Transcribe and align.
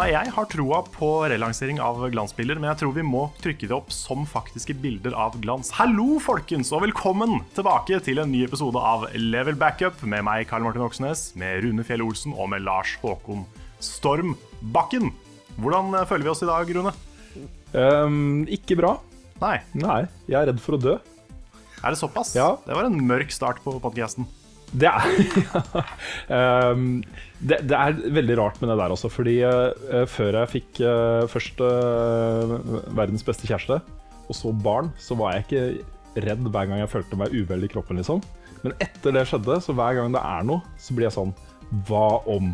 Nei, 0.00 0.14
Jeg 0.14 0.32
har 0.32 0.46
troa 0.48 0.78
på 0.94 1.08
relansering 1.28 1.76
av 1.84 1.98
glansbilder, 2.08 2.56
men 2.56 2.70
jeg 2.70 2.78
tror 2.80 2.94
vi 2.96 3.02
må 3.04 3.26
trykke 3.44 3.68
det 3.68 3.74
opp 3.76 3.90
som 3.92 4.22
faktiske 4.24 4.72
bilder 4.80 5.12
av 5.12 5.34
glans. 5.42 5.68
Hallo, 5.76 6.14
folkens, 6.24 6.70
og 6.72 6.86
velkommen 6.86 7.42
tilbake 7.52 7.98
til 8.06 8.22
en 8.22 8.32
ny 8.32 8.40
episode 8.46 8.80
av 8.80 9.04
Level 9.12 9.58
Backup 9.60 10.00
med 10.08 10.24
meg, 10.24 10.46
Karl 10.48 10.64
Martin 10.64 10.86
Oksnes, 10.86 11.26
med 11.36 11.66
Rune 11.66 11.84
Fjell 11.84 12.06
Olsen 12.06 12.32
og 12.32 12.48
med 12.54 12.64
Lars 12.64 12.94
Håkon 13.02 13.44
Storm 13.84 14.38
Bakken. 14.72 15.10
Hvordan 15.60 15.92
eh, 15.92 16.08
føler 16.08 16.30
vi 16.30 16.32
oss 16.32 16.44
i 16.46 16.48
dag, 16.48 16.72
Rune? 16.78 16.96
Um, 17.76 18.48
ikke 18.48 18.80
bra. 18.80 18.96
Nei, 19.44 19.58
Nei, 19.84 20.06
jeg 20.24 20.40
er 20.40 20.48
redd 20.54 20.64
for 20.64 20.80
å 20.80 20.80
dø. 20.80 20.96
er 20.96 21.92
det 21.92 22.00
såpass? 22.00 22.32
Ja. 22.40 22.54
Det 22.64 22.72
var 22.72 22.88
en 22.88 22.96
mørk 23.04 23.36
start 23.36 23.60
på 23.68 23.76
podkasten. 23.84 24.24
Det 24.70 24.86
er 24.86 26.70
um, 26.70 27.00
det, 27.48 27.58
det 27.66 27.76
er 27.76 27.96
veldig 28.14 28.36
rart 28.38 28.60
med 28.62 28.70
det 28.70 28.78
der 28.78 28.94
også, 28.94 29.10
fordi 29.10 29.40
uh, 29.42 30.04
før 30.10 30.42
jeg 30.42 30.52
fikk 30.54 30.82
uh, 30.84 31.26
først 31.30 31.62
uh, 31.64 32.54
verdens 32.96 33.24
beste 33.26 33.48
kjæreste, 33.48 33.80
og 34.30 34.36
så 34.36 34.52
barn, 34.54 34.92
så 35.00 35.16
var 35.18 35.34
jeg 35.34 35.46
ikke 35.46 36.24
redd 36.26 36.46
hver 36.46 36.68
gang 36.70 36.82
jeg 36.82 36.92
følte 36.92 37.18
meg 37.18 37.34
uvel 37.34 37.66
i 37.66 37.70
kroppen, 37.70 37.98
liksom. 37.98 38.22
Men 38.62 38.76
etter 38.82 39.14
det 39.16 39.24
skjedde, 39.26 39.56
så 39.64 39.74
hver 39.74 39.96
gang 39.98 40.14
det 40.14 40.22
er 40.22 40.44
noe, 40.46 40.62
så 40.78 40.94
blir 40.94 41.08
jeg 41.08 41.16
sånn 41.16 41.32
Hva 41.88 42.20
om? 42.28 42.50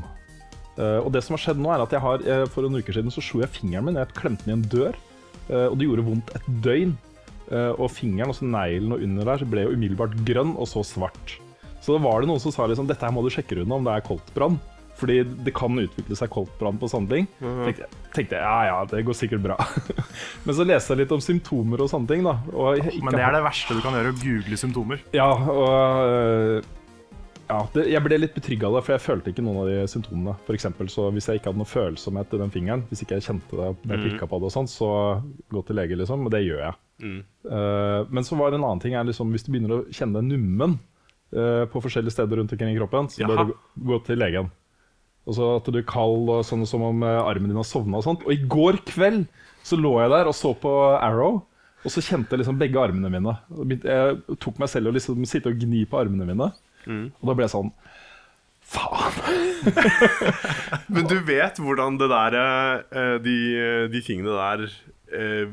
Og 0.76 1.08
det 1.10 1.22
som 1.24 1.34
har 1.34 1.40
skjedd 1.40 1.60
nå, 1.60 1.70
er 1.72 1.82
at 1.82 1.94
jeg 1.96 2.04
har 2.04 2.24
for 2.52 2.62
noen 2.62 2.84
uker 2.84 2.94
siden 2.94 3.10
så 3.10 3.22
slo 3.24 3.40
jeg 3.40 3.48
fingeren 3.54 3.88
min. 3.88 3.96
Jeg 3.96 4.12
klemte 4.12 4.44
den 4.44 4.52
i 4.52 4.56
en 4.58 4.66
dør, 4.70 4.98
og 5.48 5.78
det 5.80 5.88
gjorde 5.88 6.04
vondt 6.04 6.34
et 6.36 6.50
døgn. 6.62 6.92
Og 7.80 7.88
fingeren, 7.90 8.28
altså 8.28 8.46
neglen 8.46 8.92
og 8.92 9.02
under 9.08 9.32
der, 9.32 9.40
så 9.40 9.48
ble 9.48 9.64
jo 9.64 9.72
umiddelbart 9.72 10.20
grønn, 10.28 10.52
og 10.52 10.68
så 10.68 10.84
svart. 10.84 11.38
Så 11.86 11.94
da 11.94 12.02
var 12.02 12.18
det 12.18 12.26
noen 12.26 12.42
som 12.42 12.50
sa 12.50 12.66
liksom, 12.66 12.88
dette 12.90 13.06
her 13.06 13.14
må 13.14 13.22
du 13.22 13.30
sjekke 13.30 13.60
unna 13.62 13.78
om 13.78 13.84
det 13.86 13.92
er 13.94 14.06
koldtbrann. 14.08 14.56
Fordi 14.96 15.20
det 15.44 15.52
kan 15.54 15.76
utvikle 15.78 16.16
seg 16.16 16.30
koldtbrann 16.32 16.78
på 16.80 16.88
ting. 16.88 17.28
tenkte, 17.38 17.84
jeg, 17.84 17.98
tenkte 18.16 18.38
jeg, 18.38 18.42
ja 18.42 18.70
ja, 18.70 18.78
det 18.88 19.02
går 19.04 19.14
sikkert 19.14 19.44
bra. 19.44 19.58
Men 20.46 20.56
så 20.56 20.64
leste 20.66 20.94
jeg 20.94 21.04
litt 21.04 21.12
om 21.12 21.22
symptomer 21.22 21.84
og 21.84 21.92
sånne 21.92 22.10
ting. 22.10 22.24
da 22.24 22.38
og 22.50 22.80
jeg, 22.80 23.04
Men 23.04 23.14
det 23.14 23.22
er 23.22 23.36
det 23.36 23.44
verste 23.44 23.76
du 23.76 23.84
kan 23.84 23.94
gjøre, 23.94 24.14
å 24.16 24.18
google 24.22 24.58
symptomer. 24.58 25.04
Ja, 25.14 25.28
og 25.36 26.00
øh, 26.08 26.72
ja, 27.46 27.60
det, 27.76 27.84
jeg 27.92 28.02
ble 28.02 28.18
litt 28.18 28.34
betrygga 28.34 28.70
av 28.70 28.78
det, 28.78 28.82
for 28.88 28.96
jeg 28.96 29.04
følte 29.04 29.30
ikke 29.30 29.44
noen 29.46 29.60
av 29.62 29.70
de 29.70 29.76
symptomene. 29.92 30.34
For 30.48 30.56
eksempel, 30.56 30.90
så 30.90 31.06
Hvis 31.14 31.28
jeg 31.30 31.38
ikke 31.38 31.52
hadde 31.52 31.62
noe 31.62 31.70
følsomhet 31.70 32.32
i 32.32 32.42
den 32.42 32.56
fingeren, 32.56 32.88
hvis 32.88 33.04
ikke 33.04 33.20
jeg 33.20 33.28
kjente 33.28 33.60
det 33.60 33.70
jeg 33.92 34.02
klikka 34.08 34.32
på 34.32 34.40
det, 34.40 34.48
og 34.50 34.56
sånt, 34.56 34.72
så 34.72 34.90
gå 35.52 35.62
til 35.68 35.78
lege, 35.78 36.00
liksom. 36.00 36.24
Og 36.26 36.34
det 36.34 36.42
gjør 36.48 36.64
jeg. 36.64 36.80
Eh, 37.04 38.00
men 38.08 38.24
så 38.24 38.40
var 38.40 38.50
det 38.50 38.58
en 38.58 38.66
annen 38.66 38.82
ting 38.82 38.96
er 38.96 39.06
liksom, 39.06 39.30
hvis 39.36 39.44
du 39.44 39.52
begynner 39.52 39.76
å 39.76 39.84
kjenne 39.92 40.24
deg 40.24 40.32
nummen 40.32 40.80
på 41.72 41.82
forskjellige 41.84 42.14
steder 42.16 42.38
rundt 42.40 42.52
omkring 42.54 42.72
i 42.74 42.78
kroppen, 42.78 43.08
så 43.12 43.22
bør 43.28 43.42
du 43.50 43.54
gå- 43.90 43.98
til 44.06 44.18
legen. 44.22 44.50
Og 45.26 45.34
så 45.34 45.48
at 45.58 45.66
du 45.72 45.78
er 45.80 45.86
kald 45.90 46.28
og 46.30 46.44
sånn 46.46 46.62
som 46.70 46.82
om 46.86 47.02
eh, 47.02 47.18
armen 47.26 47.50
din 47.50 47.58
har 47.58 47.66
sovna 47.66 47.98
og 47.98 48.04
sånt. 48.06 48.22
Og 48.26 48.32
i 48.32 48.40
går 48.46 48.78
kveld 48.86 49.24
så 49.66 49.74
lå 49.80 49.96
jeg 50.00 50.10
der 50.12 50.28
og 50.30 50.36
så 50.38 50.52
på 50.54 50.70
Arrow, 51.02 51.40
og 51.86 51.90
så 51.92 52.02
kjente 52.02 52.30
jeg 52.34 52.40
liksom 52.44 52.58
begge 52.58 52.78
armene 52.82 53.10
mine. 53.10 53.34
Jeg 53.82 54.38
tok 54.42 54.58
meg 54.62 54.70
selv 54.70 54.88
og 54.90 54.94
liksom 54.96 55.24
sitte 55.26 55.50
og 55.52 55.58
gni 55.60 55.84
på 55.90 55.98
armene 56.00 56.26
mine. 56.26 56.52
Og 57.20 57.26
da 57.26 57.34
ble 57.34 57.44
jeg 57.48 57.54
sånn 57.56 57.72
Faen! 58.66 59.14
Men 60.94 61.06
du 61.06 61.16
vet 61.26 61.58
hvordan 61.62 61.98
det 62.00 62.08
der 62.10 62.36
eh, 62.38 63.16
de, 63.22 63.34
de 63.92 64.00
tingene 64.02 64.34
der 64.34 64.64
eh, 65.14 65.46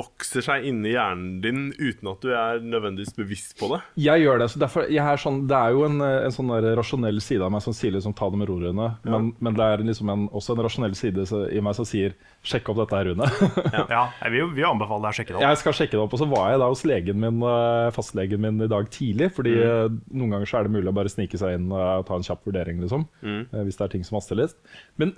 vokser 0.00 0.44
seg 0.44 0.66
inni 0.70 0.94
hjernen 0.94 1.38
din 1.44 1.62
uten 1.78 2.10
at 2.10 2.24
du 2.24 2.32
er 2.34 2.60
nødvendigvis 2.64 3.14
bevisst 3.16 3.56
på 3.60 3.70
det? 3.74 3.80
Jeg 4.00 4.24
gjør 4.24 4.42
det. 4.42 4.50
så 4.52 4.62
derfor, 4.64 4.88
jeg 4.90 5.04
er 5.04 5.20
sånn, 5.20 5.42
Det 5.50 5.56
er 5.56 5.76
jo 5.76 5.86
en, 5.86 6.00
en 6.00 6.34
sånn 6.34 6.52
der 6.54 6.72
rasjonell 6.78 7.20
side 7.24 7.46
av 7.46 7.54
meg 7.54 7.64
som 7.64 7.76
sier 7.76 7.94
liksom, 7.94 8.16
ta 8.16 8.30
det 8.32 8.40
med 8.40 8.50
ro, 8.50 8.58
Rune. 8.60 8.90
Men, 9.06 9.32
men 9.38 9.56
det 9.56 9.66
er 9.66 9.84
liksom 9.86 10.12
en, 10.12 10.26
også 10.34 10.56
en 10.56 10.64
rasjonell 10.66 10.96
side 10.98 11.26
i 11.54 11.62
meg 11.64 11.76
som 11.78 11.88
sier 11.88 12.16
sjekk 12.46 12.70
opp 12.72 12.78
dette 12.80 12.96
her, 12.96 13.10
Rune. 13.10 13.26
Ja, 13.90 14.04
jeg 14.24 14.32
vil, 14.32 14.52
vil 14.56 14.66
anbefale 14.70 15.04
deg 15.04 15.12
å 15.12 15.16
sjekke 15.18 15.34
det 15.34 15.38
opp. 15.38 15.44
Jeg 15.44 15.60
skal 15.60 15.76
sjekke 15.76 15.96
det 15.96 16.02
opp, 16.02 16.14
og 16.16 16.22
så 16.22 16.28
var 16.30 16.46
jeg 16.52 16.62
da 16.62 16.68
hos 16.72 16.84
legen 16.88 17.20
min, 17.20 17.42
eh, 17.44 17.88
fastlegen 17.96 18.42
min 18.44 18.64
i 18.64 18.70
dag 18.70 18.88
tidlig. 18.94 19.30
Fordi 19.36 19.52
mm. 19.60 19.98
noen 20.14 20.34
ganger 20.34 20.50
så 20.50 20.60
er 20.60 20.66
det 20.66 20.74
mulig 20.78 20.90
å 20.90 20.96
bare 20.96 21.12
snike 21.12 21.40
seg 21.40 21.58
inn 21.58 21.68
eh, 21.68 21.92
og 22.00 22.06
ta 22.08 22.16
en 22.16 22.26
kjapp 22.26 22.48
vurdering, 22.48 22.80
liksom. 22.84 23.04
Mm. 23.20 23.42
Hvis 23.68 23.80
det 23.80 23.86
er 23.86 23.94
ting 23.94 24.06
som 24.08 24.16
haster 24.18 24.40
litt. 24.40 24.56
Men 25.00 25.14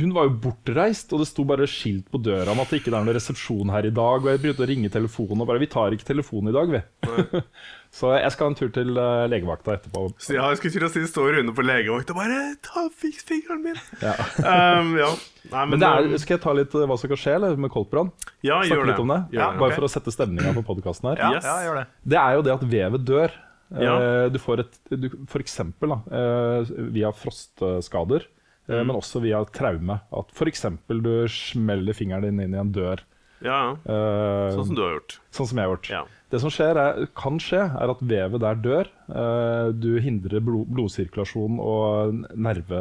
hun 0.00 0.16
var 0.16 0.30
jo 0.30 0.36
bortreist, 0.48 1.12
og 1.12 1.22
det 1.22 1.28
sto 1.30 1.46
bare 1.48 1.68
skilt 1.70 2.08
på 2.12 2.22
døra 2.24 2.54
om 2.54 2.64
at 2.64 2.72
det 2.72 2.80
ikke 2.80 2.92
er 2.94 2.98
noen 2.98 3.16
resepsjon 3.18 3.72
her 3.74 3.90
i 3.90 3.94
dag. 3.94 4.24
Og 4.24 4.32
jeg 4.32 4.44
begynte 4.44 4.64
å 4.64 4.70
ringe 4.72 4.92
telefonen, 4.92 5.44
og 5.44 5.50
bare 5.50 5.62
Vi 5.64 5.72
tar 5.72 5.96
ikke 5.96 6.12
telefonen 6.14 6.52
i 6.52 6.56
dag, 6.56 6.76
vi. 6.78 7.44
så 7.94 8.10
jeg 8.18 8.32
skal 8.34 8.48
en 8.50 8.56
tur 8.58 8.70
til 8.74 8.88
uh, 8.98 9.24
legevakta 9.30 9.76
etterpå. 9.76 10.00
Så 10.18 10.34
ja, 10.34 10.48
jeg 10.50 10.58
skulle 10.58 10.74
til 10.74 10.86
å 10.88 10.90
si 10.90 11.02
står 11.06 11.36
Rune 11.36 11.52
på 11.54 11.62
legevakta 11.62 12.10
og 12.10 12.18
bare 12.18 12.40
ta 12.66 12.82
fiks 12.90 13.22
fingeren 13.28 13.62
min. 13.62 13.78
Ja. 14.02 14.16
Um, 14.42 14.96
ja. 14.98 15.12
Nei, 15.52 15.62
men, 15.68 15.76
Men 15.76 15.82
det 15.84 15.88
er, 15.92 16.08
um, 16.10 16.16
skal 16.18 16.34
jeg 16.38 16.42
ta 16.42 16.54
litt 16.58 16.74
eh, 16.74 16.86
hva 16.90 16.96
som 16.98 17.12
kan 17.12 17.20
skje 17.20 17.34
eller, 17.38 17.54
med 17.60 17.70
koldtbrann? 17.70 18.10
ja, 18.42 18.58
Snakke 18.64 18.74
gjør 18.80 18.90
det. 18.90 18.98
om 19.04 19.12
det? 19.14 19.20
Ja. 19.38 19.50
Bare 19.54 19.68
okay. 19.70 19.78
for 19.78 19.86
å 19.86 19.92
sette 19.94 20.14
stemninga 20.14 20.54
på 20.58 20.64
podkasten 20.72 21.12
her. 21.12 21.22
Ja, 21.22 21.30
Yes. 21.36 21.46
ja, 21.46 21.56
gjør 21.68 21.80
det. 21.82 21.86
Det 22.14 22.18
er 22.24 22.34
jo 22.40 22.44
det 22.48 22.54
at 22.58 22.66
vevet 22.74 23.06
dør. 23.14 23.38
Ja. 23.74 23.94
Eh, 23.94 24.26
Du 24.34 24.38
får 24.42 24.64
et, 24.64 24.78
du, 24.90 25.08
for 25.30 25.42
eksempel 25.46 25.94
da, 25.94 26.00
eh, 26.18 26.74
via 26.98 27.14
frostskader, 27.14 28.26
eh, 28.68 28.74
Mm. 28.80 28.86
men 28.88 28.96
også 28.96 29.20
via 29.20 29.44
traume. 29.44 30.00
At 30.10 30.30
for 30.32 30.48
eksempel 30.48 31.02
du 31.04 31.28
smeller 31.28 31.92
fingeren 31.94 32.22
din 32.24 32.40
inn 32.40 32.54
i 32.54 32.58
en 32.60 32.72
dør. 32.72 33.02
Ja, 33.44 33.58
ja. 33.60 33.70
eh, 33.84 34.54
Sånn 34.56 34.66
som 34.70 34.74
du 34.78 34.80
har 34.82 34.94
gjort. 34.96 35.18
sånn 35.30 35.46
som 35.50 35.58
jeg 35.58 35.66
har 35.68 35.74
gjort. 35.76 36.08
Det 36.34 36.40
som 36.42 36.50
skjer 36.50 36.78
er, 36.80 37.04
kan 37.14 37.36
skje, 37.38 37.60
er 37.78 37.92
at 37.92 38.00
vevet 38.02 38.42
der 38.42 38.58
dør. 38.58 38.88
Eh, 39.06 39.68
Du 39.78 39.92
hindrer 40.02 40.42
blod, 40.42 40.66
blodsirkulasjon, 40.74 41.60
og 41.62 42.24
nerve, 42.34 42.80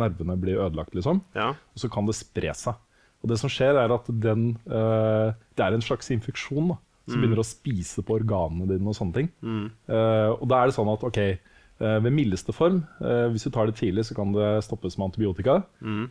nervene 0.00 0.36
blir 0.40 0.62
ødelagt, 0.64 0.94
liksom. 0.96 1.20
Ja. 1.36 1.50
Og 1.52 1.82
så 1.82 1.90
kan 1.92 2.08
det 2.08 2.16
spre 2.16 2.54
seg. 2.56 2.78
Og 3.20 3.28
det 3.32 3.38
som 3.42 3.52
skjer, 3.52 3.76
er 3.80 3.92
at 3.92 4.08
den 4.08 4.54
eh, 4.64 5.34
Det 5.56 5.64
er 5.66 5.76
en 5.76 5.84
slags 5.84 6.08
infeksjon 6.14 6.72
da, 6.72 6.78
som 7.06 7.20
begynner 7.20 7.38
å 7.42 7.46
spise 7.46 8.02
på 8.02 8.16
organene 8.16 8.66
dine 8.70 8.88
og 8.90 8.96
sånne 8.98 9.14
ting. 9.14 9.28
Mm. 9.44 9.66
og 10.40 10.48
da 10.50 10.58
er 10.58 10.66
det 10.66 10.74
sånn 10.74 10.88
at 10.90 11.04
ok, 11.06 11.18
eh, 11.22 11.36
ved 11.78 12.12
mildeste 12.16 12.54
form, 12.56 12.78
eh, 13.04 13.26
hvis 13.34 13.44
du 13.44 13.50
tar 13.52 13.68
det 13.68 13.74
tidlig, 13.76 14.06
så 14.08 14.14
kan 14.16 14.30
det 14.32 14.46
stoppes 14.64 14.94
med 14.96 15.10
antibiotika. 15.10 15.58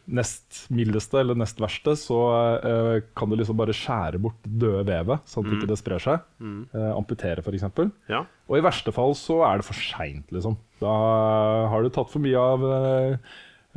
Nest 0.06 0.68
mildeste 0.70 1.18
eller 1.24 1.38
nest 1.40 1.58
verste, 1.64 1.96
så 1.98 2.20
eh, 2.59 3.00
kan 3.18 3.31
du 3.31 3.38
liksom 3.40 3.58
bare 3.58 3.74
skjære 3.74 4.22
bort 4.22 4.38
det 4.46 4.59
døde 4.62 4.84
vevet, 4.92 5.26
sånn 5.31 5.48
at 5.48 5.56
ikke 5.58 5.72
det 5.72 5.80
sprer 5.81 6.03
seg. 6.06 6.28
Eh, 6.44 6.92
amputere, 6.94 7.42
f.eks. 7.42 7.66
ja. 8.12 8.22
Og 8.46 8.59
i 8.59 8.62
verste 8.62 8.94
fall 8.94 9.16
så 9.18 9.40
er 9.48 9.58
det 9.64 9.66
for 9.66 9.80
seint, 9.81 10.30
liksom. 10.36 10.59
Da 10.84 10.94
har 11.72 11.82
du 11.82 11.90
tatt 11.90 12.12
for 12.14 12.22
mye 12.22 12.38
av, 12.38 12.66
eh, 12.70 13.18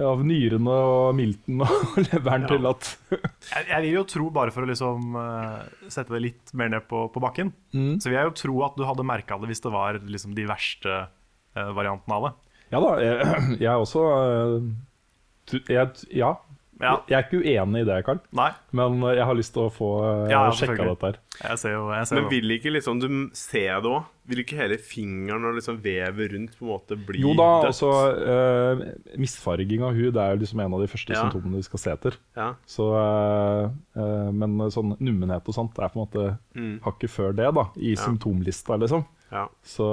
av 0.04 0.20
nyrene 0.28 0.68
og 0.92 1.14
milten 1.18 1.62
og 1.64 1.96
leveren 2.10 2.44
Ja. 2.44 2.50
til 2.52 2.68
at 2.70 2.90
Jeg, 3.48 3.64
jeg 3.72 3.82
vil 3.86 3.94
jo 3.96 4.04
tro, 4.12 4.28
bare 4.34 4.52
for 4.54 4.62
å 4.62 4.68
liksom 4.68 5.16
eh, 5.18 5.62
sette 5.90 6.12
det 6.14 6.20
litt 6.26 6.52
mer 6.52 6.68
ned 6.76 6.84
på, 6.90 7.06
på 7.14 7.22
bakken, 7.24 7.54
så 7.72 8.10
vil 8.12 8.18
jeg 8.20 8.28
jo 8.28 8.36
tro 8.44 8.60
at 8.68 8.76
du 8.76 8.84
hadde 8.86 9.08
merka 9.08 9.40
det 9.40 9.48
hvis 9.50 9.64
det 9.64 9.72
var 9.72 9.98
liksom 10.04 10.36
de 10.36 10.44
verste 10.52 11.06
eh, 11.56 11.72
variantene 11.76 12.14
av 12.18 12.28
det. 12.28 12.34
Ja 12.72 12.80
da, 12.84 12.90
jeg, 13.00 13.16
jeg 13.64 13.70
er 13.72 13.78
også 13.80 14.04
eh, 14.18 15.62
jeg, 15.72 15.88
Ja. 16.16 16.34
Ja. 16.78 16.92
Jeg 17.10 17.16
er 17.18 17.24
ikke 17.24 17.40
uenig 17.42 17.80
i 17.82 17.86
det, 17.88 17.94
Karl, 18.06 18.20
Nei, 18.38 18.52
men 18.78 19.00
jeg 19.02 19.24
har 19.26 19.34
lyst 19.34 19.50
til 19.56 19.64
å 19.64 19.70
få 19.74 19.86
Ja, 20.30 20.44
sjekka 20.54 20.84
dette 20.86 21.08
her. 21.08 21.16
jeg 21.40 21.58
ser 21.58 21.72
jo 21.72 21.88
jeg 21.90 22.06
ser 22.06 22.20
Men 22.20 22.28
vil 22.30 22.52
ikke 22.54 22.70
liksom 22.70 23.00
du 23.02 23.06
ser 23.34 23.80
det 23.82 23.90
òg? 23.90 24.04
Vil 24.30 24.42
ikke 24.44 24.60
hele 24.60 24.78
fingeren 24.78 25.48
og 25.48 25.56
liksom 25.58 25.80
vevet 25.82 26.30
rundt 26.36 26.54
på 26.54 26.62
en 26.62 26.70
måte 26.70 26.94
bli 27.08 27.18
Jo 27.24 27.32
da, 27.34 27.48
dødt? 27.64 27.72
altså 27.72 27.90
uh, 28.22 28.84
Misfarging 29.18 29.82
av 29.88 29.98
hud 29.98 30.20
er 30.22 30.36
jo 30.36 30.40
liksom 30.44 30.62
en 30.68 30.78
av 30.78 30.84
de 30.86 30.90
første 30.94 31.16
Ja. 31.18 31.24
symptomene 31.26 31.58
vi 31.58 31.66
skal 31.66 31.82
se 31.82 31.90
etter. 31.96 32.20
Ja. 32.38 32.48
Så, 32.70 32.86
uh, 32.94 33.74
uh, 33.98 34.30
men 34.30 34.54
sånn 34.70 34.94
nummenhet 35.02 35.50
og 35.50 35.58
sånt 35.58 35.74
er 35.82 35.90
på 35.90 35.98
en 35.98 36.06
måte 36.06 36.38
Mm. 36.54 36.78
hakket 36.86 37.10
før 37.10 37.34
det, 37.34 37.50
da, 37.58 37.66
i 37.74 37.96
Ja. 37.96 38.04
symptomlista, 38.06 38.78
liksom. 38.78 39.02
Ja. 39.32 39.48
Så 39.66 39.90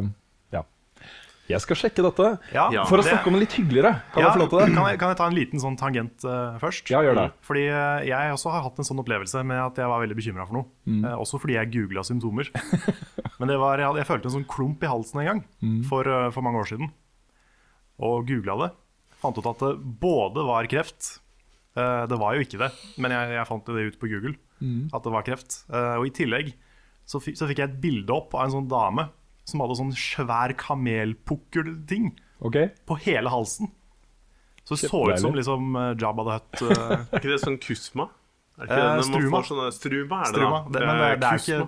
eh. 0.00 0.08
Jeg 1.50 1.60
skal 1.60 1.76
sjekke 1.76 2.00
dette. 2.06 2.26
Ja. 2.54 2.70
For 2.88 2.96
å 2.96 3.02
det- 3.04 3.10
snakke 3.12 3.28
om 3.28 3.34
det 3.36 3.42
litt 3.44 3.56
hyggeligere. 3.58 3.90
Kan 4.14 4.22
ja, 4.24 4.30
jeg? 4.32 4.48
Kan 4.48 4.86
jeg, 4.88 4.98
kan 5.02 5.10
jeg 5.12 5.18
ta 5.18 5.26
en 5.28 5.36
liten 5.36 5.60
sånn 5.60 5.76
tangent 5.76 6.24
uh, 6.24 6.56
først? 6.62 6.88
Ja, 6.88 7.02
gjør 7.04 7.18
det. 7.18 7.26
Fordi 7.44 7.64
uh, 7.68 8.00
jeg 8.08 8.32
også 8.32 8.52
har 8.54 8.64
hatt 8.64 8.78
en 8.80 8.88
sånn 8.88 9.02
opplevelse 9.02 9.42
med 9.44 9.60
at 9.60 9.76
jeg 9.82 9.90
var 9.92 10.00
veldig 10.00 10.16
bekymra 10.16 10.46
for 10.48 10.56
noe. 10.62 10.68
Mm. 10.88 11.02
Uh, 11.04 11.16
også 11.20 11.40
fordi 11.42 11.58
jeg 11.58 11.72
googla 11.74 12.04
symptomer. 12.08 12.48
Men 13.38 13.50
det 13.52 13.58
var, 13.60 13.82
jeg, 13.82 14.00
jeg 14.00 14.08
følte 14.08 14.30
en 14.30 14.36
sånn 14.38 14.48
klump 14.48 14.82
i 14.86 14.88
halsen 14.88 15.20
en 15.20 15.28
gang 15.32 15.42
Mm. 15.60 15.82
for, 15.88 16.08
for 16.32 16.44
mange 16.44 16.60
år 16.64 16.68
siden. 16.70 16.88
Og 18.04 18.24
googla 18.28 18.56
det. 18.64 18.70
Fant 19.20 19.38
ut 19.38 19.46
at 19.52 19.60
det 19.62 19.72
både 20.02 20.42
var 20.44 20.66
kreft 20.68 21.06
eh, 21.78 22.02
Det 22.10 22.16
var 22.20 22.34
jo 22.36 22.42
ikke 22.44 22.58
det, 22.60 22.68
men 23.00 23.14
jeg, 23.14 23.30
jeg 23.38 23.48
fant 23.48 23.70
det 23.70 23.84
ut 23.88 23.98
på 24.02 24.10
Google. 24.10 24.34
Mm. 24.60 24.90
At 24.92 25.04
det 25.06 25.12
var 25.14 25.24
kreft. 25.26 25.60
Eh, 25.72 25.94
og 26.00 26.08
i 26.08 26.12
tillegg 26.14 26.50
så, 27.08 27.20
så 27.20 27.48
fikk 27.48 27.60
jeg 27.62 27.70
et 27.70 27.78
bilde 27.80 28.12
opp 28.14 28.34
av 28.36 28.46
en 28.46 28.54
sånn 28.58 28.68
dame 28.70 29.06
som 29.44 29.60
hadde 29.60 29.76
sånn 29.78 29.92
svær 29.96 30.54
kamelpukkelting 30.56 32.12
okay. 32.40 32.70
på 32.88 32.96
hele 33.04 33.28
halsen. 33.32 33.70
Så 34.64 34.78
det 34.80 34.88
så 34.88 35.00
ut 35.12 35.20
som 35.20 35.34
liksom 35.36 35.74
eh, 35.76 35.90
Jabba 36.00 36.24
the 36.24 36.36
Hutt. 36.38 36.62
eh, 36.62 36.92
Er 37.12 37.18
ikke 37.20 37.32
det 37.34 37.40
sånn 37.42 37.58
kusma? 37.60 38.06
Er 38.56 38.64
ikke 38.68 38.78
Eh, 38.78 38.96
det 38.96 39.04
struma. 39.08 39.40
sånne 39.44 39.72
struma? 39.74 40.20
Er 40.22 40.24
det 40.24 40.38
Struma. 40.38 40.58
da? 40.64 40.70
Det, 40.78 40.86
men 40.86 40.96
det, 41.02 41.08
det 41.20 41.28
er 41.28 41.38
ikke 41.42 41.58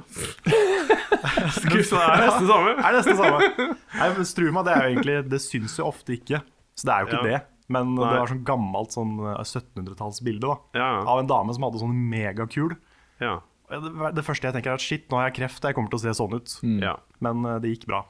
Kusma. 1.73 2.01
er 2.07 2.23
nesten 2.25 2.47
samme. 2.49 2.73
Er 2.79 2.97
nesten 2.97 3.19
samme. 3.19 3.51
Nei, 3.97 4.09
men 4.17 4.29
Struma 4.29 4.63
det 4.67 4.73
er 4.77 4.81
jo 4.87 4.95
egentlig 4.95 5.17
Det 5.33 5.41
syns 5.43 5.77
jo 5.81 5.89
ofte 5.91 6.15
ikke. 6.17 6.41
Så 6.77 6.89
det 6.89 6.95
er 6.95 7.01
jo 7.05 7.11
ikke 7.11 7.21
Ja. 7.21 7.27
det. 7.33 7.43
Men 7.69 7.95
Nei. 7.97 8.07
det 8.13 8.19
var 8.23 8.31
sånn 8.31 8.45
gammelt 8.47 8.95
sånn 8.95 9.13
eh, 9.27 9.43
1700-tallsbilde 9.43 10.47
da, 10.47 10.57
Ja, 10.79 10.89
av 11.03 11.19
en 11.25 11.27
dame 11.31 11.53
som 11.57 11.67
hadde 11.67 11.81
sånn 11.83 11.97
megakul. 12.13 12.77
ja. 13.21 13.41
Det, 13.67 14.23
første 14.25 14.47
jeg 14.47 14.55
tenker 14.55 14.75
er 14.75 14.79
at 14.79 14.85
shit, 14.85 15.09
nå 15.11 15.19
har 15.19 15.31
jeg 15.31 15.41
kreft, 15.41 15.65
jeg 15.65 15.77
kommer 15.77 15.91
til 15.91 15.99
å 15.99 16.05
se 16.05 16.15
sånn 16.19 16.37
ut. 16.39 16.55
ja. 16.85 16.95
Men 17.25 17.43
eh, 17.49 17.59
det 17.65 17.75
gikk 17.75 17.89
bra. 17.91 18.05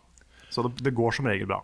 Så 0.53 0.67
det, 0.67 0.77
det 0.85 0.95
går 0.97 1.17
som 1.17 1.29
regel 1.29 1.49
bra. 1.49 1.63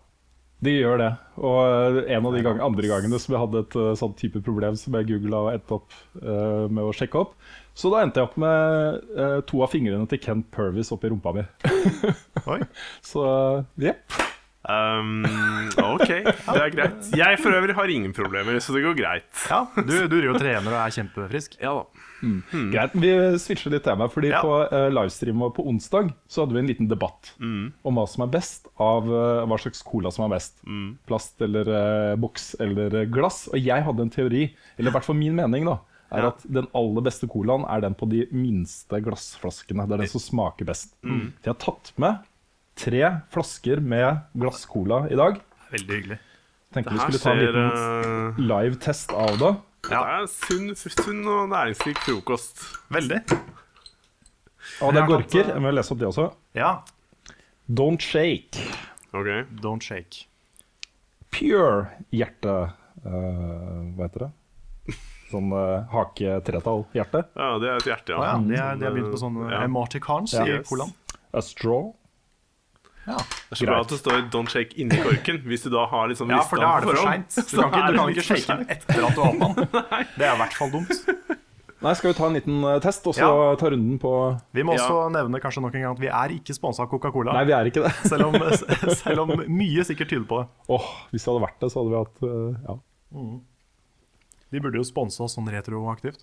De 0.63 0.77
gjør 0.77 1.01
det. 1.01 1.11
Og 1.43 1.59
eh, 1.67 2.13
en 2.15 2.29
av 2.29 2.37
de 2.37 2.43
gang, 2.47 2.61
andre 2.63 2.91
gangene 2.91 3.19
som 3.21 3.35
jeg 3.35 3.43
hadde 3.43 3.63
et 3.65 3.77
uh, 3.79 3.91
sånn 3.99 4.15
type 4.19 4.43
problem 4.47 4.77
som 4.79 4.95
jeg 4.99 5.09
googla 5.11 5.41
og 5.47 5.55
endte 5.57 5.79
opp 5.79 5.97
uh, 6.23 6.69
med 6.71 6.85
å 6.87 6.93
sjekke 6.95 7.19
opp, 7.19 7.35
så 7.75 7.91
da 7.91 8.05
endte 8.05 8.23
jeg 8.23 8.31
opp 8.31 8.37
med 8.41 9.01
uh, 9.17 9.41
to 9.49 9.63
av 9.65 9.73
fingrene 9.73 10.07
til 10.11 10.21
Kent 10.23 10.53
Purvis 10.55 10.93
oppi 10.95 11.11
rumpa 11.11 11.35
mi. 11.35 11.45
Oi. 12.53 12.61
Så 13.03 13.25
jepp. 13.83 14.21
Um, 14.63 15.25
OK, 15.83 16.07
det 16.23 16.61
er 16.63 16.71
greit. 16.71 17.11
Jeg 17.19 17.43
for 17.43 17.59
øvrig 17.59 17.75
har 17.75 17.91
ingen 17.91 18.15
problemer, 18.15 18.61
så 18.63 18.77
det 18.77 18.85
går 18.87 18.95
greit. 19.01 19.31
Ja, 19.51 19.65
du, 19.75 19.97
du 20.07 20.15
driver 20.15 20.37
og 20.37 20.43
trener 20.45 20.77
og 20.77 20.79
er 20.79 20.95
kjempefrisk. 21.01 21.59
Ja 21.65 21.75
da. 21.81 22.11
Greit, 22.73 22.93
Vi 22.95 23.11
switcher 23.43 23.71
litt 23.75 23.85
tema. 23.85 24.07
Fordi 24.09 24.31
Ja. 24.31 24.41
På 24.45 24.61
uh, 24.71 24.89
livestream 24.93 25.43
på 25.53 25.65
onsdag 25.69 26.13
Så 26.31 26.43
hadde 26.45 26.55
vi 26.55 26.61
en 26.63 26.71
liten 26.71 26.89
debatt 26.89 27.33
om 27.41 27.95
hva 27.99 28.05
som 28.09 28.23
er 28.27 28.31
best 28.33 28.69
av 28.79 29.09
uh, 29.11 29.43
hva 29.51 29.59
slags 29.59 29.83
cola 29.83 30.11
som 30.15 30.27
er 30.29 30.37
best. 30.37 30.61
Plast 31.09 31.41
eller 31.43 31.69
uh, 31.69 32.17
boks 32.17 32.55
eller 32.61 32.95
eh, 33.03 33.09
glass. 33.11 33.49
Og 33.53 33.59
jeg 33.59 33.83
hadde 33.85 34.03
en 34.07 34.11
teori, 34.13 34.45
eller 34.79 34.91
i 34.91 34.95
hvert 34.95 35.05
fall 35.05 35.19
min 35.19 35.35
mening, 35.35 35.67
da 35.67 35.79
er 36.13 36.27
Ja. 36.27 36.29
at 36.29 36.43
den 36.45 36.67
aller 36.77 37.01
beste 37.01 37.27
colaen 37.27 37.65
er 37.65 37.81
den 37.81 37.95
på 37.97 38.05
de 38.11 38.27
minste 38.31 39.01
glassflaskene. 39.01 39.87
Det 39.89 39.95
er 39.97 40.03
den 40.05 40.13
som 40.13 40.21
smaker 40.21 40.69
best. 40.69 40.93
Så 41.03 41.09
jeg 41.47 41.55
har 41.55 41.61
tatt 41.63 41.93
med 41.97 42.19
tre 42.77 43.01
flasker 43.33 43.81
med 43.81 44.21
glasscola 44.37 45.07
i 45.11 45.17
dag. 45.17 45.41
Veldig 45.73 45.97
hyggelig. 45.97 46.19
Tenkte 46.73 46.93
vi 46.93 46.99
skulle 47.05 47.21
ta 47.21 47.33
en 47.33 47.41
liten 47.41 47.73
uh, 47.73 48.39
live 48.41 48.77
test 48.81 49.13
av 49.13 49.39
det. 49.41 49.53
Det 49.83 49.99
er 49.99 50.27
sunn, 50.31 50.69
sunn 50.79 51.25
og 51.27 51.49
næringsrik 51.51 51.99
frokost. 52.07 52.61
Veldig. 52.95 53.19
Og 54.83 54.93
det 54.95 55.01
er 55.03 55.09
gorker. 55.11 55.41
eh, 55.43 55.55
Jeg 55.57 55.63
må 55.65 55.73
lese 55.75 55.93
opp 55.95 55.99
det 55.99 56.07
også. 56.09 56.29
Ja. 56.55 56.69
Don't 57.69 58.01
shake. 58.05 58.63
OK. 59.13 59.27
Don't 59.65 59.83
shake. 59.83 60.27
Pure 61.33 61.89
hjerte 62.13 62.53
uh, 62.53 63.83
Hva 63.97 64.07
heter 64.07 64.27
det? 64.27 64.31
Sånn 65.33 65.49
uh, 65.57 65.83
hake-tretall-hjerte. 65.91 67.23
Ja, 67.41 67.51
det 67.59 67.71
er 67.73 67.79
et 67.81 67.87
hjerte, 67.89 68.13
ja. 68.13 68.35
ja. 68.37 68.41
ja, 68.53 68.67
de 68.77 68.85
har 68.87 68.93
begynt 68.95 69.15
på 69.15 69.21
sånn 69.23 69.39
Ja. 69.49 69.63
emoticons 69.65 70.35
Ja. 70.37 70.45
i 70.45 70.59
Yes. 70.59 70.69
colaen. 70.69 70.93
A 71.33 71.41
straw. 71.43 71.95
Ja. 73.07 73.17
Det 73.19 73.57
er 73.57 73.59
så 73.59 73.67
bra 73.67 73.81
at 73.83 73.89
det 73.91 73.99
står 73.99 74.19
'don't 74.31 74.51
shake' 74.53 74.77
inni 74.79 74.97
korken. 75.03 75.41
Hvis 75.43 75.65
du 75.65 75.71
da 75.71 75.87
har 75.91 76.09
liksom 76.09 76.31
ja, 76.31 76.41
for 76.47 76.57
da 76.63 76.77
er 76.77 76.81
det 76.81 76.89
for 76.93 77.03
seint. 77.03 77.35
Du 77.51 77.57
kan 77.59 77.73
ikke, 77.73 77.93
du 77.93 77.99
kan 77.99 78.09
ikke 78.15 78.27
shake 78.29 78.47
den 78.47 78.67
etter 78.71 79.07
at 79.09 79.15
du 79.17 79.21
åpner 79.21 79.55
den. 79.57 79.67
Det 80.19 80.27
er 80.29 80.35
i 80.35 80.39
hvert 80.39 80.55
fall 80.55 80.71
dumt. 80.71 80.93
Nei, 81.83 81.95
skal 81.99 82.13
vi 82.13 82.15
ta 82.15 82.27
en 82.31 82.37
liten 82.39 82.63
eh, 82.63 82.79
test, 82.79 83.07
og 83.11 83.15
så 83.19 83.27
Ja. 83.27 83.57
ta 83.59 83.67
runden 83.75 83.99
på 83.99 84.13
Vi 84.55 84.63
må 84.63 84.77
Ja. 84.79 84.85
også 84.87 85.11
nevne 85.11 85.41
kanskje 85.43 85.63
nok 85.65 85.75
en 85.75 85.83
gang 85.83 85.93
at 85.97 86.01
vi 86.01 86.07
er 86.07 86.29
ikke 86.39 86.55
sponsa 86.55 86.85
av 86.85 86.91
Coca-Cola. 86.93 87.33
Nei, 87.35 87.45
vi 87.45 87.53
er 87.59 87.65
ikke 87.67 87.83
det. 87.83 87.93
Selv 88.13 88.27
om, 88.31 88.35
selv 89.03 89.19
om 89.25 89.29
mye 89.51 89.83
sikkert 89.83 90.09
tyder 90.15 90.29
på 90.31 90.39
det. 90.45 90.49
Åh, 90.71 90.87
Hvis 91.11 91.25
det 91.27 91.33
hadde 91.35 91.43
vært 91.49 91.59
det, 91.59 91.73
så 91.73 91.83
hadde 91.83 91.91
vi 91.91 91.99
hatt 91.99 92.63
Ja. 92.69 92.79
Mm. 93.19 93.41
De 94.53 94.61
burde 94.61 94.79
jo 94.79 94.85
sponse 94.87 95.19
oss 95.25 95.35
sånn 95.35 95.49
retroaktivt. 95.51 96.23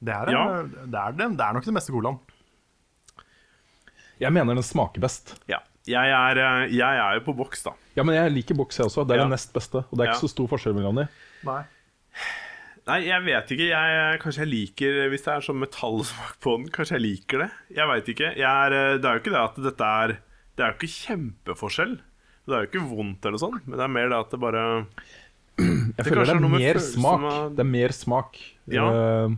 Det 0.00 0.14
er, 0.14 0.32
Ja. 0.32 0.62
det, 0.62 0.94
er 0.96 1.12
det, 1.12 1.36
det 1.36 1.44
er 1.44 1.52
nok 1.52 1.64
den 1.64 1.74
beste 1.76 1.92
colaen. 1.92 2.18
Jeg 4.24 4.32
mener 4.32 4.56
den 4.58 4.64
smaker 4.66 5.00
best. 5.04 5.34
Ja. 5.50 5.60
Jeg 5.86 6.08
er, 6.16 6.38
eh, 6.40 6.70
jeg 6.72 6.96
er 7.04 7.18
jo 7.18 7.24
på 7.26 7.34
boks, 7.36 7.62
da. 7.66 7.74
Ja, 7.94 8.02
men 8.08 8.14
jeg 8.16 8.32
liker 8.32 8.56
boks, 8.56 8.78
jeg 8.80 8.86
også. 8.88 9.04
Det 9.06 9.14
er 9.18 9.20
Ja. 9.20 9.26
det 9.28 9.34
nest 9.36 9.52
beste. 9.52 9.82
Og 9.84 9.98
det 9.98 10.06
er 10.06 10.12
ikke 10.14 10.24
så 10.24 10.30
stor 10.32 10.48
forskjell 10.48 10.74
mellom 10.74 10.96
de. 11.02 11.08
Nei. 11.44 11.62
Nei, 12.86 12.98
jeg 13.06 13.22
vet 13.24 13.52
ikke. 13.54 13.66
Jeg, 13.70 14.20
kanskje 14.20 14.42
jeg 14.44 14.48
liker 14.50 14.96
Hvis 15.08 15.22
det 15.24 15.32
er 15.34 15.40
sånn 15.44 15.56
metallsmak 15.60 16.34
på 16.44 16.56
den, 16.58 16.66
kanskje 16.72 16.96
jeg 16.98 17.04
liker 17.04 17.38
det. 17.44 17.50
Jeg 17.76 17.88
veit 17.88 18.08
ikke. 18.12 18.32
Jeg 18.36 18.44
er, 18.44 18.72
eh, 18.72 18.96
det 18.98 19.04
er 19.08 19.14
jo 19.18 19.20
ikke 19.22 19.32
det 19.36 19.44
at 19.44 19.60
dette 19.68 19.84
er 20.04 20.08
Det 20.56 20.62
er 20.64 20.72
jo 20.72 20.76
ikke 20.78 20.94
kjempeforskjell. 21.06 21.94
Det 22.46 22.52
er 22.54 22.64
jo 22.64 22.68
ikke 22.68 22.88
vondt 22.96 23.24
eller 23.26 23.38
sånt, 23.40 23.66
men 23.66 23.78
det 23.78 23.84
er 23.84 23.88
mer 23.88 24.08
det 24.12 24.18
at 24.20 24.30
det 24.30 24.40
bare 24.40 24.86
Jeg 25.56 25.96
Det 25.96 26.04
føler 26.06 26.24
det 26.24 26.34
er 26.34 26.44
er 26.44 26.48
mer 26.58 26.78
smak. 26.80 27.20
av- 27.32 27.50
Det 27.56 27.60
er 27.64 27.70
mer 27.70 27.88
smak. 27.88 28.38
Ja. 28.68 28.84
Uh, 28.88 29.36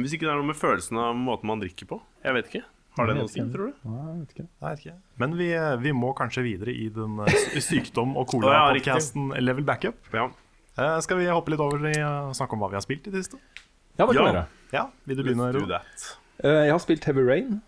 Hvis 0.00 0.12
ikke 0.14 0.26
det 0.28 0.32
er 0.32 0.40
noe 0.40 0.46
med 0.52 0.56
følelsen 0.56 0.98
av 1.00 1.14
måten 1.16 1.44
man 1.48 1.60
drikker 1.60 1.86
på. 1.88 2.00
Jeg 2.24 2.34
vet 2.34 2.46
ikke. 2.52 2.64
Har 2.94 3.08
det 3.10 3.14
noe 3.18 3.26
å 3.26 3.30
si, 3.30 3.42
tror 3.50 3.72
du? 3.72 3.78
nei, 3.90 4.02
jeg 4.06 4.18
vet 4.20 4.32
ikke. 4.34 4.44
Jeg 4.46 4.68
vet 4.68 4.82
ikke. 4.84 4.96
Men 5.22 5.32
vi, 5.38 5.48
vi 5.82 5.92
må 5.98 6.12
kanskje 6.14 6.44
videre 6.46 6.74
i 6.74 6.88
den 6.94 7.18
eh, 7.26 7.58
sykdom- 7.64 8.14
og 8.14 8.22
Å, 8.28 8.38
ja, 8.38 8.62
cola-podcasten 8.70 9.32
Level 9.42 9.66
Backup. 9.66 9.98
Ja. 10.14 10.28
Uh, 10.78 10.98
skal 11.02 11.18
vi 11.20 11.26
hoppe 11.30 11.54
litt 11.54 11.62
over 11.62 11.82
i 11.90 11.94
å 12.02 12.32
snakke 12.34 12.54
om 12.56 12.62
hva 12.62 12.70
vi 12.70 12.78
har 12.78 12.84
spilt 12.86 13.06
i 13.10 13.14
det 13.14 13.24
siste? 13.24 13.38
Ja, 13.98 14.06
det 14.06 14.14
kan 14.18 14.40
Ja. 14.40 14.44
Ja, 14.74 14.88
vil 15.06 15.18
du 15.18 15.22
begynne, 15.26 15.52
Ro? 15.54 15.66
that. 15.70 16.06
Eh, 16.42 16.64
jeg 16.66 16.72
har 16.74 16.82
spilt 16.82 17.04
Heavy 17.06 17.22
Rain. 17.22 17.60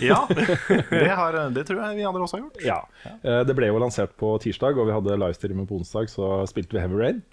Ja, 0.00 0.22
det, 0.30 1.10
har, 1.18 1.36
det 1.52 1.64
tror 1.68 1.82
jeg 1.82 1.98
vi 1.98 2.04
andre 2.08 2.24
også 2.24 2.38
har 2.38 2.44
gjort. 2.46 2.60
Ja. 2.64 2.78
Uh, 3.24 3.42
Det 3.44 3.56
ble 3.58 3.68
jo 3.68 3.80
lansert 3.82 4.14
på 4.16 4.30
tirsdag, 4.40 4.78
og 4.80 4.88
vi 4.88 4.94
hadde 4.96 5.18
livestream 5.20 5.64
på 5.68 5.80
onsdag, 5.80 6.08
så 6.12 6.30
spilte 6.48 6.76
vi 6.76 6.84
Heavy 6.84 7.00
Rain. 7.00 7.24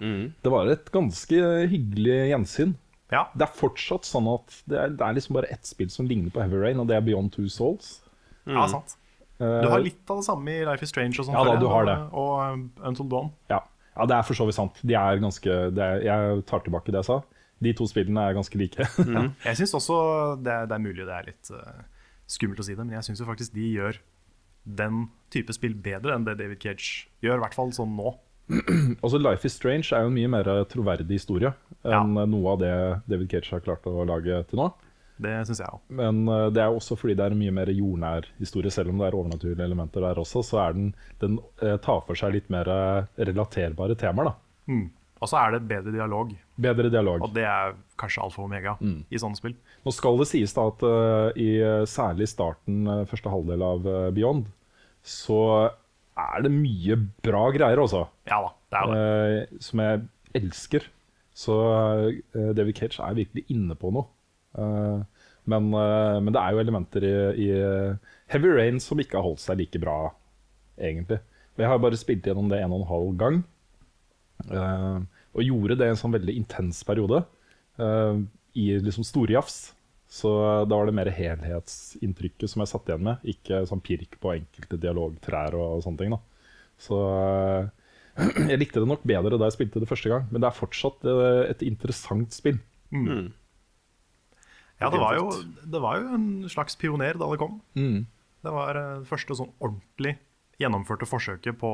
Det 0.44 0.52
var 0.52 0.68
et 0.72 0.88
ganske 0.92 1.44
hyggelig 1.72 2.18
gjensyn. 2.34 2.74
Ja, 3.12 3.26
Det 3.36 3.44
er 3.46 3.52
fortsatt 3.52 4.06
sånn 4.08 4.26
at 4.32 4.54
det 4.70 4.78
er, 4.80 4.92
det 4.96 5.04
er 5.04 5.16
liksom 5.16 5.36
bare 5.36 5.50
ett 5.52 5.66
spill 5.68 5.90
som 5.92 6.06
ligner 6.08 6.32
på 6.32 6.40
Heavy 6.40 6.56
Rain, 6.62 6.80
og 6.80 6.88
det 6.88 6.96
er 6.96 7.04
Beyond 7.04 7.32
Two 7.34 7.48
Souls. 7.52 8.00
ja 8.48 8.66
sant. 8.70 8.96
Eh, 9.38 9.60
Du 9.62 9.68
har 9.68 9.82
litt 9.82 10.10
av 10.10 10.22
det 10.22 10.26
samme 10.26 10.50
i 10.50 10.64
Life 10.64 10.82
is 10.86 10.90
Strange 10.94 11.18
og 11.18 11.28
sånn. 11.28 11.36
Ja 11.36 11.44
da, 11.44 11.56
du 11.60 11.68
har 11.68 11.86
det. 11.88 11.98
Og 12.12 12.34
og 12.40 12.86
Until 12.88 13.08
Dawn. 13.10 13.30
ja. 13.50 13.60
ja, 13.96 14.06
det 14.06 14.16
er 14.16 14.22
for 14.26 14.34
så 14.34 14.46
vidt 14.48 14.56
sant. 14.56 14.80
De 14.82 14.94
er 14.94 15.18
ganske 15.22 15.56
det 15.74 15.84
er, 15.84 16.02
Jeg 16.06 16.44
tar 16.46 16.64
tilbake 16.64 16.90
det 16.92 17.02
jeg 17.02 17.10
sa. 17.10 17.20
De 17.62 17.72
to 17.72 17.86
spillene 17.86 18.20
er 18.28 18.34
ganske 18.34 18.58
like. 18.58 18.86
mm. 18.98 19.34
Jeg 19.44 19.56
syns 19.60 19.74
også 19.74 19.98
det 20.42 20.52
er, 20.52 20.66
det 20.66 20.74
er 20.74 20.82
mulig 20.82 21.06
det 21.06 21.14
er 21.14 21.28
litt 21.30 21.50
uh, 21.54 21.84
skummelt 22.26 22.60
å 22.60 22.66
si 22.66 22.74
det, 22.74 22.84
men 22.84 22.96
jeg 22.96 23.04
syns 23.10 23.20
jo 23.20 23.28
faktisk 23.28 23.54
de 23.54 23.68
gjør 23.76 24.00
den 24.64 25.08
type 25.30 25.52
spill 25.52 25.74
bedre 25.76 26.14
enn 26.16 26.24
det 26.24 26.38
David 26.40 26.62
Cage 26.62 27.06
gjør, 27.20 27.36
i 27.36 27.42
hvert 27.44 27.54
fall 27.54 27.72
sånn 27.76 27.94
nå. 27.98 28.14
Altså 29.04 29.20
Life 29.20 29.48
is 29.48 29.56
Strange 29.56 29.88
er 29.92 30.04
jo 30.04 30.10
en 30.10 30.16
mye 30.16 30.30
mer 30.32 30.48
troverdig 30.70 31.20
historie 31.20 31.54
enn 31.84 32.16
noe 32.16 32.52
av 32.52 32.60
det 32.60 32.74
David 33.10 33.30
Cage 33.32 33.52
har 33.52 33.64
klart 33.64 33.86
å 33.88 34.04
lage 34.08 34.42
til 34.50 34.60
nå. 34.60 34.70
Det 35.24 35.34
syns 35.46 35.60
jeg 35.62 35.70
òg. 35.70 35.82
Men 35.94 36.24
eh, 36.26 36.48
det 36.54 36.62
er 36.64 36.74
også 36.74 36.96
fordi 36.98 37.14
det 37.18 37.26
er 37.26 37.34
en 37.34 37.38
mye 37.38 37.54
mer 37.54 37.70
jordnær 37.70 38.26
historie, 38.40 38.72
selv 38.74 38.90
om 38.90 38.98
det 38.98 39.08
er 39.08 39.16
overnaturlige 39.18 39.68
elementer 39.68 40.02
der 40.02 40.18
også, 40.18 40.42
så 40.42 40.60
er 40.64 40.74
den, 40.74 40.88
den 41.22 41.38
eh, 41.62 41.76
tar 41.84 42.02
for 42.08 42.18
seg 42.18 42.34
litt 42.34 42.50
mer 42.52 42.70
eh, 42.70 43.22
relaterbare 43.30 43.94
temaer. 44.00 44.32
da. 44.32 44.72
Mm. 44.72 44.88
Og 45.22 45.30
så 45.30 45.38
er 45.40 45.54
det 45.54 45.62
bedre 45.70 45.92
dialog, 45.94 46.34
Bedre 46.60 46.90
dialog. 46.92 47.22
og 47.24 47.32
det 47.32 47.46
er 47.48 47.76
kanskje 48.00 48.24
alfa 48.26 48.42
og 48.42 48.50
omega 48.50 48.74
i 48.84 49.20
sånne 49.20 49.38
spill. 49.38 49.54
Nå 49.86 49.92
skal 49.94 50.18
det 50.20 50.26
sies 50.28 50.52
da 50.56 50.66
at 50.68 50.84
uh, 50.84 51.30
i 51.40 51.48
eh, 51.64 51.84
særlig 51.88 52.28
starten, 52.28 52.82
uh, 52.90 53.06
første 53.08 53.32
halvdel 53.32 53.64
av 53.64 53.88
uh, 53.88 54.10
Beyond, 54.12 54.50
så 55.00 55.38
er 56.16 56.42
det 56.46 56.50
mye 56.54 56.96
bra 57.26 57.44
greier, 57.54 57.80
altså. 57.82 58.04
Ja 58.30 58.40
da, 58.44 58.50
det 58.70 58.80
er 58.80 58.90
det. 58.90 58.98
eh, 59.50 59.58
som 59.64 59.80
jeg 59.84 60.02
elsker. 60.40 60.86
Så 61.34 61.56
eh, 62.14 62.50
David 62.54 62.78
Cage 62.78 63.00
er 63.02 63.16
virkelig 63.18 63.44
inne 63.50 63.74
på 63.78 63.90
noe. 63.94 64.06
Eh, 64.58 65.00
men, 65.50 65.66
men 65.74 66.30
det 66.32 66.40
er 66.40 66.54
jo 66.54 66.60
elementer 66.62 67.04
i, 67.04 67.14
i 67.44 67.48
Heavy 68.32 68.48
Rain 68.54 68.78
som 68.80 68.96
ikke 69.02 69.18
har 69.18 69.26
holdt 69.26 69.42
seg 69.42 69.58
like 69.60 69.76
bra, 69.82 69.96
egentlig. 70.80 71.18
Jeg 71.60 71.68
har 71.68 71.82
bare 71.82 71.98
spilt 72.00 72.24
gjennom 72.24 72.48
det 72.50 72.62
en 72.64 72.72
og 72.72 72.80
en 72.80 72.88
halv 72.88 73.10
gang. 73.20 73.42
eh, 74.50 75.02
og 75.34 75.42
gjorde 75.42 75.76
det 75.80 75.88
i 75.88 75.92
en 75.92 75.98
sånn 76.00 76.14
veldig 76.14 76.36
intens 76.38 76.80
periode. 76.86 77.24
eh, 77.78 78.22
I 78.54 78.78
liksom 78.78 79.04
storjafs. 79.04 79.73
Så 80.14 80.30
da 80.68 80.76
var 80.78 80.86
det 80.86 80.94
mer 80.94 81.10
helhetsinntrykket 81.10 82.50
som 82.50 82.62
jeg 82.62 82.70
satt 82.70 82.90
igjen 82.90 83.06
med, 83.08 83.24
ikke 83.26 83.64
sånn 83.66 83.82
pirk 83.82 84.14
på 84.22 84.36
enkelte 84.36 84.78
dialogtrær 84.78 85.56
og 85.58 85.80
sånne 85.82 86.04
ting. 86.04 86.14
da. 86.14 86.20
Så 86.78 86.98
eh, 87.10 87.72
jeg 88.52 88.60
likte 88.60 88.82
det 88.82 88.90
nok 88.90 89.02
bedre 89.10 89.40
da 89.40 89.48
jeg 89.50 89.56
spilte 89.56 89.82
det 89.82 89.90
første 89.90 90.12
gang, 90.12 90.28
men 90.30 90.44
det 90.44 90.50
er 90.50 90.58
fortsatt 90.60 91.02
eh, 91.10 91.40
et 91.48 91.64
interessant 91.66 92.36
spill. 92.36 92.60
Ja, 94.78 94.90
det 94.90 95.00
var, 95.00 95.16
jo, 95.18 95.28
det 95.70 95.80
var 95.82 95.98
jo 95.98 96.14
en 96.14 96.28
slags 96.52 96.78
pioner 96.78 97.18
da 97.18 97.30
det 97.30 97.40
kom. 97.42 97.58
Det 98.44 98.52
var 98.54 98.78
eh, 98.78 98.92
det 99.02 99.10
første 99.10 99.38
sånn 99.40 99.50
ordentlig 99.58 100.14
gjennomførte 100.62 101.10
forsøket 101.10 101.58
på 101.58 101.70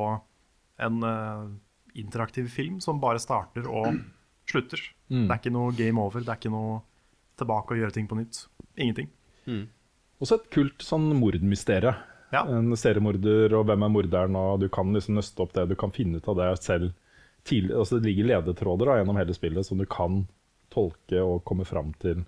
en 0.80 1.02
uh, 1.04 1.44
interaktiv 2.00 2.46
film 2.48 2.78
som 2.80 3.00
bare 3.02 3.20
starter 3.20 3.66
og 3.68 3.98
slutter. 4.48 4.80
Det 5.26 5.34
er 5.34 5.40
ikke 5.42 5.52
noe 5.52 5.74
game 5.76 6.00
over, 6.00 6.24
det 6.24 6.32
er 6.32 6.40
ikke 6.40 6.52
noe 6.54 6.78
tilbake 7.40 7.74
og 7.74 7.82
gjøre 7.82 7.96
ting 7.96 8.06
på 8.10 8.18
nytt. 8.20 8.44
Ingenting. 8.76 9.10
Også 10.20 10.36
et 10.36 10.48
kult 10.52 10.84
sånn 10.84 11.08
mordmysterium. 11.18 12.06
Ja. 12.30 12.44
En 12.46 12.70
seriemorder, 12.78 13.54
og 13.58 13.66
hvem 13.66 13.82
er 13.82 13.90
morderen, 13.90 14.36
og 14.38 14.60
du 14.62 14.68
kan 14.72 14.92
liksom 14.94 15.16
nøste 15.18 15.42
opp 15.42 15.54
det. 15.56 15.66
Du 15.72 15.76
kan 15.78 15.94
finne 15.94 16.20
ut 16.20 16.28
av 16.30 16.38
det 16.38 16.50
selv. 16.62 16.92
Tidlig, 17.48 17.72
altså 17.74 17.98
det 17.98 18.10
ligger 18.10 18.28
ledetråder 18.28 18.86
da, 18.86 18.98
gjennom 19.00 19.18
hele 19.18 19.34
spillet 19.34 19.66
som 19.66 19.80
du 19.80 19.86
kan 19.88 20.22
tolke 20.70 21.22
og 21.24 21.40
komme 21.48 21.64
fram 21.66 21.94
til 22.02 22.22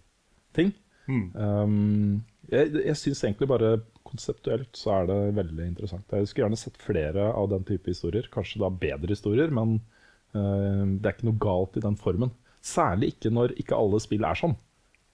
ting. 0.57 0.73
Mm. 1.07 1.27
Um, 1.37 2.23
jeg 2.51 2.73
jeg 2.79 2.99
syns 2.99 3.23
egentlig 3.23 3.49
bare 3.51 3.75
konseptuelt 4.07 4.77
så 4.77 4.95
er 4.97 5.11
det 5.11 5.19
veldig 5.39 5.67
interessant. 5.69 6.11
Jeg 6.11 6.31
skulle 6.31 6.47
gjerne 6.47 6.61
sett 6.61 6.81
flere 6.81 7.29
av 7.37 7.51
den 7.53 7.67
type 7.69 7.93
historier. 7.93 8.27
Kanskje 8.33 8.63
da 8.65 8.73
bedre 8.73 9.15
historier, 9.15 9.53
men 9.55 9.79
uh, 10.35 10.83
det 10.97 11.07
er 11.07 11.15
ikke 11.15 11.29
noe 11.31 11.43
galt 11.45 11.79
i 11.79 11.85
den 11.85 11.99
formen. 12.01 12.35
Særlig 12.65 13.15
ikke 13.15 13.33
når 13.35 13.55
ikke 13.61 13.79
alle 13.79 14.01
spill 14.03 14.27
er 14.27 14.39
sånn. 14.39 14.57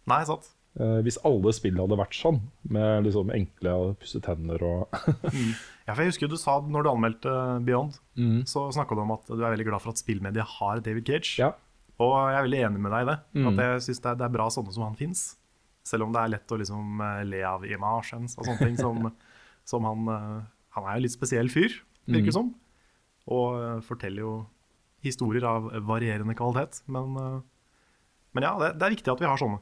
Nei, 0.09 0.23
sant. 0.29 0.49
Eh, 0.79 0.99
hvis 1.03 1.17
alle 1.27 1.51
spill 1.57 1.79
hadde 1.81 1.97
vært 1.99 2.15
sånn, 2.15 2.39
med 2.71 3.05
liksom 3.09 3.33
enkle 3.35 3.73
å 3.75 3.87
pusse 3.99 4.21
tenner 4.23 4.63
og 4.63 4.93
Ja, 5.89 5.95
for 5.95 6.03
jeg 6.05 6.13
husker 6.13 6.29
du 6.31 6.37
sa 6.39 6.59
når 6.63 6.85
du 6.87 6.91
anmeldte 6.93 7.33
Beyond, 7.67 7.97
Mm. 8.19 8.43
så 8.51 8.67
snakka 8.75 8.95
du 8.99 9.01
om 9.05 9.13
at 9.15 9.27
du 9.31 9.39
er 9.41 9.53
veldig 9.55 9.67
glad 9.71 9.81
for 9.83 9.91
at 9.95 10.01
spillmediet 10.03 10.45
har 10.59 10.81
David 10.85 11.07
Cage. 11.09 11.37
Ja. 11.41 11.53
Og 12.03 12.13
jeg 12.31 12.37
er 12.39 12.45
veldig 12.47 12.61
enig 12.69 12.81
med 12.85 12.93
deg 12.95 13.05
i 13.05 13.09
det. 13.11 13.17
Mm. 13.39 13.47
At 13.53 13.61
jeg 13.65 13.83
synes 13.89 14.01
det, 14.05 14.11
er, 14.13 14.19
det 14.21 14.27
er 14.29 14.35
bra 14.37 14.47
sånne 14.55 14.75
som 14.75 14.85
han 14.89 14.97
fins. 14.99 15.23
Selv 15.89 16.05
om 16.05 16.13
det 16.15 16.21
er 16.21 16.33
lett 16.35 16.53
å 16.55 16.59
liksom 16.61 17.01
eh, 17.01 17.23
le 17.31 17.41
av 17.49 17.65
imagen 17.67 18.27
og 18.29 18.45
sånne 18.47 18.59
ting. 18.61 18.77
Som, 18.85 19.09
som 19.69 19.87
han 19.89 20.11
eh, 20.15 20.43
Han 20.77 20.85
er 20.91 20.99
jo 20.99 21.05
litt 21.07 21.15
spesiell 21.17 21.49
fyr, 21.51 21.73
virker 22.07 22.29
det 22.29 22.35
Mm. 22.35 22.39
som. 22.39 22.53
Og 23.35 23.57
eh, 23.63 23.81
forteller 23.87 24.23
jo 24.27 24.35
historier 25.07 25.45
av 25.49 25.71
varierende 25.89 26.35
kvalitet. 26.39 26.83
Men, 26.91 27.15
men 28.35 28.45
ja, 28.47 28.53
det, 28.61 28.75
det 28.79 28.87
er 28.89 28.95
viktig 28.99 29.13
at 29.15 29.21
vi 29.23 29.29
har 29.31 29.39
sånne. 29.41 29.59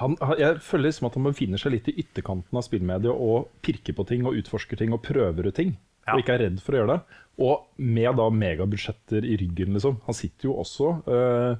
Han, 0.00 0.16
han- 0.20 0.38
jeg 0.40 0.60
føler 0.64 0.88
liksom 0.88 1.06
at 1.08 1.16
han 1.18 1.28
befinner 1.28 1.60
seg 1.60 1.74
litt 1.74 1.88
i 1.92 1.96
ytterkanten 2.00 2.58
av 2.58 2.64
spillmediet 2.66 3.12
og 3.12 3.50
pirker 3.62 3.96
på 3.96 4.06
ting 4.08 4.24
og 4.26 4.38
utforsker 4.40 4.80
ting 4.80 4.94
og 4.94 5.02
prøver 5.04 5.50
ut 5.50 5.54
ting. 5.58 5.76
Ja. 6.06 6.14
Og 6.14 6.22
ikke 6.24 6.34
er 6.34 6.42
redd 6.46 6.58
for 6.64 6.74
å 6.74 6.80
gjøre 6.80 6.96
det. 6.96 7.18
Og 7.42 7.68
med 7.78 8.16
da 8.18 8.26
megabudsjetter 8.34 9.24
i 9.24 9.36
ryggen, 9.40 9.76
liksom. 9.76 10.00
Han 10.08 10.16
sitter 10.16 10.48
jo 10.50 10.56
også 10.60 10.88
øh, 11.06 11.54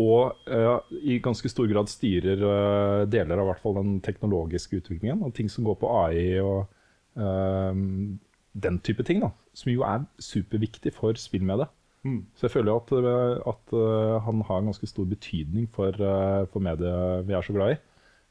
og 0.00 0.36
øh, 0.46 0.98
i 1.02 1.16
ganske 1.18 1.48
stor 1.50 1.66
grad 1.70 1.88
styrer 1.90 2.44
øh, 2.46 3.06
deler 3.10 3.40
av 3.40 3.48
hvert 3.48 3.62
fall 3.62 3.78
den 3.80 3.96
teknologiske 4.04 4.82
utviklingen. 4.82 5.22
Og 5.26 5.34
ting 5.34 5.48
som 5.50 5.64
går 5.66 5.80
på 5.80 5.90
AI 6.04 6.38
og 6.44 6.68
den 8.54 8.78
type 8.86 9.02
ting, 9.02 9.20
da. 9.24 9.32
Som 9.54 9.72
jo 9.72 9.82
er 9.82 10.04
superviktig 10.22 10.92
for 10.94 11.18
spillmediet. 11.18 11.72
Mm. 12.06 12.22
Så 12.32 12.46
jeg 12.46 12.54
føler 12.54 12.78
at, 12.78 12.92
øh, 12.96 13.36
at 13.50 13.74
øh, 13.76 14.16
han 14.24 14.40
har 14.48 14.60
en 14.60 14.70
ganske 14.70 14.88
stor 14.88 15.04
betydning 15.04 15.68
for, 15.74 15.92
øh, 15.92 16.46
for 16.48 16.64
mediet 16.64 17.28
vi 17.28 17.36
er 17.36 17.44
så 17.44 17.52
glad 17.52 17.74
i. 17.74 17.80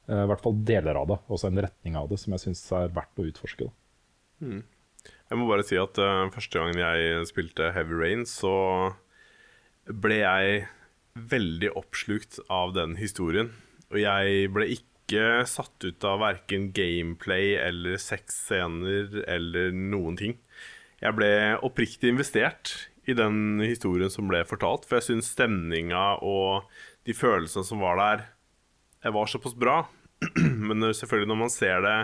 Eh, 0.10 0.24
I 0.24 0.30
hvert 0.32 0.42
fall 0.42 0.58
deler 0.66 0.98
av 0.98 1.08
det, 1.12 1.20
også 1.30 1.52
en 1.52 1.62
retning 1.62 1.98
av 2.00 2.10
det 2.10 2.18
som 2.22 2.34
jeg 2.34 2.48
syns 2.48 2.66
er 2.74 2.90
verdt 2.96 3.22
å 3.22 3.28
utforske. 3.30 3.70
Da. 3.70 4.62
Jeg 5.30 5.38
må 5.38 5.46
bare 5.46 5.66
si 5.68 5.78
at 5.78 6.00
uh, 6.02 6.32
første 6.34 6.58
gangen 6.58 6.80
jeg 6.80 7.28
spilte 7.30 7.70
Heavy 7.76 7.94
Rain, 8.00 8.26
så 8.26 8.54
ble 9.86 10.22
jeg 10.24 10.64
veldig 11.30 11.74
oppslukt 11.78 12.40
av 12.50 12.74
den 12.74 12.96
historien. 12.98 13.52
Og 13.94 14.02
jeg 14.02 14.50
ble 14.56 14.70
ikke 14.74 15.46
satt 15.50 15.86
ut 15.86 16.06
av 16.06 16.22
verken 16.24 16.70
gameplay 16.74 17.54
eller 17.62 18.02
sexscener 18.02 19.22
eller 19.30 19.74
noen 19.76 20.18
ting. 20.18 20.38
Jeg 21.00 21.16
ble 21.16 21.32
oppriktig 21.66 22.12
investert 22.12 22.89
i 23.10 23.16
den 23.18 23.62
historien 23.64 24.12
som 24.14 24.30
ble 24.30 24.44
fortalt, 24.48 24.86
for 24.88 25.00
jeg 25.00 25.10
syns 25.10 25.32
stemninga 25.34 26.20
og 26.26 26.70
de 27.08 27.16
følelsene 27.16 27.66
som 27.68 27.82
var 27.84 28.00
der, 28.00 28.28
jeg 29.04 29.16
var 29.16 29.32
såpass 29.32 29.56
bra. 29.58 29.80
Men 30.68 30.84
selvfølgelig 30.94 31.30
når 31.32 31.40
man 31.40 31.54
ser 31.54 31.82
det, 31.86 31.96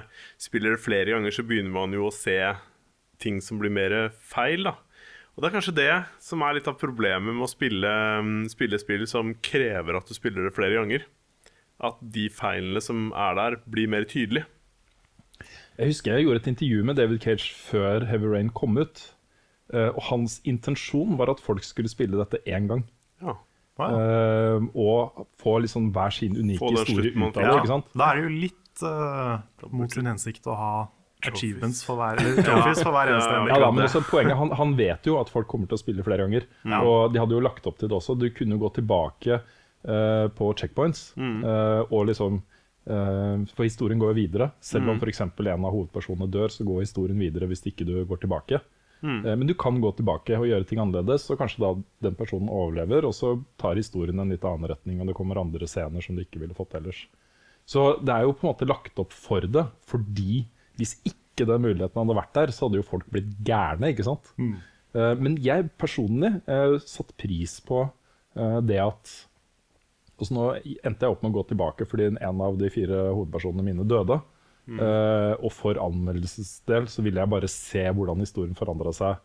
spiller 0.41 0.75
det 0.75 0.83
flere 0.83 1.11
ganger, 1.11 1.35
så 1.35 1.45
begynner 1.47 1.73
man 1.75 1.95
jo 1.95 2.07
å 2.07 2.15
se 2.15 2.39
ting 3.21 3.41
som 3.43 3.59
blir 3.59 3.73
mer 3.73 3.95
feil. 4.15 4.67
da. 4.67 4.77
Og 5.35 5.43
Det 5.43 5.49
er 5.49 5.55
kanskje 5.57 5.75
det 5.75 5.93
som 6.23 6.43
er 6.47 6.55
litt 6.57 6.69
av 6.71 6.79
problemet 6.79 7.35
med 7.35 7.43
å 7.43 7.51
spille, 7.51 7.91
mm, 8.23 8.47
spille 8.51 8.79
spill 8.79 9.03
som 9.07 9.35
krever 9.43 9.97
at 9.97 10.07
du 10.07 10.15
spiller 10.15 10.47
det 10.47 10.55
flere 10.55 10.79
ganger. 10.79 11.07
At 11.83 11.99
de 11.99 12.29
feilene 12.31 12.79
som 12.83 13.09
er 13.11 13.35
der, 13.35 13.57
blir 13.67 13.91
mer 13.91 14.07
tydelige. 14.07 14.47
Jeg 15.75 15.91
husker 15.91 16.15
jeg 16.15 16.23
gjorde 16.23 16.39
et 16.39 16.53
intervju 16.53 16.85
med 16.87 16.95
David 16.95 17.19
Cage 17.19 17.51
før 17.51 18.05
Heavy 18.07 18.29
Rain 18.31 18.49
kom 18.55 18.79
ut. 18.79 19.14
Eh, 19.73 19.89
og 19.89 20.01
hans 20.11 20.39
intensjon 20.45 21.15
var 21.17 21.31
at 21.33 21.41
folk 21.41 21.65
skulle 21.65 21.89
spille 21.89 22.19
dette 22.19 22.41
én 22.45 22.67
gang. 22.69 22.83
Ja. 23.23 23.37
Ah. 23.81 23.91
Eh, 23.91 24.67
og 24.79 25.25
få 25.41 25.57
liksom 25.65 25.89
hver 25.95 26.13
sin 26.15 26.37
unike 26.37 26.61
Få 26.61 26.71
historie 26.75 27.11
ut 27.11 27.25
av 27.35 27.41
det. 27.41 27.55
ikke 27.57 27.73
sant? 27.73 27.89
Da 27.95 28.11
er 28.11 28.19
det 28.19 28.27
jo 28.27 28.35
litt 28.45 28.85
uh, 28.85 29.41
mot 29.71 29.91
sin 29.91 30.07
hensikt 30.07 30.47
å 30.47 30.55
ha 30.55 30.71
achievements 31.25 31.81
for 31.83 31.99
hver, 31.99 32.19
trophies 32.45 32.81
for 32.83 32.93
hver 32.95 33.11
eneste 33.11 33.33
Ja. 33.33 33.43
Ja, 33.49 33.59
da, 33.65 33.71
men 33.73 33.87
også 33.87 34.03
poenget, 34.07 34.37
han, 34.37 34.51
han 34.55 34.75
vet 34.77 35.07
jo 35.09 35.17
at 35.19 35.31
folk 35.33 35.49
kommer 35.51 35.69
til 35.69 35.79
å 35.79 35.81
spille 35.81 36.05
flere 36.05 36.27
ganger. 36.27 36.47
Og 36.81 37.13
de 37.13 37.21
hadde 37.21 37.37
jo 37.37 37.43
lagt 37.43 37.67
opp 37.67 37.79
til 37.81 37.91
det 37.91 37.97
også. 37.97 38.17
Du 38.19 38.27
kunne 38.35 38.57
jo 38.57 38.63
gå 38.65 38.71
tilbake 38.77 39.39
uh, 39.41 40.27
på 40.35 40.51
checkpoints. 40.59 41.07
eh, 41.17 41.81
og 41.89 42.07
liksom 42.11 42.39
uh, 42.89 43.41
For 43.55 43.65
historien 43.65 44.01
går 44.01 44.13
jo 44.13 44.19
videre. 44.21 44.51
Selv 44.61 44.91
om 44.93 45.01
f.eks. 45.01 45.21
en 45.25 45.67
av 45.67 45.71
hovedpersonene 45.73 46.29
dør, 46.31 46.53
så 46.53 46.67
går 46.67 46.85
historien 46.85 47.19
videre 47.19 47.49
hvis 47.49 47.65
ikke 47.65 47.87
du 47.87 47.97
går 48.05 48.23
tilbake. 48.23 48.61
Eh, 49.25 49.35
men 49.35 49.49
du 49.49 49.53
kan 49.59 49.77
gå 49.81 49.91
tilbake 49.97 50.37
og 50.39 50.47
gjøre 50.49 50.67
ting 50.69 50.81
annerledes, 50.81 51.27
og 51.31 51.39
kanskje 51.41 51.63
da 51.63 51.71
den 52.07 52.17
personen 52.19 52.51
overlever, 52.51 53.07
og 53.07 53.15
så 53.17 53.35
tar 53.61 53.79
historien 53.79 54.19
en 54.21 54.33
litt 54.33 54.45
annen 54.47 54.69
retning, 54.71 55.01
og 55.01 55.09
det 55.09 55.17
kommer 55.17 55.41
andre 55.41 55.69
scener 55.69 56.03
som 56.05 56.17
du 56.17 56.23
ikke 56.23 56.41
ville 56.43 56.57
fått 56.57 56.77
ellers. 56.79 57.05
Så 57.65 57.95
det 58.05 58.13
er 58.13 58.25
jo 58.25 58.35
på 58.37 58.45
en 58.45 58.51
måte 58.53 58.69
lagt 58.69 59.01
opp 59.01 59.13
for 59.15 59.45
det, 59.49 59.65
fordi 59.89 60.45
hvis 60.79 60.97
ikke 61.07 61.47
den 61.49 61.63
muligheten 61.65 61.97
hadde 62.01 62.17
vært 62.17 62.35
der, 62.37 62.53
så 62.53 62.67
hadde 62.67 62.79
jo 62.79 62.87
folk 62.87 63.07
blitt 63.11 63.31
gærne, 63.45 63.91
ikke 63.91 64.05
sant? 64.07 64.29
Mm. 64.39 64.57
Men 64.95 65.33
jeg 65.43 65.67
personlig 65.75 66.37
eh, 66.47 66.77
satt 66.87 67.09
pris 67.19 67.57
på 67.65 67.81
eh, 67.83 68.59
det 68.63 68.77
at 68.79 69.15
Og 70.15 70.23
så 70.23 70.35
nå 70.37 70.45
endte 70.55 71.03
jeg 71.03 71.11
opp 71.11 71.25
med 71.25 71.33
å 71.33 71.35
gå 71.35 71.43
tilbake 71.49 71.87
fordi 71.89 72.13
en 72.13 72.43
av 72.45 72.55
de 72.55 72.69
fire 72.71 73.01
hovedpersonene 73.09 73.65
mine 73.65 73.83
døde. 73.83 74.21
Eh, 74.65 75.33
og 75.45 75.51
for 75.53 75.77
anmeldelsesdel 75.77 76.87
så 76.89 77.03
ville 77.05 77.21
jeg 77.21 77.31
bare 77.31 77.49
se 77.51 77.83
hvordan 77.85 78.23
historien 78.23 78.57
forandra 78.57 78.93
seg 78.97 79.19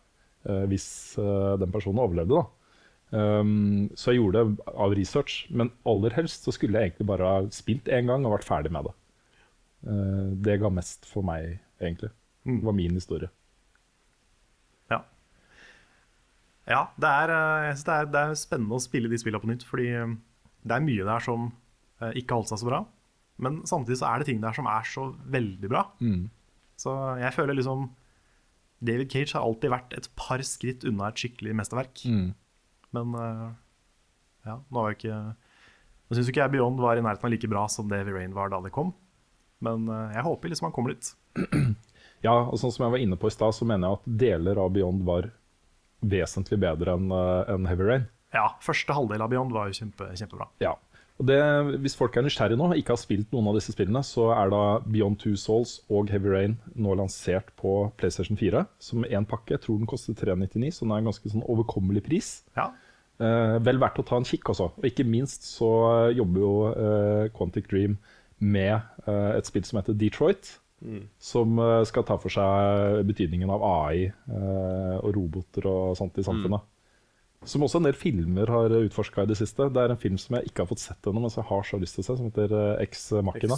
uh, 0.45 0.65
hvis 0.69 1.17
uh, 1.17 1.57
den 1.61 1.73
personen 1.73 2.01
overlevde. 2.03 2.43
Um, 3.11 3.89
så 3.97 4.13
jeg 4.13 4.21
gjorde 4.21 4.43
det 4.45 4.69
av 4.69 4.93
research, 4.95 5.41
men 5.49 5.73
aller 5.89 6.13
helst 6.15 6.45
så 6.45 6.53
skulle 6.55 6.77
jeg 6.77 6.91
egentlig 6.91 7.09
bare 7.09 7.27
ha 7.27 7.41
spilt 7.53 7.89
én 7.91 8.07
gang 8.11 8.23
og 8.23 8.37
vært 8.37 8.47
ferdig 8.47 8.71
med 8.71 8.87
det. 8.87 8.97
Det 10.45 10.59
ga 10.61 10.69
mest 10.69 11.07
for 11.09 11.25
meg, 11.25 11.55
egentlig. 11.81 12.11
Det 12.45 12.59
var 12.61 12.75
min 12.77 12.93
historie. 12.93 13.31
Ja. 14.93 14.99
ja 16.69 16.83
det, 17.01 17.09
er, 17.09 17.33
det, 17.73 17.95
er, 17.95 18.11
det 18.13 18.21
er 18.21 18.37
spennende 18.37 18.77
å 18.77 18.83
spille 18.83 19.09
de 19.09 19.17
spillene 19.17 19.41
på 19.41 19.49
nytt, 19.49 19.65
fordi 19.65 19.89
det 19.89 20.77
er 20.77 20.85
mye 20.85 21.07
der 21.09 21.25
som 21.25 21.49
ikke 22.13 22.37
holdt 22.37 22.53
seg 22.53 22.61
så 22.61 22.69
bra. 22.69 22.83
Men 23.41 23.61
samtidig 23.69 23.97
så 24.01 24.07
er 24.11 24.21
det 24.21 24.27
ting 24.29 24.41
der 24.43 24.53
som 24.53 24.67
er 24.69 24.85
så 24.85 25.07
veldig 25.33 25.69
bra. 25.71 25.85
Så 26.81 26.93
jeg 27.21 27.33
føler 27.35 27.57
liksom 27.57 27.87
David 28.81 29.11
Cage 29.13 29.35
har 29.37 29.45
alltid 29.45 29.69
vært 29.73 29.93
et 29.97 30.07
par 30.17 30.41
skritt 30.45 30.85
unna 30.89 31.09
et 31.11 31.19
skikkelig 31.21 31.53
mesterverk. 31.57 32.01
Men 32.97 33.13
eh, 33.17 33.47
ja, 34.49 34.55
nå 34.57 34.75
var 34.77 34.89
jo 34.91 34.97
ikke 34.97 35.19
Nå 36.11 36.17
syns 36.17 36.27
ikke 36.27 36.41
jeg 36.41 36.51
Beyond 36.57 36.81
var 36.83 36.97
i 36.99 37.03
nærheten 37.05 37.23
av 37.23 37.31
like 37.31 37.47
bra 37.47 37.61
som 37.71 37.87
Davy 37.87 38.11
Rain 38.11 38.33
var 38.35 38.49
da 38.51 38.57
det 38.65 38.73
kom. 38.75 38.89
Men 39.63 39.85
eh, 39.87 40.15
jeg 40.17 40.25
håper 40.25 40.51
liksom 40.51 40.67
han 40.69 40.75
kommer 40.75 40.95
dit. 40.97 41.13
Ja, 42.21 42.35
og 42.45 42.59
sånn 42.61 42.69
som 42.69 42.83
jeg 42.85 42.93
var 42.93 43.01
inne 43.01 43.17
på 43.17 43.31
i 43.31 43.33
stad, 43.33 43.49
så 43.57 43.65
mener 43.65 43.87
jeg 43.87 43.97
at 43.97 44.09
deler 44.21 44.59
av 44.61 44.67
Beyond 44.75 44.99
var 45.07 45.31
vesentlig 46.05 46.59
bedre 46.61 46.93
enn 46.93 47.07
eh, 47.09 47.49
enn 47.49 47.65
Heavy 47.65 47.87
Rain. 47.87 48.03
Ja, 48.35 48.43
første 48.61 48.93
halvdel 48.93 49.23
av 49.25 49.31
Beyond 49.31 49.55
var 49.55 49.71
jo 49.71 49.77
kjempe, 49.79 50.11
kjempebra. 50.19 50.45
Ja. 50.61 50.75
Og 51.21 51.27
det, 51.29 51.39
hvis 51.83 51.93
folk 51.99 52.15
er 52.17 52.25
nysgjerrige 52.25 52.57
nå 52.57 52.71
og 52.71 52.79
ikke 52.79 52.95
har 52.95 53.01
spilt 53.01 53.33
noen 53.33 53.51
av 53.51 53.57
disse 53.59 53.75
spillene, 53.75 54.01
så 54.01 54.31
er 54.33 54.49
da 54.49 54.61
Beyond 54.81 55.19
Two 55.21 55.37
Souls 55.37 55.77
og 55.93 56.09
Heavy 56.09 56.31
Rain 56.33 56.55
nå 56.73 56.95
lansert 56.97 57.53
på 57.61 57.91
PlayStation 58.01 58.39
4 58.39 58.65
som 58.81 59.05
én 59.05 59.27
pakke. 59.29 59.53
Jeg 59.53 59.63
tror 59.67 59.77
den 59.77 59.89
koster 59.89 60.17
399, 60.17 60.71
så 60.79 60.87
den 60.87 60.95
er 60.95 61.03
en 61.03 61.11
ganske 61.11 61.33
sånn 61.33 61.45
overkommelig 61.45 62.03
pris. 62.09 62.39
Ja, 62.57 62.71
Eh, 63.21 63.57
vel 63.61 63.77
verdt 63.81 63.99
å 64.01 64.05
ta 64.07 64.17
en 64.17 64.25
kikk 64.25 64.49
også. 64.53 64.71
Og 64.79 64.87
ikke 64.87 65.05
minst 65.05 65.45
så 65.45 65.69
jobber 66.15 66.41
jo 66.41 66.53
eh, 66.71 67.29
Quantic 67.35 67.69
Dream 67.69 67.99
med 68.41 68.73
eh, 69.05 69.31
et 69.35 69.49
spill 69.49 69.65
som 69.67 69.81
heter 69.81 69.97
Detroit. 69.97 70.55
Som 71.21 71.59
eh, 71.61 71.83
skal 71.85 72.05
ta 72.07 72.17
for 72.21 72.33
seg 72.33 73.03
betydningen 73.09 73.51
av 73.53 73.65
AI 73.67 74.07
eh, 74.09 74.95
og 74.97 75.11
roboter 75.17 75.69
og 75.69 75.97
sånt 75.99 76.17
i 76.17 76.25
samfunnet. 76.25 76.65
Som 77.45 77.63
også 77.65 77.79
en 77.81 77.87
del 77.87 77.97
filmer 77.97 78.49
har 78.53 78.69
utforska 78.83 79.23
i 79.25 79.29
det 79.31 79.37
siste. 79.39 79.65
Det 79.73 79.81
er 79.81 79.89
en 79.95 79.97
film 79.99 80.17
som 80.21 80.35
jeg 80.37 80.51
ikke 80.51 80.61
har 80.61 80.69
fått 80.69 80.83
sett 80.83 81.07
ennå, 81.09 81.23
men 81.23 81.31
som 81.33 81.41
jeg 81.41 81.49
har 81.49 81.63
så 81.65 81.79
lyst 81.81 81.97
til 81.97 82.03
å 82.03 82.05
se, 82.05 82.15
som 82.19 82.27
heter 82.29 82.53
eh, 82.53 82.83
Ex 82.83 83.07
Machina. 83.25 83.57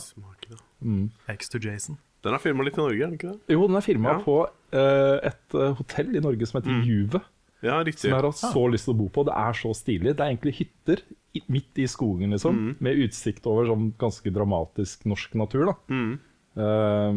Mm. 0.80 1.10
X 1.36 1.52
to 1.52 1.60
Jason. 1.60 1.98
Den 2.24 2.38
er 2.38 2.40
filma 2.40 2.64
litt 2.64 2.78
i 2.80 2.80
Norge, 2.80 2.96
er 3.02 3.10
den 3.12 3.18
ikke 3.18 3.34
det? 3.34 3.52
Jo, 3.52 3.66
den 3.68 3.76
er 3.76 3.84
filma 3.84 4.14
Ja. 4.14 4.22
på 4.24 4.38
uh, 4.48 5.18
et 5.28 5.58
eh, 5.60 5.74
hotell 5.76 6.16
i 6.16 6.22
Norge 6.24 6.48
som 6.48 6.62
heter 6.62 6.86
Juve. 6.88 7.20
Ja, 7.64 7.82
riktig. 7.84 8.06
Som 8.06 8.14
jeg 8.14 8.20
har 8.22 8.30
hatt 8.30 8.40
så 8.40 8.64
lyst 8.72 8.88
til 8.88 8.96
å 8.96 9.00
bo 9.04 9.10
på. 9.12 9.26
Det 9.28 9.36
er 9.36 9.60
så 9.60 9.74
stilig. 9.76 10.14
Det 10.16 10.24
er 10.24 10.32
egentlig 10.32 10.56
hytter 10.62 11.04
i, 11.36 11.42
midt 11.52 11.80
i 11.84 11.88
skogen, 11.92 12.32
liksom. 12.36 12.64
Med 12.84 13.04
utsikt 13.04 13.48
over 13.52 13.68
sånn 13.68 13.90
ganske 14.00 14.32
dramatisk 14.36 15.04
norsk 15.12 15.36
natur. 15.40 15.72
da. 15.72 15.76
Mm. 15.92 16.14
Ja. 16.56 17.14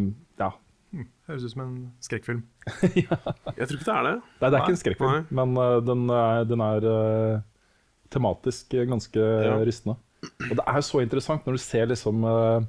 Høres 1.27 1.43
ut 1.47 1.53
som 1.57 1.63
en 1.65 1.77
skrekkfilm. 2.07 2.43
Jeg 2.95 3.07
tror 3.11 3.77
ikke 3.77 3.89
det 3.89 3.95
er 3.97 4.05
det. 4.07 4.15
Nei, 4.17 4.47
det 4.47 4.47
er 4.47 4.53
Nei. 4.55 4.61
ikke 4.63 4.75
en 4.77 4.81
skrekkfilm, 4.83 5.13
Nei. 5.13 5.23
men 5.41 5.57
eh, 5.63 5.79
den 5.89 6.05
er, 6.15 6.45
den 6.47 6.63
er 6.63 6.87
uh, 6.87 7.41
tematisk 8.15 8.77
ganske 8.93 9.25
Ja. 9.49 9.57
rystende. 9.67 9.97
Og 10.51 10.55
det 10.61 10.65
er 10.71 10.81
så 10.87 11.03
interessant 11.03 11.45
når 11.47 11.59
du 11.59 11.63
ser 11.63 11.87
liksom 11.91 12.23
uh, 12.27 12.63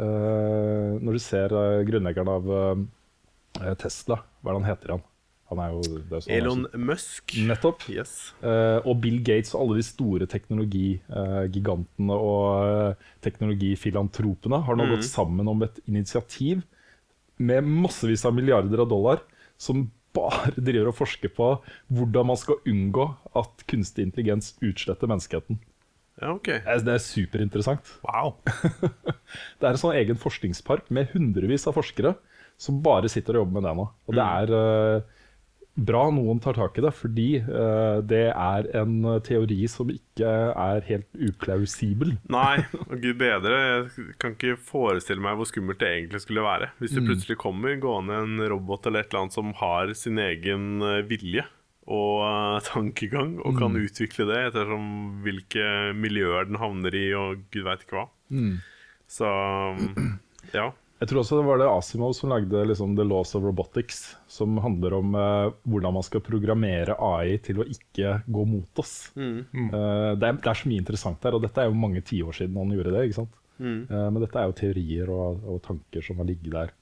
uh, 0.00 0.96
når 1.00 1.12
du 1.16 1.20
ser 1.22 1.52
eh, 1.56 1.82
grunnleggeren 1.88 2.28
av 2.32 2.50
eh, 2.56 3.74
Tesla, 3.80 4.20
hva 4.40 4.50
er 4.50 4.56
det 4.56 4.60
han 4.62 4.70
heter 4.70 4.94
han? 4.96 5.04
Han 5.50 5.58
er 5.64 5.72
jo 5.74 5.80
det 5.82 6.14
er 6.14 6.20
sånn- 6.22 6.34
Elon 6.36 6.66
Musk. 6.86 7.32
Nettopp. 7.48 7.82
Yes. 7.90 8.12
Uh, 8.40 8.78
og 8.86 9.00
Bill 9.02 9.16
Gates 9.26 9.50
og 9.56 9.64
alle 9.64 9.80
de 9.80 9.86
store 9.88 10.28
teknologigigantene 10.30 12.14
og 12.16 12.44
uh, 12.94 13.08
teknologifilantropene 13.26 14.60
har 14.66 14.78
nå 14.78 14.86
Mm. 14.86 14.92
gått 14.96 15.08
sammen 15.08 15.48
om 15.50 15.62
et 15.66 15.80
initiativ 15.90 16.62
med 17.40 17.66
massevis 17.66 18.26
av 18.28 18.36
milliarder 18.36 18.82
av 18.84 18.90
dollar 18.90 19.24
som 19.60 19.88
bare 20.16 20.52
driver 20.56 20.90
og 20.90 20.98
forsker 20.98 21.32
på 21.34 21.50
hvordan 21.94 22.30
man 22.32 22.38
skal 22.38 22.60
unngå 22.68 23.06
at 23.38 23.66
kunstig 23.70 24.08
intelligens 24.08 24.54
utsletter 24.64 25.10
menneskeheten. 25.10 25.60
Ja, 26.20 26.34
ok. 26.34 26.50
Det 26.84 26.94
er 26.94 27.00
superinteressant. 27.02 27.94
Wow. 28.04 28.34
Det 29.60 29.64
er 29.64 29.72
en 29.72 29.80
sånn 29.80 29.96
egen 29.96 30.18
forskningspark 30.20 30.90
med 30.92 31.14
hundrevis 31.14 31.64
av 31.70 31.78
forskere 31.78 32.16
som 32.60 32.82
bare 32.84 33.08
sitter 33.08 33.38
og 33.38 33.46
jobber 33.46 33.56
med 33.56 33.68
det 33.68 33.76
nå. 33.78 33.86
Og 34.10 34.16
det 34.18 34.26
er 34.26 34.52
eh, 34.58 35.19
bra 35.86 36.02
noen 36.14 36.40
tar 36.42 36.56
tak 36.58 36.78
i 36.78 36.84
det, 36.84 36.92
fordi 36.96 37.28
uh, 37.44 38.00
det 38.04 38.26
er 38.30 38.68
en 38.80 38.96
teori 39.26 39.58
som 39.70 39.90
ikke 39.92 40.30
er 40.50 40.84
helt 40.88 41.08
uklausibel. 41.16 42.14
Nei, 42.32 42.62
og 42.90 42.96
gud 43.02 43.20
bedre. 43.20 43.60
Jeg 43.60 44.16
kan 44.22 44.36
ikke 44.36 44.58
forestille 44.70 45.24
meg 45.24 45.38
hvor 45.38 45.48
skummelt 45.48 45.80
det 45.82 45.92
egentlig 45.94 46.22
skulle 46.24 46.44
være. 46.46 46.72
Hvis 46.82 46.96
det 46.96 47.06
plutselig 47.06 47.38
kommer 47.40 47.78
gående 47.80 48.20
en 48.24 48.44
robot 48.52 48.88
eller 48.88 49.04
et 49.04 49.10
eller 49.10 49.24
annet 49.24 49.38
som 49.38 49.54
har 49.60 49.94
sin 49.98 50.20
egen 50.20 50.84
eh, 50.84 51.00
vilje 51.08 51.46
og 51.90 52.20
uh, 52.22 52.58
tankegang, 52.70 53.38
og 53.42 53.56
kan 53.58 53.78
utvikle 53.80 54.28
det 54.28 54.42
ettersom 54.50 55.22
hvilke 55.24 55.64
miljøer 55.96 56.46
den 56.50 56.60
havner 56.60 56.94
i, 56.94 57.08
og 57.18 57.46
gud 57.50 57.64
veit 57.66 57.86
ikke 57.86 58.02
hva. 58.02 58.08
Så 59.10 59.26
ja. 60.54 60.70
Jeg 61.00 61.08
tror 61.08 61.22
også 61.22 61.38
det 61.38 61.46
var 61.46 61.60
det 61.62 61.68
Asimov 61.70 62.12
som 62.12 62.28
lagde 62.28 62.62
liksom, 62.68 62.92
The 62.98 63.06
Laws 63.08 63.32
of 63.38 63.44
Robotics, 63.46 64.02
som 64.28 64.58
handler 64.60 64.98
om 64.98 65.14
eh, 65.16 65.52
hvordan 65.64 65.96
man 65.96 66.04
skal 66.04 66.20
programmere 66.24 66.96
AI 67.00 67.38
til 67.40 67.62
å 67.62 67.64
ikke 67.64 68.18
gå 68.28 68.44
mot 68.44 68.82
oss. 68.82 69.08
Eh, 69.16 70.10
det, 70.20 70.28
er, 70.28 70.36
det 70.36 70.50
er 70.52 70.60
så 70.60 70.68
mye 70.68 70.82
interessant 70.82 71.22
der, 71.24 71.38
og 71.38 71.46
dette 71.46 71.62
er 71.62 71.70
jo 71.70 71.78
mange 71.80 72.04
tiår 72.04 72.36
siden 72.36 72.60
han 72.60 72.74
gjorde 72.76 72.92
det. 72.92 73.06
ikke 73.08 73.20
sant? 73.22 73.40
Eh, 73.88 74.06
men 74.12 74.20
dette 74.20 74.42
er 74.42 74.50
jo 74.50 74.58
teorier 74.60 75.12
og, 75.14 75.40
og 75.48 75.62
tanker 75.64 76.04
som 76.04 76.20
har 76.20 76.28
ligget 76.28 76.52
der 76.52 76.76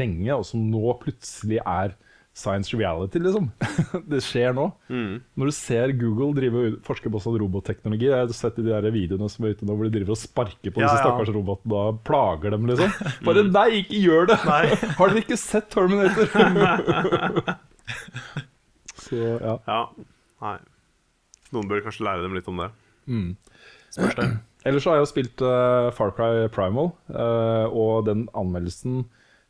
lenge, 0.00 0.32
og 0.32 0.48
som 0.48 0.64
nå 0.72 0.96
plutselig 1.04 1.60
er 1.60 1.92
science 2.38 2.76
reality, 2.76 3.20
liksom. 3.22 3.48
det 4.12 4.20
skjer 4.22 4.54
nå. 4.56 4.68
Når 4.88 5.50
du 5.50 5.54
ser 5.56 5.92
Google 5.98 6.30
drive 6.36 6.60
og 6.60 6.78
forske 6.86 7.10
på 7.10 7.20
sånn 7.22 7.38
robotteknologi 7.42 8.06
Jeg 8.08 8.14
har 8.14 8.34
sett 8.36 8.60
i 8.60 8.64
de 8.66 8.70
der 8.70 8.94
videoene 8.94 9.28
som 9.32 9.46
er 9.46 9.56
ute 9.56 9.66
nå 9.66 9.74
hvor 9.74 9.88
de 9.88 9.94
driver 9.96 10.14
og 10.14 10.20
sparker 10.20 10.70
på 10.70 10.82
Ja, 10.82 10.86
disse 10.86 11.00
ja. 11.00 11.04
stakkars 11.04 11.32
robotene 11.34 11.82
og 11.82 12.00
plager 12.06 12.54
dem, 12.54 12.68
liksom. 12.70 12.94
Bare 13.26 13.44
nei, 13.48 13.68
ikke 13.82 14.02
gjør 14.04 14.30
det! 14.30 14.38
Nei. 14.48 14.64
Har 15.00 15.12
dere 15.12 15.24
ikke 15.24 15.40
sett 15.40 15.70
Terminator? 15.74 16.26
Så 19.02 19.18
ja. 19.18 19.56
ja. 19.66 19.82
Nei. 20.44 20.58
Noen 21.56 21.70
bør 21.70 21.82
kanskje 21.86 22.04
lære 22.06 22.26
dem 22.26 22.36
litt 22.36 22.48
om 22.50 22.60
det. 22.60 22.70
Spørs 23.94 24.18
det. 24.18 24.28
Ellers 24.68 24.84
så 24.84 24.90
har 24.90 24.98
jeg 24.98 25.06
jo 25.06 25.10
spilt 25.12 25.42
uh, 25.46 25.88
Far 25.96 26.10
Cry 26.16 26.48
Primal, 26.52 26.90
uh, 27.14 27.66
og 27.70 28.08
den 28.08 28.26
anmeldelsen 28.36 29.06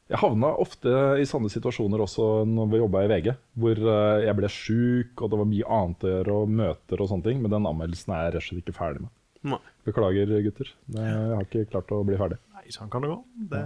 Jeg 0.08 0.18
havna 0.22 0.48
ofte 0.56 0.92
i 1.20 1.26
sånne 1.28 1.50
situasjoner 1.52 2.00
også 2.00 2.26
når 2.48 2.68
vi 2.72 2.78
jobba 2.80 3.02
i 3.04 3.08
VG, 3.12 3.26
hvor 3.60 3.80
eh, 3.92 4.22
jeg 4.24 4.36
ble 4.38 4.48
sjuk, 4.48 5.20
og 5.20 5.28
det 5.34 5.40
var 5.42 5.48
mye 5.50 5.66
annet 5.78 6.06
å 6.06 6.12
gjøre, 6.14 6.36
og 6.44 6.54
møter 6.62 7.02
og 7.04 7.10
sånne 7.10 7.26
ting, 7.26 7.42
men 7.44 7.52
den 7.52 7.68
anmeldelsen 7.68 8.14
er 8.16 8.22
jeg 8.24 8.34
rett 8.38 8.40
og 8.40 8.46
slett 8.48 8.62
ikke 8.64 8.76
ferdig 8.78 9.02
med. 9.04 9.12
Nei. 9.52 9.58
Beklager, 9.86 10.32
gutter. 10.46 10.70
Det- 10.88 11.04
Jeg 11.04 11.34
har 11.36 11.44
ikke 11.44 11.66
klart 11.74 11.92
å 11.92 12.00
bli 12.08 12.16
ferdig. 12.16 12.38
Nei, 12.56 12.64
sånn 12.74 12.88
kan 12.90 13.04
det 13.04 13.10
gå. 13.12 13.18
Det, 13.52 13.62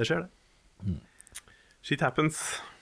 det 0.00 0.06
skjer, 0.10 0.26
det. 0.26 0.98
Shit 1.86 2.02
happens. 2.04 2.40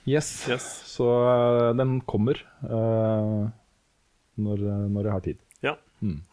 Yes. 0.09 0.31
Yes. 0.49 0.65
Så 0.89 1.05
eh, 1.29 1.73
den 1.77 1.99
kommer 2.09 2.41
uh, 2.65 3.45
når, 4.41 4.65
når 4.89 5.03
jeg 5.05 5.13
har 5.13 5.23
tid. 5.29 5.39
Ja. 5.63 5.75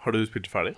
Har 0.03 0.13
du 0.17 0.25
spilt 0.27 0.49
ferdig? 0.51 0.73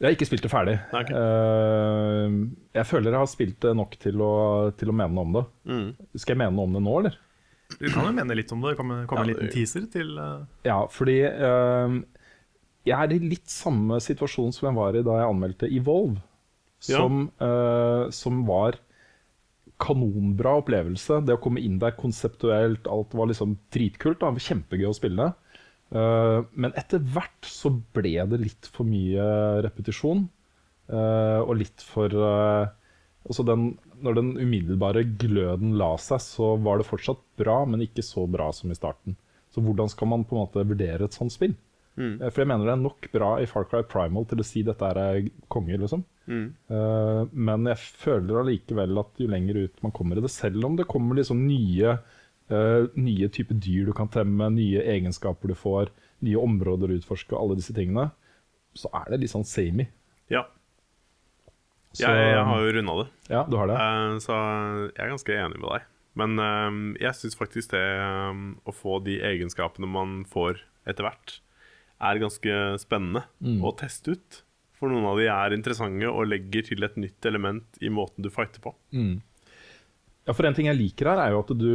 Jeg 0.00 0.08
har 0.08 0.16
ikke 0.16 0.26
spilt 0.26 0.46
det 0.46 0.50
ferdig. 0.50 0.78
Nei, 0.92 1.02
ok. 1.04 1.10
Eh, 1.18 2.38
jeg 2.78 2.88
føler 2.88 3.12
jeg 3.12 3.22
har 3.22 3.28
spilt 3.30 3.58
det 3.62 3.74
nok 3.78 3.98
til 4.02 4.24
å, 4.24 4.32
til 4.78 4.90
å 4.90 4.96
mene 4.96 5.14
noe 5.14 5.28
om 5.28 5.36
det. 5.36 5.44
Mm. 5.68 5.84
Skal 6.16 6.34
jeg 6.34 6.40
mene 6.42 6.56
noe 6.56 6.70
om 6.70 6.78
det 6.78 6.82
nå, 6.82 6.96
eller? 7.02 7.20
Du 7.78 7.86
kan 7.88 8.08
jo 8.08 8.14
mene 8.16 8.36
litt 8.36 8.50
om 8.54 8.64
det. 8.64 8.74
Komme, 8.78 9.02
komme 9.10 9.26
en 9.26 9.30
liten 9.30 9.52
teaser 9.52 9.86
til 9.92 10.16
uh... 10.18 10.42
Ja, 10.66 10.82
fordi 10.92 11.20
uh, 11.22 11.94
jeg 12.88 12.96
er 12.98 13.14
i 13.14 13.20
litt 13.22 13.48
samme 13.50 14.00
situasjon 14.02 14.54
som 14.54 14.68
jeg 14.68 14.78
var 14.78 14.98
i 14.98 15.04
da 15.06 15.20
jeg 15.20 15.30
anmeldte 15.30 15.70
Evolve. 15.70 16.18
Ja. 16.82 16.98
Som, 16.98 17.28
eh, 17.38 18.08
som 18.10 18.40
var 18.48 18.74
kanonbra 19.82 20.56
opplevelse. 20.58 21.20
Det 21.26 21.36
å 21.36 21.42
komme 21.42 21.62
inn 21.62 21.78
der 21.82 21.94
konseptuelt, 21.94 22.88
alt 22.90 23.14
var 23.14 23.30
liksom 23.30 23.54
dritkult. 23.74 24.18
Da. 24.22 24.32
Kjempegøy 24.34 24.88
å 24.90 24.96
spille. 24.96 25.28
Eh, 25.92 26.38
men 26.56 26.76
etter 26.78 27.02
hvert 27.12 27.48
så 27.48 27.72
ble 27.94 28.14
det 28.30 28.40
litt 28.40 28.68
for 28.72 28.88
mye 28.88 29.24
repetisjon. 29.64 30.28
eh, 30.88 31.40
og 31.40 31.56
litt 31.60 31.84
for 31.86 32.10
eh, 32.10 32.70
altså 33.28 33.44
den, 33.46 33.78
Når 34.02 34.16
den 34.18 34.30
umiddelbare 34.36 35.04
gløden 35.20 35.76
la 35.78 35.94
seg, 35.96 36.20
så 36.24 36.56
var 36.58 36.80
det 36.80 36.88
fortsatt 36.88 37.20
bra, 37.38 37.62
men 37.64 37.84
ikke 37.84 38.02
så 38.02 38.26
bra 38.26 38.50
som 38.52 38.72
i 38.72 38.78
starten. 38.78 39.14
Så 39.52 39.62
hvordan 39.62 39.88
skal 39.92 40.08
man 40.08 40.24
på 40.24 40.34
en 40.34 40.42
måte 40.42 40.64
vurdere 40.66 41.06
et 41.06 41.14
sånt 41.14 41.32
spill? 41.32 41.54
Mm. 41.94 42.16
For 42.32 42.40
jeg 42.40 42.48
mener 42.48 42.64
det 42.66 42.72
er 42.72 42.80
nok 42.80 43.06
bra 43.12 43.34
i 43.38 43.46
Far 43.46 43.66
Cry 43.68 43.82
Primal 43.84 44.24
til 44.26 44.40
å 44.40 44.46
si 44.46 44.62
dette 44.64 44.88
er 44.88 45.28
konge, 45.52 45.76
liksom. 45.76 46.02
Eh, 46.72 47.22
men 47.32 47.68
jeg 47.68 47.92
føler 48.00 48.40
allikevel 48.40 49.00
at 49.02 49.20
jo 49.20 49.28
lenger 49.30 49.60
ut 49.66 49.82
man 49.84 49.94
kommer 49.94 50.18
i 50.18 50.24
det, 50.24 50.32
selv 50.32 50.64
om 50.66 50.78
det 50.78 50.88
kommer 50.90 51.18
liksom 51.18 51.44
nye 51.46 51.98
eh, 52.52 52.86
nye 53.00 53.28
typer 53.32 53.58
dyr 53.64 53.86
du 53.88 53.92
kan 53.96 54.08
temme, 54.12 54.50
nye 54.54 54.82
egenskaper 54.94 55.48
du 55.52 55.54
får, 55.58 55.90
nye 56.22 56.38
områder 56.38 56.92
å 56.92 56.98
utforske, 57.00 57.34
alle 57.38 57.56
disse 57.58 57.74
tingene, 57.76 58.10
så 58.78 58.88
er 58.94 59.10
det 59.12 59.20
litt 59.24 59.32
sånn 59.34 59.44
samey. 59.48 59.88
Ja. 60.32 60.44
Så- 61.92 62.08
Jeg, 62.08 62.34
jeg 62.36 62.44
har 62.48 62.60
jo 62.62 62.72
runda 62.72 62.94
det, 63.02 63.08
Ja, 63.28 63.42
du 63.44 63.56
har 63.60 63.66
det? 63.68 63.76
Uh, 63.76 64.16
så 64.24 64.36
jeg 64.96 65.02
er 65.04 65.10
ganske 65.12 65.34
enig 65.36 65.58
med 65.60 65.68
deg. 65.74 65.82
Men 66.14 66.38
uh, 66.38 66.94
jeg 67.00 67.12
syns 67.16 67.36
faktisk 67.36 67.70
det 67.72 67.82
um, 68.00 68.58
å 68.68 68.72
få 68.72 68.98
de 69.04 69.18
egenskapene 69.20 69.88
man 69.88 70.24
får 70.28 70.60
etter 70.88 71.04
hvert, 71.04 71.40
er 72.02 72.18
ganske 72.18 72.78
spennende 72.82 73.24
å 73.62 73.74
teste 73.76 74.16
ut. 74.16 74.42
For 74.74 74.88
noen 74.90 75.04
av 75.06 75.16
de 75.20 75.28
er 75.30 75.54
interessante 75.54 76.08
og 76.10 76.26
legger 76.26 76.64
til 76.66 76.82
et 76.82 76.96
nytt 76.98 77.24
element 77.28 77.64
i 77.80 77.88
måten 77.88 78.22
du 78.24 78.30
fighter 78.30 78.60
på. 78.64 78.74
Ja, 80.26 80.34
for 80.36 80.46
en 80.46 80.54
ting 80.54 80.68
jeg 80.70 80.78
liker 80.78 81.08
her, 81.10 81.18
er 81.24 81.32
jo 81.34 81.40
at 81.42 81.50
du 81.58 81.72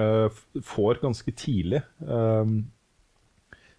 uh, 0.00 0.42
får 0.66 0.98
ganske 1.04 1.30
tidlig 1.38 1.82
uh, 2.02 2.42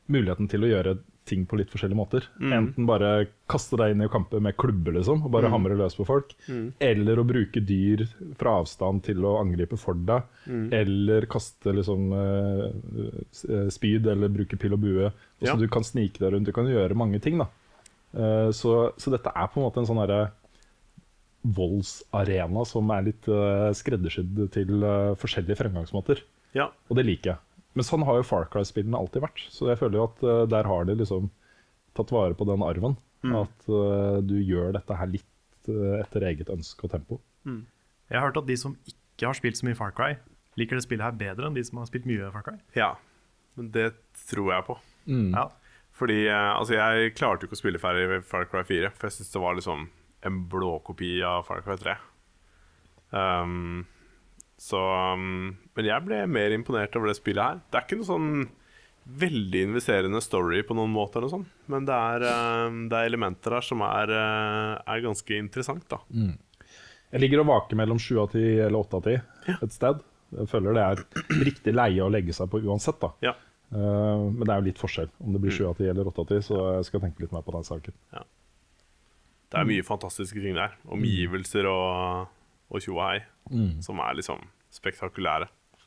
muligheten 0.08 0.48
til 0.48 0.64
å 0.64 0.70
gjøre 0.72 0.94
ting 1.28 1.42
på 1.44 1.58
litt 1.60 1.68
forskjellige 1.74 2.00
måter. 2.00 2.24
Enten 2.56 2.86
bare 2.88 3.28
kaste 3.52 3.76
deg 3.76 3.92
inn 3.92 4.06
i 4.06 4.08
kamper 4.08 4.40
med 4.40 4.56
klubber, 4.56 4.94
liksom, 4.96 5.26
og 5.28 5.34
bare 5.34 5.50
hamre 5.52 5.76
løs 5.76 5.98
på 6.00 6.06
folk. 6.08 6.32
Eller 6.80 7.20
å 7.20 7.26
bruke 7.28 7.60
dyr 7.68 8.06
fra 8.40 8.54
avstand 8.62 9.04
til 9.04 9.26
å 9.28 9.34
angripe 9.42 9.76
for 9.76 10.00
deg. 10.08 10.24
Eller 10.72 11.28
kaste 11.28 11.74
liksom 11.76 12.08
eh, 12.16 13.68
spyd, 13.76 14.08
eller 14.08 14.32
bruke 14.32 14.56
pil 14.56 14.78
og 14.78 14.80
bue. 14.86 15.12
Og 15.12 15.44
så 15.44 15.52
Ja. 15.52 15.56
du 15.60 15.68
kan 15.68 15.84
snike 15.84 16.24
deg 16.24 16.32
rundt. 16.32 16.48
Du 16.48 16.56
kan 16.56 16.72
gjøre 16.72 16.96
mange 16.96 17.20
ting, 17.20 17.44
da. 17.44 17.52
Så, 18.56 18.94
så 18.96 19.12
dette 19.12 19.28
er 19.36 19.52
på 19.52 19.60
en 19.60 19.68
måte 19.68 19.84
en 19.84 19.92
sånn 19.92 20.00
herre 20.00 20.32
voldsarena 21.56 22.64
som 22.68 22.90
er 22.96 23.06
litt 23.10 23.28
uh, 23.32 23.70
skreddersydd 23.76 24.40
til 24.56 24.84
uh, 24.84 25.16
forskjellige 25.20 25.60
fremgangsmåter. 25.60 26.24
Ja, 26.58 26.70
Og 26.90 26.98
det 27.00 27.06
liker 27.08 27.34
jeg. 27.36 27.44
Men 27.78 27.86
sånn 27.86 28.06
har 28.08 28.18
jo 28.18 28.26
Far 28.26 28.48
Cry-spillene 28.50 28.98
alltid 28.98 29.22
vært. 29.22 29.44
Så 29.54 29.68
jeg 29.70 29.78
føler 29.78 30.00
jo 30.00 30.06
at 30.08 30.24
uh, 30.26 30.44
der 30.50 30.68
har 30.70 30.88
de 30.90 30.96
liksom 30.98 31.30
tatt 31.98 32.14
vare 32.14 32.38
på 32.38 32.48
den 32.50 32.64
arven. 32.66 32.98
At 33.28 33.68
uh, 33.70 34.18
du 34.24 34.38
gjør 34.40 34.72
dette 34.78 34.96
her 34.98 35.10
litt 35.12 35.26
etter 35.68 36.24
eget 36.24 36.48
ønske 36.54 36.86
og 36.88 36.94
tempo. 36.94 37.18
Jeg 37.44 38.16
har 38.16 38.30
hørt 38.30 38.38
at 38.40 38.48
de 38.48 38.56
som 38.56 38.78
ikke 38.88 39.28
har 39.28 39.36
spilt 39.36 39.58
så 39.60 39.66
mye 39.68 39.76
Far 39.76 39.92
Cry, 39.92 40.14
liker 40.56 40.80
det 40.80 40.86
spillet 40.86 41.04
her 41.04 41.18
bedre 41.20 41.50
enn 41.50 41.58
de 41.58 41.64
som 41.68 41.82
har 41.82 41.90
spilt 41.90 42.06
mye 42.08 42.30
Far 42.32 42.46
Cry. 42.46 42.56
ja. 42.78 42.94
Men 43.58 43.72
det 43.74 43.88
tror 44.30 44.52
jeg 44.54 44.64
på. 44.68 44.76
Ja. 45.10 45.48
Fordi 45.98 46.18
altså 46.30 46.76
jeg 46.78 47.16
klarte 47.18 47.42
jo 47.44 47.50
ikke 47.50 47.58
å 47.58 47.60
spille 47.60 47.80
ferdig 47.82 48.20
Far 48.30 48.46
Cry 48.48 48.62
4, 48.70 48.92
for 48.94 49.10
jeg 49.10 49.16
syns 49.18 49.32
det 49.34 49.42
var 49.42 49.58
liksom 49.58 49.88
en 50.26 50.40
blåkopi 50.50 51.18
av 51.26 51.46
Far 51.48 51.62
Cry 51.66 51.78
3. 51.78 51.98
Um, 53.10 53.86
så 54.58 54.80
um, 55.14 55.54
Men 55.78 55.88
jeg 55.88 56.04
ble 56.04 56.24
mer 56.28 56.52
imponert 56.56 56.96
over 56.98 57.12
det 57.12 57.20
spillet 57.20 57.44
her. 57.44 57.60
Det 57.70 57.80
er 57.80 57.86
ikke 57.86 58.00
noe 58.02 58.10
sånn 58.10 58.32
veldig 59.08 59.62
investerende 59.70 60.20
story 60.20 60.64
på 60.68 60.76
noen 60.76 60.92
måter, 60.92 61.22
eller 61.22 61.30
noe 61.30 61.38
sånt, 61.38 61.52
men 61.72 61.86
det 61.88 61.96
er, 61.96 62.26
um, 62.68 62.82
det 62.92 62.98
er 62.98 63.08
elementer 63.08 63.56
her 63.56 63.64
som 63.64 63.80
er, 63.88 64.12
uh, 64.12 64.74
er 64.84 65.06
ganske 65.06 65.38
interessant, 65.40 65.86
da. 65.94 66.02
Jeg 67.14 67.24
ligger 67.24 67.46
og 67.46 67.48
vaker 67.54 67.80
mellom 67.80 68.02
7 68.04 68.10
av 68.20 68.34
10 68.34 68.66
eller 68.66 68.82
8 68.82 69.00
av 69.00 69.06
10 69.08 69.62
et 69.64 69.76
sted. 69.76 70.02
Jeg 70.36 70.52
føler 70.52 70.76
det 70.76 70.84
er 70.84 71.04
riktig 71.48 71.72
leie 71.72 72.04
å 72.04 72.12
legge 72.12 72.36
seg 72.36 72.50
på 72.52 72.60
uansett. 72.68 73.00
da. 73.00 73.14
Ja. 73.30 73.38
Uh, 73.72 74.28
men 74.32 74.44
det 74.44 74.52
er 74.52 74.60
jo 74.60 74.68
litt 74.68 74.82
forskjell 74.82 75.08
om 75.24 75.32
det 75.36 75.44
blir 75.44 75.56
7 75.56 75.62
av 75.70 75.80
10 75.80 75.94
eller 75.94 76.12
8 76.12 76.26
av 76.26 76.34
10, 76.34 76.44
så 76.50 76.60
jeg 76.80 76.90
skal 76.90 77.06
tenke 77.06 77.24
litt 77.24 77.36
mer 77.36 77.48
på 77.48 77.56
den 77.56 77.68
saken. 77.68 77.96
Det 79.52 79.60
er 79.62 79.68
mye 79.70 79.84
fantastiske 79.88 80.42
ting 80.44 80.56
der. 80.58 80.74
Omgivelser 80.92 81.68
og 81.72 82.28
og 82.68 82.82
tjo 82.84 82.98
og 82.98 83.06
hei, 83.08 83.20
som 83.82 84.00
er 84.04 84.18
liksom 84.20 84.42
spektakulære. 84.76 85.46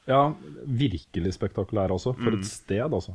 Ja, 0.08 0.30
virkelig 0.64 1.34
spektakulære 1.36 1.92
også. 1.92 2.14
For 2.16 2.32
et 2.38 2.46
sted, 2.48 2.80
altså. 2.88 3.12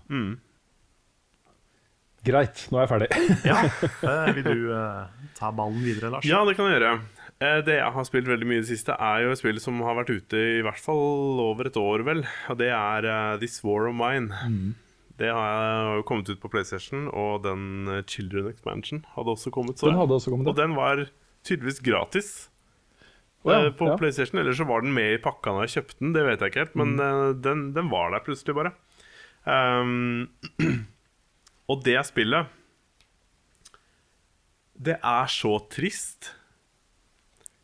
Greit, 2.26 2.62
nå 2.74 2.78
er 2.80 2.86
jeg 2.86 2.92
ferdig. 2.92 3.10
Ja, 3.52 3.58
eh, 3.66 4.30
Vil 4.38 4.46
du 4.46 4.72
eh, 4.74 5.28
ta 5.38 5.50
ballen 5.54 5.82
videre, 5.86 6.10
Lars? 6.14 6.26
Ja, 6.26 6.40
det 6.48 6.56
kan 6.58 6.70
jeg 6.72 6.80
gjøre. 6.80 6.94
Eh, 7.42 7.60
Det 7.68 7.76
jeg 7.78 7.92
har 7.98 8.08
spilt 8.08 8.30
veldig 8.30 8.48
mye 8.50 8.62
i 8.62 8.64
det 8.64 8.70
siste, 8.72 8.96
er 8.98 9.26
jo 9.26 9.34
et 9.36 9.42
spill 9.42 9.60
som 9.62 9.82
har 9.86 9.98
vært 10.00 10.14
ute 10.16 10.40
i 10.60 10.64
hvert 10.66 10.82
fall 10.82 11.42
over 11.44 11.70
et 11.70 11.78
år, 11.78 12.06
vel. 12.08 12.24
Og 12.50 12.58
det 12.62 12.70
er 12.74 13.06
eh, 13.12 13.38
This 13.42 13.60
War 13.66 13.90
of 13.92 13.98
Mine. 13.98 14.30
Det 15.20 15.30
har 15.32 15.96
jo 15.96 16.04
kommet 16.04 16.28
ut 16.30 16.42
på 16.44 16.50
PlayStation, 16.52 17.06
og 17.16 17.44
den 17.46 17.88
eh, 17.88 18.02
Children 18.04 18.50
Expansion 18.52 19.06
hadde 19.16 19.32
også 19.32 19.52
kommet. 19.56 19.80
Så. 19.80 19.88
Den 19.88 19.96
hadde 20.02 20.18
også 20.18 20.34
kommet. 20.34 20.50
Og 20.52 20.58
den 20.58 20.76
var 20.76 21.06
tydeligvis 21.48 21.80
gratis. 21.86 22.32
oh, 23.46 23.54
ja, 23.54 23.62
eh, 23.68 23.72
på 23.78 23.88
ja. 23.88 23.96
PlayStation, 24.02 24.40
Eller 24.42 24.54
så 24.58 24.66
var 24.68 24.82
den 24.84 24.92
med 24.94 25.14
i 25.14 25.22
pakka 25.24 25.54
når 25.56 25.68
jeg 25.68 25.76
kjøpte 25.78 26.00
den, 26.02 26.14
det 26.18 26.26
vet 26.28 26.40
jeg 26.44 26.52
ikke 26.52 26.64
helt. 26.66 26.76
Men 26.76 26.96
Mm. 26.96 27.06
eh, 27.06 27.34
den, 27.48 27.64
den 27.78 27.90
var 27.94 28.12
der 28.12 28.26
plutselig, 28.26 28.56
bare. 28.56 28.74
Um, 29.46 30.28
og 31.70 31.84
det 31.86 32.00
spillet 32.08 32.48
Det 34.76 34.96
er 35.04 35.28
så 35.30 35.60
trist. 35.70 36.34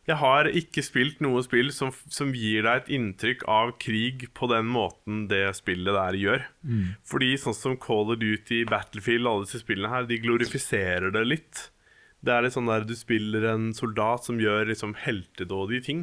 Jeg 0.08 0.16
har 0.18 0.48
ikke 0.50 0.82
spilt 0.82 1.20
noe 1.22 1.42
spill 1.46 1.68
som, 1.70 1.92
som 2.10 2.32
gir 2.34 2.64
deg 2.66 2.80
et 2.80 2.88
inntrykk 2.96 3.44
av 3.46 3.68
krig 3.78 4.24
på 4.34 4.48
den 4.50 4.66
måten 4.66 5.28
det 5.30 5.44
spillet 5.54 5.94
der 5.94 6.16
gjør. 6.18 6.46
Fordi 7.06 7.28
sånn 7.38 7.54
som 7.54 7.76
Call 7.78 8.10
of 8.10 8.18
Duty, 8.18 8.64
Battlefield, 8.66 9.26
alle 9.30 9.44
disse 9.46 9.60
spillene 9.62 9.92
her, 9.92 10.08
de 10.10 10.18
glorifiserer 10.24 11.12
det 11.14 11.22
litt. 11.28 11.68
Det 12.22 12.34
er 12.34 12.42
litt 12.42 12.54
sånn 12.56 12.66
der 12.70 12.84
du 12.86 12.94
spiller 12.98 13.46
en 13.52 13.70
soldat 13.74 14.26
som 14.26 14.38
gjør 14.42 14.66
liksom 14.72 14.96
heltedådige 15.04 15.84
ting. 15.86 16.02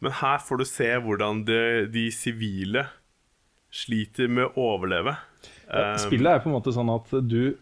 Men 0.00 0.12
her 0.22 0.38
får 0.40 0.58
du 0.58 0.64
se 0.64 0.88
hvordan 1.04 1.44
det, 1.44 1.92
de 1.92 2.06
sivile 2.12 2.86
sliter 3.70 4.28
med 4.32 4.48
å 4.56 4.64
overleve. 4.74 5.12
Ja, 5.70 5.92
Spillet 6.00 6.26
er 6.32 6.40
på 6.42 6.48
en 6.50 6.56
måte 6.56 6.72
sånn 6.74 6.90
at 6.90 7.12
du 7.28 7.54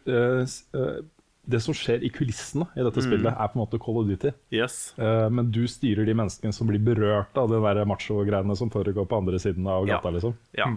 s- 0.46 0.64
eh, 0.72 1.02
Det 1.48 1.62
som 1.64 1.72
skjer 1.72 2.02
i 2.04 2.10
kulissene 2.12 2.66
i 2.76 2.82
dette 2.84 3.00
spillet, 3.00 3.32
er 3.32 3.48
på 3.48 3.56
en 3.56 3.62
måte 3.64 3.78
Call 3.80 4.02
of 4.02 4.06
Duty. 4.10 4.34
Yes. 4.52 4.92
Uh, 4.98 5.30
men 5.32 5.50
du 5.50 5.62
styrer 5.66 6.04
de 6.04 6.12
menneskene 6.12 6.52
som 6.52 6.68
blir 6.68 6.82
berørt 6.84 7.36
av 7.40 7.48
de 7.48 7.56
macho-greiene 7.88 8.56
som 8.58 8.68
foregår 8.70 9.08
på 9.08 9.16
andre 9.22 9.38
siden 9.40 9.66
av 9.66 9.86
Ja. 9.88 9.96
gata. 9.96 10.10
liksom. 10.12 10.34
Ja. 10.58 10.68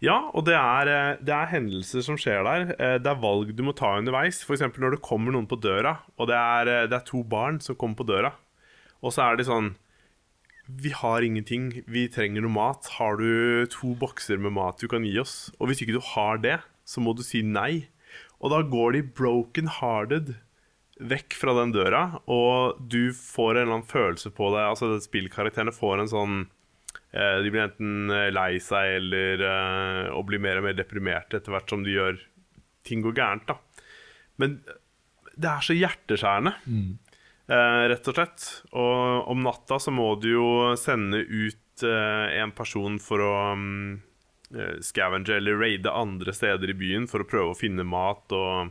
Ja, 0.00 0.30
og 0.32 0.44
det 0.46 0.54
er, 0.54 0.86
eh, 0.86 1.16
det 1.26 1.34
er 1.34 1.48
hendelser 1.50 2.04
som 2.06 2.14
skjer 2.16 2.44
der. 2.46 2.60
Eh, 2.78 2.98
Det 3.02 3.06
er 3.10 3.18
valg 3.20 3.50
du 3.56 3.64
må 3.64 3.74
ta 3.74 3.96
underveis. 3.98 4.44
F.eks. 4.44 4.60
når 4.78 4.92
det 4.94 5.02
kommer 5.02 5.32
noen 5.32 5.48
på 5.48 5.58
døra, 5.60 5.98
og 6.16 6.28
det 6.28 6.36
er, 6.36 6.86
det 6.86 6.92
er 7.00 7.04
to 7.04 7.24
barn 7.24 7.58
som 7.60 7.74
kommer 7.74 7.96
på 7.96 8.06
døra. 8.06 8.30
Og 9.02 9.10
så 9.10 9.32
er 9.32 9.36
de 9.36 9.42
sånn 9.44 9.74
Vi 10.70 10.90
har 10.90 11.22
ingenting, 11.22 11.82
vi 11.88 12.06
trenger 12.08 12.42
noe 12.42 12.52
mat. 12.52 12.84
Har 12.98 13.16
du 13.16 13.64
to 13.66 13.94
bokser 13.96 14.38
med 14.38 14.52
mat 14.52 14.78
du 14.78 14.86
kan 14.86 15.02
gi 15.02 15.18
oss? 15.18 15.50
Og 15.58 15.66
hvis 15.68 15.80
ikke 15.80 15.94
du 15.96 16.00
har 16.14 16.36
det, 16.36 16.60
så 16.86 17.00
må 17.00 17.16
du 17.16 17.22
si 17.22 17.40
nei. 17.42 17.88
Og 18.38 18.52
da 18.52 18.60
går 18.62 18.92
de 18.94 19.02
broken 19.02 19.70
hearted 19.80 20.36
vekk 20.98 21.34
fra 21.38 21.54
den 21.60 21.72
døra, 21.74 22.20
og 22.26 22.78
du 22.90 23.12
får 23.14 23.52
en 23.56 23.62
eller 23.62 23.76
annen 23.78 23.90
følelse 23.90 24.30
på 24.34 24.50
deg. 24.54 24.64
Altså 24.66 24.92
Spillkarakterene 25.02 25.74
får 25.74 26.04
en 26.04 26.12
sånn 26.14 26.38
Eh, 27.12 27.38
De 27.42 27.50
blir 27.50 27.64
enten 27.64 28.10
eh, 28.12 28.28
lei 28.34 28.58
seg 28.60 28.98
eller 28.98 29.44
eh, 29.48 30.08
og 30.12 30.26
blir 30.28 30.42
mer 30.44 30.60
og 30.60 30.66
mer 30.66 30.76
deprimerte 30.76 31.38
etter 31.38 31.54
hvert 31.54 31.70
som 31.72 31.84
de 31.84 31.94
gjør 31.94 32.18
ting 32.84 33.00
går 33.04 33.16
gærent. 33.16 33.48
da 33.48 33.56
Men 34.40 34.58
det 35.38 35.48
er 35.48 35.64
så 35.64 35.76
hjerteskjærende, 35.76 36.52
eh, 37.48 37.82
rett 37.92 38.10
og 38.10 38.18
slett. 38.18 38.46
Og 38.76 39.30
om 39.32 39.42
natta 39.46 39.78
så 39.80 39.92
må 39.94 40.10
du 40.20 40.28
jo 40.34 40.48
sende 40.80 41.22
ut 41.24 41.84
eh, 41.86 42.38
en 42.42 42.52
person 42.52 42.98
for 43.00 43.22
å 43.24 43.32
um, 43.54 44.00
scavenge 44.84 45.34
eller 45.36 45.58
raide 45.60 45.92
andre 45.92 46.32
steder 46.32 46.72
i 46.72 46.78
byen 46.78 47.08
for 47.10 47.24
å 47.24 47.28
prøve 47.28 47.52
å 47.52 47.58
finne 47.58 47.84
mat 47.84 48.32
og 48.36 48.70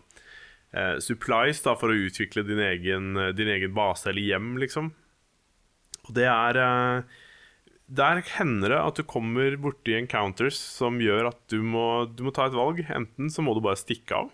eh, 0.74 0.98
supplies 1.04 1.62
da 1.66 1.76
for 1.78 1.94
å 1.94 2.00
utvikle 2.08 2.46
din 2.48 2.62
egen, 2.64 3.14
din 3.38 3.52
egen 3.58 3.76
base 3.78 4.10
eller 4.10 4.26
hjem, 4.26 4.56
liksom. 4.64 4.92
Og 6.08 6.16
det 6.16 6.28
er 6.32 6.62
eh, 6.64 7.18
der 7.88 8.20
hender 8.36 8.74
det 8.74 8.80
at 8.84 9.00
du 9.00 9.06
kommer 9.08 9.56
borti 9.64 9.96
encounters 9.96 10.58
som 10.60 11.00
gjør 11.00 11.30
at 11.30 11.40
du 11.52 11.62
må, 11.64 12.06
du 12.12 12.26
må 12.28 12.34
ta 12.36 12.50
et 12.50 12.58
valg. 12.58 12.82
Enten 12.92 13.32
så 13.32 13.44
må 13.46 13.54
du 13.56 13.62
bare 13.64 13.80
stikke 13.80 14.18
av. 14.26 14.34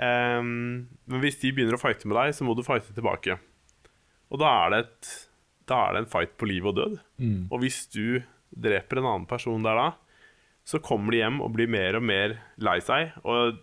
Ehm, 0.00 0.90
men 1.08 1.22
hvis 1.24 1.40
de 1.40 1.52
begynner 1.56 1.78
å 1.78 1.80
fighte 1.80 2.08
med 2.08 2.18
deg, 2.20 2.34
så 2.36 2.44
må 2.44 2.56
du 2.56 2.64
fighte 2.66 2.92
tilbake. 2.96 3.38
Og 4.30 4.42
da 4.42 4.52
er 4.66 4.74
det, 4.74 4.82
et, 4.84 5.14
da 5.72 5.80
er 5.86 5.96
det 5.96 6.02
en 6.04 6.12
fight 6.12 6.36
på 6.36 6.50
liv 6.50 6.68
og 6.68 6.76
død. 6.76 7.00
Og 7.48 7.64
hvis 7.64 7.82
du 7.92 8.20
dreper 8.50 9.00
en 9.00 9.08
annen 9.08 9.28
person 9.30 9.64
der 9.64 9.80
da, 9.80 9.88
så 10.70 10.78
kommer 10.82 11.14
de 11.14 11.22
hjem 11.22 11.40
og 11.42 11.54
blir 11.56 11.70
mer 11.70 11.98
og 11.98 12.04
mer 12.06 12.36
lei 12.62 12.78
seg. 12.84 13.16
Og 13.26 13.58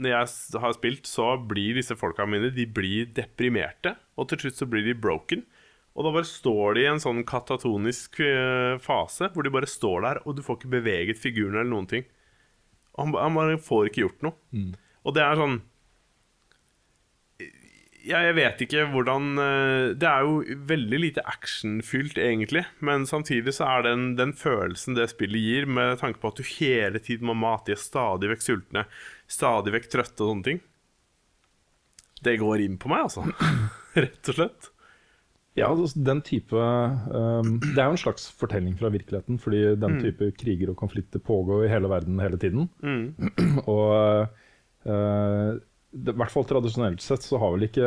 når 0.00 0.12
jeg 0.14 0.60
har 0.62 0.76
spilt, 0.76 1.08
så 1.10 1.32
blir 1.50 1.80
disse 1.80 1.96
folka 1.98 2.26
mine 2.28 2.52
De 2.54 2.66
blir 2.70 3.10
deprimerte. 3.16 3.96
Og 4.14 4.30
til 4.30 4.44
slutt 4.44 4.60
så 4.60 4.68
blir 4.70 4.86
de 4.86 4.94
broken. 4.94 5.42
Og 5.98 6.06
da 6.06 6.12
bare 6.14 6.28
står 6.28 6.76
de 6.78 6.84
i 6.84 6.90
en 6.92 7.02
sånn 7.02 7.24
katatonisk 7.26 8.20
eh, 8.22 8.76
fase 8.80 9.28
hvor 9.34 9.44
de 9.44 9.52
bare 9.52 9.68
står 9.68 10.04
der, 10.06 10.20
og 10.22 10.36
du 10.38 10.44
får 10.46 10.60
ikke 10.60 10.76
beveget 10.78 11.18
figuren 11.18 11.58
eller 11.58 11.72
noen 11.72 11.90
ting. 11.90 12.06
Og 12.94 13.02
han, 13.02 13.16
han 13.18 13.36
bare 13.36 13.58
får 13.60 13.90
ikke 13.90 14.04
gjort 14.06 14.22
noe. 14.28 14.38
Og 15.04 15.16
det 15.16 15.24
er 15.24 15.40
sånn 15.40 15.58
ja, 18.06 18.22
jeg 18.24 18.36
vet 18.38 18.62
ikke 18.64 18.86
hvordan 18.92 19.28
eh, 19.42 19.92
Det 19.98 20.08
er 20.08 20.24
jo 20.26 20.58
veldig 20.70 21.00
lite 21.02 21.24
actionfylt, 21.28 22.18
egentlig. 22.20 22.64
Men 22.84 23.06
samtidig 23.08 23.54
så 23.56 23.68
er 23.68 23.86
den, 23.90 24.08
den 24.18 24.34
følelsen 24.36 24.96
det 24.96 25.10
spillet 25.12 25.44
gir, 25.44 25.68
med 25.68 26.00
tanke 26.00 26.20
på 26.22 26.32
at 26.32 26.40
du 26.40 26.46
hele 26.56 27.02
tiden 27.02 27.28
må 27.30 27.36
mate, 27.36 27.70
de 27.70 27.76
er 27.76 27.82
stadig 27.82 28.32
vekk 28.32 28.44
sultne, 28.46 28.86
stadig 29.30 29.74
vekk 29.76 29.88
trøtte 29.92 30.24
og 30.24 30.32
sånne 30.32 30.46
ting 30.48 30.60
Det 32.24 32.38
går 32.40 32.66
inn 32.66 32.76
på 32.80 32.90
meg, 32.92 33.08
altså. 33.08 33.26
Rett 34.00 34.32
og 34.32 34.38
slett. 34.38 34.70
Ja, 35.58 35.68
altså, 35.68 35.98
den 36.06 36.20
type 36.24 36.56
um, 36.56 37.56
Det 37.62 37.74
er 37.74 37.88
jo 37.88 37.96
en 37.96 38.04
slags 38.04 38.28
fortelling 38.38 38.76
fra 38.78 38.92
virkeligheten, 38.94 39.40
fordi 39.42 39.64
den 39.82 39.98
type 40.00 40.30
kriger 40.38 40.72
og 40.72 40.78
konflikter 40.78 41.22
pågår 41.22 41.66
i 41.66 41.72
hele 41.72 41.90
verden 41.90 42.22
hele 42.22 42.38
tiden. 42.40 42.70
og 43.74 44.30
uh, 44.86 45.58
i 45.90 46.14
hvert 46.14 46.32
fall 46.32 46.46
tradisjonelt 46.46 47.02
sett 47.02 47.24
så 47.26 47.40
har 47.42 47.56
vel 47.56 47.66
ikke 47.66 47.86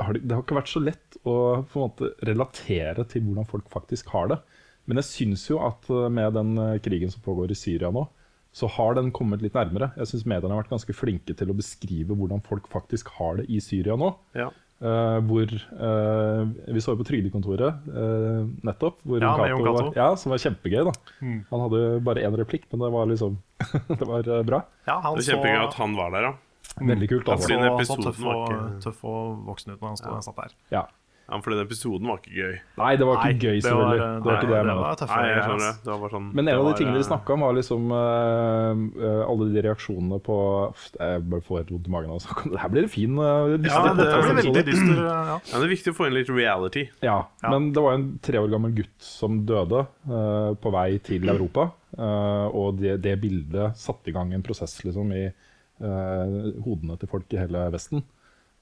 har 0.00 0.16
det, 0.16 0.22
det 0.24 0.34
har 0.34 0.44
ikke 0.44 0.56
vært 0.56 0.72
så 0.72 0.82
lett 0.82 1.18
å 1.22 1.34
på 1.68 1.76
en 1.78 1.84
måte 1.84 2.12
relatere 2.26 3.04
til 3.10 3.26
hvordan 3.26 3.48
folk 3.48 3.68
faktisk 3.72 4.08
har 4.14 4.30
det. 4.32 4.38
Men 4.88 5.00
jeg 5.00 5.10
syns 5.10 5.44
jo 5.50 5.60
at 5.62 5.90
uh, 5.92 6.08
med 6.12 6.34
den 6.38 6.56
uh, 6.58 6.78
krigen 6.82 7.12
som 7.12 7.22
pågår 7.24 7.52
i 7.52 7.58
Syria 7.58 7.92
nå, 7.94 8.06
så 8.56 8.66
har 8.74 8.96
den 8.98 9.12
kommet 9.14 9.44
litt 9.44 9.54
nærmere. 9.54 9.92
Jeg 10.00 10.10
syns 10.10 10.26
mediene 10.26 10.56
har 10.56 10.64
vært 10.64 10.72
ganske 10.72 10.96
flinke 10.96 11.36
til 11.38 11.52
å 11.52 11.54
beskrive 11.54 12.16
hvordan 12.18 12.42
folk 12.42 12.66
faktisk 12.72 13.12
har 13.20 13.38
det 13.38 13.46
i 13.52 13.60
Syria 13.62 13.94
nå. 14.00 14.10
Ja. 14.34 14.48
Uh, 14.80 15.20
hvor 15.28 15.44
uh, 15.44 16.48
Vi 16.72 16.80
så 16.80 16.94
jo 16.94 17.00
på 17.02 17.04
Trygdekontoret 17.04 17.88
uh, 17.92 18.46
nettopp. 18.64 19.02
Hvor 19.04 19.20
Ja, 19.20 19.34
med 19.36 19.52
Jon 19.52 19.60
Cato. 19.60 19.74
var, 19.76 19.90
ja, 19.98 20.06
Som 20.16 20.32
var 20.32 20.40
kjempegøy. 20.40 20.86
da 20.88 20.94
Han 21.20 21.64
hadde 21.66 21.82
bare 22.06 22.24
én 22.24 22.38
replikk, 22.40 22.64
men 22.72 22.86
det 22.86 22.88
var 22.94 23.10
liksom 23.10 23.36
Det 24.00 24.08
var 24.08 24.24
eh, 24.24 24.46
bra. 24.48 24.62
Ja, 24.88 24.96
han 25.04 25.18
Det 25.20 25.26
kjempegøy 25.28 25.58
så, 25.58 25.66
at 25.68 25.76
han 25.82 25.98
var 25.98 26.16
der, 26.16 26.30
ja. 26.30 26.32
Veldig 26.78 27.08
kult. 27.10 27.28
Altså. 27.28 27.42
så, 27.42 27.50
Fordi 27.50 27.60
den 27.60 27.68
så 27.70 27.98
episoden 27.98 28.24
var 28.24 28.46
ikke- 28.46 28.80
tøff 28.86 29.04
og 29.04 29.44
voksen 29.50 29.72
ut 29.74 29.80
når 29.80 29.88
han 29.88 29.96
stod, 30.00 30.12
ja. 30.14 30.20
satt 30.20 30.36
der. 30.36 30.56
Ja. 30.70 30.82
ja. 31.30 31.38
For 31.40 31.50
den 31.54 31.60
episoden 31.62 32.08
var 32.10 32.16
ikke 32.18 32.32
gøy. 32.34 32.54
Nei, 32.80 32.96
det 32.98 33.06
var 33.06 33.20
ikke 33.20 33.26
Nei, 33.30 33.38
gøy, 33.38 33.58
det 33.60 33.70
var, 33.70 33.70
selvfølgelig. 33.70 34.06
Det 34.10 34.26
var 34.26 34.38
ikke 34.40 34.48
det 34.50 34.56
jeg 34.56 34.66
det 34.66 34.98
tøffe 34.98 35.18
Nei, 35.20 35.26
jeg 35.30 35.42
skjønner 35.44 35.66
det. 35.66 35.74
Det 35.84 35.98
var 36.00 36.10
sånn 36.14 36.24
Men 36.34 36.48
en 36.48 36.58
av 36.58 36.64
de 36.66 36.72
tingene 36.80 36.96
eh, 36.96 37.02
de 37.02 37.06
snakka 37.06 37.34
om, 37.36 37.40
var 37.46 37.54
liksom 37.54 37.82
uh, 37.94 38.72
eh, 39.06 39.22
alle 39.30 39.46
de 39.54 39.62
reaksjonene 39.68 40.18
på 40.26 40.38
uh, 40.70 40.80
Jeg 40.98 41.22
bare 41.30 41.44
får 41.46 41.60
helt 41.60 41.70
vondt 41.76 41.86
i 41.86 41.94
magen 41.94 42.10
av 42.10 42.18
å 42.18 42.24
snakke 42.24 42.42
om 42.48 42.54
det. 42.54 42.60
Her 42.64 42.72
blir 42.74 42.82
det 42.88 42.90
fin 42.96 43.14
uh, 43.20 43.26
Ja, 43.62 43.82
det 43.86 43.94
blir 44.00 44.40
veldig 44.40 44.64
dyster. 44.70 45.02
Ja. 45.10 45.36
Ja, 45.38 45.58
det 45.60 45.62
er 45.62 45.70
viktig 45.70 45.92
å 45.92 45.96
få 46.00 46.08
inn 46.08 46.16
litt 46.18 46.30
reality. 46.34 46.88
Ja, 47.04 47.18
Ja. 47.44 47.50
men 47.52 47.70
det 47.76 47.82
var 47.84 47.94
en 47.94 48.08
tre 48.24 48.40
år 48.42 48.50
gammel 48.50 48.74
gutt 48.74 48.96
som 48.98 49.44
døde 49.46 49.84
uh, 50.10 50.50
på 50.58 50.72
vei 50.74 50.98
til 50.98 51.28
Europa. 51.30 51.70
eh, 51.98 52.46
og 52.54 52.78
det, 52.78 53.00
det 53.02 53.16
bildet 53.22 53.78
satte 53.78 54.10
i 54.10 54.14
gang 54.14 54.32
en 54.34 54.42
prosess 54.46 54.76
liksom, 54.84 55.10
i 55.14 55.24
eh, 55.26 55.32
hodene 55.80 56.96
til 57.00 57.08
folk 57.08 57.32
i 57.32 57.38
hele 57.40 57.62
Vesten. 57.72 58.02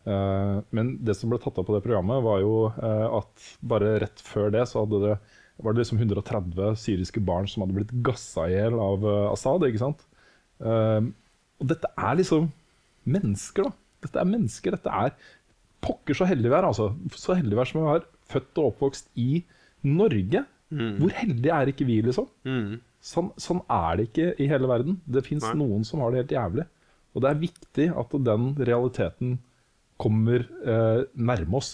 Eh, 0.08 0.58
men 0.74 0.92
det 1.04 1.16
som 1.18 1.32
ble 1.32 1.40
tatt 1.42 1.58
opp 1.60 1.68
på 1.68 1.76
det 1.76 1.84
programmet, 1.84 2.22
var 2.24 2.40
jo 2.42 2.68
eh, 2.70 3.06
at 3.18 3.48
bare 3.72 3.96
rett 4.04 4.22
før 4.24 4.52
det 4.54 4.64
så 4.70 4.84
hadde 4.84 5.02
det, 5.04 5.16
var 5.58 5.74
det 5.74 5.82
liksom 5.82 5.98
130 6.00 6.78
syriske 6.78 7.22
barn 7.24 7.48
som 7.50 7.64
hadde 7.64 7.80
blitt 7.80 7.96
gassa 8.06 8.46
i 8.48 8.54
hjel 8.54 8.78
av 8.82 9.04
eh, 9.08 9.26
Assad. 9.32 9.66
ikke 9.66 9.82
sant? 9.82 10.06
Eh, 10.62 11.10
og 11.58 11.72
dette 11.72 11.90
er 11.96 12.20
liksom 12.20 12.48
mennesker, 13.08 13.68
da. 13.68 13.74
Dette 14.06 14.22
er 14.22 14.30
mennesker. 14.30 14.76
Dette 14.76 14.94
er 14.94 15.16
pokker 15.82 16.14
så 16.14 16.28
heldig 16.28 16.50
vi 16.50 16.54
er, 16.54 16.68
altså. 16.68 16.92
Så 17.18 17.34
heldig 17.38 17.56
vi 17.56 17.64
er 17.64 17.70
som 17.70 17.82
vi 17.82 17.96
er 17.96 18.06
født 18.30 18.60
og 18.62 18.72
oppvokst 18.72 19.10
i 19.18 19.42
Norge. 19.86 20.44
Hvor 20.68 21.12
heldige 21.16 21.54
er 21.54 21.70
ikke 21.72 21.86
vi, 21.88 21.96
liksom? 22.04 22.28
Mm. 22.46 22.78
Sånn, 23.02 23.30
sånn 23.40 23.62
er 23.72 23.98
det 23.98 24.08
ikke 24.10 24.26
i 24.42 24.48
hele 24.50 24.68
verden. 24.70 24.98
Det 25.06 25.24
fins 25.26 25.46
noen 25.56 25.86
som 25.86 26.02
har 26.04 26.12
det 26.12 26.22
helt 26.22 26.34
jævlig. 26.36 26.66
Og 27.18 27.24
det 27.24 27.30
er 27.32 27.40
viktig 27.42 27.88
at 27.98 28.12
den 28.28 28.52
realiteten 28.62 29.38
kommer 29.98 30.44
eh, 30.62 31.00
nærme 31.18 31.58
oss. 31.58 31.72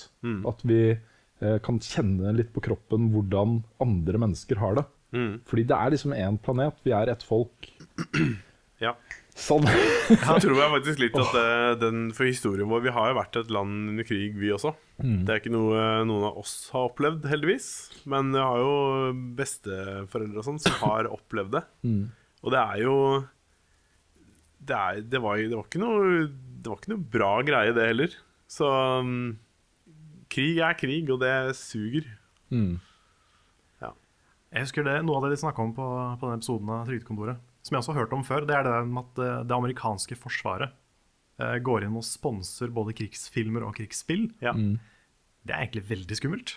At 0.49 0.65
vi 0.65 0.81
eh, 0.97 1.59
kan 1.65 1.81
kjenne 1.85 2.33
litt 2.33 2.55
på 2.55 2.65
kroppen 2.65 3.11
hvordan 3.13 3.59
andre 3.85 4.23
mennesker 4.25 4.63
har 4.63 4.81
det. 4.81 4.87
Mm. 5.15 5.35
Fordi 5.47 5.67
det 5.69 5.77
er 5.77 5.93
liksom 5.95 6.17
én 6.17 6.41
planet, 6.43 6.81
vi 6.87 6.97
er 6.97 7.13
ett 7.13 7.27
folk. 7.27 7.71
Ja. 8.83 8.91
Sånn. 9.39 9.65
jeg 10.11 10.43
tror 10.43 10.59
jeg 10.59 10.71
faktisk 10.73 10.99
litt 11.01 11.15
at 11.17 11.37
eh, 11.39 11.69
den, 11.79 12.01
For 12.15 12.27
historien 12.27 12.69
vår 12.69 12.83
Vi 12.85 12.93
har 12.93 13.13
jo 13.13 13.17
vært 13.17 13.39
et 13.39 13.53
land 13.55 13.93
under 13.93 14.07
krig, 14.07 14.35
vi 14.39 14.51
også. 14.53 14.75
Det 14.99 15.31
er 15.31 15.41
ikke 15.41 15.53
noe 15.55 15.79
eh, 15.79 16.03
noen 16.07 16.27
av 16.29 16.41
oss 16.43 16.53
har 16.75 16.91
opplevd, 16.91 17.25
heldigvis. 17.31 17.69
Men 18.11 18.35
jeg 18.35 18.43
har 18.43 18.61
jo 18.61 18.75
besteforeldre 19.39 20.43
og 20.43 20.49
sånn 20.51 20.61
som 20.67 20.77
har 20.85 21.09
opplevd 21.11 21.55
det. 21.57 21.65
Og 22.45 22.53
det 22.53 22.61
er 22.61 22.83
jo 22.83 22.97
det, 24.69 24.77
er, 24.77 25.05
det, 25.05 25.21
var, 25.23 25.41
det, 25.41 25.55
var 25.55 25.69
ikke 25.69 25.83
noe, 25.83 26.25
det 26.29 26.71
var 26.71 26.81
ikke 26.81 26.95
noe 26.95 27.11
bra 27.17 27.33
greie, 27.47 27.75
det 27.77 27.89
heller. 27.91 28.17
Så 28.51 28.69
um, 28.69 29.35
krig 30.33 30.61
er 30.65 30.77
krig, 30.79 31.11
og 31.13 31.23
det 31.23 31.35
suger. 31.59 32.09
Mm. 32.55 32.77
Jeg 34.55 34.69
husker 34.69 34.87
det, 34.87 35.01
Noe 35.03 35.19
av 35.19 35.27
det 35.27 35.35
de 35.35 35.41
snakka 35.43 35.65
om 35.65 35.75
på, 35.75 35.85
på 36.21 36.31
den 36.31 36.39
episoden 36.39 36.69
av 36.71 36.87
Trygdekontoret, 36.87 37.43
som 37.67 37.75
jeg 37.75 37.83
også 37.83 37.95
har 37.95 38.05
hørt 38.05 38.13
om 38.15 38.23
før, 38.27 38.45
det 38.47 38.55
er 38.55 38.67
det 38.69 38.75
med 38.87 39.01
at 39.03 39.17
det, 39.19 39.31
det 39.51 39.57
amerikanske 39.57 40.19
forsvaret 40.21 40.71
eh, 41.43 41.57
går 41.65 41.87
inn 41.87 41.97
og 41.99 42.07
sponser 42.07 42.71
både 42.75 42.95
krigsfilmer 42.95 43.67
og 43.67 43.75
krigsspill. 43.81 44.29
Ja. 44.45 44.55
Det 44.55 45.51
er 45.57 45.65
egentlig 45.65 45.89
veldig 45.89 46.19
skummelt. 46.21 46.55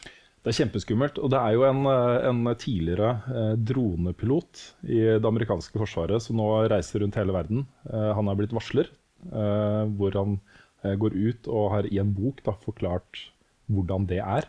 Det 0.47 0.53
er 0.53 0.61
kjempeskummelt. 0.61 1.17
Og 1.19 1.31
det 1.33 1.39
er 1.43 1.55
jo 1.57 1.63
en, 1.67 1.81
eh, 1.91 2.25
en 2.29 2.39
tidligere 2.55 3.09
eh, 3.27 3.55
dronepilot 3.67 4.61
i 4.87 5.01
det 5.19 5.27
amerikanske 5.27 5.75
forsvaret 5.75 6.23
som 6.23 6.37
nå 6.39 6.45
reiser 6.71 7.03
rundt 7.03 7.17
hele 7.19 7.35
verden. 7.35 7.65
Eh, 7.91 8.11
han 8.15 8.31
er 8.31 8.37
blitt 8.39 8.55
varsler, 8.55 8.87
eh, 9.27 9.83
hvor 9.99 10.15
han 10.15 10.39
går 10.87 11.15
ut 11.17 11.47
og 11.51 11.71
har 11.73 11.87
i 11.89 11.97
en 11.99 12.13
bok 12.15 12.39
da, 12.45 12.53
forklart 12.63 13.25
hvordan 13.67 14.05
det 14.07 14.21
er. 14.23 14.45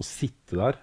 Å 0.00 0.06
sitte 0.06 0.56
der 0.56 0.78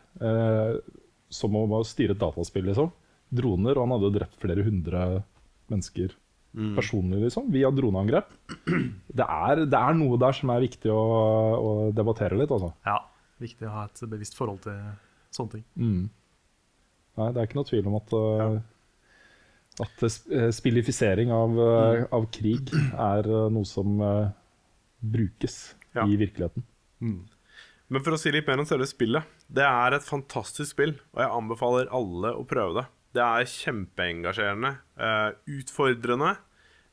som 1.34 1.55
om 1.55 1.71
å 1.73 1.79
styre 1.88 2.13
et 2.13 2.21
dataspill, 2.21 2.67
liksom. 2.67 2.91
Droner, 3.34 3.79
og 3.79 3.88
han 3.88 3.93
hadde 3.95 4.10
jo 4.10 4.15
drept 4.19 4.38
flere 4.43 4.65
hundre 4.67 5.23
mennesker 5.71 6.13
personlig, 6.75 7.23
liksom, 7.23 7.47
via 7.55 7.71
droneangrep. 7.73 8.27
Det 9.08 9.25
er, 9.25 9.63
det 9.71 9.79
er 9.79 9.97
noe 9.97 10.19
der 10.21 10.36
som 10.36 10.51
er 10.53 10.67
viktig 10.67 10.91
å, 10.93 11.01
å 11.58 11.71
debattere 11.95 12.38
litt, 12.38 12.51
altså. 12.53 12.73
Ja, 12.86 12.99
Viktig 13.39 13.67
å 13.67 13.73
ha 13.73 13.86
et 13.88 14.02
bevisst 14.12 14.38
forhold 14.38 14.63
til 14.65 14.78
sånne 15.36 15.58
ting. 15.58 15.65
Mm. 15.80 16.04
Nei, 17.19 17.32
det 17.34 17.41
er 17.41 17.47
ikke 17.49 17.60
noe 17.60 17.69
tvil 17.69 17.89
om 17.89 17.97
at, 17.99 18.13
uh, 18.15 19.82
at 19.86 20.06
eh, 20.08 20.49
spillifisering 20.56 21.34
av, 21.36 21.56
mm. 21.56 22.06
av 22.15 22.30
krig 22.36 22.71
er 22.75 23.30
noe 23.52 23.67
som 23.67 23.99
uh, 24.04 24.30
brukes 24.99 25.75
Ja. 25.95 26.06
i 26.06 26.19
virkeligheten. 26.19 26.63
Men 27.89 28.04
for 28.06 28.13
å 28.13 28.19
si 28.21 28.32
litt 28.32 28.47
mer 28.47 28.62
om 28.62 28.67
selve 28.69 28.86
spillet. 28.86 29.25
Det 29.49 29.65
er 29.65 29.95
et 29.97 30.06
fantastisk 30.06 30.75
spill, 30.75 30.93
og 31.15 31.23
jeg 31.23 31.34
anbefaler 31.39 31.89
alle 31.95 32.36
å 32.38 32.45
prøve 32.47 32.78
det. 32.78 32.86
Det 33.17 33.23
er 33.25 33.49
kjempeengasjerende, 33.49 34.75
uh, 35.02 35.32
utfordrende. 35.49 36.36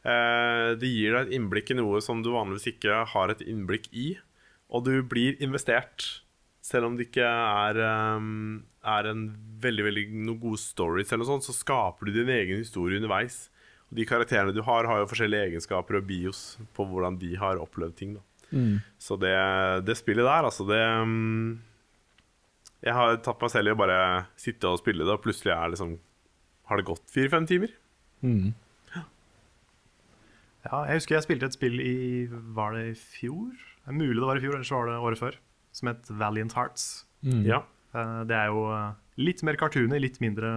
Eh, 0.06 0.68
det 0.78 0.86
gir 0.86 1.16
deg 1.16 1.26
et 1.26 1.34
innblikk 1.34 1.72
i 1.72 1.78
noe 1.80 1.98
som 2.04 2.20
du 2.22 2.30
vanligvis 2.30 2.68
ikke 2.70 3.00
har 3.10 3.32
et 3.32 3.42
innblikk 3.42 3.88
i. 3.90 4.12
Og 4.70 4.84
du 4.86 4.94
blir 5.06 5.38
investert, 5.42 6.22
selv 6.66 6.88
om 6.88 6.96
det 6.98 7.08
ikke 7.08 7.26
er, 7.26 7.78
um, 8.18 8.64
er 8.82 9.10
en 9.10 9.26
veldig, 9.62 9.84
veldig 9.86 10.06
noen 10.16 10.40
gode 10.42 10.60
stories, 10.62 11.12
eller 11.12 11.22
noe 11.22 11.32
sånt, 11.36 11.46
så 11.46 11.54
skaper 11.54 12.08
du 12.08 12.16
din 12.16 12.32
egen 12.32 12.58
historie 12.62 12.98
underveis. 12.98 13.44
Og 13.86 14.00
de 14.00 14.06
karakterene 14.08 14.54
du 14.54 14.64
har, 14.66 14.88
har 14.90 15.02
jo 15.02 15.10
forskjellige 15.12 15.52
egenskaper 15.52 16.00
og 16.00 16.08
bios 16.08 16.40
på 16.74 16.88
hvordan 16.88 17.20
de 17.22 17.36
har 17.38 17.62
opplevd 17.62 17.94
ting. 17.98 18.16
da 18.18 18.24
så 18.98 19.16
det, 19.18 19.36
det 19.86 19.96
spillet 19.98 20.26
der, 20.26 20.46
altså 20.46 20.66
det 20.68 20.78
um, 21.02 21.58
Jeg 22.84 22.94
har 22.94 23.16
tatt 23.24 23.40
meg 23.42 23.50
selv 23.50 23.72
i 23.72 23.74
å 23.74 23.78
bare 23.78 23.98
sitte 24.38 24.70
og 24.70 24.78
spille 24.78 25.04
det, 25.04 25.12
og 25.12 25.22
plutselig 25.24 25.54
er 25.54 25.72
liksom 25.72 25.96
har 26.66 26.80
det 26.80 26.88
gått 26.88 27.04
fire-fem 27.14 27.46
timer. 27.46 27.74
Ja, 30.66 30.80
jeg 30.88 30.98
husker 30.98 31.14
jeg 31.14 31.26
spilte 31.28 31.46
et 31.46 31.54
spill 31.54 31.76
i 31.78 32.26
Var 32.26 32.72
det 32.74 32.86
i 32.88 32.94
fjor? 32.98 33.52
Det 33.54 33.92
er 33.92 33.98
mulig 34.00 34.18
det 34.18 34.26
var 34.26 34.40
i 34.40 34.42
fjor, 34.42 34.56
eller 34.56 34.66
så 34.66 34.80
var 34.80 34.90
det 34.90 34.96
året 34.98 35.20
før. 35.20 35.36
Som 35.76 35.90
het 35.92 36.08
Valiant 36.08 36.54
Hearts. 36.56 37.04
Ja. 37.22 37.62
Eh, 37.92 38.20
Det 38.28 38.36
er 38.36 38.48
jo 38.52 38.66
eh, 38.72 38.94
litt 39.20 39.42
mer 39.44 39.58
cartoony, 39.60 39.98
litt 40.00 40.20
mindre 40.24 40.50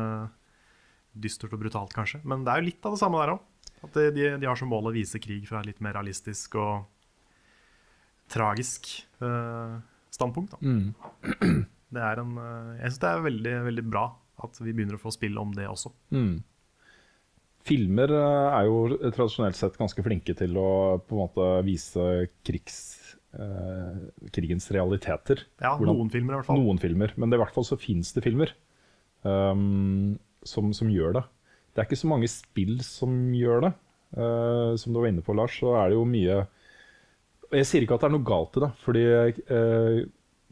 dystert 1.19 1.51
og 1.55 1.59
brutalt, 1.63 1.91
kanskje. 1.95 2.21
Men 2.23 2.45
det 2.45 2.53
er 2.53 2.61
jo 2.61 2.69
litt 2.69 2.85
av 2.87 2.95
det 2.95 3.01
samme 3.01 3.19
der 3.19 3.33
òg. 3.35 3.41
At 3.83 3.95
de, 3.95 4.09
de, 4.15 4.29
de 4.39 4.47
har 4.47 4.59
som 4.59 4.67
mål 4.71 4.89
å 4.91 4.95
vise 4.95 5.19
krig 5.23 5.45
fra 5.47 5.61
et 5.61 5.69
litt 5.71 5.79
mer 5.83 5.95
realistisk 5.95 6.55
og 6.59 6.87
tragisk 8.29 8.89
eh, 9.23 9.75
standpunkt. 10.13 10.55
Da. 10.55 10.59
Det 11.89 12.01
er 12.05 12.19
en, 12.21 12.35
eh, 12.37 12.73
jeg 12.83 12.91
syns 12.91 12.99
det 13.01 13.09
er 13.09 13.23
veldig, 13.25 13.53
veldig 13.65 13.83
bra 13.89 14.03
at 14.45 14.59
vi 14.61 14.71
begynner 14.77 14.93
å 14.99 15.01
få 15.01 15.09
spill 15.15 15.39
om 15.41 15.49
det 15.57 15.65
også. 15.65 15.89
Mm. 16.13 16.35
Filmer 17.65 18.13
er 18.13 18.67
jo 18.69 18.75
tradisjonelt 19.09 19.57
sett 19.57 19.75
ganske 19.79 20.03
flinke 20.05 20.35
til 20.37 20.53
å 20.61 20.67
på 21.01 21.17
en 21.17 21.23
måte 21.23 21.47
vise 21.65 22.05
krigs, 22.45 22.77
krigens 24.33 24.65
realiteter. 24.73 25.43
Ja, 25.61 25.75
Hvordan- 25.77 25.99
Noen 25.99 26.09
filmer, 26.09 26.33
i 26.33 26.37
hvert 26.39 26.47
fall. 26.47 26.57
Noen 26.63 26.79
filmer, 26.81 27.13
men 27.15 27.29
det, 27.29 27.37
i 27.37 27.43
hvert 27.43 27.53
fall 27.53 27.67
så 27.67 27.77
fins 27.77 28.09
det 28.15 28.23
filmer 28.25 28.53
um, 29.23 30.17
som, 30.43 30.71
som 30.73 30.89
gjør 30.89 31.19
det. 31.19 31.23
Det 31.73 31.81
er 31.81 31.89
ikke 31.89 32.01
så 32.01 32.09
mange 32.09 32.29
spill 32.31 32.79
som 32.85 33.13
gjør 33.35 33.67
det. 33.67 33.73
Uh, 34.17 34.73
som 34.81 34.93
du 34.93 35.01
var 35.01 35.11
inne 35.11 35.21
på, 35.25 35.35
Lars, 35.37 35.59
så 35.61 35.75
er 35.77 35.91
det 35.91 35.99
jo 35.99 36.05
mye 36.09 36.39
Jeg 37.53 37.65
sier 37.69 37.83
ikke 37.85 37.93
at 37.97 38.01
det 38.01 38.07
er 38.09 38.15
noe 38.15 38.25
galt 38.25 38.57
i 38.57 38.63
det, 38.63 38.69
fordi 38.81 39.03
uh, 39.53 39.99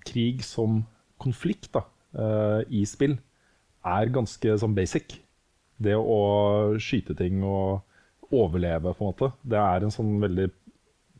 krig 0.05 0.43
som 0.45 0.83
konflikt 1.21 1.71
da, 1.73 1.83
uh, 2.17 2.61
i 2.69 2.83
spill 2.85 3.17
er 3.87 4.13
ganske 4.13 4.57
sånn 4.61 4.75
basic. 4.77 5.17
Det 5.81 5.93
å 5.97 6.77
skyte 6.81 7.15
ting 7.17 7.41
og 7.45 7.83
overleve, 8.33 8.93
på 8.97 9.05
en 9.05 9.11
måte, 9.11 9.29
det 9.45 9.57
er 9.61 9.85
en 9.85 9.93
sånn 9.93 10.17
veldig 10.21 10.49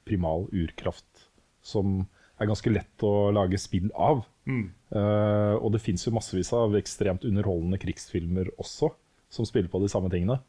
primal 0.07 0.47
urkraft 0.53 1.16
som 1.67 1.99
er 2.37 2.49
ganske 2.49 2.71
lett 2.71 3.03
å 3.05 3.29
lage 3.35 3.59
spill 3.61 3.89
av. 3.93 4.23
Eh, 4.47 5.55
og 5.57 5.73
det 5.73 5.81
fins 5.83 6.05
jo 6.05 6.13
massevis 6.15 6.53
av 6.55 6.77
ekstremt 6.79 7.25
underholdende 7.27 7.79
krigsfilmer 7.81 8.53
også, 8.61 8.91
som 9.33 9.47
spiller 9.47 9.71
på 9.73 9.81
de 9.83 9.91
samme 9.91 10.11
tingene. 10.13 10.39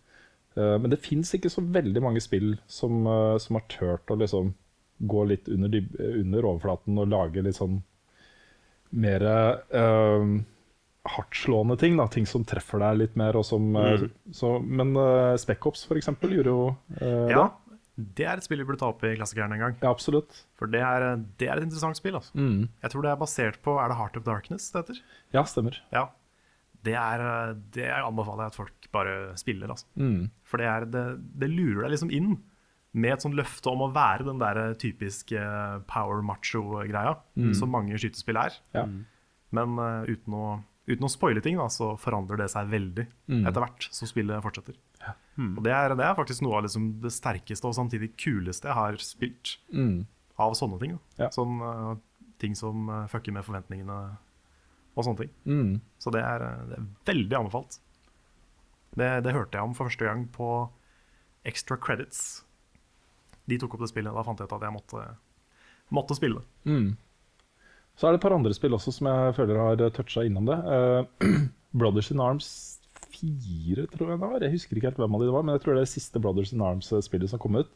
Uh, 0.58 0.74
men 0.80 0.90
det 0.90 1.02
fins 1.04 1.28
ikke 1.36 1.50
så 1.52 1.62
veldig 1.62 2.00
mange 2.02 2.22
spill 2.24 2.54
som, 2.72 3.04
uh, 3.06 3.36
som 3.38 3.58
har 3.58 3.66
turt 3.70 4.10
å 4.10 4.16
liksom 4.18 4.54
gå 4.98 5.24
litt 5.30 5.50
under, 5.52 5.76
under 6.08 6.48
overflaten 6.48 6.98
og 6.98 7.10
lage 7.12 7.44
litt 7.44 7.58
sånn 7.58 7.76
mer 8.90 9.22
uh, 9.22 10.24
hardtslående 11.08 11.76
ting. 11.80 11.96
Da. 11.96 12.08
Ting 12.12 12.26
som 12.26 12.44
treffer 12.48 12.82
deg 12.82 13.00
litt 13.02 13.16
mer. 13.18 13.38
Og 13.38 13.46
som, 13.46 13.70
eh, 13.76 14.08
så, 14.34 14.56
men 14.58 14.94
uh, 14.98 15.36
Speckops 15.40 15.86
for 15.88 16.00
eksempel 16.00 16.34
gjorde 16.36 16.54
jo 16.54 16.66
uh, 17.00 17.28
Ja, 17.32 17.46
det 17.98 18.26
er 18.30 18.38
et 18.38 18.46
spill 18.46 18.60
vi 18.62 18.66
burde 18.68 18.78
ta 18.78 18.92
opp 18.92 19.02
i 19.02 19.16
klassikeren 19.18 19.52
en 19.56 19.62
gang. 19.64 19.76
Ja, 19.82 19.90
absolutt. 19.90 20.44
For 20.58 20.70
det 20.70 20.82
er, 20.86 21.06
det 21.40 21.48
er 21.48 21.58
et 21.58 21.66
interessant 21.66 21.98
spill. 21.98 22.14
Altså. 22.20 22.30
Mm. 22.38 22.68
Jeg 22.84 22.92
tror 22.92 23.04
det 23.04 23.10
er 23.10 23.18
basert 23.18 23.58
på 23.64 23.74
Er 23.82 23.90
det 23.90 23.98
Heart 23.98 24.20
of 24.20 24.26
Darkness 24.28 24.68
det 24.70 24.84
heter? 24.84 25.00
Ja, 25.34 25.42
stemmer. 25.50 25.80
Ja. 25.94 26.04
Det, 26.86 26.94
er, 26.94 27.56
det 27.74 27.88
anbefaler 27.96 28.46
jeg 28.46 28.54
at 28.54 28.60
folk 28.60 28.88
bare 28.94 29.16
spiller. 29.40 29.74
Altså. 29.74 29.88
Mm. 29.98 30.28
For 30.46 30.62
det, 30.62 30.70
er, 30.70 30.86
det, 30.94 31.04
det 31.42 31.50
lurer 31.50 31.88
deg 31.88 31.96
liksom 31.96 32.14
inn 32.14 32.36
med 32.98 33.16
et 33.16 33.24
sånt 33.26 33.36
løfte 33.36 33.70
om 33.70 33.82
å 33.84 33.92
være 33.92 34.26
den 34.30 34.38
der 34.40 34.62
typiske 34.80 35.42
power 35.90 36.22
macho-greia 36.24 37.18
som 37.54 37.74
mange 37.74 37.98
skytespill 38.00 38.38
er. 38.40 38.56
Ja. 38.74 38.86
Men 39.54 39.76
uh, 39.80 40.06
uten, 40.08 40.34
å, 40.34 40.46
uten 40.88 41.04
å 41.04 41.10
spoile 41.12 41.42
ting, 41.44 41.58
da, 41.60 41.66
så 41.68 41.92
forandrer 42.00 42.40
det 42.40 42.46
seg 42.50 42.70
veldig 42.72 43.04
etter 43.46 43.60
hvert 43.60 43.88
som 43.92 44.08
spillet 44.08 44.42
fortsetter. 44.42 44.74
Og 45.58 45.62
det 45.62 45.70
er, 45.72 45.94
det 45.94 46.04
er 46.06 46.14
faktisk 46.18 46.42
noe 46.42 46.56
av 46.58 46.64
liksom 46.64 46.86
det 47.04 47.12
sterkeste 47.14 47.68
og 47.68 47.74
samtidig 47.76 48.14
kuleste 48.18 48.66
jeg 48.70 48.74
har 48.74 48.96
spilt 49.04 49.58
Mm. 49.72 50.06
av 50.38 50.54
sånne 50.58 50.78
ting. 50.80 50.98
Ja. 51.18 51.28
Sånn, 51.30 51.60
uh, 51.60 51.96
ting 52.38 52.54
som 52.56 52.88
uh, 52.88 53.06
fucker 53.06 53.32
med 53.32 53.44
forventningene 53.44 53.98
og 54.96 55.04
sånne 55.04 55.18
ting. 55.22 55.30
Mm. 55.46 55.80
Så 56.02 56.10
det 56.10 56.22
er, 56.26 56.42
eh, 56.42 56.64
det 56.70 56.76
er 56.78 56.86
veldig 57.06 57.36
anbefalt. 57.38 57.78
Det, 58.98 59.22
det 59.22 59.34
hørte 59.36 59.54
jeg 59.58 59.62
om 59.68 59.74
for 59.78 59.86
første 59.86 60.04
gang 60.08 60.24
på 60.34 60.70
Extra 61.46 61.76
Credits. 61.78 62.42
De 63.46 63.58
tok 63.58 63.74
opp 63.76 63.84
det 63.84 63.90
spillet, 63.92 64.10
da 64.12 64.24
fant 64.26 64.40
jeg 64.42 64.48
ut 64.50 64.56
at 64.56 64.64
jeg 64.66 64.74
måtte, 64.74 65.04
måtte 65.94 66.16
spille 66.18 66.40
det. 66.42 66.72
Så 67.98 68.06
er 68.06 68.14
det 68.14 68.20
et 68.20 68.26
par 68.28 68.36
andre 68.36 68.54
spill 68.54 68.76
også 68.76 68.94
som 68.94 69.08
jeg 69.10 69.34
føler 69.36 69.58
har 69.58 69.80
toucha 69.94 70.22
innom 70.26 70.46
det. 70.46 70.58
Uh, 70.62 71.48
Brothers 71.80 72.12
in 72.14 72.22
Arms 72.22 72.50
4, 73.18 73.88
tror 73.90 74.12
jeg 74.12 74.14
det 74.14 74.22
var. 74.22 74.38
Jeg 74.44 74.54
husker 74.54 74.78
ikke 74.78 74.92
helt 74.92 75.00
hvem 75.02 75.16
av 75.18 75.22
de 75.22 75.28
det 75.28 75.34
var, 75.34 75.46
men 75.46 75.56
jeg 75.56 75.64
tror 75.64 75.74
det 75.74 75.82
er 75.82 75.88
det 75.88 75.96
siste 75.96 76.22
Brothers 76.22 76.54
in 76.54 76.62
Arms-spillet 76.62 77.32
som 77.32 77.42
kom 77.42 77.58
ut. 77.58 77.72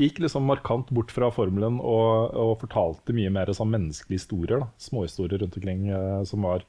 Gikk 0.00 0.18
liksom 0.24 0.48
markant 0.48 0.88
bort 0.96 1.12
fra 1.14 1.28
formelen 1.30 1.76
og, 1.78 2.32
og 2.34 2.56
fortalte 2.64 3.14
mye 3.14 3.30
mer 3.30 3.52
sånn 3.54 3.70
menneskelige 3.70 4.22
historier. 4.22 4.64
da. 4.64 4.70
Småhistorier 4.82 5.44
rundt 5.44 5.60
omkring 5.60 5.86
uh, 5.92 6.24
som 6.26 6.48
var, 6.48 6.64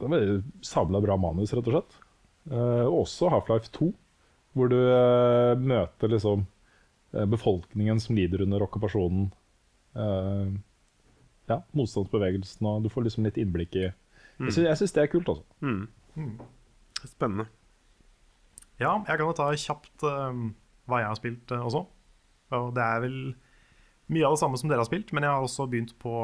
var 0.00 0.24
sabla 0.64 1.02
bra 1.04 1.18
manus, 1.20 1.52
rett 1.52 1.68
og 1.68 1.76
slett. 1.76 1.98
Eh, 2.50 2.84
og 2.84 3.04
også 3.04 3.30
Half-Life 3.32 3.72
2, 3.72 3.88
hvor 4.54 4.70
du 4.70 4.76
uh, 4.76 5.56
møter 5.56 6.12
liksom 6.12 6.44
eh, 7.14 7.24
befolkningen 7.30 8.00
som 8.02 8.16
lider 8.18 8.44
under 8.44 8.66
okkupasjonen. 8.66 9.30
eh, 9.96 10.52
ja, 11.50 11.60
motstandsbevegelsen, 11.76 12.66
og 12.66 12.84
du 12.84 12.90
får 12.92 13.06
liksom 13.08 13.26
litt 13.28 13.38
innblikk 13.40 13.76
i 13.76 13.84
Jeg 13.84 14.50
syns, 14.50 14.64
jeg 14.64 14.80
syns 14.80 14.94
det 14.96 15.02
er 15.04 15.12
kult, 15.12 15.30
altså. 15.30 15.44
Spennende. 17.04 17.46
Ja, 18.80 18.96
jeg 19.06 19.18
kan 19.18 19.26
jo 19.26 19.34
ta 19.36 19.50
kjapt 19.54 20.06
uh, 20.08 20.32
hva 20.90 21.00
jeg 21.02 21.10
har 21.10 21.18
spilt 21.18 21.54
uh, 21.54 21.66
også. 21.68 21.84
Og 22.54 22.70
det 22.76 22.84
er 22.84 23.02
vel 23.04 23.18
mye 24.12 24.26
av 24.26 24.34
det 24.34 24.42
samme 24.42 24.58
som 24.60 24.70
dere 24.70 24.82
har 24.82 24.88
spilt, 24.88 25.12
men 25.14 25.26
jeg 25.26 25.32
har 25.32 25.44
også 25.44 25.68
begynt 25.70 25.94
på 26.02 26.14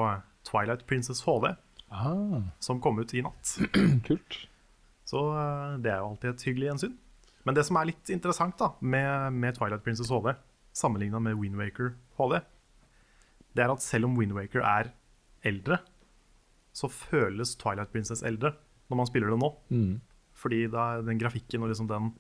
Twilight 0.47 0.87
Princess 0.89 1.23
HD, 1.27 1.53
Ah, 1.91 2.43
som 2.63 2.79
kom 2.79 3.01
ut 3.03 3.15
i 3.15 3.23
natt. 3.23 3.57
kult. 4.07 4.37
Så 5.11 5.23
uh, 5.35 5.75
det 5.83 5.91
er 5.91 5.99
jo 5.99 6.13
alltid 6.13 6.31
et 6.31 6.45
hyggelig 6.47 6.69
gjensyn. 6.69 6.95
Men 7.49 7.57
det 7.57 7.65
som 7.67 7.79
er 7.81 7.89
litt 7.89 8.13
interessant 8.13 8.55
da, 8.61 8.71
med, 8.81 9.35
med 9.35 9.57
Twilight 9.57 9.83
Princess 9.83 10.13
HD, 10.13 10.33
sammenligna 10.77 11.19
med 11.23 11.39
Windwaker 11.41 11.95
HD, 12.21 12.39
det 13.57 13.65
er 13.65 13.73
at 13.73 13.83
selv 13.83 14.07
om 14.07 14.15
Windwaker 14.19 14.63
er 14.63 14.93
eldre, 15.47 15.81
så 16.77 16.91
føles 16.93 17.57
Twilight 17.59 17.93
Princess 17.93 18.23
eldre 18.27 18.55
når 18.91 19.01
man 19.01 19.09
spiller 19.09 19.33
det 19.33 19.41
nå. 19.41 19.51
Mm. 19.71 19.95
Fordi 20.41 20.65
den 20.71 21.21
grafikken 21.21 21.65
og 21.65 21.73
liksom 21.73 21.89
den 21.91 22.13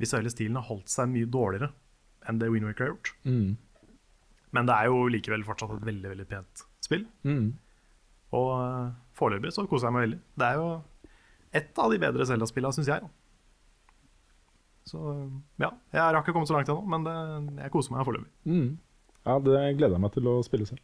visuelle 0.00 0.30
stilen 0.32 0.58
har 0.58 0.68
holdt 0.68 0.90
seg 0.92 1.10
mye 1.10 1.28
dårligere 1.28 1.70
enn 2.28 2.38
det 2.40 2.50
Windwaker 2.52 2.86
har 2.86 2.92
gjort. 2.94 3.12
Mm. 3.24 3.56
Men 4.56 4.68
det 4.68 4.76
er 4.76 4.90
jo 4.90 5.06
likevel 5.12 5.46
fortsatt 5.46 5.72
et 5.76 5.86
veldig 5.86 6.12
veldig 6.12 6.26
pent 6.30 6.64
spill. 6.84 7.06
Mm. 7.26 7.52
Og 8.36 8.50
uh, 8.58 8.90
foreløpig 9.18 9.52
så 9.54 9.66
koser 9.70 9.88
jeg 9.88 9.96
meg 9.96 10.06
veldig. 10.06 10.20
Det 10.42 10.48
er 10.48 10.60
jo 10.60 10.68
et 11.60 11.80
av 11.82 11.90
de 11.90 11.98
bedre 12.02 12.26
Zelda-spillene, 12.28 12.76
syns 12.76 12.90
jeg. 12.92 13.08
Så 14.90 15.00
ja, 15.60 15.70
jeg 15.92 16.00
har 16.00 16.18
ikke 16.20 16.34
kommet 16.34 16.50
så 16.50 16.56
langt 16.56 16.70
ennå, 16.70 16.82
men 16.90 17.06
det, 17.06 17.16
jeg 17.62 17.74
koser 17.74 17.94
meg 17.94 18.06
foreløpig. 18.06 18.30
Mm. 18.50 18.70
Ja, 19.26 19.36
det 19.44 19.58
gleder 19.78 19.96
jeg 19.96 20.04
meg 20.06 20.14
til 20.14 20.30
å 20.30 20.36
spille 20.46 20.68
selv. 20.68 20.82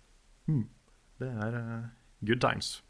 Det 1.16 1.28
er 1.32 1.54
eh, 1.56 1.84
good 2.28 2.40
times. 2.44 2.82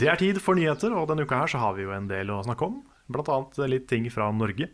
Det 0.00 0.10
er 0.10 0.18
tid 0.20 0.40
for 0.42 0.58
nyheter, 0.58 0.92
og 0.92 1.08
denne 1.08 1.24
uka 1.24 1.38
her 1.40 1.48
så 1.48 1.62
har 1.62 1.76
vi 1.78 1.86
jo 1.86 1.94
en 1.96 2.10
del 2.10 2.32
å 2.34 2.42
snakke 2.44 2.66
om. 2.66 2.82
Blant 3.08 3.30
annet 3.32 3.62
litt 3.72 3.86
ting 3.88 4.10
fra 4.12 4.28
Norge. 4.36 4.68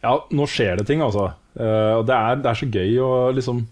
Ja, 0.00 0.14
nå 0.34 0.48
skjer 0.50 0.80
det 0.80 0.88
ting, 0.88 1.04
altså. 1.04 1.28
Eh, 1.54 1.92
og 2.00 2.08
det 2.08 2.16
er, 2.16 2.42
det 2.42 2.50
er 2.50 2.58
så 2.58 2.70
gøy 2.72 2.98
å 3.04 3.12
liksom 3.36 3.62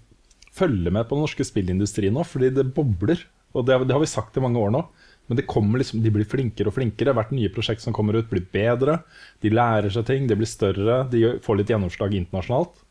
følge 0.54 0.92
med 0.94 1.08
på 1.08 1.16
den 1.16 1.26
norske 1.26 1.46
spillindustrien 1.46 2.14
nå, 2.14 2.22
fordi 2.22 2.52
det 2.54 2.68
bobler. 2.76 3.26
Og 3.58 3.66
det, 3.66 3.80
det 3.88 3.96
har 3.96 4.04
vi 4.04 4.10
sagt 4.10 4.38
i 4.38 4.44
mange 4.44 4.62
år 4.62 4.70
nå. 4.70 4.84
Men 5.28 5.42
liksom, 5.42 6.00
de 6.04 6.12
blir 6.14 6.28
flinkere 6.28 6.70
og 6.70 6.78
flinkere. 6.78 7.12
Hvert 7.16 7.34
nye 7.34 7.50
prosjekt 7.52 7.82
som 7.82 7.96
kommer 7.96 8.16
ut, 8.16 8.30
blir 8.30 8.46
bedre. 8.54 9.00
De 9.42 9.50
lærer 9.50 9.90
seg 9.92 10.06
ting, 10.08 10.30
de 10.30 10.38
blir 10.38 10.48
større, 10.48 11.02
de 11.10 11.40
får 11.42 11.58
litt 11.58 11.72
gjennomslag 11.74 12.14
internasjonalt. 12.16 12.86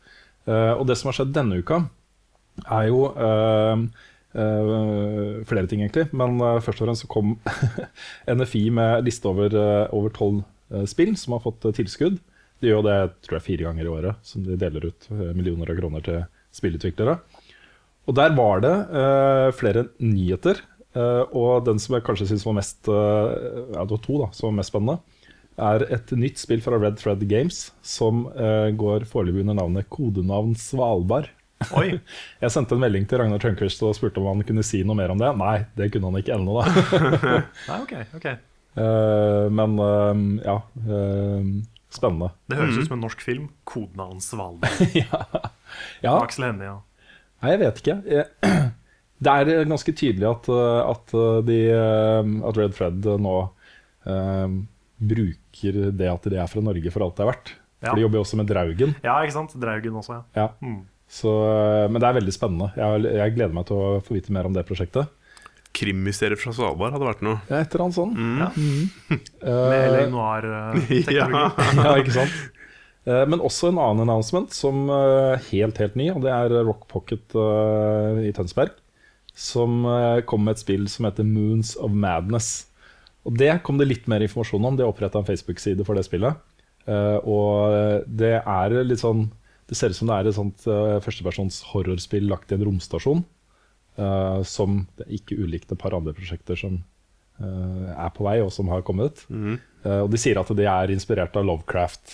Eh, 0.48 0.74
og 0.74 0.86
det 0.88 0.96
som 0.98 1.10
har 1.10 1.18
skjedd 1.18 1.34
denne 1.36 1.60
uka, 1.62 1.82
er 2.66 2.92
jo 2.92 3.08
Uh, 4.38 5.40
flere 5.48 5.66
ting, 5.66 5.80
egentlig. 5.80 6.04
Men 6.12 6.36
uh, 6.36 6.58
først 6.60 6.82
og 6.82 6.84
fremst 6.84 7.02
så 7.02 7.08
kom 7.10 7.30
NFI 8.28 8.60
med 8.76 9.06
liste 9.06 9.24
over 9.26 9.56
over 9.88 10.12
tolv 10.14 10.42
spill 10.86 11.14
som 11.16 11.32
har 11.32 11.40
fått 11.46 11.64
tilskudd. 11.78 12.18
De 12.60 12.68
gjør 12.68 12.84
det 12.84 12.98
tror 13.24 13.38
jeg, 13.38 13.46
fire 13.46 13.64
ganger 13.64 13.86
i 13.86 13.90
året, 13.94 14.20
som 14.22 14.44
de 14.44 14.58
deler 14.60 14.84
ut 14.90 15.08
millioner 15.32 15.72
av 15.72 15.80
kroner 15.80 16.04
til 16.04 16.20
spillutviklere. 16.54 17.16
Og 18.04 18.18
der 18.20 18.36
var 18.36 18.60
det 18.60 18.74
flere 19.56 19.86
nyheter. 19.96 20.60
og 21.32 21.64
den 21.64 21.80
som 21.80 21.96
jeg 21.96 22.04
kanskje 22.04 22.28
syns 22.28 22.44
var 22.44 22.58
mest 22.60 22.84
Ja, 22.84 23.80
det 23.80 23.96
var 23.96 24.04
to 24.04 24.20
da, 24.20 24.28
som 24.36 24.50
var 24.50 24.58
mest 24.60 24.74
spennende. 24.74 25.00
Er 25.58 25.82
et 25.90 26.12
nytt 26.14 26.38
spill 26.38 26.60
fra 26.62 26.78
Red 26.78 27.00
Thread 27.00 27.24
Games 27.30 27.72
som 27.82 28.26
uh, 28.30 28.70
går 28.78 29.08
foreløpig 29.10 29.42
under 29.42 29.56
navnet 29.58 29.88
Kodenavn 29.90 30.54
Svalbard. 30.58 31.32
Oi! 31.74 31.96
Jeg 32.42 32.54
sendte 32.54 32.76
en 32.76 32.82
melding 32.84 33.08
til 33.10 33.18
Ragnar 33.18 33.42
Tørnquist 33.42 33.82
og 33.82 33.96
spurte 33.98 34.22
om 34.22 34.28
han 34.30 34.44
kunne 34.46 34.62
si 34.66 34.84
noe 34.86 34.94
mer 34.98 35.10
om 35.10 35.18
det. 35.18 35.32
Nei, 35.40 35.56
det 35.78 35.90
kunne 35.94 36.12
han 36.12 36.20
ikke 36.20 36.36
ennå, 36.36 36.60
da. 36.60 37.02
Nei, 37.70 37.80
ok, 37.80 37.96
ok. 38.20 38.28
uh, 38.78 39.48
men 39.58 39.74
uh, 39.82 40.22
ja 40.46 40.60
Spennende. 41.88 42.30
Det 42.46 42.58
høres 42.58 42.76
ut 42.76 42.84
som 42.84 42.98
en 42.98 43.06
norsk 43.06 43.22
film. 43.24 43.50
Kodenavn 43.66 44.18
Svalbard. 44.22 44.82
Ja, 46.04 46.18
Aksel 46.18 46.50
Hennie, 46.50 46.68
ja. 46.68 47.12
Nei, 47.40 47.54
jeg 47.54 47.60
vet 47.64 47.80
ikke. 47.80 47.94
Jeg, 48.12 48.26
det 49.24 49.34
er 49.34 49.70
ganske 49.72 49.94
tydelig 49.96 50.28
at, 50.28 50.50
at, 50.52 51.14
de, 51.48 51.60
at 51.72 52.60
Red 52.60 52.76
Fred 52.76 53.08
nå 53.24 53.38
eh, 54.04 54.58
bruker 55.00 55.80
det 55.96 56.08
at 56.10 56.28
de 56.30 56.38
er 56.42 56.50
fra 56.50 56.62
Norge 56.64 56.90
for 56.94 57.04
alt 57.06 57.16
det 57.18 57.24
er 57.26 57.30
verdt. 57.32 57.52
Ja. 57.78 57.90
For 57.92 57.98
de 58.00 58.02
jobber 58.06 58.18
jo 58.18 58.24
også 58.24 58.38
med 58.40 58.48
Draugen. 58.50 58.94
Ja, 59.04 59.18
ikke 59.22 59.36
sant? 59.36 59.52
Draugen 59.62 59.98
også, 60.00 60.16
ja. 60.18 60.22
Ja. 60.34 60.48
Mm. 60.64 60.80
Så, 61.08 61.30
eh, 61.48 61.86
men 61.88 62.02
det 62.02 62.08
er 62.08 62.16
veldig 62.18 62.34
spennende. 62.34 62.72
Jeg, 62.76 63.04
jeg 63.16 63.34
gleder 63.36 63.54
meg 63.56 63.68
til 63.70 63.78
å 63.78 63.92
få 64.04 64.16
vite 64.18 64.34
mer 64.34 64.48
om 64.48 64.56
det 64.56 64.66
prosjektet. 64.68 65.08
Krimmysteriet 65.78 66.40
fra 66.42 66.50
Svalbard 66.56 66.94
hadde 66.96 67.06
vært 67.06 67.22
noe. 67.22 67.38
Ja, 67.48 67.60
et 67.62 67.74
eller 67.76 67.84
annet 67.86 67.98
sånt. 67.98 68.18
ja. 68.18 68.50
Eh, 69.38 69.66
Med 69.70 69.92
LA 69.94 70.04
Noir-teknologi. 70.10 71.14
Ja. 71.14 71.28
ja, 71.84 71.92
ikke 72.02 72.16
sant? 72.16 72.34
Eh, 73.08 73.22
Men 73.30 73.40
også 73.46 73.70
en 73.70 73.78
annen 73.80 74.02
announcement 74.08 74.50
som 74.52 74.88
er 74.92 75.38
helt, 75.52 75.78
helt 75.80 75.94
ny, 75.96 76.08
og 76.16 76.24
det 76.26 76.32
er 76.34 76.56
Rock 76.66 76.88
Pocket 76.90 77.36
eh, 77.38 78.24
i 78.28 78.32
Tønsberg. 78.36 78.74
Som 79.38 79.84
eh, 79.86 80.18
kom 80.26 80.42
med 80.44 80.56
et 80.58 80.64
spill 80.64 80.88
som 80.90 81.06
heter 81.06 81.24
Moons 81.28 81.76
of 81.78 81.94
Madness. 81.94 82.66
Og 83.28 83.36
det 83.36 83.50
kom 83.66 83.76
det 83.80 83.86
litt 83.90 84.06
mer 84.08 84.24
informasjon 84.24 84.64
om. 84.64 84.76
Det 84.78 84.86
oppretta 84.88 85.20
en 85.20 85.26
Facebook-side 85.28 85.84
for 85.84 85.98
det 85.98 86.06
spillet. 86.08 86.38
Uh, 86.88 87.18
Og 87.28 88.06
det 88.08 88.38
er 88.40 88.72
litt 88.88 89.02
sånn 89.02 89.26
Det 89.68 89.76
ser 89.76 89.92
ut 89.92 89.98
som 89.98 90.08
det 90.08 90.14
er 90.16 90.28
et 90.30 90.36
sånt 90.38 90.62
uh, 90.64 90.96
førstepersons 91.04 91.58
horrorspill 91.74 92.24
lagt 92.30 92.50
i 92.52 92.56
en 92.56 92.64
romstasjon. 92.64 93.20
Uh, 93.98 94.40
Som 94.48 94.86
det 94.96 95.04
er 95.04 95.18
ikke 95.18 95.36
ulikt 95.44 95.70
et 95.74 95.78
par 95.82 95.92
andre 95.98 96.14
prosjekter 96.16 96.56
som 96.56 96.80
er 97.38 98.10
på 98.16 98.24
vei, 98.26 98.40
og 98.42 98.48
som 98.50 98.66
har 98.72 98.80
kommet. 98.82 99.20
Eh, 99.30 100.00
Og 100.02 100.08
de 100.10 100.18
sier 100.18 100.40
at 100.40 100.48
de 100.58 100.64
er 100.66 100.90
inspirert 100.90 101.36
av 101.38 101.44
Lovecraft 101.46 102.10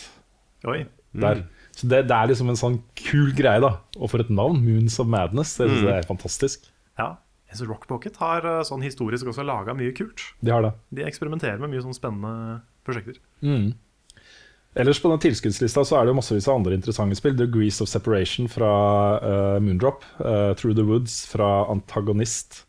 Oi. 0.68 0.83
der. 1.16 1.40
Så 1.72 1.88
det, 1.88 2.03
det 2.11 2.12
er 2.12 2.29
liksom 2.29 2.50
en 2.53 2.59
sånn 2.61 2.77
kul 2.94 3.31
greie, 3.33 3.57
da. 3.64 3.70
Og 3.96 4.11
for 4.12 4.20
et 4.20 4.29
navn! 4.29 4.61
Moons 4.61 4.98
of 5.00 5.09
Madness. 5.09 5.55
Det 5.57 5.70
synes 5.70 5.81
jeg 5.87 5.96
er 6.03 6.05
fantastisk. 6.11 6.68
Ja. 7.00 7.07
Jeg 7.55 7.61
synes 7.61 7.71
Rock 7.71 7.85
Pocket 7.87 8.17
har 8.19 8.43
eh, 8.51 8.64
sånn 8.67 8.83
historisk 8.83 9.29
også 9.31 9.45
laga 9.47 9.77
mye 9.79 9.93
kult. 9.95 10.25
De 10.43 10.51
har 10.51 10.64
det. 10.64 10.73
De 10.90 11.05
eksperimenterer 11.07 11.61
med 11.62 11.71
mye 11.71 11.85
sånn 11.85 11.95
spennende 11.95 12.64
prosjekter. 12.83 13.21
Ellers 14.75 14.99
på 14.99 15.12
den 15.12 15.23
tilskuddslista 15.23 15.85
så 15.87 16.01
er 16.01 16.03
det 16.03 16.11
jo 16.11 16.17
massevis 16.19 16.49
av 16.51 16.59
andre 16.59 16.75
interessante 16.75 17.14
spill. 17.14 17.37
Degrees 17.38 17.79
of 17.79 17.87
Separation 17.87 18.51
fra 18.51 18.73
uh, 19.23 19.61
Moondrop. 19.62 20.03
Uh, 20.19 20.51
Through 20.59 20.75
the 20.75 20.83
Woods 20.88 21.21
fra 21.31 21.69
Antagonist. 21.71 22.64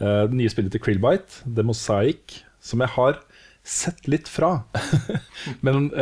Uh, 0.00 0.24
det 0.32 0.40
nye 0.40 0.52
spillet 0.52 0.72
til 0.72 0.80
Krillbite, 0.80 1.44
The 1.44 1.66
Mosaic, 1.68 2.40
som 2.64 2.80
jeg 2.80 2.96
har 2.96 3.20
sett 3.68 4.08
litt 4.08 4.32
fra. 4.32 4.62
Men 5.66 5.92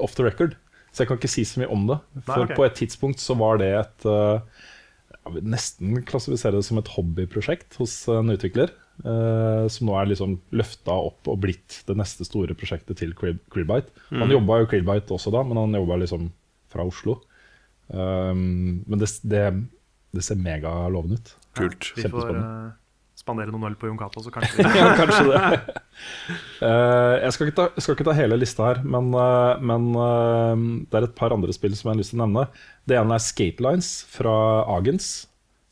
off 0.00 0.16
the 0.16 0.24
record. 0.24 0.56
Så 0.94 1.04
jeg 1.04 1.12
kan 1.12 1.20
ikke 1.20 1.30
si 1.30 1.44
så 1.44 1.60
mye 1.60 1.68
om 1.74 1.84
det. 1.92 2.00
For 2.24 2.40
Nei, 2.40 2.48
okay. 2.48 2.56
på 2.56 2.64
et 2.64 2.80
tidspunkt 2.80 3.20
så 3.20 3.36
var 3.36 3.60
det 3.60 3.68
et 3.82 4.08
Jeg 5.24 5.36
vil 5.38 5.52
nesten 5.54 6.00
klassifisere 6.04 6.58
det 6.58 6.66
som 6.66 6.80
et 6.80 6.90
hobbyprosjekt 6.94 7.78
hos 7.80 7.96
en 8.12 8.32
utvikler. 8.34 8.72
Uh, 9.02 9.66
som 9.72 9.88
nå 9.88 9.96
er 9.98 10.06
liksom 10.12 10.36
løfta 10.54 10.94
opp 11.08 11.26
og 11.32 11.40
blitt 11.42 11.80
det 11.88 11.96
neste 11.98 12.26
store 12.28 12.54
prosjektet 12.54 13.00
til 13.00 13.14
Krill- 13.18 13.40
Mm. 14.12 14.20
Han 14.22 14.34
jobba 14.36 14.60
jo 14.60 14.68
Krillbite 14.70 15.16
også 15.16 15.32
da, 15.34 15.42
men 15.42 15.58
han 15.58 15.74
jobba 15.74 15.96
liksom 16.04 16.28
fra 16.70 16.86
Oslo. 16.86 17.16
Um, 17.88 18.84
men 18.86 19.00
det, 19.00 19.10
det, 19.26 19.42
det 20.14 20.24
ser 20.24 20.38
megalovende 20.40 21.18
ut. 21.18 21.34
Kult. 21.58 21.90
Vi 21.96 22.06
får 22.10 22.30
eh, 22.34 22.70
spandere 23.24 23.52
noen 23.52 23.70
øl 23.70 23.76
på 23.80 23.88
Jon 23.88 23.98
Cato, 23.98 24.20
så 24.20 24.32
kanskje 24.32 24.66
Ja, 24.78 24.90
kanskje 24.98 25.24
det. 25.30 25.78
uh, 26.60 27.14
jeg 27.22 27.34
skal 27.34 27.48
ikke, 27.48 27.56
ta, 27.56 27.66
skal 27.80 27.96
ikke 27.96 28.06
ta 28.10 28.16
hele 28.18 28.38
lista 28.38 28.68
her, 28.68 28.82
men, 28.84 29.08
uh, 29.16 29.56
men 29.64 29.88
uh, 29.96 30.64
det 30.92 31.00
er 31.00 31.08
et 31.08 31.16
par 31.16 31.34
andre 31.34 31.54
spill 31.56 31.76
som 31.76 31.88
jeg 31.88 31.96
har 31.96 32.02
lyst 32.02 32.14
til 32.14 32.20
å 32.20 32.26
nevne. 32.26 32.46
Det 32.84 32.98
ene 33.00 33.16
er 33.16 33.24
Skatelines 33.24 33.90
fra 34.12 34.36
Agens, 34.76 35.14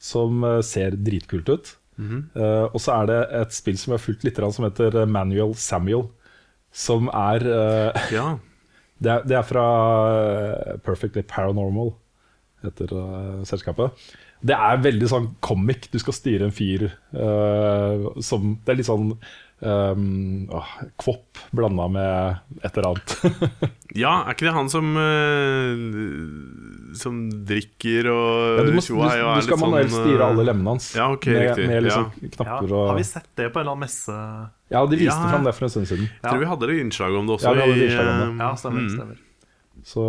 som 0.02 0.42
ser 0.66 0.96
dritkult 0.98 1.50
ut. 1.52 1.76
Eh, 2.02 2.64
og 2.72 2.80
så 2.82 2.96
er 2.96 3.10
det 3.10 3.18
et 3.42 3.54
spill 3.54 3.76
som 3.78 3.92
jeg 3.92 4.00
har 4.00 4.02
fulgt 4.02 4.24
litt, 4.26 4.40
som 4.40 4.64
heter 4.66 4.96
Manual 5.04 5.12
Manuel 5.12 5.54
Samuel. 5.60 6.06
Som 6.72 7.10
er 7.12 7.44
Ja. 8.10 8.38
det, 9.02 9.12
er 9.12 9.28
det 9.28 9.36
er 9.38 9.46
fra 9.46 9.66
Perfectly 10.82 11.22
Paranormal, 11.22 11.92
heter 12.64 12.96
selskapet. 13.46 13.92
Det 14.42 14.56
er 14.58 14.82
veldig 14.82 15.08
sånn 15.10 15.30
comic. 15.44 15.86
Du 15.92 16.00
skal 16.02 16.16
styre 16.16 16.48
en 16.48 16.54
fyr 16.54 16.88
uh, 17.14 18.10
som 18.24 18.56
Det 18.64 18.74
er 18.74 18.78
litt 18.80 18.88
sånn 18.88 19.12
um, 19.62 20.48
åh, 20.50 20.72
Kvopp 20.98 21.38
blanda 21.54 21.86
med 21.92 22.62
et 22.62 22.78
eller 22.78 22.88
annet. 22.90 23.14
ja, 24.02 24.14
er 24.26 24.34
ikke 24.34 24.48
det 24.48 24.54
han 24.56 24.70
som 24.72 24.90
uh, 24.98 25.74
Som 26.98 27.20
drikker 27.46 28.08
og 28.12 28.32
Ja, 28.32 28.64
du, 28.64 28.72
er 28.72 28.74
litt 28.74 28.88
sånn 28.88 29.02
du 29.02 29.46
skal 29.46 29.62
manuelt 29.62 29.92
sånn, 29.92 30.08
styre 30.08 30.30
alle 30.32 30.46
lemmene 30.48 30.74
hans. 30.74 30.90
Ja, 30.98 31.10
ok, 31.14 31.28
med, 31.30 31.44
riktig. 31.46 31.68
med 31.70 31.86
liksom 31.86 32.08
ja, 32.10 32.32
knapper 32.38 32.74
Har 32.80 32.98
vi 32.98 33.06
sett 33.12 33.30
det 33.38 33.50
på 33.50 33.60
en 33.60 33.66
eller 33.66 33.76
annen 33.76 33.86
messe? 33.86 34.16
Ja, 34.72 34.86
de 34.88 34.98
viste 34.98 35.18
Ja. 35.18 35.28
fram 35.34 35.46
det 35.46 35.54
for 35.54 35.68
en 35.68 35.74
stund 35.76 35.90
siden. 35.90 36.08
Jeg 36.08 36.24
tror 36.26 36.40
vi 36.40 36.48
hadde 36.48 36.72
det 36.72 36.80
innslag 36.80 37.14
om 37.18 37.28
det 37.28 37.36
også. 37.36 37.46
Ja, 37.46 37.52
vi 37.52 37.62
hadde 37.62 37.76
det 37.76 37.86
innslag 37.90 38.08
om 38.08 38.18
det. 38.22 38.42
Ja, 38.42 38.50
stemmer. 38.56 38.80
mm, 38.80 38.96
stemmer. 38.96 39.20
Så 39.84 40.02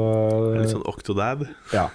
Litt 0.56 0.72
sånn 0.72 0.86
Octodad. 0.88 1.48
Ja. 1.74 1.88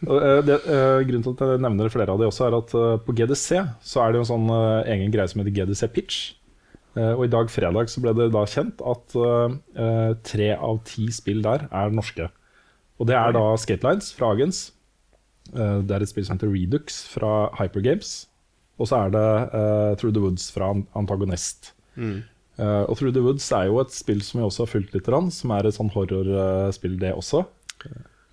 Eh, 0.00 0.40
det, 0.46 0.56
eh, 0.64 1.02
grunnen 1.04 1.24
til 1.24 1.34
at 1.34 1.42
jeg 1.44 1.62
nevner 1.64 1.92
flere 1.92 2.14
av 2.14 2.20
de 2.20 2.28
også, 2.28 2.46
er 2.46 2.56
at 2.56 2.74
eh, 2.74 2.98
på 3.04 3.14
GDC 3.18 3.60
så 3.84 4.02
er 4.02 4.12
det 4.12 4.20
jo 4.20 4.24
en 4.24 4.32
sånn 4.32 4.52
egen 4.88 5.12
greie 5.12 5.28
som 5.28 5.42
heter 5.42 5.56
GDC 5.58 5.88
Pitch. 5.94 6.20
Og 7.00 7.22
i 7.22 7.30
dag 7.30 7.46
fredag 7.46 7.86
så 7.86 8.00
ble 8.02 8.10
det 8.18 8.32
da 8.34 8.40
kjent 8.50 8.80
at 8.82 9.14
tre 10.26 10.48
av 10.56 10.80
ti 10.82 11.04
spill 11.14 11.38
der 11.44 11.68
er 11.70 11.92
norske. 11.94 12.26
Og 12.98 13.06
det 13.06 13.14
er 13.14 13.30
da 13.36 13.44
Skatelines 13.62 14.08
fra 14.10 14.32
Agens. 14.34 14.72
Det 15.54 15.94
er 15.94 16.02
et 16.02 16.10
spill 16.10 16.26
som 16.26 16.34
heter 16.34 16.50
Redux 16.50 16.98
fra 17.12 17.46
Hypergames. 17.60 18.10
Og 18.82 18.90
så 18.90 19.04
er 19.04 19.14
det 19.14 19.22
uh, 19.54 19.94
Through 20.00 20.16
the 20.18 20.24
Woods 20.24 20.50
fra 20.50 20.72
Antagonist. 20.98 21.70
Mm. 21.94 22.24
Uh, 22.58 22.90
og 22.90 22.98
Through 22.98 23.14
the 23.14 23.22
Woods 23.22 23.46
er 23.54 23.70
jo 23.70 23.78
et 23.84 23.94
spill 23.94 24.26
som 24.26 24.40
vi 24.40 24.48
også 24.48 24.66
har 24.66 24.74
fulgt 24.74 24.98
litt, 24.98 25.14
som 25.30 25.54
er 25.54 25.70
et 25.70 25.78
sånn 25.78 25.94
horrorspill, 25.94 26.98
det 26.98 27.14
også. 27.14 27.44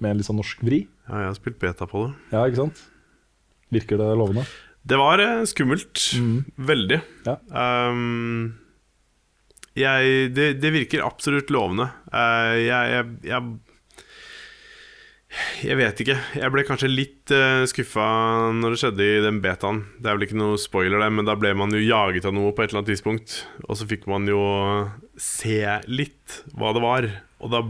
Med 0.01 0.15
en 0.15 0.17
litt 0.17 0.31
sånn 0.31 0.41
norsk 0.41 0.65
vri. 0.65 0.87
Ja, 1.07 1.23
jeg 1.23 1.29
har 1.31 1.35
spilt 1.39 1.59
beta 1.61 1.87
på 1.87 2.05
det. 2.05 2.13
Ja, 2.35 2.45
ikke 2.47 2.65
sant? 2.65 2.81
Virker 3.73 3.99
det 3.99 4.07
lovende? 4.19 4.43
Det 4.87 4.97
var 4.99 5.21
skummelt. 5.47 5.99
skummelt. 5.99 6.51
Veldig. 6.55 6.99
Ja. 7.27 7.37
Um, 7.91 8.57
jeg, 9.77 10.31
det, 10.35 10.51
det 10.61 10.73
virker 10.73 11.05
absolutt 11.05 11.51
lovende. 11.53 11.89
Uh, 12.11 12.55
jeg, 12.59 12.93
jeg, 12.93 13.05
jeg 13.27 13.57
Jeg 15.67 15.77
vet 15.77 15.99
ikke. 16.01 16.15
Jeg 16.39 16.53
ble 16.53 16.63
kanskje 16.65 16.89
litt 16.89 17.33
uh, 17.35 17.67
skuffa 17.69 18.07
når 18.55 18.73
det 18.73 18.79
skjedde 18.81 19.07
i 19.07 19.19
den 19.25 19.41
betaen. 19.43 19.83
Det 19.99 20.09
er 20.09 20.17
vel 20.17 20.27
ikke 20.27 20.39
noe 20.39 20.57
spoiler, 20.61 20.99
det, 21.03 21.11
men 21.13 21.27
da 21.27 21.35
ble 21.39 21.51
man 21.59 21.75
jo 21.75 21.83
jaget 21.83 22.25
av 22.25 22.33
noe 22.35 22.55
på 22.55 22.63
et 22.63 22.71
eller 22.71 22.81
annet 22.81 22.93
tidspunkt. 22.95 23.41
Og 23.67 23.79
så 23.79 23.87
fikk 23.89 24.07
man 24.09 24.27
jo 24.31 24.41
se 25.19 25.61
litt 25.91 26.41
hva 26.55 26.71
det 26.75 26.83
var. 26.83 27.09
Og 27.43 27.53
da 27.53 27.63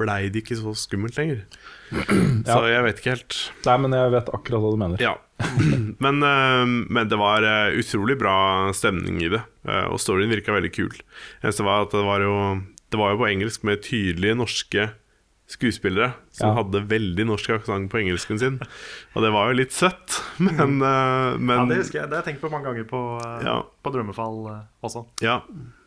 blei 0.00 0.22
det 0.28 0.44
ikke 0.44 0.60
så 0.60 0.76
skummelt 0.78 1.16
lenger. 1.18 1.44
Så 2.46 2.60
jeg 2.70 2.84
vet 2.86 3.00
ikke 3.02 3.14
helt. 3.16 3.36
Nei, 3.66 3.76
men 3.82 3.96
jeg 3.96 4.12
vet 4.14 4.28
akkurat 4.36 4.62
hva 4.62 4.70
du 4.74 4.78
mener. 4.80 5.02
Ja. 5.02 5.14
Men, 6.04 6.20
eh, 6.22 6.64
men 6.92 7.08
det 7.08 7.16
var 7.20 7.42
eh, 7.48 7.72
utrolig 7.80 8.18
bra 8.20 8.34
stemning 8.76 9.22
i 9.24 9.30
det, 9.32 9.40
eh, 9.68 9.86
og 9.88 9.96
storyen 10.00 10.28
virka 10.32 10.52
veldig 10.52 10.70
kul. 10.76 10.92
Eneste 11.42 11.64
var 11.64 11.86
at 11.86 11.94
det 11.96 12.02
var 12.04 12.20
jo 12.24 12.34
Det 12.92 12.98
var 13.00 13.12
jo 13.14 13.20
på 13.22 13.28
engelsk 13.30 13.62
med 13.64 13.80
tydelige 13.86 14.34
norske 14.36 14.88
skuespillere 15.50 16.12
som 16.30 16.50
Ja. 16.52 16.54
hadde 16.62 16.84
veldig 16.86 17.24
norsk 17.26 17.50
aksent 17.56 17.90
på 17.90 17.98
engelsken 18.02 18.38
sin. 18.38 18.60
Og 19.16 19.22
det 19.24 19.32
var 19.34 19.48
jo 19.50 19.56
litt 19.58 19.72
søtt, 19.74 20.20
men, 20.38 20.78
eh, 20.82 21.36
men 21.38 21.56
Ja, 21.56 21.64
det 21.72 21.80
husker 21.82 22.00
jeg. 22.02 22.10
Det 22.10 22.16
har 22.18 22.22
jeg 22.24 22.34
tenkt 22.34 22.44
på 22.44 22.50
mange 22.52 22.68
ganger 22.70 22.84
på, 22.90 23.00
Ja. 23.46 23.56
på 23.82 23.92
Drømmefall 23.96 24.40
også. 24.82 25.06
Ja, 25.22 25.40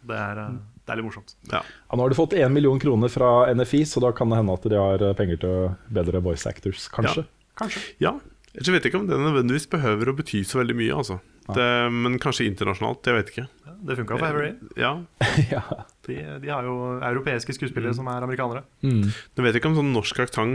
Det 0.03 0.17
er, 0.19 0.43
det 0.83 0.91
er 0.93 0.99
litt 0.99 1.07
morsomt. 1.07 1.35
ja. 1.51 1.61
Ja, 1.63 1.95
nå 1.95 2.03
har 2.03 2.11
du 2.11 2.17
fått 2.17 2.33
1 2.35 2.51
million 2.51 2.79
kroner 2.81 3.09
fra 3.11 3.31
NFI, 3.53 3.83
så 3.87 4.01
da 4.03 4.11
kan 4.15 4.29
det 4.33 4.41
hende 4.41 4.53
at 4.57 4.65
de 4.67 4.79
har 4.79 5.03
eh, 5.09 5.13
penger 5.15 5.39
til 5.43 5.69
bedre 5.95 6.19
voice 6.25 6.45
actors, 6.49 6.89
kanskje. 6.91 7.25
Kanskje. 7.59 7.81
ja. 8.03 8.15
Jeg 8.53 8.69
vet 8.75 8.85
ikke 8.85 8.99
om 8.99 9.07
det 9.09 9.17
nødvendigvis 9.17 9.65
behøver 9.71 10.11
å 10.11 10.13
bety 10.17 10.43
så 10.45 10.59
veldig 10.59 10.75
mye, 10.77 10.93
altså. 10.93 11.15
Det, 11.55 11.63
men 11.91 12.19
kanskje 12.21 12.45
internasjonalt. 12.45 13.01
Jeg 13.09 13.15
vet 13.17 13.31
ikke. 13.33 13.45
Ja, 13.65 13.73
det 13.89 13.95
funka 13.97 14.15
for 14.19 14.27
Heavy 14.27 14.43
Rain. 14.43 14.59
Ja, 14.77 14.91
Ja. 15.55 15.63
De, 16.05 16.17
de 16.43 16.51
har 16.53 16.67
jo 16.67 16.75
europeiske 16.99 17.55
skuespillere 17.57 17.95
som 17.97 18.07
er 18.13 18.21
amerikanere. 18.27 18.61
Mm. 18.85 19.07
Jeg 19.09 19.47
vet 19.47 19.57
ikke 19.57 19.71
om 19.71 19.79
sånn 19.79 19.89
norsk 19.95 20.21
aktang 20.27 20.53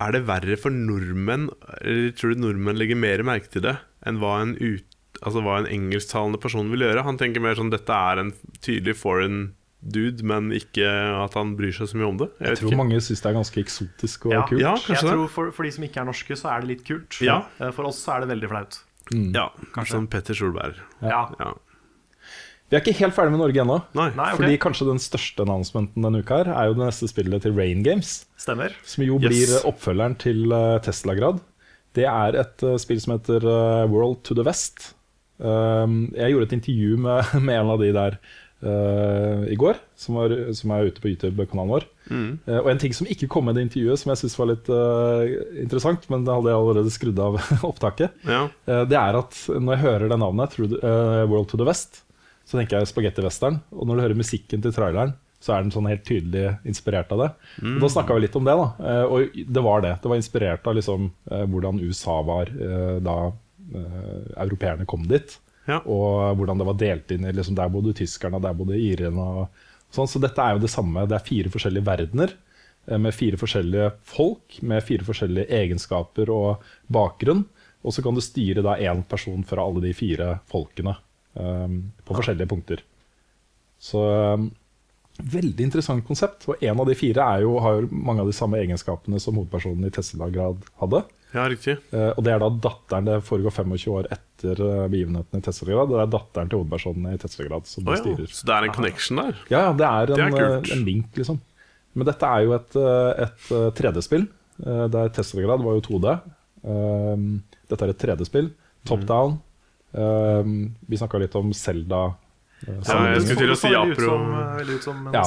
Er 0.00 0.12
det 0.16 0.22
verre 0.28 0.56
for 0.60 0.72
nordmenn 0.74 1.46
Eller 1.78 2.10
tror 2.16 2.32
du 2.34 2.40
nordmenn 2.42 2.78
legger 2.80 2.96
mer 2.98 3.22
merke 3.28 3.50
til 3.52 3.62
det 3.66 3.74
Enn 4.08 4.18
hva 4.22 4.38
en, 4.42 4.54
ut, 4.56 4.86
altså 5.22 5.42
hva 5.44 5.58
en 5.60 5.66
engelsktalende 5.70 6.40
person 6.40 6.70
vil 6.72 6.80
gjøre 6.86 7.02
Han 7.04 7.18
tenker 7.20 7.40
mer 7.44 7.54
sånn 7.58 7.70
Dette 7.72 7.92
er 7.92 8.18
en 8.22 8.32
tydelig 8.64 8.94
foreign 8.96 9.54
dude 9.80 10.22
Men 10.26 10.50
ikke 10.52 10.84
at 11.24 11.34
han 11.38 11.54
bryr 11.56 11.72
seg 11.72 11.88
så 11.92 11.96
mye 12.00 12.08
om 12.10 12.18
det 12.20 12.28
Jeg 12.40 12.48
Jeg 12.54 12.58
tror 12.60 12.70
ikke 12.72 12.80
mange 12.82 13.00
syns 13.00 13.22
det 13.24 13.30
er 13.30 13.36
ganske 13.38 13.60
eksotisk 13.64 14.26
og 14.26 14.32
Ja. 14.36 14.42
kult. 14.48 14.60
Ja, 14.60 14.74
Jeg 14.76 15.00
det 15.00 15.10
tror 15.14 15.28
for, 15.28 15.50
for 15.56 15.62
de 15.64 15.70
som 15.72 15.84
ikke 15.84 16.00
er 16.02 16.04
norske, 16.10 16.36
så 16.36 16.50
er 16.52 16.60
det 16.60 16.68
litt 16.74 16.84
kult. 16.88 17.20
Ja. 17.24 17.42
Eh, 17.60 17.70
For 17.72 17.84
oss 17.88 18.02
så 18.04 18.16
er 18.16 18.20
det 18.26 18.32
veldig 18.36 18.48
flaut. 18.52 18.80
Ja, 19.10 19.48
Kanskje. 19.74 19.90
Som 19.96 20.06
Petter 20.06 20.34
Solberg 20.34 20.76
Ja. 21.02 21.28
ja. 21.40 21.52
Vi 22.70 22.76
er 22.78 22.82
ikke 22.84 22.94
helt 23.00 23.14
ferdig 23.16 23.32
med 23.34 23.40
Norge 23.42 23.58
ennå. 23.64 23.76
Nei, 23.98 24.10
Nei, 24.14 24.28
ok. 24.30 24.36
Fordi 24.38 24.58
kanskje 24.62 24.86
den 24.86 25.00
største 25.02 25.42
annonsementen 25.42 26.04
denne 26.04 26.20
uka 26.22 26.36
her 26.44 26.52
er 26.54 26.68
jo 26.68 26.74
det 26.78 26.84
neste 26.86 27.08
spillet 27.10 27.42
til 27.42 27.56
Rain 27.56 27.82
Games. 27.82 28.26
Stemmer. 28.38 28.70
Som 28.86 29.02
jo 29.08 29.18
Yes. 29.18 29.26
blir 29.32 29.64
oppfølgeren 29.72 30.14
til 30.22 30.52
eh, 30.54 30.78
Tesla-grad. 30.78 31.40
Det 31.98 32.04
er 32.06 32.36
et 32.38 32.62
eh, 32.62 32.76
spill 32.78 33.00
som 33.02 33.16
heter 33.18 33.42
World 33.90 34.22
to 34.22 34.34
the 34.38 34.44
West. 34.46 34.94
Um, 35.40 36.10
jeg 36.12 36.34
gjorde 36.34 36.50
et 36.50 36.56
intervju 36.58 37.00
med, 37.00 37.34
med 37.46 37.56
en 37.56 37.72
av 37.72 37.80
de 37.80 37.90
der 37.96 38.16
uh, 38.64 39.46
i 39.48 39.56
går, 39.56 39.78
som, 39.96 40.18
var, 40.20 40.34
som 40.56 40.74
er 40.74 40.90
ute 40.90 41.02
på 41.02 41.12
YouTube-kanalen 41.12 41.72
vår. 41.72 41.86
Mm. 42.10 42.28
Uh, 42.44 42.58
og 42.58 42.68
en 42.72 42.82
ting 42.82 42.94
som 42.96 43.08
ikke 43.08 43.30
kom 43.30 43.48
med 43.48 43.56
i 43.56 43.60
det 43.60 43.68
intervjuet, 43.68 44.02
som 44.02 44.12
jeg 44.12 44.22
syns 44.22 44.36
var 44.40 44.50
litt 44.52 44.68
uh, 44.72 45.24
interessant, 45.62 46.04
men 46.12 46.26
det 46.26 46.36
hadde 46.36 46.52
jeg 46.52 46.60
allerede 46.60 46.94
skrudd 46.94 47.24
av 47.24 47.40
opptaket, 47.70 48.20
ja. 48.28 48.44
det 48.66 49.00
er 49.00 49.18
at 49.22 49.40
når 49.56 49.76
jeg 49.76 49.84
hører 49.86 50.12
det 50.12 50.20
navnet, 50.20 50.60
the, 50.60 50.94
World 51.30 51.50
to 51.52 51.60
the 51.60 51.68
West, 51.68 52.04
så 52.48 52.58
tenker 52.58 52.80
jeg 52.80 52.90
spagetti 52.90 53.22
western. 53.22 53.60
Og 53.70 53.86
når 53.86 53.96
du 53.96 54.04
hører 54.08 54.18
musikken 54.18 54.62
til 54.64 54.74
traileren, 54.74 55.14
så 55.40 55.54
er 55.54 55.62
den 55.62 55.70
sånn 55.72 55.86
helt 55.88 56.02
tydelig 56.04 56.50
inspirert 56.68 57.12
av 57.14 57.20
det. 57.22 57.28
Og 57.62 57.76
da 57.80 57.88
snakka 57.94 58.16
vi 58.16 58.24
litt 58.26 58.34
om 58.36 58.44
det, 58.44 58.56
da. 58.58 58.96
Og 59.06 59.38
det 59.54 59.62
var 59.64 59.84
det. 59.84 59.92
Det 60.02 60.10
var 60.10 60.18
inspirert 60.18 60.66
av 60.68 60.74
liksom, 60.76 61.06
hvordan 61.30 61.78
USA 61.80 62.16
var 62.26 62.50
da 63.06 63.14
europeerne 63.70 64.86
kom 64.88 65.06
dit. 65.10 65.36
Ja. 65.68 65.80
Og 65.84 66.36
hvordan 66.38 66.60
det 66.60 66.66
var 66.68 66.78
delt 66.80 67.12
inn 67.14 67.26
i 67.28 67.34
liksom, 67.34 67.56
Der 67.58 67.72
bodde 67.72 67.94
tyskerne, 67.96 68.40
der 68.42 68.56
bodde 68.56 68.78
irene. 68.80 69.26
Og 69.42 69.94
sånn. 69.94 70.10
Så 70.10 70.22
dette 70.22 70.42
er 70.42 70.56
jo 70.56 70.64
det 70.64 70.72
samme. 70.72 71.06
Det 71.08 71.18
er 71.18 71.26
fire 71.26 71.52
forskjellige 71.52 71.86
verdener 71.86 72.34
eh, 72.88 72.98
med 72.98 73.16
fire 73.16 73.40
forskjellige 73.40 73.90
folk, 74.16 74.60
med 74.62 74.84
fire 74.86 75.06
forskjellige 75.06 75.50
egenskaper 75.60 76.32
og 76.34 76.64
bakgrunn. 76.92 77.44
Og 77.80 77.96
så 77.96 78.04
kan 78.04 78.16
du 78.16 78.24
styre 78.24 78.64
da 78.64 78.76
én 78.76 79.04
person 79.08 79.44
fra 79.46 79.64
alle 79.64 79.82
de 79.86 79.94
fire 79.96 80.34
folkene 80.50 80.92
um, 81.32 81.78
på 82.04 82.16
forskjellige 82.18 82.50
punkter. 82.50 82.82
Så 83.80 84.02
um, 84.36 84.50
veldig 85.16 85.64
interessant 85.64 86.04
konsept. 86.04 86.44
Og 86.50 86.60
en 86.60 86.82
av 86.82 86.90
de 86.90 86.96
fire 86.98 87.24
er 87.24 87.46
jo, 87.46 87.54
har 87.64 87.78
jo 87.78 87.88
mange 87.88 88.20
av 88.20 88.28
de 88.28 88.36
samme 88.36 88.60
egenskapene 88.60 89.20
som 89.22 89.38
hovedpersonen 89.40 89.88
i 89.88 89.94
Tesla-grad 89.96 90.68
hadde. 90.82 91.00
Ja, 91.34 91.44
riktig. 91.48 91.76
Uh, 91.92 92.10
og 92.16 92.24
det 92.26 92.32
er 92.34 92.40
da 92.42 92.48
datteren 92.66 93.04
Det 93.10 93.18
foregår 93.26 93.52
25 93.54 93.92
år 93.94 94.08
etter 94.16 94.60
eh, 94.64 94.86
begivenhetene 94.90 95.40
i 95.40 95.44
Tesla-grad. 95.44 95.90
Det 95.92 96.00
er 96.02 96.10
datteren 96.14 96.48
til 96.50 96.58
hovedpersonen 96.62 97.10
i 97.12 97.18
Tesla-grad 97.20 97.66
som 97.68 97.84
ja. 97.86 97.98
styrer. 98.00 98.30
Så 98.32 98.46
det 98.48 98.54
er 98.56 98.66
en 98.68 98.74
connection 98.74 99.20
der 99.20 99.34
Ja, 99.52 99.60
ja, 99.68 99.72
det 99.76 99.86
er 99.86 100.12
en, 100.14 100.34
Det 100.34 100.40
er 100.40 100.56
eh, 100.58 100.72
en 100.78 100.84
link, 100.86 101.10
liksom. 101.20 101.40
Men 101.94 102.06
dette 102.06 102.26
er 102.26 102.44
jo 102.46 102.54
et, 102.56 102.76
et 103.26 103.50
eh, 103.52 103.68
3D-spill. 103.80 104.26
eh, 104.64 104.86
Der 104.94 105.08
Tesla-grad 105.16 105.62
var 105.66 105.76
jo 105.78 105.84
2D. 105.90 106.16
Um, 106.62 107.42
dette 107.70 107.84
er 107.86 107.92
et 107.94 108.02
3D-spill. 108.04 108.50
Top 108.86 109.00
Mm. 109.00 109.06
down. 109.06 109.38
Um, 109.92 110.74
vi 110.88 110.96
snakka 110.96 111.18
litt 111.18 111.34
om 111.34 111.52
Selda. 111.52 112.14
Ja, 112.66 112.72
jeg 113.14 113.22
skulle 113.24 113.40
til 113.40 113.52
å 113.54 113.56
si 113.56 113.68
apro- 113.72 114.80
som, 114.82 115.06
eh, 115.08 115.12
Ja. 115.14 115.22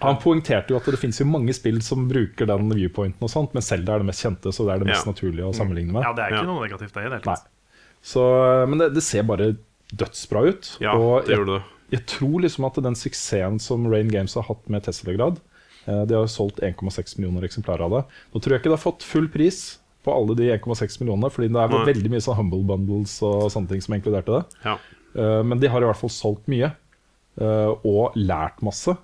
Han 0.00 0.16
poengterte 0.22 0.68
jo 0.72 0.76
at 0.76 0.84
det 0.88 0.98
finnes 0.98 1.18
jo 1.20 1.26
mange 1.28 1.52
spill 1.54 1.82
som 1.82 2.08
bruker 2.08 2.46
den 2.46 2.70
viewpointen, 2.70 3.20
og 3.22 3.28
sånt, 3.30 3.52
men 3.54 3.62
Selda 3.62 3.94
er 3.94 3.98
det 3.98 4.06
mest 4.06 4.22
kjente, 4.24 4.52
så 4.52 4.64
det 4.66 4.74
er 4.74 4.78
det 4.84 4.88
mest 4.88 5.04
Ja. 5.06 5.12
naturlige 5.12 5.44
å 5.50 5.54
sammenligne 5.54 5.92
med. 5.92 6.02
Ja, 6.02 6.12
det 6.12 6.24
er 6.24 6.30
ikke 6.36 6.46
Ja. 6.46 6.52
noe 6.52 6.66
negativt, 6.68 6.92
det 6.94 7.04
i 7.04 7.08
det. 7.10 7.38
Så, 8.02 8.66
men 8.68 8.78
det, 8.78 8.94
det 8.94 9.02
ser 9.02 9.22
bare 9.22 9.56
dødsbra 9.94 10.48
ut. 10.48 10.76
Ja, 10.80 10.94
og 10.96 11.26
det 11.26 11.36
jeg, 11.36 11.38
gjorde 11.38 11.58
det 11.60 11.62
jeg 11.92 12.06
tror 12.06 12.40
liksom 12.40 12.64
at 12.64 12.82
den 12.82 12.94
suksessen 12.94 13.60
som 13.60 13.86
Rain 13.86 14.08
Games 14.08 14.32
har 14.34 14.42
hatt 14.44 14.66
med 14.70 14.82
Tesla-grad 14.82 15.38
eh, 15.86 16.04
De 16.06 16.14
har 16.14 16.24
solgt 16.26 16.60
1,6 16.62 17.18
millioner 17.18 17.42
eksemplarer 17.46 17.82
av 17.84 17.90
det. 17.90 18.04
Nå 18.34 18.40
tror 18.40 18.50
jeg 18.56 18.60
ikke 18.62 18.70
det 18.72 18.78
har 18.80 18.92
fått 18.92 19.02
full 19.02 19.28
pris 19.28 19.78
på 20.02 20.10
alle 20.10 20.34
de 20.34 20.48
1,6 20.58 21.00
millionene, 21.02 21.30
fordi 21.30 21.52
det 21.52 21.60
er 21.60 21.84
veldig 21.86 22.10
mye 22.10 22.22
sånn 22.24 22.36
humble 22.36 22.64
bundles 22.64 23.20
og 23.22 23.50
sånne 23.52 23.68
ting 23.68 23.80
som 23.82 23.94
inkluderte 23.94 24.40
det. 24.40 24.44
Ja, 24.64 24.78
Men 25.14 25.60
de 25.60 25.68
har 25.68 25.84
i 25.84 25.88
hvert 25.88 25.98
fall 26.00 26.12
solgt 26.12 26.46
mye, 26.48 26.70
eh, 27.40 27.72
og 27.84 28.16
lært 28.18 28.62
masse. 28.64 28.94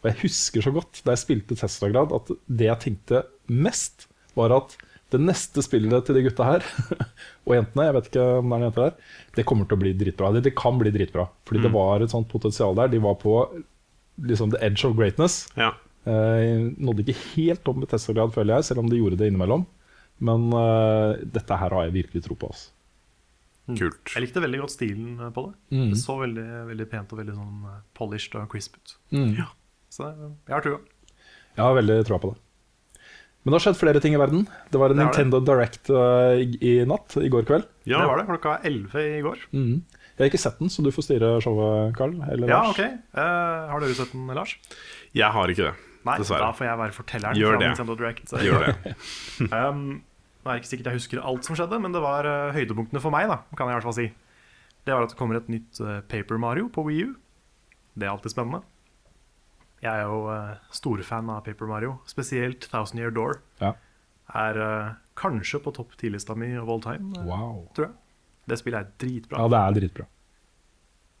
Og 0.00 0.08
jeg 0.08 0.20
husker 0.22 0.64
så 0.64 0.72
godt 0.74 1.02
da 1.04 1.14
jeg 1.14 1.24
spilte 1.24 1.58
Tesla-grad, 1.58 2.14
at 2.16 2.32
det 2.48 2.70
jeg 2.70 2.82
tenkte 2.86 3.24
mest, 3.52 4.08
var 4.38 4.54
at 4.56 4.76
det 5.10 5.18
neste 5.18 5.62
spillet 5.66 6.06
til 6.06 6.16
de 6.16 6.22
gutta 6.28 6.46
her, 6.46 6.64
og 7.46 7.56
jentene, 7.56 7.88
jeg 7.88 7.96
vet 7.96 8.08
ikke 8.12 8.26
om 8.38 8.52
det 8.52 8.56
er 8.56 8.64
jenter 8.68 8.86
der, 8.86 9.12
det 9.36 9.46
kommer 9.48 9.66
til 9.66 9.76
å 9.76 9.82
bli 9.82 9.92
dritbra. 9.98 10.30
Det, 10.36 10.44
det 10.46 10.54
kan 10.58 10.78
bli 10.80 10.92
dritbra. 10.94 11.26
Fordi 11.48 11.64
det 11.66 11.72
var 11.74 12.04
et 12.04 12.14
sånt 12.14 12.30
potensial 12.30 12.78
der. 12.78 12.92
De 12.92 13.02
var 13.02 13.18
på 13.20 13.34
liksom 14.30 14.54
the 14.54 14.60
edge 14.64 14.86
of 14.86 14.96
greatness. 14.98 15.44
ja. 15.58 15.74
Eh, 16.08 16.62
nådde 16.80 17.04
ikke 17.04 17.22
helt 17.34 17.66
opp 17.68 17.76
med 17.76 17.90
Tesla-grad, 17.90 18.32
føler 18.32 18.56
jeg, 18.56 18.70
selv 18.70 18.80
om 18.80 18.86
de 18.88 18.96
gjorde 18.96 19.18
det 19.20 19.28
innimellom. 19.28 19.66
Men 20.24 20.46
eh, 20.56 21.20
dette 21.36 21.58
her 21.60 21.74
har 21.76 21.88
jeg 21.88 21.96
virkelig 21.98 22.22
tro 22.24 22.38
på. 22.40 22.48
Altså. 22.48 22.70
Kult 23.78 24.12
Jeg 24.14 24.22
likte 24.24 24.42
veldig 24.42 24.60
godt 24.62 24.74
stilen 24.74 25.16
eh, 25.20 25.30
på 25.36 25.46
det. 25.48 25.54
Mm. 25.76 25.88
Det 25.92 25.98
så 26.02 26.16
veldig, 26.20 26.46
veldig 26.70 26.86
pent 26.90 27.12
og 27.14 27.20
veldig 27.22 27.34
sånn 27.38 27.66
eh, 27.70 27.80
polished 27.98 28.36
og 28.40 28.46
crisp 28.52 28.76
ut. 28.80 28.94
Mm. 29.14 29.34
Så 29.90 30.06
eh, 30.08 30.30
jeg 30.48 30.54
har 30.56 30.64
trua. 30.66 30.80
Jeg 31.56 31.64
har 31.66 31.74
veldig 31.80 31.98
troa 32.08 32.20
på 32.22 32.32
det. 32.34 32.40
Men 33.40 33.54
det 33.54 33.56
har 33.56 33.64
skjedd 33.64 33.78
flere 33.80 34.00
ting 34.04 34.12
i 34.14 34.18
verden. 34.20 34.42
Det 34.68 34.78
var 34.82 34.92
en 34.92 34.98
Det 35.00 35.04
Nintendo 35.06 35.38
det. 35.40 35.46
Direct 35.48 35.88
uh, 35.88 36.34
i, 36.36 36.46
i 36.60 36.72
natt, 36.84 37.14
i 37.16 37.30
går 37.32 37.46
kveld. 37.48 37.64
Ja, 37.88 38.02
Det 38.02 38.08
var 38.10 38.18
det 38.20 38.26
klokka 38.28 38.58
11 38.68 39.00
i 39.00 39.22
går. 39.24 39.46
Jeg 39.56 40.20
har 40.20 40.28
ikke 40.28 40.40
sett 40.42 40.58
den, 40.60 40.68
så 40.68 40.84
du 40.84 40.90
får 40.92 41.06
styre 41.06 41.30
showet, 41.40 41.94
Carl. 41.96 42.18
Eller 42.28 42.52
Ja, 42.52 42.58
Lars. 42.66 42.76
ok. 42.76 42.98
Uh, 43.16 43.70
har 43.72 43.80
dere 43.80 43.96
sett 43.96 44.12
den, 44.12 44.26
Lars? 44.36 44.52
jeg 45.16 45.32
har 45.32 45.48
ikke 45.54 45.70
det 45.70 45.72
Nei, 46.04 46.18
Dessverre. 46.20 46.44
da 46.46 46.52
får 46.56 46.64
jeg 46.68 46.78
være 46.80 46.94
fortelleren 46.96 47.36
Gjør 47.40 47.56
fra 47.56 47.60
det. 47.60 47.70
Nintendo 47.72 47.96
Direct. 47.96 48.30
Gjør 48.44 48.62
det 48.68 48.94
Um, 49.56 49.80
Nå 50.40 50.48
er 50.48 50.56
det 50.56 50.62
ikke 50.62 50.70
sikkert 50.72 50.90
jeg 50.90 51.00
husker 51.00 51.22
alt 51.22 51.44
som 51.46 51.56
skjedde, 51.58 51.78
men 51.84 51.92
det 51.92 52.00
var 52.04 52.24
eh, 52.28 52.54
høydepunktene 52.56 53.02
for 53.04 53.12
meg, 53.12 53.28
da, 53.28 53.42
kan 53.52 53.68
jeg 53.68 53.74
i 53.74 53.78
hvert 53.78 53.88
fall 53.90 53.98
si. 53.98 54.06
Det 54.86 54.94
var 54.96 55.04
at 55.04 55.12
det 55.12 55.18
kommer 55.20 55.36
et 55.36 55.50
nytt 55.52 55.80
eh, 55.84 56.00
Paper 56.08 56.40
Mario 56.40 56.70
på 56.72 56.84
Wii 56.86 57.02
U. 57.10 57.14
Det 57.98 58.06
er 58.06 58.14
alltid 58.14 58.32
spennende. 58.32 58.62
Jeg 59.80 59.90
er 59.96 60.04
jo 60.04 60.26
uh, 60.28 60.58
storfan 60.76 61.30
av 61.32 61.40
Paper 61.46 61.68
Mario, 61.68 61.94
spesielt 62.08 62.66
Thousand 62.68 63.00
Year 63.00 63.12
Door. 63.16 63.38
Ja. 63.62 63.72
Er 64.36 64.58
uh, 64.60 64.90
kanskje 65.16 65.60
på 65.64 65.72
topp 65.76 65.94
10-lista 66.00 66.36
mi 66.36 66.50
of 66.60 66.68
all 66.68 66.82
time, 66.84 67.12
eh, 67.16 67.24
Wow. 67.28 67.62
tror 67.76 67.88
jeg. 67.88 67.96
Det 68.50 68.58
spillet 68.60 68.80
er 68.80 68.92
dritbra. 69.00 69.40
Ja, 69.40 69.48
det 69.52 69.60
er 69.60 69.78
dritbra. 69.80 70.06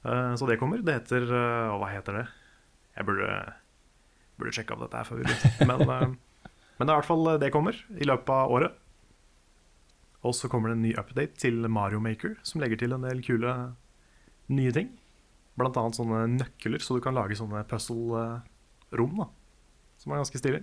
Uh, 0.04 0.34
så 0.40 0.48
det 0.48 0.58
kommer. 0.60 0.80
Det 0.84 0.96
heter 0.96 1.24
uh, 1.28 1.76
Hva 1.80 1.88
heter 1.92 2.20
det? 2.20 2.26
Jeg 2.96 3.08
burde, 3.08 3.32
burde 4.40 4.54
sjekke 4.56 4.76
av 4.76 4.84
dette 4.84 5.00
her 5.00 5.08
før 5.08 5.20
vi 5.20 5.26
begynner. 5.28 5.66
Men, 5.70 5.82
eh, 5.94 6.06
men 6.78 6.88
det 6.88 6.92
er 6.92 6.94
i 6.94 7.00
hvert 7.00 7.08
fall 7.10 7.28
det 7.40 7.52
kommer 7.54 7.76
i 7.96 8.08
løpet 8.08 8.32
av 8.34 8.52
året. 8.56 8.78
Og 10.26 10.34
så 10.36 10.50
kommer 10.52 10.70
det 10.70 10.76
en 10.76 10.84
ny 10.84 10.90
update 11.00 11.38
til 11.40 11.64
Mario 11.72 12.00
Maker, 12.04 12.36
som 12.44 12.60
legger 12.60 12.82
til 12.82 12.92
en 12.92 13.06
del 13.06 13.22
kule 13.24 13.54
nye 14.52 14.72
ting. 14.76 14.90
Blant 15.56 15.78
annet 15.80 15.96
sånne 15.96 16.26
nøkler, 16.34 16.82
så 16.84 16.96
du 16.96 17.04
kan 17.04 17.16
lage 17.16 17.38
sånne 17.38 17.62
puzzle-rom, 17.70 19.22
da. 19.22 19.30
Som 20.00 20.12
er 20.12 20.20
ganske 20.20 20.40
stilig. 20.40 20.60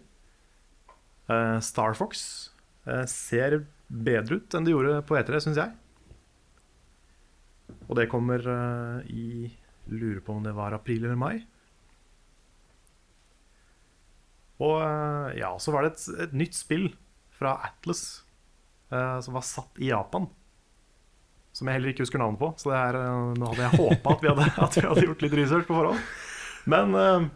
Eh, 1.28 1.58
Star 1.66 1.98
Fox 1.98 2.22
eh, 2.86 3.04
ser 3.10 3.64
bedre 3.88 4.40
ut 4.40 4.56
enn 4.56 4.68
det 4.68 4.74
gjorde 4.76 5.02
på 5.10 5.18
E3, 5.18 5.42
syns 5.44 5.60
jeg. 5.60 5.74
Og 7.88 7.98
det 8.00 8.08
kommer 8.12 8.46
eh, 8.54 9.10
i 9.12 9.28
Lurer 9.88 10.22
på 10.22 10.36
om 10.36 10.44
det 10.44 10.54
var 10.56 10.76
april 10.76 11.06
eller 11.06 11.20
mai. 11.20 11.36
Og 14.58 14.82
ja, 15.38 15.52
så 15.62 15.72
var 15.72 15.86
det 15.86 15.94
et, 15.94 16.06
et 16.26 16.34
nytt 16.36 16.58
spill 16.58 16.90
fra 17.38 17.54
Atlas 17.64 18.26
som 18.88 19.36
var 19.36 19.44
satt 19.44 19.82
i 19.84 19.90
Japan. 19.90 20.30
Som 21.58 21.70
jeg 21.70 21.80
heller 21.80 21.92
ikke 21.92 22.06
husker 22.06 22.22
navnet 22.22 22.40
på. 22.42 22.52
Så 22.62 22.70
det 22.70 22.78
er, 22.78 23.00
eh, 23.02 23.34
nå 23.40 23.50
hadde 23.50 23.66
jeg 23.66 23.82
håpa 23.82 24.14
at, 24.14 24.58
at 24.68 24.78
vi 24.78 24.86
hadde 24.86 25.06
gjort 25.08 25.24
litt 25.26 25.38
research 25.40 25.68
på 25.68 25.78
forhånd. 25.78 26.02
Men, 26.70 26.94
eh, 26.94 27.28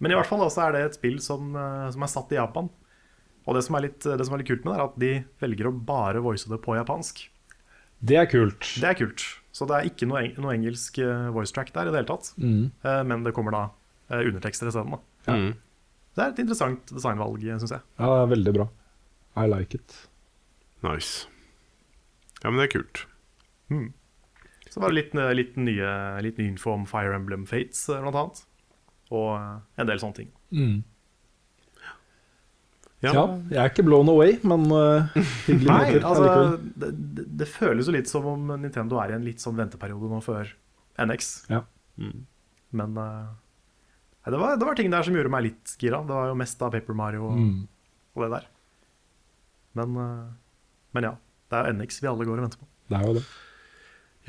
men 0.00 0.12
i 0.12 0.16
hvert 0.18 0.28
fall 0.28 0.42
da, 0.42 0.48
så 0.50 0.66
er 0.66 0.74
det 0.74 0.84
et 0.88 0.98
spill 0.98 1.20
som, 1.22 1.52
eh, 1.54 1.90
som 1.94 2.06
er 2.06 2.10
satt 2.10 2.32
i 2.34 2.40
Japan. 2.40 2.70
Og 3.46 3.56
det 3.56 3.62
som, 3.66 3.76
er 3.78 3.86
litt, 3.86 4.00
det 4.02 4.26
som 4.26 4.34
er 4.34 4.42
litt 4.42 4.50
kult 4.50 4.66
med 4.66 4.74
det, 4.74 4.80
er 4.80 4.88
at 4.88 4.98
de 5.04 5.12
velger 5.44 5.70
å 5.70 5.76
bare 5.76 6.24
voice 6.24 6.50
det 6.50 6.58
på 6.64 6.74
japansk. 6.78 7.22
Det 8.00 8.18
er 8.18 8.28
kult. 8.30 8.66
Det 8.80 8.90
er 8.90 8.98
kult. 8.98 9.24
Så 9.54 9.66
det 9.68 9.76
er 9.76 9.88
ikke 9.90 10.08
noe, 10.08 10.24
eng 10.24 10.36
noe 10.40 10.54
engelsk 10.56 11.00
eh, 11.04 11.30
voice 11.34 11.54
track 11.54 11.72
der 11.76 11.88
i 11.88 11.94
det 11.94 12.02
hele 12.02 12.10
tatt. 12.10 12.32
Mm. 12.40 12.70
Eh, 12.82 13.02
men 13.06 13.26
det 13.26 13.34
kommer 13.36 13.54
da 13.54 13.64
eh, 14.10 14.24
undertekster 14.24 14.70
isteden. 14.70 14.98
Ja. 15.28 15.36
Mm. 15.36 15.50
Det 16.16 16.24
er 16.24 16.32
et 16.32 16.42
interessant 16.42 16.90
designvalg, 16.90 17.44
syns 17.46 17.76
jeg. 17.76 17.84
Ja, 18.00 18.10
det 18.10 18.22
er 18.24 18.30
veldig 18.34 18.54
bra. 18.58 18.70
I 19.38 19.46
like 19.46 19.78
it. 19.78 19.98
Nice. 20.82 21.26
Ja, 22.42 22.50
men 22.50 22.60
det 22.60 22.68
er 22.70 22.74
kult. 22.78 23.02
Så 24.70 24.80
var 24.80 24.92
det 24.92 24.96
litt, 25.00 25.14
eh, 25.18 25.32
litt, 25.34 25.56
nye, 25.58 25.90
litt 26.24 26.38
ny 26.40 26.46
info 26.52 26.72
om 26.76 26.86
Fire 26.88 27.14
Emblem 27.18 27.42
Fates, 27.46 27.82
eh, 27.90 28.00
blant 28.00 28.16
annet. 28.20 28.40
Og 29.10 29.28
eh, 29.36 29.58
en 29.82 29.90
del 29.90 29.98
sånne 30.02 30.16
ting. 30.20 30.30
Ja. 33.00 33.12
Ja, 33.16 33.24
jeg 33.48 33.56
er 33.62 33.70
ikke 33.72 33.84
blown 33.86 34.10
away, 34.12 34.34
men 34.44 34.66
uh, 34.68 35.06
hyggelig 35.46 35.68
Nei, 35.70 35.84
måter. 35.94 36.02
altså, 36.04 36.58
det, 36.82 36.90
det, 37.16 37.24
det 37.40 37.46
føles 37.48 37.88
jo 37.88 37.94
litt 37.96 38.10
som 38.10 38.26
om 38.28 38.50
Nintendo 38.60 38.98
er 39.00 39.14
i 39.14 39.16
en 39.16 39.24
litt 39.24 39.40
sånn 39.40 39.56
venteperiode 39.56 40.10
nå 40.10 40.18
før 40.24 40.50
NX. 41.00 41.30
Ja. 41.48 41.62
Men 42.76 42.98
uh, 43.00 43.30
det, 44.28 44.36
var, 44.36 44.58
det 44.60 44.68
var 44.68 44.76
ting 44.76 44.92
der 44.92 45.06
som 45.06 45.16
gjorde 45.16 45.32
meg 45.32 45.46
litt 45.48 45.72
gira. 45.80 46.02
Det 46.04 46.12
var 46.12 46.28
jo 46.28 46.36
mest 46.42 46.60
av 46.66 46.74
Paper 46.76 46.98
Mario 47.00 47.24
og, 47.30 47.40
Mm. 47.40 47.62
og 48.14 48.24
det 48.26 48.30
der. 48.36 48.46
Men, 49.80 49.96
eh, 50.02 50.28
men 50.94 51.06
ja. 51.10 51.14
Det 51.50 51.58
er 51.58 51.72
NX 51.74 52.00
vi 52.02 52.06
alle 52.10 52.24
går 52.28 52.38
og 52.38 52.44
venter 52.46 52.60
på. 52.60 52.66
Det 52.90 52.98
er 53.00 53.06
jo 53.08 53.14
det. 53.18 53.24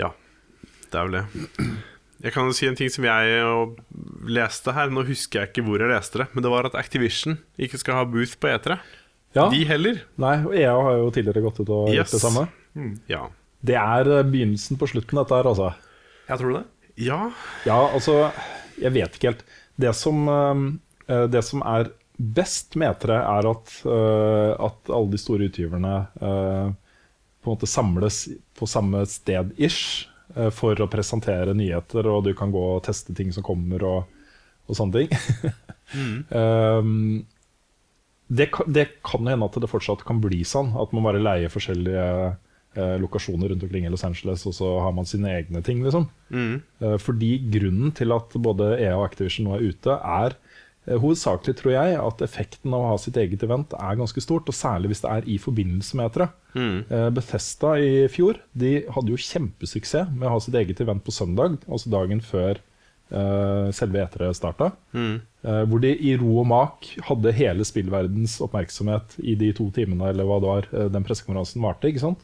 Ja, 0.01 0.07
det 0.91 0.99
er 0.99 1.07
vel 1.09 1.17
det. 1.19 1.67
Jeg 2.21 2.33
kan 2.35 2.45
jo 2.49 2.53
si 2.57 2.67
en 2.69 2.75
ting 2.77 2.89
som 2.93 3.05
jeg 3.05 3.43
leste 4.29 4.73
her. 4.73 4.89
Nå 4.93 5.03
husker 5.07 5.41
jeg 5.41 5.51
ikke 5.51 5.63
hvor 5.67 5.81
jeg 5.81 5.89
leste 5.91 6.21
det, 6.21 6.27
men 6.33 6.45
det 6.45 6.51
var 6.53 6.67
at 6.69 6.75
Activision 6.79 7.37
ikke 7.61 7.79
skal 7.81 7.97
ha 7.99 8.03
booth 8.09 8.35
på 8.41 8.49
E3. 8.51 8.77
Ja, 9.37 9.45
De 9.53 9.61
heller. 9.65 10.01
nei, 10.19 10.33
og 10.43 10.53
EA 10.57 10.73
har 10.75 10.97
jo 10.99 11.11
tidligere 11.15 11.41
gått 11.45 11.61
ut 11.63 11.69
og 11.71 11.87
Yes. 11.89 12.11
gjort 12.11 12.15
det 12.17 12.21
samme. 12.25 12.47
Ja. 13.09 13.21
Det 13.63 13.77
er 13.79 14.09
eh, 14.17 14.23
begynnelsen 14.27 14.77
på 14.81 14.89
slutten, 14.91 15.17
dette 15.21 15.37
her, 15.37 15.47
altså. 15.47 15.69
Ja, 16.27 16.35
tror 16.37 16.49
du 16.51 16.57
det? 16.59 16.65
ja. 17.05 17.31
Ja, 17.65 17.77
altså, 17.93 18.31
jeg 18.81 18.91
vet 18.97 19.15
ikke 19.15 19.31
helt. 19.31 19.43
Det 19.79 19.93
som, 19.95 20.25
eh, 20.27 21.27
det 21.31 21.43
som 21.47 21.61
er 21.63 21.91
best 22.21 22.77
metere 22.79 23.17
er 23.23 23.49
at, 23.49 23.73
eh, 23.85 24.53
at 24.67 24.91
alle 24.93 25.11
de 25.13 25.19
store 25.21 25.49
utgiverne 25.49 25.95
eh, 26.21 26.71
på 27.41 27.49
en 27.49 27.55
måte 27.55 27.69
samles 27.69 28.23
på 28.57 28.69
samme 28.69 29.03
sted 29.09 29.53
ish 29.57 30.07
eh, 30.35 30.51
for 30.53 30.77
å 30.77 30.89
presentere 30.91 31.55
nyheter, 31.57 32.07
og 32.07 32.25
du 32.27 32.33
kan 32.37 32.53
gå 32.53 32.63
og 32.75 32.83
teste 32.85 33.15
ting 33.17 33.33
som 33.33 33.45
kommer 33.45 33.85
og, 33.87 34.23
og 34.67 34.79
sånne 34.79 35.03
ting. 35.03 35.53
Um, 35.91 37.25
det, 38.31 38.45
kan, 38.55 38.69
det 38.71 38.85
kan 39.03 39.27
hende 39.27 39.43
at 39.43 39.57
det 39.59 39.67
fortsatt 39.67 40.05
kan 40.07 40.21
bli 40.23 40.37
sånn, 40.47 40.69
at 40.79 40.93
man 40.95 41.03
bare 41.03 41.19
leier 41.19 41.51
forskjellige 41.51 42.05
lokasjoner 43.01 43.51
rundt 43.51 43.63
omkring 43.63 43.83
i 43.85 43.89
Los 43.91 44.05
Angeles, 44.07 44.45
og 44.47 44.55
så 44.55 44.69
har 44.79 44.93
man 44.95 45.03
sine 45.03 45.33
egne 45.35 45.59
ting, 45.67 45.81
liksom. 45.83 46.05
Eh, 46.79 46.95
Fordi 47.03 47.33
grunnen 47.51 47.91
til 47.91 48.15
at 48.15 48.31
både 48.39 48.77
EA 48.77 48.95
og 48.95 49.09
Activision 49.09 49.49
nå 49.49 49.57
er 49.57 49.65
ute, 49.67 49.97
er 49.99 50.37
hovedsakelig, 50.89 51.53
tror 51.59 51.75
jeg, 51.75 51.97
at 52.01 52.23
effekten 52.25 52.73
av 52.73 52.81
å 52.81 52.91
ha 52.93 52.99
sitt 53.01 53.19
eget 53.21 53.43
event 53.45 53.75
er 53.77 53.99
ganske 53.99 54.23
stort, 54.23 54.49
og 54.49 54.57
særlig 54.57 54.91
hvis 54.91 55.03
det 55.03 55.11
er 55.11 55.27
i 55.29 55.37
forbindelse 55.41 55.99
med 55.99 56.09
etere. 56.09 56.27
Mm. 56.57 56.79
Bethesda 57.15 57.75
i 57.77 57.91
fjor 58.11 58.39
de 58.57 58.71
hadde 58.89 59.13
jo 59.13 59.19
kjempesuksess 59.21 60.09
med 60.09 60.25
å 60.27 60.33
ha 60.33 60.41
sitt 60.41 60.57
eget 60.57 60.81
event 60.81 61.05
på 61.05 61.13
søndag, 61.13 61.59
altså 61.69 61.93
dagen 61.93 62.23
før 62.25 62.57
uh, 63.13 63.69
selve 63.77 64.01
etere 64.01 64.33
starta. 64.35 64.71
Eh, 65.41 65.63
hvor 65.65 65.81
de 65.81 65.89
i 66.05 66.13
ro 66.21 66.35
og 66.43 66.47
mak 66.51 66.87
hadde 67.07 67.33
hele 67.33 67.65
spillverdens 67.65 68.35
oppmerksomhet 68.45 69.15
i 69.25 69.33
de 69.39 69.49
to 69.57 69.71
timene 69.73 70.11
eller 70.11 70.27
hva 70.27 70.37
det 70.41 70.51
var 70.51 70.67
eh, 70.69 70.89
den 70.93 71.05
pressekonferansen 71.07 71.63
varte. 71.65 71.89
ikke 71.89 72.03
sant? 72.03 72.21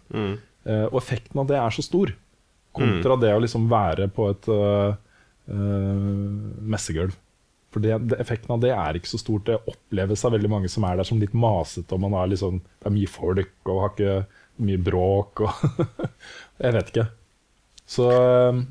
Eh, 0.67 0.85
og 0.91 0.99
effekten 1.01 1.41
av 1.41 1.47
det 1.49 1.57
er 1.57 1.73
så 1.73 1.85
stor, 1.85 2.13
kontra 2.77 3.17
det 3.17 3.33
å 3.33 3.41
liksom 3.41 3.65
være 3.71 4.05
på 4.13 4.27
et 4.29 4.49
eh, 4.53 4.99
eh, 5.49 6.11
messegulv. 6.75 7.15
For 7.73 7.83
det, 7.83 7.97
det, 8.09 8.17
effekten 8.23 8.53
av 8.55 8.63
det 8.63 8.71
er 8.73 8.97
ikke 8.97 9.11
så 9.11 9.19
stort. 9.21 9.45
Det 9.49 9.59
oppleves 9.69 10.23
av 10.25 10.33
veldig 10.37 10.51
mange 10.51 10.71
som 10.71 10.85
er 10.87 10.99
der 10.99 11.07
som 11.07 11.19
litt 11.21 11.35
masete, 11.35 11.93
og 11.95 12.03
man 12.05 12.15
er 12.17 12.31
liksom, 12.31 12.61
det 12.63 12.89
er 12.89 12.95
mye 12.95 13.11
folk 13.11 13.71
og 13.71 13.81
har 13.83 13.93
ikke 13.93 14.17
mye 14.67 14.81
bråk 14.81 15.43
og 15.45 15.65
Jeg 16.63 16.73
vet 16.73 16.87
ikke. 16.89 17.05
Så 17.87 18.07
eh, 18.09 18.61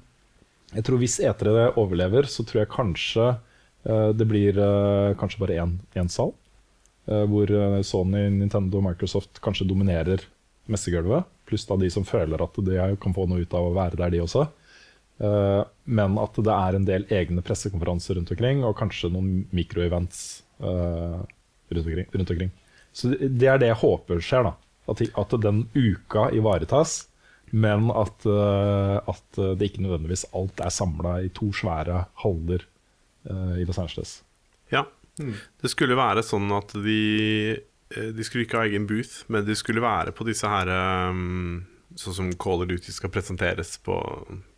jeg 0.75 0.85
tror 0.87 1.01
hvis 1.01 1.21
etere 1.25 1.69
overlever, 1.79 2.27
så 2.29 2.45
tror 2.45 2.65
jeg 2.65 2.73
kanskje 2.73 3.29
uh, 3.37 4.11
det 4.13 4.27
blir 4.29 4.59
uh, 4.59 5.15
kanskje 5.17 5.41
bare 5.45 5.61
én, 5.63 5.77
én 5.97 6.11
sal. 6.13 6.35
Uh, 7.07 7.23
hvor 7.31 7.49
Sony, 7.87 8.27
Nintendo 8.35 8.81
og 8.81 8.89
Microsoft 8.89 9.39
kanskje 9.45 9.69
dominerer 9.71 10.27
messegulvet. 10.69 11.29
Pluss 11.47 11.65
da 11.69 11.79
de 11.79 11.89
som 11.95 12.05
føler 12.05 12.43
at 12.43 12.59
de 12.67 12.91
kan 13.01 13.15
få 13.15 13.29
noe 13.31 13.47
ut 13.47 13.55
av 13.55 13.69
å 13.69 13.77
være 13.77 14.01
der, 14.01 14.17
de 14.17 14.25
også. 14.25 14.49
Eh, 15.17 15.62
men 15.85 16.19
at 16.21 16.37
det 16.45 16.53
er 16.53 16.77
en 16.77 16.87
del 16.89 17.07
egne 17.14 17.45
pressekonferanser 17.45 18.19
rundt 18.19 18.33
omkring, 18.35 18.62
og 18.67 18.77
kanskje 18.79 19.12
noen 19.14 19.47
mikroevents 19.55 20.23
uh, 20.61 21.23
rundt, 21.71 22.14
rundt 22.14 22.33
omkring. 22.35 22.51
Så 22.97 23.12
det 23.14 23.49
er 23.49 23.61
det 23.61 23.71
jeg 23.71 23.83
håper 23.83 24.23
skjer. 24.25 24.49
da 24.49 24.55
At, 24.91 25.03
at 25.21 25.37
den 25.43 25.67
uka 25.77 26.31
ivaretas, 26.35 27.05
men 27.55 27.91
at, 27.95 28.27
eh, 28.27 28.97
at 28.99 29.39
det 29.59 29.69
ikke 29.69 29.85
nødvendigvis 29.85 30.27
alt 30.35 30.61
er 30.62 30.73
samla 30.75 31.19
i 31.23 31.31
to 31.35 31.53
svære 31.55 32.07
haller 32.23 32.64
eh, 33.29 33.61
i 33.62 33.67
Los 33.69 33.79
Angeles. 33.79 34.19
Ja. 34.73 34.87
Det 35.17 35.71
skulle 35.73 35.97
være 35.97 36.25
sånn 36.27 36.51
at 36.53 36.75
de 36.85 37.01
eh, 37.57 38.11
De 38.12 38.25
skulle 38.27 38.45
ikke 38.45 38.59
ha 38.59 38.67
egen 38.67 38.89
booth, 38.91 39.23
men 39.33 39.47
de 39.47 39.57
skulle 39.57 39.85
være 39.85 40.12
på 40.12 40.27
disse 40.29 40.49
her 40.51 40.69
Sånn 41.97 42.17
som 42.19 42.35
Call 42.37 42.67
of 42.67 42.69
Duty 42.69 42.93
skal 42.93 43.12
presenteres 43.14 43.79
på 43.81 43.95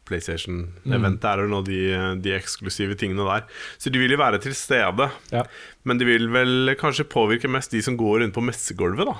PlayStation-event. 0.08 1.20
mm. 1.20 1.28
er 1.30 1.42
jo 1.42 1.50
nå 1.52 1.62
de, 1.66 1.80
de 2.24 2.34
eksklusive 2.36 2.96
tingene 2.98 3.26
der. 3.28 3.46
Så 3.78 3.92
de 3.92 4.00
vil 4.02 4.14
jo 4.14 4.20
være 4.20 4.40
til 4.42 4.56
stede. 4.56 5.10
Ja. 5.32 5.44
Men 5.88 6.00
det 6.00 6.08
vil 6.08 6.28
vel 6.32 6.74
kanskje 6.80 7.08
påvirke 7.08 7.50
mest 7.50 7.74
de 7.74 7.82
som 7.84 7.96
går 8.00 8.22
rundt 8.24 8.36
på 8.36 8.44
messegulvet, 8.44 9.08
da. 9.08 9.16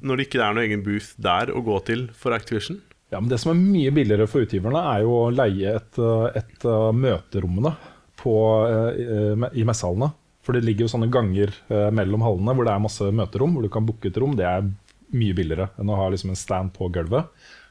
Når 0.00 0.16
det 0.16 0.28
ikke 0.28 0.40
er 0.42 0.56
noen 0.56 0.66
egen 0.66 0.84
booth 0.86 1.12
der 1.20 1.52
å 1.54 1.62
gå 1.64 1.78
til 1.88 2.08
for 2.16 2.36
Activision. 2.36 2.80
Ja, 3.10 3.18
men 3.18 3.28
Det 3.28 3.40
som 3.42 3.52
er 3.52 3.58
mye 3.58 3.90
billigere 3.90 4.28
for 4.30 4.46
utgiverne, 4.46 4.82
er 4.94 5.02
jo 5.02 5.16
å 5.24 5.30
leie 5.34 5.76
et, 5.80 5.98
eh, 5.98 6.38
et 6.38 6.66
møterommene 6.94 7.74
på, 8.20 8.34
eh, 8.70 9.48
i 9.58 9.64
messehallene. 9.66 10.12
For 10.42 10.56
det 10.56 10.64
ligger 10.64 10.86
jo 10.86 10.92
sånne 10.94 11.10
ganger 11.12 11.52
eh, 11.70 11.90
mellom 11.94 12.22
hallene 12.24 12.54
hvor 12.56 12.66
det 12.66 12.72
er 12.72 12.84
masse 12.84 13.08
møterom, 13.12 13.54
hvor 13.54 13.66
du 13.66 13.72
kan 13.72 13.86
booke 13.86 14.08
et 14.08 14.16
rom. 14.20 14.36
Det 14.38 14.46
er 14.48 14.64
mye 15.10 15.34
billigere 15.36 15.68
enn 15.80 15.90
å 15.90 15.98
ha 15.98 16.08
liksom 16.12 16.32
en 16.32 16.38
stand 16.38 16.72
på 16.76 16.88
gulvet. 16.94 17.28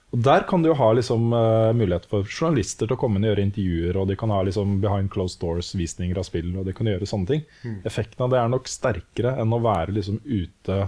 Og 0.09 0.21
Der 0.25 0.43
kan 0.49 0.63
du 0.63 0.71
jo 0.71 0.77
ha 0.79 0.89
liksom, 0.97 1.29
uh, 1.35 1.69
mulighet 1.77 2.07
for 2.09 2.25
journalister 2.25 2.87
til 2.87 2.95
å 2.95 2.99
komme 2.99 3.19
inn 3.19 3.27
og 3.27 3.33
gjøre 3.33 3.45
intervjuer, 3.45 3.97
og 4.01 4.07
de 4.09 4.17
kan 4.17 4.31
ha 4.33 4.39
liksom 4.45 4.79
behind 4.81 5.11
closed 5.13 5.37
doors-visninger 5.43 6.17
av 6.17 6.25
spill, 6.25 6.49
og 6.57 6.65
de 6.65 6.73
kan 6.73 6.89
gjøre 6.89 7.09
sånne 7.09 7.29
ting. 7.29 7.43
Effekten 7.85 8.25
av 8.25 8.33
det 8.33 8.39
er 8.41 8.49
nok 8.49 8.69
sterkere 8.71 9.35
enn 9.41 9.53
å 9.53 9.61
være 9.61 9.93
liksom 9.99 10.17
ute 10.25 10.79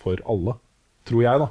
for 0.00 0.22
alle, 0.30 0.54
tror 1.08 1.24
jeg, 1.26 1.42
da. 1.42 1.50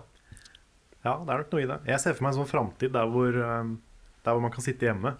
Ja, 1.03 1.17
det 1.23 1.33
er 1.33 1.43
nok 1.43 1.51
noe 1.53 1.63
i 1.63 1.69
det. 1.69 1.79
Jeg 1.91 2.03
ser 2.03 2.15
for 2.15 2.25
meg 2.25 2.33
en 2.33 2.39
sånn 2.41 2.53
framtid 2.53 2.95
der, 2.95 3.11
um, 3.59 3.75
der 4.23 4.35
hvor 4.35 4.43
man 4.43 4.55
kan 4.55 4.63
sitte 4.63 4.87
hjemme 4.87 5.15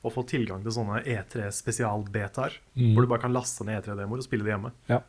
og 0.00 0.14
få 0.14 0.24
tilgang 0.28 0.62
til 0.64 0.74
sånne 0.74 1.02
E3 1.04 1.50
spesialbetaer. 1.52 2.56
Mm. 2.76 2.92
Hvor 2.94 3.04
du 3.04 3.10
bare 3.10 3.24
kan 3.24 3.34
laste 3.36 3.66
ned 3.68 3.82
E3-demoer 3.82 4.22
og 4.22 4.26
spille 4.26 4.46
det 4.46 4.54
hjemme. 4.54 4.72
Ja. 4.88 5.02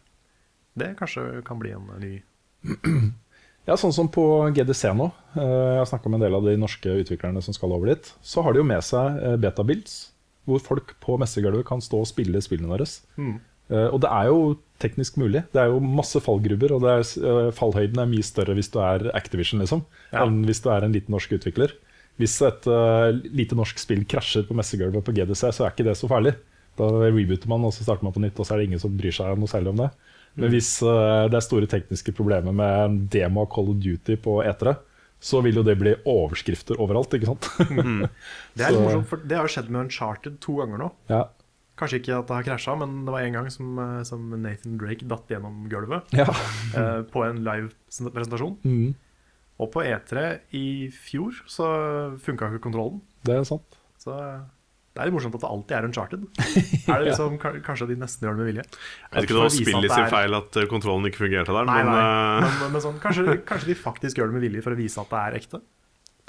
Det 0.79 0.93
kanskje 0.99 1.43
kan 1.47 1.59
bli 1.59 1.71
en 1.75 1.87
ny 1.99 2.13
Ja, 3.69 3.75
sånn 3.77 3.93
som 3.93 4.07
på 4.09 4.23
GDC 4.55 4.89
nå. 4.97 5.11
eh, 5.37 5.41
Jeg 5.41 5.77
har 5.83 5.89
snakka 5.91 6.09
med 6.09 6.19
en 6.21 6.25
del 6.25 6.35
av 6.39 6.43
de 6.47 6.55
norske 6.57 6.89
utviklerne 7.03 7.41
som 7.45 7.53
skal 7.53 7.71
over 7.75 7.91
dit. 7.93 8.13
Så 8.25 8.41
har 8.43 8.53
de 8.53 8.59
jo 8.63 8.67
med 8.67 8.81
seg 8.83 9.19
betabilds, 9.21 9.41
betabuilds, 9.45 9.93
hvor 10.49 10.59
folk 10.65 10.95
på 10.99 11.17
messegulvet 11.21 11.65
kan 11.67 11.81
stå 11.81 11.99
og 12.01 12.09
spille 12.09 12.41
spillene 12.41 12.73
deres. 12.73 13.01
Mm. 13.17 13.35
Eh, 13.69 13.87
Og 13.93 14.01
det 14.01 14.09
er 14.09 14.25
jo 14.31 14.57
teknisk 14.81 15.17
mulig. 15.21 15.43
Det 15.53 15.61
er 15.61 15.69
jo 15.69 15.79
masse 15.79 16.17
fallgrubber, 16.19 16.73
og 16.73 16.81
det 16.81 16.89
er, 16.89 17.05
eh, 17.21 17.51
fallhøyden 17.53 17.99
er 18.01 18.09
mye 18.09 18.25
større 18.25 18.55
hvis 18.57 18.71
du 18.73 18.79
er 18.81 19.11
Activision, 19.15 19.61
liksom, 19.61 19.85
Ja. 20.11 20.25
enn 20.25 20.43
hvis 20.45 20.61
du 20.63 20.69
er 20.69 20.83
en 20.83 20.91
liten 20.93 21.13
norsk 21.13 21.29
utvikler. 21.37 21.71
Hvis 22.19 22.41
et 22.45 22.67
uh, 22.67 23.09
lite 23.33 23.55
norsk 23.55 23.79
spill 23.79 24.03
krasjer 24.05 24.43
på 24.45 24.53
messegulvet 24.53 25.01
på 25.03 25.13
GDC, 25.15 25.47
så 25.53 25.65
er 25.65 25.71
ikke 25.71 25.85
det 25.87 25.95
så 25.97 26.09
farlig. 26.09 26.35
Da 26.77 26.83
rebooter 26.85 27.47
man, 27.47 27.63
og 27.65 27.71
så 27.73 27.83
starter 27.83 28.03
man 28.03 28.13
på 28.13 28.19
nytt, 28.21 28.37
og 28.37 28.45
så 28.45 28.53
er 28.53 28.57
det 28.59 28.67
ingen 28.67 28.79
som 28.79 28.95
bryr 28.97 29.11
seg 29.15 29.37
noe 29.39 29.47
særlig 29.47 29.69
om 29.69 29.77
det. 29.77 29.89
Men 30.35 30.47
Mm. 30.47 30.53
hvis 30.55 30.69
eh, 30.81 31.25
det 31.29 31.35
er 31.37 31.43
store 31.43 31.67
tekniske 31.67 32.13
problemer 32.15 32.53
med 32.55 32.85
en 32.85 32.99
demo 33.11 33.41
av 33.43 33.49
Call 33.51 33.69
of 33.73 33.81
Duty 33.83 34.15
på 34.15 34.37
etere, 34.47 34.77
så 35.21 35.41
vil 35.43 35.59
jo 35.59 35.63
det 35.63 35.75
bli 35.77 35.91
overskrifter 36.07 36.79
overalt, 36.81 37.11
ikke 37.13 37.27
sant? 37.29 37.49
Det 38.55 38.63
er 38.65 38.71
litt 38.73 38.81
morsomt, 38.81 39.07
for 39.11 39.17
det 39.21 39.37
har 39.37 39.45
jo 39.45 39.51
skjedd 39.53 39.69
med 39.69 39.83
Uncharted 39.85 40.39
to 40.41 40.55
ganger 40.61 40.77
nå. 40.85 40.91
ja. 41.11 41.25
Kanskje 41.81 41.97
ikke 42.01 42.13
at 42.19 42.27
det 42.29 42.35
har 42.35 42.43
krasja, 42.45 42.73
men 42.77 43.05
det 43.07 43.13
var 43.13 43.23
en 43.25 43.33
gang 43.33 43.47
som, 43.49 43.69
eh, 43.81 44.01
som 44.05 44.25
Nathan 44.43 44.75
Drake 44.77 45.07
datt 45.09 45.31
gjennom 45.31 45.63
gulvet 45.71 46.11
ja. 46.13 46.27
eh, 46.77 46.99
på 47.09 47.23
en 47.25 47.39
live 47.43 47.71
presentasjon. 48.13 48.57
Mm, 48.63 48.91
Og 49.61 49.71
på 49.73 49.81
E3 49.85 50.25
i 50.57 50.65
fjor 50.93 51.39
så 51.49 51.65
funka 52.21 52.51
ikke 52.51 52.61
kontrollen. 52.67 53.01
det 53.25 53.33
er 53.39 53.43
sant. 53.49 53.79
Så 53.97 54.13
det 54.91 54.99
er 54.99 55.07
litt 55.07 55.15
morsomt 55.15 55.35
at 55.37 55.43
det 55.45 55.49
alltid 55.53 55.75
er 55.77 55.85
Uncharted. 55.87 56.23
Er 56.91 56.99
det 56.99 57.07
liksom, 57.07 57.37
ka- 57.39 57.53
Kanskje 57.63 57.87
de 57.93 57.95
nesten 58.01 58.25
gjør 58.27 58.35
det 58.35 58.41
med 58.43 58.49
vilje? 58.51 58.63
Jeg 58.67 59.13
vet 59.15 59.23
ikke 59.23 59.33
om 59.33 59.39
det 59.39 59.45
var 59.47 59.55
spillet 59.55 59.95
sin 59.95 60.11
feil 60.11 60.35
at 60.41 60.57
eh, 60.59 60.67
kontrollen 60.71 61.07
ikke 61.07 61.23
fungerte 61.23 61.55
der, 61.55 61.65
Nei, 61.69 61.79
men 61.87 61.93
nei. 61.95 62.03
eh, 62.03 62.59
Men, 62.65 62.71
men 62.75 62.83
sånn, 62.83 62.99
kanskje, 63.03 63.37
kanskje 63.47 63.71
de 63.71 63.79
faktisk 63.79 64.19
gjør 64.19 64.31
det 64.33 64.39
med 64.41 64.47
vilje 64.49 64.63
for 64.67 64.75
å 64.75 64.79
vise 64.81 64.99
at 65.05 65.11
det 65.15 65.21
er 65.25 65.37
ekte? 65.39 65.61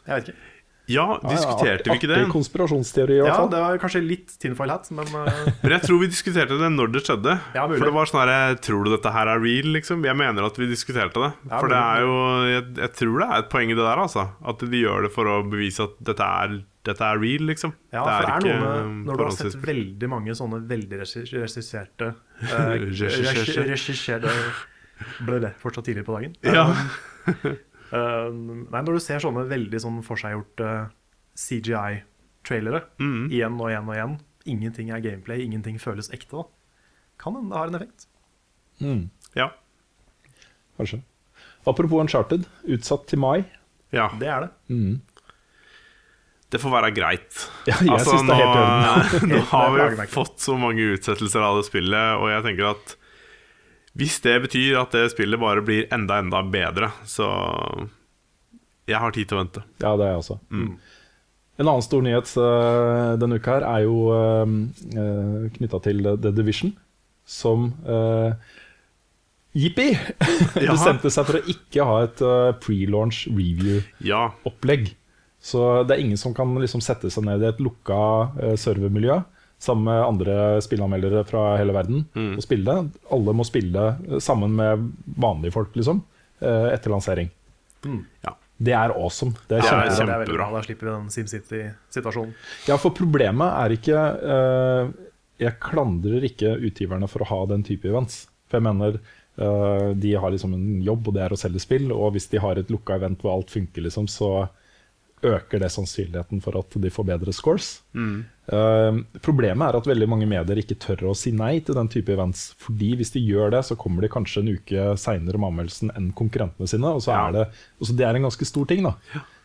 Jeg 0.06 0.14
vet 0.14 0.30
ikke. 0.32 0.48
ja, 0.92 1.04
diskuterte 1.24 1.90
vi 1.90 1.98
ikke 2.00 2.08
det? 2.10 2.16
Artig 2.22 2.32
konspirasjonsteori, 2.34 3.16
i 3.18 3.20
hvert 3.22 3.36
fall. 3.38 3.46
Ja, 3.46 3.52
det 3.56 3.60
var 3.66 3.76
kanskje 3.82 4.00
litt 4.06 4.32
tinfoil 4.42 4.72
hat, 4.74 4.88
men 4.94 5.06
eh, 5.10 5.44
Men 5.62 5.74
jeg 5.76 5.84
tror 5.88 6.00
vi 6.02 6.08
diskuterte 6.14 6.58
det 6.62 6.70
når 6.74 6.90
det 6.94 7.02
skjedde. 7.06 7.36
Ja, 7.58 7.66
mulig. 7.70 7.78
For 7.82 7.90
det 7.90 7.94
var 7.98 8.10
sånn 8.10 8.22
her 8.30 8.58
Tror 8.66 8.86
du 8.86 8.90
dette 8.94 9.12
her 9.14 9.30
er 9.34 9.42
real, 9.42 9.70
liksom? 9.78 10.02
Jeg 10.06 10.18
mener 10.22 10.46
at 10.50 10.58
vi 10.62 10.70
diskuterte 10.70 11.22
det. 11.22 11.30
Ja, 11.50 11.58
For 11.62 11.70
det 11.74 11.78
er 11.82 12.02
jo 12.06 12.16
jeg, 12.50 12.66
jeg 12.82 12.94
tror 12.98 13.22
det 13.24 13.28
er 13.30 13.42
et 13.46 13.50
poeng 13.54 13.70
i 13.74 13.78
det 13.78 13.86
der, 13.86 14.02
altså. 14.06 14.28
At 14.54 14.62
de 14.66 14.82
gjør 14.86 15.06
det 15.08 15.12
for 15.18 15.30
å 15.30 15.40
bevise 15.50 15.86
at 15.86 15.94
dette 16.12 16.30
er, 16.46 16.58
dette 16.84 17.04
er 17.06 17.18
real, 17.22 17.44
liksom. 17.46 17.72
ja, 17.94 18.02
for 18.02 18.26
det 18.26 18.32
er 18.32 18.44
noe 18.46 18.60
med 18.62 18.86
um, 18.86 18.94
Når 19.06 19.16
du 19.20 19.22
har 19.22 19.34
sett 19.36 19.54
veldig 19.62 20.08
mange 20.10 20.34
sånne 20.34 20.58
veldig 20.66 20.98
regisserte 20.98 22.08
eh, 22.42 22.72
Regisserte. 22.82 24.32
regi- 24.32 25.22
Ble 25.26 25.38
det 25.42 25.52
fortsatt 25.62 25.86
tidlig 25.86 26.04
på 26.06 26.14
dagen? 26.18 26.34
Ja. 26.46 26.64
Eh, 27.32 28.28
nei, 28.72 28.82
når 28.82 28.98
du 28.98 29.00
ser 29.02 29.22
sånne 29.22 29.44
veldig 29.50 29.80
sånn 29.82 30.02
forseggjorte 30.06 30.72
CGI-trailere 31.38 32.82
Mm. 32.98 33.30
igjen 33.30 33.60
og 33.60 33.70
igjen 33.70 33.88
og 33.88 33.94
igjen, 33.96 34.16
ingenting 34.46 34.90
er 34.94 35.00
gameplay, 35.04 35.42
ingenting 35.46 35.78
føles 35.80 36.10
ekte, 36.14 36.42
da. 36.42 36.44
Kan 37.22 37.36
hende 37.38 37.50
det 37.54 37.58
har 37.60 37.70
en 37.70 37.78
effekt. 37.78 38.06
Mm, 38.82 39.02
ja. 39.38 39.50
kanskje. 40.78 41.02
Apropos 41.66 42.00
Uncharted, 42.02 42.46
utsatt 42.66 43.06
til 43.06 43.18
mai. 43.22 43.44
ja. 43.92 44.08
Det 44.18 44.26
er 44.28 44.40
det. 44.48 44.50
Mm. 44.68 45.00
Det 46.52 46.60
får 46.60 46.74
være 46.74 46.90
greit. 46.94 47.44
Ja, 47.70 47.76
jeg 47.80 47.94
Altså, 47.94 48.16
synes 48.16 48.28
det 48.28 48.36
er 48.36 48.42
helt 48.42 49.28
nå, 49.28 49.30
nå 49.36 49.44
har 49.52 49.76
vi 49.78 50.06
fått 50.12 50.42
så 50.42 50.56
mange 50.60 50.92
utsettelser 50.96 51.44
av 51.46 51.60
det 51.60 51.68
spillet, 51.68 52.18
og 52.18 52.28
jeg 52.32 52.44
tenker 52.48 52.72
at 52.74 52.96
hvis 53.98 54.20
det 54.24 54.38
betyr 54.46 54.78
at 54.80 54.94
det 54.96 55.10
spillet 55.12 55.40
bare 55.40 55.60
blir 55.64 55.84
enda, 55.92 56.22
enda 56.22 56.40
bedre, 56.48 56.88
så 57.04 57.26
Jeg 58.88 58.98
har 58.98 59.12
tid 59.14 59.28
til 59.28 59.36
å 59.36 59.42
vente. 59.42 59.60
Ja, 59.82 59.92
det 60.00 60.06
er 60.06 60.14
jeg 60.14 60.22
også. 60.22 60.38
Mm. 60.50 60.72
En 61.60 61.68
annen 61.68 61.84
stor 61.84 62.00
nyhet 62.02 62.32
uh, 62.40 63.12
denne 63.20 63.36
uka 63.38 63.58
her 63.58 63.66
er 63.68 63.84
jo 63.84 63.96
uh, 64.10 64.48
knytta 65.54 65.78
til 65.84 66.02
The 66.08 66.32
Division, 66.34 66.72
som 67.28 67.68
uh, 67.86 68.32
Jippi! 69.54 69.92
Bestemte 70.56 71.12
seg 71.14 71.28
for 71.28 71.38
å 71.38 71.44
ikke 71.52 71.86
ha 71.86 72.00
et 72.08 72.24
uh, 72.24 72.50
pre-launch 72.64 73.26
review-opplegg. 73.30 74.88
Ja. 74.88 74.98
Så 75.42 75.62
det 75.88 75.96
er 75.96 76.02
ingen 76.04 76.20
som 76.20 76.34
kan 76.36 76.52
liksom 76.62 76.80
sette 76.84 77.10
seg 77.10 77.24
ned 77.26 77.42
i 77.42 77.48
et 77.50 77.58
lukka 77.62 77.98
eh, 78.40 78.54
servermiljø 78.62 79.16
sammen 79.62 79.84
med 79.86 80.02
andre 80.02 80.36
spillanmeldere 80.62 81.24
fra 81.26 81.56
hele 81.58 81.74
verden 81.74 82.04
Mm. 82.14 82.36
og 82.36 82.42
spille. 82.42 82.76
Alle 83.14 83.34
må 83.34 83.44
spille 83.46 83.84
eh, 84.08 84.18
sammen 84.22 84.54
med 84.58 84.88
vanlige 85.18 85.52
folk, 85.54 85.74
liksom, 85.78 86.00
eh, 86.40 86.68
etter 86.74 86.90
lansering. 86.94 87.30
Ja. 88.22 88.36
Det 88.62 88.74
er 88.78 88.92
awesome. 88.94 89.34
Det 89.50 89.58
er 89.58 89.64
Ja, 89.64 89.70
kjempebra. 89.70 89.88
det 89.88 89.92
er 89.98 90.06
kjempebra. 90.06 90.50
Da 90.54 90.60
slipper 90.62 90.86
vi 90.86 90.92
den 90.92 91.10
SimCity-situasjonen. 91.10 92.34
Ja, 92.68 92.76
for 92.78 92.90
problemet 92.94 93.56
er 93.58 93.74
ikke 93.74 94.02
uh, 94.22 94.92
Jeg 95.42 95.56
klandrer 95.58 96.22
ikke 96.28 96.52
utgiverne 96.62 97.08
for 97.10 97.24
å 97.24 97.26
ha 97.32 97.40
den 97.50 97.64
type 97.66 97.88
events. 97.90 98.28
For 98.46 98.60
jeg 98.60 98.66
mener 98.68 99.00
eh, 99.00 99.88
de 99.98 100.12
har 100.14 100.30
liksom 100.30 100.52
en 100.54 100.82
jobb, 100.86 101.08
og 101.08 101.14
det 101.16 101.22
er 101.24 101.32
å 101.34 101.38
selge 101.40 101.58
spill. 101.64 101.90
Og 101.90 102.12
hvis 102.14 102.28
de 102.30 102.38
har 102.38 102.60
et 102.60 102.70
lukka 102.70 102.94
event 103.00 103.18
hvor 103.24 103.32
alt 103.34 103.50
funker, 103.50 103.82
liksom, 103.82 104.06
så 104.06 104.48
øker 105.22 105.60
det 105.62 105.70
sannsynligheten 105.70 106.40
for 106.42 106.56
at 106.58 106.74
de 106.82 106.90
får 106.90 107.06
bedre 107.06 107.32
scores. 107.34 107.80
Eh, 107.94 108.96
problemet 109.22 109.68
er 109.68 109.78
at 109.78 109.86
veldig 109.86 110.08
mange 110.10 110.26
medier 110.26 110.58
ikke 110.62 110.78
tør 110.82 111.04
å 111.12 111.16
si 111.16 111.30
nei 111.36 111.60
til 111.64 111.76
den 111.78 111.88
type 111.92 112.10
events. 112.12 112.54
Fordi 112.62 112.92
hvis 112.98 113.12
de 113.14 113.22
gjør 113.22 113.52
det, 113.54 113.60
så 113.68 113.76
kommer 113.78 114.02
de 114.02 114.10
kanskje 114.12 114.42
en 114.42 114.50
uke 114.56 114.86
seinere 114.98 115.38
med 115.38 115.52
anmeldelsen 115.52 115.92
enn 115.96 116.10
konkurrentene 116.18 116.68
sine. 116.68 116.90
Og 116.96 117.02
så 117.06 117.12
Ja. 117.14 117.28
er 117.28 117.32
det, 117.32 117.44
og 117.80 117.86
så 117.86 117.96
det 117.96 118.06
er 118.06 118.14
en 118.18 118.22
ganske 118.28 118.44
stor 118.46 118.66
ting. 118.66 118.82
da 118.82 118.94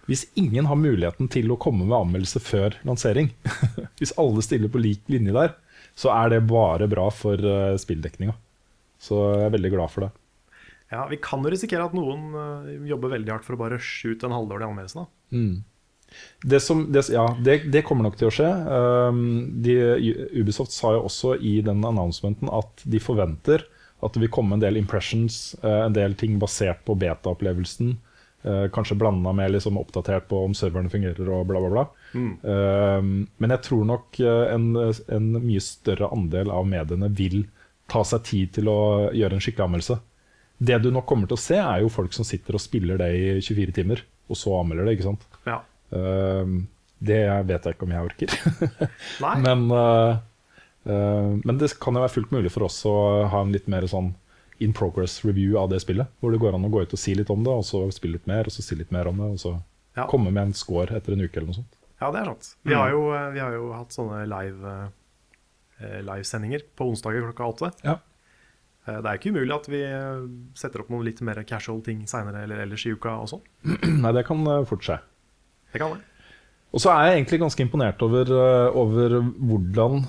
Hvis 0.07 0.25
ingen 0.35 0.65
har 0.65 0.75
muligheten 0.75 1.29
til 1.29 1.49
å 1.51 1.57
komme 1.59 1.85
med 1.85 1.97
anmeldelse 1.97 2.39
før 2.39 2.73
lansering, 2.85 3.29
hvis 3.99 4.13
alle 4.17 4.41
stiller 4.41 4.69
på 4.69 4.81
lik 4.81 5.01
linje 5.09 5.33
der, 5.33 5.53
så 5.95 6.09
er 6.13 6.29
det 6.29 6.47
bare 6.47 6.87
bra 6.87 7.09
for 7.09 7.33
uh, 7.37 7.75
spilldekninga. 7.77 8.33
Så 8.99 9.17
jeg 9.35 9.45
er 9.47 9.53
veldig 9.57 9.71
glad 9.73 9.89
for 9.91 10.01
det. 10.05 10.11
Ja, 10.91 11.07
Vi 11.11 11.19
kan 11.21 11.43
jo 11.43 11.51
risikere 11.51 11.87
at 11.87 11.95
noen 11.97 12.29
eh, 12.31 12.75
jobber 12.91 13.11
veldig 13.17 13.33
hardt 13.33 13.47
for 13.47 13.57
å 13.57 13.63
bare 13.63 13.79
skyte 13.83 14.29
en 14.29 14.35
halvdårlig 14.35 14.69
anmeldelse. 14.69 15.07
Mm. 15.35 15.65
Det, 16.47 16.59
som, 16.63 16.85
det, 16.93 17.03
ja, 17.11 17.25
det, 17.43 17.59
det 17.73 17.83
kommer 17.87 18.07
nok 18.07 18.15
til 18.19 18.29
å 18.29 18.33
skje. 18.33 18.47
Um, 18.47 19.59
de, 19.63 19.75
Ubisoft 20.39 20.71
sa 20.71 20.93
jo 20.95 21.03
også 21.09 21.35
i 21.43 21.57
den 21.65 21.83
announcementen 21.83 22.51
at 22.55 22.85
de 22.87 23.01
forventer 23.03 23.65
at 24.05 24.13
det 24.13 24.21
vil 24.23 24.31
komme 24.31 24.55
en 24.55 24.61
del 24.61 24.77
impressions, 24.79 25.57
eh, 25.63 25.83
en 25.87 25.95
del 25.95 26.15
ting 26.15 26.37
basert 26.39 26.85
på 26.87 26.95
beta-opplevelsen. 27.01 27.97
eh, 28.47 28.67
kanskje 28.71 28.95
blanda 28.95 29.33
med 29.33 29.51
liksom 29.51 29.79
oppdatert 29.81 30.27
på 30.29 30.43
om 30.45 30.53
serverne 30.55 30.91
fungerer 30.93 31.27
og 31.33 31.47
bla, 31.49 31.59
bla, 31.59 31.69
bla. 31.73 31.85
Um, 32.13 33.25
men 33.41 33.51
jeg 33.51 33.63
tror 33.65 33.83
nok 33.89 34.19
en, 34.23 34.67
en 34.77 35.25
mye 35.41 35.63
større 35.65 36.07
andel 36.13 36.53
av 36.53 36.69
mediene 36.69 37.09
vil 37.17 37.41
ta 37.91 38.05
seg 38.07 38.23
tid 38.29 38.53
til 38.59 38.69
å 38.71 38.77
gjøre 39.11 39.35
en 39.35 39.43
skikkelig 39.43 39.65
anmeldelse. 39.65 39.97
Det 40.59 40.77
du 40.81 40.89
nok 40.91 41.05
kommer 41.05 41.27
til 41.29 41.37
å 41.37 41.41
se, 41.41 41.57
er 41.61 41.81
jo 41.83 41.89
folk 41.93 42.13
som 42.13 42.25
sitter 42.25 42.55
og 42.57 42.61
spiller 42.63 42.97
det 42.97 43.07
i 43.13 43.25
24 43.45 43.71
timer, 43.77 44.01
og 44.29 44.35
så 44.39 44.55
anmelder 44.59 44.85
det. 44.89 44.97
ikke 44.97 45.09
sant? 45.11 45.25
Ja. 45.45 45.59
Uh, 45.93 46.63
det 46.99 47.19
vet 47.45 47.63
jeg 47.67 47.75
ikke 47.77 47.85
om 47.85 47.93
jeg 47.93 48.07
orker. 48.09 48.33
Men, 49.45 49.67
uh, 49.69 50.17
uh, 50.89 51.35
men 51.45 51.59
det 51.61 51.69
kan 51.79 51.93
jo 51.93 52.01
være 52.01 52.15
fullt 52.15 52.31
mulig 52.33 52.49
for 52.51 52.65
oss 52.65 52.79
å 52.89 52.95
ha 53.29 53.43
en 53.45 53.53
litt 53.53 53.67
mer 53.69 53.85
sånn 53.85 54.15
in 54.59 54.73
progress 54.73 55.19
review 55.23 55.59
av 55.61 55.69
det 55.69 55.83
spillet. 55.83 56.09
Hvor 56.19 56.33
det 56.33 56.39
går 56.41 56.55
an 56.57 56.65
å 56.65 56.71
gå 56.73 56.81
ut 56.81 56.93
og 56.97 56.99
si 56.99 57.13
litt 57.13 57.29
om 57.29 57.43
det, 57.45 57.53
og 57.53 57.61
så 57.67 57.83
spille 57.93 58.17
litt 58.17 58.25
mer, 58.25 58.49
og 58.49 58.55
så 58.55 58.65
si 58.65 58.75
litt 58.79 58.89
mer 58.95 59.05
om 59.11 59.19
det, 59.21 59.29
og 59.35 59.41
så 59.43 59.53
Ja. 59.97 60.07
komme 60.09 60.31
med 60.33 60.43
en 60.47 60.53
score 60.53 60.93
etter 60.97 61.13
en 61.13 61.21
uke 61.21 61.37
eller 61.37 61.47
noe 61.51 61.59
sånt. 61.61 61.77
ja, 62.01 62.09
det 62.11 62.19
er 62.21 62.25
sant. 62.25 62.55
Vi 62.65 62.73
har 62.73 62.89
jo, 62.89 63.11
eh, 63.13 63.29
vi 63.33 63.39
har 63.39 63.53
jo 63.53 63.71
hatt 63.73 63.89
sånne 63.93 64.25
live 64.29 64.89
livesendinger 66.01 66.61
på 66.75 66.85
onsdager 66.89 67.21
klokka 67.31 67.45
åtte. 67.53 67.71
Ja. 67.85 67.99
Eh, 68.87 68.99
Det 69.03 69.09
er 69.09 69.19
ikke 69.19 69.33
umulig 69.35 69.55
at 69.55 69.71
vi 69.71 69.83
eh, 69.85 70.27
setter 70.57 70.83
opp 70.83 70.91
noen 70.93 71.07
litt 71.07 71.23
mer 71.25 71.41
casual 71.47 71.81
ting 71.85 72.05
seinere 72.09 72.45
eller 72.47 72.63
ellers 72.65 72.85
i 72.87 72.93
uka 72.95 73.19
også. 73.25 73.41
Nei, 74.03 74.13
det 74.15 74.27
kan 74.27 74.45
uh, 74.47 74.63
fort 74.67 74.85
skje. 74.85 75.01
Det 75.73 75.81
kan 75.83 75.97
det. 75.97 76.03
Og 76.75 76.81
så 76.83 76.91
er 76.91 77.05
jeg 77.07 77.21
egentlig 77.21 77.39
ganske 77.41 77.63
imponert 77.63 78.01
over, 78.03 78.29
over 78.75 79.13
hvordan 79.23 80.01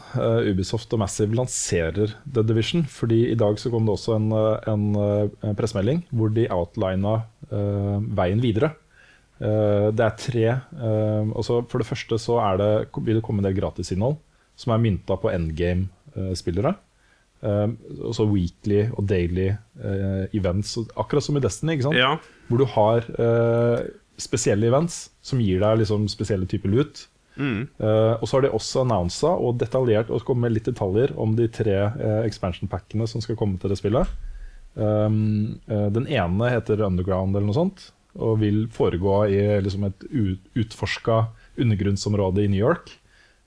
Ubisoft 0.51 0.91
og 0.93 0.99
Massive 1.01 1.37
lanserer 1.39 2.17
The 2.27 2.43
Division. 2.43 2.83
Fordi 2.91 3.21
i 3.31 3.37
dag 3.39 3.61
så 3.63 3.71
kom 3.71 3.87
det 3.87 3.95
også 3.95 4.17
en, 4.17 4.27
en, 4.67 5.55
pressemelding 5.57 6.03
hvor 6.11 6.35
de 6.35 6.49
outlina 6.53 7.15
uh, 7.55 8.03
veien 8.19 8.43
videre. 8.43 8.73
Uh, 9.39 9.95
det 9.95 10.03
er 10.03 10.19
tre 10.19 10.45
uh, 10.51 11.31
altså 11.31 11.61
For 11.71 11.79
det 11.79 11.87
første 11.87 12.19
så 12.19 12.41
er 12.43 12.59
det, 12.59 12.71
vil 13.07 13.21
det 13.21 13.25
komme 13.25 13.39
en 13.39 13.47
del 13.47 13.55
gratisinnhold 13.55 14.19
som 14.59 14.75
er 14.75 14.83
mynta 14.83 15.15
på 15.15 15.31
endgame-spillere. 15.31 16.75
Også 17.43 18.27
weekly 18.27 18.89
og 18.91 19.05
daily 19.11 19.53
uh, 19.83 20.25
events, 20.35 20.75
akkurat 20.99 21.23
som 21.25 21.39
i 21.39 21.43
Destiny. 21.45 21.77
ikke? 21.79 21.93
Ja. 21.95 22.17
Hvor 22.49 22.63
du 22.63 22.67
har 22.73 23.07
eh, 23.21 23.85
spesielle 24.19 24.67
events 24.67 25.09
som 25.25 25.41
gir 25.43 25.63
deg 25.63 25.83
liksom 25.83 26.09
spesielle 26.11 26.49
typer 26.51 26.73
lut. 26.73 27.05
Mm. 27.39 27.69
Uh, 27.79 28.19
og 28.19 28.25
så 28.27 28.37
har 28.37 28.47
de 28.49 28.55
også 28.55 28.83
annonsa 28.83 29.31
og 29.31 29.61
detaljert 29.61 30.11
og 30.11 30.25
kommet 30.27 30.49
med 30.49 30.57
litt 30.57 30.67
detaljer 30.67 31.13
om 31.23 31.37
de 31.39 31.47
tre 31.55 31.77
uh, 31.95 32.25
expansion 32.27 32.71
packene 32.71 33.07
som 33.07 33.23
skal 33.23 33.39
komme 33.39 33.61
til 33.63 33.71
det 33.71 33.79
spillet. 33.79 34.11
Um, 34.75 35.61
uh, 35.71 35.87
den 35.95 36.09
ene 36.11 36.51
heter 36.51 36.83
Underground 36.87 37.37
eller 37.37 37.47
noe 37.47 37.57
sånt, 37.57 37.85
og 38.19 38.41
vil 38.43 38.65
foregå 38.75 39.21
i 39.31 39.39
liksom 39.63 39.87
et 39.87 40.09
utforska 40.59 41.29
undergrunnsområde 41.59 42.43
i 42.43 42.51
New 42.51 42.63
York. 42.63 42.98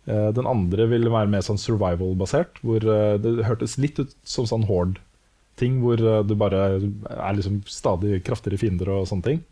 Eh, 0.09 0.29
den 0.33 0.49
andre 0.49 0.87
vil 0.89 1.09
være 1.13 1.29
mer 1.29 1.43
sånn 1.45 1.61
survival-basert, 1.61 2.61
hvor 2.65 2.81
eh, 2.81 3.15
det 3.21 3.45
hørtes 3.45 3.77
litt 3.81 3.99
ut 4.01 4.15
som 4.25 4.47
sånn 4.49 4.65
Horde-ting, 4.69 5.77
hvor 5.83 6.01
eh, 6.01 6.23
du 6.25 6.33
bare 6.39 6.63
er 6.79 7.37
liksom 7.37 7.61
stadig 7.69 8.23
kraftigere 8.25 8.61
fiender 8.61 8.89
og 8.95 9.07
sånne 9.09 9.27
ting. 9.29 9.43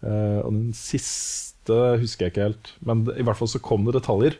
Og 0.00 0.48
den 0.48 0.70
siste 0.72 1.74
husker 2.00 2.24
jeg 2.24 2.32
ikke 2.32 2.44
helt, 2.46 2.70
men 2.88 3.02
i 3.12 3.24
hvert 3.26 3.36
fall 3.36 3.50
så 3.52 3.58
kom 3.60 3.82
det 3.84 3.92
detaljer. 3.98 4.38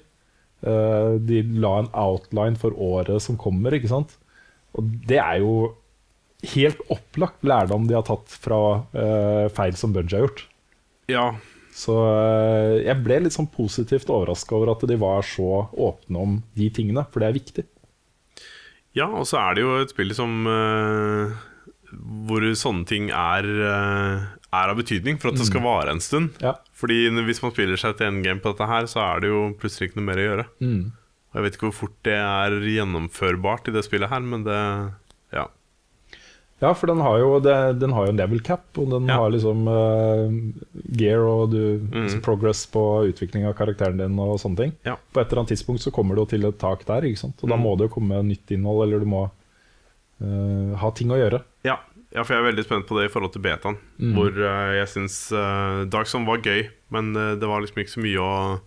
De 0.65 1.41
la 1.61 1.73
en 1.83 1.91
outline 1.93 2.57
for 2.57 2.73
året 2.81 3.21
som 3.21 3.37
kommer, 3.37 3.77
ikke 3.77 3.91
sant? 3.91 4.15
Og 4.73 4.89
det 5.05 5.19
er 5.21 5.43
jo 5.43 5.75
helt 6.55 6.81
opplagt 6.89 7.45
lærdom 7.45 7.85
de 7.91 7.99
har 7.99 8.07
tatt 8.09 8.33
fra 8.41 8.63
feil 9.53 9.77
som 9.77 9.93
Budge 9.93 10.17
har 10.17 10.25
gjort. 10.25 10.47
Ja. 11.13 11.27
Så 11.77 11.95
eh, 12.03 12.81
jeg 12.87 12.99
ble 13.05 13.21
litt 13.25 13.37
sånn 13.37 13.51
positivt 13.53 14.11
overraska 14.11 14.57
over 14.57 14.73
at 14.75 14.83
de 14.91 14.97
var 15.01 15.23
så 15.27 15.67
åpne 15.71 16.25
om 16.25 16.39
de 16.59 16.71
tingene, 16.75 17.05
for 17.13 17.23
det 17.23 17.29
er 17.31 17.39
viktig. 17.39 17.67
ja, 18.99 19.07
og 19.07 19.27
så 19.31 19.39
er 19.39 19.55
det 19.55 19.63
jo 19.63 19.77
et 19.79 19.93
spill 19.95 20.11
som 20.19 20.33
uh, 20.51 21.31
Hvor 22.27 22.43
sånne 22.59 22.89
ting 22.91 23.11
er, 23.15 23.47
uh, 23.47 24.25
er 24.51 24.73
av 24.73 24.81
betydning 24.81 25.21
for 25.23 25.31
at 25.31 25.39
det 25.39 25.47
skal 25.47 25.63
vare 25.63 25.95
en 25.95 26.03
stund. 26.03 26.35
Ja. 26.43 26.57
Fordi 26.75 27.05
hvis 27.27 27.43
man 27.45 27.55
spiller 27.55 27.79
seg 27.79 27.97
til 27.99 28.11
endgame 28.11 28.43
på 28.43 28.51
dette 28.53 28.67
her, 28.67 28.89
så 28.91 29.05
er 29.05 29.23
det 29.23 29.31
jo 29.31 29.45
plutselig 29.61 29.91
ikke 29.91 30.01
noe 30.01 30.09
mer 30.11 30.23
å 30.23 30.27
gjøre. 30.27 30.49
Mm. 30.65 30.83
Og 31.31 31.39
Jeg 31.39 31.47
vet 31.47 31.57
ikke 31.57 31.69
hvor 31.69 31.79
fort 31.85 31.99
det 32.07 32.19
er 32.19 32.59
gjennomførbart 32.67 33.71
i 33.71 33.75
det 33.77 33.87
spillet 33.87 34.11
her, 34.11 34.27
men 34.27 34.43
det 34.49 34.61
Ja. 35.31 35.47
Ja, 36.61 36.75
for 36.77 36.87
den 36.91 37.01
har 37.01 37.19
jo, 37.19 37.29
den 37.41 37.93
har 37.97 38.05
jo 38.07 38.11
en 38.13 38.19
level 38.21 38.41
cap, 38.45 38.67
og 38.77 38.91
den 38.91 39.07
Ja. 39.09 39.15
har 39.17 39.31
liksom 39.33 39.63
uh, 39.67 40.31
gear 40.93 41.21
og 41.25 41.51
du, 41.55 41.79
Mhm. 41.81 42.03
altså 42.05 42.21
progress 42.23 42.67
på 42.67 42.83
utvikling 43.09 43.47
av 43.49 43.55
karakteren 43.57 43.97
din 43.97 44.19
og 44.19 44.39
sånne 44.39 44.57
ting. 44.57 44.73
Ja. 44.85 44.97
På 45.15 45.21
et 45.23 45.29
eller 45.33 45.41
annet 45.43 45.55
tidspunkt 45.57 45.81
så 45.81 45.91
kommer 45.93 46.15
du 46.17 46.27
til 46.27 46.45
et 46.45 46.59
tak 46.59 46.85
der, 46.85 47.01
ikke 47.09 47.19
sant? 47.19 47.39
og 47.43 47.49
da 47.49 47.57
Mhm. 47.57 47.63
må 47.65 47.77
det 47.79 47.89
jo 47.89 47.95
komme 47.95 48.23
nytt 48.23 48.51
innhold, 48.51 48.83
eller 48.87 48.99
du 49.01 49.07
må 49.07 49.31
uh, 50.23 50.75
ha 50.77 50.91
ting 50.91 51.09
å 51.09 51.17
gjøre. 51.17 51.43
Ja. 51.65 51.79
ja, 52.13 52.23
for 52.25 52.35
jeg 52.35 52.43
er 52.45 52.53
veldig 52.53 52.65
spent 52.67 52.87
på 52.87 52.99
det 53.01 53.07
i 53.09 53.13
forhold 53.13 53.33
til 53.33 53.43
betaen. 53.43 53.79
Mm. 53.99 54.15
Hvor 54.17 54.31
uh, 54.37 54.75
jeg 54.77 54.89
syns 54.93 55.33
uh, 55.33 55.85
Darkson 55.89 56.27
var 56.27 56.39
gøy, 56.45 56.69
men 56.91 57.13
det 57.15 57.41
var 57.49 57.61
liksom 57.63 57.81
ikke 57.83 57.97
så 57.97 58.03
mye 58.05 58.21
å 58.21 58.61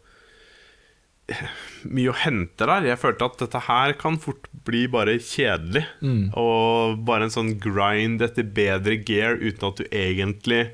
Mye 1.87 2.11
å 2.11 2.15
hente 2.19 2.67
der. 2.67 2.87
Jeg 2.89 2.99
følte 2.99 3.27
at 3.29 3.41
dette 3.45 3.61
her 3.67 3.93
kan 3.99 4.17
fort 4.21 4.49
bli 4.67 4.85
bare 4.91 5.15
kjedelig. 5.23 5.85
Mm. 6.03 6.31
Og 6.39 7.03
bare 7.07 7.27
en 7.27 7.33
sånn 7.33 7.53
grind 7.63 8.23
etter 8.25 8.47
bedre 8.47 8.97
gear 9.07 9.39
uten 9.39 9.69
at 9.69 9.79
du 9.79 9.85
egentlig 9.87 10.65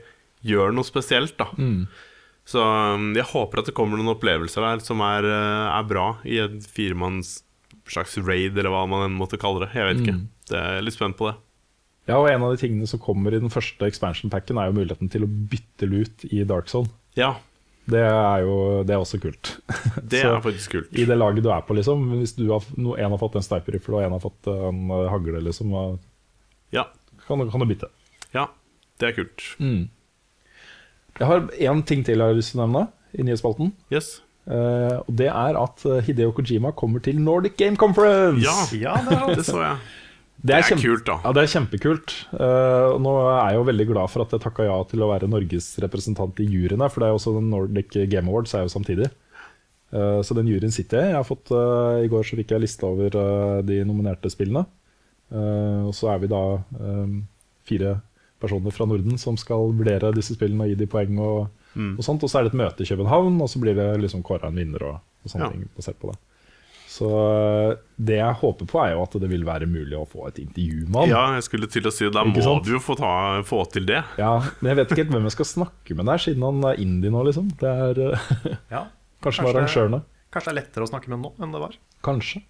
gjør 0.45 0.73
noe 0.75 0.87
spesielt. 0.87 1.37
da 1.39 1.49
Mm. 1.57 1.83
Så 2.49 2.63
um, 2.65 3.11
jeg 3.13 3.29
håper 3.29 3.61
at 3.61 3.67
det 3.69 3.75
kommer 3.77 3.99
noen 3.99 4.15
opplevelser 4.15 4.63
der 4.65 4.79
som 4.81 5.03
er, 5.05 5.21
eh, 5.21 5.67
er 5.69 5.83
bra 5.85 6.15
i 6.25 6.39
en 6.41 6.55
firemanns 6.65 7.43
slags 7.89 8.15
raid, 8.17 8.57
eller 8.57 8.73
hva 8.73 8.87
man 8.89 9.05
enn 9.05 9.17
måtte 9.17 9.37
kalle 9.37 9.61
det. 9.65 9.69
Jeg 9.77 9.85
vet 9.85 10.01
ikke. 10.01 10.15
Mm. 10.17 10.23
Det 10.49 10.63
er 10.63 10.81
litt 10.81 10.97
spent 10.97 11.17
på 11.19 11.29
det. 11.29 11.35
Ja, 12.09 12.17
og 12.17 12.25
en 12.31 12.41
av 12.41 12.55
de 12.55 12.61
tingene 12.63 12.89
som 12.89 13.01
kommer 13.01 13.35
i 13.35 13.41
den 13.41 13.53
første 13.53 13.85
expansion 13.85 14.33
packen, 14.33 14.57
er 14.57 14.71
jo 14.71 14.79
muligheten 14.79 15.11
til 15.13 15.27
å 15.27 15.29
bytte 15.29 15.89
lut 15.89 16.25
i 16.31 16.41
Dark 16.49 16.71
Zone. 16.71 16.89
Ja, 17.17 17.35
Det 17.89 18.01
er 18.05 18.43
jo 18.45 18.55
det 18.87 18.95
er 18.95 19.01
også 19.01 19.19
kult. 19.23 19.55
det 20.11 20.23
er 20.25 20.39
faktisk 20.43 20.75
kult. 20.77 20.91
I 20.93 21.05
det 21.09 21.17
laget 21.17 21.45
du 21.45 21.49
er 21.53 21.63
på, 21.67 21.75
liksom. 21.77 22.07
Hvis 22.19 22.35
du 22.37 22.45
har, 22.51 22.65
no, 22.77 22.95
en 22.95 23.15
har 23.15 23.21
fått 23.21 23.37
en 23.39 23.45
sniper 23.45 23.77
rifle 23.77 23.99
og 23.99 24.05
en 24.05 24.15
har 24.17 24.23
fått 24.23 24.49
en 24.53 24.85
eh, 24.95 25.07
hagle, 25.11 25.41
liksom, 25.49 25.75
Ja, 26.75 26.85
kan, 27.25 27.41
kan 27.49 27.65
du 27.65 27.69
bytte. 27.69 27.89
ja, 28.35 28.47
det 29.01 29.11
er 29.11 29.17
kult. 29.23 29.43
Jeg 31.19 31.27
har 31.27 31.49
én 31.51 31.83
ting 31.83 32.05
til 32.05 32.19
jeg 32.21 32.31
har 32.31 32.37
lyst 32.37 32.53
til 32.53 32.61
å 32.61 32.67
nevne 32.67 32.87
i 33.13 33.25
nyhetsspalten. 33.25 33.73
Yes. 33.91 34.19
Uh, 34.49 35.03
og 35.03 35.11
det 35.19 35.27
er 35.29 35.57
at 35.59 35.83
eh, 35.85 35.99
Hideo 36.07 36.31
Kojima 36.33 36.71
kommer 36.73 37.03
til 37.05 37.19
Nordic 37.21 37.57
Game 37.59 37.77
Conference! 37.77 38.41
Ja, 38.41 38.55
Ja, 38.73 38.95
det 39.05 39.37
det 39.41 39.45
så 39.45 39.59
jeg. 39.61 39.77
Det 40.39 40.55
er, 40.55 40.61
Det 40.63 40.71
er 40.71 40.81
kult, 40.81 41.05
da. 41.07 41.15
Ja, 41.25 41.31
det 41.35 41.41
er 41.43 41.51
kjempekult. 41.51 42.13
Uh, 42.31 42.95
nå 43.03 43.11
er 43.27 43.49
jeg 43.51 43.57
jo 43.59 43.63
veldig 43.67 43.87
glad 43.89 44.11
for 44.13 44.23
at 44.23 44.31
jeg 44.35 44.43
takka 44.45 44.67
ja 44.69 44.77
til 44.87 45.03
å 45.03 45.09
være 45.11 45.27
Norges 45.27 45.67
representant 45.83 46.39
i 46.39 46.47
juryene, 46.47 46.87
for 46.87 47.01
det 47.03 47.09
er 47.09 47.11
jo 47.11 47.19
også 47.19 47.33
den 47.35 47.49
Nordic 47.51 47.97
Game 48.11 48.31
Awards 48.31 48.53
er 48.55 48.63
jo 48.63 48.71
samtidig. 48.71 49.09
Uh, 49.91 50.21
så 50.23 50.37
den 50.37 50.47
juryen 50.47 50.71
sitter 50.71 51.01
jeg 51.01 51.09
i. 51.09 51.11
jeg 51.11 51.19
har 51.19 51.27
fått, 51.27 51.51
uh, 51.51 51.99
I 51.99 52.07
går 52.11 52.23
så 52.23 52.39
fikk 52.39 52.53
jeg 52.55 52.63
lista 52.63 52.87
over 52.87 53.19
de 53.67 53.81
nominerte 53.83 54.31
spillene. 54.31 54.63
Og 55.29 55.91
så 55.93 56.07
er 56.09 56.23
vi 56.23 56.27
da 56.31 56.39
fire 57.69 57.91
personer 58.41 58.73
fra 58.73 58.87
Norden 58.89 59.19
som 59.21 59.35
skal 59.37 59.67
vurdere 59.77 60.09
disse 60.15 60.33
spillene 60.33 60.65
og 60.65 60.71
gi 60.71 60.77
de 60.79 60.87
poeng. 60.89 61.19
Og, 61.21 61.51
og 61.77 62.01
sånt, 62.01 62.23
og 62.25 62.31
så 62.31 62.39
er 62.39 62.47
det 62.47 62.53
et 62.55 62.57
møte 62.63 62.81
i 62.81 62.89
København, 62.89 63.37
og 63.43 63.51
så 63.51 63.61
blir 63.61 63.75
det 63.77 63.91
liksom 64.01 64.23
kåra 64.25 64.49
en 64.49 64.57
vinner 64.57 64.87
og, 64.87 65.03
og 65.21 65.29
sånne 65.29 65.45
Ja. 65.45 65.53
ting 65.53 65.67
basert 65.77 65.99
på 66.01 66.09
det. 66.09 66.17
Så 66.89 67.05
eh, 67.05 67.75
det 68.01 68.15
jeg 68.17 68.33
håper 68.41 68.65
på, 68.71 68.79
er 68.81 68.95
jo 68.95 69.03
at 69.05 69.13
det 69.21 69.27
vil 69.29 69.43
være 69.45 69.67
mulig 69.69 69.93
å 69.99 70.07
få 70.09 70.23
et 70.31 70.39
intervju 70.41 70.87
med 70.89 70.95
han. 71.03 71.11
Ja, 71.11 71.23
jeg 71.37 71.45
skulle 71.45 71.67
til 71.69 71.85
å 71.85 71.91
si 71.93 72.07
Da 72.09 72.23
må 72.25 72.41
sant? 72.41 72.65
du 72.65 72.71
jo 72.73 72.79
få, 72.81 72.95
ta, 72.97 73.11
få 73.45 73.59
til 73.69 73.85
det. 73.85 73.99
Ja, 74.17 74.31
men 74.59 74.71
jeg 74.71 74.79
vet 74.81 74.89
ikke 74.95 75.03
helt 75.03 75.13
hvem 75.13 75.27
jeg 75.29 75.35
skal 75.37 75.49
snakke 75.51 75.97
med 75.99 76.09
der, 76.09 76.23
siden 76.23 76.47
han 76.47 76.63
er 76.71 76.81
indie 76.81 77.11
nå, 77.13 77.21
liksom. 77.29 77.51
Det 77.61 77.69
er 77.85 78.01
eh, 78.07 78.25
Ja, 78.73 78.87
kanskje 79.23 79.45
Kanskje- 79.45 79.51
arrangørene. 79.53 80.01
Kanskje 80.33 80.49
det 80.49 80.55
er 80.55 80.59
lettere 80.63 80.85
å 80.85 80.89
snakke 80.91 81.09
med 81.13 81.21
nå 81.27 81.31
enn 81.41 81.53
det 81.53 81.61
var. 81.67 81.77
Kanskje. 82.05 82.41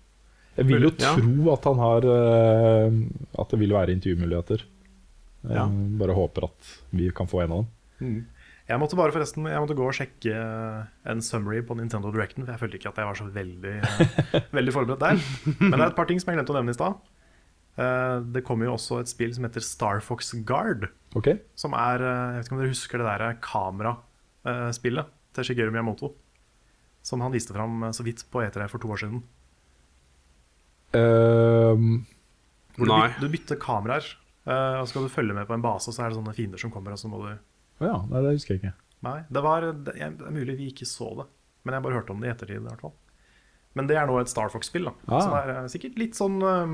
Jeg 0.59 0.67
vil 0.71 0.87
jo 0.87 0.93
Ja. 0.99 1.13
tro 1.15 1.51
at 1.53 1.67
han 1.69 1.77
har 1.83 2.07
eh, 2.15 2.97
At 3.39 3.51
det 3.53 3.59
vil 3.61 3.75
være 3.75 3.93
intervjumuligheter. 3.95 4.63
Jeg 5.43 5.55
Ja. 5.55 5.67
bare 5.99 6.15
håper 6.17 6.47
at 6.49 6.73
vi 6.91 7.11
kan 7.15 7.27
få 7.31 7.43
en 7.43 7.51
av 7.59 7.65
dem. 7.99 8.25
Jeg 8.69 8.77
måtte 8.77 8.97
bare 8.99 9.09
forresten 9.15 9.47
Jeg 9.49 9.61
måtte 9.63 9.73
gå 9.77 9.85
og 9.89 9.95
sjekke 9.97 10.33
en 11.09 11.21
summary 11.25 11.63
på 11.65 11.73
Nintendo 11.79 12.11
Directen, 12.13 12.45
for 12.45 12.53
jeg 12.53 12.61
følte 12.61 12.77
ikke 12.77 12.91
at 12.91 12.99
jeg 13.01 13.07
var 13.09 13.17
så 13.17 13.25
veldig, 13.33 13.71
eh, 13.81 14.35
veldig 14.57 14.73
forberedt 14.75 15.01
der. 15.01 15.23
Men 15.57 15.73
det 15.73 15.81
er 15.81 15.87
et 15.89 15.97
par 15.97 16.09
ting 16.09 16.21
som 16.21 16.29
jeg 16.29 16.37
glemte 16.37 16.53
å 16.53 16.59
nevne 16.59 16.75
i 16.75 16.77
stad. 16.77 16.99
Eh, 17.81 18.17
Det 18.35 18.43
kommer 18.45 18.69
jo 18.69 18.75
også 18.77 18.99
et 19.01 19.09
spill 19.09 19.33
som 19.33 19.47
heter 19.47 19.65
Star 19.65 20.03
Fox 20.05 20.33
Guard. 20.45 20.85
Ok? 21.17 21.31
Som 21.57 21.73
er 21.73 22.05
eh, 22.05 22.21
Jeg 22.35 22.37
vet 22.37 22.45
ikke 22.51 22.57
om 22.59 22.61
dere 22.61 22.73
husker 22.75 23.01
det 23.01 23.09
der 23.09 23.39
kameraspillet 23.49 25.15
til 25.33 25.49
Shigeru 25.49 25.73
Miyamoto? 25.73 26.13
Som 27.01 27.21
han 27.25 27.33
viste 27.33 27.55
fram 27.57 27.83
eh, 27.89 27.95
så 27.97 28.05
vidt 28.05 28.21
på 28.29 28.45
E3 28.45 28.69
for 28.69 28.77
to 28.85 28.93
år 28.93 29.01
siden. 29.01 29.23
Um, 30.93 32.05
du, 32.77 32.85
Nei. 32.85 33.03
byt, 33.09 33.19
du 33.21 33.29
bytter 33.29 33.57
kameraer, 33.61 34.05
eh, 34.49 34.77
og 34.79 34.85
så 34.87 34.93
skal 34.93 35.05
du 35.05 35.11
følge 35.13 35.35
med 35.37 35.45
på 35.49 35.53
en 35.53 35.61
base, 35.61 35.89
og 35.89 35.93
så 35.93 36.01
er 36.05 36.09
det 36.13 36.17
sånne 36.17 36.33
fiender 36.37 36.61
som 36.61 36.71
kommer, 36.73 36.95
og 36.95 37.01
så 37.01 37.09
må 37.11 37.19
du 37.21 37.33
Å 37.79 37.85
ja, 37.87 37.97
nei, 38.09 38.21
det 38.25 38.33
husker 38.35 38.55
jeg 38.55 38.61
ikke. 38.63 38.73
Nei, 39.07 39.17
det, 39.31 39.41
var, 39.45 39.61
det 39.87 39.93
er 40.03 40.11
mulig 40.35 40.57
vi 40.59 40.67
ikke 40.73 40.85
så 40.89 41.07
det, 41.21 41.25
men 41.63 41.73
jeg 41.77 41.83
bare 41.85 41.95
hørte 42.01 42.11
om 42.11 42.19
det 42.19 42.27
i 42.27 42.31
ettertid. 42.33 42.57
i 42.59 42.67
hvert 42.67 42.81
fall. 42.83 42.93
Men 43.77 43.87
det 43.87 43.95
er 43.95 44.07
nå 44.09 44.17
et 44.19 44.27
Star 44.31 44.49
Fox-spill, 44.51 44.89
da. 44.89 44.93
Ah. 45.07 45.27
det 45.29 45.39
er 45.39 45.51
eh, 45.63 45.67
sikkert 45.71 45.99
litt 46.01 46.17
sånn 46.17 46.39
eh, 46.43 46.73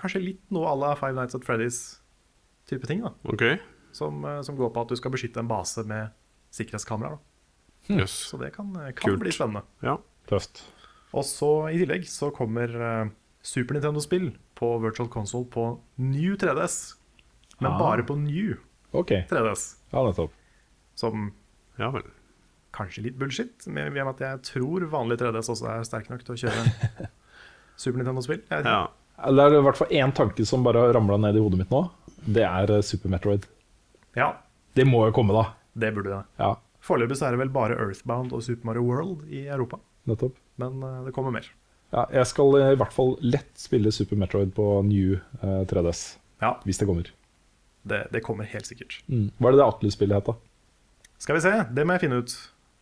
Kanskje 0.00 0.22
litt 0.24 0.40
noe 0.50 0.64
à 0.70 0.74
la 0.80 0.94
Five 0.96 1.12
Nights 1.14 1.36
at 1.36 1.44
Freddy's-type 1.44 2.86
ting. 2.88 3.02
da 3.04 3.12
Okay. 3.34 3.58
som, 3.92 4.24
eh, 4.24 4.40
som 4.42 4.56
går 4.56 4.70
på 4.74 4.80
at 4.82 4.88
du 4.88 4.96
skal 4.96 5.12
beskytte 5.12 5.38
en 5.42 5.48
base 5.50 5.84
med 5.86 6.10
sikkerhetskameraer. 6.56 7.18
da. 7.18 7.94
Yes. 8.00 8.10
Så 8.30 8.38
det 8.40 8.52
kan, 8.54 8.74
eh, 8.80 8.92
kan 8.92 9.18
bli 9.18 9.30
spennende. 9.30 9.62
Ja. 9.82 9.98
Tøft. 10.26 10.64
Og 11.12 11.24
så 11.24 11.68
i 11.72 11.78
tillegg 11.78 12.04
så 12.08 12.30
kommer 12.32 13.12
Super 13.42 13.74
Nintendo-spill 13.74 14.32
på 14.54 14.80
Virtual 14.82 15.08
Console 15.08 15.44
på 15.50 15.80
New 15.98 16.34
3DS. 16.36 16.96
Men 17.60 17.72
Ah. 17.72 17.78
bare 17.78 18.02
på 18.04 18.16
New 18.16 18.56
Ok, 18.92 19.12
3DS. 19.30 19.66
ja, 19.92 20.02
nettopp. 20.06 20.32
Som 20.98 21.30
ja 21.78 21.90
vel. 21.94 22.02
kanskje 22.76 23.02
litt 23.06 23.18
bullshit, 23.18 23.66
med 23.66 23.92
med 23.92 24.06
at 24.12 24.20
jeg 24.20 24.42
tror 24.46 24.84
vanlig 24.92 25.18
3DS 25.20 25.50
også 25.50 25.68
er 25.72 25.86
sterk 25.86 26.10
nok 26.10 26.24
til 26.26 26.34
å 26.36 26.40
kjøre 26.44 27.08
Super 27.80 27.98
Nintendo-spill. 27.98 28.42
Ja. 28.50 28.88
Det 29.20 29.44
er 29.44 29.56
i 29.56 29.62
hvert 29.64 29.78
fall 29.78 29.94
én 29.96 30.12
tanke 30.16 30.44
som 30.48 30.64
bare 30.64 30.88
ramla 30.94 31.16
ned 31.20 31.36
i 31.36 31.42
hodet 31.42 31.60
mitt 31.60 31.72
nå. 31.72 31.84
Det 32.24 32.44
er 32.44 32.70
eh, 32.76 32.82
Super 32.84 33.12
Metroid. 33.12 33.46
ja, 34.16 34.34
Det 34.76 34.84
må 34.86 35.06
jo 35.08 35.14
komme, 35.16 35.32
da. 35.36 35.54
det 35.74 35.94
burde 35.96 36.12
det. 36.12 36.24
Ja, 36.40 36.54
Foreløpig 36.80 37.18
er 37.20 37.34
det 37.34 37.40
vel 37.42 37.52
bare 37.52 37.76
Earthbound 37.76 38.32
og 38.32 38.42
Super 38.42 38.70
Mario 38.70 38.82
World 38.86 39.26
i 39.28 39.46
Europa. 39.48 39.78
nettopp. 40.08 40.36
Men 40.56 40.82
uh, 40.82 41.02
det 41.04 41.12
kommer 41.12 41.34
mer. 41.34 41.46
Ja, 41.92 42.06
jeg 42.14 42.26
skal 42.30 42.56
i 42.56 42.76
hvert 42.78 42.94
fall 42.94 43.16
lett 43.20 43.50
spille 43.60 43.92
Super 43.92 44.16
Metroid 44.16 44.54
på 44.56 44.66
new 44.86 45.18
uh, 45.42 45.62
3DS. 45.68 46.16
Ja, 46.40 46.54
Hvis 46.64 46.80
det 46.80 46.88
kommer. 46.88 47.10
Det, 47.88 48.06
det 48.12 48.20
kommer 48.24 48.44
helt 48.44 48.68
sikkert. 48.68 48.98
Hva 49.08 49.50
er 49.50 49.56
det 49.56 49.60
det 49.62 49.66
Atlus-spillet 49.66 50.20
het, 50.20 50.26
da? 50.32 50.34
Skal 51.20 51.36
vi 51.36 51.44
se, 51.44 51.52
det 51.76 51.84
må 51.86 51.96
jeg 51.96 52.06
finne 52.06 52.20
ut. 52.22 52.34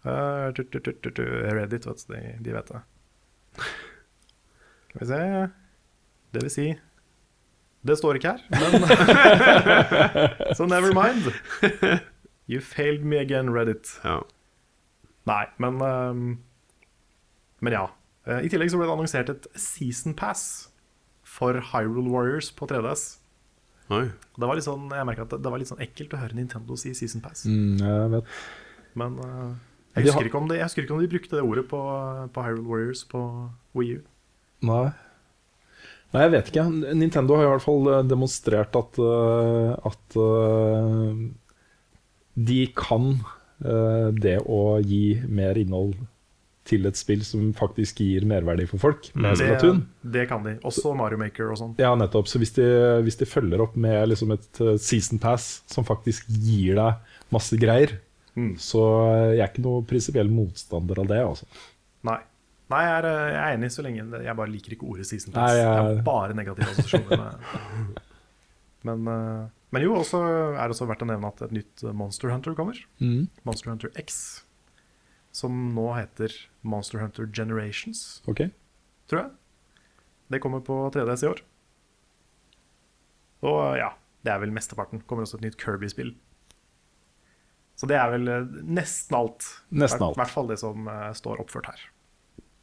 Uh, 0.07 0.49
tu, 0.55 0.63
tu, 0.71 0.79
tu. 0.95 1.23
Reddit, 1.23 1.87
vet 1.87 2.05
du, 2.07 2.15
de, 2.15 2.21
de 2.47 2.55
vet 2.55 2.71
det. 2.71 2.83
Skal 4.89 5.01
vi 5.03 5.07
se 5.09 5.19
Det 6.33 6.43
vil 6.45 6.51
si 6.53 6.67
Det 7.83 7.97
står 7.99 8.15
ikke 8.19 8.29
her, 8.29 8.45
men 8.51 8.87
Så 10.57 10.67
never 10.71 10.95
mind. 10.95 11.33
You 12.49 12.61
failed 12.61 13.05
me 13.05 13.19
again, 13.19 13.51
Reddit. 13.51 14.01
Ja. 14.05 14.21
Nei, 15.27 15.45
men 15.59 15.83
um, 15.83 16.39
Men 17.61 17.73
ja. 17.73 17.87
Eh, 18.27 18.45
I 18.45 18.49
tillegg 18.49 18.71
så 18.71 18.79
ble 18.79 18.87
det 18.89 18.95
annonsert 18.95 19.31
et 19.33 19.47
season 19.59 20.15
pass 20.17 20.71
for 21.25 21.59
Hyrule 21.73 22.09
Warriors 22.11 22.51
på 22.53 22.67
3DS. 22.71 23.18
Oi. 23.95 24.05
Det 24.37 24.49
var 24.49 24.59
litt 24.59 24.67
sånn, 24.67 24.87
jeg 24.93 25.09
merket 25.09 25.25
at 25.25 25.35
det, 25.35 25.41
det 25.45 25.53
var 25.53 25.63
litt 25.63 25.71
sånn 25.71 25.83
ekkelt 25.85 26.13
å 26.13 26.21
høre 26.21 26.37
Nintendo 26.37 26.77
si 26.77 26.93
season 26.97 27.25
pass. 27.25 27.47
Mm, 27.49 27.81
jeg 27.81 28.13
vet. 28.13 28.37
Men 28.99 29.17
uh, 29.23 29.51
jeg, 29.95 30.09
husker 30.09 30.29
ikke 30.29 30.41
om 30.43 30.49
det, 30.51 30.61
jeg 30.61 30.69
husker 30.69 30.85
ikke 30.85 30.97
om 30.97 31.03
de 31.03 31.11
brukte 31.11 31.39
det 31.39 31.45
ordet 31.45 31.65
på, 31.71 31.81
på 32.35 32.45
Hyrule 32.45 32.69
Warriors 32.69 33.05
på 33.09 33.23
Wii 33.79 33.99
U. 33.99 34.03
Nei. 34.69 34.87
Nei, 36.13 36.23
jeg 36.25 36.33
vet 36.33 36.53
ikke. 36.53 36.67
Nintendo 36.97 37.37
har 37.37 37.47
i 37.47 37.51
hvert 37.53 37.65
fall 37.65 37.91
eh, 37.93 38.05
demonstrert 38.09 38.77
at, 38.81 38.97
eh, 38.97 39.73
at 39.91 40.19
de 42.49 42.61
kan 42.79 43.11
eh, 43.13 44.09
det 44.17 44.39
å 44.49 44.79
gi 44.81 45.19
mer 45.29 45.61
innhold 45.61 45.99
til 46.69 46.85
et 46.87 46.99
spill 47.01 47.23
som 47.25 47.47
faktisk 47.57 48.03
gir 48.05 48.27
merverdi 48.29 48.67
for 48.69 48.79
folk, 48.83 49.09
med 49.17 49.39
Det, 49.41 49.71
det 50.13 50.27
kan 50.29 50.43
de. 50.45 50.57
Også 50.69 50.93
Mario 50.97 51.17
Maker 51.21 51.51
og 51.55 51.59
sånn. 51.61 51.75
Ja, 51.81 51.95
nettopp. 51.97 52.29
Så 52.29 52.39
hvis 52.43 52.53
de, 52.59 52.67
hvis 53.07 53.17
de 53.19 53.25
følger 53.29 53.63
opp 53.65 53.75
med 53.81 54.11
liksom 54.13 54.35
et 54.37 54.61
eh, 54.61 54.77
season 54.77 55.19
pass 55.23 55.63
som 55.67 55.87
faktisk 55.89 56.29
gir 56.29 56.77
deg 56.77 57.17
masse 57.35 57.57
greier, 57.61 57.97
Mm. 58.39 58.53
så 58.55 58.79
jeg 59.35 59.41
er 59.43 59.49
ikke 59.49 59.63
noe 59.65 59.81
prinsipiell 59.83 60.29
motstander 60.31 61.01
av 61.03 61.09
det. 61.11 61.17
Altså. 61.27 61.47
Nei. 62.07 62.21
Nei, 62.71 62.83
jeg 62.85 62.93
er, 63.01 63.07
eh, 63.09 63.31
jeg 63.33 63.41
er 63.41 63.57
enig 63.57 63.71
så 63.75 63.83
lenge 63.83 64.05
Jeg 64.23 64.37
bare 64.39 64.53
liker 64.53 64.75
ikke 64.77 64.87
ordet 64.87 65.07
season 65.09 65.33
pass. 65.33 65.51
Nei, 65.51 65.57
jeg- 65.59 65.67
jeg 65.89 65.97
er 65.99 66.03
bare 66.07 66.35
negative 66.39 66.69
assosiasjoner. 66.71 67.19
med- 67.19 67.99
Men, 68.85 69.09
eh, 69.09 69.49
men 69.73 69.83
jo, 69.83 69.95
også 69.97 70.21
er 70.55 70.69
det 70.69 70.77
også 70.77 70.87
verdt 70.87 71.03
å 71.03 71.09
nevne 71.11 71.27
at 71.33 71.43
et 71.43 71.51
nytt 71.57 71.83
Monster 71.93 72.31
Hunter 72.31 72.55
kommer. 72.55 72.79
Monster 73.45 73.71
Hunter 73.73 73.91
X. 73.99 74.45
Som 75.35 75.75
nå 75.77 75.91
heter 75.97 76.33
Monster 76.67 77.03
Hunter 77.03 77.29
Generations, 77.33 78.23
Ok? 78.27 78.49
tror 79.09 79.21
jeg. 79.23 79.31
Det 80.29 80.41
kommer 80.45 80.61
på 80.65 80.77
3DS 80.93 81.25
i 81.25 81.29
år. 81.31 81.43
Og 83.49 83.61
ja, 83.79 83.93
det 84.27 84.33
er 84.33 84.41
vel 84.43 84.53
mesteparten. 84.53 85.01
Kommer 85.09 85.25
også 85.25 85.39
et 85.39 85.47
nytt 85.47 85.61
Kirby-spill. 85.61 86.15
Så 87.79 87.87
det 87.87 87.97
er 87.97 88.11
vel 88.11 88.27
eh, 88.29 88.49
nesten 88.67 89.17
alt. 89.17 89.47
Nesten 89.71 90.03
alt. 90.03 90.19
I 90.19 90.23
hvert 90.23 90.35
fall 90.35 90.51
det 90.51 90.59
som 90.61 90.89
eh, 90.91 91.13
står 91.17 91.41
oppført 91.45 91.71
her. 91.71 91.85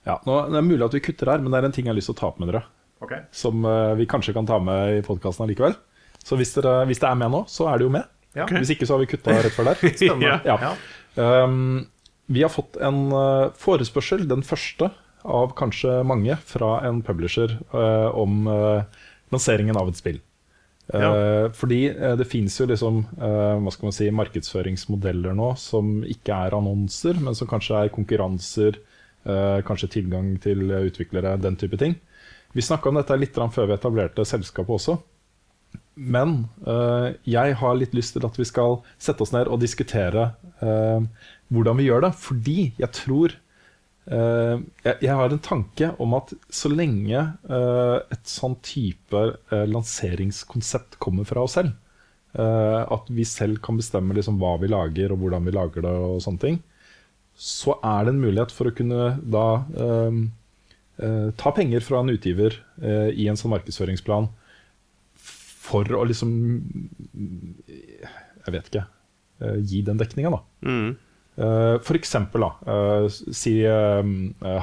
Ja, 0.06 0.20
nå, 0.28 0.36
Det 0.52 0.60
er 0.60 0.66
mulig 0.68 0.86
at 0.86 0.98
vi 0.98 1.02
kutter 1.08 1.32
her, 1.32 1.42
men 1.42 1.54
det 1.54 1.62
er 1.62 1.70
en 1.70 1.76
ting 1.76 1.88
jeg 1.88 1.94
har 1.96 1.98
lyst 1.98 2.12
til 2.12 2.18
å 2.18 2.20
ta 2.20 2.28
opp 2.30 2.42
med 2.44 2.52
dere. 2.52 2.66
Ok? 3.02 3.16
Som 3.36 3.66
uh, 3.66 3.96
vi 3.98 4.06
kanskje 4.10 4.36
kan 4.36 4.46
ta 4.48 4.60
med 4.62 5.00
i 5.00 5.06
podkasten 5.06 5.48
allikevel. 5.48 5.74
Så 6.22 6.38
hvis, 6.38 6.54
dere, 6.58 6.84
hvis 6.90 7.02
det 7.02 7.10
er 7.10 7.18
med 7.18 7.34
nå, 7.34 7.42
så 7.50 7.72
er 7.72 7.80
det 7.80 7.88
jo 7.88 7.94
med. 7.96 8.06
Ja. 8.38 8.46
Hvis 8.52 8.76
ikke, 8.76 8.86
så 8.86 8.96
har 8.96 9.02
vi 9.02 9.10
kutta 9.10 9.34
rett 9.40 9.56
før 9.56 9.72
der. 9.72 9.82
Spennende. 9.98 10.38
Ja. 10.46 10.60
Ja. 10.62 11.44
Um, 11.48 11.88
vi 12.28 12.44
har 12.44 12.50
fått 12.54 12.78
en 12.82 13.12
eh, 13.12 13.50
forespørsel, 13.62 14.28
den 14.30 14.44
første 14.46 14.92
av 15.26 15.54
kanskje 15.58 16.04
mange, 16.06 16.38
fra 16.46 16.80
en 16.86 17.02
publisher 17.06 17.58
eh, 17.74 18.10
om 18.18 18.48
eh, 18.48 19.04
lanseringen 19.34 19.78
av 19.78 19.90
et 19.92 20.02
spill. 20.02 20.22
Eh, 20.94 21.02
Ja. 21.02 21.50
Fordi 21.58 21.80
eh, 21.90 22.16
det 22.20 22.28
fins 22.30 22.60
jo 22.60 22.68
liksom 22.70 23.00
eh, 23.18 23.56
hva 23.58 23.72
skal 23.74 23.90
man 23.90 23.96
si, 23.98 24.10
markedsføringsmodeller 24.14 25.34
nå 25.34 25.56
som 25.58 26.04
ikke 26.06 26.36
er 26.46 26.54
annonser, 26.58 27.18
men 27.18 27.34
som 27.38 27.50
kanskje 27.50 27.80
er 27.80 27.94
konkurranser, 27.96 28.78
eh, 29.26 29.62
kanskje 29.66 29.90
tilgang 29.98 30.36
til 30.44 30.70
utviklere, 30.70 31.38
den 31.42 31.58
type 31.58 31.78
ting. 31.82 31.98
Vi 32.54 32.62
snakka 32.62 32.90
om 32.90 33.02
dette 33.02 33.18
litt 33.18 33.36
før 33.36 33.68
vi 33.68 33.74
etablerte 33.76 34.24
selskapet 34.30 34.78
også. 34.78 35.00
Men 35.96 36.48
eh, 36.68 37.16
jeg 37.28 37.56
har 37.60 37.76
litt 37.80 37.94
lyst 37.96 38.14
til 38.16 38.26
at 38.28 38.38
vi 38.38 38.46
skal 38.48 38.82
sette 39.00 39.24
oss 39.24 39.32
ned 39.34 39.48
og 39.48 39.62
diskutere 39.64 40.30
eh, 40.62 41.02
hvordan 41.54 41.78
vi 41.78 41.90
gjør 41.90 42.08
det. 42.08 42.14
Fordi 42.20 42.60
jeg 42.82 42.94
tror 42.96 43.40
Uh, 44.06 44.62
jeg, 44.86 45.00
jeg 45.08 45.18
har 45.18 45.32
en 45.34 45.42
tanke 45.42 45.88
om 46.04 46.12
at 46.14 46.30
så 46.54 46.70
lenge 46.70 47.18
uh, 47.50 47.98
et 48.14 48.30
sånn 48.30 48.54
type 48.62 49.18
uh, 49.18 49.64
lanseringskonsept 49.66 51.00
kommer 51.02 51.26
fra 51.26 51.46
oss 51.46 51.58
selv, 51.58 51.74
at 52.36 53.06
vi 53.16 53.24
selv 53.24 53.62
kan 53.64 53.78
bestemme 53.80 54.12
liksom 54.12 54.36
hva 54.42 54.58
vi 54.60 54.68
lager 54.68 55.14
og 55.14 55.22
hvordan 55.22 55.46
vi 55.48 55.54
lager 55.56 55.86
det, 55.86 55.92
og 56.04 56.18
sånne 56.20 56.42
ting, 56.42 56.58
så 57.40 57.78
er 57.80 58.04
det 58.04 58.12
en 58.12 58.20
mulighet 58.20 58.52
for 58.52 58.68
å 58.68 58.74
kunne 58.76 59.06
da 59.24 59.46
ta 61.40 61.54
penger 61.56 61.86
fra 61.88 62.02
en 62.04 62.12
utgiver 62.12 62.58
i 63.16 63.30
en 63.32 63.40
sånn 63.40 63.54
markedsføringsplan 63.54 64.28
for 65.64 65.96
å 65.96 66.04
liksom 66.12 66.36
Jeg 67.16 68.52
vet 68.58 68.68
ikke. 68.68 68.84
gi 69.72 69.80
den 69.88 70.04
dekninga, 70.04 70.36
da. 70.36 70.44
Mm. 70.68 70.92
Eh, 71.38 71.78
For 71.84 71.98
eksempel, 72.00 72.46
da. 72.46 72.52
eh, 72.74 73.08
Si 73.36 73.58
eh, 73.66 74.04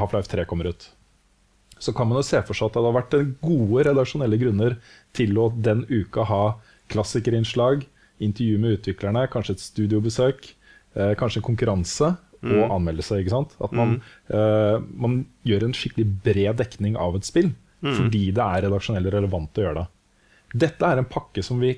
Half-Life 0.01 0.29
3 0.33 0.45
kommer 0.49 0.70
ut. 0.73 0.89
Så 1.79 1.93
kan 1.93 2.09
man 2.09 2.20
jo 2.20 2.23
se 2.23 2.41
for 2.47 2.55
seg 2.55 2.70
at 2.70 2.77
det 2.79 2.85
har 2.87 2.95
vært 2.97 3.16
gode 3.43 3.85
redaksjonelle 3.89 4.39
grunner 4.39 4.77
til 5.12 5.35
å 5.43 5.49
den 5.53 5.83
uka 5.91 6.25
ha 6.31 6.43
klassikerinnslag, 6.93 7.83
intervju 8.23 8.59
med 8.62 8.77
utviklerne, 8.79 9.25
kanskje 9.33 9.57
et 9.57 9.64
studiobesøk, 9.64 10.53
kanskje 11.18 11.41
en 11.41 11.47
konkurranse 11.49 12.12
og 12.43 12.70
anmeldelse. 12.77 13.18
ikke 13.18 13.33
sant? 13.35 13.57
At 13.59 13.73
man, 13.75 13.97
uh, 14.31 14.79
man 14.95 15.25
gjør 15.43 15.64
en 15.66 15.75
skikkelig 15.75 16.07
bred 16.23 16.57
dekning 16.61 16.95
av 16.97 17.16
et 17.18 17.27
spill 17.27 17.51
fordi 17.83 18.31
det 18.31 18.45
er 18.45 18.62
redaksjonelt 18.68 19.11
relevant 19.11 19.59
å 19.59 19.62
gjøre 19.64 19.81
det. 19.81 19.89
Dette 20.68 20.87
er 20.87 21.01
en 21.03 21.09
pakke 21.11 21.43
som 21.43 21.59
vi 21.59 21.73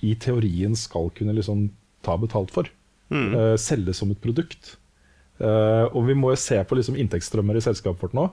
i 0.00 0.14
teorien 0.16 0.72
skal 0.74 1.10
kunne 1.12 1.34
liksom 1.36 1.66
ta 2.00 2.16
betalt 2.16 2.48
for. 2.54 2.70
Eh, 3.12 3.56
selge 3.60 3.94
som 3.96 4.10
et 4.10 4.20
produkt. 4.22 4.76
Uh, 5.34 5.90
og 5.90 6.04
vi 6.06 6.14
må 6.14 6.30
jo 6.30 6.38
se 6.38 6.60
på 6.62 6.76
liksom 6.78 6.96
inntektsstrømmer 7.00 7.58
i 7.58 7.64
selskapet 7.64 8.04
vårt 8.06 8.16
nå. 8.16 8.28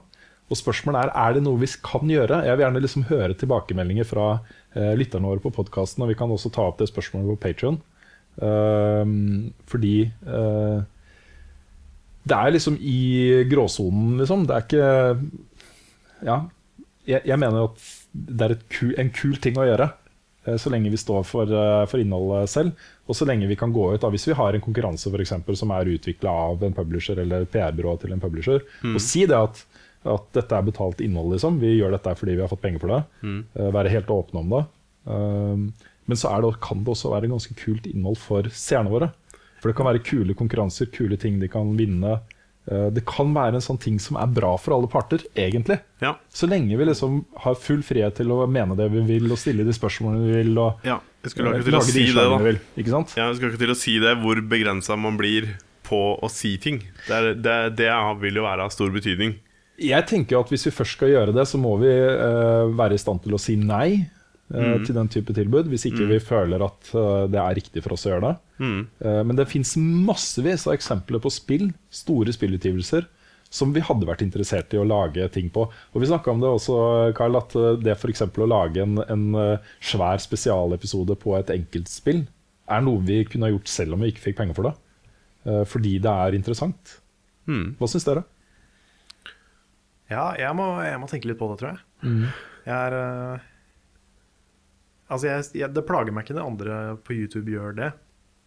Og 0.52 0.58
spørsmålet 0.58 1.08
er 1.08 1.10
er 1.18 1.34
det 1.34 1.42
noe 1.44 1.58
vi 1.60 1.68
kan 1.82 2.08
gjøre. 2.08 2.44
Jeg 2.46 2.56
vil 2.56 2.64
gjerne 2.64 2.82
liksom 2.84 3.06
høre 3.10 3.36
tilbakemeldinger 3.38 4.06
fra 4.06 4.26
uh, 4.38 4.92
lytterne 4.98 5.28
våre 5.28 5.42
på 5.42 5.52
podkasten, 5.54 6.04
og 6.04 6.12
vi 6.12 6.18
kan 6.18 6.30
også 6.30 6.52
ta 6.54 6.68
opp 6.68 6.78
det 6.78 6.90
spørsmålet 6.90 7.34
på 7.34 7.42
Patrion. 7.48 7.82
fordi 9.68 10.10
det 12.24 12.36
er 12.36 12.50
liksom 12.50 12.78
i 12.80 13.44
gråsonen, 13.50 14.16
liksom. 14.18 14.46
Det 14.46 14.54
er 14.54 14.62
ikke 14.62 15.20
Ja. 16.24 16.48
Jeg, 17.06 17.20
jeg 17.26 17.38
mener 17.38 17.64
at 17.64 17.76
det 18.14 18.40
er 18.46 18.50
et 18.54 18.68
ku, 18.70 18.94
en 18.96 19.10
kul 19.10 19.36
ting 19.36 19.58
å 19.58 19.66
gjøre. 19.66 19.90
Så 20.56 20.70
lenge 20.70 20.90
vi 20.90 20.96
står 20.96 21.22
for, 21.24 21.46
for 21.86 21.98
innholdet 21.98 22.48
selv, 22.48 22.72
og 23.12 23.18
så 23.18 23.26
lenge 23.28 23.46
vi 23.50 23.58
kan 23.60 23.72
gå 23.74 23.84
ut. 23.92 24.00
da 24.00 24.08
Hvis 24.10 24.24
vi 24.30 24.34
har 24.38 24.56
en 24.56 24.64
konkurranse 24.64 25.10
for 25.12 25.20
eksempel, 25.20 25.56
som 25.60 25.70
er 25.76 25.90
utvikla 25.92 26.32
av 26.48 26.64
en 26.64 26.72
publisher 26.72 27.20
eller 27.20 27.44
PR-byrå 27.52 27.98
til 28.00 28.12
en 28.16 28.20
publisher, 28.24 28.64
og 28.96 29.00
si 29.04 29.26
det 29.28 29.36
at, 29.36 29.60
at 30.08 30.24
dette 30.32 30.56
er 30.56 30.62
betalt 30.66 31.00
innhold, 31.04 31.34
liksom. 31.36 31.60
Vi 31.60 31.76
gjør 31.78 31.92
dette 31.98 32.16
fordi 32.18 32.34
vi 32.38 32.40
har 32.42 32.48
fått 32.50 32.62
penger 32.64 32.80
for 32.80 32.88
det. 32.96 33.02
eh, 33.54 33.70
Være 33.76 33.92
helt 33.92 34.08
åpne 34.16 34.40
om 34.40 34.48
det. 34.56 34.64
Um, 35.06 35.72
Men 36.08 36.16
så 36.18 36.32
er 36.34 36.42
det, 36.42 36.56
kan 36.60 36.80
det 36.82 36.90
også 36.96 37.12
være 37.12 37.28
ganske 37.30 37.54
kult 37.60 37.86
innhold 37.86 38.16
for 38.18 38.42
seerne 38.50 38.90
våre. 38.90 39.12
For 39.62 39.70
det 39.70 39.76
kan 39.78 39.86
være 39.86 40.02
kule 40.02 40.34
konkurranser, 40.34 40.88
kule 40.90 41.16
ting 41.16 41.38
de 41.38 41.46
kan 41.48 41.76
vinne. 41.78 42.16
Eh, 42.66 42.88
Det 42.90 43.04
kan 43.06 43.30
være 43.34 43.54
en 43.54 43.62
sånn 43.62 43.78
ting 43.78 44.00
som 44.02 44.16
er 44.18 44.26
bra 44.26 44.56
for 44.58 44.74
alle 44.74 44.88
parter, 44.90 45.22
egentlig. 45.38 45.78
Ja. 46.02 46.16
Så 46.34 46.48
lenge 46.50 46.76
vi 46.76 46.84
liksom 46.84 47.24
har 47.44 47.54
full 47.54 47.82
frihet 47.86 48.16
til 48.18 48.30
å 48.34 48.46
mene 48.50 48.74
det 48.76 48.90
vi 48.90 49.00
vil, 49.06 49.30
og 49.30 49.38
stille 49.38 49.64
de 49.64 49.70
spørsmålene 49.72 50.26
vi 50.26 50.42
vil, 50.42 50.58
og 50.58 50.82
ja. 50.84 50.98
Jeg 51.22 51.34
skulle 51.34 51.52
ikke 51.54 51.68
til 51.68 51.78
å 51.78 51.84
si 51.86 52.06
det, 52.10 52.24
da. 52.32 52.54
Ikke 52.80 52.92
sant? 52.92 53.14
Ja, 53.18 53.28
jeg 53.28 53.38
skulle 53.38 53.54
ikke 53.54 53.62
til 53.62 53.74
å 53.74 53.78
si 53.78 53.94
det, 54.02 54.16
hvor 54.22 54.40
begrensa 54.50 54.98
man 54.98 55.18
blir 55.20 55.52
på 55.86 56.02
å 56.18 56.30
si 56.32 56.56
ting. 56.62 56.80
Det, 57.06 57.12
er, 57.14 57.28
det, 57.38 57.56
det 57.78 57.90
vil 58.22 58.40
jo 58.40 58.46
være 58.46 58.66
av 58.66 58.74
stor 58.74 58.90
betydning. 58.94 59.36
Jeg 59.82 60.06
tenker 60.08 60.40
at 60.40 60.50
hvis 60.52 60.66
vi 60.68 60.74
først 60.74 60.98
skal 60.98 61.12
gjøre 61.12 61.34
det, 61.36 61.46
så 61.48 61.60
må 61.60 61.76
vi 61.80 61.90
uh, 61.90 62.68
være 62.76 62.98
i 62.98 63.02
stand 63.02 63.22
til 63.24 63.34
å 63.34 63.40
si 63.40 63.56
nei 63.58 64.02
eh, 64.02 64.76
til 64.84 64.94
den 64.94 65.10
type 65.10 65.34
tilbud. 65.34 65.70
Hvis 65.72 65.88
ikke 65.88 66.06
vi 66.10 66.20
føler 66.22 66.62
at 66.66 66.92
uh, 66.94 67.24
det 67.30 67.40
er 67.40 67.56
riktig 67.58 67.82
for 67.84 67.96
oss 67.96 68.06
å 68.06 68.12
gjøre 68.12 68.30
det. 68.30 68.36
Eh, 68.62 69.22
men 69.26 69.38
det 69.38 69.48
fins 69.50 69.74
massevis 69.78 70.66
av 70.68 70.76
eksempler 70.76 71.22
på 71.22 71.32
spill, 71.32 71.70
store 71.92 72.34
spillutgivelser, 72.34 73.08
som 73.52 73.72
vi 73.74 73.82
hadde 73.84 74.08
vært 74.08 74.24
interessert 74.24 74.72
i 74.72 74.80
å 74.80 74.86
lage 74.88 75.26
ting 75.34 75.50
på. 75.52 75.66
Og 75.68 76.00
vi 76.00 76.08
snakka 76.08 76.32
om 76.32 76.40
det 76.40 76.48
også, 76.48 76.76
Carl, 77.18 77.36
at 77.36 77.56
eh, 77.58 77.74
det 77.84 77.96
f.eks. 77.98 78.24
å 78.24 78.48
lage 78.48 78.80
en, 78.84 78.96
en 79.04 79.26
eh, 79.36 79.72
svær 79.84 80.22
spesialepisode 80.24 81.18
på 81.20 81.36
et 81.36 81.52
enkeltspill 81.52 82.24
er 82.72 82.84
noe 82.84 83.02
vi 83.04 83.20
kunne 83.28 83.48
ha 83.48 83.52
gjort 83.52 83.68
selv 83.68 83.96
om 83.96 84.04
vi 84.04 84.12
ikke 84.12 84.30
fikk 84.30 84.38
penger 84.40 84.56
for 84.56 84.70
det. 84.70 84.74
Eh, 85.44 85.64
fordi 85.68 85.98
det 86.02 86.16
er 86.24 86.38
interessant. 86.38 86.96
Hva 87.42 87.88
syns 87.90 88.06
dere? 88.06 88.22
Ja, 90.08 90.30
jeg 90.38 90.52
må, 90.56 90.68
jeg 90.84 91.00
må 91.02 91.08
tenke 91.10 91.28
litt 91.28 91.40
på 91.40 91.48
det, 91.50 91.58
tror 91.60 91.74
jeg. 91.74 92.28
Jeg 92.62 92.76
er 92.76 93.42
Altså, 95.12 95.26
jeg, 95.28 95.44
jeg, 95.60 95.68
det 95.76 95.84
plager 95.84 96.14
meg 96.14 96.24
ikke 96.24 96.38
når 96.38 96.46
andre 96.48 96.76
på 97.04 97.12
YouTube 97.12 97.52
gjør 97.52 97.74
det, 97.76 97.90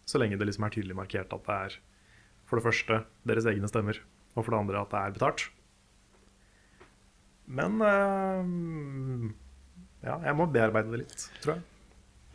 så 0.08 0.18
lenge 0.18 0.38
det 0.40 0.48
liksom 0.48 0.64
er 0.66 0.72
tydelig 0.74 0.96
markert 0.98 1.30
at 1.36 1.44
det 1.46 1.58
er 1.68 1.76
for 2.46 2.58
det 2.58 2.64
første 2.64 2.96
deres 3.28 3.46
egne 3.46 3.70
stemmer, 3.70 4.00
og 4.36 4.44
for 4.44 4.52
det 4.52 4.60
andre 4.60 4.82
at 4.82 4.92
det 4.92 5.00
er 5.00 5.14
betalt. 5.16 5.40
Men 7.46 7.72
eh, 7.86 8.42
ja, 10.06 10.14
jeg 10.28 10.34
må 10.38 10.46
bearbeide 10.52 10.92
det 10.92 11.00
litt, 11.04 11.20
tror 11.42 11.52
jeg. 11.56 11.62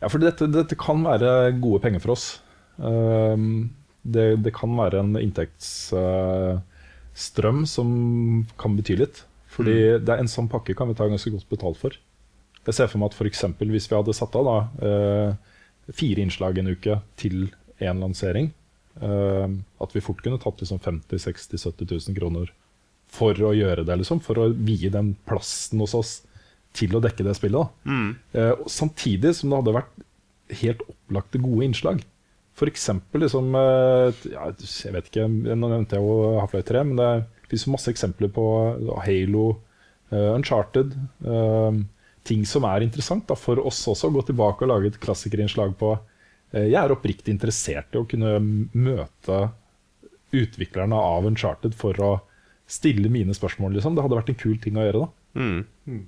Ja, 0.02 0.06
for 0.10 0.18
dette, 0.22 0.44
dette 0.50 0.74
kan 0.78 0.98
være 1.06 1.52
gode 1.62 1.80
penger 1.84 2.00
for 2.02 2.10
oss. 2.16 2.26
Um, 2.76 3.70
det, 4.02 4.42
det 4.42 4.52
kan 4.56 4.72
være 4.74 4.98
en 4.98 5.14
inntektsstrøm 5.20 6.58
som 7.70 7.88
kan 8.58 8.76
bety 8.78 8.94
litt. 8.98 9.16
Fordi 9.52 10.00
det 10.00 10.10
er 10.10 10.20
en 10.22 10.30
sånn 10.32 10.48
pakke 10.50 10.74
kan 10.74 10.88
vi 10.90 10.96
ta 10.98 11.06
ganske 11.10 11.30
godt 11.34 11.48
betalt 11.52 11.78
for. 11.78 11.92
Jeg 12.66 12.74
ser 12.76 12.88
for 12.88 12.98
meg 13.02 13.08
at 13.10 13.16
for 13.18 13.26
hvis 13.26 13.88
vi 13.90 13.96
hadde 13.98 14.14
satt 14.16 14.34
av 14.38 14.44
da, 14.48 14.56
eh, 14.88 15.30
fire 15.92 16.20
innslag 16.22 16.58
en 16.58 16.72
uke 16.72 16.94
til 17.20 17.36
én 17.82 18.00
lansering, 18.00 18.52
at 19.00 19.94
vi 19.94 20.02
fort 20.04 20.20
kunne 20.22 20.38
tatt 20.42 20.60
liksom 20.60 20.78
50 20.82 21.18
60 21.18 21.58
70 21.64 21.86
000 22.10 22.16
kroner 22.18 22.50
for 23.12 23.36
å 23.44 23.52
gjøre 23.56 23.84
det, 23.84 23.96
liksom, 24.00 24.20
for 24.24 24.40
å 24.40 24.50
vie 24.52 24.90
den 24.92 25.14
plassen 25.28 25.80
hos 25.84 25.94
oss 25.96 26.12
til 26.76 26.94
å 26.96 27.00
dekke 27.04 27.24
det 27.26 27.34
spillet. 27.36 27.68
Da. 27.84 27.90
Eh, 28.32 28.52
og 28.56 28.70
samtidig 28.72 29.34
som 29.36 29.50
det 29.52 29.58
hadde 29.60 29.74
vært 29.76 30.06
helt 30.62 30.82
opplagte 30.88 31.40
gode 31.42 31.66
innslag. 31.68 32.00
For 32.56 32.68
eksempel 32.68 33.24
liksom 33.24 33.54
eh, 33.56 34.22
ja, 34.32 34.46
Jeg 34.52 34.92
vet 34.92 35.06
ikke, 35.10 35.26
nå 35.28 35.68
nevnte 35.72 35.96
jeg 35.96 36.04
jo 36.04 36.38
Half-Life 36.40 36.68
3, 36.68 36.84
men 36.88 37.00
det 37.00 37.10
fins 37.52 37.66
masse 37.72 37.92
eksempler 37.92 38.32
på 38.32 38.46
Halo, 39.04 39.46
eh, 40.12 40.30
Uncharted. 40.36 40.96
eh, 41.24 41.82
ting 42.24 42.44
som 42.46 42.62
er 42.68 42.84
interessant 42.84 43.26
da, 43.28 43.34
for 43.34 43.58
oss 43.66 43.80
også. 43.90 44.12
Gå 44.14 44.22
tilbake 44.28 44.62
og 44.64 44.70
lage 44.70 44.92
et 44.92 45.00
klassikerinnslag 45.02 45.74
på 45.80 45.92
eh, 45.98 46.02
Jeg 46.52 46.74
er 46.76 46.92
oppriktig 46.92 47.32
interessert 47.32 47.94
i 47.94 48.00
å 48.00 48.06
kunne 48.08 48.34
møte 48.74 49.50
utviklerne 50.32 50.96
av 50.96 51.26
Uncharted 51.28 51.74
for 51.76 51.94
å 52.00 52.12
stille 52.68 53.08
mine 53.12 53.34
spørsmål. 53.36 53.74
Liksom. 53.76 53.94
Det 53.96 54.04
hadde 54.04 54.18
vært 54.18 54.32
en 54.32 54.40
kul 54.40 54.58
ting 54.62 54.76
å 54.80 54.86
gjøre. 54.86 55.06
da 55.06 55.08
Mm. 55.40 56.02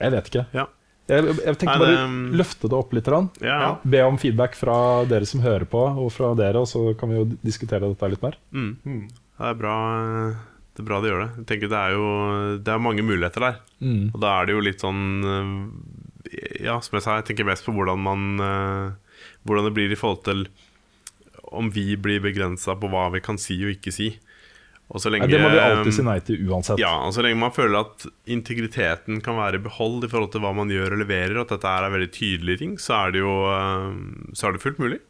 Jeg 0.00 0.10
vet 0.10 0.28
ikke. 0.30 0.46
Ja. 0.56 0.66
Jeg, 1.08 1.24
jeg 1.44 1.56
tenkte 1.60 1.66
Nei, 1.66 1.78
bare 1.82 1.96
det- 1.98 2.38
løfte 2.40 2.68
det 2.70 2.78
opp 2.78 2.92
litt. 2.96 3.06
Ja, 3.42 3.58
ja. 3.60 3.78
Be 3.84 4.00
om 4.06 4.16
feedback 4.16 4.54
fra 4.56 5.04
dere 5.04 5.26
som 5.26 5.40
hører 5.42 5.66
på, 5.68 5.82
og 5.98 6.10
fra 6.12 6.34
dere, 6.34 6.56
og 6.62 6.66
så 6.66 6.96
kan 6.98 7.10
vi 7.10 7.16
jo 7.16 7.24
diskutere 7.44 7.80
dette 7.92 8.08
litt 8.08 8.22
mer. 8.22 8.36
Mm. 8.52 9.08
Det 9.38 9.48
er 9.50 9.54
bra 9.54 9.76
Det 10.74 10.80
er 10.80 10.86
bra 10.88 11.00
de 11.02 11.08
gjør 11.10 11.20
det. 11.26 11.36
Jeg 11.36 11.46
tenker 11.46 11.68
Det 11.68 11.78
er 11.78 11.90
jo 11.92 12.58
Det 12.64 12.68
er 12.72 12.78
mange 12.78 13.02
muligheter 13.04 13.40
der. 13.40 13.56
Og 14.14 14.20
da 14.20 14.40
er 14.40 14.46
det 14.46 14.54
jo 14.54 14.60
litt 14.60 14.80
sånn 14.80 15.02
eh, 16.32 16.64
Ja, 16.64 16.80
som 16.80 16.96
jeg 16.96 17.02
sa, 17.02 17.16
jeg 17.20 17.26
tenker 17.26 17.44
mest 17.44 17.64
på 17.66 17.74
hvordan 17.76 17.98
man 18.00 18.40
eh, 18.40 18.92
Hvordan 19.42 19.68
det 19.68 19.74
blir 19.76 19.92
i 19.92 19.98
forhold 19.98 20.22
til 20.26 20.44
om 21.52 21.68
vi 21.72 21.96
blir 22.00 22.22
begrensa 22.24 22.76
på 22.78 22.88
hva 22.88 23.08
vi 23.12 23.20
kan 23.24 23.38
si 23.40 23.58
og 23.64 23.74
ikke 23.74 23.92
si. 23.94 24.12
Og 24.92 25.00
så 25.00 25.08
lenge 25.12 25.24
Nei, 25.24 25.32
det 25.32 25.40
må 25.40 25.48
vi 25.52 25.60
alltid 25.62 25.94
si 25.96 26.04
nei 26.04 26.18
til 26.24 26.48
uansett. 26.50 26.80
Ja, 26.80 26.92
og 27.06 27.14
så 27.16 27.24
lenge 27.24 27.40
man 27.40 27.54
føler 27.54 27.80
at 27.80 28.04
integriteten 28.28 29.22
kan 29.24 29.38
være 29.38 29.60
i 29.60 29.64
behold 29.64 30.04
i 30.04 30.10
forhold 30.12 30.32
til 30.34 30.42
hva 30.44 30.52
man 30.56 30.72
gjør 30.72 30.96
og 30.96 31.02
leverer, 31.04 31.36
og 31.38 31.46
at 31.46 31.54
dette 31.56 31.72
er 31.72 31.94
veldig 31.94 32.10
tydelige 32.12 32.60
ting, 32.64 32.74
så 32.80 32.98
er 32.98 33.14
det 33.14 33.22
jo 33.22 33.36
eh, 33.48 33.86
Så 34.36 34.48
er 34.48 34.56
det 34.56 34.64
fullt 34.64 34.82
mulig. 34.82 35.00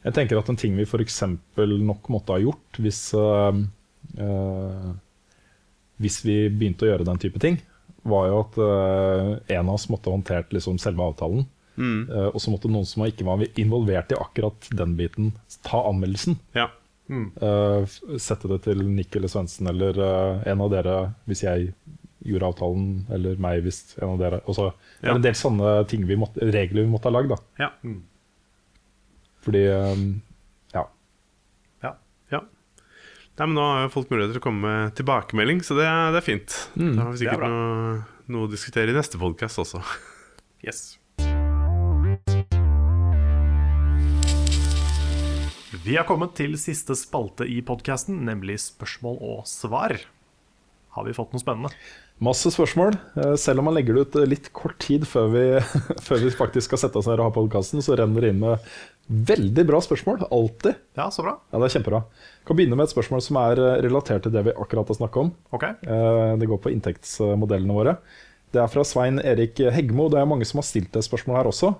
Jeg 0.00 0.16
tenker 0.16 0.40
at 0.40 0.48
en 0.48 0.58
ting 0.58 0.74
vi 0.78 0.88
f.eks. 0.88 1.20
nok 1.60 2.10
måtte 2.10 2.34
ha 2.34 2.42
gjort 2.42 2.80
hvis, 2.80 3.02
øh, 3.14 3.62
øh, 4.16 4.90
hvis 6.00 6.20
vi 6.24 6.36
begynte 6.48 6.86
å 6.86 6.92
gjøre 6.94 7.06
den 7.06 7.20
type 7.22 7.42
ting, 7.42 7.60
var 8.08 8.30
jo 8.30 8.38
at 8.46 8.60
øh, 8.64 9.32
en 9.52 9.68
av 9.68 9.76
oss 9.76 9.90
måtte 9.92 10.08
ha 10.08 10.16
håndtert 10.16 10.54
liksom 10.56 10.80
selve 10.80 11.04
avtalen. 11.04 11.44
Øh, 11.80 12.28
og 12.34 12.40
så 12.40 12.50
måtte 12.52 12.68
noen 12.70 12.84
som 12.86 13.04
ikke 13.06 13.24
var 13.24 13.40
involvert 13.56 14.12
i 14.12 14.18
akkurat 14.20 14.68
den 14.76 14.96
biten, 14.98 15.32
ta 15.64 15.80
anmeldelsen. 15.88 16.38
Ja. 16.54 16.68
Mm. 17.10 17.32
f- 17.90 18.18
sette 18.22 18.46
det 18.46 18.60
til 18.68 18.84
Nick 18.86 19.16
eller 19.16 19.26
Svendsen 19.32 19.66
eller 19.66 19.96
øh, 19.98 20.44
en 20.46 20.60
av 20.62 20.68
dere 20.70 20.92
hvis 21.26 21.40
jeg 21.42 21.72
gjorde 22.22 22.46
avtalen, 22.52 22.84
eller 23.10 23.34
meg 23.40 23.62
hvis 23.64 23.96
en 23.98 24.12
av 24.12 24.18
dere 24.20 24.38
Også, 24.46 24.68
Det 25.00 25.08
Ja. 25.08 25.10
er 25.10 25.16
en 25.16 25.22
del 25.24 25.34
sånne 25.34 25.72
ting 25.88 26.04
vi 26.06 26.14
måtte, 26.20 26.38
regler 26.52 26.84
vi 26.84 26.90
måtte 26.92 27.08
ha 27.10 27.16
lagd. 27.16 27.30
da. 27.32 27.36
Ja. 27.58 27.70
Fordi 29.42 29.64
øh, 29.72 30.04
Ja. 30.74 30.84
Ja. 31.82 31.94
ja. 32.30 32.40
Nei, 33.38 33.46
men 33.46 33.54
nå 33.56 33.64
har 33.72 33.82
jo 33.88 33.92
folk 33.96 34.10
mulighet 34.12 34.34
til 34.36 34.40
å 34.42 34.44
komme 34.44 34.60
med 34.68 34.94
tilbakemelding, 34.94 35.62
så 35.64 35.74
det, 35.78 35.86
er- 35.88 36.12
det 36.12 36.20
er 36.22 36.26
fint. 36.28 36.56
Mm, 36.76 36.94
da 36.96 37.02
har 37.02 37.10
vi 37.10 37.16
er 37.16 37.22
sikkert 37.24 37.48
noe, 37.48 38.04
noe 38.28 38.46
å 38.46 38.50
diskutere 38.52 38.92
i 38.92 38.96
neste 38.96 39.18
podkast 39.18 39.58
også. 39.64 39.82
Yes. 40.62 40.98
Vi 45.84 45.96
har 45.96 46.04
kommet 46.08 46.34
til 46.36 46.56
siste 46.60 46.94
spalte 46.98 47.46
i 47.48 47.60
podkasten, 47.64 48.18
nemlig 48.26 48.58
spørsmål 48.60 49.16
og 49.24 49.46
svar. 49.48 49.94
Har 50.96 51.06
vi 51.06 51.14
fått 51.16 51.32
noe 51.32 51.40
spennende? 51.40 51.70
Masse 52.20 52.50
spørsmål. 52.52 52.96
Eh, 53.16 53.34
Selv 53.40 53.62
om 53.62 53.68
man 53.70 53.76
legger 53.78 53.96
det 53.96 54.02
ut 54.08 54.16
eh, 54.20 54.26
litt 54.28 54.50
kort 54.56 54.76
tid 54.82 55.06
før 55.08 55.30
vi, 55.32 55.44
før 56.06 56.20
vi 56.26 56.32
faktisk 56.36 56.68
skal 56.68 56.82
sette 56.82 57.00
oss 57.00 57.08
ned 57.08 57.22
og 57.22 57.30
ha 57.30 57.34
podkasten, 57.38 57.80
så 57.84 57.96
renner 57.96 58.26
det 58.26 58.32
inn 58.34 58.42
med 58.42 58.66
veldig 59.30 59.64
bra 59.70 59.80
spørsmål. 59.82 60.26
Alltid. 60.28 60.76
Ja, 60.98 61.06
så 61.14 61.24
bra. 61.24 61.36
Ja, 61.48 61.62
Det 61.62 61.70
er 61.70 61.76
kjempebra. 61.78 62.02
Vi 62.42 62.50
kan 62.50 62.58
begynne 62.60 62.76
med 62.76 62.88
et 62.90 62.92
spørsmål 62.92 63.24
som 63.24 63.38
er 63.40 63.62
eh, 63.64 63.78
relatert 63.86 64.26
til 64.26 64.34
det 64.36 64.44
vi 64.50 64.56
akkurat 64.58 64.90
har 64.92 64.98
snakket 65.00 65.22
om. 65.24 65.32
Ok. 65.56 65.64
Eh, 65.70 66.34
Det 66.42 66.50
går 66.50 66.60
på 66.66 66.74
inntektsmodellene 66.74 67.78
våre. 67.78 67.96
Det 68.50 68.60
er 68.60 68.68
fra 68.72 68.82
Svein 68.84 69.22
Erik 69.22 69.62
Hegmo. 69.72 70.10
Det 70.12 70.18
er 70.20 70.28
mange 70.28 70.44
som 70.50 70.58
har 70.60 70.66
stilt 70.68 70.90
det 70.92 71.06
spørsmålet 71.06 71.40
her 71.44 71.52
også. 71.54 71.72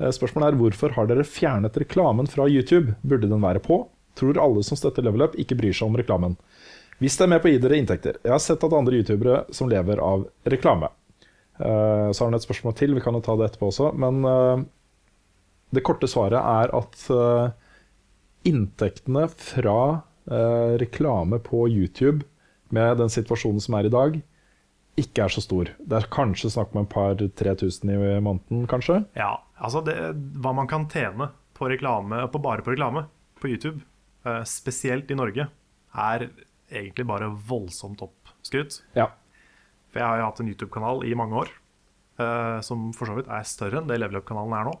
Eh, 0.00 0.10
Spørsmålet 0.14 0.52
er 0.52 0.58
hvorfor 0.60 0.94
har 0.96 1.08
dere 1.10 1.26
fjernet 1.26 1.76
reklamen 1.80 2.28
fra 2.30 2.46
YouTube? 2.50 2.96
Burde 3.06 3.30
den 3.30 3.42
være 3.44 3.62
på? 3.62 3.84
Tror 4.18 4.38
alle 4.42 4.62
som 4.66 4.78
støtter 4.78 5.04
Level 5.06 5.26
Up 5.26 5.36
ikke 5.40 5.56
bryr 5.58 5.74
seg 5.74 5.88
om 5.88 5.98
reklamen. 5.98 6.36
Hvis 7.02 7.16
det 7.18 7.26
er 7.26 7.32
med 7.34 7.42
på 7.42 7.50
å 7.50 7.54
gi 7.54 7.60
dere 7.62 7.78
inntekter. 7.80 8.18
Jeg 8.22 8.30
har 8.34 8.42
sett 8.42 8.62
at 8.62 8.76
andre 8.76 9.00
youtubere 9.00 9.40
som 9.54 9.70
lever 9.70 10.02
av 10.02 10.26
reklame. 10.46 10.90
Eh, 11.58 12.10
Så 12.12 12.22
har 12.24 12.30
han 12.30 12.38
et 12.38 12.46
spørsmål 12.46 12.76
til, 12.78 12.94
vi 12.94 13.02
kan 13.02 13.14
jo 13.14 13.22
ta 13.24 13.36
det 13.36 13.50
etterpå 13.50 13.70
også. 13.72 13.90
Men 13.98 14.24
eh, 14.24 14.64
det 15.74 15.82
korte 15.86 16.06
svaret 16.10 16.38
er 16.38 16.70
at 16.74 17.08
inntektene 18.46 19.24
fra 19.28 20.02
reklame 20.78 21.36
på 21.42 21.64
YouTube 21.68 22.22
med 22.72 22.96
den 23.00 23.10
situasjonen 23.12 23.60
som 23.60 23.74
er 23.74 23.88
i 23.88 23.92
dag, 23.92 24.14
ikke 25.00 25.24
er 25.24 25.32
så 25.32 25.42
stor. 25.42 25.70
Det 25.78 25.96
er 25.98 26.10
kanskje 26.12 26.52
snakk 26.54 26.74
om 26.74 26.84
et 26.84 26.92
par-tre 26.92 27.54
tusen 27.58 27.90
i 27.90 27.96
måneden, 28.22 28.66
kanskje. 28.70 29.00
Ja, 29.18 29.36
altså 29.58 29.82
det, 29.86 29.96
hva 30.42 30.54
man 30.56 30.70
kan 30.70 30.86
tjene 30.90 31.32
på 31.54 31.68
reklame, 31.70 32.22
på 32.30 32.40
bare 32.42 32.62
på 32.62 32.74
reklame 32.74 33.06
på 33.40 33.50
YouTube, 33.50 33.82
eh, 34.26 34.42
spesielt 34.48 35.10
i 35.10 35.18
Norge, 35.18 35.48
er 35.94 36.28
egentlig 36.70 37.06
bare 37.06 37.30
voldsomt 37.48 38.02
oppskrytt. 38.06 38.80
Ja. 38.98 39.10
For 39.90 40.02
jeg 40.02 40.08
har 40.08 40.20
jo 40.20 40.28
hatt 40.28 40.42
en 40.42 40.52
YouTube-kanal 40.52 41.04
i 41.06 41.14
mange 41.18 41.42
år, 41.44 41.50
eh, 42.18 42.60
som 42.66 42.92
for 42.96 43.10
så 43.10 43.18
vidt 43.18 43.30
er 43.30 43.50
større 43.50 43.80
enn 43.80 43.90
det 43.90 43.98
Level 44.00 44.22
Up-kanalen 44.22 44.58
er 44.58 44.70
nå. 44.70 44.76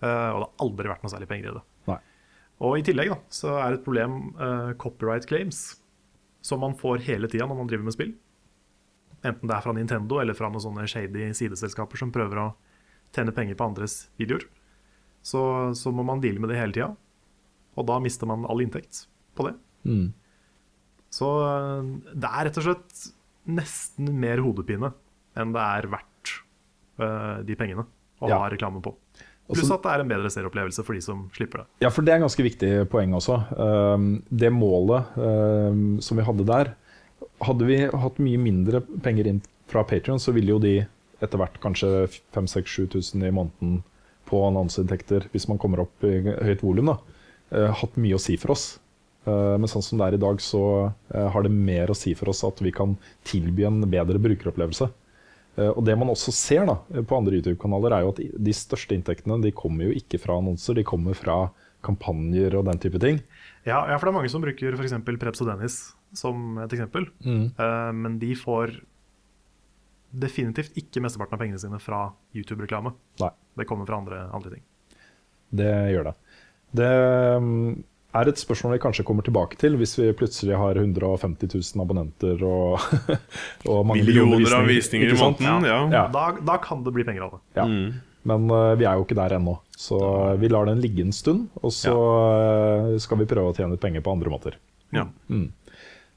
Eh, 0.00 0.30
og 0.32 0.40
det 0.40 0.48
har 0.48 0.64
aldri 0.66 0.92
vært 0.92 1.04
noe 1.04 1.12
særlig 1.12 1.28
penger 1.28 1.50
i 1.50 1.58
det. 1.58 1.64
Nei. 1.90 2.00
Og 2.60 2.78
i 2.78 2.84
tillegg 2.84 3.12
da, 3.12 3.20
så 3.32 3.54
er 3.60 3.76
et 3.76 3.84
problem 3.84 4.34
copyright 4.80 5.24
claims, 5.28 5.80
som 6.44 6.60
man 6.60 6.76
får 6.76 7.00
hele 7.06 7.28
tida 7.28 7.46
når 7.48 7.56
man 7.56 7.68
driver 7.68 7.86
med 7.88 7.96
spill. 7.96 8.10
Enten 9.26 9.50
det 9.50 9.56
er 9.56 9.64
fra 9.64 9.74
Nintendo 9.76 10.20
eller 10.22 10.36
fra 10.36 10.48
noen 10.48 10.62
sånne 10.64 10.86
shady 10.88 11.30
sideselskaper 11.36 12.00
som 12.00 12.12
prøver 12.14 12.40
å 12.40 12.48
tjene 13.14 13.34
penger 13.36 13.58
på 13.58 13.66
andres 13.68 14.06
videoer. 14.20 14.46
Så, 15.22 15.40
så 15.76 15.92
må 15.92 16.04
man 16.06 16.22
deale 16.22 16.40
med 16.40 16.52
det 16.52 16.56
hele 16.60 16.72
tida, 16.72 16.90
og 17.76 17.86
da 17.88 17.98
mister 18.00 18.28
man 18.30 18.46
all 18.48 18.62
inntekt 18.64 19.04
på 19.36 19.44
det. 19.48 19.54
Mm. 19.84 20.06
Så 21.12 21.28
eh, 21.44 21.90
det 22.14 22.30
er 22.30 22.46
rett 22.48 22.60
og 22.62 22.66
slett 22.68 23.08
nesten 23.50 24.12
mer 24.20 24.40
hodepine 24.44 24.92
enn 25.40 25.52
det 25.54 25.62
er 25.62 25.88
verdt 25.90 26.32
uh, 27.00 27.40
de 27.46 27.56
pengene 27.58 27.84
å 28.20 28.28
Ja. 28.28 28.38
ha 28.42 28.48
reklame 28.52 28.82
på. 28.84 28.92
Pluss 29.50 29.70
at 29.72 29.82
det 29.82 29.90
er 29.90 30.02
en 30.04 30.10
bedre 30.10 30.30
serieopplevelse 30.30 30.84
for 30.86 30.94
de 30.94 31.00
som 31.02 31.24
slipper 31.34 31.62
det. 31.62 31.66
Ja, 31.82 31.90
for 31.90 32.06
det 32.06 32.12
er 32.12 32.20
en 32.20 32.26
ganske 32.26 32.44
viktig 32.44 32.70
poeng 32.92 33.14
også. 33.16 33.38
Um, 33.56 34.10
det 34.30 34.52
målet 34.54 35.16
um, 35.18 35.98
som 36.04 36.20
vi 36.20 36.26
hadde 36.26 36.46
der 36.46 36.72
Hadde 37.44 37.68
vi 37.68 37.78
hatt 37.88 38.18
mye 38.22 38.40
mindre 38.40 38.82
penger 39.04 39.28
inn 39.30 39.40
fra 39.70 39.84
Patrion, 39.86 40.20
så 40.20 40.34
ville 40.36 40.54
jo 40.54 40.60
de 40.62 40.74
etter 41.20 41.40
hvert 41.40 41.58
kanskje 41.62 42.08
5000-7000 42.34 43.26
i 43.28 43.32
måneden 43.34 43.80
på 44.30 44.42
annonseinntekter, 44.46 45.26
hvis 45.32 45.48
man 45.50 45.58
kommer 45.60 45.84
opp 45.84 46.06
i 46.06 46.20
høyt 46.22 46.62
volum, 46.64 46.92
eh, 46.94 47.70
hatt 47.80 47.98
mye 48.00 48.16
å 48.16 48.22
si 48.22 48.36
for 48.40 48.54
oss. 48.54 48.78
Eh, 49.26 49.56
men 49.58 49.68
sånn 49.70 49.84
som 49.84 50.00
det 50.00 50.06
er 50.06 50.16
i 50.16 50.22
dag, 50.22 50.40
så 50.40 50.62
eh, 50.86 51.28
har 51.34 51.44
det 51.44 51.52
mer 51.52 51.90
å 51.90 51.98
si 51.98 52.14
for 52.18 52.30
oss 52.32 52.44
at 52.46 52.62
vi 52.62 52.72
kan 52.74 52.96
tilby 53.28 53.66
en 53.68 53.82
bedre 53.90 54.22
brukeropplevelse. 54.22 54.92
Og 55.60 55.80
det 55.84 55.92
man 55.98 56.08
også 56.08 56.32
ser 56.32 56.62
da, 56.64 56.76
på 57.04 57.16
andre 57.18 57.36
YouTube-kanaler, 57.36 57.92
er 57.92 58.04
jo 58.06 58.12
at 58.14 58.20
de 58.46 58.52
største 58.54 58.94
inntektene 58.94 59.42
de 59.42 59.50
kommer 59.52 59.90
jo 59.90 59.96
ikke 59.98 60.20
fra 60.22 60.38
annonser, 60.38 60.78
de 60.78 60.86
kommer 60.86 61.18
fra 61.18 61.50
kampanjer 61.84 62.54
og 62.56 62.64
den 62.70 62.80
type 62.80 63.00
ting. 63.02 63.18
Ja, 63.66 63.82
ja, 63.90 63.98
for 63.98 64.06
det 64.06 64.12
er 64.14 64.16
mange 64.22 64.30
som 64.32 64.44
bruker 64.44 64.78
f.eks. 64.78 64.94
Preps 65.20 65.42
og 65.42 65.50
Dennis 65.50 65.80
som 66.16 66.58
et 66.64 66.72
eksempel. 66.72 67.08
Eh, 67.24 67.90
men 67.96 68.18
de 68.22 68.34
får 68.38 68.78
definitivt 70.10 70.74
ikke 70.78 71.02
mesteparten 71.04 71.36
av 71.36 71.42
pengene 71.44 71.60
sine 71.62 71.78
fra 71.82 72.08
YouTube-reklame. 72.34 72.92
Det 73.20 73.66
kommer 73.68 73.86
fra 73.86 74.00
andre, 74.02 74.24
andre 74.34 74.56
ting. 74.56 74.64
det 75.50 75.70
gjør 75.92 76.10
det. 76.10 76.16
Det 76.70 76.90
mm, 77.42 77.70
er 78.18 78.30
et 78.30 78.38
spørsmål 78.38 78.76
vi 78.76 78.82
kanskje 78.82 79.04
kommer 79.06 79.26
tilbake 79.26 79.58
til 79.58 79.74
hvis 79.78 79.96
vi 79.98 80.10
plutselig 80.14 80.58
har 80.58 80.78
150 80.78 81.50
000 81.50 81.82
abonnenter 81.82 82.44
og, 82.46 82.78
og 83.70 83.86
mange 83.86 84.04
Millioner 84.06 84.54
av 84.60 84.70
visninger 84.70 85.14
i 85.14 85.18
måneden. 85.18 85.66
Ja. 85.66 85.80
Ja. 85.90 86.04
Da, 86.14 86.30
da 86.46 86.58
kan 86.62 86.84
det 86.86 86.94
bli 86.94 87.06
penger 87.06 87.26
av 87.26 87.36
det. 87.36 87.42
Ja. 87.58 87.66
Mm. 87.66 88.06
Men 88.30 88.50
uh, 88.52 88.74
vi 88.76 88.84
er 88.84 88.98
jo 88.98 89.06
ikke 89.06 89.18
der 89.18 89.38
ennå. 89.38 89.56
Så 89.80 89.98
vi 90.38 90.50
lar 90.52 90.68
den 90.68 90.82
ligge 90.82 91.06
en 91.06 91.14
stund, 91.14 91.46
og 91.56 91.72
så 91.72 91.94
eh, 92.36 92.98
skal 93.00 93.16
vi 93.22 93.26
prøve 93.30 93.48
å 93.48 93.54
tjene 93.56 93.72
litt 93.72 93.80
penger 93.80 94.02
på 94.04 94.12
andre 94.12 94.28
måter. 94.28 94.58
Ja. 94.92 95.06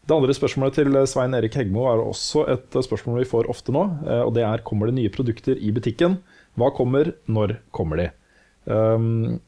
Det 0.03 0.11
andre 0.11 0.35
spørsmålet 0.35 0.81
til 0.81 0.97
Svein 1.07 1.35
Erik 1.37 1.55
Hegmo 1.55 1.85
er 1.87 2.01
også 2.03 2.43
et 2.51 2.75
eh, 2.75 2.83
spørsmål 2.83 3.21
vi 3.21 3.29
får 3.29 3.47
ofte 3.51 3.71
nå. 3.71 3.85
eh, 4.03 4.23
Og 4.25 4.33
det 4.35 4.43
er 4.43 4.65
kommer 4.67 4.91
det 4.91 4.97
nye 4.97 5.11
produkter 5.13 5.55
i 5.55 5.71
butikken. 5.71 6.17
Hva 6.59 6.73
kommer, 6.75 7.13
når 7.31 7.57
kommer 7.71 8.01
de? 8.01 8.09
Um, 8.67 9.39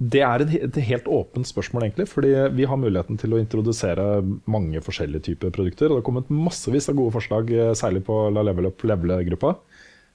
det 0.00 0.22
er 0.26 0.42
et, 0.42 0.78
helt 0.88 1.06
åpent 1.06 1.46
spørsmål, 1.46 1.86
egentlig. 1.86 2.08
Fordi 2.10 2.32
vi 2.56 2.66
har 2.66 2.80
muligheten 2.80 3.20
til 3.20 3.36
å 3.36 3.40
introdusere 3.42 4.24
mange 4.50 4.80
forskjellige 4.82 5.28
typer 5.28 5.52
produkter. 5.54 5.90
Og 5.90 5.98
det 5.98 6.02
har 6.02 6.08
kommet 6.08 6.32
massevis 6.32 6.88
av 6.90 6.98
gode 6.98 7.14
forslag, 7.14 7.52
eh, 7.52 7.74
særlig 7.78 8.06
på 8.08 8.18
La 8.34 8.42
Level 8.42 8.72
Up 8.72 8.82
Levele-gruppa. 8.88 9.54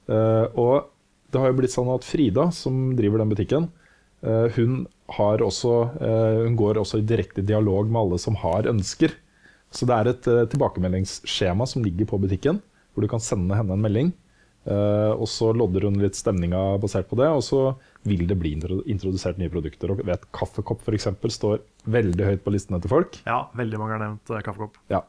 Eh, 0.09 0.45
og 0.59 0.89
det 1.30 1.39
har 1.39 1.53
jo 1.53 1.59
blitt 1.61 1.78
sånn 1.78 1.93
at 1.93 2.09
Frida, 2.09 2.49
som 2.51 2.95
driver 2.97 3.22
den 3.22 3.32
butikken, 3.32 3.70
eh, 4.26 4.49
hun, 4.57 4.88
også, 5.07 5.74
eh, 6.01 6.43
hun 6.43 6.57
går 6.57 6.82
også 6.82 6.99
i 6.99 7.05
direkte 7.05 7.45
dialog 7.45 7.88
med 7.88 8.01
alle 8.01 8.20
som 8.20 8.36
har 8.36 8.63
ønsker. 8.63 9.13
Så 9.74 9.86
det 9.86 9.95
er 9.95 10.09
et 10.09 10.30
eh, 10.30 10.47
tilbakemeldingsskjema 10.49 11.67
som 11.70 11.86
ligger 11.86 12.09
på 12.09 12.20
butikken, 12.22 12.59
hvor 12.93 13.05
du 13.05 13.11
kan 13.11 13.22
sende 13.22 13.57
henne 13.57 13.76
en 13.76 13.84
melding. 13.86 14.11
eh, 14.65 15.11
og 15.13 15.28
så 15.30 15.51
lodder 15.53 15.86
hun 15.88 15.99
litt 16.01 16.17
stemninga 16.17 16.80
basert 16.82 17.09
på 17.09 17.20
det, 17.20 17.30
og 17.30 17.43
så 17.45 17.61
vil 18.07 18.26
det 18.28 18.38
bli 18.39 18.55
introdusert 18.57 19.38
nye 19.38 19.51
produkter. 19.53 19.93
Og 19.93 20.01
vet 20.07 20.26
Kaffekopp 20.36 20.82
f.eks. 20.86 21.07
står 21.38 21.61
veldig 21.86 22.26
høyt 22.32 22.43
på 22.45 22.53
listene 22.55 22.82
til 22.82 22.91
folk. 22.91 23.22
Ja, 23.30 23.45
veldig 23.57 23.82
mange 23.82 23.97
har 23.97 24.03
nevnt 24.07 24.34
eh, 24.34 24.43
kaffekopp. 24.45 24.82
Ja. 24.91 25.05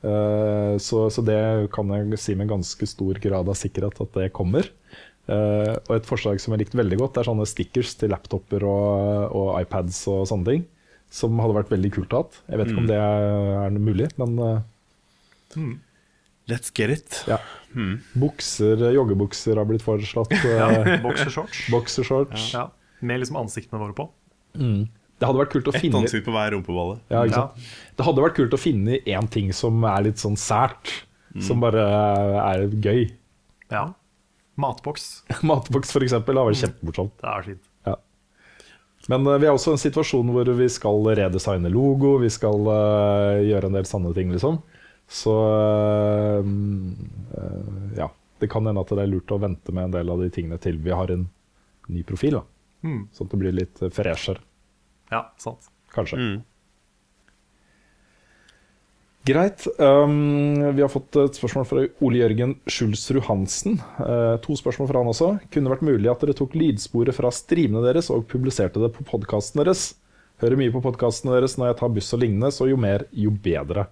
Så, 0.00 1.10
så 1.12 1.20
det 1.20 1.68
kan 1.74 1.90
jeg 1.92 2.16
si 2.16 2.32
med 2.32 2.48
ganske 2.48 2.86
stor 2.88 3.18
grad 3.20 3.50
av 3.52 3.56
sikkerhet 3.60 3.98
at 4.00 4.14
det 4.14 4.30
kommer. 4.32 4.64
Og 5.28 5.90
et 5.92 6.08
forslag 6.08 6.40
som 6.40 6.54
jeg 6.54 6.62
likte 6.62 6.78
veldig 6.80 6.96
godt, 7.02 7.18
er 7.20 7.28
sånne 7.28 7.44
stickers 7.44 7.92
til 8.00 8.08
laptoper 8.08 8.64
og, 8.64 9.34
og 9.36 9.50
iPads 9.60 9.98
og 10.08 10.22
sånne 10.30 10.48
ting. 10.48 10.64
Som 11.10 11.38
hadde 11.42 11.56
vært 11.56 11.70
veldig 11.72 11.90
kult 11.96 12.12
å 12.14 12.20
ha. 12.22 12.40
Jeg 12.52 12.60
vet 12.60 12.68
ikke 12.70 12.82
om 12.84 12.86
det 12.90 12.98
er 13.02 13.78
mulig, 13.82 14.06
men 14.20 14.36
eh, 14.46 14.60
Let's 16.50 16.70
get 16.74 16.90
it. 16.90 17.24
ja. 17.30 17.38
Bukser, 18.18 18.80
joggebukser 18.94 19.58
har 19.60 19.66
blitt 19.68 19.82
foreslått. 19.86 20.32
eh, 20.38 20.56
Ja, 20.58 20.96
Boxershorts. 21.02 21.66
Boxershorts. 21.70 22.48
Ja, 22.54 22.68
med 23.06 23.22
liksom 23.22 23.38
ansiktene 23.42 23.82
våre 23.82 23.94
på. 23.98 24.08
Det 24.54 25.28
hadde 25.28 25.38
vært 25.42 25.52
kult 25.52 25.68
å 25.70 25.74
Ett 25.76 25.82
finne 25.84 26.00
ansikt 26.00 26.24
på 26.26 26.32
hver 26.34 26.54
rumpeballe. 26.56 26.98
Ja, 27.12 27.24
Ja. 27.28 27.44
Det 27.98 28.06
hadde 28.06 28.22
vært 28.24 28.38
kult 28.38 28.54
å 28.56 28.58
finne 28.58 28.98
én 29.04 29.28
ting 29.30 29.52
som 29.54 29.82
er 29.84 30.06
litt 30.08 30.18
sånn 30.22 30.38
sært. 30.40 30.94
Som 31.38 31.60
bare 31.62 31.82
er 32.42 32.64
gøy. 32.82 33.04
Ja. 33.70 33.84
Matboks. 34.58 35.22
Matboks, 35.46 35.92
for 35.94 36.02
eksempel, 36.02 36.40
har 36.40 36.48
vært 36.50 36.58
kjempemorsomt. 36.64 37.12
Det 37.22 37.30
er 37.30 37.46
fint. 37.46 37.69
Men 39.10 39.26
eh, 39.26 39.40
vi 39.42 39.48
er 39.48 39.54
også 39.54 39.72
i 39.72 39.76
en 39.78 39.82
situasjon 39.82 40.30
hvor 40.34 40.50
vi 40.58 40.68
skal 40.70 41.10
redesigne 41.18 41.72
logo, 41.72 42.16
vi 42.22 42.30
skal 42.32 42.70
eh, 42.74 43.48
gjøre 43.50 43.70
en 43.70 43.78
del 43.78 43.88
sanne 43.88 44.14
ting, 44.16 44.30
liksom. 44.34 44.60
Så 45.10 45.34
eh, 45.50 46.46
mm, 46.46 47.96
ja. 47.98 48.10
Det 48.40 48.48
kan 48.48 48.64
hende 48.64 48.80
at 48.80 48.88
det 48.88 49.02
er 49.02 49.10
lurt 49.10 49.32
å 49.34 49.36
vente 49.36 49.72
med 49.76 49.90
en 49.90 49.96
del 49.98 50.10
av 50.14 50.22
de 50.22 50.30
tingene 50.32 50.56
til 50.62 50.78
vi 50.80 50.94
har 50.96 51.10
en 51.12 51.26
ny 51.92 52.04
profil. 52.08 52.38
da. 52.38 52.44
Mm. 52.86 53.02
Sånn 53.12 53.28
at 53.28 53.34
det 53.34 53.40
blir 53.42 53.52
litt 53.52 53.74
freshere. 53.76 53.98
fresher, 53.98 54.40
Ja, 55.12 55.26
sant. 55.36 55.68
kanskje. 55.92 56.16
Mm. 56.16 56.38
Greit. 59.28 59.66
Um, 59.76 60.72
vi 60.72 60.80
har 60.80 60.88
fått 60.88 61.16
et 61.20 61.36
spørsmål 61.36 61.66
fra 61.68 61.82
Ole 62.00 62.22
Jørgen 62.22 62.54
Skjulsrud 62.70 63.26
Hansen. 63.26 63.76
Uh, 64.00 64.38
to 64.40 64.56
spørsmål 64.56 64.88
fra 64.88 65.02
han 65.02 65.10
også. 65.12 65.34
Kunne 65.52 65.72
vært 65.74 65.84
mulig 65.84 66.08
at 66.08 66.24
dere 66.24 66.36
tok 66.38 66.56
lydsporet 66.56 67.16
fra 67.16 67.32
streamene 67.34 67.84
deres 67.84 68.08
og 68.14 68.24
publiserte 68.30 68.80
det 68.80 68.92
på 68.96 69.04
podkasten 69.10 69.60
deres? 69.60 69.90
Hører 70.40 70.56
mye 70.56 70.72
på 70.72 70.80
podkastene 70.80 71.36
deres 71.36 71.58
når 71.60 71.74
jeg 71.74 71.78
tar 71.82 71.92
buss 71.92 72.14
og 72.16 72.22
lignende, 72.22 72.48
så 72.54 72.70
jo 72.70 72.78
mer, 72.80 73.04
jo 73.12 73.32
bedre. 73.44 73.90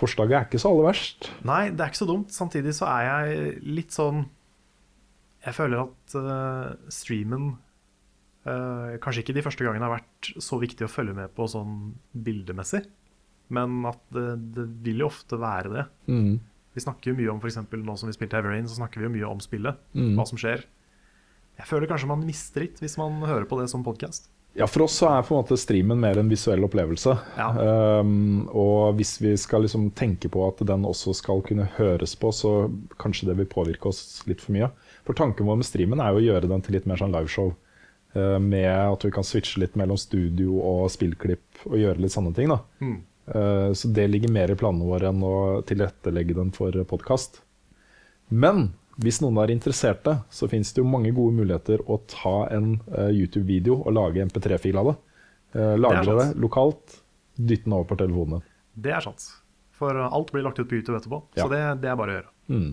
Forslaget 0.00 0.38
er 0.38 0.48
ikke 0.48 0.62
så 0.62 0.72
aller 0.72 0.88
verst. 0.88 1.28
Nei, 1.46 1.68
det 1.68 1.84
er 1.84 1.92
ikke 1.92 2.00
så 2.00 2.08
dumt. 2.08 2.32
Samtidig 2.34 2.72
så 2.74 2.88
er 2.88 3.04
jeg 3.10 3.52
litt 3.68 3.94
sånn 3.94 4.24
Jeg 5.44 5.54
føler 5.58 5.84
at 5.84 6.16
uh, 6.16 6.72
streamen 6.88 7.50
uh, 8.48 8.96
kanskje 9.04 9.26
ikke 9.26 9.36
de 9.36 9.44
første 9.44 9.66
gangene 9.66 9.84
har 9.84 9.98
vært 9.98 10.32
så 10.40 10.56
viktig 10.62 10.88
å 10.88 10.90
følge 10.90 11.12
med 11.20 11.36
på 11.36 11.44
sånn 11.52 11.92
bildemessig, 12.16 12.86
men 13.54 13.84
at 13.90 14.02
det, 14.14 14.28
det 14.56 14.66
vil 14.84 15.04
jo 15.04 15.10
ofte 15.10 15.38
være 15.40 15.72
det. 15.72 15.86
Mm. 16.10 16.34
Vi 16.74 16.82
snakker 16.82 17.12
jo 17.12 17.18
mye 17.18 17.32
om 17.32 17.40
f.eks. 17.40 17.60
nå 17.70 17.96
som 18.00 18.10
vi 18.10 18.16
spilte 18.16 18.38
Heavy 18.38 18.50
Rain, 18.50 18.68
så 18.68 18.80
snakker 18.80 19.00
vi 19.00 19.08
jo 19.08 19.14
mye 19.14 19.30
om 19.30 19.42
spillet. 19.42 19.78
Mm. 19.94 20.14
Hva 20.18 20.26
som 20.26 20.40
skjer. 20.40 20.64
Jeg 21.54 21.70
føler 21.70 21.90
kanskje 21.90 22.10
man 22.10 22.24
mister 22.26 22.64
litt 22.64 22.80
hvis 22.82 22.96
man 22.98 23.20
hører 23.22 23.46
på 23.46 23.60
det 23.60 23.68
som 23.70 23.84
podkast. 23.86 24.26
Ja, 24.54 24.68
For 24.70 24.84
oss 24.84 24.94
så 25.00 25.08
er 25.10 25.24
på 25.26 25.34
en 25.34 25.40
måte 25.42 25.58
streamen 25.58 25.98
mer 25.98 26.18
en 26.20 26.30
visuell 26.30 26.62
opplevelse. 26.66 27.16
Ja. 27.38 27.48
Um, 27.98 28.44
og 28.54 29.00
hvis 29.00 29.16
vi 29.18 29.32
skal 29.40 29.64
liksom 29.66 29.88
tenke 29.98 30.30
på 30.30 30.44
at 30.46 30.62
den 30.66 30.86
også 30.86 31.14
skal 31.18 31.42
kunne 31.46 31.66
høres 31.74 32.14
på, 32.18 32.30
så 32.30 32.52
kanskje 33.02 33.32
det 33.32 33.38
vil 33.40 33.50
påvirke 33.50 33.90
oss 33.90 34.22
litt 34.30 34.42
for 34.44 34.54
mye. 34.54 34.70
For 35.06 35.18
tanken 35.18 35.50
vår 35.50 35.58
med 35.58 35.66
streamen 35.66 36.02
er 36.02 36.14
jo 36.14 36.22
å 36.22 36.26
gjøre 36.28 36.50
den 36.52 36.62
til 36.62 36.78
litt 36.78 36.86
mer 36.86 37.02
sånn 37.02 37.14
liveshow. 37.14 37.50
Uh, 38.14 38.38
med 38.38 38.70
at 38.70 39.02
vi 39.02 39.10
kan 39.14 39.26
switche 39.26 39.58
litt 39.58 39.74
mellom 39.78 39.98
studio 39.98 40.60
og 40.62 40.86
spillklipp 40.94 41.66
og 41.66 41.74
gjøre 41.80 42.04
litt 42.04 42.14
sånne 42.14 42.34
ting. 42.38 42.54
da. 42.54 42.62
Mm. 42.78 43.00
Uh, 43.28 43.72
så 43.72 43.88
det 43.88 44.06
ligger 44.10 44.32
mer 44.32 44.52
i 44.52 44.56
planene 44.58 44.86
våre 44.88 45.08
enn 45.10 45.22
å 45.24 45.62
tilrettelegge 45.66 46.36
den 46.36 46.52
for 46.56 46.76
podkast. 46.90 47.40
Men 48.28 48.72
hvis 49.00 49.20
noen 49.24 49.40
er 49.42 49.52
interesserte, 49.54 50.18
så 50.30 50.48
finnes 50.50 50.70
det 50.74 50.82
jo 50.82 50.88
mange 50.88 51.12
gode 51.14 51.34
muligheter 51.38 51.82
å 51.90 51.96
ta 52.10 52.44
en 52.54 52.76
eh, 52.94 53.10
YouTube-video 53.10 53.80
og 53.80 53.90
lage 53.96 54.22
MP3-fil 54.22 54.78
av 54.78 54.92
det. 54.92 54.94
Uh, 55.56 55.72
lagre 55.80 56.04
det, 56.06 56.14
det 56.20 56.42
lokalt, 56.42 57.00
dytte 57.34 57.66
den 57.66 57.74
over 57.74 57.88
på 57.90 57.98
telefonen 57.98 58.36
din. 58.38 58.46
Det 58.86 58.94
er 58.94 59.02
sant. 59.02 59.26
For 59.74 59.98
alt 59.98 60.30
blir 60.30 60.46
lagt 60.46 60.60
ut 60.62 60.68
på 60.70 60.78
YouTube 60.78 61.00
etterpå, 61.00 61.20
Ja. 61.34 61.42
så 61.42 61.50
det, 61.50 61.62
det 61.82 61.90
er 61.90 61.98
bare 61.98 62.14
å 62.14 62.18
gjøre. 62.20 62.32
Mm. 62.54 62.70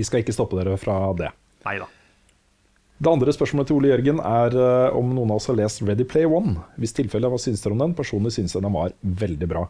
Vi 0.00 0.08
skal 0.08 0.24
ikke 0.24 0.36
stoppe 0.36 0.56
dere 0.56 0.76
fra 0.80 0.96
det. 1.16 1.30
Nei 1.66 1.76
da. 1.82 1.88
Det 2.98 3.10
andre 3.10 3.30
spørsmålet 3.34 3.68
til 3.70 3.78
Ole 3.78 3.90
Jørgen 3.92 4.18
er 4.26 4.54
eh, 4.58 4.96
om 4.98 5.12
noen 5.14 5.30
av 5.30 5.38
oss 5.38 5.46
har 5.50 5.58
lest 5.58 5.84
Ready 5.86 6.02
Play 6.08 6.26
One. 6.26 6.56
Hvis 6.82 6.96
tilfellet, 6.98 7.30
hva 7.30 7.38
syns 7.38 7.62
dere 7.62 7.76
om 7.76 7.82
den? 7.84 7.94
Personlig 7.98 8.32
syns 8.34 8.56
jeg 8.56 8.64
den 8.64 8.74
var 8.74 8.94
veldig 9.02 9.48
bra. 9.50 9.68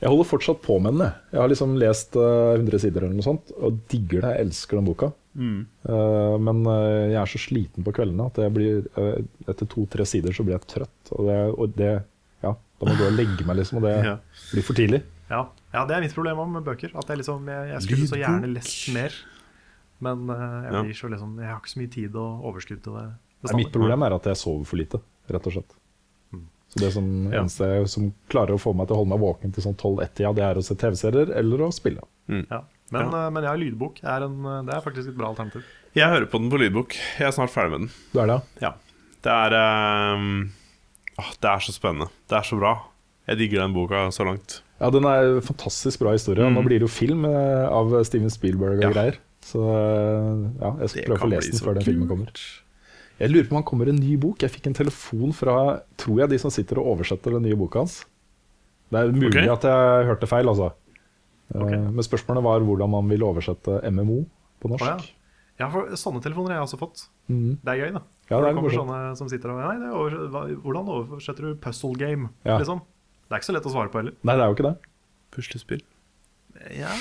Jeg 0.00 0.08
holder 0.08 0.28
fortsatt 0.30 0.62
på 0.64 0.78
med 0.80 0.94
den. 0.96 1.10
jeg. 1.10 1.40
Har 1.42 1.50
liksom 1.50 1.74
lest 1.76 2.14
uh, 2.16 2.54
100 2.56 2.78
sider 2.80 3.04
eller 3.04 3.18
noe 3.18 3.26
sånt, 3.26 3.50
og 3.58 3.82
digger 3.92 4.22
det. 4.24 4.30
Jeg 4.38 4.46
elsker 4.46 4.78
den 4.78 4.86
boka. 4.86 5.10
Eh, 5.36 6.36
men 6.46 6.62
uh, 6.64 7.10
jeg 7.10 7.18
er 7.20 7.28
så 7.34 7.40
sliten 7.42 7.84
på 7.86 7.92
kveldene 7.98 8.30
at 8.30 8.40
jeg 8.40 8.54
blir, 8.54 8.80
eh, 8.98 9.18
etter 9.50 9.68
to-tre 9.70 10.06
sider 10.08 10.32
så 10.34 10.46
blir 10.46 10.56
jeg 10.56 10.70
trøtt. 10.72 11.12
Og 11.18 11.28
det, 11.28 11.36
og 11.52 11.74
det 11.76 11.90
ja, 12.46 12.54
da 12.54 12.86
må 12.88 12.94
jeg 12.94 13.00
gå 13.02 13.10
og 13.10 13.18
legge 13.18 13.46
meg, 13.50 13.60
liksom, 13.60 13.82
og 13.82 13.88
det 13.90 13.96
Ja. 14.08 14.14
blir 14.54 14.66
for 14.70 14.78
tidlig. 14.80 15.02
Ja. 15.30 15.42
ja, 15.74 15.84
det 15.86 15.98
er 15.98 16.06
mitt 16.06 16.16
problem 16.16 16.40
òg 16.46 16.48
med 16.56 16.64
bøker. 16.70 16.94
At 16.98 17.12
jeg, 17.12 17.20
liksom, 17.20 17.44
jeg, 17.52 17.68
jeg 17.74 17.84
skulle 17.90 18.08
så 18.14 18.22
gjerne 18.22 18.54
lest 18.56 18.88
mer. 18.96 19.20
Men 20.00 20.28
uh, 20.30 20.62
jeg, 20.64 20.72
Ja. 20.72 20.82
blir 20.82 20.94
så 20.96 21.10
liksom, 21.12 21.36
jeg 21.40 21.48
har 21.50 21.58
ikke 21.60 21.74
så 21.74 21.80
mye 21.80 21.90
tid 21.92 22.14
og 22.16 22.44
overskudd 22.50 22.82
til 22.82 22.92
det. 22.96 23.06
Nei, 23.44 23.56
mitt 23.64 23.72
problem 23.72 24.02
er 24.02 24.14
at 24.16 24.24
jeg 24.24 24.36
sover 24.36 24.64
for 24.68 24.76
lite, 24.80 25.00
rett 25.30 25.46
og 25.46 25.52
slett. 25.52 25.76
Så 26.70 26.78
det 26.78 26.92
som 26.94 27.06
Ja. 27.32 27.40
eneste 27.40 27.88
som 27.90 28.12
klarer 28.30 28.54
å 28.54 28.60
få 28.62 28.70
meg 28.76 28.86
til 28.86 28.94
å 28.94 28.98
holde 29.02 29.10
meg 29.10 29.18
våken 29.24 29.52
til 29.52 29.64
sånn 29.64 29.74
12-1-tida, 29.76 30.30
det 30.36 30.44
er 30.44 30.54
å 30.54 30.62
se 30.62 30.74
TV-serier 30.78 31.32
eller 31.36 31.58
å 31.66 31.72
spille. 31.74 32.00
Ja. 32.28 32.60
Men, 32.92 33.10
Ja. 33.10 33.26
eh, 33.26 33.30
men 33.30 33.42
har 33.44 33.56
lydbok 33.58 33.98
er, 34.04 34.22
en, 34.22 34.44
eh, 34.46 34.62
det 34.66 34.74
er 34.76 34.80
faktisk 34.80 35.08
et 35.08 35.16
bra 35.18 35.28
alternativ. 35.34 35.64
Jeg 35.96 36.06
hører 36.08 36.26
på 36.30 36.38
den 36.38 36.48
på 36.50 36.58
lydbok. 36.60 36.94
Jeg 37.18 37.26
er 37.26 37.32
snart 37.32 37.50
ferdig 37.50 37.70
med 37.72 37.80
den. 37.80 37.90
Du 38.12 38.20
er 38.20 38.26
det? 38.26 38.42
Ja. 38.62 38.72
Det 39.22 39.32
er 39.32 39.50
ehm, 39.52 40.50
åh, 41.18 41.30
Det 41.40 41.50
er 41.50 41.58
så 41.58 41.72
spennende. 41.74 42.08
Det 42.28 42.38
er 42.38 42.42
så 42.46 42.56
bra. 42.58 42.84
Jeg 43.26 43.38
digger 43.38 43.60
den 43.66 43.74
boka 43.74 44.06
så 44.14 44.24
langt. 44.24 44.60
Ja, 44.80 44.90
den 44.90 45.04
er 45.04 45.36
en 45.36 45.40
fantastisk 45.42 45.98
bra 45.98 46.12
historie. 46.12 46.48
Nå 46.48 46.62
blir 46.62 46.78
det 46.78 46.86
jo 46.86 46.88
film 46.88 47.24
eh, 47.24 47.66
av 47.68 47.90
Steven 48.04 48.30
Spielberg 48.30 48.78
og 48.78 48.82
Ja. 48.82 48.90
greier. 48.92 49.16
Så 49.44 49.62
eh, 49.64 50.42
ja, 50.60 50.74
jeg 50.82 50.92
skal 50.92 51.00
Det 51.00 51.06
prøve 51.08 51.18
å 51.18 51.22
få 51.24 51.30
lest 51.32 51.54
den 51.54 51.62
før 51.64 51.78
den 51.78 51.86
filmen 51.86 52.10
kommer. 52.10 52.42
Jeg 53.20 53.32
lurer 53.32 53.48
på 53.48 53.54
om 53.54 53.60
han 53.60 53.68
kommer 53.68 53.90
en 53.92 54.00
ny 54.00 54.16
bok. 54.20 54.40
Jeg 54.44 54.52
fikk 54.52 54.70
en 54.70 54.76
telefon 54.76 55.34
fra 55.36 55.54
tror 56.00 56.22
jeg, 56.22 56.32
de 56.32 56.40
som 56.40 56.52
sitter 56.52 56.80
og 56.80 56.94
oversetter 56.94 57.36
den 57.36 57.44
nye 57.48 57.58
boka 57.58 57.82
hans. 57.82 58.00
Det 58.90 59.00
er 59.00 59.12
mulig 59.14 59.34
okay. 59.34 59.50
at 59.52 59.66
jeg 59.68 60.06
hørte 60.08 60.28
feil, 60.30 60.48
altså. 60.50 60.72
Okay. 61.50 61.78
Men 61.78 62.06
spørsmålet 62.06 62.46
var 62.46 62.64
hvordan 62.64 62.92
man 62.92 63.10
vil 63.10 63.24
oversette 63.26 63.80
MMO 63.90 64.22
på 64.62 64.70
norsk. 64.72 64.86
Oh, 64.86 64.94
ja. 64.94 65.16
Ja, 65.60 65.68
for 65.68 65.92
sånne 66.00 66.22
telefoner 66.24 66.54
har 66.54 66.62
jeg 66.62 66.70
også 66.70 66.78
fått. 66.80 67.02
Mm. 67.28 67.58
Det 67.60 67.72
er 67.72 67.82
gøy, 67.82 67.90
da. 67.98 68.02
Ja, 68.30 68.38
det 68.38 68.46
det 68.46 68.52
kommer 68.56 68.72
sånne 68.72 68.98
som 69.18 69.28
sitter 69.28 69.52
og 69.52 69.58
Nei, 69.60 69.74
det 69.82 69.88
er 69.90 69.96
over, 69.98 70.52
hvordan 70.64 70.90
oversetter 70.94 71.50
du 71.50 71.58
puzzle 71.60 71.92
game? 72.00 72.30
Ja. 72.48 72.56
Liksom. 72.62 72.80
Det 73.26 73.34
er 73.34 73.42
ikke 73.42 73.50
så 73.50 73.56
lett 73.58 73.68
å 73.68 73.72
svare 73.74 73.92
på 73.92 74.00
heller. 74.00 74.14
Nei, 74.24 74.36
det 74.38 74.44
er 74.44 74.48
jo 74.48 74.56
ikke 74.56 74.68
det. 74.70 74.76
Puslespill. 75.36 75.82
Ja 76.80 76.92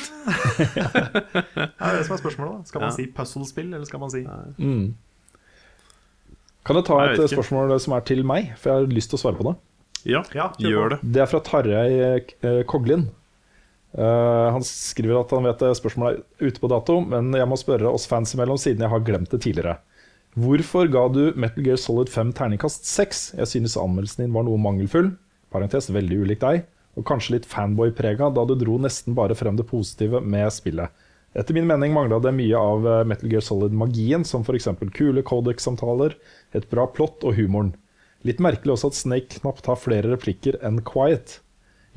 Det 0.57 1.75
er 1.79 1.97
det 1.97 2.05
som 2.07 2.15
er 2.15 2.21
spørsmålet. 2.21 2.57
da 2.61 2.63
Skal 2.69 2.81
man 2.81 2.89
Ja. 2.89 2.95
si 2.95 3.07
puzzlespill, 3.07 3.73
eller 3.73 3.85
skal 3.85 3.99
man 3.99 4.09
si 4.13 4.21
Mm. 4.57 4.93
Kan 6.65 6.75
jeg 6.75 6.85
ta 6.85 6.99
et 7.05 7.17
jeg 7.19 7.29
spørsmål 7.33 7.79
som 7.81 7.93
er 7.93 8.01
til 8.01 8.23
meg? 8.23 8.53
For 8.57 8.69
jeg 8.69 8.79
har 8.85 8.93
lyst 8.93 9.09
til 9.09 9.17
å 9.17 9.21
svare 9.23 9.37
på 9.39 9.43
det. 9.49 9.55
Ja, 10.05 10.23
Ja, 10.35 10.49
gjør 10.59 10.89
det. 10.91 10.99
Det 11.11 11.21
er 11.21 11.25
fra 11.27 11.39
Tarjei 11.39 12.23
eh, 12.43 12.63
Koglin. 12.63 13.09
Uh, 13.97 14.51
han 14.53 14.61
skriver 14.61 15.19
at 15.23 15.31
han 15.33 15.43
vet 15.43 15.57
spørsmålet 15.75 16.19
er 16.39 16.45
ute 16.51 16.59
på 16.61 16.69
dato, 16.69 16.99
men 17.01 17.31
jeg 17.33 17.47
må 17.49 17.57
spørre 17.57 17.89
oss 17.91 18.05
fans 18.05 18.35
imellom, 18.35 18.55
siden 18.61 18.79
jeg 18.85 18.89
har 18.89 18.99
glemt 19.01 19.31
det 19.33 19.41
tidligere. 19.41 19.79
Hvorfor 20.37 20.85
ga 20.93 21.07
du 21.09 21.33
Metal 21.35 21.63
Gear 21.65 21.75
Solid 21.81 22.07
5 22.13 22.33
terningkast 22.37 22.85
6? 22.85 23.33
Jeg 23.39 23.47
synes 23.47 23.75
anmeldelsen 23.81 24.25
din 24.27 24.33
var 24.33 24.43
noe 24.45 24.57
mangelfull. 24.61 25.15
Parentes, 25.51 25.89
veldig 25.89 26.19
ulik 26.21 26.39
deg. 26.43 26.67
Og 26.99 27.05
kanskje 27.07 27.37
litt 27.37 27.47
fanboy-prega, 27.47 28.27
da 28.35 28.43
du 28.43 28.57
dro 28.59 28.75
nesten 28.81 29.15
bare 29.15 29.37
frem 29.39 29.55
det 29.55 29.67
positive 29.69 30.19
med 30.19 30.51
spillet. 30.51 30.91
Etter 31.37 31.53
min 31.53 31.67
mening 31.69 31.93
mangla 31.93 32.17
det 32.19 32.33
mye 32.35 32.57
av 32.57 32.87
eh, 32.89 33.03
Metal 33.07 33.29
Gear 33.31 33.43
Solid-magien, 33.45 34.25
som 34.25 34.43
f.eks. 34.43 34.67
kule 34.95 35.23
Codex-samtaler, 35.23 36.17
et 36.57 36.65
bra 36.71 36.87
plott 36.89 37.23
og 37.23 37.37
humoren. 37.37 37.75
Litt 38.27 38.41
merkelig 38.43 38.75
også 38.75 38.89
at 38.91 38.97
Snake 38.97 39.37
knapt 39.39 39.69
har 39.69 39.79
flere 39.79 40.11
replikker 40.11 40.57
enn 40.65 40.81
Quiet. 40.83 41.37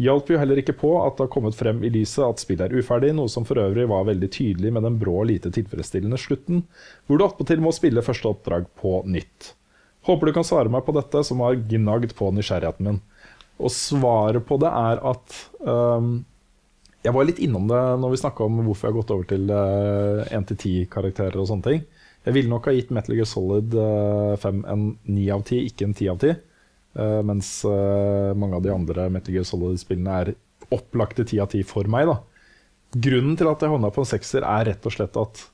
Hjalp 0.02 0.30
jo 0.30 0.38
heller 0.40 0.60
ikke 0.60 0.76
på 0.78 0.92
at 1.02 1.16
det 1.16 1.26
har 1.26 1.32
kommet 1.32 1.56
frem 1.56 1.82
i 1.84 1.90
lyset 1.92 2.22
at 2.24 2.40
spillet 2.42 2.68
er 2.68 2.78
uferdig, 2.80 3.12
noe 3.16 3.30
som 3.32 3.44
for 3.48 3.60
øvrig 3.60 3.88
var 3.90 4.06
veldig 4.08 4.28
tydelig 4.32 4.72
med 4.72 4.86
den 4.86 5.00
brå 5.00 5.18
og 5.20 5.28
lite 5.32 5.52
tilfredsstillende 5.52 6.20
slutten, 6.20 6.62
hvor 7.06 7.18
du 7.18 7.26
attpåtil 7.26 7.62
må 7.64 7.74
spille 7.74 8.04
første 8.04 8.30
oppdrag 8.30 8.68
på 8.78 9.00
nytt. 9.08 9.52
Håper 10.08 10.28
du 10.28 10.36
kan 10.36 10.46
svare 10.46 10.72
meg 10.72 10.84
på 10.86 10.94
dette, 10.96 11.22
som 11.26 11.42
har 11.44 11.60
gnagd 11.70 12.14
på 12.18 12.30
nysgjerrigheten 12.34 12.88
min. 12.88 13.02
Og 13.60 13.72
svaret 13.72 14.44
på 14.46 14.58
det 14.62 14.70
er 14.70 15.00
at 15.12 15.34
um, 15.60 16.22
Jeg 17.04 17.14
var 17.14 17.26
litt 17.26 17.42
innom 17.42 17.66
det 17.70 17.80
når 18.02 18.14
vi 18.14 18.20
snakka 18.22 18.46
om 18.46 18.62
hvorfor 18.66 18.88
jeg 18.88 18.92
har 18.92 19.00
gått 19.00 19.12
over 19.14 19.28
til 19.28 19.50
uh, 19.50 20.22
1-10-karakterer 20.30 21.38
og 21.40 21.48
sånne 21.50 21.66
ting. 21.66 21.84
Jeg 22.22 22.36
ville 22.36 22.52
nok 22.52 22.68
ha 22.70 22.74
gitt 22.76 22.92
Metal 22.94 23.16
Gear 23.18 23.28
Solid 23.28 23.74
uh, 23.74 24.38
5 24.38 24.62
en 24.70 24.84
9 25.10 25.28
av 25.34 25.42
10, 25.42 25.62
ikke 25.72 25.88
en 25.88 25.96
10 25.98 26.12
av 26.12 26.20
10. 26.22 26.36
Uh, 26.92 27.20
mens 27.26 27.50
uh, 27.66 28.30
mange 28.38 28.58
av 28.58 28.62
de 28.64 28.74
andre 28.74 29.08
Metal 29.10 29.34
Gear 29.34 29.48
Solid-spillene 29.48 30.20
er 30.22 30.34
opplagte 30.72 31.26
10 31.26 31.42
av 31.42 31.50
10 31.50 31.66
for 31.66 31.90
meg. 31.90 32.06
da. 32.12 32.20
Grunnen 33.02 33.34
til 33.40 33.50
at 33.50 33.64
jeg 33.64 33.72
havna 33.72 33.90
på 33.90 34.04
en 34.04 34.12
sekser, 34.12 34.46
er 34.46 34.70
rett 34.70 34.86
og 34.86 34.94
slett 34.94 35.18
at 35.18 35.48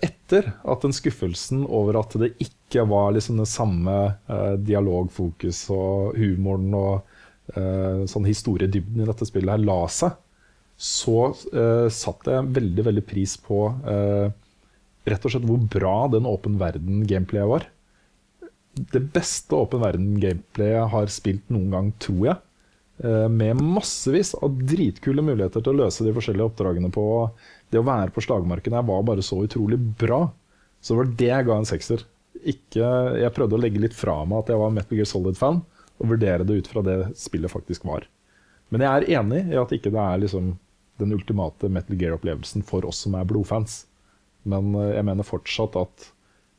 etter 0.00 0.46
at 0.64 0.80
den 0.80 0.94
skuffelsen 0.96 1.66
over 1.68 1.98
at 2.00 2.14
det 2.16 2.30
ikke 2.40 2.57
var 2.88 3.14
liksom 3.16 3.38
det 3.40 3.48
samme 3.48 3.94
dialogfokus 4.60 5.62
og 5.72 6.18
humoren 6.20 6.74
og 6.76 7.14
sånn 8.12 8.26
historiedybden 8.28 9.00
i 9.00 9.06
dette 9.08 9.24
spillet 9.24 9.54
her 9.54 9.62
la 9.64 9.78
seg, 9.88 10.12
så 10.76 11.30
satte 11.88 12.34
jeg 12.34 12.52
veldig, 12.58 12.84
veldig 12.90 13.04
pris 13.08 13.38
på 13.40 13.62
rett 13.88 15.24
og 15.24 15.32
slett 15.32 15.48
hvor 15.48 15.64
bra 15.72 15.94
den 16.12 16.28
åpen 16.28 16.58
verden-gameplayet 16.60 17.48
var 17.48 17.64
det 18.92 19.00
beste 19.14 19.56
åpen 19.56 19.82
verden-gameplayet 19.82 20.76
jeg 20.76 20.92
har 20.92 21.12
spilt 21.12 21.50
noen 21.52 21.72
gang, 21.72 21.88
tror 22.02 22.22
jeg. 22.30 22.36
Eh, 23.04 23.26
med 23.30 23.62
massevis 23.62 24.34
av 24.38 24.58
dritkule 24.68 25.24
muligheter 25.24 25.62
til 25.62 25.74
å 25.74 25.84
løse 25.84 26.06
de 26.06 26.14
forskjellige 26.14 26.50
oppdragene 26.50 26.90
på. 26.94 27.06
Det 27.70 27.80
å 27.80 27.86
være 27.86 28.14
på 28.14 28.24
slagmarken 28.24 28.76
her 28.78 28.86
var 28.88 29.06
bare 29.06 29.24
så 29.24 29.40
utrolig 29.44 29.78
bra. 30.00 30.26
Så 30.80 30.94
det 30.94 31.00
var 31.00 31.12
det 31.22 31.30
jeg 31.32 31.48
ga 31.48 31.58
en 31.58 31.68
sekser. 31.68 32.04
Ikke, 32.46 32.86
jeg 33.22 33.34
prøvde 33.36 33.58
å 33.58 33.62
legge 33.62 33.82
litt 33.82 33.96
fra 33.96 34.20
meg 34.28 34.44
at 34.44 34.52
jeg 34.52 34.60
var 34.60 34.74
Metal 34.74 34.98
Gear 34.98 35.08
Solid-fan, 35.08 35.60
og 35.98 36.12
vurdere 36.12 36.46
det 36.46 36.60
ut 36.60 36.70
fra 36.70 36.84
det 36.86 36.98
spillet 37.18 37.52
faktisk 37.52 37.86
var. 37.88 38.06
Men 38.68 38.84
jeg 38.84 38.90
er 38.92 39.20
enig 39.20 39.42
i 39.50 39.58
at 39.58 39.72
ikke 39.74 39.92
det 39.94 40.02
er 40.02 40.22
liksom 40.22 40.52
den 41.00 41.14
ultimate 41.14 41.70
Metal 41.72 41.98
Gear-opplevelsen 41.98 42.64
for 42.66 42.86
oss 42.86 43.00
som 43.06 43.16
er 43.18 43.26
blodfans. 43.28 43.80
Men 44.48 44.70
eh, 44.76 44.94
jeg 44.98 45.06
mener 45.08 45.26
fortsatt 45.26 45.78
at 45.80 46.10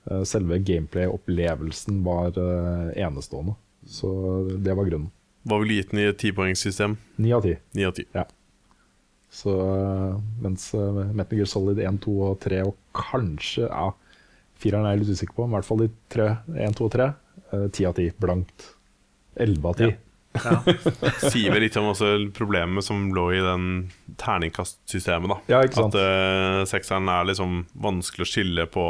Eh, 0.09 0.23
selve 0.23 0.57
gameplay-opplevelsen 0.57 2.03
var 2.03 2.27
eh, 2.27 3.03
enestående. 3.03 3.53
Så 3.85 4.09
det 4.57 4.73
var 4.73 4.85
grunnen. 4.85 5.11
Hva 5.47 5.59
ville 5.61 5.79
gitt 5.79 5.93
den 5.93 6.03
i 6.03 6.09
et 6.09 6.19
tipoengssystem? 6.19 6.97
Ni 7.15 7.31
av 7.33 7.45
ti. 7.95 8.05
Ja. 8.13 8.25
Så 9.29 9.53
mens 10.41 10.71
Metal 11.13 11.37
Gear 11.37 11.49
Solid 11.49 11.79
1, 11.79 11.99
2 12.03 12.13
og 12.25 12.39
3 12.41 12.63
og 12.65 12.75
kanskje 12.97 13.67
ja, 13.67 13.91
Fireren 14.59 14.85
er 14.89 14.95
jeg 14.97 15.05
litt 15.05 15.15
usikker 15.17 15.35
på, 15.37 15.45
men 15.47 15.55
i 15.55 15.57
hvert 15.59 15.69
fall 15.69 15.81
de 15.85 15.89
tre, 16.11 16.27
1, 16.51 16.75
2 16.79 16.85
og 16.89 16.93
3. 16.97 17.09
Ti 17.73 17.85
av 17.89 17.93
ti. 17.97 18.09
Blankt. 18.19 18.65
Elleve 19.39 19.71
av 19.71 19.77
ti. 19.79 19.87
Ja. 19.89 20.57
Sier 21.31 21.49
vel 21.55 21.63
litt 21.65 21.77
om 21.79 21.87
også 21.89 22.09
problemet 22.37 22.85
som 22.85 23.07
lå 23.15 23.23
i 23.33 23.39
den 23.41 23.63
terningkastsystemet. 24.21 25.31
da 25.31 25.37
ja, 25.55 25.61
ikke 25.65 25.79
sant? 25.79 25.95
At 25.95 26.03
uh, 26.03 26.65
sekseren 26.69 27.09
er 27.09 27.25
liksom 27.31 27.63
vanskelig 27.81 28.27
å 28.27 28.29
skille 28.29 28.65
på 28.69 28.83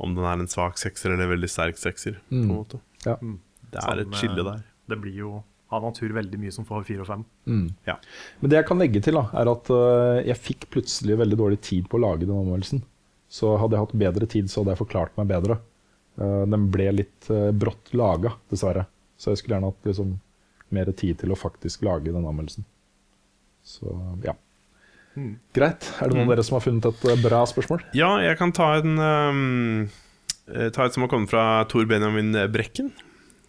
om 0.00 0.14
den 0.16 0.24
er 0.24 0.38
en 0.40 0.48
svak 0.48 0.78
sekser 0.80 1.12
eller 1.16 1.28
veldig 1.34 1.50
sterk 1.50 1.80
sekser. 1.80 2.20
på 2.28 2.36
en 2.38 2.46
Mm. 2.46 2.54
måte 2.56 2.80
Ja. 3.04 3.16
Det 3.70 3.82
er 3.82 4.00
et 4.04 4.14
skille 4.16 4.44
der. 4.46 4.62
Det 4.88 5.00
blir 5.00 5.14
jo 5.18 5.42
av 5.70 5.82
natur 5.84 6.08
veldig 6.14 6.38
mye 6.40 6.52
som 6.52 6.64
får 6.66 6.84
fire 6.86 7.00
og 7.04 7.06
fem. 7.06 7.24
Mm. 7.46 7.66
Ja. 7.86 7.96
Men 8.40 8.50
det 8.50 8.56
jeg 8.58 8.66
kan 8.66 8.78
legge 8.80 9.02
til, 9.02 9.14
da, 9.14 9.26
er 9.34 9.50
at 9.52 9.68
uh, 9.70 10.22
jeg 10.26 10.36
fikk 10.40 10.70
plutselig 10.70 11.18
veldig 11.20 11.36
dårlig 11.38 11.60
tid 11.60 11.86
på 11.88 11.98
å 11.98 12.02
lage 12.06 12.24
den 12.26 12.34
anmeldelsen. 12.38 12.82
Så 13.30 13.54
hadde 13.60 13.76
jeg 13.76 13.86
hatt 13.86 14.00
bedre 14.02 14.26
tid, 14.30 14.50
så 14.50 14.60
hadde 14.60 14.74
jeg 14.74 14.82
forklart 14.82 15.14
meg 15.20 15.30
bedre. 15.30 15.60
Uh, 16.18 16.42
den 16.50 16.66
ble 16.74 16.88
litt 16.98 17.30
uh, 17.30 17.50
brått 17.54 17.92
laga, 17.96 18.34
dessverre. 18.50 18.88
Så 19.20 19.32
jeg 19.32 19.42
skulle 19.42 19.58
gjerne 19.58 19.70
hatt 19.70 19.88
liksom, 19.88 20.14
mer 20.74 20.90
tid 20.96 21.20
til 21.22 21.34
å 21.34 21.38
faktisk 21.38 21.84
lage 21.86 22.10
den 22.10 22.26
anmeldelsen. 22.26 22.66
Så 23.66 23.92
ja. 24.24 24.34
Mm. 25.18 25.34
Greit. 25.56 25.88
Er 25.98 26.08
det 26.08 26.16
noen 26.16 26.28
av 26.28 26.36
dere 26.36 26.46
som 26.46 26.56
har 26.56 26.64
funnet 26.64 26.86
et 26.90 27.06
uh, 27.06 27.18
bra 27.20 27.42
spørsmål? 27.48 27.84
Ja, 27.98 28.14
jeg 28.22 28.38
kan 28.40 28.54
ta 28.56 28.72
en 28.78 28.96
um, 28.98 29.86
eh, 30.48 30.70
Ta 30.74 30.86
et 30.86 30.96
som 30.96 31.04
har 31.04 31.10
kommet 31.12 31.32
fra 31.32 31.64
Tor 31.70 31.86
Benjamin 31.90 32.32
Brekken. 32.52 32.92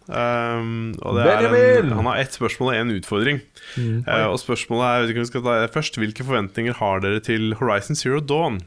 Um, 0.02 0.90
en, 0.98 1.92
han 1.94 2.08
har 2.10 2.18
ett 2.18 2.34
spørsmål 2.34 2.72
og 2.72 2.78
én 2.80 2.90
utfordring. 2.96 3.38
Mm. 3.78 4.02
Uh, 4.08 4.26
og 4.32 4.40
spørsmålet 4.42 4.88
er 4.88 5.04
vet 5.04 5.12
ikke 5.12 5.22
om 5.22 5.26
vi 5.28 5.30
skal 5.30 5.44
ta 5.46 5.56
det 5.62 5.72
først 5.76 5.98
Hvilke 6.02 6.26
forventninger 6.26 6.76
har 6.80 7.04
dere 7.04 7.22
til 7.22 7.54
Horizon 7.60 7.98
Zero 7.98 8.18
Dawn? 8.20 8.60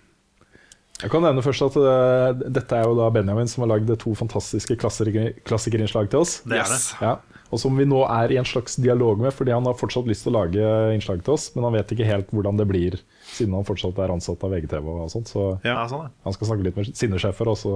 Jeg 1.04 1.12
kan 1.12 1.26
nevne 1.26 1.44
først 1.44 1.66
at 1.66 1.76
uh, 1.76 2.44
Dette 2.56 2.78
er 2.78 2.86
jo 2.88 2.94
da 2.96 3.10
Benjamin 3.12 3.50
som 3.52 3.66
har 3.66 3.74
lagd 3.74 3.90
to 4.00 4.14
fantastiske 4.16 4.78
klassikerinnslag 4.80 6.08
til 6.12 6.22
oss. 6.22 6.38
Det 6.48 6.62
er 6.62 6.70
det. 6.72 6.80
Ja, 7.04 7.18
og 7.52 7.60
som 7.62 7.76
vi 7.78 7.86
nå 7.88 8.00
er 8.10 8.32
i 8.34 8.40
en 8.40 8.48
slags 8.48 8.78
dialog 8.82 9.20
med, 9.22 9.34
fordi 9.36 9.54
han 9.54 9.68
har 9.68 9.76
fortsatt 9.78 10.08
lyst 10.10 10.26
til 10.26 10.34
å 10.34 10.40
lage 10.40 10.72
innslag 10.96 11.22
til 11.24 11.36
oss, 11.36 11.50
men 11.56 11.68
han 11.68 11.76
vet 11.78 11.92
ikke 11.94 12.08
helt 12.08 12.32
hvordan 12.34 12.58
det 12.60 12.66
blir, 12.72 12.98
siden 13.36 13.54
han 13.58 13.68
fortsatt 13.68 14.00
er 14.02 14.14
ansatt 14.16 14.42
av 14.48 14.56
VGTV 14.56 14.88
og 14.96 15.12
sånt. 15.14 15.30
Så 15.32 15.46
Ja, 15.68 15.76
Ja. 15.76 15.86
sånn, 15.92 16.10
han 16.26 16.34
skal 16.36 16.48
snakke 16.50 16.66
litt 16.70 16.80
med 16.80 16.96
sine 16.96 17.20
sjefer, 17.22 17.52
og 17.52 17.60
så 17.60 17.76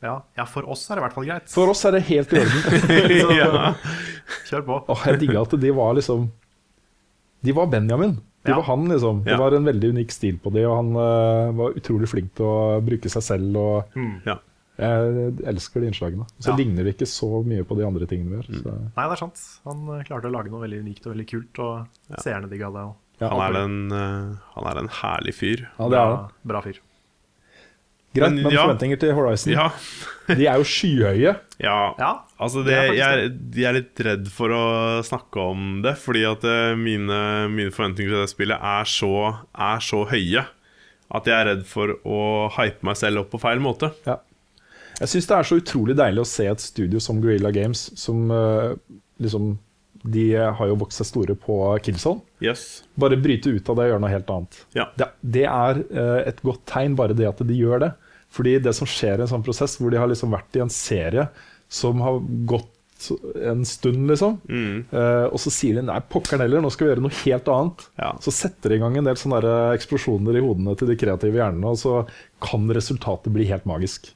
ja. 0.00 0.14
ja, 0.38 0.44
for 0.48 0.64
oss 0.70 0.86
er 0.88 0.96
det 0.96 1.02
i 1.02 1.04
hvert 1.04 1.16
fall 1.18 1.26
greit. 1.28 1.48
For 1.52 1.68
oss 1.68 1.84
er 1.84 1.92
det 1.96 2.04
helt 2.08 2.32
i 2.32 2.40
orden. 2.40 3.34
ja. 3.40 3.74
Kjør 4.48 4.62
på. 4.68 4.78
Åh, 4.94 5.02
jeg 5.10 5.20
digga 5.26 5.42
at 5.42 5.56
de 5.60 5.72
var 5.76 5.92
liksom 5.98 6.30
De 7.44 7.52
var 7.56 7.68
Benjamin. 7.72 8.14
De 8.44 8.50
Ja. 8.52 8.56
var 8.56 8.62
han, 8.64 8.86
liksom. 8.88 9.22
Det 9.24 9.32
Ja. 9.32 9.36
var 9.38 9.52
en 9.52 9.64
veldig 9.64 9.90
unik 9.94 10.10
stil 10.10 10.38
på 10.38 10.50
de, 10.52 10.64
og 10.64 10.76
han 10.76 10.96
uh, 10.96 11.52
var 11.52 11.72
utrolig 11.76 12.08
flink 12.08 12.34
til 12.34 12.46
å 12.46 12.80
bruke 12.82 13.08
seg 13.10 13.22
selv. 13.22 13.56
Og 13.56 13.84
Mm. 13.96 14.22
Ja. 14.26 14.38
jeg 14.78 15.36
elsker 15.44 15.80
de 15.82 15.86
innslagene. 15.90 16.26
Så 16.40 16.48
Ja. 16.50 16.56
ligner 16.56 16.84
det 16.84 16.96
ikke 16.96 17.06
så 17.06 17.44
mye 17.44 17.64
på 17.64 17.76
de 17.76 17.84
andre 17.84 18.06
tingene 18.06 18.30
vi 18.30 18.36
gjør. 18.42 18.64
Mm. 18.64 18.90
Nei, 18.96 19.08
det 19.08 19.12
er 19.12 19.16
sant. 19.16 19.60
Han 19.66 19.88
eh, 19.98 20.04
klarte 20.04 20.24
å 20.30 20.32
lage 20.32 20.50
noe 20.50 20.62
veldig 20.66 20.80
unikt 20.80 21.06
og 21.06 21.14
veldig 21.14 21.26
kult, 21.28 21.58
og 21.58 21.86
seerne 22.18 22.48
digga 22.48 22.72
det. 22.72 22.80
Og 22.88 22.96
Ja, 23.20 23.28
Han, 23.28 23.54
er 23.54 23.58
en, 23.60 23.92
eh, 23.92 24.36
han 24.54 24.64
er 24.66 24.78
en 24.78 24.88
herlig 24.88 25.34
fyr. 25.34 25.66
ja, 25.78 25.88
det 25.90 25.98
er 25.98 26.06
han. 26.06 26.16
bra, 26.16 26.30
bra 26.46 26.60
fyr. 26.62 26.78
Greit, 28.14 28.32
Men 28.34 28.42
men 28.42 28.52
ja. 28.54 28.64
forventninger 28.66 28.98
til 28.98 29.12
Horizon 29.14 29.52
Ja. 29.54 29.68
De 30.38 30.46
er 30.46 30.58
jo 30.58 30.64
skyhøye. 30.66 31.34
ja. 31.68 31.76
Ja, 31.98 32.10
Altså 32.40 32.62
Det 32.64 32.70
det, 32.72 32.78
er 32.78 32.92
jeg, 32.94 33.18
er- 33.24 33.60
jeg 33.60 33.68
er 33.68 33.76
litt 33.76 34.00
redd 34.06 34.28
for 34.32 34.54
å 34.54 34.62
snakke 35.06 35.42
om 35.52 35.82
det, 35.84 35.96
fordi 36.00 36.22
at 36.28 36.44
eh, 36.46 36.72
mine, 36.78 37.18
mine 37.52 37.70
forventninger 37.74 38.14
til 38.14 38.22
det 38.24 38.30
spillet 38.32 38.58
er 38.62 38.88
så, 38.88 39.10
er 39.54 39.82
så 39.84 40.04
høye 40.10 40.46
at 41.10 41.26
jeg 41.26 41.34
er 41.34 41.48
redd 41.50 41.64
for 41.66 41.96
å 42.06 42.20
hype 42.54 42.86
meg 42.86 42.96
selv 42.98 43.24
opp 43.24 43.32
på 43.34 43.40
feil 43.42 43.58
måte. 43.62 43.90
Ja. 44.06 44.20
Jeg 45.00 45.08
syns 45.10 45.26
det 45.30 45.36
er 45.38 45.48
så 45.48 45.58
utrolig 45.58 45.96
deilig 45.98 46.22
å 46.22 46.28
se 46.28 46.46
et 46.46 46.60
studio 46.62 47.00
som 47.02 47.18
Guerrilla 47.22 47.50
Games, 47.54 47.86
som 47.98 48.26
uh, 48.30 48.74
liksom 49.18 49.54
De 50.02 50.24
har 50.36 50.70
jo 50.70 50.78
vokst 50.80 51.02
seg 51.02 51.08
store 51.10 51.34
på 51.36 51.56
Killzone. 51.84 52.22
Yes. 52.40 52.82
Bare 52.96 53.18
bryte 53.20 53.52
ut 53.52 53.68
av 53.68 53.76
det 53.76 53.84
og 53.88 53.92
gjøre 53.92 54.02
noe 54.04 54.12
helt 54.14 54.30
annet. 54.32 54.60
Ja. 54.76 54.86
Det, 54.96 55.10
det 55.20 55.44
er 55.44 55.82
uh, 55.92 56.20
et 56.24 56.40
godt 56.46 56.64
tegn, 56.70 56.96
bare 56.96 57.16
det 57.16 57.28
at 57.28 57.42
de 57.44 57.56
gjør 57.58 57.84
det. 57.84 57.90
Fordi 58.32 58.58
det 58.62 58.72
som 58.78 58.88
skjer 58.88 59.18
i 59.18 59.26
en 59.26 59.32
sånn 59.32 59.44
prosess, 59.44 59.76
hvor 59.80 59.90
de 59.92 59.98
har 60.00 60.08
liksom 60.08 60.32
vært 60.32 60.56
i 60.56 60.62
en 60.64 60.72
serie 60.72 61.28
som 61.70 62.00
har 62.04 62.20
gått 62.48 62.70
en 63.48 63.64
stund, 63.64 64.10
liksom, 64.10 64.34
Mm. 64.48 64.84
uh, 64.92 65.26
og 65.32 65.38
så 65.40 65.48
sier 65.52 65.78
de 65.78 65.82
nei, 65.88 65.96
pokkeren 66.12 66.42
heller, 66.44 66.60
nå 66.60 66.68
skal 66.72 66.86
vi 66.86 66.90
gjøre 66.92 67.04
noe 67.06 67.16
helt 67.22 67.48
annet. 67.48 67.84
Ja. 67.96 68.10
Så 68.20 68.32
setter 68.34 68.70
de 68.72 68.76
i 68.76 68.82
gang 68.82 68.98
en 69.00 69.08
del 69.08 69.16
sånne 69.16 69.40
eksplosjoner 69.76 70.36
i 70.36 70.42
hodene 70.44 70.76
til 70.76 70.90
de 70.92 70.98
kreative 71.00 71.40
hjernene, 71.40 71.72
og 71.72 71.80
så 71.80 71.94
kan 72.44 72.68
resultatet 72.76 73.32
bli 73.32 73.48
helt 73.48 73.64
magisk. 73.68 74.12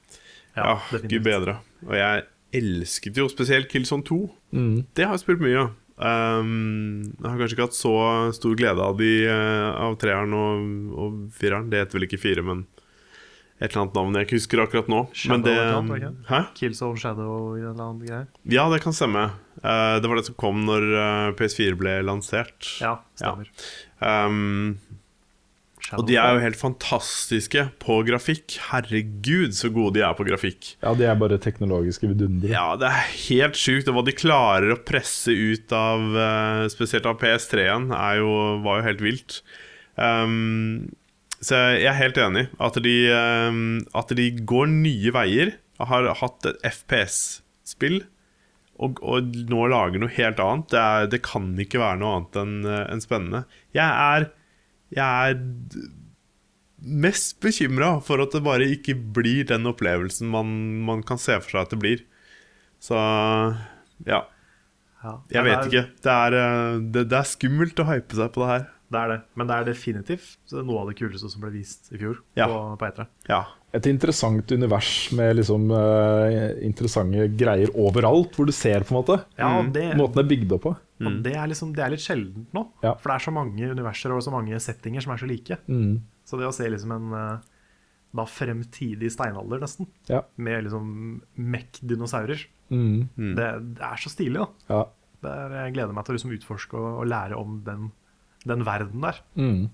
Ja, 0.56 0.76
ja 0.92 1.00
gud 1.00 1.24
bedre. 1.24 1.56
Og 1.88 1.96
jeg 1.96 2.24
elsket 2.56 3.18
jo 3.20 3.28
spesielt 3.30 3.70
Killzone 3.72 4.06
2. 4.06 4.20
Mm. 4.54 4.76
Det 4.94 5.06
har 5.06 5.16
jeg 5.16 5.24
spilt 5.24 5.42
mye 5.44 5.64
av. 5.64 5.72
Um, 5.94 7.14
jeg 7.20 7.28
har 7.28 7.38
kanskje 7.38 7.54
ikke 7.54 7.66
hatt 7.68 7.76
så 7.78 7.94
stor 8.34 8.56
glede 8.58 8.82
av 8.82 8.96
de 8.98 9.10
eh, 9.30 9.68
Av 9.78 9.92
treeren 10.02 10.32
og, 10.34 10.64
og 10.98 11.20
fireren. 11.36 11.68
Det 11.70 11.84
heter 11.84 12.00
vel 12.00 12.08
ikke 12.08 12.22
fire, 12.24 12.42
men 12.46 12.64
et 13.62 13.68
eller 13.68 13.84
annet 13.84 13.94
navn 13.96 14.16
jeg 14.18 14.26
ikke 14.26 14.38
husker 14.40 14.62
akkurat 14.64 14.88
nå. 14.90 15.00
Shadow 15.14 15.36
men 15.36 15.44
det, 15.46 16.00
annet? 16.02 16.24
Hæ? 16.26 16.40
Killzone 16.58 16.98
Shadow 16.98 17.54
i 17.54 17.62
en 17.62 17.68
eller 17.70 17.84
annen 17.84 18.02
greie. 18.02 18.24
Ja, 18.50 18.66
det 18.72 18.80
kan 18.82 18.96
stemme. 18.96 19.28
Uh, 19.62 20.00
det 20.02 20.10
var 20.10 20.18
det 20.18 20.26
som 20.26 20.38
kom 20.40 20.64
når 20.66 20.88
uh, 20.90 21.28
PS4 21.38 21.78
ble 21.78 21.94
lansert. 22.04 22.58
Ja, 22.82 22.96
stemmer. 23.14 23.52
Um, 24.02 24.74
Og 25.92 26.06
de 26.08 26.16
er 26.16 26.32
jo 26.32 26.40
helt 26.40 26.56
fantastiske 26.56 27.66
på 27.82 27.98
grafikk. 28.08 28.56
Herregud, 28.70 29.52
så 29.56 29.68
gode 29.72 29.98
de 29.98 30.04
er 30.06 30.16
på 30.16 30.24
grafikk. 30.26 30.72
Ja, 30.80 30.94
de 30.96 31.04
er 31.10 31.18
bare 31.20 31.36
teknologiske 31.42 32.08
vidundere. 32.08 32.54
Ja, 32.54 32.72
det 32.80 32.88
er 32.88 33.10
helt 33.26 33.58
sjukt. 33.60 33.90
Og 33.90 33.98
hva 33.98 34.04
de 34.06 34.16
klarer 34.16 34.72
å 34.72 34.80
presse 34.80 35.34
ut 35.34 35.74
av 35.76 36.16
eh, 36.16 36.64
Spesielt 36.72 37.06
av 37.08 37.18
PS3-en, 37.20 37.90
er 37.92 38.22
var 38.64 38.80
jo 38.80 38.86
helt 38.88 39.04
vilt. 39.04 39.38
Um, 40.00 40.94
så 41.44 41.60
jeg 41.76 41.90
er 41.90 42.00
helt 42.00 42.18
enig. 42.20 42.46
At 42.62 42.80
de, 42.82 42.96
um, 43.12 43.82
at 43.92 44.14
de 44.16 44.30
går 44.40 44.72
nye 44.72 45.12
veier. 45.14 45.56
Har 45.84 46.08
hatt 46.16 46.48
et 46.48 46.64
FPS-spill. 46.70 48.00
Og, 48.82 48.98
og 49.04 49.36
nå 49.50 49.66
lager 49.70 50.00
noe 50.00 50.16
helt 50.16 50.40
annet. 50.42 50.70
Det, 50.72 50.80
er, 50.80 51.10
det 51.12 51.20
kan 51.26 51.52
ikke 51.60 51.82
være 51.82 52.00
noe 52.00 52.16
annet 52.16 52.40
enn 52.40 52.56
en 52.72 53.04
spennende. 53.04 53.44
Jeg 53.76 53.84
er, 53.84 54.30
jeg 54.94 55.34
er 55.34 55.88
mest 56.84 57.38
bekymra 57.40 57.94
for 58.04 58.20
at 58.20 58.34
det 58.36 58.42
bare 58.44 58.66
ikke 58.74 58.94
blir 59.16 59.46
den 59.48 59.64
opplevelsen 59.70 60.28
man, 60.28 60.50
man 60.84 61.02
kan 61.06 61.20
se 61.20 61.38
for 61.40 61.54
seg 61.56 61.62
at 61.64 61.72
det 61.74 61.80
blir. 61.80 62.04
Så 62.84 62.98
ja. 64.06 64.24
Ja, 65.04 65.18
Jeg 65.32 65.44
vet 65.44 65.58
er, 65.58 65.66
ikke. 65.68 65.82
Det 66.04 66.12
er, 66.12 66.36
eh, 66.40 66.78
det, 66.94 67.02
det 67.10 67.18
er 67.18 67.28
skummelt 67.28 67.80
å 67.82 67.88
hype 67.90 68.16
seg 68.16 68.30
på 68.32 68.40
det 68.44 68.48
her. 68.52 68.62
Det 68.94 69.00
er 69.00 69.10
det. 69.10 69.18
Men 69.36 69.48
det 69.48 69.56
er 69.56 69.66
definitivt 69.68 70.54
noe 70.54 70.80
av 70.84 70.88
det 70.90 70.94
kuleste 71.00 71.28
som 71.32 71.42
ble 71.44 71.50
vist 71.56 71.90
i 71.92 71.98
fjor 72.00 72.20
Ja. 72.38 72.46
på, 72.48 72.60
på 72.80 72.88
E3. 72.88 73.06
Ja. 73.28 73.42
Et 73.74 73.88
interessant 73.90 74.52
univers 74.54 74.90
med 75.18 75.34
liksom 75.40 75.66
uh, 75.74 76.54
interessante 76.62 77.26
greier 77.34 77.72
overalt, 77.74 78.36
hvor 78.36 78.46
du 78.46 78.52
ser, 78.54 78.84
på 78.86 78.94
en 78.94 79.00
måte. 79.00 79.16
Ja, 79.40 79.50
det, 79.74 79.88
Måten 79.98 80.20
det 80.20 80.24
er 80.24 80.30
bygd 80.30 80.54
opp 80.56 80.64
på. 80.68 80.74
Og 81.00 81.22
det, 81.24 81.32
er 81.34 81.48
liksom, 81.50 81.72
det 81.74 81.82
er 81.82 81.90
litt 81.90 82.04
sjeldent 82.04 82.52
nå. 82.54 82.60
Ja. 82.84 82.92
For 83.02 83.10
det 83.10 83.16
er 83.16 83.24
så 83.26 83.32
mange 83.34 83.70
universer 83.72 84.12
og 84.14 84.22
så 84.22 84.30
mange 84.30 84.60
settinger 84.62 85.02
som 85.02 85.12
er 85.14 85.18
så 85.24 85.26
like. 85.26 85.58
Mm. 85.66 85.96
Så 86.24 86.38
det 86.38 86.46
å 86.46 86.52
se 86.54 86.68
liksom 86.70 86.92
en 86.94 87.08
eh, 87.18 87.38
da 88.14 88.24
fremtidig 88.30 89.10
steinalder, 89.10 89.58
nesten, 89.64 89.88
Ja. 90.08 90.20
med 90.38 90.64
liksom 90.68 91.22
mekk-dinosaurer, 91.36 92.46
Mm. 92.70 93.08
det, 93.36 93.48
det 93.76 93.82
er 93.84 93.98
så 94.00 94.08
stilig, 94.08 94.38
da. 94.40 94.46
ja. 94.70 94.84
Det 95.24 95.30
er, 95.32 95.52
jeg 95.64 95.74
gleder 95.74 95.92
meg 95.96 96.04
til 96.06 96.14
å 96.14 96.16
liksom 96.16 96.32
utforske 96.36 96.74
og, 96.78 96.86
og 97.02 97.06
lære 97.10 97.36
om 97.36 97.58
den, 97.66 97.90
den 98.46 98.64
verden 98.64 99.00
der. 99.04 99.18
Mm. 99.36 99.68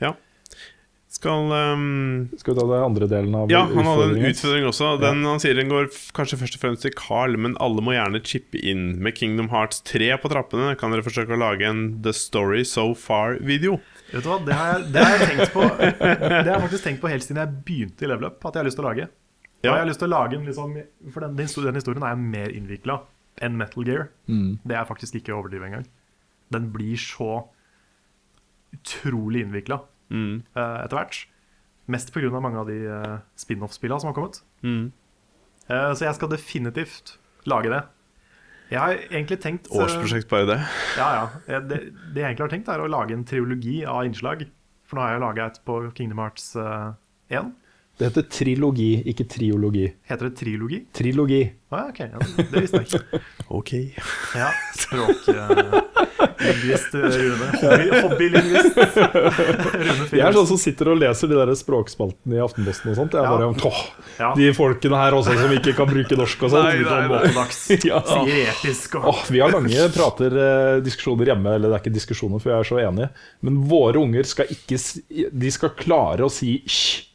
ja. 0.00 0.14
Skal 1.10 1.50
um... 1.50 2.28
Skal 2.38 2.54
vi 2.54 2.60
ta 2.60 2.64
den 2.70 2.84
andre 2.86 3.06
delen 3.10 3.34
av 3.34 3.50
Ja, 3.50 3.64
han 3.66 3.86
hadde 3.88 4.04
en 4.12 4.28
utfordring 4.28 4.66
også. 4.68 4.92
Den, 5.02 5.24
Han 5.26 5.40
sier 5.42 5.58
den 5.58 5.72
går 5.72 5.88
kanskje 6.14 6.38
først 6.38 6.54
og 6.54 6.62
fremst 6.62 6.84
til 6.86 6.94
Carl, 6.94 7.34
men 7.34 7.56
alle 7.58 7.82
må 7.82 7.96
gjerne 7.96 8.20
chippe 8.22 8.60
inn. 8.62 8.92
Med 9.02 9.18
Kingdom 9.18 9.50
Hearts 9.50 9.82
3 9.90 10.12
på 10.22 10.30
trappene 10.30 10.76
kan 10.78 10.94
dere 10.94 11.02
forsøke 11.02 11.34
å 11.34 11.40
lage 11.42 11.66
en 11.66 11.82
The 12.06 12.14
Story 12.14 12.62
So 12.62 12.92
Far-video. 12.94 13.80
Vet 14.12 14.22
du 14.22 14.30
hva, 14.30 14.38
det 14.46 14.54
har, 14.54 14.78
jeg, 14.78 14.94
det 14.94 15.02
har 15.02 15.16
jeg 15.16 15.28
tenkt 15.32 15.52
på 15.54 15.66
Det 15.66 15.98
har 15.98 16.54
jeg 16.54 16.64
faktisk 16.68 16.86
tenkt 16.86 17.02
på 17.02 17.10
helt 17.10 17.26
siden 17.26 17.42
jeg 17.42 17.58
begynte 17.66 18.06
i 18.06 18.14
Level 18.14 18.30
Up, 18.30 18.38
at 18.46 18.54
jeg 18.54 18.62
har 18.62 18.70
lyst 18.70 18.78
til 18.78 18.86
å 18.86 18.90
lage. 18.92 19.10
Ja. 19.60 19.74
Jeg 19.74 19.78
har 19.82 19.90
lyst 19.90 20.04
til 20.04 20.12
å 20.12 20.14
lage 20.14 20.38
en 20.38 20.46
liksom, 20.46 20.80
For 21.10 21.26
den, 21.26 21.34
den, 21.36 21.50
historien, 21.50 21.74
den 21.74 21.82
historien 21.82 22.06
er 22.06 22.26
mer 22.38 22.54
innvikla 22.54 23.00
enn 23.42 23.58
Metal 23.58 23.82
Gear. 23.82 24.12
Mm. 24.30 24.60
Det 24.62 24.78
er 24.78 24.86
faktisk 24.86 25.18
ikke 25.18 25.34
å 25.34 25.42
overdrive 25.42 25.72
engang. 25.72 25.86
Den 26.54 26.70
blir 26.70 26.94
så 27.02 27.48
utrolig 28.70 29.42
innvikla 29.42 29.82
Mm. 30.10 30.42
etter 30.54 30.96
hvert. 30.98 31.20
Mest 31.90 32.12
pga. 32.14 32.40
mange 32.42 32.58
av 32.58 32.68
de 32.70 32.76
uh, 32.86 33.18
spin-off-spillene 33.38 34.02
som 34.02 34.10
har 34.10 34.16
kommet. 34.18 34.42
Mm. 34.62 34.92
Eh, 35.70 35.92
så 35.94 36.06
jeg 36.08 36.18
skal 36.18 36.30
definitivt 36.32 37.16
lage 37.50 37.70
det. 37.72 37.82
Jeg 38.70 38.78
har 38.78 38.96
egentlig 39.10 39.40
tenkt 39.42 39.70
eh, 39.70 39.82
Årsprosjekt, 39.82 40.28
bare 40.30 40.46
det. 40.46 40.58
Ja, 40.98 41.08
ja. 41.18 41.60
Det, 41.66 41.80
det 42.14 42.22
jeg 42.22 42.32
egentlig 42.32 42.46
har 42.46 42.52
tenkt, 42.54 42.70
er 42.70 42.82
å 42.82 42.90
lage 42.90 43.16
en 43.16 43.26
triologi 43.26 43.80
av 43.86 44.04
innslag. 44.06 44.46
For 44.86 44.98
nå 44.98 45.06
har 45.06 45.16
jeg 45.16 45.24
laga 45.24 45.48
et 45.50 45.58
på 45.66 45.80
Kingdom 45.96 46.22
Hearts 46.22 46.52
eh, 46.58 46.92
1. 47.38 47.52
Det 48.00 48.08
heter 48.08 48.26
trilogi, 48.32 48.90
ikke 49.12 49.26
triologi. 49.28 49.84
Heter 50.08 50.30
det 50.30 50.36
trilogi? 50.38 50.78
Trilogi. 50.96 51.42
Å 51.70 51.82
ja, 51.82 51.90
ok. 51.92 52.00
Ja, 52.00 52.46
det 52.54 52.62
visste 52.64 52.80
jeg 52.80 52.88
ikke. 52.88 53.22
Ok. 53.60 53.72
Ja, 54.38 54.50
Språklingvist 56.40 56.94
Rune. 56.94 57.48
Hobby- 57.60 58.00
Hobbylingvist 58.00 58.76
Rune 58.80 59.84
Jeg 59.84 59.92
er 59.92 60.06
Philips. 60.08 60.36
sånn 60.38 60.46
som 60.48 60.60
sitter 60.60 60.90
og 60.94 60.98
leser 61.00 61.28
de 61.30 61.36
der 61.36 61.52
språkspaltene 61.58 62.38
i 62.38 62.40
Aftenposten 62.44 62.90
og 62.92 62.96
sånt. 62.96 63.12
Jeg 63.12 63.22
Ja. 63.22 63.30
bare, 63.36 63.90
Ja. 64.20 64.30
De 64.34 64.48
folkene 64.56 64.96
her 64.96 65.12
også 65.16 65.36
som 65.38 65.52
ikke 65.52 65.74
kan 65.76 65.86
bruke 65.90 66.16
norsk 66.16 66.42
og 66.42 66.50
Sånn. 66.50 66.64
Ja. 67.90 68.00
Sier 68.02 68.48
episk 68.50 68.94
og 68.98 69.04
oh, 69.12 69.20
vi 69.30 69.40
har 69.40 69.50
lange 69.52 69.86
prater, 69.94 70.32
eh, 70.32 70.80
diskusjoner 70.84 71.26
hjemme, 71.32 71.54
eller 71.54 71.68
det 71.70 71.76
er 71.78 71.84
ikke 71.84 71.94
diskusjoner, 71.94 72.40
for 72.42 72.50
jeg 72.52 72.58
er 72.60 72.68
så 72.70 72.80
enig, 72.88 73.10
Men 73.42 73.60
våre 73.68 74.00
unger 74.00 74.24
skal 74.24 74.46
ikke 74.50 74.78
De 75.32 75.50
skal 75.50 75.70
klare 75.76 76.24
å 76.26 76.30
si 76.32 76.62
sj, 76.66 77.06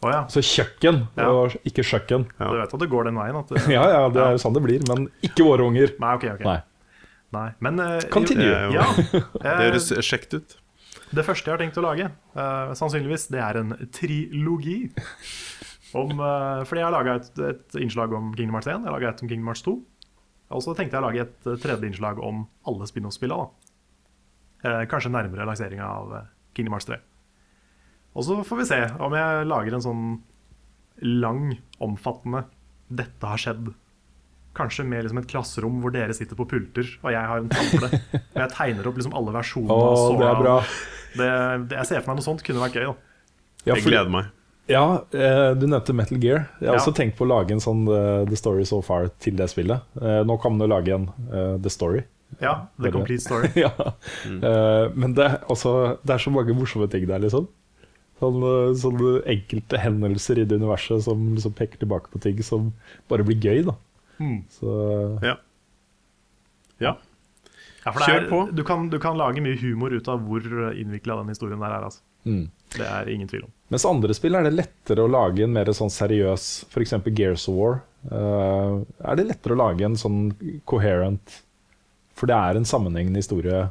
Oh, 0.00 0.10
ja. 0.14 0.20
Så 0.30 0.38
kjøkken, 0.46 1.08
Ja. 1.18 1.26
ikke 1.66 1.82
kjøkken. 1.82 2.28
Du 2.38 2.54
vet 2.54 2.72
at 2.72 2.78
det 2.78 2.88
går 2.88 3.04
den 3.08 3.16
veien? 3.18 3.34
Det, 3.48 3.64
Ja, 3.66 3.82
ja, 3.90 4.08
det 4.08 4.22
er 4.22 4.30
jo 4.36 4.38
sånn 4.38 4.54
det 4.54 4.62
blir, 4.62 4.78
men 4.86 5.08
ikke 5.26 5.42
våre 5.42 5.66
unger. 5.66 5.90
Nei, 5.98 6.12
ok. 6.14 6.24
ok 6.36 6.44
Nei. 6.46 6.60
Nei. 7.34 7.50
Men 7.60 7.80
uh, 7.80 7.98
Continue. 8.10 8.46
jo- 8.48 8.72
Ja. 8.78 8.86
Det 9.42 9.44
Eh, 9.44 9.58
høres 9.66 9.90
kjekt 10.06 10.32
ut. 10.34 10.56
Det 11.12 11.24
første 11.24 11.44
jeg 11.48 11.54
har 11.56 11.60
tenkt 11.60 11.76
å 11.80 11.84
lage, 11.84 12.06
uh, 12.36 12.72
sannsynligvis, 12.76 13.28
det 13.32 13.40
er 13.40 13.56
en 13.60 13.74
trilogi. 13.92 14.90
Om, 15.96 16.18
uh, 16.20 16.64
fordi 16.68 16.82
jeg 16.82 16.88
har 16.88 16.92
laga 16.92 17.14
et, 17.20 17.30
et 17.40 17.76
innslag 17.80 18.12
om 18.12 18.34
Kingdom 18.36 18.56
Hearts 18.58 18.68
1, 18.68 18.82
jeg 18.82 18.88
har 18.90 18.96
laga 18.98 19.08
et 19.14 19.22
om 19.24 19.28
Kingdom 19.30 19.48
Hearts 19.48 19.62
2. 19.64 19.76
Og 20.56 20.62
så 20.64 20.74
tenkte 20.76 20.96
jeg 20.96 21.02
å 21.02 21.06
lage 21.06 21.20
et 21.26 21.46
eh, 21.48 21.56
tredje 21.60 21.84
innslag 21.90 22.20
om 22.24 22.46
alle 22.68 22.86
spin-off-spillene. 22.88 23.50
Uh, 24.64 24.84
kanskje 24.88 25.10
nærmere 25.12 25.44
lanseringa 25.48 25.84
av 25.84 26.12
eh, 26.16 26.28
Kingdom 26.56 26.72
Hearts 26.76 26.88
3. 26.88 26.96
Og 28.16 28.24
så 28.24 28.38
får 28.48 28.60
vi 28.62 28.66
se 28.70 28.78
om 29.04 29.12
jeg 29.16 29.44
lager 29.46 29.76
en 29.76 29.84
sånn 29.84 30.06
lang, 31.04 31.52
omfattende 31.84 32.46
'Dette 32.88 33.28
har 33.28 33.36
skjedd'. 33.38 33.68
Kanskje 34.58 34.84
med 34.88 35.04
liksom 35.06 35.20
et 35.22 35.28
klasserom 35.30 35.76
hvor 35.84 35.92
dere 35.94 36.14
sitter 36.16 36.34
på 36.38 36.46
pulter, 36.50 36.88
og 37.04 37.12
jeg 37.14 37.28
har 37.30 37.38
en 37.44 37.50
tavle. 37.52 37.90
Og 38.18 38.40
jeg 38.42 38.50
tegner 38.56 38.88
opp 38.90 38.96
liksom 38.98 39.14
alle 39.14 39.34
versjonene. 39.36 39.76
Å, 39.76 40.08
det 40.18 40.26
er 40.32 40.40
bra. 40.42 40.56
Det, 41.14 41.28
det, 41.70 41.76
jeg 41.78 41.88
ser 41.92 42.02
for 42.02 42.10
meg 42.12 42.18
noe 42.20 42.26
sånt 42.26 42.42
kunne 42.46 42.64
vært 42.64 42.74
gøy. 42.80 42.88
da 42.90 43.70
Ja, 43.70 43.76
Jeg 43.78 43.86
gleder 43.86 44.10
meg. 44.12 44.34
Ja, 44.68 44.82
eh, 45.16 45.54
du 45.56 45.64
nevnte 45.70 45.94
Metal 45.96 46.18
Gear. 46.20 46.42
Jeg 46.60 46.68
har 46.68 46.74
Ja. 46.76 46.80
også 46.82 46.92
tenkt 46.98 47.16
på 47.16 47.24
å 47.24 47.30
lage 47.30 47.54
en 47.54 47.62
sånn 47.64 47.86
eh, 47.88 48.26
The 48.28 48.36
Story 48.36 48.66
So 48.68 48.82
Far 48.84 49.08
til 49.22 49.38
det 49.38 49.46
spillet. 49.48 49.80
Eh, 49.96 50.18
nå 50.28 50.36
kan 50.42 50.52
man 50.56 50.66
jo 50.66 50.72
lage 50.74 50.92
en 50.98 51.06
The 51.62 51.70
Story. 51.72 52.02
Ja, 52.42 52.66
The 52.76 52.90
Complete 52.92 53.22
Story. 53.24 53.48
ja. 53.64 53.70
Mm. 54.28 54.42
men 55.00 55.14
det, 55.16 55.24
er 55.24 55.38
altså, 55.48 55.96
det 56.04 56.12
er 56.18 56.20
så 56.20 56.30
mange 56.34 56.52
morsomme 56.52 56.90
ting 56.92 57.06
der, 57.08 57.22
liksom. 57.24 57.46
Sånne, 58.20 58.52
sånne 58.76 59.14
enkelte 59.30 59.78
hendelser 59.80 60.42
i 60.42 60.44
det 60.44 60.58
universet 60.60 61.04
som 61.06 61.22
liksom 61.36 61.54
peker 61.56 61.78
tilbake 61.80 62.10
på 62.12 62.20
ting 62.20 62.40
som 62.44 62.72
bare 63.08 63.24
blir 63.24 63.38
gøy. 63.40 63.62
da 63.70 63.76
Mm. 64.18 64.40
Så 64.50 64.72
Ja. 65.22 65.36
Ja. 66.78 66.96
Ja, 67.84 67.92
for 67.92 68.02
det 68.02 68.08
Kjør 68.10 68.22
er, 68.22 68.28
på. 68.30 68.40
Du 68.52 68.62
kan, 68.66 68.88
du 68.90 68.98
kan 69.00 69.16
lage 69.18 69.40
mye 69.42 69.56
humor 69.60 69.94
ut 69.94 70.08
av 70.10 70.20
hvor 70.26 70.44
innvikla 70.74 71.16
den 71.22 71.30
historien 71.32 71.60
der 71.62 71.72
er. 71.78 71.86
Altså. 71.88 72.02
mm. 72.28 72.46
Det 72.74 72.84
er 72.84 73.08
ingen 73.08 73.28
tvil 73.30 73.46
om. 73.46 73.52
Mens 73.72 73.84
andre 73.88 74.12
spill 74.16 74.36
er 74.36 74.44
det 74.44 74.52
lettere 74.52 75.04
å 75.06 75.08
lage 75.08 75.44
en 75.46 75.54
mer 75.54 75.70
sånn 75.72 75.92
seriøs 75.92 76.44
F.eks. 76.68 76.92
Gears 77.16 77.46
of 77.48 77.56
War. 77.56 77.78
Uh, 78.12 78.84
er 79.00 79.16
det 79.16 79.24
lettere 79.30 79.56
å 79.56 79.60
lage 79.62 79.86
en 79.86 79.96
sånn 79.98 80.28
coherent 80.68 81.40
For 82.14 82.30
det 82.30 82.36
er 82.36 82.58
en 82.60 82.68
sammenhengende 82.68 83.18
historie 83.18 83.64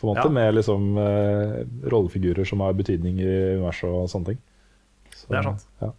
på 0.00 0.08
en 0.08 0.10
måte, 0.10 0.26
Ja. 0.26 0.34
med 0.34 0.54
liksom 0.58 0.98
uh, 0.98 1.62
rollefigurer 1.88 2.44
som 2.48 2.60
har 2.60 2.74
betydning 2.74 3.20
i 3.22 3.30
universet 3.56 3.88
og 3.88 4.10
sånne 4.10 4.32
ting. 4.32 4.38
Så, 5.14 5.28
Det 5.30 5.38
er 5.38 5.46
sant. 5.46 5.66
Ja. 5.80 5.92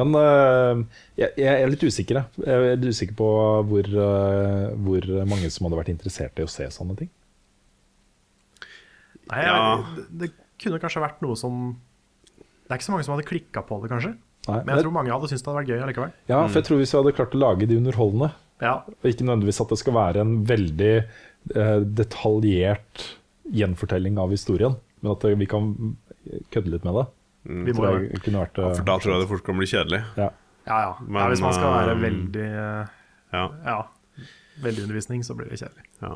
Men 0.00 0.16
eh, 0.18 0.82
jeg, 1.20 1.32
jeg 1.44 1.62
er 1.64 1.70
litt 1.72 1.84
usikker. 1.84 2.20
jeg. 2.20 2.44
Jeg 2.46 2.56
er 2.72 2.76
litt 2.80 2.90
usikker 2.94 3.16
på 3.18 3.28
hvor, 3.70 3.90
eh, 4.06 4.66
hvor 4.86 5.08
mange 5.28 5.50
som 5.52 5.66
hadde 5.68 5.78
vært 5.82 5.92
interessert 5.92 6.40
i 6.40 6.46
å 6.46 6.50
se 6.50 6.66
sånne 6.74 6.96
ting. 6.98 7.10
Nei, 9.30 9.44
Ja. 9.46 9.84
det, 9.96 10.06
det 10.20 10.30
kunne 10.60 10.80
kanskje 10.82 11.02
vært 11.04 11.20
noe 11.24 11.36
som 11.38 11.76
Det 12.40 12.74
er 12.74 12.78
ikke 12.80 12.86
så 12.88 12.92
mange 12.94 13.06
som 13.06 13.14
hadde 13.16 13.26
klikka 13.28 13.62
på 13.66 13.80
det, 13.82 13.90
kanskje. 13.92 14.12
Nei, 14.48 14.60
Men 14.64 14.76
jeg 14.76 14.84
tror 14.86 14.94
mange 14.94 15.12
hadde 15.12 15.28
syntes 15.30 15.42
det 15.44 15.50
hadde 15.50 15.60
vært 15.60 15.70
gøy 15.72 15.82
allikevel. 15.84 16.12
ja, 16.30 16.40
for 16.48 16.58
jeg 16.60 16.66
tror 16.68 16.78
Hvis 16.80 16.92
vi 16.94 16.98
hadde 17.00 17.14
klart 17.18 17.34
å 17.36 17.40
lage 17.42 17.66
de 17.70 17.76
underholdende, 17.80 18.30
Ja, 18.60 18.74
Og 18.86 19.06
ikke 19.08 19.24
nødvendigvis 19.24 19.60
at 19.62 19.68
det 19.72 19.78
skal 19.80 19.94
være 19.96 20.20
en 20.20 20.34
veldig 20.44 20.92
eh, 21.56 21.80
detaljert 22.00 23.06
gjenfortelling 23.50 24.18
av 24.20 24.30
historien, 24.30 24.74
men 25.00 25.12
at 25.12 25.22
vi 25.24 25.46
kan 25.48 25.70
kødde 26.52 26.70
litt 26.74 26.84
med 26.84 26.94
det. 27.00 27.06
Vi 27.44 27.72
må 27.72 27.86
jo 27.88 28.20
kunne 28.24 28.42
vært 28.44 28.58
Ja, 28.60 28.68
eh, 28.70 28.74
for 28.76 28.84
da 28.88 28.96
tror 29.00 29.14
jeg 29.14 29.22
det 29.24 29.28
fort 29.30 29.44
kan 29.46 29.56
bli 29.60 29.66
kjedelig. 29.70 30.02
ja. 30.16 30.30
Ja, 30.68 30.78
ja. 30.84 30.90
Men, 31.00 31.22
ja 31.22 31.28
hvis 31.32 31.40
man 31.42 31.54
skal 31.56 31.70
være 31.72 31.94
um, 31.96 32.02
veldig 32.04 32.42
eh, 32.46 32.90
Ja. 33.32 33.44
Ja, 33.64 33.78
veldig 34.62 34.82
undervisning, 34.84 35.22
så 35.24 35.34
blir 35.34 35.48
det 35.48 35.58
kjedelig. 35.62 35.86
Ja. 36.02 36.12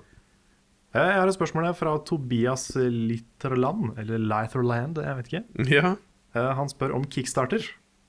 Eh, 0.94 1.06
Jeg 1.08 1.16
har 1.20 1.26
et 1.32 1.34
spørsmål 1.38 1.64
her 1.70 1.72
fra 1.78 1.94
Tobias 2.06 2.66
Litterland, 2.76 3.96
eller 3.98 4.18
Litherland, 4.20 4.98
jeg 5.00 5.16
vet 5.16 5.32
ikke. 5.32 5.44
ja. 5.72 5.94
Eh, 6.36 6.52
Han 6.60 6.68
spør 6.68 6.94
om 6.94 7.04
Kickstarter. 7.08 7.64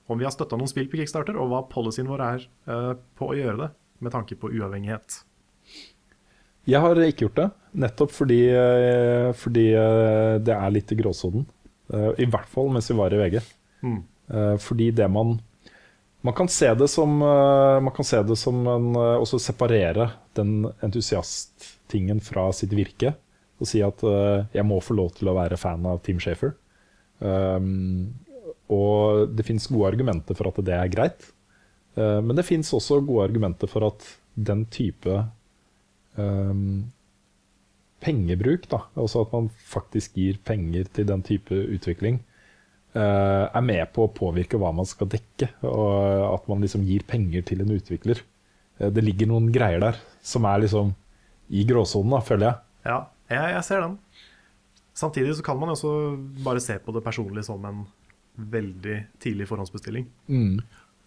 Om 0.08 0.18
vi 0.20 0.24
har 0.28 0.30
støtta 0.30 0.54
noen 0.60 0.68
spill 0.70 0.86
på 0.92 1.00
Kickstarter, 1.00 1.34
og 1.40 1.48
hva 1.50 1.64
policyen 1.72 2.06
vår 2.06 2.20
er 2.22 2.44
eh, 2.68 2.92
på 3.18 3.32
å 3.32 3.34
gjøre 3.34 3.56
det, 3.64 3.70
med 4.04 4.12
tanke 4.14 4.36
på 4.38 4.52
uavhengighet. 4.52 5.22
Jeg 6.66 6.80
har 6.82 6.98
ikke 6.98 7.26
gjort 7.26 7.36
det, 7.40 7.48
nettopp 7.78 8.10
fordi, 8.14 8.40
eh, 8.50 9.32
fordi 9.38 9.66
eh, 9.72 10.36
det 10.42 10.54
er 10.54 10.70
litt 10.74 10.92
i 10.92 10.98
gråsonen. 10.98 11.46
Eh, 11.92 12.10
I 12.22 12.28
hvert 12.30 12.48
fall 12.50 12.70
mens 12.74 12.90
vi 12.90 12.96
var 12.98 13.14
i 13.14 13.20
VG. 13.20 13.40
Mm. 13.82 14.00
Eh, 14.30 14.56
Fordi 14.62 14.90
det 14.90 15.08
man 15.08 15.38
Man 16.22 16.34
kan 16.34 16.48
se 16.48 16.74
det 16.74 16.88
som 16.88 17.22
eh, 17.22 17.80
Man 17.80 17.94
kan 17.94 18.04
se 18.04 18.22
det 18.22 18.36
som 18.36 18.66
en 18.66 18.96
Også 18.96 19.38
separere 19.38 20.10
den 20.34 20.66
entusiasttingen 20.82 22.20
fra 22.20 22.50
sitt 22.52 22.72
virke. 22.76 23.14
Og 23.60 23.68
si 23.70 23.80
at 23.80 24.02
jeg 24.52 24.64
må 24.68 24.82
få 24.84 24.92
lov 24.98 25.14
til 25.16 25.30
å 25.30 25.36
være 25.38 25.56
fan 25.56 25.86
av 25.88 26.02
Team 26.04 26.18
Shafer. 26.20 26.50
Um, 27.24 28.12
og 28.68 29.30
det 29.32 29.46
fins 29.48 29.64
gode 29.70 29.94
argumenter 29.94 30.36
for 30.36 30.50
at 30.50 30.60
det 30.66 30.74
er 30.76 30.90
greit. 30.92 31.24
Men 31.96 32.36
det 32.36 32.44
fins 32.44 32.68
også 32.76 32.98
gode 33.00 33.30
argumenter 33.30 33.70
for 33.72 33.86
at 33.88 34.04
den 34.36 34.66
type 34.68 35.22
um, 36.20 36.84
pengebruk, 38.04 38.68
da, 38.70 38.82
altså 38.98 39.24
at 39.24 39.32
man 39.34 39.50
faktisk 39.70 40.16
gir 40.18 40.38
penger 40.44 40.88
til 40.94 41.08
den 41.08 41.24
type 41.26 41.54
utvikling, 41.54 42.20
eh, 42.96 43.44
er 43.46 43.64
med 43.64 43.92
på 43.96 44.06
å 44.06 44.12
påvirke 44.12 44.60
hva 44.60 44.72
man 44.76 44.88
skal 44.88 45.10
dekke. 45.12 45.50
Og 45.66 46.34
at 46.34 46.48
man 46.50 46.64
liksom 46.64 46.86
gir 46.86 47.06
penger 47.08 47.46
til 47.48 47.64
en 47.64 47.74
utvikler. 47.76 48.22
Eh, 48.78 48.92
det 48.92 49.04
ligger 49.04 49.30
noen 49.32 49.50
greier 49.54 49.82
der 49.82 50.00
som 50.22 50.46
er 50.48 50.64
liksom 50.64 50.94
i 51.50 51.66
gråsonen, 51.66 52.16
da, 52.16 52.22
føler 52.26 52.50
jeg. 52.50 52.62
Ja, 52.86 52.98
jeg, 53.32 53.52
jeg 53.56 53.66
ser 53.68 53.84
den. 53.86 54.00
Samtidig 54.96 55.36
så 55.36 55.44
kan 55.44 55.58
man 55.60 55.74
også 55.74 55.92
bare 56.44 56.62
se 56.64 56.78
på 56.80 56.94
det 56.96 57.04
personlig 57.04 57.44
som 57.46 57.64
en 57.68 57.84
veldig 58.36 58.96
tidlig 59.22 59.48
forhåndsbestilling. 59.48 60.06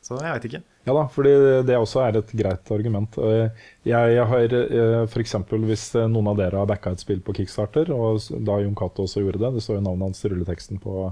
Så 0.06 0.16
jeg 0.24 0.32
veit 0.32 0.46
ikke. 0.48 0.62
Ja 0.88 0.94
da, 0.96 1.02
fordi 1.12 1.32
det 1.68 1.76
også 1.78 2.00
er 2.06 2.18
et 2.18 2.30
greit 2.40 2.70
argument. 2.74 3.18
Eh, 3.20 3.66
Jeg, 3.86 4.14
jeg 4.16 4.26
har 4.32 4.54
eh, 4.58 5.02
f.eks. 5.06 5.36
hvis 5.68 5.84
eh, 6.00 6.08
noen 6.10 6.30
av 6.32 6.38
dere 6.40 6.62
har 6.62 6.70
backa 6.70 6.94
et 6.96 7.04
spill 7.04 7.20
på 7.26 7.36
Kickstarter, 7.38 7.92
og 7.94 8.22
da 8.48 8.60
Jon 8.64 8.78
Cato 8.80 9.04
også 9.06 9.22
gjorde 9.26 9.42
det, 9.44 9.52
det 9.58 9.66
står 9.66 9.80
jo 9.80 9.84
navnet 9.90 10.08
hans 10.10 10.24
i 10.24 10.32
rulleteksten 10.32 10.80
på, 10.82 11.10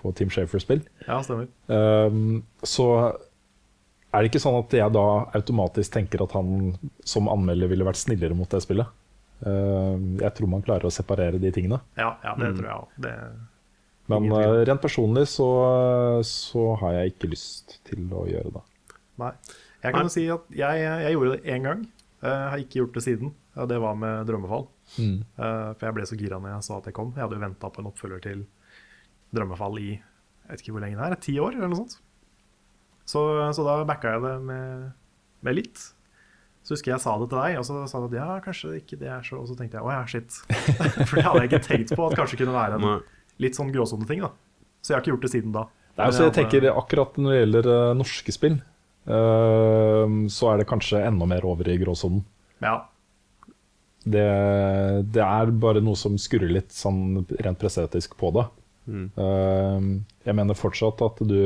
på 0.00 0.14
Team 0.18 0.32
Shafer-spill, 0.32 0.82
Ja, 1.06 1.20
stemmer. 1.24 1.46
Så 2.66 2.88
er 4.12 4.18
det 4.24 4.32
ikke 4.32 4.42
sånn 4.42 4.58
at 4.58 4.74
jeg 4.76 4.92
da 4.96 5.06
automatisk 5.38 5.94
tenker 5.94 6.24
at 6.24 6.34
han 6.36 6.74
som 7.08 7.30
anmelder 7.32 7.70
ville 7.70 7.86
vært 7.86 8.00
snillere 8.02 8.36
mot 8.36 8.50
det 8.52 8.60
spillet. 8.64 8.90
Jeg 9.42 10.34
tror 10.36 10.50
man 10.52 10.62
klarer 10.64 10.86
å 10.88 10.92
separere 10.92 11.40
de 11.42 11.50
tingene. 11.54 11.80
Ja, 11.98 12.12
ja 12.24 12.34
det 12.38 12.52
tror 12.58 12.68
jeg 12.68 12.76
òg. 12.76 13.00
Men 14.12 14.32
uh, 14.34 14.60
rent 14.68 14.82
personlig 14.82 15.26
så, 15.32 15.48
så 16.26 16.66
har 16.82 16.98
jeg 17.00 17.14
ikke 17.14 17.32
lyst 17.32 17.78
til 17.88 18.06
å 18.12 18.26
gjøre 18.28 18.54
det. 18.58 18.64
Nei. 19.22 19.32
Jeg 19.82 19.96
kan 19.96 20.06
jo 20.06 20.12
si 20.14 20.24
at 20.30 20.44
jeg, 20.54 20.82
jeg 20.86 21.14
gjorde 21.16 21.36
det 21.36 21.54
én 21.56 21.64
gang. 21.66 21.86
Jeg 22.22 22.50
har 22.52 22.60
ikke 22.62 22.78
gjort 22.82 22.98
det 22.98 23.02
siden. 23.02 23.32
Og 23.58 23.68
det 23.68 23.78
var 23.82 23.96
med 23.98 24.28
Drømmefall. 24.28 24.68
Mm. 24.96 25.18
Eh, 25.20 25.70
For 25.76 25.88
jeg 25.88 25.96
ble 25.96 26.06
så 26.08 26.18
gira 26.20 26.38
når 26.40 26.54
jeg 26.54 26.66
sa 26.68 26.78
at 26.78 26.88
jeg 26.88 26.96
kom. 26.96 27.10
Jeg 27.16 27.24
hadde 27.24 27.38
jo 27.38 27.42
venta 27.42 27.70
på 27.72 27.82
en 27.82 27.90
oppfølger 27.90 28.22
til 28.24 28.44
Drømmefall 29.34 29.80
i 29.82 29.90
jeg 30.42 30.58
vet 30.58 30.62
ikke 30.64 30.74
hvor 30.74 30.82
lenge 30.84 30.98
det 30.98 31.06
er, 31.06 31.20
ti 31.22 31.32
år 31.40 31.54
eller 31.56 31.70
noe 31.70 31.78
sånt. 31.84 32.00
Så, 33.08 33.20
så 33.56 33.64
da 33.64 33.76
backa 33.88 34.16
jeg 34.16 34.22
det 34.24 34.32
med, 34.44 34.88
med 35.46 35.56
litt. 35.56 35.84
Så 36.62 36.74
husker 36.74 36.92
jeg 36.92 37.02
sa 37.02 37.14
det 37.18 37.28
til 37.30 37.40
deg, 37.40 37.56
og 37.58 37.64
så 37.66 37.78
sa 37.90 38.00
du 38.02 38.06
at 38.10 38.16
ja, 38.18 38.26
kanskje 38.42 38.74
ikke 38.78 38.98
det 39.00 39.08
er 39.10 39.24
så 39.26 39.40
Og 39.40 39.48
så 39.50 39.56
tenkte 39.58 39.80
jeg 39.80 39.86
å 39.86 39.94
ja, 39.94 40.02
shit. 40.06 40.36
For 41.08 41.18
det 41.18 41.24
hadde 41.26 41.40
jeg 41.42 41.50
ikke 41.50 41.62
tenkt 41.66 41.94
på 41.98 42.06
at 42.06 42.18
kanskje 42.18 42.38
kunne 42.42 42.54
være 42.54 42.78
en 42.78 42.86
Nei. 42.86 42.98
Litt 43.42 43.58
sånn 43.58 43.72
gråsoneting, 43.74 44.22
da. 44.24 44.32
Så 44.82 44.92
jeg 44.92 44.96
har 44.96 45.04
ikke 45.04 45.14
gjort 45.14 45.26
det 45.26 45.32
siden 45.34 45.54
da. 45.54 45.66
Nei, 45.92 46.06
altså, 46.08 46.24
jeg 46.26 46.36
tenker 46.38 46.70
akkurat 46.72 47.18
når 47.20 47.34
det 47.34 47.40
gjelder 47.42 47.68
uh, 47.68 47.90
norske 47.98 48.32
spill, 48.32 48.56
uh, 49.10 50.06
så 50.32 50.48
er 50.52 50.62
det 50.62 50.68
kanskje 50.70 51.02
enda 51.04 51.28
mer 51.28 51.44
over 51.46 51.68
i 51.68 51.76
gråsonen. 51.82 52.24
Ja, 52.64 52.78
Det, 54.02 54.24
det 55.14 55.22
er 55.22 55.52
bare 55.62 55.82
noe 55.84 55.98
som 55.98 56.16
skurrer 56.18 56.50
litt 56.50 56.72
sånn 56.74 57.22
rent 57.38 57.60
presseetisk 57.60 58.16
på 58.18 58.32
det. 58.34 58.48
Uh, 58.88 59.78
jeg 60.26 60.34
mener 60.34 60.58
fortsatt 60.58 61.04
at 61.06 61.20
du 61.22 61.38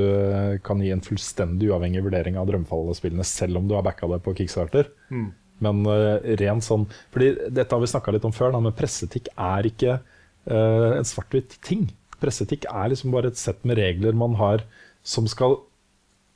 kan 0.64 0.80
gi 0.80 0.94
en 0.94 1.04
fullstendig 1.04 1.68
uavhengig 1.68 2.04
vurdering 2.06 2.38
av 2.40 2.46
Drømmefall-spillene, 2.48 3.26
selv 3.28 3.60
om 3.60 3.66
du 3.68 3.74
har 3.76 3.84
backa 3.84 4.08
det 4.14 4.22
på 4.24 4.36
Kickstarter. 4.38 4.88
Mm. 5.10 5.28
Men 5.66 5.82
uh, 5.88 6.20
rent 6.36 6.64
sånn 6.64 6.82
Fordi 7.14 7.30
dette 7.48 7.72
har 7.72 7.80
vi 7.80 7.88
snakka 7.88 8.12
litt 8.12 8.26
om 8.28 8.34
før, 8.36 8.52
da, 8.52 8.60
men 8.60 8.74
presseetikk 8.76 9.30
er 9.32 9.68
ikke 9.68 9.98
uh, 9.98 10.15
en 10.46 11.06
svart-hvitt 11.06 11.56
ting. 11.66 11.88
Presseetikk 12.22 12.68
er 12.70 12.92
liksom 12.92 13.14
bare 13.14 13.32
et 13.32 13.40
sett 13.40 13.64
med 13.66 13.80
regler 13.80 14.16
man 14.16 14.36
har 14.40 14.62
som 15.06 15.26
skal 15.30 15.58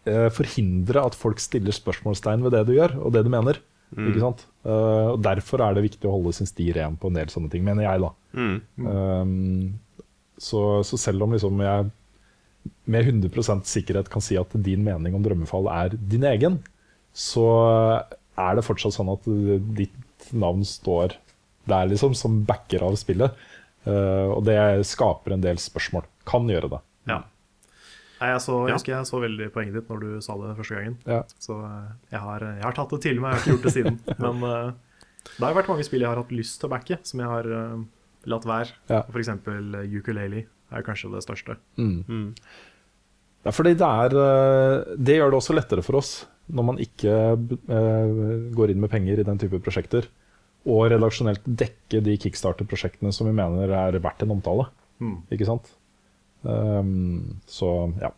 uh, 0.09 0.29
forhindre 0.35 1.03
at 1.03 1.17
folk 1.19 1.41
stiller 1.43 1.75
spørsmålstegn 1.75 2.45
ved 2.47 2.55
det 2.57 2.65
du 2.69 2.75
gjør, 2.77 2.97
og 3.03 3.15
det 3.15 3.25
du 3.27 3.31
mener. 3.33 3.61
Ikke 3.91 4.23
sant? 4.23 4.45
Uh, 4.63 5.17
og 5.17 5.23
Derfor 5.25 5.65
er 5.65 5.75
det 5.75 5.87
viktig 5.89 6.07
å 6.07 6.15
holde 6.15 6.35
sin 6.37 6.49
sti 6.49 6.69
ren 6.77 6.99
på 7.01 7.11
en 7.11 7.17
del 7.19 7.33
sånne 7.33 7.51
ting, 7.51 7.65
mener 7.67 7.89
jeg, 7.89 8.05
da. 8.05 8.11
Mm. 8.39 8.59
Um, 8.87 10.05
så, 10.41 10.61
så 10.87 11.01
selv 11.01 11.27
om 11.27 11.35
liksom 11.35 11.59
jeg 11.65 11.91
med 12.91 13.09
100% 13.09 13.67
sikkerhet 13.69 14.11
kan 14.13 14.23
si 14.25 14.37
at 14.39 14.53
din 14.65 14.85
mening 14.85 15.17
om 15.17 15.25
drømmefall 15.25 15.69
er 15.73 15.97
din 15.97 16.25
egen, 16.29 16.61
så 17.17 17.49
er 18.39 18.57
det 18.57 18.65
fortsatt 18.67 18.95
sånn 18.95 19.11
at 19.13 19.27
ditt 19.77 20.31
navn 20.37 20.63
står 20.67 21.17
der 21.71 21.91
liksom 21.91 22.15
som 22.19 22.41
backer 22.47 22.85
av 22.87 22.97
spillet. 23.01 23.35
Uh, 23.87 24.37
og 24.37 24.45
det 24.45 24.57
skaper 24.89 25.37
en 25.37 25.45
del 25.45 25.61
spørsmål. 25.61 26.09
Kan 26.29 26.49
gjøre 26.51 26.73
det. 26.77 26.83
ja. 27.11 27.23
Nei, 28.21 28.35
jeg, 28.35 28.41
så, 28.45 28.55
jeg 28.69 28.77
husker 28.77 28.93
jeg 28.93 29.09
så 29.09 29.19
veldig 29.23 29.47
poenget 29.55 29.79
ditt 29.79 29.87
når 29.89 30.01
du 30.03 30.09
sa 30.21 30.35
det 30.37 30.51
første 30.59 30.77
gangen. 30.77 30.97
Ja. 31.09 31.23
Så 31.41 31.55
eh, 31.57 31.87
jeg 32.13 32.21
har, 32.21 32.43
jeg 32.59 32.67
har 32.67 32.75
tatt 32.77 32.91
det 32.93 32.99
til 33.07 33.17
meg, 33.17 33.31
jeg 33.33 33.39
har 33.39 33.41
ikke 33.41 33.55
gjort 33.55 33.65
det 33.65 33.73
siden. 33.73 33.97
Men 34.27 34.43
uh, 34.45 34.99
det 35.31 35.47
har 35.47 35.57
vært 35.57 35.71
mange 35.73 35.87
spill 35.89 36.05
jeg 36.05 36.11
har 36.11 36.21
hatt 36.21 36.35
lyst 36.37 36.59
til 36.61 36.69
å 36.69 36.73
backe, 36.75 36.99
som 37.09 37.23
jeg 37.25 37.31
har 37.31 37.49
uh, 37.49 37.79
latt 38.29 38.45
være. 38.51 38.77
Ja. 38.93 39.01
For 39.09 39.23
eksempel 39.23 39.73
uh, 39.73 39.97
Ukulele 39.97 40.45
er 40.69 40.85
kanskje 40.85 41.15
det 41.15 41.25
største. 41.25 41.57
Mm. 41.81 42.35
Ja, 43.47 43.53
fordi 43.57 43.73
det, 43.79 43.89
er, 43.89 44.15
eh, 44.21 44.97
det 45.01 45.17
gjør 45.17 45.33
det 45.33 45.39
også 45.41 45.57
lettere 45.57 45.85
for 45.85 46.01
oss 46.01 46.13
når 46.51 46.67
man 46.67 46.81
ikke 46.83 47.15
uh, 47.39 48.51
går 48.53 48.73
inn 48.73 48.81
med 48.83 48.91
penger 48.93 49.23
i 49.23 49.27
den 49.27 49.39
type 49.39 49.61
prosjekter, 49.63 50.09
og 50.69 50.91
redaksjonelt 50.93 51.45
dekke 51.47 52.03
de 52.05 52.17
kickstarter-prosjektene 52.21 53.13
som 53.17 53.27
vi 53.31 53.33
mener 53.37 53.71
er 53.73 53.97
verdt 54.03 54.23
en 54.27 54.35
omtale. 54.37 54.67
Mm. 55.01 55.23
Ikke 55.33 55.47
sant? 55.49 55.71
Um, 56.43 57.41
så 57.49 57.71
ja. 58.01 58.11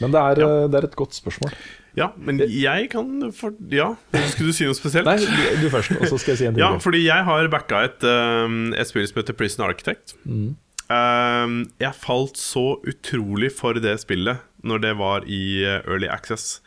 Men 0.00 0.10
det 0.10 0.20
er, 0.20 0.40
Ja. 0.42 0.46
eh, 0.64 0.68
det 0.70 0.74
er 0.80 0.84
et 0.88 0.96
godt 0.98 1.14
spørsmål. 1.14 1.52
Ja, 1.96 2.08
men 2.18 2.38
jeg 2.40 2.88
kan 2.90 3.30
for, 3.32 3.52
Ja, 3.70 3.92
skulle 4.32 4.50
du 4.50 4.56
si 4.56 4.64
noe 4.66 4.74
spesielt? 4.74 5.06
Nei, 5.06 5.18
du, 5.62 5.68
først, 5.70 5.92
og 6.00 6.08
så 6.10 6.18
skal 6.18 6.32
jeg 6.34 6.38
si 6.40 6.46
en 6.48 6.54
ting. 6.56 6.64
Ja, 6.64 6.72
fordi 6.82 7.04
jeg 7.06 7.24
har 7.28 7.46
backa 7.52 7.84
et, 7.86 8.02
et 8.02 8.86
spill 8.90 9.06
som 9.06 9.20
heter 9.22 9.36
Prison 9.38 9.62
Architect. 9.68 10.16
Mm. 10.26 10.56
Um, 10.90 11.54
jeg 11.80 11.94
falt 11.96 12.36
så 12.36 12.64
utrolig 12.84 13.52
for 13.56 13.78
det 13.80 13.94
spillet 14.02 14.42
når 14.66 14.82
det 14.82 14.90
var 14.98 15.24
i 15.30 15.62
uh, 15.62 15.78
Early 15.86 16.08
Access. 16.10 16.58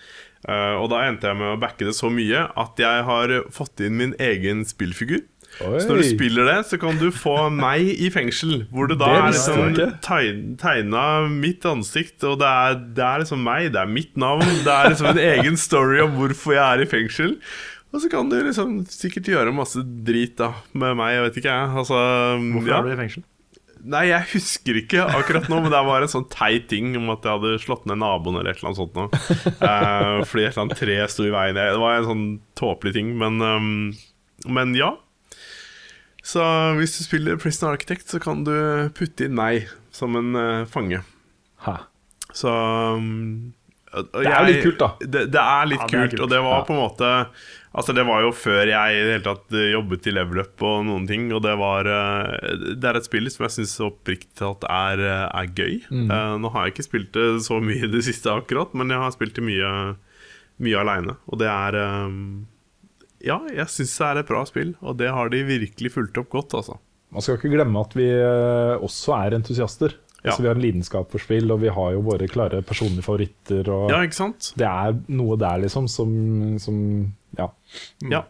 Uh, 0.48 0.80
og 0.80 0.92
da 0.94 1.04
endte 1.08 1.28
jeg 1.28 1.40
med 1.40 1.56
å 1.56 1.60
backe 1.60 1.84
det 1.88 1.96
så 1.98 2.08
mye 2.14 2.46
at 2.56 2.80
jeg 2.80 3.08
har 3.08 3.34
fått 3.52 3.84
inn 3.84 3.98
min 4.00 4.14
egen 4.24 4.64
spillfigur. 4.68 5.26
Oi. 5.64 5.80
Så 5.82 5.90
når 5.90 6.04
du 6.04 6.08
spiller 6.12 6.46
det, 6.46 6.58
så 6.70 6.78
kan 6.80 7.00
du 7.00 7.08
få 7.14 7.48
meg 7.54 7.88
i 7.98 8.10
fengsel. 8.14 8.68
Hvor 8.70 8.90
det 8.92 9.00
da 9.02 9.08
Det 9.10 9.22
er 9.22 9.32
liksom 9.34 10.02
tegn, 10.06 10.44
tegna 10.62 11.06
mitt 11.32 11.66
ansikt, 11.66 12.20
og 12.28 12.38
det 12.44 12.52
er, 12.52 12.78
det 12.98 13.06
er 13.06 13.24
liksom 13.24 13.42
meg, 13.48 13.72
det 13.74 13.82
er 13.82 13.90
mitt 13.90 14.14
navn. 14.20 14.46
Det 14.66 14.74
er 14.74 14.92
liksom 14.92 15.10
en 15.16 15.24
egen 15.24 15.58
story 15.58 16.04
om 16.04 16.14
hvorfor 16.20 16.58
jeg 16.58 16.64
er 16.66 16.86
i 16.86 16.90
fengsel. 16.92 17.34
Og 17.96 18.04
så 18.04 18.12
kan 18.12 18.30
du 18.30 18.36
liksom 18.38 18.82
sikkert 18.92 19.32
gjøre 19.32 19.56
masse 19.56 19.82
drit 20.06 20.36
da 20.38 20.52
med 20.78 21.00
meg, 21.00 21.16
jeg 21.16 21.26
vet 21.26 21.42
ikke 21.42 21.56
jeg. 21.56 21.74
Altså, 21.82 22.04
Hvorfor 22.44 22.70
ja. 22.70 22.78
er 22.78 22.86
du 22.86 22.94
i 22.94 23.02
fengsel? 23.02 23.26
Nei, 23.88 24.02
jeg 24.10 24.26
husker 24.34 24.78
ikke 24.82 25.06
akkurat 25.16 25.46
nå, 25.48 25.62
men 25.64 25.72
det 25.72 25.80
var 25.88 26.04
en 26.04 26.12
sånn 26.12 26.26
teit 26.34 26.66
ting 26.72 26.92
om 27.00 27.10
at 27.14 27.24
jeg 27.24 27.38
hadde 27.38 27.60
slått 27.64 27.86
ned 27.88 28.02
naboen 28.02 28.36
eller 28.42 28.52
et 28.52 28.60
eller 28.60 28.74
annet 28.74 28.82
sånt 28.82 28.98
noe. 28.98 29.10
Uh, 29.62 30.24
fordi 30.28 30.44
et 30.44 30.52
eller 30.52 30.64
annet 30.66 30.82
tre 30.82 30.98
sto 31.14 31.24
i 31.28 31.32
veien. 31.32 31.56
Det 31.56 31.80
var 31.80 31.98
en 32.02 32.10
sånn 32.10 32.26
tåpelig 32.60 32.94
ting, 32.98 33.14
men, 33.22 33.40
um, 33.40 33.94
men 34.52 34.76
ja. 34.76 34.92
Så 36.28 36.44
hvis 36.76 36.98
du 36.98 37.04
spiller 37.06 37.40
Prison 37.40 37.70
Architect, 37.72 38.10
så 38.12 38.20
kan 38.20 38.44
du 38.44 38.52
putte 38.98 39.30
inn 39.30 39.38
nei 39.40 39.62
som 39.96 40.18
en 40.20 40.34
uh, 40.36 40.66
fange. 40.68 41.00
Ha. 41.64 41.78
Så 42.36 42.52
um, 42.52 43.54
og- 43.94 44.10
og 44.12 44.20
Det 44.20 44.28
er 44.30 44.42
jo 44.44 44.50
litt 44.52 44.66
kult, 44.66 44.82
da. 44.84 44.90
Det, 45.00 45.22
det 45.32 45.42
er 45.42 45.70
litt 45.72 45.80
Ja, 45.80 45.88
det 45.88 45.96
er 45.96 46.02
kult, 46.04 46.12
kult. 46.12 46.24
og 46.26 46.30
det 46.36 46.42
var 46.44 46.58
Ja. 46.60 46.64
på 46.68 46.74
en 46.76 46.82
måte 46.84 47.12
Altså 47.76 47.94
Det 47.94 48.06
var 48.08 48.24
jo 48.24 48.32
før 48.36 48.70
jeg 48.70 48.96
i 48.96 49.02
det 49.04 49.14
hele 49.18 49.26
tatt 49.26 49.56
eh, 49.58 49.72
jobbet 49.74 50.08
i 50.10 50.14
Level 50.16 50.42
Up 50.44 50.64
og 50.66 50.86
noen 50.88 51.08
ting. 51.10 51.28
Og 51.36 51.44
det 51.46 51.54
var 51.60 51.90
eh, 51.92 52.56
Det 52.80 52.90
er 52.90 53.00
et 53.00 53.08
spill 53.08 53.30
som 53.34 53.46
jeg 53.48 53.58
syns 53.58 53.76
oppriktig 53.86 54.34
talt 54.40 54.66
er, 54.72 55.04
eh, 55.04 55.26
er 55.28 55.52
gøy. 55.52 55.80
Mm. 55.92 56.12
Nå 56.44 56.52
har 56.54 56.66
jeg 56.68 56.76
ikke 56.78 56.88
spilt 56.88 57.12
det 57.18 57.28
så 57.46 57.60
mye 57.64 57.86
i 57.86 57.92
det 57.92 58.04
siste 58.08 58.34
akkurat, 58.34 58.74
men 58.78 58.94
jeg 58.94 59.04
har 59.04 59.14
spilt 59.16 59.38
det 59.38 59.46
mye, 59.46 59.72
mye 60.64 60.82
aleine. 60.84 61.18
Og 61.28 61.42
det 61.44 61.52
er 61.52 61.80
Ja, 63.26 63.40
jeg 63.50 63.66
syns 63.74 63.96
det 63.98 64.08
er 64.08 64.20
et 64.22 64.30
bra 64.30 64.44
spill, 64.46 64.76
og 64.82 65.00
det 65.00 65.10
har 65.14 65.30
de 65.34 65.40
virkelig 65.46 65.94
fulgt 65.96 66.20
opp 66.22 66.30
godt, 66.34 66.54
altså. 66.58 66.78
Man 67.14 67.24
skal 67.24 67.38
ikke 67.40 67.50
glemme 67.54 67.82
at 67.82 67.96
vi 67.98 68.06
også 68.84 69.16
er 69.18 69.38
entusiaster. 69.38 69.96
Ja. 70.22 70.32
Altså, 70.32 70.44
vi 70.44 70.50
har 70.50 70.58
en 70.58 70.62
lidenskap 70.62 71.12
for 71.14 71.22
spill, 71.24 71.50
og 71.54 71.62
vi 71.62 71.72
har 71.72 71.94
jo 71.96 72.02
våre 72.06 72.28
klare 72.30 72.60
personlige 72.66 73.06
favoritter. 73.06 73.70
Og 73.74 73.90
Ja, 73.94 74.02
ikke 74.06 74.18
sant? 74.18 74.52
Det 74.60 74.68
er 74.68 74.98
noe 75.14 75.38
der 75.40 75.62
liksom 75.64 75.88
som, 75.90 76.12
som 76.62 76.78
Ja. 77.38 77.52
Ja. 78.12 78.24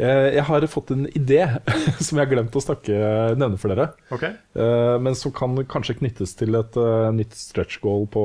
Eh, 0.00 0.30
Jeg 0.36 0.44
har 0.48 0.66
fått 0.72 0.90
en 0.94 1.06
idé 1.12 1.42
som 2.04 2.16
jeg 2.16 2.24
har 2.24 2.30
glemt 2.32 2.56
å 2.56 2.62
snakke, 2.64 2.94
nevne 3.36 3.58
for 3.60 3.72
dere. 3.74 3.90
Ok, 4.14 4.24
Eh, 4.54 4.96
Men 5.02 5.14
som 5.18 5.32
kan 5.32 5.56
kanskje 5.68 5.98
knyttes 6.00 6.34
til 6.38 6.56
et 6.58 6.76
eh, 6.80 7.10
nytt 7.16 7.36
stretch 7.36 7.80
goal 7.84 8.06
på, 8.08 8.24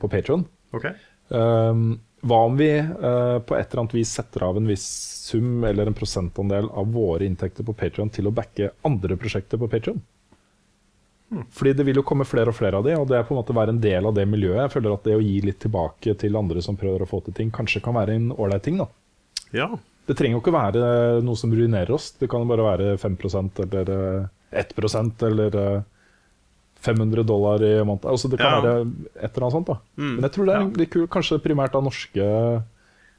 på 0.00 0.12
Patron. 0.12 0.46
Okay. 0.72 0.92
hva 1.30 2.36
om 2.46 2.56
vi 2.58 2.68
på 2.78 3.54
et 3.56 3.72
eller 3.72 3.80
annet 3.80 3.94
vis 3.96 4.12
setter 4.14 4.44
av 4.46 4.56
en 4.58 4.68
viss 4.70 4.84
sum 5.26 5.64
eller 5.66 5.86
en 5.90 5.96
prosentandel 5.98 6.68
av 6.70 6.92
våre 6.94 7.26
inntekter 7.26 7.66
på 7.66 7.74
Patron 7.74 8.10
til 8.10 8.28
å 8.30 8.32
backe 8.34 8.68
andre 8.86 9.16
prosjekter 9.18 9.58
på 9.58 9.66
Patron? 9.70 9.98
Fordi 11.30 11.72
det 11.78 11.84
vil 11.86 12.00
jo 12.00 12.02
komme 12.02 12.24
flere 12.26 12.50
og 12.50 12.56
flere 12.58 12.78
av 12.80 12.84
de, 12.84 12.96
og 12.98 13.06
det 13.06 13.16
er 13.20 13.22
på 13.28 13.34
en 13.36 13.38
måte 13.38 13.54
være 13.54 13.70
en 13.70 13.80
del 13.80 14.06
av 14.08 14.14
det 14.16 14.24
miljøet. 14.26 14.64
Jeg 14.64 14.72
føler 14.72 14.94
at 14.96 15.04
det 15.06 15.14
å 15.14 15.22
gi 15.22 15.36
litt 15.46 15.60
tilbake 15.62 16.14
til 16.18 16.36
andre 16.36 16.62
som 16.64 16.76
prøver 16.76 17.04
å 17.04 17.08
få 17.08 17.20
til 17.28 17.36
ting, 17.36 17.52
kanskje 17.54 17.82
kan 17.84 17.94
være 17.94 18.16
en 18.18 18.32
ålreit 18.34 18.62
ting. 18.66 18.78
da. 18.82 18.88
ja. 19.52 19.68
Det 20.10 20.16
trenger 20.18 20.40
jo 20.40 20.42
ikke 20.42 20.52
være 20.56 21.20
noe 21.22 21.38
som 21.38 21.52
ruinerer 21.54 21.92
oss. 21.94 22.08
Det 22.18 22.26
kan 22.32 22.42
bare 22.48 22.64
være 22.66 22.96
5% 22.98 23.60
eller 23.62 23.90
eh, 23.94 24.58
1 24.58 25.22
eller 25.28 25.54
eh, 25.60 25.82
500 26.82 27.22
dollar 27.28 27.62
i 27.62 27.76
måneden. 27.84 28.08
Altså 28.10 28.28
det 28.32 28.38
kan 28.40 28.56
Ja. 28.56 28.60
være 28.64 28.90
et 29.22 29.30
eller 29.36 29.44
annet 29.46 29.52
sånt. 29.54 29.66
da. 29.68 29.76
Mm. 29.96 30.14
Men 30.16 30.22
jeg 30.26 30.32
tror 30.32 30.46
det 30.50 30.82
er 30.82 30.90
kult, 30.90 31.10
kanskje 31.10 31.38
primært 31.44 31.74
av 31.78 31.84
norske, 31.84 32.26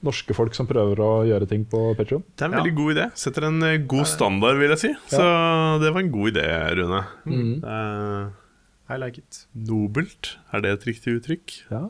norske 0.04 0.34
folk 0.34 0.56
som 0.58 0.66
prøver 0.70 0.98
å 1.04 1.10
gjøre 1.30 1.48
ting 1.50 1.64
på 1.70 1.80
Patreon. 1.98 2.24
Det 2.36 2.42
er 2.42 2.50
en 2.50 2.56
Ja. 2.58 2.62
veldig 2.64 2.76
god 2.80 2.92
idé. 2.96 3.06
Setter 3.16 3.46
en 3.48 3.62
eh, 3.64 3.78
god 3.78 4.08
standard, 4.10 4.58
vil 4.58 4.70
jeg 4.74 4.80
si. 4.80 4.92
Så 5.14 5.24
det 5.82 5.94
var 5.94 6.02
en 6.02 6.12
god 6.12 6.32
idé, 6.34 6.46
Rune. 6.80 7.02
Eh, 7.28 8.94
I 8.94 8.98
like 9.00 9.18
it. 9.22 9.46
nobelt, 9.56 10.38
er 10.54 10.62
det 10.62 10.72
et 10.80 10.86
riktig 10.90 11.14
uttrykk? 11.22 11.54
Ja, 11.72 11.84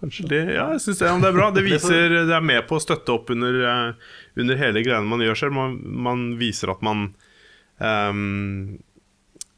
kanskje. 0.00 0.26
Det, 0.28 0.40
ja, 0.56 0.70
jeg 0.72 0.80
synes 0.80 0.98
det, 0.98 1.12
det 1.22 1.28
er 1.28 1.36
bra. 1.36 1.50
Det 1.54 1.64
viser 1.70 2.08
Det 2.26 2.34
er 2.34 2.40
med 2.44 2.66
på 2.66 2.76
å 2.78 2.82
støtte 2.82 3.12
opp 3.14 3.30
under, 3.30 3.60
eh, 3.62 3.92
under 4.40 4.56
hele 4.56 4.82
greiene 4.82 5.06
man 5.06 5.20
gjør 5.20 5.36
selv. 5.44 5.52
Man, 5.52 5.78
man 6.08 6.26
viser 6.40 6.70
at 6.72 6.82
man 6.82 7.10
ehm, 7.80 8.78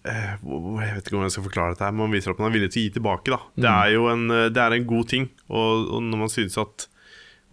eh, 0.04 0.34
Jeg 0.42 0.94
vet 0.96 1.06
ikke 1.08 1.16
om 1.20 1.24
jeg 1.26 1.34
skal 1.36 1.46
forklare 1.46 1.74
dette 1.74 1.86
her 1.88 1.96
Man 1.96 2.12
viser 2.12 2.32
at 2.34 2.38
man 2.42 2.50
er 2.50 2.56
villig 2.58 2.70
til 2.74 2.82
å 2.82 2.84
gi 2.88 2.94
tilbake. 2.98 3.32
Da. 3.32 3.40
Det 3.56 3.70
er 3.72 3.94
jo 3.96 4.06
en, 4.12 4.26
det 4.52 4.60
er 4.66 4.76
en 4.76 4.86
god 4.88 5.08
ting. 5.12 5.28
Og, 5.48 5.88
og 5.94 6.02
når 6.10 6.24
man 6.26 6.32
synes 6.32 6.58
at 6.60 6.88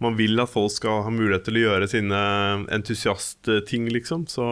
man 0.00 0.14
vil 0.18 0.38
at 0.40 0.50
folk 0.52 0.70
skal 0.70 1.02
ha 1.06 1.10
mulighet 1.10 1.44
til 1.48 1.58
å 1.58 1.62
gjøre 1.64 1.88
sine 1.90 2.18
entusiastting, 2.78 3.88
liksom, 3.94 4.26
så 4.30 4.46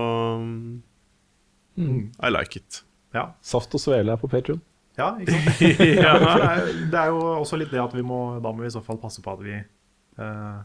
Mm. 1.77 2.11
I 2.25 2.31
like 2.33 2.57
it. 2.57 2.83
Ja, 3.13 3.35
Saft 3.45 3.75
og 3.77 3.81
svele 3.83 4.15
er 4.15 4.17
på 4.21 4.29
Patreon. 4.33 4.63
ja 4.97 5.11
ikke 5.21 5.35
sant? 5.35 5.61
Ja, 6.07 6.15
det, 6.17 6.31
er, 6.47 6.71
det 6.93 7.01
er 7.03 7.11
jo 7.13 7.19
også 7.43 7.59
litt 7.61 7.69
det 7.71 7.83
at 7.83 7.93
vi 7.93 8.01
må 8.01 8.39
Da 8.41 8.49
må 8.49 8.63
vi 8.65 8.71
i 8.71 8.73
så 8.73 8.81
fall 8.85 8.97
passe 9.03 9.21
på 9.21 9.35
at 9.35 9.43
vi 9.45 9.53
eh, 9.59 10.57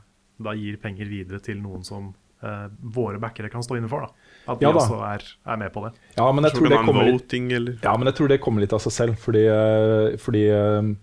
da 0.41 0.53
gir 0.55 0.77
penger 0.79 1.09
videre 1.11 1.41
til 1.43 1.59
noen 1.59 1.83
som 1.83 2.13
eh, 2.41 2.69
våre 2.95 3.19
backere 3.19 3.51
kan 3.51 3.61
stå 3.61 3.75
inne 3.77 3.91
for. 3.91 4.07
Da. 4.07 4.31
At 4.53 4.61
de 4.63 4.65
Ja 4.65 4.71
da. 4.71 4.79
også 4.85 5.01
er, 5.11 5.27
er 5.51 5.59
med 5.65 5.73
på 5.75 5.83
det. 5.85 5.91
Ja, 6.15 6.29
men 6.31 6.47
jeg 6.47 6.55
Tror 6.55 6.63
tror 6.63 6.69
det 6.71 6.77
det 6.77 6.85
kommer 6.87 7.09
litt 7.09 7.19
voting, 7.19 7.51
eller 7.59 7.75
Ja, 7.83 7.97
men 7.99 8.07
jeg 8.07 8.15
tror 8.21 8.31
det 8.31 8.39
kommer 8.47 8.63
litt 8.63 8.73
av 8.79 8.81
seg 8.87 8.95
selv, 8.95 9.19
fordi, 9.21 9.43
eh, 9.51 10.15
fordi 10.23 10.45
eh, 10.47 10.93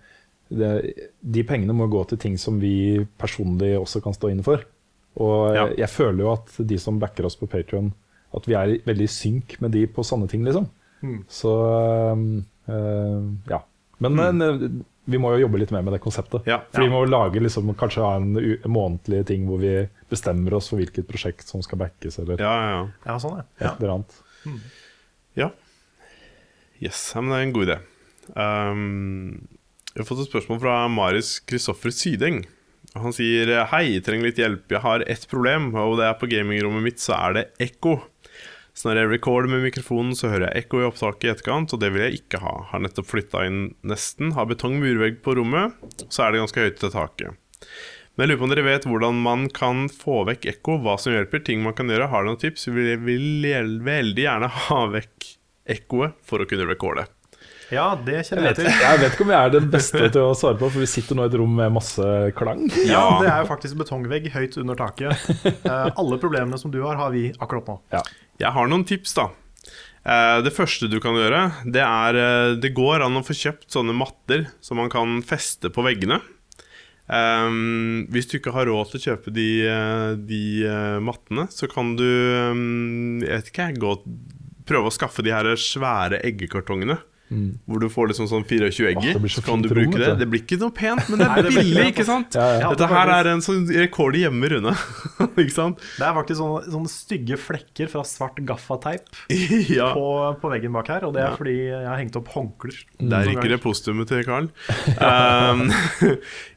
det, 0.51 0.73
de 1.21 1.45
pengene 1.45 1.75
må 1.77 1.87
gå 1.93 2.03
til 2.09 2.19
ting 2.19 2.37
som 2.41 2.59
vi 2.61 3.05
personlig 3.21 3.75
også 3.79 4.03
kan 4.05 4.17
stå 4.17 4.31
inne 4.33 4.45
for. 4.47 4.65
Og 5.19 5.55
Ja. 5.55 5.67
jeg, 5.77 5.89
føler 5.91 6.25
jo 6.25 6.33
at 6.33 6.55
de 6.69 6.79
som 6.79 6.99
backer 6.99 7.27
oss 7.27 7.37
på 7.37 7.49
Patreon 7.51 7.93
at 8.37 8.45
vi 8.47 8.55
er 8.55 8.79
veldig 8.85 9.07
i 9.09 9.13
synk 9.13 9.57
med 9.61 9.73
de 9.73 9.87
på 9.87 10.05
sanne 10.05 10.29
ting, 10.29 10.45
liksom. 10.45 10.69
Mm. 11.03 11.25
Så 11.29 11.53
eh, 12.69 13.23
ja. 13.51 13.63
Men 14.05 14.41
eh, 14.45 14.69
vi 15.09 15.19
må 15.19 15.33
jo 15.33 15.47
jobbe 15.47 15.59
litt 15.63 15.71
mer 15.73 15.83
med 15.83 15.95
det 15.97 16.03
konseptet. 16.05 16.45
Ja, 16.47 16.61
For 16.71 16.85
vi 16.85 16.91
må 16.93 17.01
lage 17.09 17.41
liksom, 17.41 17.71
kanskje 17.81 18.05
ha 18.05 18.17
en 18.19 18.37
en 18.37 18.71
månedlig 18.73 19.25
ting 19.31 19.47
hvor 19.49 19.59
vi 19.63 19.89
bestemmer 20.11 20.59
oss 20.59 20.69
for 20.69 20.77
hvilket 20.81 21.09
prosjekt 21.09 21.49
som 21.49 21.63
skal 21.65 21.81
backes, 21.81 22.19
eller 22.21 22.41
Ja, 22.41 22.53
ja, 22.53 22.69
ja. 22.77 22.83
Ja, 23.07 23.17
sånn, 23.23 23.41
et 23.41 23.71
eller 23.81 23.95
annet. 23.97 24.19
Ja. 25.39 25.51
Yes, 26.83 27.13
ja, 27.15 27.23
men 27.23 27.33
det 27.33 27.39
er 27.39 27.47
en 27.47 27.55
god 27.57 27.69
idé. 27.69 27.79
Um, 28.37 29.49
jeg 29.99 30.05
har 30.05 30.13
fått 30.13 30.21
et 30.23 30.29
spørsmål 30.31 30.59
fra 30.63 30.73
Marius 30.95 31.29
Kristoffer 31.43 31.91
Sydeng. 31.91 32.45
Han 32.95 33.11
sier 33.11 33.51
Hei, 33.73 33.97
jeg 33.97 34.05
trenger 34.07 34.29
litt 34.29 34.39
hjelp. 34.39 34.71
Jeg 34.71 34.85
har 34.85 35.03
ett 35.11 35.25
problem, 35.27 35.73
og 35.75 35.97
det 35.99 36.07
er 36.07 36.15
på 36.21 36.29
gamingrommet 36.31 36.85
mitt 36.85 37.03
så 37.03 37.17
er 37.17 37.35
det 37.35 37.43
ekko. 37.67 37.97
Så 38.79 38.87
når 38.87 39.01
jeg 39.01 39.11
recorder 39.17 39.51
med 39.51 39.65
mikrofonen, 39.67 40.15
så 40.15 40.31
hører 40.31 40.53
jeg 40.53 40.63
ekko 40.63 40.85
i 40.85 40.87
opptaket 40.87 41.27
i 41.27 41.33
etterkant, 41.33 41.75
og 41.75 41.83
det 41.83 41.91
vil 41.91 42.05
jeg 42.05 42.21
ikke 42.21 42.39
ha. 42.45 42.55
Har 42.71 42.85
nettopp 42.85 43.11
flytta 43.11 43.43
inn 43.49 43.59
nesten, 43.83 44.37
har 44.39 44.47
betong-murvegg 44.53 45.19
på 45.27 45.35
rommet, 45.41 45.75
så 46.07 46.29
er 46.29 46.31
det 46.31 46.45
ganske 46.45 46.69
høyt 46.69 46.79
til 46.79 46.95
taket. 46.95 47.51
Men 48.15 48.23
jeg 48.23 48.31
lurer 48.31 48.39
på 48.39 48.47
om 48.47 48.55
dere 48.55 48.69
vet 48.69 48.89
hvordan 48.93 49.21
man 49.27 49.51
kan 49.51 49.85
få 49.91 50.23
vekk 50.31 50.47
ekko, 50.55 50.79
hva 50.87 50.95
som 51.03 51.19
hjelper, 51.19 51.43
ting 51.43 51.67
man 51.67 51.75
kan 51.75 51.91
gjøre. 51.91 52.07
Har 52.15 52.23
dere 52.23 52.37
noen 52.37 52.45
tips? 52.47 52.71
Vi 52.71 52.95
vil 53.03 53.29
veldig 53.83 54.29
gjerne 54.29 54.55
ha 54.71 54.83
vekk 54.95 55.33
ekkoet 55.75 56.23
for 56.23 56.47
å 56.47 56.47
kunne 56.47 56.71
recorde. 56.71 57.11
Ja, 57.75 57.89
det 58.05 58.23
kjenner 58.29 58.51
jeg 58.51 58.59
til. 58.61 58.71
jeg 58.71 59.01
vet 59.03 59.17
ikke 59.17 59.27
om 59.27 59.33
jeg 59.35 59.49
er 59.49 59.55
den 59.57 59.69
beste 59.73 60.05
til 60.15 60.23
å 60.23 60.37
svare 60.39 60.59
på, 60.61 60.71
for 60.71 60.85
vi 60.85 60.89
sitter 60.91 61.19
nå 61.19 61.27
i 61.27 61.31
et 61.33 61.37
rom 61.41 61.59
med 61.59 61.75
masse 61.75 62.13
klang. 62.39 62.65
Ja. 62.89 63.03
Det 63.23 63.29
er 63.33 63.43
jo 63.43 63.51
faktisk 63.51 63.81
betongvegg 63.83 64.31
høyt 64.35 64.57
under 64.63 64.79
taket. 64.79 65.29
Uh, 65.67 65.91
alle 66.01 66.21
problemene 66.23 66.61
som 66.61 66.73
du 66.75 66.81
har, 66.85 66.97
har 67.01 67.13
vi 67.15 67.29
akkurat 67.37 67.69
nå. 67.69 67.79
Ja. 67.95 68.03
Jeg 68.39 68.55
har 68.55 68.71
noen 68.71 68.87
tips, 68.89 69.17
da. 69.19 69.29
Eh, 70.09 70.39
Det 70.47 70.55
første 70.55 70.89
du 70.89 70.99
kan 71.03 71.17
gjøre, 71.19 71.43
det 71.67 71.83
er 71.85 72.19
eh, 72.19 72.57
Det 72.61 72.73
går 72.77 73.05
an 73.05 73.19
å 73.19 73.25
få 73.27 73.37
kjøpt 73.37 73.71
sånne 73.75 73.97
matter 73.97 74.47
som 74.65 74.81
man 74.81 74.93
kan 74.93 75.21
feste 75.27 75.73
på 75.75 75.85
veggene. 75.87 76.21
Um, 77.09 78.05
hvis 78.13 78.27
du 78.29 78.35
ikke 78.37 78.53
har 78.53 78.69
råd 78.69 78.91
til 78.91 78.99
å 78.99 79.05
kjøpe 79.07 79.33
de, 79.33 79.47
de 80.29 80.41
mattene, 81.01 81.47
så 81.49 81.65
kan 81.73 81.95
du 81.97 82.05
um, 82.05 83.23
Jeg 83.25 83.33
vet 83.33 83.49
ikke, 83.49 83.69
gå, 83.81 83.95
prøve 84.69 84.91
å 84.91 84.93
skaffe 84.93 85.25
de 85.25 85.33
her 85.33 85.49
svære 85.57 86.21
eggekartongene. 86.29 86.99
Hvor 87.69 87.83
du 87.83 87.89
får 87.93 88.13
liksom 88.13 88.29
sånn 88.31 88.45
24 88.49 88.91
egger. 88.93 89.19
Åh, 89.19 89.29
så 89.29 89.39
så 89.39 89.45
kan 89.47 89.63
du 89.63 89.69
bruke 89.71 89.93
rom, 89.93 90.01
det. 90.01 90.15
Det 90.23 90.29
blir 90.31 90.43
ikke 90.45 90.59
noe 90.61 90.75
pent, 90.75 91.05
men 91.13 91.21
det 91.23 91.29
er 91.29 91.49
billig, 91.49 91.85
ikke 91.93 92.07
sant? 92.09 92.39
Ja, 92.39 92.47
ja. 92.63 92.71
Dette 92.73 92.89
er 92.89 92.95
her 92.95 93.13
er 93.15 93.31
en 93.35 93.45
sånn 93.45 93.67
rekord 93.71 94.19
hjemme, 94.19 94.51
Rune. 94.55 94.75
ikke 95.45 95.55
sant? 95.55 95.85
Det 95.99 96.07
er 96.09 96.17
faktisk 96.17 96.41
sånne, 96.41 96.65
sånne 96.75 96.93
stygge 96.93 97.39
flekker 97.41 97.93
fra 97.93 98.05
svart 98.09 98.41
gaffateip 98.49 99.23
ja. 99.79 99.93
på, 99.97 100.09
på 100.43 100.53
veggen 100.55 100.75
bak 100.77 100.91
her. 100.95 101.09
Og 101.09 101.15
det 101.17 101.25
er 101.25 101.39
fordi 101.39 101.57
jeg 101.69 101.87
har 101.87 102.01
hengt 102.01 102.19
opp 102.19 102.33
håndklær. 102.35 102.83
Der 103.15 103.29
ryker 103.29 103.55
det 103.55 103.61
postumet 103.63 104.11
til 104.11 104.25
Karl. 104.27 104.51
Um, 104.99 105.69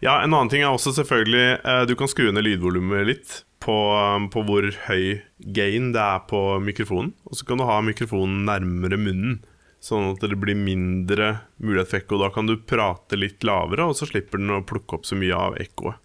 ja, 0.05 0.17
En 0.21 0.31
annen 0.31 0.51
ting 0.51 0.63
er 0.63 0.71
også 0.71 0.93
selvfølgelig 0.95 1.61
uh, 1.61 1.83
Du 1.89 1.93
kan 1.99 2.09
skru 2.09 2.29
ned 2.31 2.45
lydvolumet 2.47 3.07
litt 3.07 3.41
på, 3.61 3.75
um, 3.93 4.27
på 4.33 4.43
hvor 4.47 4.65
høy 4.87 5.21
gain 5.53 5.91
det 5.95 6.01
er 6.01 6.25
på 6.29 6.41
mikrofonen. 6.63 7.13
Og 7.29 7.37
så 7.37 7.47
kan 7.47 7.61
du 7.61 7.67
ha 7.67 7.79
mikrofonen 7.85 8.43
nærmere 8.47 8.99
munnen, 9.01 9.39
sånn 9.81 10.11
at 10.13 10.21
det 10.21 10.37
blir 10.39 10.55
mindre 10.57 11.31
mulighet 11.61 11.89
for 11.89 11.99
ekko. 12.01 12.19
Da 12.21 12.29
kan 12.33 12.45
du 12.49 12.55
prate 12.57 13.17
litt 13.17 13.41
lavere, 13.47 13.87
og 13.89 13.95
så 13.97 14.05
slipper 14.09 14.37
den 14.41 14.53
å 14.53 14.61
plukke 14.67 14.99
opp 14.99 15.07
så 15.09 15.17
mye 15.17 15.33
av 15.37 15.57
ekkoet. 15.61 15.97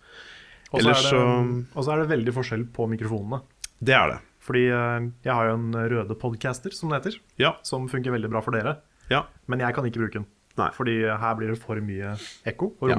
Og 0.72 0.80
så 0.82 0.90
er, 0.90 1.02
det- 1.04 1.66
og 1.76 1.84
så 1.84 1.96
det 2.00 2.08
veldig 2.10 2.32
forskjell 2.34 2.64
på 2.74 2.88
mikrofonene. 2.90 3.42
Det 3.80 3.94
er 3.94 4.08
det. 4.14 4.18
Fordi 4.46 4.64
eh, 4.70 5.06
jeg 5.26 5.32
har 5.34 5.48
jo 5.48 5.54
en 5.58 5.72
røde 5.90 6.14
podcaster, 6.18 6.72
som 6.72 6.88
det 6.90 7.00
heter, 7.02 7.18
Ja. 7.38 7.56
som 7.62 7.88
funker 7.88 8.12
veldig 8.14 8.30
bra 8.30 8.40
for 8.42 8.52
dere. 8.52 8.78
ja. 9.10 9.24
Men 9.46 9.60
jeg 9.60 9.74
kan 9.74 9.84
ikke 9.84 10.00
bruke 10.02 10.12
den. 10.20 10.26
Nei. 10.56 10.70
Fordi 10.72 10.94
her 11.04 11.34
blir 11.36 11.48
det 11.52 11.58
for 11.60 11.76
mye 11.80 12.16
ekko 12.46 12.72
og 12.80 12.88
Ja. 12.90 12.96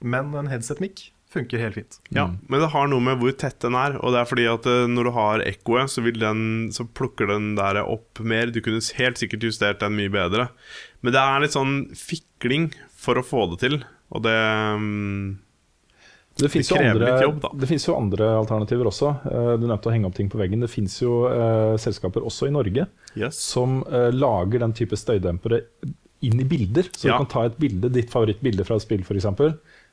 Men 0.00 0.34
en 0.34 0.46
headset-mic 0.46 1.10
funker 1.32 1.58
helt 1.60 1.74
fint. 1.76 1.98
Ja, 2.14 2.26
men 2.48 2.60
det 2.62 2.70
har 2.72 2.86
noe 2.88 3.00
med 3.04 3.18
hvor 3.20 3.32
tett 3.36 3.58
den 3.60 3.74
er. 3.76 3.98
Og 4.00 4.14
det 4.14 4.20
er 4.22 4.28
fordi 4.30 4.46
at 4.48 4.66
eh, 4.66 4.86
når 4.88 5.04
du 5.04 5.10
har 5.16 5.42
ekkoet, 5.44 5.90
så, 5.92 6.02
vil 6.06 6.18
den- 6.22 6.70
så 6.72 6.86
plukker 6.88 7.28
den 7.28 7.54
der 7.58 7.82
opp 7.84 8.20
mer. 8.20 8.46
Du 8.54 8.60
kunne 8.64 8.80
helt 8.96 9.18
sikkert 9.20 9.44
justert 9.44 9.80
den 9.80 9.96
mye 9.98 10.08
bedre. 10.14 10.48
Men 11.02 11.12
det 11.12 11.20
er 11.20 11.40
litt 11.44 11.52
sånn 11.56 11.74
fikling 11.94 12.70
for 12.96 13.20
å 13.20 13.26
få 13.26 13.44
det 13.52 13.60
til. 13.66 13.76
Og 14.10 14.22
det 14.24 14.32
mm, 14.80 15.36
Det 16.38 16.48
fins 16.52 16.70
jo, 16.70 16.76
krever 16.78 16.94
andre- 16.96 17.12
litt 17.12 17.22
jobb, 17.26 17.40
da. 17.42 17.48
det 17.60 17.68
finnes 17.68 17.86
jo 17.88 17.96
andre 17.98 18.26
alternativer 18.38 18.86
også. 18.88 19.08
Eh, 19.26 19.52
Du 19.58 19.66
nevnte 19.66 19.90
å 19.90 19.92
henge 19.92 20.06
opp 20.06 20.14
ting 20.16 20.28
på 20.30 20.38
veggen. 20.40 20.60
Det 20.64 20.70
fins 20.70 20.96
jo 21.02 21.26
uh, 21.26 21.76
selskaper 21.76 22.24
også 22.24 22.46
i 22.48 22.54
Norge 22.54 22.86
Yes. 23.18 23.36
som 23.42 23.82
uh, 23.90 24.08
lager 24.14 24.60
den 24.64 24.72
type 24.72 24.96
støydempere 24.96 25.64
inn 26.22 26.40
i 26.40 26.44
bilder. 26.44 26.88
Så 26.96 27.08
Ja. 27.08 27.18
du 27.18 27.24
kan 27.24 27.26
ta 27.34 27.44
et 27.46 27.58
bilde, 27.58 27.90
ditt 27.92 28.10
favorittbilde 28.10 28.64
fra 28.66 28.76
et 28.76 28.82
spill 28.82 29.02
f.eks. 29.04 29.26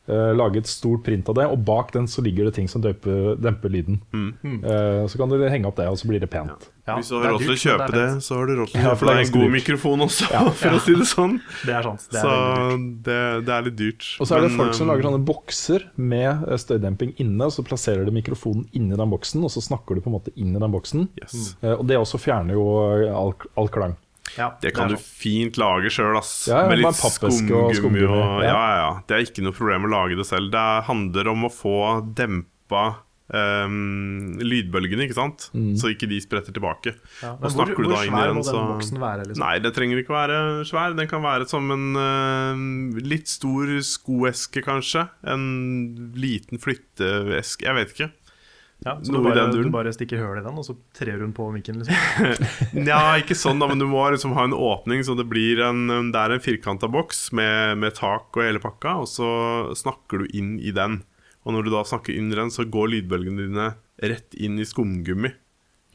Uh, 0.06 0.36
lage 0.38 0.60
et 0.62 0.68
stort 0.70 1.02
print 1.02 1.26
av 1.32 1.34
det, 1.40 1.46
og 1.50 1.64
bak 1.66 1.88
den 1.96 2.06
så 2.06 2.22
ligger 2.22 2.46
det 2.46 2.54
ting 2.60 2.68
som 2.70 2.84
demper, 2.84 3.34
demper 3.42 3.72
lyden. 3.74 3.96
Eh, 4.14 5.08
så 5.10 5.18
kan 5.18 5.32
du 5.32 5.40
henge 5.50 5.66
opp 5.66 5.80
det, 5.80 5.88
og 5.90 5.98
så 5.98 6.06
blir 6.12 6.22
det 6.22 6.30
pent. 6.30 6.68
Ja, 6.86 7.00
Hvis 7.00 7.08
du 7.10 7.16
har 7.18 7.32
råd 7.34 7.42
til 7.42 7.54
å 7.56 7.58
kjøpe 7.58 7.88
det 7.90 8.02
det, 8.04 8.22
så 8.22 8.36
har 8.38 8.46
du 8.46 8.54
råd 8.60 8.70
til 8.70 8.78
å 8.78 8.84
Ja, 8.84 8.92
kjøpe 8.94 9.08
er 9.10 9.18
deg 9.18 9.26
en 9.26 9.32
god 9.34 9.42
dyrt. 9.48 9.54
mikrofon 9.56 10.04
også, 10.06 10.28
for 10.62 10.78
å 10.78 10.82
si 10.86 10.94
det 11.00 11.08
sånn. 11.10 11.34
Det 11.66 11.74
er 11.74 11.88
sant. 11.88 12.06
Det 12.14 12.20
er 12.22 12.28
Så 12.28 12.78
det, 13.10 13.18
det 13.48 13.56
er 13.56 13.66
litt 13.66 13.78
dyrt. 13.82 14.06
Og 14.22 14.30
så 14.30 14.38
er 14.38 14.46
det 14.46 14.52
Men, 14.52 14.60
folk 14.62 14.78
som 14.78 14.92
lager 14.94 15.08
sånne 15.10 15.24
bokser 15.26 15.88
med 15.98 16.46
eh, 16.46 16.62
støydemping 16.62 17.16
inne, 17.26 17.50
og 17.50 17.58
så 17.58 17.66
plasserer 17.66 18.06
du 18.06 18.14
mikrofonen 18.14 18.68
inni 18.78 18.94
den 19.02 19.10
boksen, 19.18 19.42
og 19.42 19.50
så 19.58 19.66
snakker 19.66 19.98
du 19.98 20.06
på 20.06 20.14
en 20.14 20.20
måte 20.20 20.36
inn 20.38 20.54
i 20.54 20.62
den 20.62 20.72
boksen. 20.78 21.10
yes. 21.18 21.56
Uh, 21.66 21.80
og 21.80 21.88
det 21.90 21.98
også 21.98 22.22
fjerner 22.22 22.54
jo 22.54 22.68
eh, 23.02 23.10
all, 23.10 23.34
all 23.58 23.74
klang. 23.74 23.98
Ja, 24.38 24.50
Det 24.62 24.74
kan 24.76 24.90
det 24.90 24.98
du 24.98 25.04
fint 25.06 25.58
lage 25.62 25.92
sjøl, 25.94 26.18
ass. 26.20 26.48
Ja, 26.50 26.64
ja, 26.66 26.70
Med 26.72 26.82
litt 26.82 26.98
skumgummi 27.00 28.04
og 28.04 28.16
og 28.18 28.44
ja. 28.44 28.50
ja. 28.50 28.52
ja, 28.52 28.78
ja. 28.82 28.92
Det 29.08 29.16
er 29.18 29.26
ikke 29.30 29.46
noe 29.46 29.56
problem 29.56 29.88
å 29.88 29.92
lage 29.94 30.18
det 30.20 30.26
selv. 30.28 30.52
Det 30.56 30.66
handler 30.90 31.30
om 31.32 31.46
å 31.48 31.52
få 31.54 31.76
dempa 32.18 32.86
um, 33.34 34.36
lydbølgene, 34.42 35.08
ikke 35.08 35.18
sant? 35.18 35.48
Så 35.80 35.94
ikke 35.94 36.10
de 36.12 36.20
spretter 36.24 36.56
tilbake. 36.56 36.96
Ja, 37.22 37.36
Og 37.40 37.54
snakker 37.54 37.78
hvor, 37.80 37.88
du 37.88 37.94
da 37.96 38.04
inn 38.06 38.18
i 38.18 38.26
den 38.34 38.44
så- 38.44 39.00
være? 39.02 39.28
Liksom? 39.30 39.42
Nei, 39.46 39.56
det 39.64 39.74
trenger 39.78 40.02
ikke 40.04 40.16
være 40.18 40.66
svær. 40.68 40.96
Den 40.98 41.08
kan 41.12 41.24
være 41.26 41.48
som 41.50 41.72
en 41.72 41.88
uh, 41.96 43.00
litt 43.02 43.28
stor 43.32 43.72
skoeske, 43.82 44.62
kanskje. 44.66 45.08
En 45.24 46.12
liten 46.18 46.60
flytteeske. 46.62 47.66
Jeg 47.66 47.76
vet 47.80 47.96
ikke. 47.96 48.12
Ja, 48.86 49.00
så 49.02 49.16
du 49.16 49.24
bare, 49.26 49.48
den 49.50 49.66
du 49.66 49.74
bare 49.74 49.92
stikker 49.96 50.20
høl 50.22 50.38
i 50.38 50.44
den, 50.46 50.60
og 50.62 50.66
så 50.68 50.76
trer 50.94 51.18
hun 51.24 51.32
på 51.34 51.48
mikken? 51.50 51.82
Liksom. 51.82 52.36
Nja, 52.86 53.16
ikke 53.18 53.38
sånn, 53.38 53.58
da, 53.58 53.70
men 53.72 53.82
du 53.82 53.88
må 53.90 54.04
liksom 54.14 54.36
ha 54.38 54.44
en 54.46 54.54
åpning, 54.54 55.02
så 55.08 55.16
det 55.18 55.26
blir 55.32 55.64
en 55.66 56.12
Det 56.14 56.22
er 56.22 56.36
en 56.36 56.44
firkanta 56.44 56.90
boks 56.94 57.32
med, 57.34 57.80
med 57.82 57.98
tak 57.98 58.38
og 58.38 58.46
hele 58.46 58.62
pakka, 58.62 59.00
og 59.02 59.10
så 59.10 59.30
snakker 59.74 60.22
du 60.22 60.38
inn 60.38 60.60
i 60.62 60.76
den. 60.76 61.00
Og 61.46 61.58
når 61.58 61.66
du 61.66 61.74
da 61.74 61.82
snakker 61.86 62.14
inn 62.14 62.30
i 62.30 62.38
den, 62.38 62.54
så 62.54 62.68
går 62.70 62.94
lydbølgene 62.94 63.50
dine 63.50 63.68
rett 64.06 64.38
inn 64.38 64.62
i 64.62 64.70
skumgummi. 64.70 65.34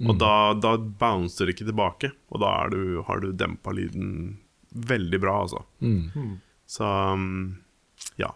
Og 0.09 0.17
da, 0.17 0.35
da 0.57 0.75
bouncer 0.81 1.47
det 1.47 1.55
ikke 1.55 1.69
tilbake, 1.69 2.09
og 2.33 2.41
da 2.43 2.53
er 2.65 2.71
du, 2.73 2.83
har 3.07 3.21
du 3.21 3.33
dempa 3.37 3.75
lyden 3.77 4.39
veldig 4.71 5.19
bra, 5.21 5.35
altså. 5.45 5.63
Så 6.71 6.87
um, 6.87 7.59
ja. 8.19 8.31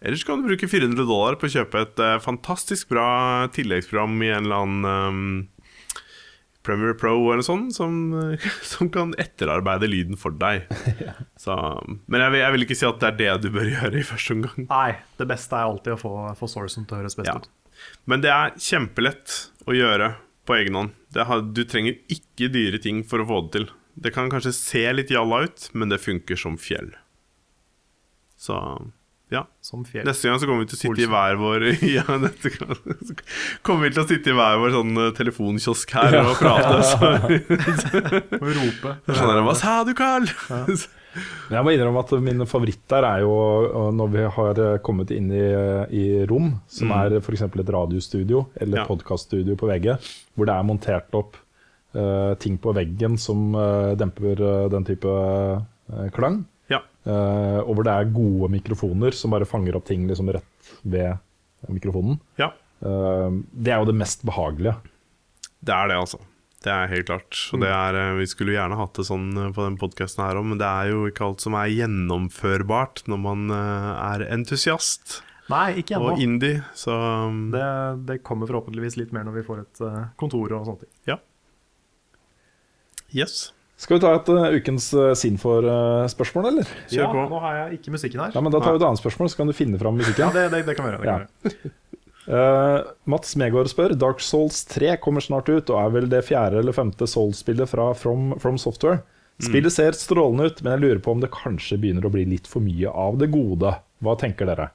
Ellers 0.00 0.22
kan 0.24 0.38
du 0.42 0.46
bruke 0.46 0.68
400 0.70 1.04
dollar 1.08 1.34
på 1.40 1.48
å 1.48 1.52
kjøpe 1.56 1.80
et 1.82 2.02
uh, 2.02 2.16
fantastisk 2.22 2.90
bra 2.92 3.48
tilleggsprogram 3.54 4.14
i 4.22 4.28
en 4.30 4.44
eller 4.46 4.60
annen 4.62 4.84
um, 4.86 5.48
Premiere 6.62 6.94
Pro 7.00 7.14
eller 7.32 7.42
sånn, 7.46 7.68
som, 7.74 7.96
eh, 8.14 8.46
som 8.72 8.90
kan 8.92 9.14
etterarbeide 9.18 9.88
lyden 9.90 10.18
for 10.20 10.34
deg. 10.36 10.68
Så, 11.44 11.54
men 12.06 12.20
jeg 12.22 12.34
vil, 12.34 12.42
jeg 12.42 12.54
vil 12.54 12.66
ikke 12.66 12.76
si 12.78 12.86
at 12.88 13.00
det 13.02 13.08
er 13.08 13.18
det 13.22 13.46
du 13.46 13.50
bør 13.54 13.70
gjøre 13.74 13.98
i 14.02 14.04
første 14.06 14.36
omgang. 14.36 14.66
Nei, 14.68 14.90
det 15.18 15.28
beste 15.30 15.56
er 15.58 15.70
alltid 15.70 15.96
å 15.96 16.00
få, 16.02 16.12
få 16.38 16.50
sourcen 16.52 16.86
til 16.86 16.98
å 16.98 17.00
høres 17.02 17.16
best 17.18 17.30
Ja. 17.32 17.38
ut. 17.40 17.48
Men 18.10 18.22
det 18.24 18.30
er 18.34 18.54
kjempelett 18.58 19.34
å 19.70 19.74
gjøre 19.76 20.12
på 20.48 20.56
egen 20.58 20.74
hånd. 20.78 20.94
Det 21.14 21.24
har, 21.28 21.42
du 21.54 21.60
trenger 21.68 21.98
ikke 22.10 22.48
dyre 22.52 22.80
ting 22.82 23.02
for 23.06 23.22
å 23.22 23.26
få 23.28 23.40
det 23.46 23.52
til. 23.54 23.68
Det 23.98 24.12
kan 24.14 24.30
kanskje 24.30 24.52
se 24.54 24.82
litt 24.94 25.10
jalla 25.14 25.44
ut, 25.46 25.68
men 25.78 25.90
det 25.90 26.00
funker 26.02 26.38
som 26.38 26.58
fjell. 26.60 26.90
Så 28.38 28.58
ja. 29.34 29.42
Som 29.60 29.82
fjell. 29.84 30.06
Neste 30.08 30.28
gang 30.30 30.38
så 30.40 30.46
kommer 30.48 30.64
vi 30.64 30.70
til 30.70 30.78
å 30.78 30.80
sitte 30.80 31.02
i 31.04 31.08
hver 31.12 31.36
vår 31.40 31.64
Ja, 31.98 32.04
neste 32.22 32.52
gang 32.54 32.76
så 32.78 33.16
kommer 33.66 33.88
vi 33.88 33.94
til 33.96 34.02
å 34.04 34.06
sitte 34.08 34.30
i 34.32 34.36
hver 34.38 34.60
vår 34.62 34.72
sånn 34.78 34.94
eh, 35.02 35.10
telefonkiosk 35.18 35.92
her 35.98 36.16
og 36.22 36.30
prate. 36.40 36.78
Så, 36.92 37.10
Og 38.42 38.48
rope. 38.56 38.94
sånn 39.10 39.34
der, 39.34 39.42
Hva 39.44 39.54
sa 39.58 39.74
du, 39.84 39.92
Carl? 39.98 40.28
Ja. 40.48 40.62
Jeg 41.50 41.64
må 41.64 41.72
innrømme 41.74 42.02
at 42.04 42.12
min 42.22 42.44
favoritt 42.46 42.82
der 42.92 43.02
er 43.08 43.22
jo 43.24 43.32
uh, 43.72 43.88
når 43.96 44.10
vi 44.12 44.24
har 44.36 44.58
uh, 44.62 44.66
kommet 44.84 45.10
inn 45.10 45.30
i, 45.34 45.44
i 45.98 46.02
rom, 46.30 46.52
som 46.70 46.92
er 46.94 47.16
f.eks. 47.18 47.42
et 47.48 47.72
radiostudio 47.74 48.44
eller 48.60 48.82
Ja. 48.82 48.84
podkaststudio 48.86 49.56
på 49.58 49.66
veggen, 49.70 49.98
hvor 50.36 50.46
det 50.46 50.54
er 50.54 50.68
montert 50.68 51.16
opp 51.18 51.34
uh, 51.96 52.36
ting 52.38 52.60
på 52.62 52.74
veggen 52.76 53.16
som 53.18 53.48
uh, 53.56 53.96
demper 53.98 54.44
uh, 54.44 54.68
den 54.70 54.86
type 54.86 55.16
klang. 56.14 56.42
Uh, 57.08 57.60
og 57.64 57.70
hvor 57.78 57.86
det 57.86 57.92
er 57.94 58.10
gode 58.12 58.50
mikrofoner 58.52 59.14
som 59.16 59.32
bare 59.32 59.48
fanger 59.48 59.78
opp 59.78 59.86
ting 59.88 60.02
liksom 60.08 60.28
rett 60.34 60.72
ved 60.84 61.16
mikrofonen. 61.72 62.18
ja. 62.40 62.52
Uh, 62.78 63.40
det 63.50 63.72
er 63.74 63.80
jo 63.80 63.88
det 63.88 63.96
mest 63.98 64.20
behagelige. 64.28 64.76
Det 65.64 65.72
er 65.74 65.88
det, 65.90 65.96
altså. 65.98 66.20
Det 66.62 66.70
er 66.70 66.90
helt 66.92 67.08
klart. 67.08 67.38
Og 67.54 67.62
det 67.62 67.70
er, 67.70 67.96
eh, 67.98 68.18
vi 68.18 68.26
skulle 68.30 68.54
gjerne 68.54 68.76
hatt 68.78 68.94
det 68.98 69.06
sånn 69.08 69.32
på 69.54 69.64
den 69.64 69.78
podkasten 69.78 70.22
her 70.22 70.38
òg, 70.38 70.46
men 70.46 70.60
det 70.60 70.66
er 70.68 70.92
jo 70.92 71.08
ikke 71.10 71.24
alt 71.26 71.42
som 71.42 71.56
er 71.58 71.70
gjennomførbart 71.70 73.02
når 73.10 73.20
man 73.22 73.50
er 73.54 74.24
entusiast 74.26 75.20
Nei, 75.50 75.78
ikke 75.82 75.96
ennå. 75.98 76.12
og 76.12 76.22
indie. 76.22 76.62
Så 76.78 76.94
um, 76.94 77.48
Det, 77.54 77.66
det 78.10 78.20
kommer 78.26 78.50
forhåpentligvis 78.50 78.98
litt 78.98 79.14
mer 79.14 79.26
når 79.26 79.38
vi 79.38 79.46
får 79.46 79.62
et 79.64 79.84
kontor 80.18 80.54
og 80.58 80.66
sånne 80.66 80.82
ting. 80.84 80.92
ja. 81.14 81.18
Yes. 83.14 83.48
Skal 83.78 83.98
vi 83.98 84.02
ta 84.02 84.12
et 84.18 84.30
uh, 84.34 84.44
ukens 84.58 84.88
uh, 84.96 85.12
Sinfor-spørsmål, 85.18 86.48
eller? 86.50 86.70
Kjør 86.90 87.04
ja, 87.04 87.10
på. 87.14 87.26
nå 87.30 87.42
har 87.44 87.58
jeg 87.60 87.78
ikke 87.78 87.94
musikken 87.94 88.24
her. 88.24 88.32
Ja, 88.34 88.42
men 88.42 88.54
Da 88.54 88.62
tar 88.62 88.74
vi 88.74 88.80
et 88.80 88.86
annet 88.88 89.02
spørsmål, 89.02 89.30
så 89.30 89.38
kan 89.38 89.50
du 89.50 89.54
finne 89.54 89.78
fram 89.78 90.00
musikken. 90.00 90.24
Ja, 90.24 90.32
det, 90.34 90.48
det, 90.54 90.64
det 90.66 90.74
kan 90.78 90.88
vi 90.88 90.96
gjøre. 90.96 91.20
Ja. 91.28 91.74
Eh, 92.28 92.80
Mats 93.08 93.30
Megård 93.40 93.70
spør 93.72 93.94
Dark 93.96 94.18
Souls 94.20 94.58
3 94.68 94.98
kommer 95.00 95.24
snart 95.24 95.46
ut 95.48 95.70
og 95.72 95.78
er 95.80 95.94
vel 95.94 96.08
det 96.12 96.26
fjerde 96.26 96.58
eller 96.60 96.76
femte 96.76 97.06
Souls-spillet 97.08 97.70
fra 97.70 97.86
From, 97.96 98.34
From 98.42 98.58
Software. 98.60 99.00
Spillet 99.40 99.72
ser 99.72 99.94
strålende 99.96 100.50
ut, 100.50 100.60
men 100.60 100.74
jeg 100.74 100.82
lurer 100.82 101.00
på 101.00 101.14
om 101.14 101.22
det 101.22 101.30
kanskje 101.32 101.78
begynner 101.80 102.04
å 102.04 102.10
bli 102.12 102.24
litt 102.28 102.48
for 102.50 102.60
mye 102.64 102.90
av 102.90 103.16
det 103.20 103.30
gode. 103.32 103.72
Hva 104.02 104.14
tenker 104.18 104.50
dere? 104.50 104.68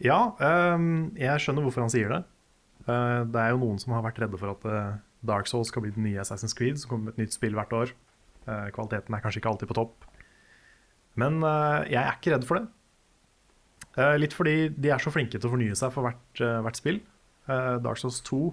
Ja, 0.00 0.32
ehm, 0.40 1.12
jeg 1.20 1.44
skjønner 1.44 1.66
hvorfor 1.66 1.84
han 1.84 1.92
sier 1.92 2.10
det. 2.14 2.20
Eh, 2.88 3.20
det 3.28 3.42
er 3.44 3.52
jo 3.52 3.60
noen 3.60 3.78
som 3.82 3.94
har 3.94 4.02
vært 4.06 4.22
redde 4.24 4.40
for 4.40 4.54
at 4.54 4.66
eh, 4.66 4.98
Dark 5.26 5.48
Souls 5.50 5.70
skal 5.72 5.84
bli 5.84 5.92
den 5.94 6.06
nye 6.06 6.20
Assassin's 6.22 6.56
Creed, 6.56 6.78
som 6.80 6.92
kommer 6.92 7.10
med 7.10 7.16
et 7.18 7.24
nytt 7.24 7.36
spill 7.36 7.56
hvert 7.56 7.74
år. 7.76 7.92
Eh, 8.46 8.68
kvaliteten 8.74 9.14
er 9.14 9.22
kanskje 9.24 9.42
ikke 9.42 9.52
alltid 9.52 9.70
på 9.70 9.78
topp. 9.78 10.06
Men 11.20 11.40
eh, 11.44 11.90
jeg 11.92 12.00
er 12.00 12.16
ikke 12.16 12.34
redd 12.34 12.46
for 12.48 12.60
det. 12.60 12.66
Eh, 13.98 14.16
litt 14.22 14.36
fordi 14.36 14.56
de 14.72 14.92
er 14.94 15.02
så 15.02 15.12
flinke 15.12 15.36
til 15.38 15.50
å 15.50 15.54
fornye 15.54 15.78
seg 15.78 15.92
for 15.94 16.08
hvert, 16.08 16.44
hvert 16.64 16.80
spill. 16.80 17.02
Dark 17.50 17.98
Souls 17.98 18.20
2 18.28 18.44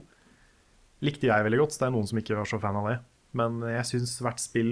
likte 1.06 1.28
jeg 1.30 1.46
veldig 1.46 1.60
godt, 1.62 1.76
så 1.76 1.84
det 1.84 1.88
er 1.88 1.94
noen 1.94 2.08
som 2.10 2.18
ikke 2.18 2.38
var 2.40 2.48
så 2.50 2.58
fan 2.62 2.80
av 2.80 2.88
det. 2.90 2.96
Men 3.38 3.60
jeg 3.70 3.86
syns 3.92 4.16
hvert 4.26 4.42
spill 4.42 4.72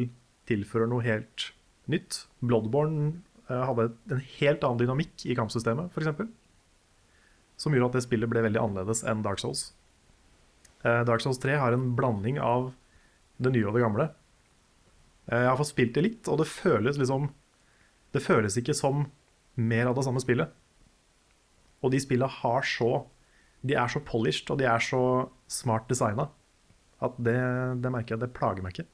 tilfører 0.49 0.89
noe 0.89 1.05
helt 1.05 1.51
nytt. 1.91 2.23
Bloodborne 2.41 3.19
hadde 3.45 3.91
en 4.09 4.23
helt 4.39 4.65
annen 4.65 4.81
dynamikk 4.81 5.27
i 5.29 5.37
kampsystemet, 5.37 5.93
f.eks 5.93 6.09
som 7.57 7.75
gjorde 7.75 7.93
at 7.93 7.99
det 7.99 8.05
spillet 8.05 8.31
ble 8.31 8.43
veldig 8.45 8.61
annerledes 8.61 9.03
enn 9.07 9.23
Dark 9.25 9.41
Souls. 9.41 9.69
Eh, 10.85 11.01
Dark 11.07 11.23
Souls 11.23 11.39
3 11.41 11.57
har 11.57 11.73
en 11.73 11.89
blanding 11.97 12.37
av 12.39 12.69
det 13.41 13.51
nye 13.55 13.65
og 13.67 13.75
det 13.75 13.83
gamle. 13.83 14.09
Eh, 15.27 15.41
jeg 15.41 15.49
har 15.49 15.59
fått 15.59 15.73
spilt 15.73 15.95
det 15.97 16.05
litt, 16.05 16.29
og 16.29 16.39
det 16.41 16.51
føles 16.51 17.01
liksom 17.01 17.31
Det 18.15 18.21
føles 18.23 18.55
ikke 18.55 18.73
som 18.73 19.09
mer 19.59 19.89
av 19.89 19.95
det 19.97 20.05
samme 20.05 20.21
spillet. 20.23 20.51
Og 21.83 21.91
de 21.91 21.99
spillene 21.99 22.31
har 22.31 22.63
så 22.63 23.07
De 23.65 23.73
er 23.73 23.89
så 23.89 23.99
polished, 23.99 24.49
og 24.53 24.59
de 24.59 24.65
er 24.69 24.79
så 24.79 25.29
smart 25.47 25.89
designa 25.89 26.29
at 27.03 27.15
det, 27.19 27.35
det 27.83 27.91
merker 27.91 28.15
jeg, 28.15 28.21
det 28.21 28.33
plager 28.33 28.63
meg 28.63 28.75
ikke. 28.75 28.87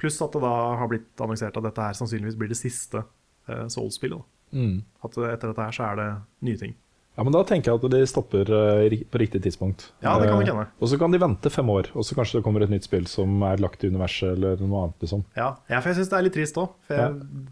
Pluss 0.00 0.18
at 0.24 0.34
det 0.34 0.42
da 0.42 0.54
har 0.80 0.88
blitt 0.90 1.20
annonsert 1.22 1.56
at 1.56 1.66
dette 1.66 1.84
her 1.84 1.96
sannsynligvis 1.98 2.38
blir 2.38 2.50
det 2.50 2.58
siste 2.58 3.04
eh, 3.46 3.66
Souls-spillet. 3.70 4.24
Mm. 4.50 4.80
At 5.04 5.14
etter 5.14 5.52
dette 5.52 5.66
her 5.68 5.76
så 5.76 5.86
er 5.90 6.00
det 6.00 6.08
nye 6.48 6.60
ting. 6.60 6.74
Ja, 7.18 7.24
men 7.26 7.34
Da 7.34 7.40
tenker 7.42 7.72
jeg 7.72 7.80
at 7.80 7.90
de 7.90 8.00
stopper 8.06 8.50
eh, 8.54 8.92
på 9.10 9.18
riktig 9.18 9.40
tidspunkt. 9.42 9.88
Ja, 10.04 10.12
det 10.20 10.28
kan 10.28 10.38
nok 10.38 10.46
Eh, 10.46 10.52
hende. 10.54 10.66
Og 10.78 10.88
så 10.88 10.98
kan 11.00 11.10
de 11.10 11.18
vente 11.18 11.50
fem 11.50 11.68
år, 11.74 11.90
og 11.98 12.04
så 12.06 12.14
kanskje 12.14 12.38
det 12.38 12.44
kommer 12.46 12.62
et 12.62 12.70
nytt 12.70 12.86
spill 12.86 13.08
som 13.10 13.42
er 13.42 13.58
lagt 13.58 13.82
i 13.82 13.90
universet 13.90 14.36
eller 14.36 14.60
noe 14.62 14.84
annet. 14.84 15.00
liksom. 15.02 15.24
Ja, 15.34 15.56
ja 15.66 15.80
for 15.80 15.90
jeg 15.90 15.98
syns 15.98 16.12
det 16.12 16.18
er 16.18 16.26
litt 16.28 16.36
trist 16.38 16.60
òg. 16.62 16.76
Ja. 16.94 17.08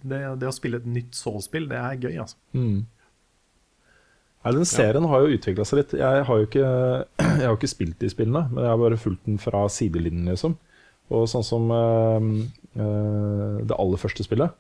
det, 0.07 0.21
det 0.39 0.47
å 0.47 0.55
spille 0.55 0.79
et 0.79 0.87
nytt 0.87 1.19
Soul-spill, 1.19 1.67
det 1.73 1.81
er 1.83 1.99
gøy, 1.99 2.15
altså. 2.23 2.39
Nei, 4.47 4.53
den 4.55 4.69
serien 4.71 5.09
har 5.11 5.25
jo 5.25 5.35
utvikla 5.35 5.67
seg 5.67 5.81
litt. 5.81 5.97
Jeg 5.99 6.23
har 6.29 6.39
jo 6.39 6.47
ikke, 6.47 6.69
jeg 7.43 7.49
har 7.49 7.57
ikke 7.59 7.75
spilt 7.75 7.99
de 7.99 8.11
spillene, 8.13 8.45
men 8.53 8.63
jeg 8.63 8.71
har 8.71 8.79
bare 8.85 9.03
fulgt 9.03 9.27
den 9.27 9.43
fra 9.43 9.65
sidelinjen, 9.67 10.31
liksom. 10.31 10.55
Og 11.11 11.27
sånn 11.31 11.47
som 11.47 11.67
øh, 11.75 12.31
øh, 12.79 13.59
det 13.67 13.75
aller 13.79 14.01
første 14.03 14.25
spillet 14.27 14.51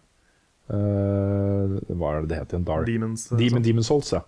øh, 0.70 1.72
Hva 1.90 2.12
er 2.12 2.20
det 2.22 2.28
det 2.30 2.38
het 2.38 2.52
igjen? 2.54 2.66
Dark 2.66 2.86
Demons, 2.86 3.24
Demon, 3.32 3.56
sånn. 3.58 3.64
Demon 3.66 3.86
Souls, 3.86 4.12
ja. 4.14 4.22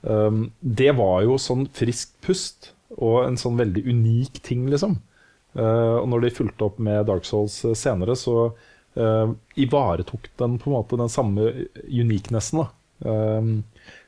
Um, 0.00 0.50
det 0.60 0.92
var 0.96 1.22
jo 1.26 1.36
sånn 1.40 1.66
friskt 1.76 2.16
pust, 2.24 2.72
og 2.96 3.24
en 3.26 3.38
sånn 3.40 3.58
veldig 3.60 3.84
unik 3.86 4.40
ting, 4.46 4.66
liksom. 4.72 4.98
Eh, 5.58 5.96
og 5.98 6.06
når 6.10 6.26
de 6.26 6.34
fulgte 6.34 6.66
opp 6.66 6.76
med 6.82 7.06
Dark 7.08 7.26
Souls 7.26 7.56
eh, 7.66 7.76
senere, 7.78 8.14
så 8.18 8.50
eh, 8.94 9.32
ivaretok 9.58 10.30
den 10.40 10.58
på 10.60 10.70
en 10.70 10.76
måte 10.76 10.98
den 11.00 11.10
samme 11.12 11.50
uniquenessen. 11.86 12.62
Da. 12.62 12.68
Um, 13.00 13.54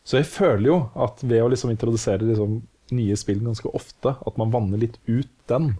så 0.04 0.20
jeg 0.20 0.28
føler 0.28 0.68
jo 0.68 0.76
at 1.00 1.22
ved 1.24 1.42
å 1.42 1.48
liksom 1.50 1.72
introdusere 1.72 2.28
liksom 2.28 2.60
nye 2.92 3.16
spill 3.16 3.40
ganske 3.42 3.70
ofte, 3.72 4.14
at 4.14 4.38
man 4.38 4.52
vanner 4.52 4.82
litt 4.82 4.98
ut 5.06 5.30
den 5.48 5.70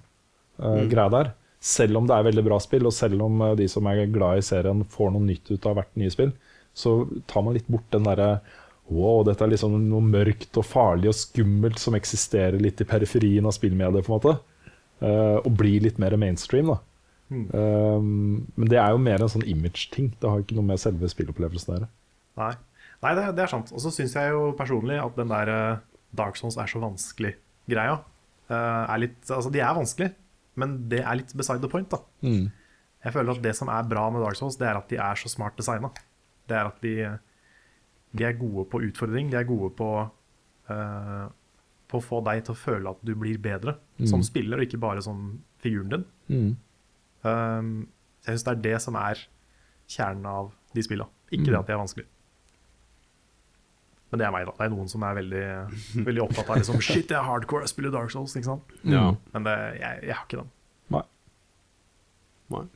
mm. 0.56 0.89
greia 0.89 1.10
der. 1.12 1.32
Selv 1.62 2.01
om 2.01 2.06
det 2.09 2.16
er 2.16 2.24
veldig 2.30 2.44
bra 2.47 2.56
spill, 2.62 2.86
og 2.89 2.94
selv 2.97 3.20
om 3.26 3.43
de 3.59 3.66
som 3.68 3.86
er 3.90 4.06
glad 4.10 4.40
i 4.40 4.47
serien 4.47 4.80
får 4.89 5.12
noe 5.12 5.26
nytt 5.26 5.51
ut 5.52 5.68
av 5.68 5.76
hvert 5.76 5.93
nye 6.01 6.14
spill, 6.14 6.32
så 6.72 7.02
tar 7.28 7.44
man 7.44 7.59
litt 7.59 7.68
bort 7.68 7.84
den 7.93 8.09
derre 8.09 8.30
Wow, 8.93 9.23
dette 9.27 9.44
er 9.44 9.52
liksom 9.52 9.77
noe 9.89 10.05
mørkt 10.05 10.59
og 10.60 10.66
farlig 10.69 11.10
og 11.10 11.16
skummelt 11.16 11.81
som 11.81 11.97
eksisterer 11.98 12.60
litt 12.62 12.81
i 12.82 12.89
periferien 12.89 13.47
av 13.48 13.55
spillmediet, 13.56 14.06
på 14.06 14.12
en 14.12 14.19
måte. 14.19 14.35
Uh, 15.02 15.39
og 15.43 15.55
blir 15.59 15.82
litt 15.82 15.98
mer 16.02 16.14
mainstream, 16.20 16.70
da. 16.74 16.78
Um, 17.32 18.43
men 18.59 18.69
det 18.69 18.77
er 18.77 18.93
jo 18.93 19.01
mer 19.01 19.24
en 19.24 19.32
sånn 19.32 19.47
image-ting. 19.48 20.12
Det 20.20 20.28
har 20.28 20.43
ikke 20.43 20.59
noe 20.59 20.69
med 20.69 20.82
selve 20.82 21.09
spillopplevelsen 21.10 21.73
å 21.73 21.78
gjøre. 21.78 21.90
Nei, 22.43 22.52
Nei 23.02 23.12
det, 23.19 23.27
det 23.39 23.47
er 23.47 23.51
sant. 23.51 23.73
Og 23.74 23.82
så 23.82 23.90
syns 23.94 24.14
jeg 24.14 24.31
jo 24.31 24.52
personlig 24.59 25.01
at 25.02 25.16
den 25.19 25.32
der 25.32 25.51
eh, 25.51 25.81
Dark 26.14 26.36
Souls 26.39 26.59
er 26.60 26.70
så 26.70 26.82
vanskelig-greia 26.82 27.97
er 28.52 29.01
litt 29.01 29.31
Altså, 29.31 29.51
de 29.52 29.62
er 29.62 29.77
vanskelig, 29.77 30.10
men 30.60 30.77
det 30.90 31.01
er 31.01 31.16
litt 31.20 31.32
beside 31.39 31.62
the 31.62 31.70
point, 31.73 31.89
da. 31.93 32.02
Jeg 33.02 33.14
føler 33.16 33.35
at 33.35 33.44
det 33.44 33.55
som 33.59 33.70
er 33.73 33.89
bra 33.89 34.06
med 34.14 34.23
Dark 34.23 34.39
Souls, 34.39 34.59
det 34.60 34.69
er 34.69 34.78
at 34.78 34.90
de 34.90 34.98
er 35.01 35.19
så 35.19 35.31
smart 35.31 35.56
designa. 35.59 35.90
Det 36.48 36.59
er 36.59 36.69
at 36.69 36.85
de, 36.85 36.93
de 38.12 38.26
er 38.28 38.36
gode 38.39 38.66
på 38.70 38.82
utfordring, 38.89 39.30
de 39.32 39.39
er 39.40 39.48
gode 39.48 39.70
på, 39.78 39.89
uh, 40.70 41.24
på 41.89 42.01
å 42.01 42.05
få 42.05 42.20
deg 42.28 42.44
til 42.47 42.55
å 42.55 42.60
føle 42.60 42.93
at 42.93 43.02
du 43.06 43.14
blir 43.18 43.40
bedre 43.43 43.76
som 44.09 44.24
spiller, 44.26 44.60
og 44.60 44.68
ikke 44.68 44.80
bare 44.82 45.02
som 45.05 45.40
figuren 45.62 45.93
din. 45.93 46.06
Mm. 46.28 46.51
Um, 47.22 47.74
jeg 48.26 48.34
syns 48.36 48.48
det 48.48 48.55
er 48.56 48.64
det 48.66 48.78
som 48.84 48.98
er 48.98 49.22
kjernen 49.90 50.26
av 50.28 50.51
de 50.76 50.84
spilla, 50.84 51.09
ikke 51.30 51.51
det 51.51 51.60
at 51.60 51.70
de 51.70 51.76
er 51.76 51.80
vanskelig. 51.80 52.09
Men 54.12 54.20
det 54.20 54.26
er 54.26 54.32
meg, 54.34 54.44
da. 54.44 54.52
Det 54.59 54.64
er 54.66 54.72
noen 54.74 54.90
som 54.93 55.05
er 55.09 55.16
veldig, 55.16 55.47
veldig 56.09 56.22
opptatt 56.26 56.51
av 56.52 56.60
liksom, 56.60 56.82
Shit, 56.84 57.09
jeg 57.09 57.16
er 57.16 57.24
hardcore, 57.24 57.64
jeg 57.64 57.72
spiller 57.72 57.94
Dark 57.94 58.12
Souls. 58.12 58.34
Ikke 58.36 58.51
sant? 58.51 58.74
Ja. 58.84 59.06
Men 59.32 59.47
det, 59.48 59.55
jeg, 59.78 60.02
jeg 60.05 60.16
har 60.18 60.26
ikke 60.26 60.43
den. 60.43 60.51
Nei. 60.93 61.02
Nei. 62.52 62.66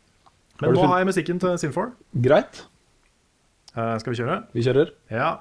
Men 0.63 0.73
nå 0.79 0.87
har 0.89 1.03
jeg 1.03 1.11
musikken 1.11 1.43
til 1.43 1.59
Sin4. 1.61 1.91
Greit, 2.25 2.63
Uh, 3.77 3.99
skal 4.01 4.13
vi 4.13 4.17
kjøre? 4.23 4.37
vi 4.57 4.63
kjører. 4.65 4.91
Ja. 5.13 5.35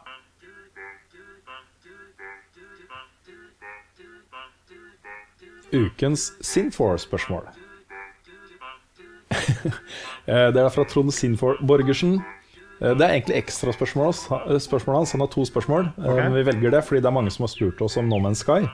Ukens 5.74 6.34
Sinfor-spørsmål. 6.42 7.48
Eh, 10.26 10.48
det 10.50 10.58
er 10.58 10.72
fra 10.74 10.82
Trond 10.90 11.12
Sinfor 11.14 11.60
Borgersen. 11.68 12.16
Eh, 12.82 12.94
Det 12.98 13.02
er 13.06 13.12
egentlig 13.14 13.36
ekstraspørsmålet 13.38 14.26
hans. 14.50 14.68
Hans. 14.86 15.12
Han 15.12 15.22
har 15.22 15.28
to 15.28 15.46
spørsmål. 15.46 15.90
Okay. 15.98 16.30
Vi 16.34 16.46
velger 16.46 16.72
det 16.72 16.84
fordi 16.84 17.02
det 17.02 17.06
er 17.06 17.14
mange 17.14 17.32
som 17.32 17.44
har 17.44 17.52
spurt 17.54 17.82
oss 17.82 17.98
om 17.98 18.10
No 18.10 18.18
Man's 18.18 18.42
Sky. 18.42 18.66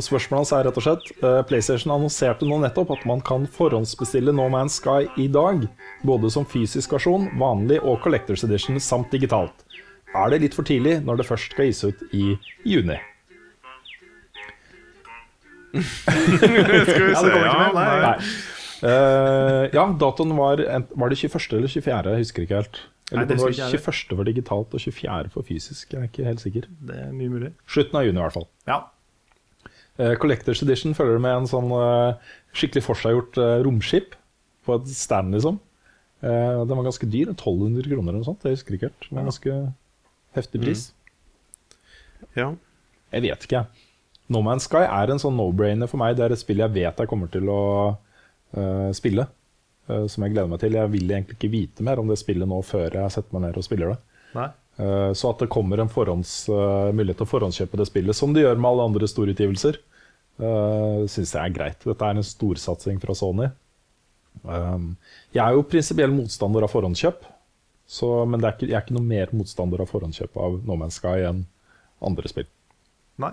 Og 0.00 0.04
Spørsmålet 0.06 0.38
hans 0.40 0.52
er 0.56 0.62
rett 0.64 0.78
og 0.80 0.84
slett 0.86 1.10
eh, 1.20 1.40
PlayStation 1.44 1.90
annonserte 1.92 2.46
nå 2.48 2.56
nettopp 2.62 2.94
at 2.94 3.02
man 3.08 3.20
kan 3.20 3.42
forhåndsbestille 3.52 4.32
No 4.32 4.46
Man's 4.48 4.78
Sky 4.80 5.10
i 5.20 5.26
dag. 5.28 5.66
Både 6.08 6.30
som 6.32 6.46
fysisk 6.48 6.94
versjon, 6.96 7.26
vanlig 7.40 7.82
og 7.84 7.98
Collectors 8.00 8.46
Edition 8.46 8.80
samt 8.80 9.12
digitalt. 9.12 9.66
Er 10.16 10.32
det 10.32 10.40
litt 10.46 10.56
for 10.56 10.64
tidlig 10.66 11.02
når 11.04 11.20
det 11.20 11.26
først 11.28 11.52
skal 11.52 11.68
gis 11.68 11.82
ut 11.84 12.00
i 12.16 12.30
juni? 12.66 12.96
Skal 15.70 17.04
vi 17.04 17.12
Ja, 17.12 17.20
se, 17.20 17.26
det 17.26 17.34
kommer 17.34 17.50
ikke 17.50 17.60
med 17.60 17.76
nei. 17.76 17.98
Nei. 18.06 18.14
Uh, 18.80 19.66
ja, 19.76 19.84
datoen 20.00 20.32
var, 20.38 20.62
var 20.96 21.12
det 21.12 21.18
21. 21.20 21.36
eller 21.58 21.68
24., 21.68 22.14
jeg 22.14 22.24
husker 22.24 22.46
ikke 22.46 22.62
helt. 22.62 22.80
Nei, 22.80 23.18
Eller 23.18 23.28
det 23.28 23.36
det 23.36 23.42
var 23.42 23.52
husker 23.52 23.66
ikke 23.68 23.76
jeg 23.76 23.84
21. 23.84 24.16
for 24.16 24.30
digitalt 24.30 24.74
og 24.78 24.80
24. 24.86 25.34
for 25.36 25.46
fysisk. 25.46 25.92
Jeg 25.92 26.00
er 26.00 26.08
ikke 26.08 26.24
helt 26.30 26.40
sikker. 26.46 26.70
Det 26.88 26.96
er 27.04 27.12
mye 27.12 27.34
mulig. 27.36 27.52
Slutten 27.68 28.00
av 28.00 28.08
juni, 28.08 28.16
i 28.16 28.24
hvert 28.24 28.38
fall. 28.38 28.48
Ja. 28.70 28.80
Eh, 30.00 30.14
Collectors 30.20 30.62
Edition 30.64 30.94
følger 30.96 31.18
det 31.18 31.24
med 31.24 31.42
en 31.42 31.48
sånn 31.50 31.72
eh, 31.76 32.30
skikkelig 32.56 32.82
forseggjort 32.86 33.40
uh, 33.40 33.58
romskip 33.66 34.14
på 34.66 34.78
et 34.78 34.88
stand, 34.94 35.34
liksom. 35.36 35.58
Eh, 36.24 36.62
den 36.64 36.78
var 36.78 36.86
ganske 36.86 37.08
dyr. 37.10 37.34
1200 37.34 37.84
kroner 37.90 38.14
eller 38.14 38.22
noe 38.22 38.28
sånt. 38.28 38.46
Jeg 38.46 38.56
husker 38.56 38.76
ikke 38.76 38.88
helt. 38.88 39.04
Det 39.04 39.12
var 39.12 39.22
en 39.22 39.30
ganske 39.30 39.58
heftig 40.38 40.62
pris. 40.62 40.86
Ja. 42.38 42.48
Jeg 43.12 43.26
vet 43.26 43.44
ikke, 43.44 43.60
jeg. 43.60 43.86
No 44.30 44.44
Man's 44.46 44.68
Sky 44.68 44.84
er 44.86 45.10
en 45.10 45.20
sånn 45.20 45.36
no-brainer 45.36 45.90
for 45.90 46.00
meg. 46.00 46.16
Det 46.16 46.24
er 46.26 46.34
et 46.36 46.42
spill 46.42 46.62
jeg 46.62 46.72
vet 46.76 47.02
jeg 47.02 47.10
kommer 47.10 47.30
til 47.32 47.50
å 47.50 47.62
uh, 47.90 48.90
spille. 48.94 49.26
Uh, 49.90 50.04
som 50.06 50.22
jeg 50.22 50.36
gleder 50.36 50.52
meg 50.52 50.62
til. 50.62 50.76
Jeg 50.78 50.92
vil 50.92 51.10
egentlig 51.10 51.38
ikke 51.38 51.52
vite 51.52 51.86
mer 51.86 52.00
om 52.00 52.08
det 52.10 52.20
spillet 52.20 52.48
nå 52.48 52.60
før 52.62 52.94
jeg 53.02 53.16
setter 53.16 53.36
meg 53.36 53.48
ned 53.48 53.58
og 53.58 53.66
spiller 53.66 53.94
det. 53.94 54.00
Eh, 54.80 55.12
så 55.12 55.30
at 55.30 55.42
det 55.42 55.50
kommer 55.52 55.80
en 55.82 55.90
forhånds, 55.92 56.48
eh, 56.48 56.92
mulighet 56.94 57.20
til 57.20 57.26
å 57.26 57.32
forhåndskjøpe 57.34 57.80
det 57.80 57.88
spillet, 57.90 58.16
som 58.16 58.32
det 58.32 58.46
gjør 58.46 58.56
med 58.56 58.70
alle 58.70 58.86
andre 58.88 59.08
storutgivelser, 59.10 59.76
uh, 60.40 61.04
syns 61.10 61.34
jeg 61.36 61.40
er 61.40 61.54
greit. 61.54 61.84
Dette 61.86 62.06
er 62.06 62.18
en 62.18 62.26
storsatsing 62.26 63.00
fra 63.02 63.16
Sony. 63.16 63.50
Um, 64.44 64.94
jeg 65.34 65.42
er 65.44 65.56
jo 65.56 65.66
prinsipiell 65.68 66.12
motstander 66.14 66.64
av 66.64 66.72
forhåndskjøp, 66.72 67.24
så, 67.90 68.10
men 68.30 68.40
det 68.40 68.48
er 68.48 68.56
ikke, 68.56 68.68
jeg 68.70 68.78
er 68.78 68.84
ikke 68.86 68.96
noe 68.96 69.08
mer 69.10 69.32
motstander 69.36 69.82
av 69.82 69.90
forhåndskjøp 69.90 70.36
av 70.40 70.60
No 70.68 70.76
Man's 70.80 71.00
Sky 71.00 71.26
enn 71.28 71.44
andre 72.06 72.30
spill. 72.30 72.48
Nei. 73.20 73.32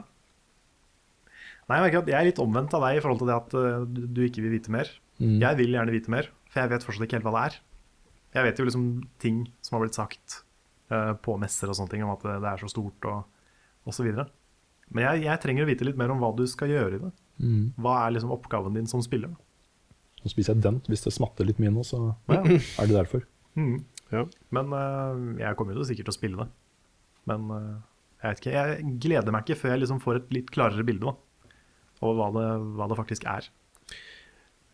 Nei, 1.67 1.81
jeg 1.83 1.99
jeg 1.99 2.15
er 2.15 2.27
litt 2.29 2.41
omvendt 2.41 2.73
av 2.75 2.83
deg 2.87 2.97
i 2.97 3.03
forhold 3.03 3.21
til 3.21 3.29
det 3.31 3.37
at 3.37 3.55
uh, 3.59 3.85
du 3.85 4.03
du 4.07 4.25
ikke 4.25 4.43
vil 4.45 4.55
vite 4.57 4.73
mer. 4.73 4.89
Jeg 5.17 5.57
vil 5.57 5.73
gjerne 5.73 5.93
vite 5.93 6.11
mer, 6.13 6.27
for 6.51 6.61
jeg 6.61 6.69
vet 6.69 6.83
fortsatt 6.85 7.07
ikke 7.07 7.17
helt 7.17 7.25
hva 7.25 7.33
det 7.33 7.45
er. 7.47 7.55
Jeg 8.37 8.45
vet 8.45 8.59
jo 8.59 8.65
liksom 8.67 8.83
ting 9.23 9.39
som 9.65 9.77
har 9.77 9.85
blitt 9.85 9.97
sagt 9.97 10.41
uh, 10.93 11.13
på 11.17 11.37
messer 11.41 11.71
og 11.71 11.77
sånne 11.79 11.93
ting, 11.93 12.03
om 12.05 12.13
at 12.13 12.25
det 12.27 12.51
er 12.51 12.61
så 12.61 12.69
stort 12.69 13.07
og, 13.09 13.47
og 13.87 13.95
så 13.95 14.05
videre. 14.05 14.27
Men 14.93 15.03
jeg, 15.03 15.25
jeg 15.27 15.43
trenger 15.43 15.65
å 15.65 15.69
vite 15.69 15.87
litt 15.87 15.99
mer 15.99 16.13
om 16.13 16.21
hva 16.21 16.31
du 16.35 16.45
skal 16.49 16.71
gjøre 16.71 16.97
i 16.97 17.01
det. 17.01 17.11
Hva 17.81 17.99
er 18.05 18.15
liksom 18.15 18.31
oppgaven 18.33 18.77
din 18.77 18.87
som 18.89 19.03
spiller? 19.03 19.33
Nå 20.23 20.31
spiser 20.31 20.55
jeg 20.55 20.63
dent. 20.65 20.87
Hvis 20.89 21.05
det 21.05 21.13
smatter 21.15 21.47
litt 21.47 21.59
mye 21.61 21.73
nå, 21.73 21.83
så 21.87 21.99
Ja. 22.31 22.41
er 22.81 22.89
det 22.89 22.95
derfor. 22.95 23.27
Mm. 23.57 23.83
ja. 24.13 24.23
Men 24.53 24.73
uh, 24.73 25.39
jeg 25.41 25.57
kommer 25.59 25.77
jo 25.77 25.85
sikkert 25.87 26.09
til 26.09 26.15
å 26.15 26.17
spille 26.17 26.45
det. 26.45 26.49
Men 27.29 27.51
uh, 27.51 27.75
jeg 28.21 28.31
vet 28.31 28.41
ikke, 28.41 28.55
jeg 28.55 28.95
gleder 29.03 29.35
meg 29.35 29.45
ikke 29.45 29.59
før 29.61 29.75
jeg 29.75 29.83
liksom 29.83 30.01
får 30.03 30.21
et 30.21 30.35
litt 30.39 30.51
klarere 30.53 30.85
bilde 30.87 31.05
da, 31.05 31.13
over 32.01 32.17
hva 32.17 32.29
det, 32.37 32.47
hva 32.79 32.89
det 32.89 32.99
faktisk 32.99 33.27
er. 33.29 33.49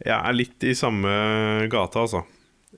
Jeg 0.03 0.15
er 0.17 0.35
litt 0.35 0.63
i 0.67 0.73
samme 0.75 1.11
gata, 1.71 2.05
altså. 2.05 2.23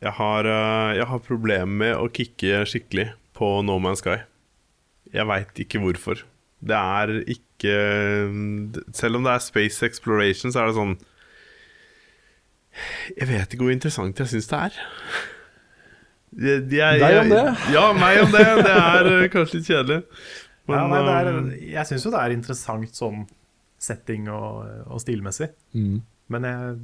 Jeg 0.02 0.12
har, 0.18 0.48
uh, 0.49 0.91
jeg 0.98 1.07
har 1.10 1.24
problemer 1.24 1.80
med 1.84 1.95
å 1.99 2.10
kicke 2.12 2.64
skikkelig 2.68 3.12
på 3.38 3.52
No 3.66 3.78
Man's 3.84 4.03
Sky. 4.03 4.24
Jeg 5.14 5.28
veit 5.30 5.62
ikke 5.62 5.80
hvorfor. 5.84 6.26
Det 6.66 6.78
er 6.78 7.14
ikke 7.30 7.76
Selv 8.94 9.20
om 9.20 9.26
det 9.26 9.36
er 9.36 9.44
Space 9.44 9.86
Exploration, 9.86 10.52
så 10.54 10.64
er 10.64 10.70
det 10.70 10.78
sånn 10.80 10.96
Jeg 13.16 13.30
vet 13.30 13.54
ikke 13.54 13.68
hvor 13.68 13.76
interessant 13.76 14.20
jeg 14.20 14.32
syns 14.34 14.50
det 14.52 14.60
er. 14.60 14.80
Jeg, 16.36 16.66
jeg, 16.76 17.00
Deg 17.00 17.22
om 17.22 17.30
det. 17.32 17.44
Ja, 17.72 17.86
meg 17.96 18.18
om 18.26 18.34
det. 18.34 18.44
Det 18.68 18.74
er 18.74 19.08
eh, 19.14 19.28
kanskje 19.32 19.62
litt 19.62 19.70
kjedelig. 19.70 20.02
ja, 20.68 20.82
nei, 20.92 21.00
det 21.08 21.14
er, 21.14 21.30
um, 21.32 21.48
jeg 21.78 21.88
syns 21.88 22.04
jo 22.04 22.12
det 22.12 22.24
er 22.26 22.36
interessant 22.36 23.00
sånn 23.00 23.22
setting 23.86 24.28
og, 24.34 24.66
og 24.90 25.00
stilmessig. 25.00 25.48
Men 26.34 26.50
jeg, 26.50 26.76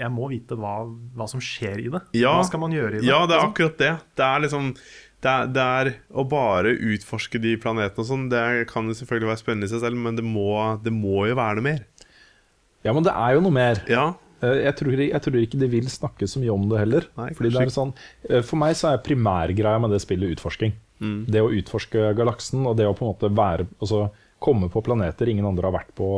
jeg 0.00 0.10
må 0.14 0.26
vite 0.32 0.58
hva, 0.58 0.74
hva 1.14 1.28
som 1.30 1.42
skjer 1.44 1.84
i 1.84 1.88
det. 1.92 2.02
Ja. 2.18 2.34
Hva 2.40 2.48
skal 2.48 2.64
man 2.64 2.74
gjøre 2.74 2.96
i 2.96 3.00
det? 3.02 3.06
Ja, 3.06 3.22
det 3.28 3.36
er 3.36 3.44
liksom? 3.44 3.54
akkurat 3.54 3.78
det. 3.84 3.92
Det 4.18 4.26
er 4.26 4.44
liksom 4.48 4.74
det 5.22 5.36
det 5.54 5.62
er 5.62 5.90
å 6.10 6.24
bare 6.28 6.74
utforske 6.74 7.40
de 7.42 7.54
planetene 7.62 8.02
og 8.02 8.08
sånn, 8.08 8.28
det 8.32 8.42
kan 8.70 8.88
jo 8.90 8.96
selvfølgelig 8.98 9.30
være 9.30 9.40
spennende 9.40 9.68
i 9.68 9.72
seg 9.72 9.84
selv, 9.84 10.00
men 10.02 10.18
det 10.18 10.24
må, 10.26 10.48
det 10.82 10.92
må 10.94 11.28
jo 11.30 11.38
være 11.38 11.60
noe 11.60 11.68
mer. 11.68 11.84
Ja, 12.82 12.94
men 12.96 13.06
det 13.06 13.14
er 13.14 13.36
jo 13.36 13.44
noe 13.44 13.54
mer. 13.54 13.82
Ja. 13.90 14.08
Eh, 14.42 14.64
Jeg 14.66 14.74
tror, 14.80 14.98
jeg 14.98 15.22
tror 15.22 15.38
ikke 15.38 15.60
de 15.60 15.68
vil 15.70 15.90
snakke 15.90 16.26
så 16.26 16.42
mye 16.42 16.54
om 16.54 16.66
det 16.70 16.80
heller. 16.82 17.06
Nei, 17.20 17.28
Fordi 17.38 17.52
det 17.54 17.62
er 17.62 17.74
sånn, 17.74 17.94
eh, 18.28 18.42
for 18.42 18.58
meg 18.58 18.74
så 18.78 18.90
er 18.90 19.04
primærgreia 19.06 19.78
med 19.82 19.94
det 19.94 20.02
spillet 20.02 20.34
utforsking. 20.38 20.74
Det 21.02 21.40
å 21.42 21.48
utforske 21.50 22.12
galaksen 22.14 22.60
og 22.62 22.76
det 22.78 22.84
å 22.86 22.92
på 22.94 23.02
en 23.02 23.08
måte 23.10 23.26
være, 23.34 23.64
altså, 23.82 24.04
komme 24.38 24.68
på 24.70 24.84
planeter 24.86 25.26
ingen 25.26 25.48
andre 25.48 25.66
har 25.70 25.80
vært 25.80 25.96
på 25.98 26.10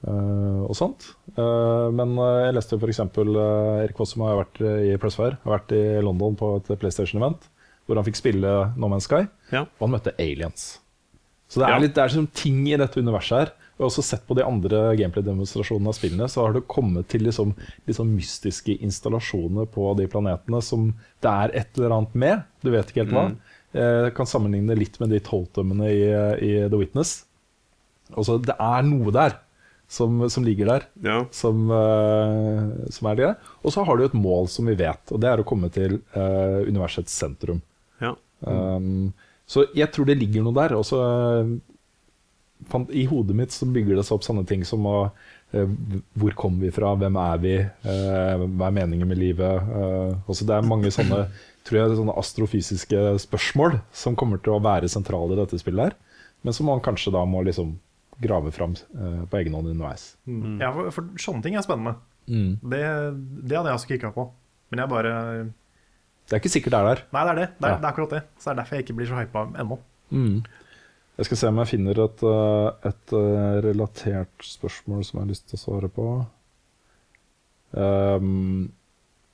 Uh, 0.00 0.64
og 0.64 0.72
sånt. 0.72 1.10
Uh, 1.36 1.92
men 1.92 2.14
uh, 2.16 2.46
jeg 2.46 2.54
leste 2.56 2.72
jo 2.72 2.80
f.eks. 2.80 3.02
Uh, 3.20 3.82
Erik 3.82 3.98
Fossum 3.98 4.22
har 4.24 4.38
vært 4.38 4.60
i 4.64 4.94
Pressfire, 4.96 5.36
har 5.42 5.52
vært 5.58 5.74
i 5.76 5.80
London 6.00 6.38
på 6.40 6.54
et 6.56 6.70
PlayStation-event 6.80 7.44
hvor 7.90 7.98
han 7.98 8.06
fikk 8.06 8.20
spille 8.20 8.52
No 8.78 8.88
Man's 8.92 9.08
Sky, 9.10 9.24
Ja. 9.50 9.64
og 9.66 9.82
han 9.88 9.96
møtte 9.98 10.14
aliens. 10.22 10.78
Så 11.50 11.58
det 11.58 11.66
er, 11.66 11.74
Ja. 11.74 11.78
litt, 11.82 11.94
det 11.96 12.04
er 12.04 12.14
sånn 12.14 12.30
ting 12.32 12.62
i 12.70 12.78
dette 12.78 13.02
universet 13.02 13.38
her. 13.38 13.52
Og 13.80 13.88
også 13.88 14.04
sett 14.04 14.26
på 14.28 14.36
de 14.36 14.44
andre 14.44 14.94
gameplay-demonstrasjonene 14.94 15.88
av 15.88 15.96
spillene, 15.96 16.28
så 16.28 16.44
har 16.44 16.52
det 16.52 16.68
kommet 16.68 17.08
til 17.08 17.24
liksom, 17.24 17.54
liksom 17.88 18.10
mystiske 18.14 18.76
installasjoner 18.84 19.66
på 19.72 19.96
de 19.96 20.06
planetene 20.06 20.60
som 20.62 20.90
det 21.24 21.30
er 21.30 21.54
et 21.62 21.78
eller 21.80 21.96
annet 21.96 22.14
med. 22.14 22.44
Du 22.62 22.70
vet 22.70 22.86
ikke 22.92 23.06
helt 23.06 23.16
hva. 23.16 23.24
Jeg 23.72 24.14
kan 24.14 24.26
sammenligne 24.28 24.76
litt 24.76 25.00
med 25.00 25.10
de 25.14 25.20
totemene 25.24 25.88
i, 25.88 26.02
i 26.44 26.68
The 26.68 26.76
Witness. 26.76 27.24
Også, 28.12 28.36
det 28.44 28.56
er 28.60 28.82
noe 28.84 29.10
der 29.14 29.38
som, 29.90 30.20
som 30.30 30.44
ligger 30.46 30.66
der, 30.70 30.84
ja. 31.02 31.24
som, 31.34 31.70
uh, 31.70 32.86
som 32.92 33.08
er 33.10 33.18
det. 33.18 33.30
Og 33.64 33.72
så 33.74 33.82
har 33.86 33.96
du 33.98 34.04
et 34.04 34.14
mål 34.14 34.46
som 34.52 34.68
vi 34.70 34.76
vet, 34.78 35.02
og 35.10 35.22
det 35.22 35.30
er 35.32 35.40
å 35.42 35.46
komme 35.46 35.70
til 35.72 35.98
uh, 36.14 36.60
universets 36.68 37.16
sentrum. 37.16 37.62
Ja. 38.00 38.14
Um, 38.40 39.10
så 39.50 39.66
jeg 39.74 39.90
tror 39.90 40.06
det 40.06 40.18
ligger 40.20 40.46
noe 40.46 40.54
der. 40.56 40.76
Og 40.78 40.86
så 40.86 41.00
eh, 41.02 41.52
fant, 42.70 42.90
I 42.94 43.06
hodet 43.10 43.36
mitt 43.36 43.54
så 43.54 43.68
bygger 43.68 43.98
det 43.98 44.06
seg 44.06 44.18
opp 44.18 44.26
sånne 44.26 44.46
ting 44.48 44.62
som 44.68 44.86
å, 44.86 44.96
eh, 45.56 45.76
Hvor 46.20 46.36
kommer 46.38 46.68
vi 46.68 46.74
fra? 46.74 46.92
Hvem 46.98 47.18
er 47.18 47.42
vi? 47.42 47.56
Eh, 47.58 48.44
hva 48.46 48.68
er 48.68 48.76
meningen 48.78 49.10
med 49.10 49.18
livet? 49.18 49.72
Også 50.30 50.46
det 50.46 50.54
er 50.56 50.70
mange 50.70 50.92
sånne, 50.94 51.24
tror 51.66 51.80
jeg, 51.80 51.98
sånne 51.98 52.18
astrofysiske 52.22 53.04
spørsmål 53.26 53.80
som 53.90 54.18
kommer 54.18 54.42
til 54.42 54.54
å 54.56 54.62
være 54.64 54.90
sentrale 54.92 55.34
i 55.34 55.42
dette 55.42 55.58
spillet. 55.60 55.90
her 55.90 56.28
Men 56.46 56.56
som 56.56 56.70
man 56.70 56.84
kanskje 56.84 57.12
da 57.14 57.26
må 57.26 57.42
liksom 57.44 57.78
grave 58.20 58.52
fram 58.52 58.74
på 58.76 59.36
egen 59.38 59.54
hånd 59.56 59.70
underveis. 59.72 60.14
Mm. 60.28 60.58
Ja, 60.60 60.70
for, 60.76 60.92
for 60.92 61.20
sånne 61.20 61.42
ting 61.42 61.56
er 61.56 61.64
spennende. 61.64 61.96
Det, 62.28 62.80
det 63.48 63.56
hadde 63.56 63.72
jeg 63.72 63.78
også 63.80 63.90
kikka 63.90 64.10
på. 64.12 64.26
Men 64.70 64.84
jeg 64.84 64.92
bare 64.92 65.12
Det 66.30 66.36
er 66.36 66.40
ikke 66.44 66.52
sikkert 66.54 66.70
det 66.76 66.78
er 66.80 66.88
der. 66.94 67.00
Nei, 67.12 67.22
det 67.26 67.30
er 67.32 67.38
det. 67.40 67.46
Det 67.58 67.66
er, 67.66 67.70
Ja. 67.74 67.76
det 67.76 67.84
er 67.84 67.90
akkurat 67.92 68.10
det. 68.14 68.22
Så 68.38 68.44
det 68.46 68.52
er 68.52 68.58
derfor 68.62 68.76
jeg 68.78 68.84
ikke 68.86 68.96
blir 69.00 69.08
så 69.10 69.18
hypa 69.18 69.42
ennå. 69.58 69.78
Jeg 71.18 71.26
skal 71.26 71.36
se 71.36 71.48
om 71.50 71.58
jeg 71.58 71.68
finner 71.68 71.98
et, 72.04 72.22
eh, 72.22 72.88
et 72.88 73.12
eh, 73.18 73.56
relatert 73.66 74.46
spørsmål 74.46 75.02
som 75.04 75.18
jeg 75.18 75.24
har 75.26 75.30
lyst 75.34 75.48
til 75.50 75.58
å 75.58 75.64
svare 75.64 75.90
på. 75.90 76.06
Um, 77.72 78.72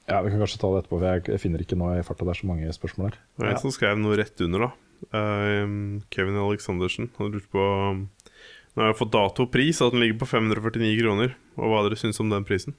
ja, 0.09 0.21
Vi 0.23 0.31
kan 0.31 0.41
kanskje 0.43 0.59
ta 0.61 0.71
det 0.73 0.83
etterpå, 0.85 0.99
for 1.01 1.07
jeg, 1.09 1.25
jeg 1.33 1.41
finner 1.43 1.63
ikke 1.63 1.79
nå 1.79 1.93
i 1.99 2.03
farta. 2.07 2.25
Det 2.27 2.35
er 2.35 2.41
så 2.43 2.49
mange 2.51 2.73
spørsmål 2.75 3.09
her. 3.11 3.17
Det 3.37 3.43
var 3.45 3.49
en 3.53 3.57
Ja. 3.57 3.63
som 3.63 3.71
skrev 3.75 3.99
noe 4.01 4.17
rett 4.19 4.41
under, 4.45 4.59
da. 4.67 4.71
Um, 5.13 6.03
Kevin 6.11 6.37
Aleksandersen. 6.41 7.11
hadde 7.19 7.33
lurt 7.37 7.51
på 7.53 8.09
Nå 8.77 8.83
har 8.83 8.91
jeg 8.93 8.99
fått 8.99 9.13
dato 9.13 9.43
og 9.47 9.53
pris, 9.53 9.81
at 9.81 9.93
den 9.93 10.01
ligger 10.03 10.19
på 10.21 10.27
549 10.29 10.99
kroner. 11.01 11.35
Og 11.57 11.65
hva 11.73 11.79
dere 11.89 11.97
syns 11.97 12.21
om 12.21 12.29
den 12.29 12.45
prisen? 12.45 12.75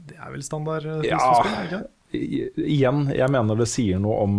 Det 0.00 0.16
er 0.16 0.30
vel 0.32 0.40
standard 0.42 0.86
eh, 0.86 1.02
Ja. 1.10 1.82
Igjen, 2.16 3.06
jeg 3.14 3.32
mener 3.32 3.58
det 3.58 3.68
sier 3.70 4.00
noe 4.02 4.20
om 4.24 4.38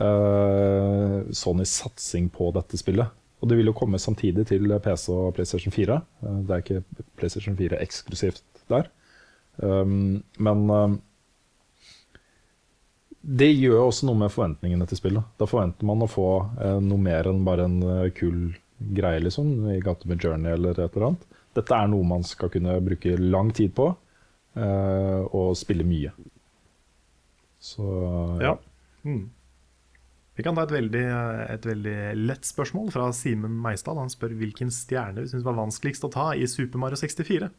uh, 0.00 1.18
Sonys 1.32 1.74
satsing 1.82 2.28
på 2.32 2.50
dette 2.56 2.80
spillet. 2.80 3.12
Og 3.42 3.50
det 3.50 3.58
vil 3.58 3.70
jo 3.72 3.76
komme 3.76 3.98
samtidig 3.98 4.46
til 4.52 4.70
PC 4.84 5.08
og 5.14 5.32
PlayStation 5.36 5.74
4. 5.74 6.00
Uh, 6.24 6.42
det 6.46 6.56
er 6.56 6.66
ikke 6.66 7.06
PlayStation 7.20 7.56
4 7.58 7.80
eksklusivt 7.82 8.44
der. 8.72 8.90
Um, 9.62 10.22
men 10.40 10.68
uh, 10.70 10.98
det 13.22 13.52
gjør 13.54 13.86
også 13.86 14.08
noe 14.08 14.18
med 14.24 14.32
forventningene 14.34 14.86
til 14.90 14.98
spillet. 14.98 15.26
Da 15.38 15.46
forventer 15.46 15.86
man 15.86 16.02
å 16.02 16.10
få 16.10 16.28
eh, 16.58 16.78
noe 16.82 16.98
mer 16.98 17.28
enn 17.30 17.44
bare 17.46 17.68
en 17.68 17.78
eh, 17.86 18.08
kul 18.18 18.50
greie, 18.82 19.20
liksom, 19.22 19.52
i 19.70 19.78
gate 19.82 20.08
med 20.10 20.24
Journey 20.24 20.56
eller 20.56 20.74
et 20.74 20.96
eller 20.96 21.12
annet. 21.12 21.28
Dette 21.54 21.76
er 21.76 21.90
noe 21.92 22.08
man 22.08 22.26
skal 22.26 22.50
kunne 22.50 22.80
bruke 22.82 23.14
lang 23.20 23.52
tid 23.54 23.76
på, 23.78 23.92
eh, 24.58 25.20
og 25.22 25.54
spille 25.58 25.86
mye. 25.86 26.10
Så 27.62 27.86
Ja. 28.42 28.56
Mm. 29.06 29.30
Vi 30.34 30.42
kan 30.42 30.56
ta 30.56 30.62
et 30.64 30.72
veldig, 30.72 31.04
et 31.52 31.66
veldig 31.68 31.96
lett 32.16 32.46
spørsmål 32.48 32.88
fra 32.90 33.10
Simen 33.12 33.52
Meisdal. 33.62 33.98
Han 34.00 34.10
spør 34.10 34.32
hvilken 34.40 34.72
stjerne 34.72 35.20
vi 35.20 35.28
syns 35.28 35.44
var 35.44 35.58
vanskeligst 35.58 36.06
å 36.08 36.10
ta 36.12 36.30
i 36.32 36.48
Super 36.48 36.80
Mario 36.80 36.96
64. 36.96 37.50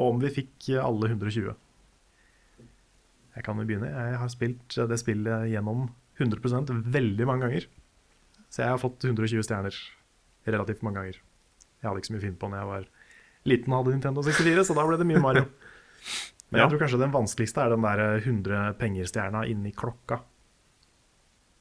Og 0.00 0.14
om 0.16 0.18
vi 0.20 0.32
fikk 0.34 0.72
alle 0.82 1.12
120. 1.12 1.54
Jeg 3.36 3.46
kan 3.46 3.60
jo 3.60 3.68
begynne. 3.68 3.86
Jeg 3.86 4.18
har 4.18 4.32
spilt 4.32 4.76
det 4.90 4.98
spillet 4.98 5.46
gjennom 5.52 5.86
100% 6.18 6.74
veldig 6.90 7.28
mange 7.28 7.46
ganger. 7.46 7.68
Så 8.50 8.64
jeg 8.64 8.74
har 8.74 8.82
fått 8.82 9.06
120 9.06 9.46
stjerner 9.46 9.76
relativt 10.50 10.82
mange 10.82 10.98
ganger. 10.98 11.20
Jeg 11.80 11.86
hadde 11.88 12.02
ikke 12.02 12.10
så 12.10 12.16
mye 12.16 12.26
fint 12.26 12.40
på 12.40 12.50
når 12.50 12.60
jeg 12.60 12.70
var 12.72 12.88
liten 13.48 13.72
og 13.72 13.78
hadde 13.80 13.94
Nintendo 13.94 14.24
64, 14.26 14.66
så 14.66 14.76
da 14.76 14.84
ble 14.88 14.98
det 15.00 15.06
mye 15.08 15.22
Mario. 15.22 15.46
Men 16.50 16.58
Ja. 16.58 16.64
jeg 16.66 16.70
tror 16.72 16.80
kanskje 16.84 16.98
den 16.98 17.12
vanskeligste 17.14 17.62
er 17.62 17.70
den 17.70 17.82
der 17.86 18.20
100 18.20 18.74
penger-stjerna 18.78 19.44
inni 19.46 19.70
klokka. 19.72 20.20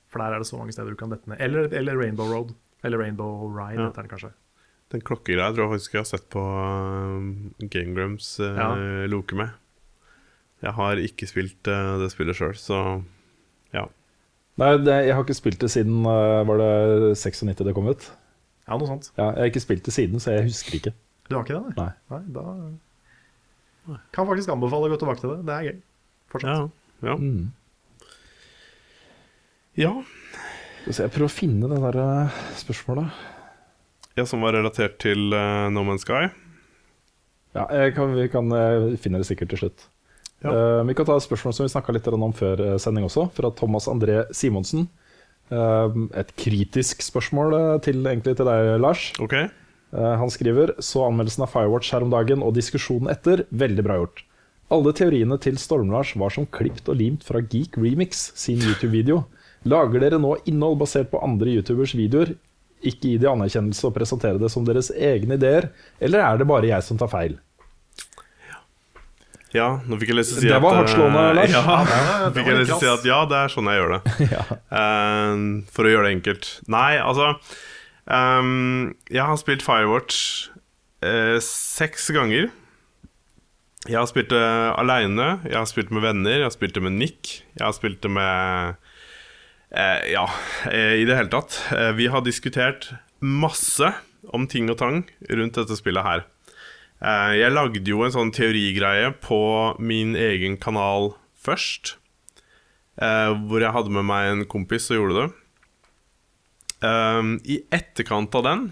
For 0.09 0.19
der 0.23 0.33
er 0.33 0.39
det 0.41 0.47
så 0.49 0.57
mange 0.57 0.73
steder 0.73 0.89
du 0.89 0.95
kan 0.97 1.09
dette 1.13 1.29
ned. 1.29 1.37
Eller, 1.39 1.67
eller 1.77 1.95
Rainbow 1.99 2.25
Road. 2.31 2.55
Eller 2.83 2.97
Rainbow 2.97 3.45
Ride, 3.53 3.77
Ja. 3.79 3.87
heter 3.89 4.01
den 4.07 4.09
kanskje. 4.09 4.31
Den 4.89 5.01
klokkegreia 5.05 5.53
tror 5.53 5.67
jeg 5.69 5.73
faktisk 5.79 5.93
jeg 5.93 5.99
har 6.01 6.09
sett 6.09 6.29
på 6.33 6.41
uh, 6.41 7.67
Game 7.69 7.93
Grumps 7.93 8.39
uh, 8.39 8.55
Ja. 8.57 8.69
loke 9.05 9.35
med. 9.37 9.51
Jeg 10.63 10.73
har 10.73 10.95
ikke 10.97 11.27
spilt 11.29 11.67
uh, 11.69 11.99
det 12.01 12.09
spillet 12.11 12.35
sjøl, 12.35 12.55
så 12.57 13.03
ja. 13.71 13.85
Nei, 14.57 14.71
det, 14.81 14.95
jeg 15.05 15.13
har 15.15 15.23
ikke 15.23 15.37
spilt 15.37 15.59
det 15.61 15.69
siden 15.71 16.01
uh, 16.03 16.41
Var 16.43 16.57
det 16.57 17.13
96 17.21 17.61
det 17.63 17.75
kom 17.77 17.87
ut? 17.87 18.09
Ja, 18.67 18.75
noe 18.77 18.87
sånt. 18.89 19.11
Ja, 19.17 19.29
jeg 19.35 19.39
har 19.45 19.51
ikke 19.53 19.61
spilt 19.63 19.85
det 19.85 19.93
siden, 19.93 20.19
så 20.19 20.33
jeg 20.33 20.49
husker 20.49 20.75
ikke. 20.79 20.93
Du 21.29 21.35
har 21.37 21.45
ikke 21.45 21.61
det? 21.61 21.77
Nei. 21.77 21.91
Nei 22.09 22.23
da 22.33 22.43
Kan 24.15 24.27
faktisk 24.29 24.51
anbefale 24.53 24.89
å 24.89 24.93
gå 24.93 24.99
tilbake 25.01 25.23
til 25.23 25.33
det. 25.33 25.39
Det 25.47 25.55
er 25.55 25.67
gøy. 25.69 25.77
Fortsatt. 26.29 26.75
Ja. 27.01 27.09
ja. 27.09 27.15
Mm. 27.17 27.51
ja. 29.79 29.93
Skal 30.79 30.91
vi 30.91 30.95
se, 30.95 31.05
jeg 31.05 31.13
prøver 31.15 31.29
å 31.29 31.33
finne 31.33 31.69
det 31.71 31.79
der 31.83 31.99
eh, 32.03 32.41
spørsmålet. 32.59 33.23
Ja, 34.17 34.25
som 34.27 34.43
var 34.43 34.55
relatert 34.57 34.97
til 35.03 35.31
uh, 35.35 35.69
No 35.73 35.83
Man's 35.87 36.05
Sky. 36.05 36.29
Ja, 37.55 37.65
jeg 37.73 37.95
kan, 37.97 38.13
vi 38.15 38.27
kan 38.31 38.51
eh, 38.55 38.95
finne 39.01 39.21
det 39.21 39.29
sikkert 39.29 39.53
til 39.53 39.63
slutt. 39.63 39.85
Ja. 40.43 40.53
Uh, 40.53 40.81
vi 40.87 40.95
kan 40.95 41.07
ta 41.07 41.17
et 41.19 41.25
spørsmål 41.25 41.55
som 41.55 41.67
vi 41.67 41.73
snakka 41.73 41.95
litt 41.95 42.07
om 42.09 42.33
før 42.35 42.63
sending 42.79 43.07
også, 43.07 43.27
fra 43.35 43.51
Thomas 43.55 43.89
André 43.91 44.23
Simonsen. 44.35 44.87
Uh, 45.49 46.05
et 46.19 46.29
kritisk 46.37 47.01
spørsmål 47.01 47.81
til, 47.85 48.03
egentlig 48.05 48.37
til 48.37 48.47
deg, 48.47 48.75
Lars. 48.83 49.09
Ok. 49.23 49.35
Eh, 49.93 50.15
han 50.21 50.31
skriver 50.31 50.75
så 50.83 51.05
anmeldelsen 51.07 51.45
av 51.45 51.53
Firewatch 51.53 51.93
her 51.95 52.05
om 52.05 52.13
dagen 52.13 52.43
og 52.45 52.55
diskusjonen 52.57 53.09
etter, 53.11 53.45
veldig 53.49 53.85
bra 53.85 53.99
gjort. 54.01 54.23
Alle 54.69 54.93
teoriene 54.93 55.39
til 55.41 55.57
Storm-Lars 55.57 56.13
var 56.21 56.33
som 56.35 56.45
klipt 56.45 56.89
og 56.91 56.99
limt 56.99 57.25
fra 57.25 57.41
Geek 57.41 57.77
Remix 57.81 58.27
sin 58.37 58.61
YouTube-video. 58.61 59.23
Lager 59.65 60.03
dere 60.03 60.21
nå 60.21 60.35
innhold 60.47 60.77
basert 60.83 61.09
på 61.11 61.21
andre 61.25 61.57
YouTubers 61.57 61.95
videoer, 61.97 62.35
ikke 62.79 63.09
gi 63.09 63.17
de 63.19 63.27
anerkjennelse 63.27 63.89
og 63.89 63.95
presentere 63.97 64.39
det 64.39 64.51
som 64.53 64.63
deres 64.63 64.91
egne 64.93 65.35
ideer, 65.35 65.71
eller 65.99 66.23
er 66.23 66.39
det 66.39 66.47
bare 66.47 66.69
jeg 66.69 66.85
som 66.85 66.99
tar 67.01 67.09
feil? 67.11 67.39
Ja, 69.49 69.79
nå 69.89 69.97
fikk 69.97 70.11
jeg 70.11 70.19
lyst 70.19 70.35
til 70.35 70.37
å 70.37 70.41
si 70.43 70.49
Det 70.51 70.53
at 70.53 70.61
var 70.61 70.75
uh, 70.75 70.79
hardtslående, 70.83 71.23
Lars. 71.39 71.55
Ja, 71.55 71.77
nå 72.27 72.29
fikk 72.35 72.51
jeg 72.51 72.59
lyst 72.59 72.69
til 72.69 72.75
å 72.77 72.83
si 72.83 72.91
at 72.91 73.07
ja, 73.09 73.17
det 73.31 73.39
er 73.39 73.53
sånn 73.55 73.71
jeg 73.71 73.81
gjør 73.81 73.95
det. 73.95 74.01
Ja. 74.35 74.43
uh, 74.69 75.41
for 75.73 75.89
å 75.89 75.93
gjøre 75.95 76.05
det 76.05 76.15
enkelt. 76.19 76.49
Nei, 76.69 76.91
altså 77.01 77.33
ehm, 78.09 78.95
Jeg 79.09 79.25
har 79.25 79.37
spilt 79.41 79.63
Firewatch 79.65 80.49
eh, 81.01 81.37
seks 81.43 82.09
ganger. 82.15 82.49
Jeg 83.87 83.95
har 83.95 84.09
spilt 84.11 84.33
det 84.33 84.43
aleine, 84.75 85.39
jeg 85.47 85.55
har 85.55 85.67
spilt 85.69 85.91
med 85.95 86.03
venner, 86.03 86.41
jeg 86.41 86.43
har 86.49 86.51
spilt 86.53 86.75
det 86.75 86.83
med 86.83 86.97
Nick. 86.99 87.29
Jeg 87.55 87.63
har 87.63 87.75
spilt 87.77 88.01
det 88.03 88.11
med 88.11 88.75
eh, 89.71 90.01
Ja, 90.11 90.25
eh, 90.67 90.97
i 90.99 91.05
det 91.07 91.15
hele 91.15 91.31
tatt. 91.31 91.55
Eh, 91.71 91.93
vi 91.95 92.09
har 92.11 92.25
diskutert 92.25 92.91
masse 93.23 93.93
om 94.35 94.45
ting 94.51 94.69
og 94.69 94.77
tang 94.81 95.05
rundt 95.31 95.55
dette 95.57 95.77
spillet 95.79 96.05
her. 96.05 96.25
Eh, 96.99 97.37
jeg 97.39 97.55
lagde 97.55 97.87
jo 97.87 98.03
en 98.03 98.13
sånn 98.13 98.33
teorigreie 98.35 99.13
på 99.23 99.39
min 99.79 100.15
egen 100.19 100.59
kanal 100.59 101.13
først. 101.39 101.95
Eh, 102.99 103.31
hvor 103.47 103.63
jeg 103.63 103.71
hadde 103.71 103.95
med 103.95 104.03
meg 104.09 104.33
en 104.33 104.45
kompis 104.51 104.89
og 104.91 104.99
gjorde 104.99 105.21
det. 105.21 105.29
Um, 106.79 107.37
I 107.43 107.59
etterkant 107.75 108.35
av 108.39 108.45
den 108.45 108.69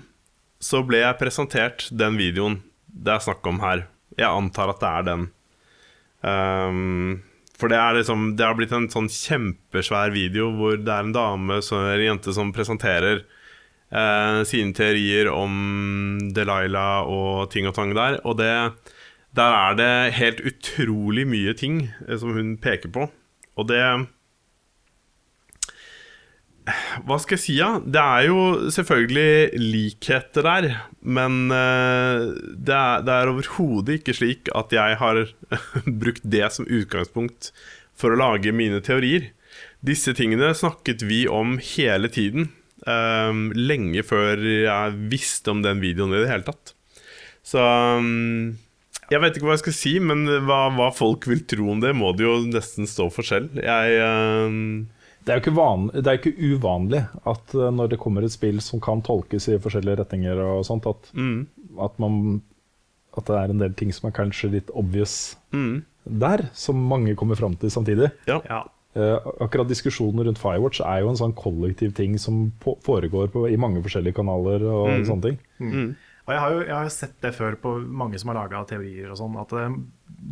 så 0.64 0.82
ble 0.88 1.04
jeg 1.04 1.20
presentert 1.20 1.90
den 1.92 2.16
videoen 2.18 2.62
det 2.98 3.14
er 3.14 3.24
snakk 3.24 3.46
om 3.50 3.60
her. 3.62 3.86
Jeg 4.18 4.30
antar 4.30 4.72
at 4.74 4.82
det 4.82 4.92
er 4.92 5.08
den. 5.08 5.26
Um, 6.26 7.24
for 7.58 7.70
det 7.70 7.78
er 7.78 7.94
liksom 7.94 8.32
Det 8.38 8.46
har 8.46 8.56
blitt 8.58 8.74
en 8.74 8.88
sånn 8.90 9.10
kjempesvær 9.12 10.12
video 10.14 10.50
hvor 10.58 10.78
det 10.82 10.94
er 10.94 11.06
en 11.06 11.14
dame 11.16 11.60
som, 11.66 11.82
eller 11.84 12.04
en 12.04 12.12
jente 12.12 12.34
som 12.34 12.54
presenterer 12.54 13.22
eh, 13.22 14.42
sine 14.50 14.76
teorier 14.78 15.30
om 15.32 16.18
Delilah 16.34 17.10
og 17.10 17.50
ting 17.54 17.70
og 17.70 17.76
tang 17.78 17.96
der. 17.98 18.20
Og 18.26 18.38
det, 18.42 18.52
der 19.38 19.58
er 19.58 19.80
det 19.80 19.94
helt 20.20 20.44
utrolig 20.46 21.26
mye 21.30 21.56
ting 21.58 21.88
eh, 22.08 22.18
som 22.18 22.36
hun 22.38 22.56
peker 22.62 22.94
på. 22.94 23.08
Og 23.58 23.70
det 23.72 23.82
Hva 27.08 27.18
skal 27.22 27.38
jeg 27.38 27.44
si, 27.44 27.56
ja? 27.62 27.78
Det 27.80 28.02
er 28.02 28.28
jo 28.28 28.70
selvfølgelig 28.74 29.60
likheter 29.62 30.48
der. 30.48 30.68
Men 31.00 31.48
eh, 31.54 32.28
det 32.54 32.76
er, 32.76 33.08
er 33.08 33.32
overhodet 33.32 34.02
ikke 34.02 34.16
slik 34.18 34.52
at 34.58 34.76
jeg 34.76 35.00
har 35.00 35.24
brukt 36.04 36.28
det 36.28 36.48
som 36.56 36.68
utgangspunkt 36.68 37.52
for 37.98 38.14
å 38.14 38.20
lage 38.20 38.54
mine 38.56 38.82
teorier. 38.84 39.32
Disse 39.86 40.14
tingene 40.18 40.52
snakket 40.58 41.06
vi 41.08 41.24
om 41.32 41.58
hele 41.74 42.12
tiden. 42.12 42.52
eh, 42.88 43.44
lenge 43.56 44.04
før 44.04 44.44
jeg 44.44 44.98
visste 45.12 45.54
om 45.56 45.64
den 45.64 45.80
videoen 45.84 46.16
i 46.18 46.24
det 46.24 46.32
hele 46.32 46.48
tatt. 46.48 46.76
Så 47.48 47.64
um, 47.64 48.58
jeg 49.08 49.24
vet 49.24 49.38
ikke 49.38 49.48
hva 49.48 49.56
jeg 49.56 49.64
skal 49.64 49.76
si, 49.78 49.94
men 50.04 50.26
hva, 50.50 50.66
hva 50.76 50.90
folk 50.92 51.30
vil 51.30 51.46
tro 51.48 51.70
om 51.72 51.80
det, 51.80 51.94
må 51.96 52.12
det 52.12 52.26
jo 52.28 52.42
nesten 52.44 52.90
stå 52.90 53.08
for 53.14 53.24
selv. 53.24 53.56
Jeg 53.64 54.02
um, 54.04 54.90
Det 55.28 55.34
er 55.34 55.42
jo 55.42 55.44
ikke, 55.44 55.56
van, 55.58 55.90
det 55.92 56.08
er 56.08 56.16
jo 56.18 56.22
ikke 56.24 56.54
uvanlig 56.56 57.02
at 57.28 57.54
eh, 57.58 57.68
når 57.76 57.90
det 57.92 58.00
kommer 58.00 58.24
et 58.24 58.32
spill 58.32 58.62
som 58.64 58.80
kan 58.84 59.02
tolkes 59.04 59.50
i 59.52 59.58
forskjellige 59.60 60.00
retninger, 60.00 60.40
og 60.40 60.64
sånt, 60.68 60.88
at, 60.88 61.10
mm, 61.14 61.42
at, 61.84 62.00
man, 62.00 62.40
at 63.20 63.28
det 63.28 63.36
er 63.42 63.52
en 63.54 63.60
del 63.66 63.76
ting 63.76 63.92
som 63.94 64.08
er 64.08 64.16
kanskje 64.16 64.54
litt 64.56 64.72
obvious 64.72 65.36
mm, 65.52 65.82
der, 66.24 66.46
som 66.56 66.80
mange 66.88 67.14
kommer 67.20 67.36
fram 67.36 67.60
til 67.60 67.74
samtidig. 67.76 68.10
ja. 68.32 68.40
Ja. 68.48 68.64
Uh, 68.98 69.20
akkurat 69.46 69.68
diskusjonen 69.70 70.24
rundt 70.26 70.40
Firewatch 70.42 70.80
er 70.82 71.04
jo 71.04 71.10
en 71.12 71.18
sånn 71.20 71.34
kollektiv 71.38 71.92
ting 71.94 72.16
som 72.18 72.48
på, 72.64 72.74
foregår 72.82 73.28
på, 73.30 73.44
i 73.52 73.58
mange 73.62 73.84
forskjellige 73.86 74.16
kanaler 74.18 74.64
og 74.66 74.88
Mm. 74.90 75.04
sånne 75.06 75.22
ting. 75.28 75.36
Mm, 75.62 75.92
Og 76.26 76.34
jeg 76.34 76.40
har 76.42 76.52
jo 76.56 76.64
jeg 76.64 76.74
har 76.76 76.90
sett 76.90 77.14
det 77.22 77.34
før 77.36 77.56
på 77.62 77.76
mange 77.86 78.18
som 78.18 78.32
har 78.32 78.40
laga 78.40 78.64
teorier 78.66 79.12
og 79.14 79.18
sånn, 79.20 79.38
at 79.40 79.54
det, 79.54 79.68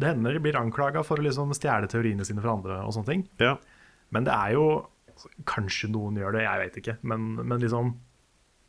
det 0.02 0.08
hender 0.10 0.34
de 0.34 0.40
blir 0.48 0.58
anklaga 0.58 1.04
for 1.06 1.22
å 1.22 1.28
liksom 1.28 1.54
stjele 1.54 1.86
teoriene 1.88 2.26
sine 2.26 2.42
fra 2.42 2.56
andre 2.58 2.80
og 2.88 2.96
sånne 2.96 3.06
ting. 3.12 3.28
ja. 3.40 3.54
Men 4.14 4.28
det 4.28 4.36
er 4.36 4.58
jo 4.58 4.68
Kanskje 5.48 5.88
noen 5.90 6.18
gjør 6.20 6.36
det, 6.36 6.42
jeg 6.44 6.60
vet 6.60 6.80
ikke. 6.82 6.94
Men, 7.08 7.30
men 7.40 7.62
liksom 7.62 7.94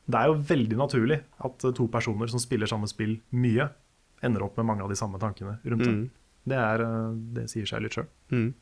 Det 0.06 0.20
er 0.20 0.30
jo 0.30 0.36
veldig 0.46 0.76
naturlig 0.78 1.18
at 1.44 1.66
to 1.74 1.88
personer 1.90 2.30
som 2.30 2.40
spiller 2.40 2.70
samme 2.70 2.86
spill 2.86 3.16
mye, 3.34 3.66
ender 4.24 4.44
opp 4.46 4.56
med 4.60 4.68
mange 4.68 4.86
av 4.86 4.92
de 4.92 4.98
samme 4.98 5.18
tankene 5.20 5.58
rundt 5.66 5.82
det. 5.82 5.92
Mm. 5.96 6.06
Det, 6.46 6.54
er, 6.54 6.84
eh, 6.84 7.16
det 7.34 7.48
sier 7.50 7.66
seg 7.66 7.82
litt 7.82 7.96
sjøl. 7.96 8.06
Mm. 8.30 8.52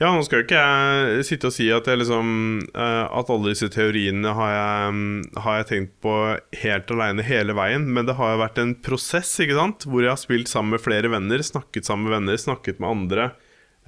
Ja, 0.00 0.08
nå 0.08 0.24
skal 0.24 0.40
jo 0.40 0.46
ikke 0.46 0.60
jeg 0.64 1.26
sitte 1.28 1.50
og 1.50 1.54
si 1.54 1.66
at 1.74 1.84
liksom 1.84 2.28
eh, 2.70 3.02
At 3.04 3.28
alle 3.28 3.52
disse 3.52 3.68
teoriene 3.72 4.32
har 4.34 4.52
jeg, 4.54 4.94
mm, 4.96 5.40
har 5.44 5.58
jeg 5.58 5.68
tenkt 5.68 5.92
på 6.02 6.14
helt 6.62 6.90
aleine 6.94 7.26
hele 7.26 7.54
veien, 7.56 7.86
men 7.92 8.08
det 8.08 8.16
har 8.18 8.34
jo 8.34 8.42
vært 8.42 8.58
en 8.62 8.74
prosess, 8.74 9.30
ikke 9.44 9.58
sant? 9.58 9.86
Hvor 9.86 10.02
jeg 10.02 10.10
har 10.14 10.20
spilt 10.20 10.50
sammen 10.50 10.74
med 10.74 10.82
flere 10.82 11.12
venner, 11.12 11.44
snakket 11.44 11.86
sammen 11.86 12.08
med 12.08 12.16
venner, 12.18 12.40
snakket 12.40 12.82
med 12.82 12.90
andre. 12.90 13.30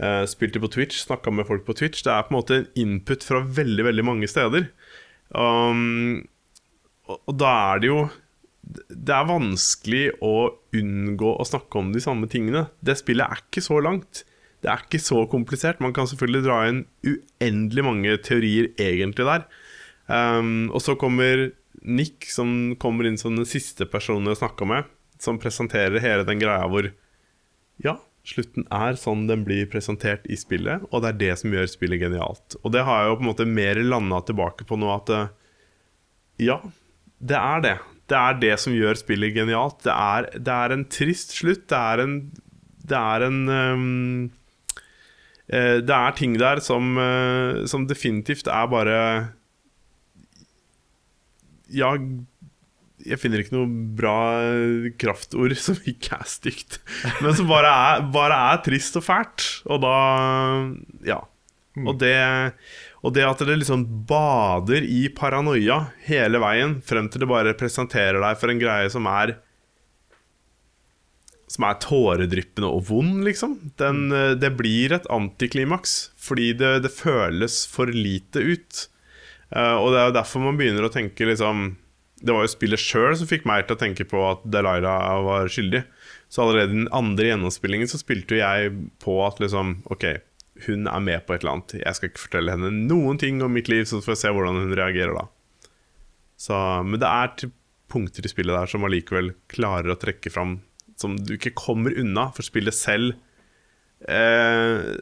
Uh, 0.01 0.24
spilte 0.24 0.60
på 0.62 0.70
Twitch, 0.73 1.02
snakka 1.05 1.32
med 1.35 1.47
folk 1.48 1.66
på 1.66 1.77
Twitch. 1.77 2.01
Det 2.05 2.12
er 2.12 2.24
på 2.24 2.32
en 2.32 2.39
måte 2.39 2.60
input 2.81 3.24
fra 3.27 3.43
veldig, 3.44 3.86
veldig 3.90 4.05
mange 4.09 4.28
steder. 4.31 4.70
Um, 5.28 6.23
og, 7.09 7.19
og 7.19 7.39
da 7.40 7.52
er 7.73 7.81
det 7.82 7.89
jo 7.89 8.01
Det 8.62 9.14
er 9.16 9.27
vanskelig 9.27 10.02
å 10.23 10.35
unngå 10.77 11.31
å 11.35 11.47
snakke 11.47 11.81
om 11.81 11.90
de 11.93 12.02
samme 12.05 12.28
tingene. 12.31 12.66
Det 12.81 12.97
spillet 13.01 13.27
er 13.27 13.43
ikke 13.43 13.64
så 13.64 13.81
langt. 13.85 14.23
Det 14.62 14.70
er 14.70 14.85
ikke 14.85 15.01
så 15.02 15.24
komplisert. 15.31 15.82
Man 15.82 15.94
kan 15.97 16.06
selvfølgelig 16.09 16.44
dra 16.47 16.60
inn 16.70 16.85
uendelig 17.02 17.85
mange 17.85 18.14
teorier 18.23 18.70
egentlig 18.81 19.27
der. 19.27 19.48
Um, 20.06 20.70
og 20.70 20.81
så 20.85 20.94
kommer 20.98 21.51
Nick, 21.82 22.28
som 22.31 22.77
kommer 22.81 23.09
inn 23.09 23.19
som 23.19 23.35
den 23.36 23.48
siste 23.48 23.89
personen 23.90 24.31
jeg 24.31 24.39
snakka 24.39 24.69
med, 24.69 24.86
som 25.23 25.40
presenterer 25.43 26.02
hele 26.02 26.27
den 26.28 26.40
greia 26.43 26.69
hvor 26.70 26.93
Ja, 27.82 27.97
slutten 28.27 28.66
er 28.70 28.99
sånn 28.99 29.27
den 29.27 29.43
blir 29.47 29.66
presentert 29.70 30.27
i 30.31 30.39
spillet, 30.39 30.85
og 30.90 31.03
det 31.03 31.12
er 31.12 31.20
det 31.23 31.32
som 31.40 31.55
gjør 31.55 31.70
spillet 31.70 32.03
genialt. 32.05 32.57
Og 32.62 32.74
det 32.74 32.85
har 32.86 33.03
jeg 33.03 33.11
jo 33.11 33.16
på 33.19 33.24
en 33.24 33.31
måte 33.32 33.49
mer 33.49 33.81
landa 33.82 34.20
tilbake 34.28 34.66
på 34.69 34.78
nå, 34.78 34.90
at 34.94 35.11
eh, 35.15 35.32
ja, 36.47 36.61
det 37.23 37.39
er 37.39 37.65
det. 37.65 37.74
Det 38.11 38.19
er 38.19 38.39
det 38.43 38.55
som 38.61 38.74
gjør 38.77 38.99
spillet 38.99 39.35
genialt. 39.35 39.82
Det 39.86 39.94
er, 39.94 40.28
det 40.36 40.55
er 40.55 40.74
en 40.74 40.86
trist 40.90 41.35
slutt. 41.36 41.69
Det 41.70 41.78
er 41.78 42.03
en 42.03 42.16
Det 42.82 42.99
er 42.99 43.23
en 43.23 43.39
um, 43.49 44.31
Det 45.47 45.94
er 45.94 46.16
ting 46.19 46.35
der 46.39 46.61
som, 46.61 46.99
som 47.66 47.86
definitivt 47.86 48.49
er 48.51 48.66
bare 48.66 48.99
Ja, 51.70 51.94
jeg 53.06 53.18
finner 53.20 53.42
ikke 53.42 53.56
noe 53.56 53.68
bra 53.98 54.16
kraftord 55.00 55.54
som 55.58 55.78
ikke 55.88 56.16
er 56.18 56.28
stygt, 56.28 56.80
men 57.24 57.34
som 57.38 57.50
bare 57.50 57.70
er, 57.70 58.08
bare 58.14 58.38
er 58.52 58.62
trist 58.66 58.98
og 59.00 59.06
fælt. 59.08 59.50
Og 59.70 59.82
da 59.84 59.98
Ja. 61.08 61.22
Og 61.72 61.96
det, 61.96 62.12
og 63.00 63.14
det 63.16 63.22
at 63.24 63.40
det 63.48 63.54
liksom 63.62 63.86
bader 64.04 64.84
i 64.84 65.06
paranoia 65.08 65.78
hele 66.04 66.36
veien, 66.42 66.74
frem 66.84 67.08
til 67.08 67.24
det 67.24 67.30
bare 67.30 67.54
presenterer 67.56 68.20
deg 68.20 68.36
for 68.36 68.52
en 68.52 68.60
greie 68.60 68.90
som 68.92 69.08
er 69.08 69.38
Som 71.48 71.64
er 71.68 71.80
tåredryppende 71.80 72.68
og 72.68 72.86
vond, 72.88 73.24
liksom. 73.24 73.58
Den, 73.80 74.08
det 74.40 74.52
blir 74.56 74.92
et 74.92 75.08
antiklimaks, 75.12 76.12
fordi 76.16 76.52
det, 76.56 76.70
det 76.84 76.92
føles 76.92 77.66
for 77.68 77.88
lite 77.92 78.40
ut. 78.40 78.86
Uh, 79.52 79.76
og 79.76 79.92
det 79.92 79.98
er 80.00 80.06
jo 80.08 80.14
derfor 80.16 80.40
man 80.40 80.56
begynner 80.56 80.86
å 80.88 80.92
tenke 80.92 81.28
liksom 81.28 81.74
Det 82.23 82.35
var 82.35 82.47
jo 82.47 82.53
spillet 82.53 82.81
sjøl 82.81 83.16
som 83.19 83.28
fikk 83.31 83.47
meg 83.49 83.66
til 83.66 83.74
å 83.74 83.81
tenke 83.81 84.07
på 84.07 84.20
at 84.28 84.44
Delaira 84.47 84.94
var 85.27 85.51
skyldig. 85.51 85.82
Så 86.32 86.44
allerede 86.44 86.70
i 86.70 86.78
den 86.78 86.93
andre 86.94 87.32
gjennomspillingen 87.32 87.90
så 87.90 87.99
spilte 88.01 88.39
jeg 88.39 88.70
på 89.03 89.16
at 89.27 89.43
liksom 89.43 89.81
OK, 89.93 90.07
hun 90.66 90.86
er 90.86 91.03
med 91.03 91.27
på 91.27 91.35
et 91.35 91.43
eller 91.43 91.57
annet. 91.57 91.74
Jeg 91.82 91.99
skal 91.99 92.12
ikke 92.12 92.24
fortelle 92.27 92.55
henne 92.55 92.70
noen 92.86 93.19
ting 93.20 93.43
om 93.43 93.53
mitt 93.53 93.70
liv, 93.73 93.85
så 93.89 94.01
får 94.01 94.15
jeg 94.15 94.23
se 94.23 94.35
hvordan 94.36 94.62
hun 94.62 94.77
reagerer 94.78 95.19
da. 95.19 95.27
Så, 96.40 96.57
men 96.86 97.03
det 97.03 97.11
er 97.11 97.51
punkter 97.93 98.24
i 98.27 98.31
spillet 98.32 98.57
der 98.57 98.70
som 98.70 98.86
allikevel 98.86 99.35
klarer 99.53 99.93
å 99.93 99.99
trekke 100.01 100.31
fram 100.32 100.57
Som 100.99 101.16
du 101.20 101.35
ikke 101.36 101.55
kommer 101.59 101.94
unna, 101.99 102.28
for 102.35 102.47
spillet 102.47 102.77
selv 102.77 103.16
eh, 104.07 104.93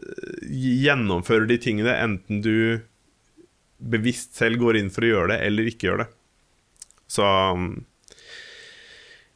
gjennomfører 0.49 1.49
de 1.51 1.59
tingene, 1.61 1.93
enten 1.93 2.41
du 2.45 2.81
bevisst 3.81 4.37
selv 4.39 4.61
går 4.63 4.79
inn 4.81 4.91
for 4.93 5.05
å 5.05 5.11
gjøre 5.11 5.33
det, 5.35 5.39
eller 5.49 5.69
ikke 5.69 5.89
gjør 5.89 6.03
det. 6.05 6.09
Så 7.11 7.27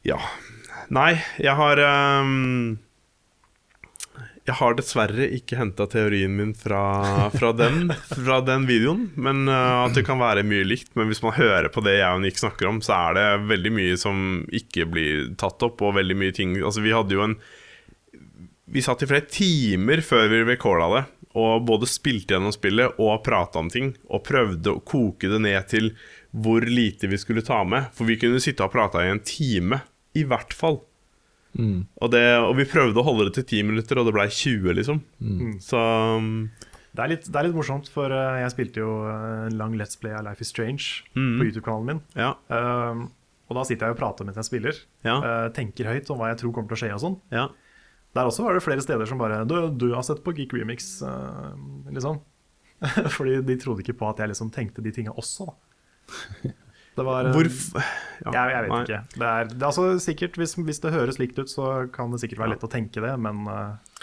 Ja. 0.05 0.19
Nei, 0.93 1.15
jeg 1.41 1.55
har 1.57 1.79
um, 2.21 2.75
Jeg 4.45 4.55
har 4.59 4.75
dessverre 4.77 5.25
ikke 5.33 5.57
henta 5.57 5.87
teorien 5.89 6.35
min 6.37 6.51
fra, 6.53 7.31
fra, 7.33 7.49
den, 7.57 7.89
fra 8.13 8.37
den 8.45 8.67
videoen. 8.69 9.07
Men 9.17 9.49
uh, 9.49 9.87
At 9.87 9.97
det 9.97 10.05
kan 10.05 10.21
være 10.21 10.45
mye 10.45 10.67
likt. 10.67 10.93
Men 10.95 11.09
hvis 11.09 11.23
man 11.25 11.35
hører 11.35 11.71
på 11.73 11.83
det 11.85 11.97
jeg 11.97 12.13
og 12.13 12.21
Nick 12.23 12.39
snakker 12.39 12.69
om, 12.69 12.79
så 12.85 12.93
er 13.09 13.17
det 13.17 13.27
veldig 13.49 13.73
mye 13.73 13.97
som 13.99 14.45
ikke 14.53 14.87
blir 14.93 15.33
tatt 15.41 15.65
opp, 15.65 15.81
og 15.81 15.97
veldig 15.97 16.19
mye 16.21 16.35
ting 16.37 16.55
Altså, 16.61 16.85
vi 16.85 16.93
hadde 16.95 17.17
jo 17.17 17.25
en 17.25 17.35
Vi 18.71 18.85
satt 18.85 19.03
i 19.03 19.09
flere 19.09 19.27
timer 19.29 20.05
før 20.05 20.29
vi 20.31 20.45
recorda 20.45 20.87
det, 20.93 21.03
og 21.35 21.65
både 21.67 21.89
spilte 21.89 22.33
gjennom 22.33 22.53
spillet 22.55 23.01
og 23.03 23.19
prata 23.25 23.59
om 23.59 23.67
ting, 23.69 23.91
og 24.07 24.23
prøvde 24.25 24.71
å 24.71 24.81
koke 24.87 25.27
det 25.29 25.41
ned 25.43 25.67
til 25.69 25.91
hvor 26.35 26.65
lite 26.67 27.07
vi 27.07 27.17
skulle 27.21 27.43
ta 27.45 27.61
med. 27.63 27.87
For 27.95 28.07
vi 28.09 28.17
kunne 28.19 28.41
sitte 28.43 28.65
og 28.65 28.73
prata 28.73 29.03
i 29.05 29.11
en 29.13 29.21
time, 29.23 29.81
i 30.17 30.23
hvert 30.27 30.51
fall. 30.55 30.81
Mm. 31.55 31.85
Og, 32.03 32.09
det, 32.11 32.23
og 32.43 32.55
vi 32.57 32.65
prøvde 32.67 32.99
å 32.99 33.05
holde 33.07 33.29
det 33.29 33.37
til 33.37 33.45
10 33.61 33.67
minutter, 33.69 33.99
og 34.01 34.09
det 34.09 34.13
blei 34.17 34.25
20, 34.27 34.73
liksom. 34.75 34.97
Så 35.63 35.79
um, 36.19 36.31
Det 36.95 37.03
er, 37.05 37.11
litt, 37.13 37.29
det 37.31 37.39
er 37.39 37.47
litt 37.47 37.55
morsomt, 37.55 37.87
for 37.91 38.11
eh, 38.11 38.41
jeg 38.43 38.51
spilte 38.55 38.81
jo 38.83 38.89
eh, 39.07 39.45
en 39.49 39.55
lang 39.59 39.77
Let's 39.79 39.95
Play 39.99 40.11
av 40.15 40.25
Life 40.27 40.43
is 40.43 40.51
Strange 40.51 41.05
Mm. 41.15 41.37
på 41.39 41.47
YouTube-kanalen 41.47 41.87
min. 41.93 42.01
ja. 42.19 42.33
Um, 42.51 43.05
og 43.45 43.59
da 43.59 43.63
sitter 43.69 43.85
jeg 43.85 43.93
og 43.93 43.99
prater 43.99 44.25
mens 44.25 44.39
jeg 44.41 44.47
spiller. 44.47 44.77
Ja. 45.05 45.15
Uh, 45.21 45.47
tenker 45.53 45.85
høyt 45.91 46.07
om 46.09 46.17
hva 46.17 46.31
jeg 46.31 46.39
tror 46.41 46.51
kommer 46.55 46.71
til 46.71 46.79
å 46.79 46.81
skje 46.81 46.93
og 46.95 47.01
sånn. 47.03 47.17
ja. 47.31 47.47
Der 48.15 48.29
også 48.29 48.45
var 48.45 48.55
det 48.55 48.63
flere 48.63 48.79
steder 48.79 49.05
som 49.09 49.19
bare 49.19 49.41
Du, 49.43 49.53
du 49.75 49.89
har 49.91 50.01
sett 50.07 50.21
på 50.23 50.31
Geek 50.37 50.53
Remix, 50.55 50.85
uh, 51.03 51.51
liksom. 51.91 52.21
Fordi 53.15 53.41
de 53.45 53.57
trodde 53.59 53.83
ikke 53.83 53.95
på 53.99 54.07
at 54.09 54.19
jeg 54.23 54.31
liksom 54.31 54.49
tenkte 54.55 54.81
de 54.83 54.91
tinga 54.95 55.11
også, 55.19 55.45
da. 55.51 55.55
Det 56.95 57.03
var 57.03 57.27
eh, 57.27 57.35
Hvorfor 57.35 57.83
ja. 57.83 58.31
Jeg, 58.31 58.51
jeg 58.53 58.63
vet 58.63 58.71
Nei. 58.71 58.81
ikke. 58.85 58.99
Det 59.11 59.27
er, 59.27 59.49
det 59.51 59.59
er 59.59 59.67
altså 59.67 59.87
sikkert, 60.01 60.37
hvis, 60.39 60.55
hvis 60.67 60.81
det 60.83 60.93
høres 60.95 61.19
likt 61.19 61.39
ut, 61.41 61.51
så 61.51 61.73
kan 61.93 62.13
det 62.13 62.21
sikkert 62.23 62.43
være 62.43 62.53
lett 62.55 62.63
å 62.63 62.71
tenke 62.71 63.03
det, 63.03 63.11
men 63.21 63.43
eh, 63.51 63.99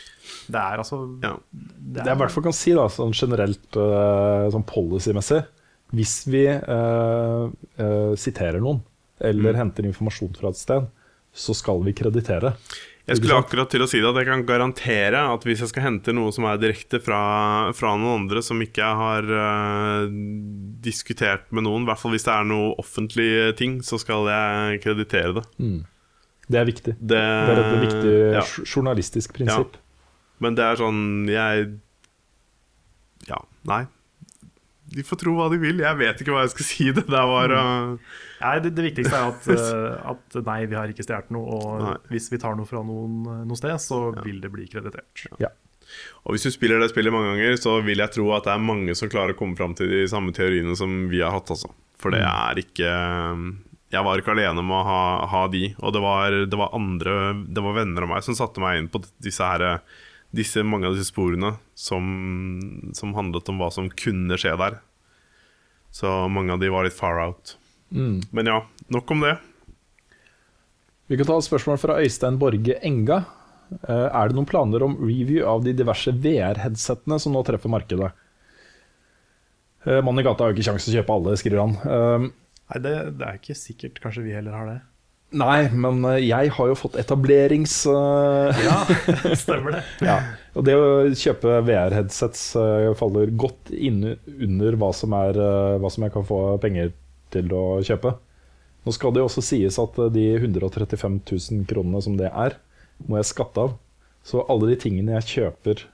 det 0.53 0.61
er 0.61 0.83
altså 0.83 1.01
Ja. 1.23 1.35
Det 1.51 2.05
jeg 2.05 2.15
i 2.15 2.20
hvert 2.20 2.35
fall 2.35 2.47
kan 2.47 2.57
si, 2.57 2.74
da, 2.77 2.87
sånn 2.93 3.15
generelt 3.16 3.79
uh, 3.81 4.47
sånn 4.53 4.65
policymessig 4.69 5.41
Hvis 5.97 6.15
vi 6.31 6.45
uh, 6.49 7.49
uh, 7.49 8.12
siterer 8.20 8.62
noen, 8.62 8.83
eller 9.23 9.59
henter 9.59 9.89
informasjon 9.89 10.37
fra 10.39 10.53
et 10.53 10.61
sted, 10.61 10.87
så 11.33 11.55
skal 11.57 11.81
vi 11.85 11.95
kreditere. 11.97 12.55
Jeg 13.03 13.19
skulle 13.19 13.39
akkurat 13.43 13.70
til 13.73 13.83
å 13.83 13.87
si 13.91 13.99
det 13.99 14.07
at 14.07 14.19
jeg 14.20 14.29
kan 14.29 14.45
garantere 14.47 15.20
at 15.27 15.43
hvis 15.47 15.65
jeg 15.65 15.73
skal 15.73 15.87
hente 15.89 16.12
noe 16.15 16.31
som 16.35 16.47
er 16.47 16.61
direkte 16.62 17.01
fra, 17.03 17.23
fra 17.74 17.97
noen 17.99 18.23
andre 18.23 18.43
som 18.47 18.61
ikke 18.62 18.79
jeg 18.79 18.99
har 19.01 19.27
uh, 19.27 20.05
diskutert 20.85 21.49
med 21.51 21.66
noen, 21.66 21.83
i 21.83 21.91
hvert 21.91 21.99
fall 21.99 22.15
hvis 22.15 22.29
det 22.29 22.35
er 22.37 22.47
noe 22.47 22.77
offentlige 22.79 23.49
ting, 23.59 23.81
så 23.83 23.99
skal 23.99 24.31
jeg 24.31 24.83
kreditere 24.85 25.35
det. 25.41 25.45
Det 26.47 26.61
er 26.61 26.69
viktig. 26.69 26.95
Det, 27.01 27.19
Det 27.19 27.57
er 27.57 27.62
et 27.65 27.83
viktig 27.89 28.15
ja. 28.37 28.45
journalistisk 28.66 29.35
prinsipp. 29.35 29.81
Men 30.43 30.57
det 30.59 30.65
er 30.66 30.79
sånn 30.79 31.03
Jeg 31.31 31.69
Ja, 33.29 33.39
nei. 33.70 33.85
De 34.93 35.05
får 35.06 35.20
tro 35.23 35.35
hva 35.36 35.48
de 35.52 35.59
vil. 35.62 35.81
Jeg 35.82 35.98
vet 35.98 36.20
ikke 36.23 36.35
hva 36.35 36.44
jeg 36.44 36.52
skal 36.55 36.69
si. 36.69 36.86
Det 36.94 37.06
der 37.09 37.28
var 37.28 37.55
uh, 37.56 38.12
Nei, 38.43 38.55
det, 38.64 38.73
det 38.77 38.86
viktigste 38.90 39.19
er 39.19 39.32
at, 39.32 39.48
uh, 39.56 40.12
at 40.12 40.39
nei, 40.44 40.60
vi 40.70 40.78
har 40.78 40.93
ikke 40.93 41.06
stjålet 41.06 41.32
noe, 41.35 41.59
og 41.59 41.85
Nei. 41.85 41.97
hvis 42.12 42.28
vi 42.32 42.40
tar 42.43 42.56
noe 42.59 42.69
fra 42.69 42.82
noen 42.86 43.20
eh, 43.24 43.43
noe 43.48 43.59
sted, 43.59 43.74
så 43.82 44.05
vil 44.23 44.40
det 44.43 44.51
bli 44.52 44.66
kreditert. 44.70 45.27
Ja. 45.43 45.52
Og 46.24 46.35
hvis 46.35 46.47
du 46.47 46.52
spiller 46.55 46.81
det 46.81 46.90
spillet 46.93 47.14
mange 47.14 47.32
ganger, 47.32 47.59
så 47.60 47.77
vil 47.85 48.01
jeg 48.02 48.14
tro 48.14 48.31
at 48.36 48.47
det 48.47 48.55
er 48.55 48.64
mange 48.64 48.97
som 48.98 49.10
klarer 49.12 49.35
å 49.35 49.39
komme 49.39 49.59
fram 49.59 49.77
til 49.78 49.90
de 49.93 50.05
samme 50.10 50.35
teoriene 50.36 50.77
som 50.78 51.06
vi 51.12 51.20
har 51.23 51.35
hatt, 51.35 51.52
altså. 51.52 51.70
For 52.02 52.14
det 52.14 52.23
er 52.27 52.59
ikke 52.59 52.93
Jeg 53.93 54.02
var 54.02 54.19
ikke 54.19 54.32
alene 54.35 54.64
med 54.64 54.74
å 54.74 54.86
ha, 54.89 55.02
ha 55.31 55.43
de, 55.52 55.69
og 55.78 55.93
det 55.94 56.01
var, 56.02 56.35
det 56.51 56.59
var 56.59 56.73
andre 56.74 57.12
Det 57.47 57.62
var 57.62 57.77
venner 57.77 58.02
av 58.02 58.10
meg 58.10 58.24
som 58.27 58.35
satte 58.35 58.62
meg 58.62 58.81
inn 58.81 58.89
på 58.90 59.05
disse 59.23 59.47
her 59.47 59.82
disse, 60.33 60.65
mange 60.65 60.89
av 60.89 60.97
disse 60.97 61.13
sporene 61.13 61.55
som, 61.79 62.07
som 62.97 63.15
handlet 63.17 63.51
om 63.53 63.61
hva 63.61 63.71
som 63.75 63.91
kunne 63.91 64.39
skje 64.41 64.55
der. 64.61 64.81
Så 65.93 66.09
mange 66.33 66.55
av 66.55 66.63
de 66.63 66.71
var 66.73 66.87
litt 66.87 66.97
far 66.97 67.21
out. 67.21 67.57
Mm. 67.93 68.23
Men 68.33 68.49
ja, 68.49 68.59
nok 68.93 69.11
om 69.13 69.27
det. 69.27 69.37
Vi 71.13 71.19
kan 71.21 71.29
ta 71.29 71.37
et 71.37 71.49
spørsmål 71.49 71.81
fra 71.83 71.99
Øystein 72.01 72.39
Borge 72.41 72.79
Enga. 72.81 73.23
Eh, 73.73 74.09
er 74.09 74.29
det 74.29 74.37
noen 74.37 74.49
planer 74.49 74.85
om 74.85 74.97
review 75.03 75.45
av 75.49 75.65
de 75.65 75.75
diverse 75.77 76.13
VR-headsettene 76.25 77.19
som 77.21 77.37
nå 77.37 77.45
treffer 77.45 77.73
markedet? 77.73 78.13
Uh, 79.83 79.99
Mannen 79.99 80.23
i 80.23 80.25
gata 80.25 80.45
har 80.45 80.53
jo 80.53 80.57
ikke 80.57 80.69
sjanse 80.69 80.87
til 80.87 80.95
å 80.95 81.01
kjøpe 81.01 81.15
alle, 81.17 81.37
skriver 81.41 81.61
han. 81.65 81.73
Eh, 81.83 82.27
Nei, 82.73 82.81
det, 82.81 82.93
det 83.19 83.27
er 83.27 83.37
ikke 83.37 83.59
sikkert 83.59 83.99
kanskje 84.01 84.25
vi 84.25 84.33
heller 84.33 84.55
har 84.57 84.69
det. 84.71 84.79
Nei, 85.33 85.69
men 85.73 86.03
eh, 86.11 86.19
jeg 86.27 86.51
har 86.57 86.71
jo 86.71 86.77
fått 86.79 86.97
etablerings... 87.01 87.75
eh, 87.91 88.63
Ja, 88.67 88.79
stemmer 89.43 89.79
det. 89.79 89.83
ja. 90.05 90.19
Og 90.53 90.67
det 90.69 90.75
å 90.77 90.89
kjøpe 91.17 91.61
VR-headsets 91.65 92.43
eh, 92.61 92.91
faller 92.99 93.31
godt 93.41 93.73
inne 93.73 94.17
under 94.37 94.77
hva 94.81 94.91
som, 94.97 95.15
er, 95.17 95.39
hva 95.81 95.91
som 95.93 96.05
jeg 96.05 96.13
kan 96.15 96.27
få 96.29 96.43
penger 96.63 96.93
til 97.33 97.49
å 97.57 97.65
kjøpe. 97.85 98.13
Nå 98.85 98.93
skal 98.93 99.15
det 99.15 99.23
jo 99.23 99.29
også 99.31 99.45
sies 99.47 99.79
at 99.79 99.97
de 100.13 100.27
135 100.41 101.21
000 101.31 101.65
kronene 101.71 102.03
som 102.05 102.17
det 102.19 102.29
er, 102.29 102.59
må 103.09 103.17
jeg 103.21 103.31
skatte 103.31 103.65
av. 103.69 103.77
Så 104.27 104.43
alle 104.51 104.69
de 104.73 104.77
tingene 104.83 105.17
jeg 105.21 105.31
kjøper 105.39 105.87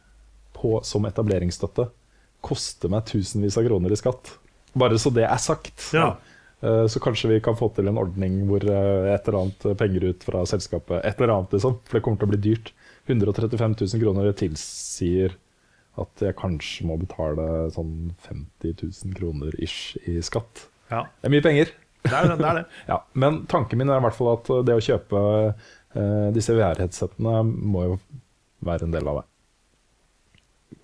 på, 0.59 0.79
som 0.85 1.07
etableringsstøtte, 1.09 1.87
koster 2.45 2.91
meg 2.93 3.07
tusenvis 3.09 3.57
av 3.61 3.67
kroner 3.69 3.95
i 3.95 3.99
skatt. 4.01 4.35
Bare 4.79 4.99
så 5.01 5.11
det 5.15 5.25
er 5.29 5.41
sagt. 5.43 5.91
Ja. 5.95 6.17
Eh, 6.61 6.87
Så 6.91 7.01
kanskje 7.01 7.31
vi 7.31 7.41
kan 7.45 7.57
få 7.57 7.69
til 7.75 7.89
en 7.91 7.99
ordning 8.01 8.41
hvor 8.49 8.65
eh, 8.65 9.13
et 9.15 9.29
eller 9.29 9.41
annet 9.45 9.67
penger 9.79 10.09
ut 10.11 10.25
fra 10.27 10.45
selskapet 10.47 11.05
Et 11.05 11.21
eller 11.21 11.35
annet, 11.37 11.53
liksom. 11.55 11.79
For 11.87 11.99
det 11.99 12.05
kommer 12.07 12.19
til 12.23 12.29
å 12.29 12.33
bli 12.35 12.41
dyrt. 12.51 12.73
135 13.09 13.77
000 13.81 14.03
kroner 14.03 14.33
tilsier 14.37 15.37
at 15.99 16.23
jeg 16.23 16.37
kanskje 16.39 16.85
må 16.87 16.95
betale 17.01 17.45
sånn 17.75 18.13
50 18.29 18.75
000 18.85 19.15
kroner 19.19 19.55
ish 19.65 19.97
i 20.07 20.19
skatt. 20.23 20.67
Ja. 20.93 21.07
Det 21.19 21.27
er 21.27 21.33
mye 21.35 21.43
penger. 21.47 21.73
Det 22.05 22.13
er 22.15 22.29
det. 22.31 22.37
Er 22.39 22.61
det. 22.61 22.67
Ja, 22.93 23.01
men 23.19 23.41
tanken 23.51 23.81
min 23.81 23.91
er 23.91 23.99
i 23.99 24.05
hvert 24.05 24.15
fall 24.15 24.31
at 24.37 24.51
det 24.69 24.77
å 24.79 24.85
kjøpe 24.85 25.23
eh, 25.49 26.29
disse 26.37 26.55
VR-headsetene 26.55 27.41
må 27.49 27.87
jo 27.89 27.97
være 28.67 28.87
en 28.87 28.95
del 28.95 29.11
av 29.11 29.23
det. 29.23 29.27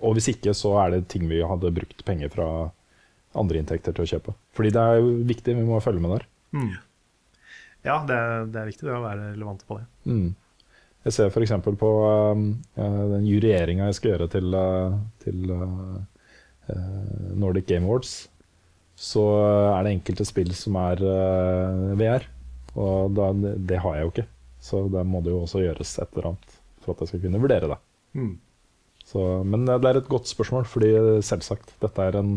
Og 0.05 0.17
hvis 0.17 0.31
ikke, 0.33 0.55
så 0.57 0.75
er 0.83 0.95
det 0.97 1.05
ting 1.13 1.29
vi 1.31 1.43
hadde 1.47 1.71
brukt 1.77 2.03
penger 2.09 2.33
fra 2.33 2.49
andre 3.39 3.61
inntekter 3.61 3.95
til 3.95 4.05
å 4.07 4.11
kjøpe. 4.17 4.35
Fordi 4.55 4.71
det 4.75 4.83
er 4.83 5.07
viktig, 5.29 5.57
vi 5.59 5.67
må 5.67 5.81
følge 5.83 6.03
med 6.03 6.17
der. 6.17 6.27
Mm. 6.55 6.73
Ja, 7.85 7.99
det, 8.09 8.19
det, 8.55 8.61
er 8.61 8.71
viktig 8.71 8.87
det 8.87 8.97
å 8.97 9.05
være 9.05 9.33
relevante 9.35 9.67
på 9.69 9.79
det. 9.81 9.87
Mm. 10.09 10.29
Jeg 11.05 11.17
ser 11.17 11.29
f.eks. 11.29 11.53
på 11.81 11.91
uh, 12.01 12.45
den 12.79 13.27
jurieringa 13.29 13.91
jeg 13.91 13.99
skal 13.99 14.15
gjøre 14.15 14.29
til, 14.33 14.55
uh, 14.57 14.95
til 15.21 15.51
uh, 15.53 15.99
Nordic 17.37 17.69
Game 17.69 17.85
Awards. 17.85 18.15
Så 18.97 19.25
er 19.43 19.85
det 19.85 19.97
enkelte 19.99 20.25
spill 20.25 20.55
som 20.57 20.79
er 20.79 21.01
VR, 21.99 22.23
og 22.79 23.17
da, 23.19 23.33
det 23.59 23.81
har 23.83 23.97
jeg 23.97 24.07
jo 24.07 24.13
ikke. 24.13 24.27
Så 24.63 24.85
da 24.89 25.03
må 25.05 25.21
det 25.21 25.33
jo 25.35 25.43
også 25.43 25.65
gjøres 25.65 25.97
et 25.99 26.15
eller 26.15 26.31
annet 26.31 26.55
for 26.85 26.95
at 26.95 27.03
jeg 27.03 27.11
skal 27.11 27.25
kunne 27.25 27.41
vurdere 27.43 27.73
det. 27.73 27.79
Mm. 28.15 28.37
Så, 29.05 29.25
men 29.45 29.67
det 29.67 29.75
er 29.77 29.99
et 29.99 30.09
godt 30.09 30.31
spørsmål, 30.31 30.65
fordi 30.71 30.93
selvsagt, 31.27 31.75
dette 31.83 32.07
er 32.07 32.21
en 32.21 32.37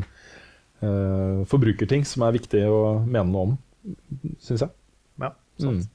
uh, 0.84 1.44
forbrukerting 1.50 2.06
som 2.08 2.26
er 2.28 2.38
viktig 2.38 2.64
å 2.70 2.80
mene 3.06 3.30
noe 3.32 3.46
om, 3.50 3.54
syns 4.44 4.66
jeg. 4.66 4.74
Ja, 5.22 5.34
sant. 5.62 5.88
Mm. 5.88 5.94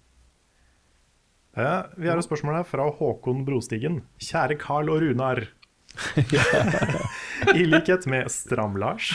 Uh, 1.53 1.83
vi 2.01 2.09
har 2.09 2.17
et 2.17 2.25
spørsmål 2.25 2.63
her 2.63 2.69
fra 2.69 2.87
Håkon 2.97 3.43
Brostigen. 3.49 4.01
Kjære 4.23 4.57
Carl 4.61 4.89
og 4.93 5.03
Runar. 5.05 5.45
I 7.59 7.67
likhet 7.69 8.07
med 8.09 8.31
Stram-Lars 8.33 9.11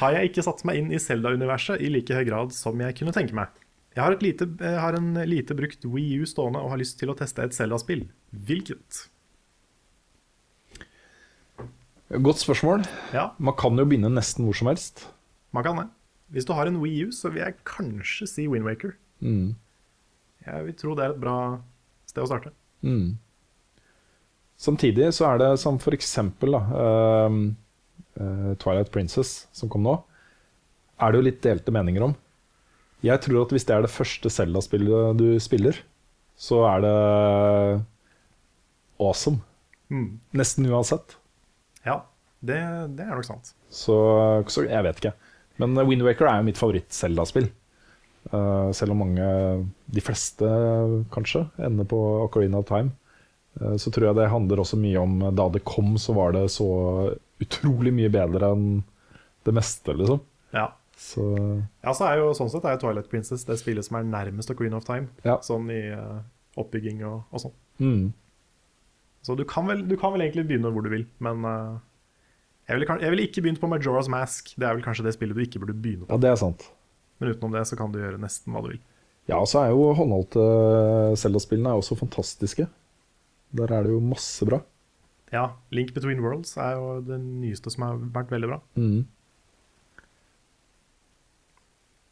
har 0.00 0.16
jeg 0.16 0.30
ikke 0.32 0.42
satt 0.42 0.64
meg 0.66 0.80
inn 0.80 0.88
i 0.90 0.98
Zelda-universet 0.98 1.78
i 1.78 1.92
like 1.94 2.16
høy 2.16 2.24
grad 2.26 2.54
som 2.56 2.80
jeg 2.82 2.96
kunne 2.98 3.14
tenke 3.14 3.36
meg. 3.38 3.54
Jeg 3.94 4.02
har, 4.02 4.16
lite, 4.22 4.46
jeg 4.58 4.82
har 4.82 4.98
en 4.98 5.14
lite 5.26 5.54
brukt 5.58 5.86
Wii 5.86 6.20
U 6.22 6.26
stående 6.28 6.62
og 6.62 6.74
har 6.74 6.80
lyst 6.82 6.98
til 7.00 7.10
å 7.10 7.16
teste 7.18 7.46
et 7.46 7.54
Zelda-spill. 7.56 8.04
Hvilket? 8.30 9.04
Godt 12.10 12.42
spørsmål. 12.42 12.82
Ja. 13.14 13.28
Man 13.38 13.54
kan 13.54 13.78
jo 13.78 13.86
begynne 13.86 14.10
nesten 14.10 14.46
hvor 14.46 14.56
som 14.58 14.66
helst. 14.66 15.04
Man 15.54 15.62
kan 15.62 15.78
det. 15.78 15.86
Hvis 16.34 16.46
du 16.46 16.52
har 16.54 16.66
en 16.66 16.80
Wii 16.82 17.06
U, 17.06 17.10
så 17.14 17.30
vil 17.30 17.42
jeg 17.44 17.58
kanskje 17.66 18.26
si 18.26 18.46
Windwaker. 18.50 18.96
Mm. 19.22 19.54
Jeg 20.46 20.64
vil 20.66 20.76
tro 20.78 20.94
det 20.98 21.04
er 21.04 21.14
et 21.14 21.20
bra 21.22 21.36
sted 22.10 22.24
å 22.24 22.30
starte. 22.30 22.50
Mm. 22.82 23.18
Samtidig 24.60 25.12
så 25.14 25.28
er 25.30 25.40
det 25.42 25.50
som 25.62 25.78
for 25.80 25.94
eksempel 25.96 26.56
da, 26.56 26.62
uh, 27.30 28.54
Twilight 28.60 28.90
Princess, 28.92 29.46
som 29.56 29.70
kom 29.72 29.86
nå, 29.86 29.94
er 31.00 31.12
det 31.12 31.20
jo 31.20 31.26
litt 31.28 31.40
delte 31.46 31.74
meninger 31.74 32.08
om. 32.10 32.16
Jeg 33.06 33.22
tror 33.24 33.44
at 33.44 33.54
hvis 33.54 33.64
det 33.68 33.76
er 33.76 33.86
det 33.86 33.94
første 33.94 34.32
Zelda-spillet 34.32 35.16
du 35.16 35.28
spiller, 35.40 35.78
så 36.36 36.64
er 36.74 36.84
det 36.84 36.96
awesome. 39.00 39.40
Mm. 39.88 40.20
Nesten 40.36 40.68
uansett. 40.68 41.16
Ja, 41.86 42.02
det, 42.40 42.58
det 42.96 43.06
er 43.06 43.14
nok 43.14 43.28
sant. 43.28 43.52
Så, 43.68 43.96
så, 44.48 44.64
jeg 44.68 44.86
vet 44.86 45.02
ikke. 45.02 45.14
Men 45.60 45.76
Windwaker 45.88 46.28
er 46.28 46.40
jo 46.40 46.48
mitt 46.48 46.60
favoritt-Zelda-spill. 46.60 47.50
Uh, 48.30 48.68
selv 48.76 48.92
om 48.94 49.00
mange, 49.00 49.26
de 49.92 50.02
fleste 50.04 50.48
kanskje, 51.12 51.46
ender 51.64 51.88
på 51.88 51.98
Ocarina 52.26 52.60
of 52.60 52.68
Time. 52.68 52.92
Uh, 53.60 53.76
så 53.80 53.92
tror 53.92 54.10
jeg 54.10 54.20
det 54.20 54.30
handler 54.32 54.62
også 54.62 54.80
mye 54.80 55.00
om 55.00 55.18
da 55.36 55.48
det 55.52 55.64
kom, 55.68 55.96
så 56.00 56.16
var 56.16 56.36
det 56.36 56.46
så 56.52 56.68
utrolig 57.40 57.92
mye 57.96 58.12
bedre 58.12 58.52
enn 58.52 58.68
det 59.48 59.56
meste, 59.56 59.96
liksom. 59.96 60.20
Ja. 60.56 60.68
Så, 61.00 61.24
ja, 61.80 61.94
så 61.96 62.10
er 62.10 62.20
jo 62.20 62.32
sånn 62.36 62.50
sett 62.52 62.66
er 62.68 62.76
Twilight 62.80 63.08
Princess 63.08 63.46
det 63.48 63.56
spillet 63.56 63.86
som 63.86 63.96
er 63.96 64.08
nærmest 64.08 64.52
Ocarina 64.52 64.76
of 64.80 64.88
Time. 64.88 65.08
Ja. 65.24 65.38
Sånn 65.44 65.70
i 65.72 65.82
uh, 65.96 66.20
oppbygging 66.60 67.00
og, 67.08 67.22
og 67.32 67.44
sånn. 67.46 67.54
Mm. 67.80 68.02
Så 69.26 69.36
du 69.36 69.44
kan, 69.44 69.66
vel, 69.68 69.82
du 69.88 69.96
kan, 70.00 70.14
vel, 70.14 70.24
egentlig 70.24 70.46
begynne 70.48 70.72
hvor 70.72 70.84
du 70.84 70.90
vil, 70.92 71.06
men 71.20 71.44
jeg 71.44 72.78
ville, 72.78 72.98
jeg 73.02 73.12
ville 73.12 73.26
ikke 73.26 73.42
begynt 73.44 73.60
på 73.60 73.68
Majora's 73.68 74.08
Mask. 74.08 74.52
Det 74.56 74.64
er 74.64 74.76
vel 74.76 74.84
kanskje 74.84 75.04
det 75.04 75.12
spillet 75.16 75.36
du 75.36 75.42
ikke 75.44 75.60
burde 75.60 75.74
begynne 75.76 76.06
på. 76.06 76.14
Ja, 76.14 76.20
det 76.22 76.30
er 76.30 76.38
sant. 76.40 76.68
Men 77.20 77.34
utenom 77.34 77.52
det 77.52 77.66
så 77.68 77.76
kan 77.76 77.92
du 77.92 77.98
gjøre 78.00 78.20
nesten 78.22 78.54
hva 78.54 78.62
du 78.64 78.70
vil. 78.72 78.82
Ja, 79.28 79.38
og 79.38 79.48
så 79.50 79.60
er 79.64 79.72
jo 79.74 79.90
håndholdte 79.98 80.44
Zelda-spillene 81.20 81.74
også 81.76 81.98
fantastiske. 81.98 82.66
Der 83.58 83.74
er 83.74 83.84
det 83.84 83.92
jo 83.92 84.00
masse 84.02 84.46
bra. 84.46 84.60
Ja. 85.34 85.50
Link 85.74 85.92
Between 85.94 86.22
Worlds 86.24 86.56
er 86.56 86.78
jo 86.78 87.00
det 87.06 87.18
nyeste 87.20 87.70
som 87.74 87.86
har 87.86 87.98
vært 88.14 88.32
veldig 88.32 88.50
bra. 88.50 88.60
Mm. 88.78 89.04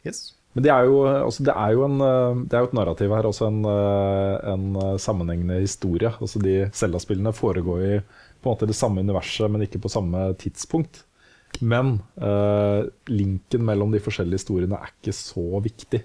Yes. 0.07 0.38
Men 0.57 0.65
det 0.65 0.71
er, 0.73 0.87
jo, 0.89 1.03
altså 1.07 1.45
det, 1.45 1.53
er 1.55 1.81
en, 1.85 1.99
det 2.49 2.57
er 2.57 2.65
jo 2.65 2.69
et 2.71 2.75
narrativ 2.75 3.13
her, 3.15 3.27
også 3.29 3.47
en, 3.47 3.61
en 3.69 4.79
sammenhengende 4.99 5.61
historie. 5.61 6.11
Altså 6.19 6.41
De 6.43 6.55
Zelda-spillene 6.75 7.35
foregår 7.37 7.85
i 7.85 7.93
måte 8.47 8.69
det 8.69 8.77
samme 8.79 9.03
universet, 9.05 9.51
men 9.51 9.65
ikke 9.65 9.81
på 9.83 9.93
samme 9.93 10.31
tidspunkt. 10.41 11.05
Men 11.61 11.99
uh, 12.21 12.87
linken 13.11 13.65
mellom 13.65 13.93
de 13.93 14.03
forskjellige 14.03 14.43
historiene 14.43 14.79
er 14.79 14.93
ikke 14.93 15.15
så 15.17 15.63
viktig. 15.65 16.03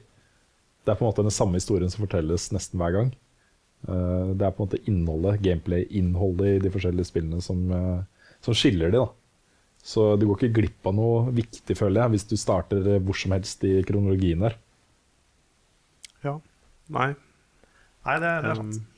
Det 0.84 0.92
er 0.92 0.98
på 0.98 1.06
en 1.06 1.12
måte 1.12 1.26
den 1.26 1.36
samme 1.36 1.60
historien 1.60 1.92
som 1.92 2.06
fortelles 2.06 2.50
nesten 2.56 2.80
hver 2.82 2.96
gang. 2.96 3.12
Uh, 3.88 4.32
det 4.34 4.48
er 4.48 4.56
på 4.56 4.64
en 4.64 4.70
måte 4.70 4.82
innholdet, 4.90 5.42
gameplay-innholdet 5.44 6.56
i 6.56 6.64
de 6.64 6.72
forskjellige 6.74 7.12
spillene 7.12 7.44
som, 7.44 7.66
uh, 7.72 8.32
som 8.44 8.58
skiller 8.58 8.94
de. 8.94 9.04
da. 9.04 9.10
Så 9.84 10.14
du 10.16 10.26
går 10.30 10.40
ikke 10.40 10.62
glipp 10.62 10.88
av 10.88 10.96
noe 10.96 11.34
viktig, 11.36 11.76
føler 11.76 12.06
jeg, 12.06 12.14
hvis 12.14 12.28
du 12.30 12.38
starter 12.40 12.86
hvor 13.04 13.18
som 13.20 13.36
helst 13.36 13.66
i 13.68 13.76
kronologien 13.84 14.46
der. 14.46 14.56
Ja. 16.24 16.38
Nei. 16.96 17.10
Nei, 18.08 18.16
det, 18.24 18.32
det 18.46 18.52
er 18.54 18.60
sant. 18.62 18.80
Um, 18.80 18.90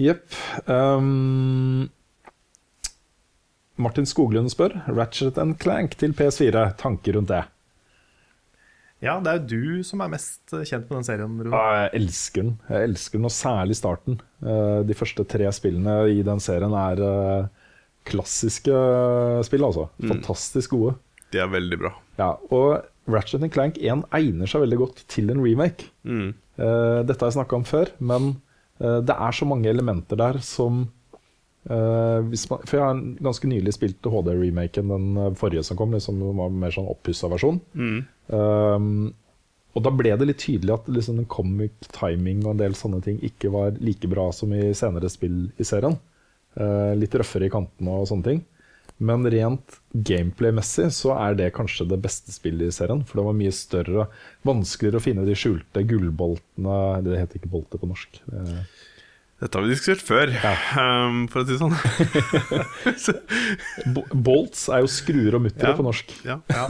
Jepp. 0.00 0.36
Um, 0.70 1.90
Martin 3.80 4.06
Skoglund 4.08 4.52
spør 4.52 4.78
Ratchet 4.88 5.38
and 5.40 5.58
Clank 5.60 5.98
til 6.00 6.14
PS4. 6.16 6.70
Tanker 6.80 7.18
rundt 7.18 7.32
det? 7.32 7.44
Ja, 9.00 9.14
det 9.24 9.30
er 9.32 9.38
jo 9.38 9.48
du 9.48 9.86
som 9.86 10.02
er 10.04 10.12
mest 10.12 10.52
kjent 10.52 10.90
med 10.90 10.98
den 10.98 11.06
serien. 11.06 11.38
Rune. 11.40 11.56
Ja, 11.56 11.84
jeg 11.86 12.02
elsker 12.02 12.44
den. 12.44 12.52
Jeg 12.68 12.90
elsker 12.90 13.18
den, 13.18 13.28
Og 13.30 13.32
særlig 13.32 13.78
starten. 13.78 14.20
Eh, 14.44 14.80
de 14.84 14.96
første 14.96 15.24
tre 15.24 15.48
spillene 15.56 15.96
i 16.12 16.20
den 16.26 16.42
serien 16.44 16.76
er 16.76 17.00
eh, 17.06 17.48
klassiske 18.10 18.82
spill, 19.48 19.64
altså. 19.70 19.88
Mm. 20.02 20.12
Fantastisk 20.14 20.76
gode. 20.76 20.98
De 21.32 21.40
er 21.40 21.48
veldig 21.48 21.80
bra. 21.80 21.94
Ja, 22.20 22.34
og 22.52 22.84
Ratchet 23.10 23.46
Clank 23.54 23.80
1 23.80 24.04
egner 24.20 24.50
seg 24.50 24.66
veldig 24.66 24.80
godt 24.82 25.04
til 25.10 25.32
en 25.32 25.40
remake. 25.44 25.88
Mm. 26.04 26.34
Eh, 26.60 27.00
dette 27.08 27.20
har 27.24 27.32
jeg 27.32 27.40
snakka 27.40 27.60
om 27.60 27.68
før, 27.68 27.92
men 27.98 28.34
det 28.80 29.12
er 29.12 29.34
så 29.36 29.44
mange 29.44 29.68
elementer 29.68 30.16
der 30.16 30.38
som 30.40 30.86
Uh, 31.70 32.26
man, 32.50 32.64
for 32.66 32.74
jeg 32.74 32.82
har 32.82 33.00
ganske 33.22 33.48
nylig 33.50 33.76
spilt 33.76 34.06
HD-remaken, 34.10 34.90
den 34.90 35.08
eh, 35.14 35.32
forrige 35.38 35.62
som 35.66 35.78
kom. 35.78 35.94
Liksom, 35.94 36.18
var 36.38 36.50
mer 36.50 36.74
sånn 36.74 36.90
oppussa 36.90 37.30
versjon. 37.30 37.60
Mm. 37.78 37.98
Um, 38.34 38.92
og 39.78 39.84
da 39.86 39.92
ble 39.94 40.16
det 40.18 40.26
litt 40.26 40.42
tydelig 40.42 40.74
at 40.74 40.88
liksom, 40.90 41.20
den 41.20 41.30
comic 41.30 41.90
timing 41.94 42.42
og 42.42 42.56
en 42.56 42.62
del 42.64 42.74
sånne 42.78 42.98
ting 43.06 43.20
ikke 43.26 43.52
var 43.54 43.78
like 43.78 44.10
bra 44.10 44.30
som 44.34 44.50
i 44.56 44.72
senere 44.74 45.10
spill 45.12 45.44
i 45.54 45.66
serien. 45.66 45.94
Uh, 46.58 46.96
litt 46.98 47.14
røffere 47.14 47.46
i 47.46 47.52
kantene 47.52 48.00
og 48.00 48.10
sånne 48.10 48.26
ting. 48.26 48.42
Men 49.00 49.24
rent 49.32 49.78
gameplay-messig 49.94 50.90
så 50.92 51.14
er 51.16 51.38
det 51.38 51.52
kanskje 51.56 51.86
det 51.88 52.00
beste 52.02 52.34
spillet 52.34 52.68
i 52.68 52.74
serien. 52.74 53.00
For 53.06 53.20
det 53.20 53.28
var 53.30 53.38
mye 53.38 53.54
større, 53.54 54.10
vanskeligere 54.44 55.00
å 55.00 55.04
finne 55.06 55.24
de 55.24 55.36
skjulte 55.38 55.86
gullboltene 55.88 56.80
Det 57.06 57.22
heter 57.22 57.40
ikke 57.40 57.54
bolter 57.54 57.80
på 57.80 57.88
norsk. 57.88 58.20
Uh, 58.28 58.58
dette 59.40 59.56
har 59.56 59.64
vi 59.64 59.72
diskutert 59.72 60.02
før, 60.04 60.32
ja. 60.36 60.52
um, 61.08 61.22
for 61.32 61.40
å 61.40 61.44
si 61.48 61.54
det 61.54 61.60
sånn. 61.62 61.76
Bolts 64.26 64.66
er 64.68 64.82
jo 64.84 64.90
skruer 64.92 65.38
og 65.38 65.44
muttere 65.46 65.72
ja. 65.72 65.76
på 65.78 65.86
norsk. 65.86 66.12
Ja. 66.28 66.36
ja. 66.52 66.66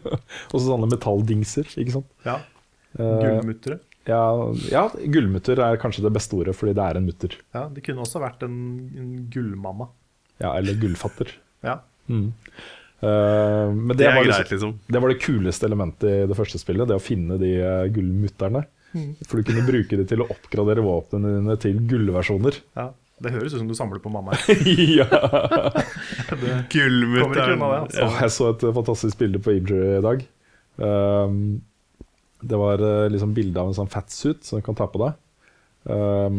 og 0.52 0.54
så 0.54 0.62
sånne 0.64 0.88
metalldingser, 0.88 1.68
ikke 1.82 1.98
sant. 1.98 2.08
Ja. 2.24 2.38
Eh, 2.96 3.18
Gullmuttere. 3.20 3.76
ja, 4.08 4.22
ja, 4.70 4.84
gullmutter 5.10 5.60
er 5.66 5.80
kanskje 5.82 6.06
det 6.06 6.14
beste 6.14 6.38
ordet, 6.38 6.54
fordi 6.56 6.72
det 6.78 6.86
er 6.86 7.00
en 7.00 7.10
mutter. 7.10 7.36
Ja, 7.56 7.66
Det 7.74 7.84
kunne 7.84 8.06
også 8.06 8.22
vært 8.22 8.46
en, 8.46 8.56
en 8.96 9.12
gullmamma. 9.34 9.90
Ja, 10.40 10.54
eller 10.54 10.80
gullfatter. 10.80 11.34
ja. 11.66 11.82
Mm. 12.08 12.30
Uh, 13.04 13.68
men 13.72 13.90
det, 13.92 13.98
det, 14.00 14.06
er 14.08 14.14
var 14.16 14.24
greit, 14.24 14.50
liksom, 14.52 14.78
det 14.88 15.00
var 15.02 15.12
det 15.12 15.20
kuleste 15.20 15.66
elementet 15.68 16.08
i 16.08 16.28
det 16.28 16.36
første 16.38 16.60
spillet. 16.60 16.88
Det 16.88 16.96
å 16.96 17.02
finne 17.02 17.36
de 17.40 17.50
uh, 17.60 17.84
gullmutterne. 17.92 18.64
For 19.26 19.40
du 19.40 19.48
kunne 19.48 19.64
bruke 19.66 19.98
det 19.98 20.06
til 20.10 20.22
å 20.22 20.28
oppgradere 20.30 20.84
våpnene 20.84 21.38
dine 21.38 21.56
til 21.62 21.80
gullversjoner. 21.90 22.60
Ja, 22.78 22.90
Det 23.24 23.32
høres 23.34 23.54
ut 23.54 23.60
som 23.62 23.68
du 23.70 23.74
samler 23.78 24.02
på 24.02 24.12
mamma. 24.12 24.36
ja. 24.98 25.08
Gullmutteren. 26.70 27.62
Altså. 27.62 28.08
Jeg 28.20 28.34
så 28.34 28.50
et 28.52 28.66
fantastisk 28.78 29.20
bilde 29.20 29.42
på 29.42 29.54
Injury 29.58 29.98
i 29.98 30.04
dag. 30.04 30.24
Um, 30.76 31.62
det 32.44 32.58
var 32.60 32.82
uh, 32.82 33.06
liksom 33.10 33.34
bilde 33.36 33.60
av 33.60 33.70
en 33.70 33.78
sånn 33.78 33.90
fatsuit 33.90 34.42
som 34.44 34.60
du 34.60 34.66
kan 34.66 34.78
ta 34.78 34.88
på 34.90 35.00
deg. 35.02 35.20
Um, 35.84 36.38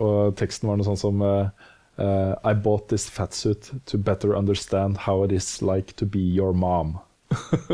og 0.00 0.36
teksten 0.40 0.70
var 0.70 0.78
noe 0.78 0.86
sånn 0.88 1.00
som 1.00 1.20
uh, 1.20 1.50
I 1.98 2.54
bought 2.54 2.88
this 2.88 3.08
fatsuit 3.12 3.70
to 3.88 3.98
better 3.98 4.34
understand 4.36 5.04
how 5.04 5.22
it 5.24 5.32
is 5.32 5.60
like 5.62 5.96
to 6.00 6.06
be 6.06 6.22
your 6.22 6.52
mom. 6.54 6.98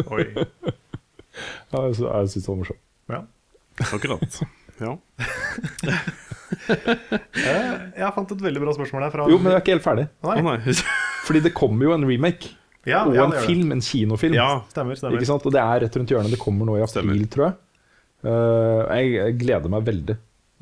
Oi. 0.08 0.26
Ja, 1.72 1.86
jeg 1.88 1.94
syns 1.96 2.44
det 2.44 2.48
var 2.50 2.58
morsomt. 2.60 2.80
Ja. 3.08 3.22
Akkurat. 3.92 4.40
Ja. 4.82 4.96
Eh, 6.52 7.70
Jeg 7.96 8.12
fant 8.14 8.32
et 8.34 8.42
veldig 8.44 8.60
bra 8.62 8.72
spørsmål 8.76 9.06
her 9.06 9.12
fra 9.14 9.24
Jo, 9.30 9.38
men 9.40 9.52
jeg 9.52 9.56
er 9.58 9.62
ikke 9.64 9.72
helt 9.76 9.84
ferdig. 9.86 10.04
Nei. 10.26 10.34
Oh, 10.36 10.48
nei. 10.50 10.74
Fordi 11.26 11.40
det 11.46 11.52
kommer 11.56 11.88
jo 11.88 11.94
en 11.96 12.04
remake. 12.08 12.50
Ja, 12.84 13.04
og 13.06 13.14
ja, 13.16 13.24
en 13.24 13.32
film, 13.32 13.38
det. 13.38 13.46
film, 13.46 13.72
en 13.76 13.82
kinofilm. 13.86 14.36
Ja. 14.36 14.48
Stemmer, 14.72 14.98
stemmer. 14.98 15.16
Ikke 15.16 15.28
sant? 15.30 15.46
Og 15.48 15.54
det 15.54 15.62
er 15.62 15.80
rett 15.84 15.96
rundt 15.98 16.12
hjørnet. 16.12 16.34
Det 16.34 16.40
kommer 16.42 16.68
nå 16.68 16.76
i 16.76 16.82
april, 16.84 16.92
Stemmer. 16.92 17.28
tror 17.32 17.46
jeg. 17.46 17.54
Uh, 18.26 18.80
jeg. 18.98 19.12
Jeg 19.16 19.36
gleder 19.42 19.72
meg 19.72 19.86
veldig. 19.88 20.16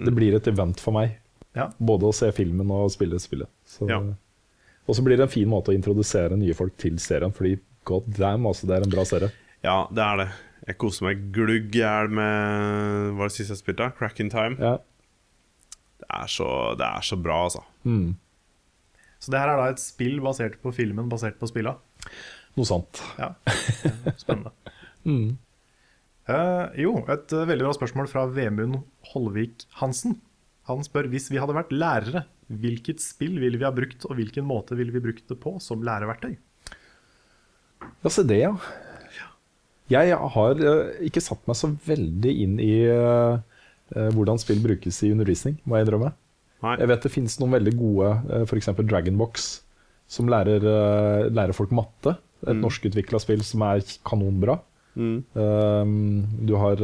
Det 0.06 0.14
blir 0.16 0.36
et 0.38 0.50
event 0.52 0.80
for 0.80 0.96
meg. 0.96 1.16
Ja. 1.58 1.66
Både 1.82 2.08
å 2.10 2.14
se 2.16 2.30
filmen 2.36 2.70
og 2.76 2.92
spille 2.94 3.18
spillet. 3.20 3.50
Så, 3.68 3.88
Ja. 3.90 3.98
Og 4.88 4.96
så 4.96 5.02
blir 5.06 5.18
det 5.20 5.26
en 5.28 5.32
fin 5.32 5.46
måte 5.50 5.70
å 5.70 5.76
introdusere 5.76 6.38
nye 6.40 6.54
folk 6.56 6.72
til 6.80 6.96
serien, 7.02 7.30
fordi 7.36 7.56
god 7.86 8.08
damn, 8.16 8.46
altså, 8.48 8.66
det 8.66 8.78
er 8.78 8.86
en 8.86 8.90
bra 8.94 9.04
serie. 9.06 9.28
ja, 9.62 9.76
det 9.94 10.02
er 10.02 10.16
det. 10.22 10.28
Jeg 10.68 10.76
koser 10.80 11.06
meg 11.06 11.28
glugg 11.34 11.74
i 11.74 11.80
hjel 11.80 12.10
med 12.12 13.12
Hva 13.14 13.22
var 13.22 13.30
det 13.30 13.36
siste 13.36 13.54
jeg 13.56 13.62
spilte? 13.62 13.90
Crack 13.98 14.20
in 14.22 14.32
Time. 14.32 14.58
Ja. 14.60 14.76
Det 16.00 16.08
er 16.16 16.32
så, 16.32 16.48
det 16.80 16.86
er 16.86 17.06
så 17.06 17.16
bra, 17.20 17.44
altså. 17.46 17.62
Mm. 17.84 18.16
Så 19.20 19.32
det 19.32 19.40
her 19.40 19.52
er 19.52 19.60
da 19.60 19.68
et 19.72 19.82
spill 19.82 20.18
basert 20.24 20.56
på 20.62 20.72
filmen, 20.72 21.10
basert 21.12 21.36
på 21.40 21.48
spilla. 21.50 21.76
Noe 22.56 22.68
sant. 22.68 23.02
Ja, 23.20 23.34
spennende. 24.22 24.52
Mm. 25.04 25.36
uh, 26.28 26.66
jo, 26.76 26.96
et 27.12 27.32
uh, 27.36 27.46
veldig 27.48 27.66
bra 27.66 27.72
spørsmål 27.76 28.08
fra 28.10 28.26
Vemund 28.32 28.80
Holvik 29.12 29.66
Hansen. 29.80 30.18
Han 30.68 30.84
spør 30.86 31.08
hvis 31.12 31.30
vi 31.32 31.40
hadde 31.40 31.56
vært 31.56 31.72
lærere, 31.72 32.24
hvilket 32.50 33.02
spill 33.04 33.38
ville 33.42 33.60
vi 33.60 33.66
ha 33.66 33.72
brukt, 33.74 34.04
og 34.08 34.16
hvilken 34.18 34.48
måte 34.48 34.76
ville 34.78 34.94
vi 34.94 35.04
brukt 35.04 35.28
det 35.30 35.38
på 35.40 35.56
som 35.62 35.84
læreverktøy? 35.86 36.34
Ja, 38.04 38.12
se 38.12 38.24
det, 38.28 38.40
ja. 38.42 38.54
Jeg 39.90 40.16
har 40.34 40.60
eh, 40.62 41.06
ikke 41.08 41.22
satt 41.24 41.42
meg 41.50 41.58
så 41.58 41.72
veldig 41.86 42.34
inn 42.44 42.58
i 42.62 42.74
eh, 42.86 43.40
eh, 43.96 44.10
hvordan 44.14 44.38
spill 44.42 44.62
brukes 44.64 45.02
i 45.06 45.12
undervisning, 45.14 45.58
må 45.64 45.78
jeg 45.78 45.88
innrømme. 45.88 46.12
Jeg 46.60 46.90
vet 46.90 47.04
det 47.06 47.12
finnes 47.14 47.38
noen 47.40 47.54
veldig 47.56 47.72
gode, 47.72 48.08
uh, 48.28 48.42
f.eks. 48.44 48.66
Dragonbox, 48.76 49.44
som 50.12 50.28
lærer, 50.28 50.60
lærer 51.32 51.56
folk 51.56 51.70
matte. 51.72 52.12
Et 52.44 52.58
norskutvikla 52.58 53.16
spill 53.22 53.40
som 53.48 53.64
er 53.64 53.80
kanonbra. 54.04 54.58
Mm. 54.92 55.22
Um, 55.32 55.94
du 56.44 56.52
har 56.60 56.82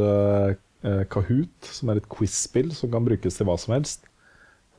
Kahoot, 1.12 1.68
som 1.68 1.92
er 1.92 2.00
et 2.00 2.08
quiz-spill 2.08 2.72
som 2.72 2.88
kan 2.94 3.04
brukes 3.04 3.36
til 3.36 3.48
hva 3.50 3.58
som 3.60 3.76
helst. 3.76 4.08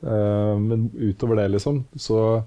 Eh, 0.02 0.54
men 0.62 0.88
utover 0.94 1.40
det, 1.40 1.48
liksom, 1.56 1.82
så 1.98 2.42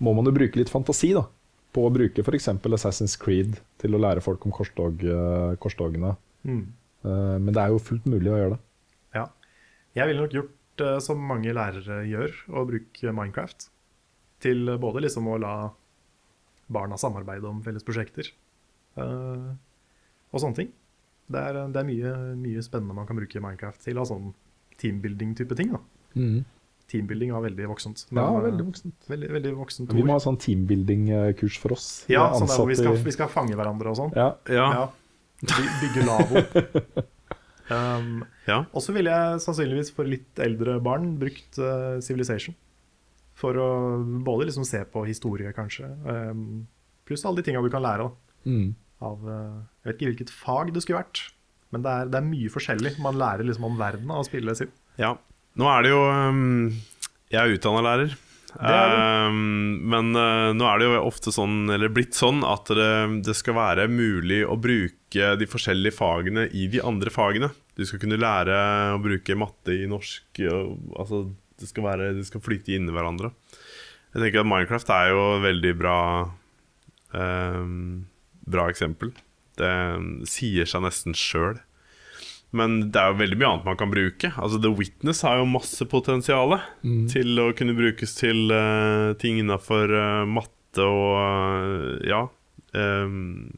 må 0.00 0.12
man 0.16 0.28
jo 0.28 0.36
bruke 0.36 0.60
litt 0.60 0.72
fantasi, 0.72 1.12
da. 1.16 1.26
På 1.74 1.86
å 1.86 1.92
bruke 1.94 2.24
f.eks. 2.24 2.48
Assassin's 2.50 3.16
Creed 3.20 3.58
til 3.80 3.94
å 3.94 4.00
lære 4.02 4.22
folk 4.24 4.44
om 4.46 4.54
korstog, 4.54 5.04
eh, 5.06 5.52
korstogene. 5.62 6.16
Mm. 6.42 6.64
Eh, 7.04 7.36
men 7.38 7.52
det 7.54 7.62
er 7.62 7.74
jo 7.74 7.82
fullt 7.82 8.08
mulig 8.10 8.32
å 8.32 8.40
gjøre 8.40 8.56
det. 8.56 8.60
Ja. 9.18 9.26
Jeg 9.98 10.10
ville 10.10 10.24
nok 10.24 10.34
gjort 10.34 10.84
eh, 10.86 10.98
som 11.04 11.22
mange 11.30 11.54
lærere 11.54 12.02
gjør, 12.10 12.34
å 12.50 12.66
bruke 12.68 13.14
Minecraft. 13.14 13.68
Til 14.42 14.74
både 14.80 15.04
liksom 15.04 15.28
å 15.30 15.38
la 15.40 15.54
barna 16.70 16.96
samarbeide 16.98 17.48
om 17.50 17.58
felles 17.64 17.84
prosjekter 17.84 18.30
og 19.00 20.38
sånne 20.38 20.56
ting. 20.56 20.70
Det 21.30 21.40
er, 21.40 21.58
det 21.72 21.80
er 21.80 21.86
mye, 21.86 22.12
mye 22.38 22.62
spennende 22.64 22.94
man 22.96 23.06
kan 23.08 23.18
bruke 23.18 23.42
Minecraft 23.42 23.82
til 23.84 23.98
av 24.00 24.08
sånn 24.08 24.30
teambuilding-type 24.80 25.58
ting. 25.58 25.74
da. 25.74 25.80
Teambuilding 26.90 27.30
var 27.32 27.44
veldig 27.46 27.66
voksent. 27.70 28.04
men, 28.10 28.22
Ja, 28.24 28.28
eh, 28.38 28.44
veldig 28.50 28.64
voksent. 28.66 28.94
Veldig, 29.08 29.28
veldig 29.36 29.52
voksent 29.56 29.92
Vi 29.94 30.02
må 30.02 30.12
ha 30.16 30.18
sånn 30.18 30.38
teambuilding-kurs 30.42 31.58
for 31.62 31.72
oss. 31.76 32.04
Ja, 32.10 32.24
sånn 32.34 32.48
der 32.50 32.56
hvor 32.58 32.66
vi 32.70 32.74
skal, 32.80 32.96
vi 33.06 33.14
skal 33.14 33.28
fange 33.30 33.54
hverandre 33.54 33.92
og 33.92 33.96
sånn. 34.00 34.12
ja. 34.16 34.34
Ja. 34.48 34.66
Ja. 34.74 34.88
By- 35.40 35.72
Bygge 35.80 36.06
lavvo. 36.06 37.04
Um, 37.70 38.24
ja. 38.48 38.64
og 38.74 38.82
så 38.82 38.90
ville 38.96 39.12
jeg 39.14 39.42
sannsynligvis 39.44 39.92
for 39.94 40.02
litt 40.10 40.40
eldre 40.42 40.80
barn 40.82 41.12
brukt 41.20 41.54
uh, 41.62 42.00
Civilization. 42.02 42.56
For 43.38 43.54
å 43.54 43.68
både 44.26 44.48
liksom 44.48 44.66
se 44.66 44.80
på 44.90 45.04
historie, 45.06 45.52
kanskje. 45.54 45.86
Um, 46.04 46.66
pluss 47.06 47.22
alle 47.24 47.38
de 47.40 47.46
tinga 47.46 47.62
du 47.62 47.70
kan 47.70 47.82
lære 47.86 48.08
da, 48.08 48.10
Mm. 48.50 48.74
av 49.04 49.18
eh, 49.28 49.56
Jeg 49.84 49.86
vet 49.86 49.96
ikke 50.00 50.08
hvilket 50.10 50.30
fag 50.32 50.70
det 50.72 50.80
skulle 50.82 50.98
vært, 51.04 51.18
men 51.70 51.82
det 51.84 51.90
er, 51.92 52.06
det 52.08 52.18
er 52.18 52.24
mye 52.26 52.48
forskjellig. 52.50 52.92
Man 53.04 53.14
lærer 53.20 53.44
liksom 53.44 53.64
om 53.68 53.76
verden 53.78 54.10
av 54.10 54.22
å 54.22 54.26
spille 54.26 54.54
sin. 54.56 54.70
Ja. 54.98 55.14
Nå 55.58 55.66
er 55.70 55.86
det 55.86 55.92
jo 55.92 56.02
um, 56.06 56.68
Jeg 57.32 57.40
er 57.40 57.56
utdanna 57.56 57.86
lærer. 57.86 58.18
er 58.58 58.98
Um, 59.30 59.78
men 59.90 60.10
uh, 60.16 60.50
nå 60.56 60.66
er 60.66 60.80
det 60.80 60.88
jo 60.88 61.02
ofte 61.06 61.30
sånn, 61.34 61.70
eller 61.70 61.92
blitt 61.94 62.16
sånn, 62.18 62.42
at 62.46 62.70
det, 62.74 62.90
det 63.26 63.36
skal 63.38 63.54
være 63.54 63.86
mulig 63.90 64.40
å 64.42 64.56
bruke 64.58 65.34
de 65.38 65.48
forskjellige 65.50 65.94
fagene 65.94 66.48
i 66.50 66.66
de 66.72 66.82
andre 66.82 67.12
fagene. 67.14 67.52
Du 67.78 67.84
skal 67.86 68.02
kunne 68.02 68.18
lære 68.20 68.56
å 68.96 68.98
bruke 69.02 69.38
matte 69.38 69.76
i 69.76 69.86
norsk. 69.90 70.42
Og, 70.50 70.74
altså, 70.98 71.22
det 71.60 71.70
skal, 71.70 71.86
være, 71.86 72.10
det 72.18 72.26
skal 72.28 72.42
flyte 72.44 72.74
inn 72.74 72.90
i 72.90 72.94
hverandre. 72.94 73.32
Jeg 74.10 74.24
tenker 74.24 74.42
at 74.42 74.50
Minecraft 74.50 74.92
er 74.96 75.12
jo 75.12 75.24
et 75.36 75.44
veldig 75.46 75.74
bra 75.78 75.98
um, 77.14 78.06
Bra 78.50 78.64
eksempel. 78.72 79.12
Det 79.60 79.70
sier 80.26 80.66
seg 80.66 80.82
nesten 80.82 81.14
sjøl. 81.14 81.60
Men 82.52 82.90
det 82.90 82.98
er 82.98 83.12
jo 83.12 83.18
veldig 83.20 83.36
mye 83.38 83.48
annet 83.52 83.64
man 83.68 83.76
kan 83.78 83.90
bruke. 83.92 84.32
Altså 84.34 84.58
The 84.60 84.72
Witness 84.74 85.20
har 85.22 85.36
jo 85.38 85.44
masse 85.46 85.86
potensial 85.86 86.56
til 87.12 87.38
å 87.38 87.52
kunne 87.54 87.76
brukes 87.78 88.16
til 88.18 88.50
uh, 88.50 89.12
ting 89.22 89.38
innafor 89.38 89.92
matte 90.26 90.82
og 90.82 91.14
uh, 91.14 91.98
ja. 92.06 92.24
Um, 92.74 93.52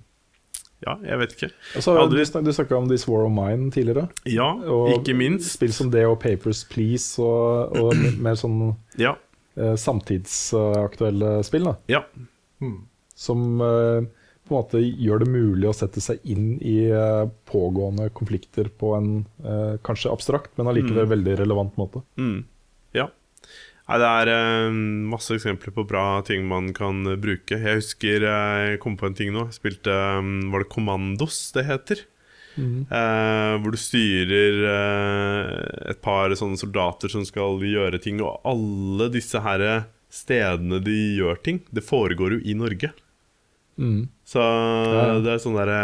ja, 0.82 0.96
jeg 1.06 1.18
vet 1.20 1.32
ikke. 1.36 1.48
Altså, 1.78 1.92
Aldri- 2.02 2.20
du 2.24 2.26
snak- 2.26 2.44
du 2.44 2.52
snakka 2.52 2.76
om 2.76 2.88
This 2.90 3.04
War 3.08 3.24
of 3.28 3.32
Mine 3.32 3.70
tidligere. 3.70 4.08
Ja, 4.26 4.48
Og 4.66 4.88
ikke 4.98 5.14
minst. 5.14 5.52
Spill 5.54 5.72
som 5.72 5.90
det 5.94 6.04
og 6.08 6.18
Papers, 6.20 6.64
Please 6.68 7.20
og, 7.22 7.76
og 7.78 7.94
mer 8.18 8.34
sånn 8.40 8.74
Ja. 8.98 9.14
eh, 9.56 9.76
samtidsaktuelle 9.78 11.42
spill. 11.46 11.64
da 11.70 11.76
ja. 11.88 12.02
Som 13.14 13.60
eh, 13.60 14.08
på 14.52 14.58
en 14.58 14.60
måte 14.60 14.82
gjør 14.82 15.22
det 15.22 15.30
mulig 15.32 15.68
å 15.70 15.74
sette 15.76 16.02
seg 16.04 16.20
inn 16.28 16.58
i 16.60 16.84
eh, 16.92 17.24
pågående 17.48 18.10
konflikter 18.16 18.68
på 18.68 18.92
en 18.98 19.10
eh, 19.40 19.80
kanskje 19.86 20.12
abstrakt, 20.12 20.52
men 20.58 20.68
allikevel 20.68 21.08
veldig 21.14 21.38
relevant 21.40 21.78
måte. 21.80 22.04
Mm. 22.20 22.44
ja. 22.96 23.08
Nei, 23.88 23.98
det 23.98 24.08
er 24.08 24.30
eh, 24.32 24.76
masse 25.10 25.34
eksempler 25.34 25.74
på 25.74 25.86
bra 25.88 26.22
ting 26.26 26.44
man 26.48 26.70
kan 26.76 27.02
bruke. 27.20 27.58
Jeg 27.58 27.80
husker 27.80 28.28
eh, 28.28 28.60
jeg 28.72 28.82
kom 28.84 28.98
på 29.00 29.08
en 29.08 29.16
ting 29.18 29.32
nå. 29.34 29.48
Jeg 29.50 29.58
spilte 29.58 29.92
eh, 29.92 30.32
Var 30.52 30.64
det 30.64 30.72
Kommandos 30.72 31.44
det 31.56 31.66
heter? 31.68 32.04
Eh, 32.52 33.54
hvor 33.64 33.72
du 33.72 33.80
styrer 33.80 34.58
et 35.88 36.02
par 36.04 36.32
sånne 36.36 36.60
soldater 36.60 37.08
som 37.12 37.24
skal 37.24 37.62
gjøre 37.64 38.00
ting, 38.04 38.20
og 38.20 38.44
alle 38.44 39.08
disse 39.14 39.40
her 39.40 39.86
stedene 40.12 40.76
de 40.84 40.98
gjør 41.16 41.40
ting, 41.40 41.62
det 41.72 41.84
foregår 41.86 42.36
jo 42.36 42.42
i 42.44 42.56
Norge. 42.56 42.92
Mm. 43.80 44.08
Så 44.32 44.42
det 45.20 45.28
er 45.28 45.40
sånn 45.42 45.58
derre 45.58 45.80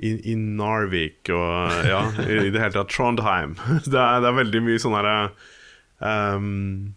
i, 0.00 0.14
I 0.32 0.36
Narvik 0.38 1.28
og 1.34 1.82
ja, 1.84 2.00
i, 2.24 2.46
i 2.46 2.52
det 2.52 2.62
hele 2.62 2.72
tatt 2.78 2.92
Trondheim. 2.94 3.58
Det 3.92 3.98
er, 3.98 4.22
det 4.22 4.30
er 4.30 4.38
veldig 4.38 4.62
mye 4.64 4.80
sånn 4.80 4.96
derre 4.96 5.16
um, 6.00 6.94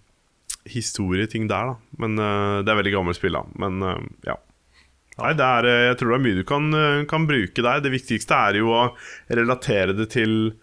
historieting 0.70 1.50
der, 1.52 1.74
da. 1.74 2.00
Men 2.00 2.16
uh, 2.22 2.64
det 2.64 2.72
er 2.72 2.80
veldig 2.80 2.96
gammelt 2.96 3.20
spill, 3.20 3.36
da. 3.36 3.44
Men 3.60 3.84
uh, 3.84 3.98
ja. 4.30 4.38
Nei, 5.14 5.34
det 5.38 5.46
er, 5.46 5.68
eh, 5.70 5.84
jeg 5.90 5.98
tror 6.00 6.10
det 6.10 6.16
er 6.16 6.24
mye 6.24 6.38
du 6.40 6.46
kan, 6.50 6.70
eh, 6.74 7.04
kan 7.10 7.28
bruke 7.30 7.62
der. 7.62 7.82
Det 7.86 7.92
viktigste 7.94 8.38
er 8.48 8.58
jo 8.58 8.72
å 8.74 8.86
relatere 9.30 9.94
det 9.94 10.08
til 10.16 10.56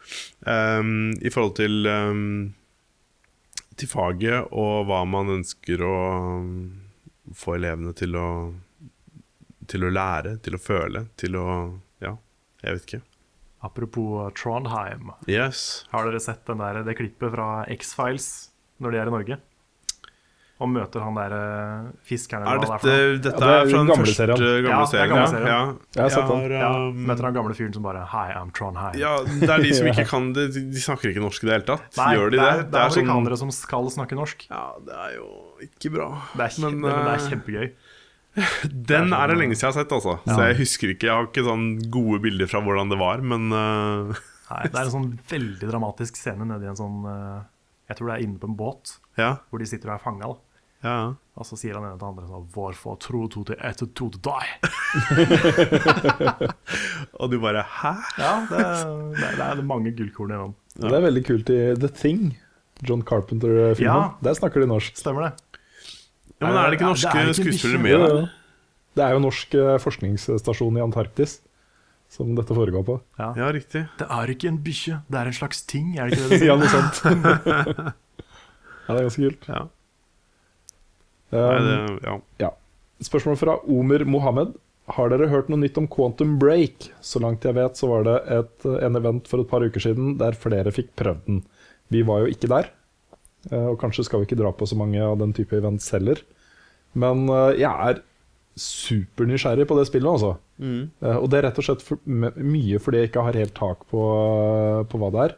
um, 0.43 1.13
I 1.23 1.31
forhold 1.31 1.55
til 1.61 1.87
um, 1.87 2.25
Til 3.79 3.91
faget 3.93 4.51
og 4.51 4.89
hva 4.89 5.05
man 5.07 5.31
ønsker 5.37 5.85
å 5.87 5.95
få 7.31 7.55
elevene 7.61 7.95
til 7.95 8.19
å 8.19 8.27
Til 9.71 9.87
å 9.87 9.93
lære, 9.95 10.37
til 10.43 10.57
å 10.59 10.63
føle, 10.63 11.05
til 11.21 11.37
å 11.39 11.47
Ja, 12.03 12.17
jeg 12.65 12.79
vet 12.79 12.89
ikke. 12.89 13.03
Apropos 13.63 14.33
Trondheim. 14.41 15.11
Yes. 15.29 15.85
Har 15.93 16.09
dere 16.09 16.21
sett 16.25 16.43
den 16.49 16.59
der, 16.65 16.81
det 16.87 16.97
klippet 16.99 17.35
fra 17.35 17.51
X-Files 17.69 18.31
når 18.81 18.95
de 18.97 19.01
er 19.03 19.11
i 19.11 19.15
Norge? 19.15 19.37
Og 20.61 20.69
møter 20.69 21.01
han 21.01 21.15
der 21.17 21.33
eh, 21.33 21.85
fiskeren 22.05 22.43
Er 22.45 22.59
eller 22.59 22.69
hva 22.69 22.77
dette, 22.83 22.93
det 22.93 22.97
er 23.01 23.05
for 23.09 23.15
noe. 23.17 23.21
dette 23.25 23.41
Ja, 23.41 23.41
det 23.41 23.53
er 23.53 23.71
fra 23.71 23.79
den 23.79 23.87
gamle 23.91 24.05
første 24.05 24.17
serien. 24.19 24.41
gamle 24.41 24.49
Ja, 24.61 24.81
det 24.81 24.81
er 24.81 24.91
serien? 24.91 25.13
gamle 25.15 25.29
serien. 25.31 25.49
Ja. 25.49 25.61
Jeg 25.97 26.03
har 26.05 26.11
sett 26.17 26.29
den. 26.33 26.53
Ja, 26.53 26.73
um, 26.77 26.99
møter 27.09 27.29
han 27.29 27.37
gamle 27.39 27.55
fyren 27.57 27.73
som 27.77 27.87
bare 27.87 28.03
Hi, 28.13 28.25
I'm 28.37 28.51
Trondheim. 28.59 28.99
Ja, 29.01 29.13
det 29.25 29.49
er 29.55 29.65
de 29.65 29.71
som 29.79 29.89
ikke 29.89 30.05
kan 30.13 30.27
det. 30.37 30.45
De 30.57 30.83
snakker 30.85 31.15
ikke 31.15 31.23
norsk 31.25 31.45
i 31.45 31.49
det 31.49 31.55
hele 31.57 31.69
tatt. 31.71 31.87
Nei, 31.97 32.11
Gjør 32.19 32.29
de 32.29 32.37
det 32.37 32.43
det? 32.45 32.51
er, 32.51 32.61
det 32.75 32.81
er 32.83 32.93
sånn- 32.93 33.09
amerikanere 33.09 33.41
som 33.41 33.55
skal 33.57 33.89
snakke 33.97 34.19
norsk. 34.21 34.45
Ja, 34.53 34.67
det 34.85 34.99
er 35.07 35.15
jo 35.17 35.31
ikke 35.65 35.95
bra. 35.97 36.11
Det 36.37 36.45
er, 36.51 36.61
Men, 36.67 36.77
men, 36.85 36.91
det 36.93 37.09
er 37.09 37.15
eh, 37.25 37.29
kjempegøy. 37.33 37.73
Den 38.91 39.15
er 39.17 39.31
det 39.31 39.39
lenge 39.41 39.57
siden 39.57 39.69
jeg 39.69 39.75
har 39.75 39.79
sett, 39.81 39.95
altså. 39.95 40.19
Så 40.29 40.41
jeg 40.47 40.59
husker 40.61 40.93
ikke. 40.95 41.09
Jeg 41.09 41.17
har 41.17 41.31
ikke 41.31 41.47
sånn 41.47 41.71
gode 41.93 42.21
bilder 42.25 42.51
fra 42.51 42.63
hvordan 42.65 42.93
det 42.93 43.01
var, 43.01 43.25
men 43.25 43.49
uh, 43.55 44.21
Nei, 44.51 44.63
det 44.67 44.77
er 44.77 44.85
en 44.85 44.95
sånn 44.95 45.11
veldig 45.31 45.71
dramatisk 45.71 46.19
scene 46.19 46.47
nede 46.49 46.67
i 46.67 46.71
en 46.71 46.79
sånn 46.79 47.03
uh, 47.07 47.43
Jeg 47.91 47.99
tror 47.99 48.11
det 48.11 48.15
er 48.17 48.25
inne 48.27 48.41
på 48.43 48.51
en 48.51 48.57
båt 48.59 48.97
ja. 49.19 49.35
hvor 49.51 49.63
de 49.63 49.69
sitter 49.69 49.93
og 49.93 49.99
er 49.99 50.05
fanga. 50.05 50.31
Ja. 50.81 50.97
Og 51.37 51.45
så 51.45 51.59
sier 51.61 51.77
han 51.77 51.85
ene 51.85 51.99
til 52.01 52.09
andre 52.09 52.25
sånn 52.25 52.47
Hvorfor 52.55 52.97
tror 53.05 53.27
du 53.33 53.43
det 53.51 53.59
er 53.61 53.75
to 53.77 53.87
to 53.97 54.09
die? 54.17 54.49
Og 57.21 57.29
du 57.33 57.37
bare 57.43 57.67
Hæ? 57.69 57.93
Ja, 58.17 58.33
det, 58.49 58.63
det, 59.19 59.29
det 59.37 59.49
er 59.51 59.61
mange 59.69 59.93
gullkorn 59.97 60.33
i 60.33 60.39
den. 60.41 60.55
Det 60.81 60.95
er 60.97 61.05
veldig 61.05 61.25
kult 61.29 61.53
i 61.53 61.59
The 61.77 61.91
Thing, 61.93 62.33
John 62.87 63.05
Carpenter-filmen. 63.05 63.85
Ja. 63.85 64.17
Der 64.25 64.39
snakker 64.39 64.65
de 64.65 64.71
norsk. 64.71 64.97
Stemmer 64.97 65.29
det? 65.29 65.33
Ja, 66.41 66.49
men 66.49 66.57
er 66.57 66.71
det 66.71 66.79
ikke 66.79 66.89
norske 66.89 67.13
det 67.13 67.21
er 67.21 67.31
ikke 67.31 67.45
skuespillere 67.45 67.83
med 67.85 68.05
der? 68.07 68.29
Det 68.97 69.05
er 69.05 69.15
jo 69.15 69.23
norsk 69.23 69.55
eh, 69.61 69.77
forskningsstasjon 69.85 70.79
i 70.81 70.83
Antarktis 70.83 71.39
som 72.11 72.33
dette 72.35 72.55
foregår 72.57 72.83
på. 72.87 72.97
Ja. 73.21 73.29
Ja, 73.39 73.51
riktig. 73.55 73.85
Det 74.01 74.07
er 74.11 74.33
ikke 74.33 74.49
en 74.51 74.59
bikkje, 74.65 74.99
det 75.07 75.21
er 75.21 75.31
en 75.31 75.37
slags 75.37 75.63
ting, 75.71 75.93
er 75.95 76.11
det 76.11 76.19
ikke 76.19 76.25
det 76.33 76.33
du 76.33 76.43
sier? 76.43 76.49
ja, 76.51 76.57
noe 76.59 76.73
sånt. 76.73 77.05
ja, 78.87 78.89
det 78.89 78.97
er 78.97 79.07
ganske 79.07 79.29
kult. 79.29 79.47
Ja. 79.53 79.61
Um, 81.31 81.39
Nei, 81.39 81.61
det, 81.69 81.77
ja. 82.09 82.17
ja. 82.43 82.51
Spørsmål 83.07 83.39
fra 83.39 83.61
Omer 83.71 84.05
Mohammed. 84.09 84.57
Har 84.91 85.13
dere 85.13 85.29
hørt 85.31 85.51
noe 85.53 85.63
nytt 85.63 85.79
om 85.79 85.87
Quantum 85.91 86.35
Break? 86.43 86.89
Så 87.05 87.23
langt 87.23 87.47
jeg 87.47 87.55
vet, 87.55 87.79
så 87.79 87.87
var 87.93 88.09
det 88.09 88.17
et, 88.41 88.67
en 88.67 88.99
event 88.99 89.31
for 89.31 89.45
et 89.45 89.51
par 89.51 89.63
uker 89.63 89.85
siden 89.85 90.17
der 90.19 90.35
flere 90.35 90.73
fikk 90.75 90.91
prøvd 90.99 91.23
den. 91.29 91.45
Vi 91.95 92.03
var 92.07 92.25
jo 92.25 92.33
ikke 92.35 92.51
der, 92.51 92.67
eh, 92.67 92.75
og 93.49 93.79
kanskje 93.81 94.05
skal 94.07 94.21
vi 94.21 94.29
ikke 94.29 94.39
dra 94.41 94.51
på 94.53 94.67
så 94.69 94.77
mange 94.77 95.01
av 95.01 95.17
den 95.23 95.33
type 95.37 95.57
events 95.57 95.89
heller. 95.95 96.21
Men 96.99 97.25
eh, 97.29 97.61
jeg 97.63 97.71
er 97.91 98.03
supernysgjerrig 98.61 99.67
på 99.71 99.77
det 99.79 99.87
spillet, 99.89 100.11
altså. 100.11 100.35
Mm. 100.61 100.91
Og 101.23 101.29
det 101.33 101.39
er 101.39 101.47
rett 101.49 101.61
og 101.63 101.65
slett 101.65 101.85
for, 101.87 102.01
mye 102.05 102.81
fordi 102.83 103.01
jeg 103.05 103.09
ikke 103.11 103.23
har 103.25 103.39
helt 103.39 103.55
tak 103.57 103.87
på, 103.89 104.03
på 104.91 105.01
hva 105.01 105.09
det 105.15 105.23
er. 105.29 105.37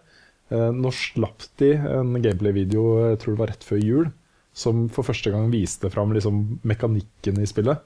Eh, 0.56 0.70
Nå 0.74 0.90
slapp 0.96 1.46
de 1.62 1.68
en 1.78 2.16
gameplay-video, 2.24 2.86
jeg 3.12 3.20
tror 3.22 3.36
det 3.36 3.42
var 3.44 3.52
rett 3.52 3.66
før 3.68 3.82
jul, 3.84 4.10
som 4.56 4.86
for 4.92 5.06
første 5.06 5.30
gang 5.32 5.52
viste 5.52 5.88
fram 5.92 6.10
liksom, 6.16 6.42
mekanikken 6.68 7.38
i 7.40 7.46
spillet. 7.48 7.84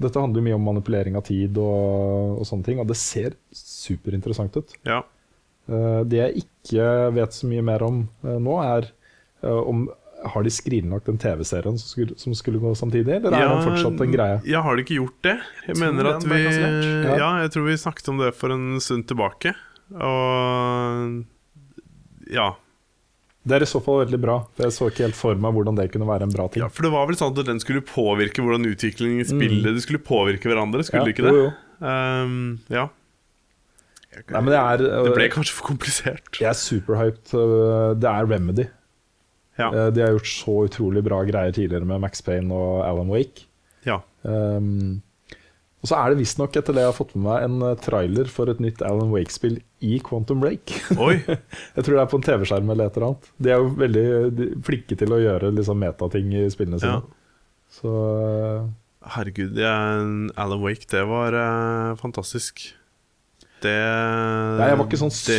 Dette 0.00 0.20
handler 0.20 0.44
mye 0.44 0.56
om 0.58 0.64
manipulering 0.68 1.16
av 1.16 1.24
tid 1.24 1.56
og, 1.58 2.38
og 2.42 2.46
sånne 2.48 2.68
ting, 2.68 2.80
og 2.82 2.88
det 2.90 2.98
ser 3.00 3.36
superinteressant 3.56 4.60
ut. 4.60 4.76
ja. 4.86 5.02
Eh, 5.66 6.02
Det 6.06 6.20
jeg 6.20 6.44
ikke 6.44 6.84
vet 7.16 7.34
så 7.34 7.48
mye 7.50 7.64
mer 7.64 7.82
om 7.82 8.04
eh, 8.22 8.36
nå, 8.38 8.58
er 8.62 8.84
eh, 8.86 8.92
om 9.42 9.88
har 10.26 10.42
de 10.42 10.50
skrinlagt 10.50 11.06
den 11.06 11.18
TV-serien 11.20 11.76
som 11.78 11.86
skulle, 11.92 12.14
som 12.18 12.34
skulle 12.34 12.58
gå 12.58 12.70
samtidig, 12.74 13.18
eller 13.20 13.34
er 13.36 13.48
den 13.52 13.62
fortsatt 13.66 14.00
en 14.00 14.12
greie? 14.14 14.38
Ja, 14.48 14.62
har 14.64 14.74
de 14.76 14.82
ikke 14.82 14.96
gjort 14.96 15.18
det? 15.22 15.34
Jeg 15.68 15.76
mener 15.78 16.08
at 16.16 16.24
vi. 16.24 16.38
Ja. 16.42 17.16
Ja, 17.20 17.28
jeg 17.44 17.52
tror 17.54 17.66
vi 17.68 17.76
snakket 17.78 18.08
om 18.08 18.18
det 18.18 18.32
for 18.34 18.50
en 18.54 18.80
stund 18.80 19.06
tilbake. 19.06 19.52
Og 19.92 21.24
Ja. 22.32 22.54
Det 23.46 23.54
er 23.60 23.62
i 23.62 23.68
så 23.70 23.78
fall 23.84 24.00
veldig 24.04 24.18
bra. 24.20 24.40
for 24.56 24.64
Jeg 24.66 24.72
så 24.74 24.88
ikke 24.90 25.04
helt 25.06 25.14
for 25.14 25.34
meg 25.38 25.52
hvordan 25.54 25.76
det 25.78 25.92
kunne 25.92 26.08
være 26.08 26.22
en 26.26 26.32
bra 26.34 26.48
ting. 26.48 26.64
ja. 26.64 26.68
For 26.68 26.82
det 26.82 26.90
var 26.90 27.06
vel 27.06 27.14
sånn 27.14 27.36
at 27.38 27.46
den 27.46 27.60
skulle 27.62 27.80
påvirke 27.86 28.42
hvordan 28.42 28.66
utviklingen 28.66 29.20
i 29.22 29.28
spillet 29.28 29.76
De 29.76 29.80
skulle 29.84 30.02
påvirke 30.02 30.48
hverandre, 30.50 30.82
skulle 30.82 31.04
Ja, 31.04 31.06
det 31.06 31.14
ikke 31.14 31.28
det? 31.28 31.34
jo, 31.36 31.44
jo. 31.44 31.86
Um, 31.86 32.58
ja. 32.72 32.88
Nei, 34.32 34.40
men 34.40 34.46
det 34.50 34.58
er 34.58 34.76
Det 35.04 35.14
ble 35.14 35.28
kanskje 35.28 35.52
for 35.52 35.68
komplisert. 35.68 36.40
Jeg 36.40 36.48
er 36.48 36.54
superhyped. 36.58 37.34
øh, 37.36 37.94
Det 38.00 38.08
er 38.10 38.26
Remedy. 38.26 38.66
Ja. 39.58 39.70
Eh, 39.72 39.90
De 39.96 40.02
har 40.04 40.12
gjort 40.16 40.28
så 40.28 40.54
utrolig 40.68 41.02
bra 41.06 41.22
greier 41.24 41.52
tidligere 41.56 41.86
med 41.88 42.00
Max 42.02 42.20
Payne 42.22 42.52
og 42.52 42.84
Alan 42.84 43.08
Wake. 43.12 43.46
ja. 43.86 44.00
Um, 44.26 45.02
og 45.84 45.90
så 45.90 45.98
er 46.00 46.10
det 46.10 46.16
visstnok, 46.18 46.56
etter 46.58 46.74
det 46.74 46.82
jeg 46.82 46.88
har 46.90 46.96
fått 46.96 47.12
med 47.14 47.22
meg, 47.28 47.42
en 47.46 47.60
eh, 47.62 47.74
trailer 47.78 48.26
for 48.32 48.50
et 48.50 48.58
nytt 48.58 48.80
Alan 48.82 49.12
Wake-spill 49.12 49.60
i 49.86 50.00
Quantum 50.02 50.40
Break. 50.42 50.72
Oi. 50.98 51.20
jeg 51.76 51.84
tror 51.86 51.92
det 51.94 52.00
er 52.02 52.08
på 52.10 52.18
en 52.18 52.24
TV-skjerm 52.26 52.72
eller 52.74 52.88
et 52.90 52.96
eller 52.96 53.06
annet. 53.12 53.28
De 53.38 53.52
er 53.52 53.60
jo 53.62 53.68
veldig 53.78 54.48
flinke 54.66 54.98
til 54.98 55.14
å 55.14 55.20
gjøre 55.22 55.52
liksom, 55.54 55.78
metating 55.78 56.32
i 56.34 56.42
spillene 56.50 56.80
Ja. 56.82 56.96
sine. 56.96 57.14
Så 57.76 57.92
øh, 57.92 58.66
Herregud, 59.14 59.60
Alan 59.62 60.64
Wake, 60.64 60.88
det 60.90 61.04
var 61.06 61.36
eh, 61.38 61.94
fantastisk. 62.02 62.64
Det 63.64 63.72
Nei, 63.72 64.66
jeg 64.68 64.76
var 64.78 64.84
ikke 64.86 64.98
sånn 65.00 65.12
det- 65.14 65.36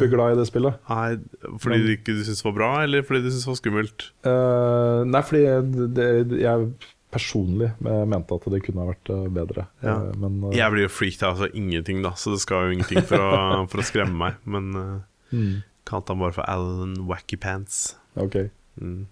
superglad 0.00 0.32
i 0.32 0.38
det 0.40 0.46
spillet. 0.48 0.78
Nei, 0.90 1.18
Fordi 1.62 1.76
Men- 1.76 1.86
du 1.86 1.92
ikke 1.96 2.14
syntes 2.18 2.42
det 2.42 2.48
var 2.48 2.56
bra, 2.56 2.70
eller 2.82 3.02
fordi 3.06 3.22
du 3.22 3.28
syntes 3.30 3.44
det 3.44 3.52
var 3.52 3.60
skummelt? 3.60 4.06
Uh, 4.26 5.04
nei, 5.06 5.20
fordi 5.22 5.42
det, 5.76 5.86
det, 5.94 6.40
jeg 6.42 6.72
personlig 7.10 7.72
mente 7.82 8.34
at 8.34 8.44
det 8.52 8.62
kunne 8.62 8.84
ha 8.84 8.90
vært 8.92 9.08
eh, 9.10 9.28
bedre. 9.34 9.64
Ja. 9.82 9.96
Eh, 9.98 10.16
men 10.18 10.44
uh, 10.44 10.52
Jeg 10.54 10.70
blir 10.70 10.82
jo 10.86 10.88
freaked 10.94 11.22
out 11.26 11.40
av 11.42 11.54
ingenting, 11.58 12.02
da, 12.02 12.10
så 12.14 12.30
det 12.34 12.40
skal 12.42 12.68
jo 12.68 12.76
ingenting 12.78 13.02
for 13.02 13.18
å, 13.18 13.66
for 13.70 13.82
å 13.82 13.86
skremme 13.86 14.14
meg. 14.14 14.34
Men 14.46 14.68
uh, 14.76 15.00
mm, 15.34 15.62
kalte 15.90 16.14
han 16.14 16.20
bare 16.22 16.32
for 16.36 16.46
Alan 16.50 16.94
Wacky 17.08 17.36
Pants. 17.36 17.96
ok. 18.16 18.50
Mm. 18.80 19.06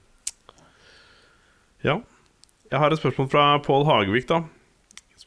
Ja. 1.85 2.01
Jeg 2.71 2.79
har 2.83 2.91
et 2.93 2.99
spørsmål 3.01 3.29
fra 3.31 3.43
Pål 3.65 3.85
Hagevik, 3.89 4.27
da. 4.29 4.43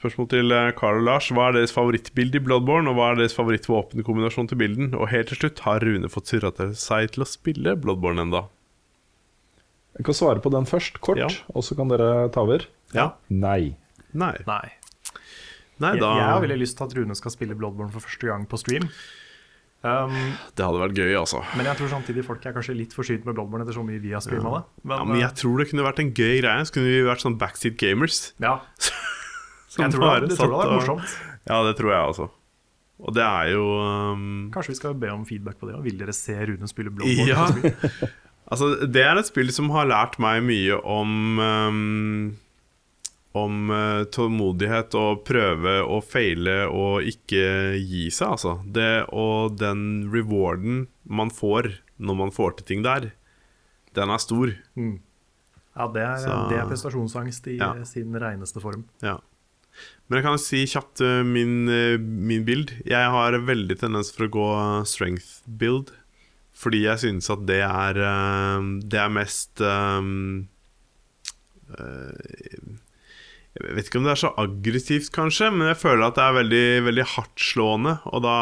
Spørsmål 0.02 0.28
til 0.32 0.52
eh, 0.56 0.72
Carl 0.78 0.98
og 0.98 1.06
Lars. 1.06 1.28
Hva 1.30 1.50
er 1.52 1.60
deres 1.60 1.74
favorittbilde 1.76 2.40
i 2.40 2.44
Bloodborne, 2.44 2.90
og 2.90 2.98
hva 2.98 3.12
er 3.14 3.20
deres 3.22 3.36
favorittvåpenkombinasjon 3.38 4.50
til 4.50 4.58
bilden? 4.58 4.96
Og 4.98 5.12
helt 5.14 5.30
til 5.30 5.38
slutt, 5.44 5.62
har 5.68 5.84
Rune 5.86 6.10
fått 6.10 6.32
surra 6.32 6.50
seg 6.74 7.14
til 7.14 7.22
å 7.26 7.30
spille 7.30 7.76
Bloodborne 7.78 8.26
enda? 8.26 8.48
Jeg 10.00 10.08
kan 10.08 10.16
svare 10.18 10.42
på 10.42 10.50
den 10.54 10.66
først, 10.66 10.98
kort, 11.04 11.20
Ja. 11.22 11.28
og 11.54 11.64
så 11.68 11.76
kan 11.78 11.92
dere 11.92 12.30
ta 12.34 12.42
over. 12.42 12.66
Ja. 12.96 13.12
Nei. 13.30 13.76
Nei. 14.14 14.34
Nei. 14.48 14.72
Nei, 15.82 15.96
da 15.98 16.10
jeg 16.18 16.28
har 16.30 16.42
veldig 16.44 16.60
lyst 16.62 16.78
til 16.78 16.86
at 16.86 16.94
Rune 16.98 17.16
skal 17.18 17.32
spille 17.34 17.56
Bloodborne 17.58 17.92
for 17.94 18.02
første 18.06 18.28
gang 18.30 18.44
på 18.50 18.58
stream. 18.62 18.84
Um, 19.82 20.14
Det 20.56 20.62
hadde 20.62 20.78
vært 20.78 20.94
gøy, 20.98 21.16
altså. 21.18 21.40
men 21.58 21.66
jeg 21.66 21.76
tror 21.80 21.90
samtidig 21.90 22.24
folk 22.28 22.44
er 22.46 22.54
kanskje 22.54 22.76
litt 22.78 22.92
forsynt 22.94 23.26
med 23.26 23.34
Bloodborne 23.34 23.64
etter 23.66 23.74
så 23.80 23.82
mye 23.86 23.98
vi 24.04 24.12
har 24.14 24.22
streama 24.22 24.52
det. 24.60 24.64
Men, 24.86 24.98
Ja, 24.98 25.04
men 25.10 25.20
jeg 25.24 25.34
tror 25.42 25.58
det 25.58 25.70
kunne 25.72 25.86
vært 25.88 26.00
en 26.04 26.12
gøy 26.14 26.36
greie. 26.42 26.66
Så 26.66 26.74
kunne 26.76 26.86
vi 26.92 27.02
vært 27.08 27.24
sånn 27.26 27.38
backseat 27.42 27.78
gamers. 27.82 28.34
ja, 28.40 28.60
Som 29.72 29.86
jeg 29.86 29.94
tror 29.96 30.20
det, 30.20 30.30
det, 30.34 30.38
tror 30.38 30.52
det 30.58 30.68
er 30.68 30.74
morsomt. 30.76 31.18
Ja, 31.48 31.62
det 31.64 31.76
tror 31.80 31.94
jeg 31.96 32.10
også. 32.12 32.26
Og 33.02 33.16
det 33.18 33.24
er 33.26 33.48
jo 33.56 33.64
um, 33.82 34.26
Kanskje 34.54 34.74
vi 34.76 34.78
skal 34.78 34.94
be 35.02 35.10
om 35.10 35.24
feedback 35.26 35.58
på 35.62 35.70
det. 35.70 35.78
òg? 35.80 35.86
vil 35.88 35.96
dere 35.98 36.14
se 36.14 36.36
Rune 36.38 36.68
spille 36.70 36.92
Bloodborne? 36.94 37.28
Ja. 37.32 38.10
Altså, 38.52 38.68
det 38.86 39.02
er 39.08 39.16
et 39.22 39.30
spill 39.30 39.48
som 39.56 39.70
har 39.72 39.88
lært 39.88 40.18
meg 40.22 40.42
mye 40.44 40.76
om 40.84 41.40
um, 41.40 42.26
Om 43.42 43.72
uh, 43.72 44.04
tålmodighet 44.12 44.92
og 45.00 45.22
prøve 45.24 45.78
og 45.88 46.04
feile 46.04 46.66
og 46.68 47.08
ikke 47.08 47.46
gi 47.80 48.10
seg, 48.12 48.34
altså. 48.36 48.58
Det, 48.76 48.90
og 49.16 49.56
den 49.62 49.86
rewarden 50.12 50.84
man 51.08 51.32
får 51.32 51.72
når 52.02 52.18
man 52.26 52.34
får 52.36 52.58
til 52.60 52.68
ting 52.74 52.84
der, 52.84 53.08
den 53.96 54.10
er 54.12 54.20
stor. 54.20 54.52
Ja, 54.76 55.88
det 55.96 56.02
er, 56.04 56.18
Så- 56.20 56.38
det 56.52 56.58
er 56.60 56.68
prestasjonsangst 56.68 57.48
i 57.48 57.58
Ja. 57.62 57.72
sin 57.88 58.12
reneste 58.20 58.60
form. 58.60 58.84
Ja. 59.02 59.16
Men 60.12 60.20
jeg 60.20 60.26
kan 60.26 60.40
si 60.44 60.66
kjapt 60.68 61.00
uh, 61.08 61.22
min, 61.24 61.70
uh, 61.72 61.96
min 61.96 62.44
build. 62.44 62.74
Jeg 62.84 63.12
har 63.14 63.38
veldig 63.48 63.78
tendens 63.80 64.12
for 64.12 64.28
å 64.28 64.34
gå 64.34 64.48
strength 64.84 65.40
build. 65.48 65.94
Fordi 66.52 66.82
jeg 66.84 67.00
synes 67.00 67.32
at 67.32 67.46
det 67.48 67.62
er 67.64 67.96
uh, 67.96 68.60
Det 68.84 69.00
er 69.00 69.14
mest 69.16 69.64
um, 69.64 70.50
Jeg 71.72 73.70
vet 73.78 73.88
ikke 73.88 74.02
om 74.02 74.10
det 74.10 74.12
er 74.12 74.20
så 74.20 74.34
aggressivt, 74.44 75.14
kanskje, 75.16 75.48
men 75.56 75.72
jeg 75.72 75.80
føler 75.80 76.04
at 76.10 76.20
det 76.20 76.26
er 76.26 76.36
veldig, 76.42 76.68
veldig 76.90 77.06
hardtslående. 77.14 77.94
Og 78.12 78.26
da 78.28 78.36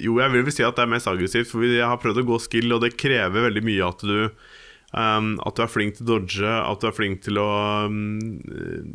Jo, 0.00 0.16
jeg 0.24 0.32
vil 0.32 0.48
vel 0.48 0.56
si 0.56 0.64
at 0.64 0.80
det 0.80 0.86
er 0.86 0.94
mest 0.96 1.12
aggressivt, 1.12 1.52
for 1.52 1.68
jeg 1.68 1.84
har 1.84 2.00
prøvd 2.00 2.24
å 2.24 2.30
gå 2.32 2.40
skill, 2.48 2.72
og 2.72 2.80
det 2.86 2.96
krever 2.96 3.50
veldig 3.50 3.64
mye 3.68 3.92
at 3.92 4.08
du 4.08 4.16
Um, 4.88 5.34
at 5.44 5.58
du 5.58 5.60
er 5.60 5.68
flink 5.68 5.98
til 5.98 6.06
å 6.06 6.14
dodge, 6.14 6.48
at 6.48 6.80
du 6.80 6.86
er 6.88 6.94
flink 6.96 7.20
til 7.26 7.36
å, 7.42 7.48
um, 7.84 8.38
eh, 8.48 8.86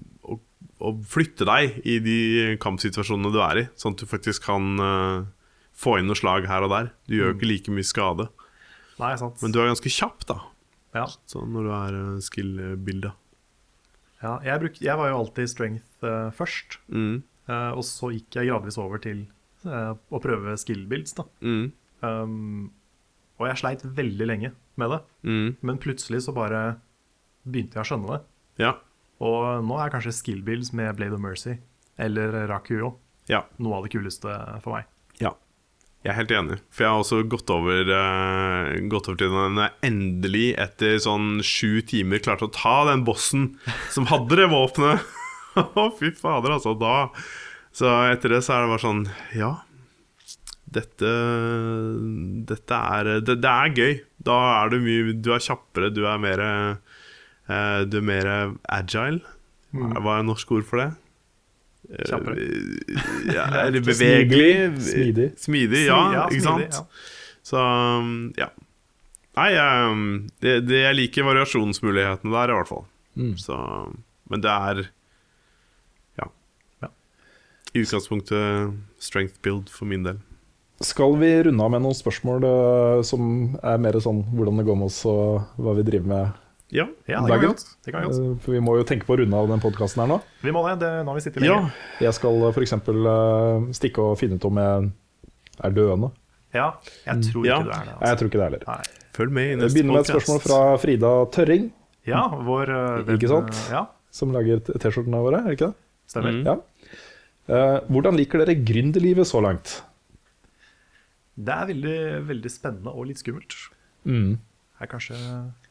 å, 0.84 0.94
flytte 1.08 1.48
deg 1.48 1.80
i 1.88 1.98
de 2.04 2.18
kampsituasjonene 2.64 3.32
du 3.34 3.40
er 3.46 3.62
i, 3.64 3.66
sånn 3.80 3.96
at 3.96 4.04
du 4.04 4.10
faktisk 4.10 4.46
kan 4.50 4.72
uh, 4.84 5.26
få 5.74 5.98
inn 6.00 6.10
noen 6.12 6.20
slag 6.20 6.48
her 6.50 6.66
og 6.68 6.74
der. 6.76 6.92
Du 7.08 7.16
gjør 7.18 7.32
jo 7.32 7.38
ikke 7.40 7.50
like 7.50 7.76
mye 7.76 7.88
skade, 7.88 8.28
Nei, 9.00 9.14
sant. 9.18 9.40
men 9.42 9.54
du 9.56 9.62
er 9.64 9.72
ganske 9.72 9.92
kjapp 9.92 10.28
da 10.30 10.40
ja. 10.94 11.08
Så 11.26 11.42
når 11.50 11.66
du 11.66 11.72
er 11.74 11.96
uh, 11.98 12.18
skill-bilda. 12.22 13.14
Ja, 14.24 14.38
jeg, 14.46 14.60
bruk, 14.62 14.76
jeg 14.86 14.98
var 15.00 15.10
jo 15.10 15.22
alltid 15.24 15.50
strength 15.52 16.06
uh, 16.06 16.30
først, 16.38 16.78
Mm, 16.94 17.24
uh, 17.50 17.72
og 17.74 17.82
så 17.88 18.12
gikk 18.14 18.38
jeg 18.38 18.52
gradvis 18.52 18.78
over 18.80 19.02
til 19.04 19.26
uh, 19.66 19.98
å 20.14 20.22
prøve 20.24 20.54
skill 20.62 20.86
builds. 20.90 21.16
Da. 21.18 21.26
mm, 21.44 21.72
Um, 22.04 22.66
og 23.40 23.46
jeg 23.48 23.62
sleit 23.62 23.84
veldig 23.96 24.26
lenge 24.28 24.50
med 24.76 24.90
det, 24.92 24.98
mm, 25.24 25.46
men 25.64 25.78
plutselig 25.80 26.20
så 26.26 26.34
bare 26.36 26.82
begynte 27.48 27.78
jeg 27.80 27.86
å 27.86 27.88
skjønne 27.88 28.10
det. 28.12 28.18
ja, 28.60 28.74
Og 29.22 29.64
nå 29.68 29.78
er 29.80 29.94
kanskje 29.94 30.16
skill 30.16 30.42
builds 30.46 30.74
med 30.74 30.96
Blade 30.98 31.16
of 31.16 31.22
Mercy 31.24 31.58
eller 32.02 32.48
Rakuyo 32.50 32.96
ja, 33.30 33.44
noe 33.62 33.78
av 33.78 33.86
det 33.86 33.94
kuleste 33.94 34.34
for 34.64 34.78
meg. 34.78 34.90
ja. 35.22 35.36
Jeg 36.04 36.12
er 36.12 36.18
helt 36.18 36.32
enig, 36.36 36.56
for 36.68 36.84
jeg 36.84 36.92
har 36.92 37.00
også 37.00 37.18
gått 37.32 37.52
over, 37.54 37.88
uh, 37.88 38.74
gått 38.92 39.06
over 39.08 39.20
til 39.22 39.30
den 39.32 39.62
jeg 39.62 39.72
endelig, 39.88 40.50
etter 40.60 40.98
sånn 41.00 41.38
sju 41.48 41.80
timer, 41.88 42.20
klarte 42.20 42.50
å 42.50 42.52
ta 42.52 42.74
den 42.90 43.06
bossen 43.08 43.54
som 43.94 44.10
hadde 44.10 44.42
det 44.42 44.50
våpenet. 44.52 45.00
Å, 45.80 45.86
fy 45.96 46.12
fader, 46.18 46.58
altså. 46.58 46.74
Da 46.76 47.08
Så 47.72 47.88
etter 48.10 48.36
det 48.36 48.42
så 48.44 48.58
er 48.58 48.66
det 48.66 48.72
bare 48.74 48.84
sånn 48.84 49.04
Ja, 49.38 49.52
dette 50.74 51.12
Dette 52.50 52.80
er 52.98 53.10
det, 53.22 53.38
det 53.40 53.52
er 53.54 53.72
gøy. 53.78 53.96
Da 54.26 54.38
er 54.58 54.74
du 54.74 54.80
mye 54.84 55.16
Du 55.24 55.32
er 55.36 55.44
kjappere, 55.44 55.92
du 55.94 56.04
er 56.10 56.20
mer 56.22 56.44
Eh, 56.44 56.93
du 57.48 57.98
er 58.00 58.06
mer 58.06 58.28
agile. 58.72 59.22
Hva 59.74 60.20
er 60.20 60.28
norsk 60.28 60.52
ord 60.54 60.68
for 60.68 60.80
det? 60.80 60.92
Eh, 61.90 62.06
Kjappere. 62.08 62.38
Ja, 63.36 63.48
eller 63.66 63.82
bevegelig. 63.82 64.82
Smidig. 64.82 65.32
Smidig, 65.38 65.86
ja. 65.88 66.00
Ja, 66.14 66.26
ikke 66.32 66.46
sant? 66.46 66.82
Så 67.44 67.60
um, 67.60 68.34
ja. 68.40 68.50
Nei, 69.34 69.52
um, 69.58 70.28
det, 70.44 70.60
det, 70.68 70.84
jeg 70.84 71.00
liker 71.00 71.26
variasjonsmulighetene 71.28 72.36
der, 72.36 72.52
i 72.54 72.60
hvert 72.60 72.70
fall. 72.70 72.84
Mm. 73.18 73.34
Så, 73.42 73.58
men 74.30 74.44
det 74.44 74.52
er 74.52 74.84
ja. 76.22 76.30
Ja. 76.86 76.92
I 77.74 77.84
utgangspunktet 77.84 78.78
strength 79.02 79.42
build 79.42 79.74
for 79.74 79.90
min 79.90 80.06
del. 80.06 80.22
Skal 80.84 81.16
vi 81.20 81.32
runde 81.48 81.64
av 81.64 81.72
med 81.72 81.84
noen 81.86 81.96
spørsmål 81.96 82.46
eh, 82.48 83.02
som 83.08 83.26
er 83.64 83.82
mer 83.82 83.98
sånn 84.04 84.24
hvordan 84.34 84.58
det 84.60 84.66
går 84.68 84.80
med 84.80 84.90
oss 84.90 85.04
og 85.10 85.62
hva 85.62 85.76
vi 85.78 85.86
driver 85.88 86.10
med? 86.12 86.40
Ja. 86.74 86.88
Ja, 87.08 87.20
det 87.22 87.30
kan 87.30 87.40
vi 87.44 87.48
godt. 87.52 87.64
Det 87.86 87.94
kan 87.94 88.02
vi, 88.02 88.08
godt. 88.10 88.20
Eh, 88.24 88.38
For 88.44 88.56
vi 88.56 88.62
må 88.66 88.74
jo 88.80 88.84
tenke 88.90 89.06
på 89.06 89.14
å 89.14 89.20
runde 89.22 89.38
av 89.38 89.48
den 89.52 89.62
podkasten 89.62 90.02
her 90.04 90.10
nå. 90.10 90.18
vi 90.42 90.54
må 90.56 90.64
det. 90.68 90.76
det. 90.82 90.92
Nå 91.06 91.14
har 91.14 91.20
vi 91.20 91.24
sittet 91.28 91.46
ja. 91.46 91.60
Jeg 92.02 92.14
skal 92.18 92.42
f.eks. 92.50 92.74
Uh, 92.90 93.70
stikke 93.78 94.02
og 94.08 94.18
finne 94.20 94.40
ut 94.42 94.48
om 94.50 94.58
jeg 94.64 94.90
er 95.70 95.76
døende. 95.78 96.10
Ja. 96.58 96.72
Jeg 97.06 97.30
tror 97.30 97.46
Ja. 97.46 97.60
ikke 97.62 97.70
du 97.70 97.72
er 97.78 97.86
det. 97.86 97.94
Altså. 97.94 98.10
Jeg 98.10 98.18
tror 98.20 98.32
ikke 98.32 98.42
det 98.42 98.48
heller. 98.50 98.66
Nei. 98.68 99.08
Følg 99.14 99.32
med 99.38 99.52
i 99.52 99.56
neste 99.62 99.78
begynner 99.78 99.94
med 99.94 100.02
et 100.08 100.12
spørsmål 100.16 100.40
fra 100.48 100.60
Frida 100.82 101.14
Tørring, 101.38 101.72
Ja, 102.10 102.24
vår 102.50 102.74
uh, 102.74 103.14
Ikke 103.14 103.30
sant? 103.32 103.54
Ja, 103.72 103.86
som 104.12 104.34
lager 104.34 104.60
T-skjortene 104.66 105.22
våre. 105.24 105.40
er 105.44 105.54
det 105.54 105.58
ikke 105.60 105.70
det? 105.72 105.78
stemmer. 106.14 106.34
Mm. 106.36 106.46
Ja. 106.50 106.56
Eh, 107.54 107.80
hvordan 107.90 108.16
liker 108.18 108.42
dere 108.44 108.54
gründerlivet 108.60 109.26
så 109.30 109.40
langt? 109.42 109.82
Det 111.34 111.54
er 111.54 111.70
veldig, 111.72 111.96
veldig 112.28 112.52
spennende 112.52 112.92
og 112.94 113.08
litt 113.10 113.22
skummelt. 113.24 113.56
Mm. 114.06 114.36
Er 114.84 114.90
kanskje. 114.92 115.16
Eh, 115.18 115.63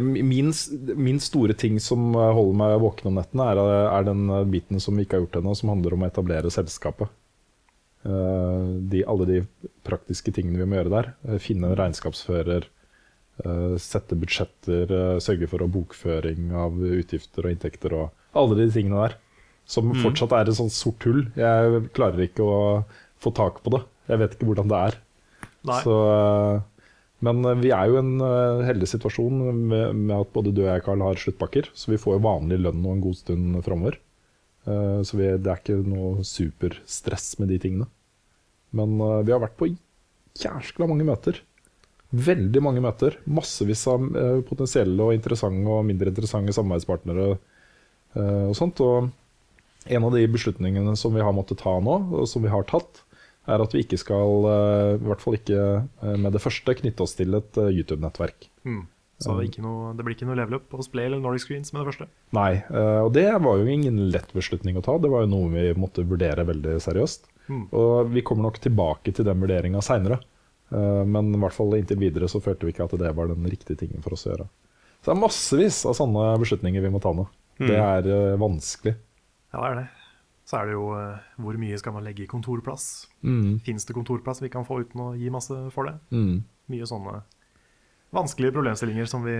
Min, 0.00 0.52
min 0.96 1.20
store 1.20 1.52
ting 1.58 1.80
som 1.82 2.14
eh, 2.14 2.32
holder 2.32 2.56
meg 2.56 2.76
våken 2.80 3.10
om 3.10 3.18
nettene, 3.20 3.48
er, 3.52 3.60
er 3.92 4.06
den 4.08 4.22
eh, 4.32 4.44
biten 4.48 4.80
som 4.80 4.96
vi 4.96 5.04
ikke 5.04 5.18
har 5.18 5.26
gjort 5.26 5.40
ennå, 5.42 5.54
som 5.58 5.72
handler 5.74 5.96
om 5.96 6.04
å 6.06 6.08
etablere 6.08 6.52
selskapet. 6.54 7.10
Eh, 8.08 8.68
de, 8.92 9.02
alle 9.04 9.26
de 9.28 9.40
praktiske 9.84 10.32
tingene 10.32 10.62
vi 10.62 10.68
må 10.70 10.78
gjøre 10.80 10.94
der. 10.94 11.10
Eh, 11.28 11.40
Finne 11.44 11.68
en 11.68 11.76
regnskapsfører, 11.76 12.68
eh, 13.44 13.74
sette 13.84 14.16
budsjetter, 14.16 14.94
eh, 14.96 15.18
sørge 15.20 15.50
for 15.52 15.66
å 15.66 15.68
bokføring 15.76 16.54
av 16.56 16.80
utgifter 16.80 17.44
og 17.44 17.52
inntekter 17.52 17.98
og 17.98 18.40
alle 18.40 18.62
de 18.62 18.70
tingene 18.72 19.04
der. 19.08 19.18
Som 19.70 19.92
fortsatt 19.94 20.32
er 20.34 20.48
et 20.48 20.56
sånt 20.56 20.72
sort 20.74 21.04
hull. 21.06 21.26
Jeg 21.38 21.84
klarer 21.94 22.24
ikke 22.24 22.42
å 22.42 22.56
få 23.22 23.30
tak 23.36 23.60
på 23.62 23.70
det. 23.76 23.84
Jeg 24.08 24.18
vet 24.18 24.32
ikke 24.34 24.48
hvordan 24.48 24.70
det 24.72 24.80
er. 24.88 24.96
Nei. 25.68 25.76
Så, 25.84 25.94
eh, 26.10 26.62
men 27.24 27.44
eh, 27.44 27.58
vi 27.60 27.72
er 27.74 27.90
jo 27.90 27.98
i 27.98 28.02
en 28.02 28.14
eh, 28.24 28.62
heldig 28.68 28.88
situasjon 28.94 29.42
med, 29.68 29.96
med 29.96 30.14
at 30.16 30.32
både 30.34 30.54
du 30.56 30.62
og 30.64 30.70
jeg 30.70 30.84
Carl, 30.86 31.04
har 31.04 31.20
sluttpakker. 31.20 31.70
Så 31.76 31.92
vi 31.92 32.00
får 32.00 32.16
jo 32.16 32.24
vanlig 32.26 32.60
lønn 32.62 32.82
og 32.84 32.94
en 32.96 33.04
god 33.04 33.18
stund 33.20 33.60
framover. 33.66 34.00
Eh, 34.66 34.98
Så 35.06 35.20
vi, 35.20 35.28
det 35.36 35.52
er 35.52 35.60
ikke 35.62 35.80
noe 35.84 36.24
superstress 36.26 37.34
med 37.40 37.52
de 37.52 37.60
tingene. 37.62 37.88
Men 38.76 39.00
vi 39.26 39.32
har 39.34 39.40
vært 39.42 39.56
på 39.58 39.66
jæskla 40.38 40.86
mange 40.86 41.02
møter. 41.02 41.40
Veldig 42.14 42.60
mange 42.62 42.82
møter. 42.84 43.16
Massevis 43.26 43.82
av 43.90 44.04
potensielle 44.46 45.02
og 45.02 45.16
interessante 45.16 45.66
og 45.66 45.82
mindre 45.88 46.12
interessante 46.12 46.54
samarbeidspartnere. 46.54 47.24
og 48.14 48.54
sånt. 48.54 48.78
Og 48.86 49.10
en 49.90 50.06
av 50.06 50.14
de 50.14 50.22
beslutningene 50.30 50.94
som 50.94 51.18
vi 51.18 51.24
har 51.26 51.34
måttet 51.34 51.58
ta 51.64 51.72
nå, 51.82 51.96
og 52.14 52.30
som 52.30 52.46
vi 52.46 52.52
har 52.54 52.62
tatt, 52.70 53.02
er 53.50 53.64
at 53.64 53.74
vi 53.74 53.82
ikke 53.84 53.98
skal, 54.00 54.46
eh, 54.50 54.94
i 54.96 55.04
hvert 55.08 55.22
fall 55.24 55.36
ikke 55.38 55.60
eh, 55.60 56.16
med 56.16 56.34
det 56.36 56.42
første, 56.42 56.76
knytte 56.80 57.04
oss 57.04 57.16
til 57.18 57.36
et 57.38 57.60
eh, 57.60 57.70
YouTube-nettverk. 57.76 58.48
Mm. 58.68 58.82
Så 59.20 59.34
noe, 59.36 59.90
det 59.92 60.04
blir 60.06 60.14
ikke 60.16 60.28
noe 60.30 60.38
level 60.38 60.56
up 60.56 60.72
hos 60.78 60.88
Play 60.88 61.04
eller 61.04 61.20
Nordic 61.20 61.44
Screens 61.44 61.74
med 61.74 61.82
det 61.82 61.90
første. 61.90 62.06
Nei, 62.32 62.62
og 63.04 63.10
det 63.12 63.26
var 63.44 63.58
jo 63.60 63.66
ingen 63.68 63.98
lett 64.14 64.30
beslutning 64.32 64.78
å 64.80 64.82
ta. 64.86 64.94
Det 64.96 65.10
var 65.12 65.26
jo 65.26 65.28
noe 65.34 65.50
vi 65.52 65.64
måtte 65.76 66.06
vurdere 66.08 66.46
veldig 66.48 66.78
seriøst. 66.80 67.28
Mm. 67.52 67.66
Og 67.68 68.14
vi 68.14 68.22
kommer 68.24 68.46
nok 68.46 68.62
tilbake 68.64 69.12
til 69.12 69.28
den 69.28 69.44
vurderinga 69.44 69.84
seinere. 69.84 70.22
Men 70.72 71.34
i 71.36 71.42
hvert 71.44 71.52
fall 71.52 71.76
inntil 71.76 72.00
videre 72.00 72.32
så 72.32 72.40
følte 72.40 72.64
vi 72.64 72.72
ikke 72.72 72.88
at 72.88 72.96
det 72.96 73.12
var 73.18 73.28
den 73.28 73.44
riktige 73.44 73.82
tingen 73.84 74.00
for 74.00 74.16
oss 74.16 74.24
å 74.24 74.32
gjøre. 74.32 74.48
Så 75.02 75.10
det 75.10 75.16
er 75.18 75.22
massevis 75.26 75.84
av 75.84 76.00
sånne 76.00 76.30
beslutninger 76.40 76.88
vi 76.88 76.96
må 76.96 77.04
ta 77.04 77.12
nå. 77.12 77.28
Det 77.60 77.76
er 77.76 78.12
vanskelig. 78.40 78.96
Ja, 79.52 79.60
det 79.60 79.68
er 79.68 79.80
det. 79.82 79.88
Så 80.50 80.58
er 80.58 80.66
det 80.70 80.74
jo 80.74 80.86
eh, 80.98 81.18
hvor 81.38 81.54
mye 81.62 81.76
skal 81.78 81.94
man 81.94 82.02
legge 82.06 82.24
i 82.24 82.30
kontorplass? 82.30 82.86
Mm. 83.22 83.60
Fins 83.62 83.84
det 83.86 83.94
kontorplass 83.94 84.40
vi 84.42 84.50
kan 84.50 84.64
få 84.66 84.80
uten 84.82 85.02
å 85.04 85.12
gi 85.14 85.30
masse 85.30 85.54
for 85.74 85.86
det? 85.86 85.94
Mm. 86.10 86.40
Mye 86.74 86.88
sånne 86.90 87.20
vanskelige 88.10 88.50
problemstillinger 88.56 89.06
som 89.06 89.22
vi 89.22 89.36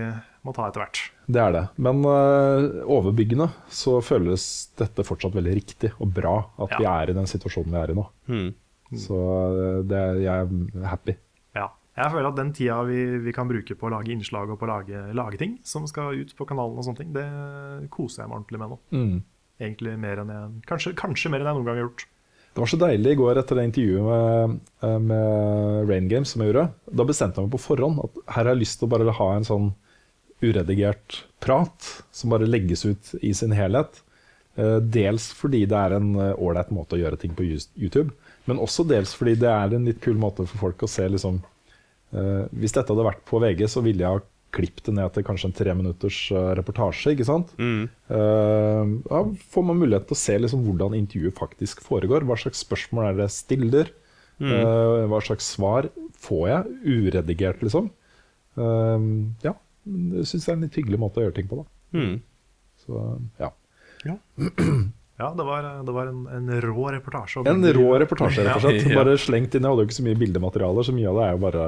må 0.47 0.53
ta 0.55 0.69
etter 0.69 0.79
hvert. 0.85 0.99
Det 1.27 1.41
er 1.43 1.51
det. 1.57 1.63
Men 1.83 1.99
uh, 2.07 2.79
overbyggende 2.87 3.49
så 3.67 3.97
føles 4.05 4.45
dette 4.79 5.03
fortsatt 5.03 5.35
veldig 5.35 5.55
riktig 5.57 5.91
og 5.99 6.13
bra 6.15 6.37
at 6.63 6.77
vi 6.79 6.87
er 6.87 7.11
i 7.11 7.17
den 7.17 7.27
situasjonen 7.27 7.73
vi 7.75 7.81
er 7.81 7.91
i 7.91 7.97
nå. 7.99 8.05
Mm. 8.31 8.47
Så 9.01 9.17
øh, 9.17 9.81
det, 9.87 9.99
er- 9.99 10.17
jeg 10.23 10.47
er 10.47 10.87
happy. 10.91 11.13
Ja. 11.55 11.69
Jeg 11.99 12.11
føler 12.15 12.27
at 12.31 12.39
den 12.39 12.49
tida 12.55 12.77
vi, 12.87 12.97
vi 13.23 13.31
kan 13.35 13.47
bruke 13.51 13.75
på 13.79 13.87
å 13.87 13.91
lage 13.91 14.11
innslag 14.15 14.51
og 14.51 14.59
på 14.59 14.67
å 14.67 14.71
lage, 14.71 15.03
lage 15.15 15.39
ting 15.39 15.57
som 15.67 15.83
skal 15.87 16.15
ut 16.23 16.31
på 16.39 16.47
kanalen, 16.47 16.79
og 16.79 16.87
sånne 16.87 16.99
ting, 17.03 17.11
det 17.15 17.27
koser 17.91 18.23
jeg 18.23 18.31
meg 18.31 18.39
ordentlig 18.39 18.59
med 18.63 18.71
nå. 18.73 18.79
Mm. 18.95 19.17
Egentlig 19.61 19.93
mer 20.01 20.23
enn 20.23 20.33
jeg 20.33 20.63
Kanskje, 20.69 20.95
kanskje 20.97 21.31
mer 21.31 21.43
enn 21.43 21.51
jeg 21.51 21.59
noen 21.59 21.69
gang 21.69 21.77
har 21.77 21.85
gjort. 21.85 22.07
Det 22.51 22.59
var 22.59 22.67
så 22.67 22.79
deilig 22.81 23.13
i 23.13 23.19
går 23.19 23.39
etter 23.39 23.55
det 23.57 23.63
intervjuet 23.69 24.07
med, 24.09 24.55
øh, 24.83 24.97
med 25.07 25.87
Rain 25.87 26.09
Games 26.11 26.33
som 26.33 26.41
jeg 26.43 26.51
gjorde. 26.51 26.65
Da 26.91 27.05
bestemte 27.07 27.39
jeg 27.39 27.47
meg 27.47 27.53
på 27.53 27.63
forhånd 27.63 28.01
at 28.03 28.17
her 28.25 28.41
har 28.41 28.51
jeg 28.51 28.63
lyst 28.65 28.81
til 28.81 28.89
å 28.89 28.91
bare 28.91 29.15
ha 29.21 29.29
en 29.37 29.47
sånn 29.47 29.69
uredigert 30.41 31.21
prat 31.39 31.91
som 32.11 32.33
bare 32.33 32.49
legges 32.49 32.83
ut 32.85 33.13
i 33.21 33.31
sin 33.37 33.53
helhet. 33.55 34.01
Eh, 34.59 34.79
Dels 34.83 35.29
fordi 35.37 35.63
det 35.69 35.77
er 35.77 35.95
en 35.95 36.11
eh, 36.17 36.33
ålreit 36.35 36.73
måte 36.75 36.97
å 36.97 37.01
gjøre 37.01 37.19
ting 37.21 37.37
på 37.37 37.45
YouTube, 37.45 38.09
men 38.49 38.59
også 38.59 38.83
dels 38.89 39.13
fordi 39.15 39.37
det 39.39 39.51
er 39.51 39.77
en 39.77 39.87
litt 39.87 40.01
kul 40.03 40.17
måte 40.19 40.43
for 40.49 40.65
folk 40.65 40.83
å 40.83 40.89
se 40.89 41.05
liksom 41.07 41.37
eh, 42.11 42.43
Hvis 42.51 42.73
dette 42.75 42.89
hadde 42.91 43.05
vært 43.05 43.23
på 43.29 43.39
VG, 43.39 43.67
så 43.69 43.83
ville 43.85 44.03
jeg 44.03 44.11
ha 44.11 44.23
klippet 44.55 44.89
det 44.89 44.95
ned 44.97 45.13
til 45.15 45.25
kanskje 45.27 45.49
en 45.49 45.55
tre 45.55 45.73
minutters 45.77 46.19
eh, 46.35 46.51
reportasje, 46.59 47.13
ikke 47.15 47.27
sant? 47.27 47.53
Mm. 47.61 47.87
Uh, 48.11 48.97
da 49.07 49.23
får 49.53 49.65
man 49.67 49.79
mulighet 49.79 50.09
til 50.09 50.17
å 50.17 50.21
se 50.21 50.37
liksom 50.39 50.65
hvordan 50.65 50.97
intervjuet 50.97 51.39
faktisk 51.39 51.83
foregår. 51.85 52.27
Hva 52.27 52.37
slags 52.39 52.63
spørsmål 52.65 53.07
er 53.07 53.17
det 53.19 53.27
jeg 53.29 53.37
stiller? 53.37 53.91
Eh, 54.41 55.03
hva 55.11 55.19
slags 55.21 55.51
svar 55.53 55.89
får 56.21 56.45
jeg? 56.49 56.77
Uredigert, 56.85 57.61
liksom. 57.65 57.91
Uh, 58.57 59.29
ja. 59.45 59.55
Jeg 59.85 60.27
syns 60.29 60.45
det 60.45 60.51
er 60.51 60.57
en 60.57 60.65
litt 60.67 60.77
hyggelig 60.77 61.01
måte 61.01 61.21
å 61.21 61.27
gjøre 61.27 61.37
ting 61.39 61.49
på, 61.49 61.61
da. 61.61 61.69
Mm. 61.97 62.15
Så 62.83 63.05
ja. 63.41 63.51
Ja, 64.01 64.17
det 65.37 65.45
var, 65.45 65.65
det 65.85 65.93
var 65.93 66.09
en, 66.09 66.25
en 66.33 66.51
rå 66.65 66.89
reportasje. 66.95 67.41
og 67.41 67.49
En 67.49 67.65
rå 67.77 67.87
reportasje, 68.01 68.45
rett 68.45 68.57
og 68.57 68.65
slett. 68.65 68.91
Bare 68.99 69.17
slengt 69.21 69.55
inn. 69.55 69.65
Jeg 69.65 69.73
hadde 69.73 69.85
jo 69.85 69.89
ikke 69.89 69.99
så 69.99 70.05
mye 70.07 70.21
bildematerialer, 70.21 70.87
så 70.87 70.95
mye 70.97 71.09
av 71.11 71.19
det 71.19 71.25
er 71.27 71.35
jo 71.35 71.41
bare 71.45 71.65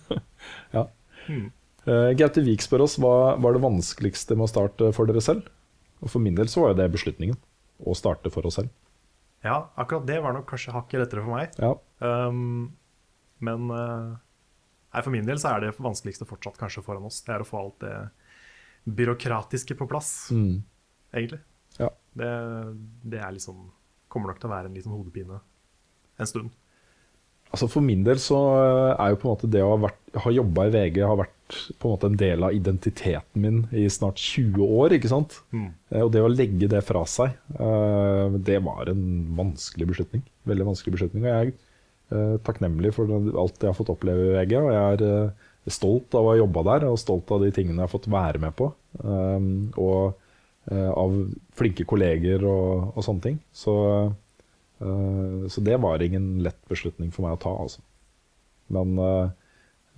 Ja. 0.76 0.84
Mm. 1.28 1.48
Eh, 1.88 2.10
Gaute 2.18 2.42
Vik 2.44 2.60
spør 2.64 2.84
oss 2.84 2.98
hva 3.00 3.36
var 3.40 3.54
det 3.56 3.62
vanskeligste 3.64 4.36
med 4.36 4.48
å 4.48 4.50
starte 4.52 4.90
for 4.96 5.08
dere 5.08 5.22
selv. 5.24 5.46
Og 6.00 6.10
For 6.12 6.20
min 6.24 6.34
del 6.36 6.48
så 6.48 6.62
var 6.64 6.74
jo 6.74 6.80
det 6.82 6.90
beslutningen. 6.92 7.38
Å 7.80 7.94
starte 7.96 8.28
for 8.32 8.44
oss 8.48 8.58
selv. 8.60 8.68
Ja, 9.44 9.70
akkurat 9.80 10.04
det 10.08 10.18
var 10.20 10.34
nok 10.36 10.48
kanskje 10.50 10.74
hakket 10.74 11.00
lettere 11.00 11.22
for 11.24 11.32
meg. 11.38 11.54
Ja. 11.60 11.72
Um, 12.04 12.74
men 13.40 13.70
eh, 13.72 14.10
nei, 14.92 15.02
for 15.04 15.14
min 15.14 15.24
del 15.28 15.40
så 15.40 15.54
er 15.54 15.64
det 15.64 15.74
vanskeligste 15.80 16.26
fortsatt 16.28 16.58
kanskje 16.60 16.82
foran 16.84 17.06
oss. 17.08 17.22
Det 17.24 17.32
er 17.32 17.44
å 17.44 17.48
få 17.48 17.60
alt 17.62 17.78
det 17.86 17.94
byråkratiske 19.00 19.76
på 19.76 19.88
plass, 19.88 20.30
Mm. 20.32 20.62
egentlig. 21.14 21.40
Ja. 21.78 21.88
Det, 22.16 22.30
det 23.04 23.20
er 23.20 23.32
liksom 23.32 23.70
kommer 24.10 24.32
nok 24.32 24.40
til 24.42 24.50
å 24.50 24.54
være 24.54 24.66
en 24.68 24.74
liten 24.74 24.92
hodepine 24.92 25.40
en 26.20 26.26
stund. 26.28 26.50
Altså 27.50 27.68
For 27.70 27.80
min 27.82 28.02
del 28.04 28.18
så 28.22 28.36
eh, 28.60 28.94
er 29.00 29.12
jo 29.14 29.20
på 29.22 29.28
en 29.28 29.32
måte 29.34 29.50
det 29.50 29.62
å 29.64 29.72
ha, 29.72 29.78
vært, 29.88 30.00
ha 30.24 30.32
jobba 30.34 30.66
i 30.68 30.72
VG 30.74 31.00
har 31.06 31.16
vært 31.18 31.36
på 31.78 31.88
en 31.88 31.92
måte 31.94 32.08
en 32.10 32.16
del 32.20 32.44
av 32.46 32.54
identiteten 32.54 33.42
min 33.42 33.60
i 33.72 33.86
snart 33.90 34.18
20 34.20 34.62
år. 34.64 34.94
ikke 34.96 35.10
sant? 35.10 35.40
Mm. 35.52 35.72
Eh, 35.90 36.02
Og 36.04 36.12
det 36.14 36.22
å 36.22 36.30
legge 36.30 36.68
det 36.68 36.82
fra 36.86 37.04
seg, 37.06 37.36
eh, 37.54 38.38
det 38.38 38.60
var 38.64 38.88
en 38.88 39.04
vanskelig 39.36 39.88
beslutning. 39.92 40.22
Veldig 40.46 40.66
vanskelig 40.70 40.94
beslutning. 40.96 41.24
Og 41.24 41.30
jeg 41.30 41.52
er 41.52 41.52
eh, 42.16 42.38
takknemlig 42.46 42.94
for 42.94 43.10
alt 43.10 43.60
jeg 43.60 43.70
har 43.70 43.78
fått 43.78 43.92
oppleve 43.94 44.30
i 44.30 44.34
VG. 44.38 44.56
Og 44.60 44.72
jeg 44.72 45.02
er 45.66 45.70
stolt 45.70 46.14
av 46.14 46.24
å 46.24 46.32
ha 46.32 46.40
jobba 46.40 46.62
der, 46.72 46.88
og 46.88 46.98
stolt 46.98 47.30
av 47.30 47.44
de 47.44 47.50
tingene 47.54 47.78
jeg 47.78 47.88
har 47.88 47.92
fått 47.92 48.10
være 48.10 48.40
med 48.42 48.56
på. 48.56 48.72
Og 49.78 50.16
av 50.70 51.14
flinke 51.56 51.84
kolleger 51.88 52.42
og, 52.46 52.96
og 52.96 53.04
sånne 53.04 53.22
ting. 53.24 53.36
Så, 53.52 53.74
så 54.80 55.62
det 55.66 55.76
var 55.82 56.02
ingen 56.02 56.40
lett 56.44 56.58
beslutning 56.70 57.10
for 57.12 57.26
meg 57.26 57.36
å 57.36 57.40
ta, 57.42 57.52
altså. 57.64 57.82
Men 58.70 58.96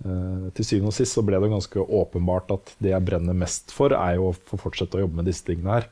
til 0.03 0.65
syvende 0.65 0.89
og 0.89 0.95
sist 0.97 1.15
så 1.15 1.21
ble 1.23 1.37
det 1.39 1.51
ganske 1.51 1.79
åpenbart 1.79 2.49
at 2.51 2.71
det 2.83 2.91
jeg 2.91 3.05
brenner 3.07 3.37
mest 3.37 3.71
for, 3.71 3.93
er 3.95 4.17
jo 4.17 4.31
å 4.31 4.33
få 4.35 4.57
fortsette 4.59 4.97
å 4.99 5.03
jobbe 5.05 5.21
med 5.21 5.29
disse 5.29 5.45
tingene 5.47 5.77
her. 5.77 5.85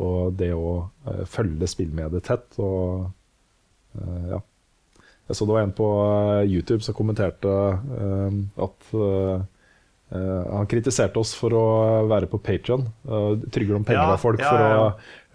Og 0.00 0.32
det 0.38 0.52
å 0.56 0.88
eh, 1.08 1.24
følge 1.28 1.68
spillmediet 1.68 2.24
tett 2.24 2.56
og 2.62 3.10
eh, 3.98 4.30
ja. 4.32 4.40
Jeg 5.28 5.38
så 5.38 5.46
det 5.46 5.54
var 5.54 5.66
en 5.66 5.74
på 5.76 5.88
eh, 6.06 6.48
YouTube 6.48 6.80
som 6.84 6.96
kommenterte 6.96 7.52
eh, 7.52 8.38
at 8.66 8.94
eh, 10.12 10.20
eh, 10.20 10.52
Han 10.52 10.68
kritiserte 10.70 11.18
oss 11.18 11.32
for 11.38 11.54
å 11.56 11.64
være 12.10 12.28
på 12.30 12.40
Patrion. 12.42 12.86
Uh, 13.08 13.40
trygler 13.52 13.80
om 13.80 13.84
penger 13.88 14.02
Ja, 14.02 14.12
av 14.14 14.20
folk 14.22 14.40
ja, 14.42 14.50
for 14.52 14.60
å 14.62 14.86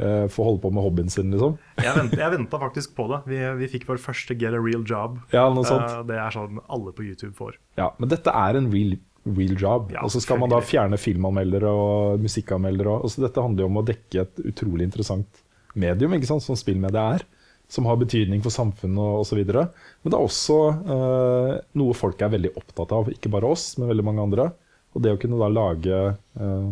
uh, 0.04 0.28
få 0.32 0.46
holde 0.48 0.62
på 0.64 0.72
med 0.74 0.86
hobbyen 0.86 1.10
sin, 1.14 1.32
liksom. 1.34 1.58
Jeg, 1.82 1.94
vent, 1.98 2.16
jeg 2.18 2.34
venta 2.34 2.60
faktisk 2.62 2.96
på 2.98 3.08
det. 3.12 3.22
Vi, 3.30 3.42
vi 3.62 3.70
fikk 3.72 3.88
vår 3.90 4.02
første 4.02 4.38
Get 4.38 4.56
a 4.56 4.62
real 4.62 4.86
job. 4.88 5.20
Ja. 5.34 5.48
Eh, 5.50 6.02
det 6.08 6.18
er 6.22 6.34
sånn 6.34 6.62
alle 6.68 6.94
på 6.96 7.06
YouTube 7.06 7.34
får. 7.38 7.58
Ja, 7.80 7.92
men 7.98 8.12
dette 8.14 8.34
er 8.34 8.60
en 8.60 8.70
real, 8.74 8.98
real 9.26 9.58
job. 9.58 9.92
Ja, 9.96 10.04
og 10.06 10.14
så 10.14 10.22
skal 10.24 10.40
man 10.42 10.54
da 10.54 10.62
fjerne 10.64 11.00
filmanmeldere 11.02 11.72
og 11.72 12.22
musikkanmeldere. 12.24 12.98
og- 12.98 13.08
Altså, 13.08 13.26
dette 13.26 13.42
handler 13.42 13.66
jo 13.66 13.72
om 13.72 13.82
å 13.82 13.88
dekke 13.88 14.22
et 14.22 14.46
utrolig 14.54 14.88
interessant 14.88 15.44
medium, 15.76 16.14
ikke 16.14 16.30
sant, 16.30 16.44
som 16.46 16.56
spillmedia 16.56 17.16
er. 17.18 17.26
Som 17.70 17.86
har 17.86 17.98
betydning 18.00 18.42
for 18.42 18.50
samfunnet 18.50 19.20
osv. 19.20 19.42
Men 19.44 20.08
det 20.08 20.16
er 20.16 20.24
også 20.24 20.60
eh, 20.88 21.58
noe 21.76 21.94
folk 21.94 22.22
er 22.22 22.32
veldig 22.32 22.54
opptatt 22.56 22.94
av. 22.96 23.10
Ikke 23.12 23.32
bare 23.34 23.50
oss, 23.52 23.78
men 23.78 23.90
veldig 23.92 24.06
mange 24.08 24.24
andre. 24.24 24.46
Og 24.98 25.04
det 25.06 25.14
å 25.14 25.20
kunne 25.22 25.40
da 25.40 25.50
lage 25.52 25.98
eh, 26.42 26.68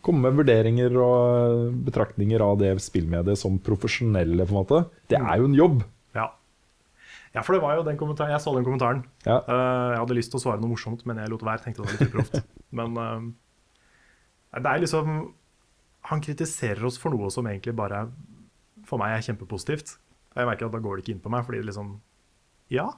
Komme 0.00 0.30
med 0.30 0.38
vurderinger 0.40 0.94
og 0.96 1.72
betraktninger 1.84 2.40
av 2.40 2.54
det 2.62 2.70
spillmediet 2.80 3.36
som 3.36 3.58
profesjonelle, 3.60 4.46
på 4.48 4.54
en 4.54 4.56
måte. 4.56 4.78
Det 5.12 5.18
er 5.18 5.42
jo 5.42 5.48
en 5.50 5.56
jobb. 5.58 5.82
Ja. 6.16 6.24
ja, 7.34 7.42
for 7.44 7.52
det 7.52 7.60
var 7.60 7.74
jo 7.76 7.82
den 7.84 7.98
kommentaren. 8.00 8.32
Jeg 8.32 8.40
så 8.40 8.54
den 8.56 8.64
kommentaren. 8.64 9.02
Ja. 9.26 9.42
Uh, 9.44 9.90
jeg 9.92 9.98
hadde 9.98 10.16
lyst 10.16 10.32
til 10.32 10.40
å 10.40 10.42
svare 10.46 10.62
noe 10.62 10.72
morsomt, 10.72 11.04
men 11.04 11.20
jeg 11.20 11.28
lot 11.28 11.44
være. 11.44 11.60
Tenkte 11.66 11.84
det 11.84 11.90
var 11.90 11.98
litt 11.98 12.14
uproft. 12.14 12.38
Men 12.80 12.96
uh, 12.96 13.28
det 14.56 14.72
er 14.72 14.80
liksom 14.86 15.12
Han 16.08 16.24
kritiserer 16.24 16.88
oss 16.88 16.96
for 17.02 17.12
noe 17.12 17.28
som 17.34 17.44
egentlig 17.50 17.76
bare 17.76 18.06
for 18.88 19.02
meg 19.02 19.18
er 19.18 19.26
kjempepositivt. 19.28 19.98
Jeg 20.32 20.48
merker 20.48 20.70
at 20.70 20.72
da 20.72 20.80
går 20.80 20.96
det 20.96 21.04
ikke 21.04 21.18
inn 21.18 21.20
på 21.26 21.34
meg, 21.34 21.44
fordi 21.44 21.60
liksom 21.66 21.98
Ja, 22.72 22.88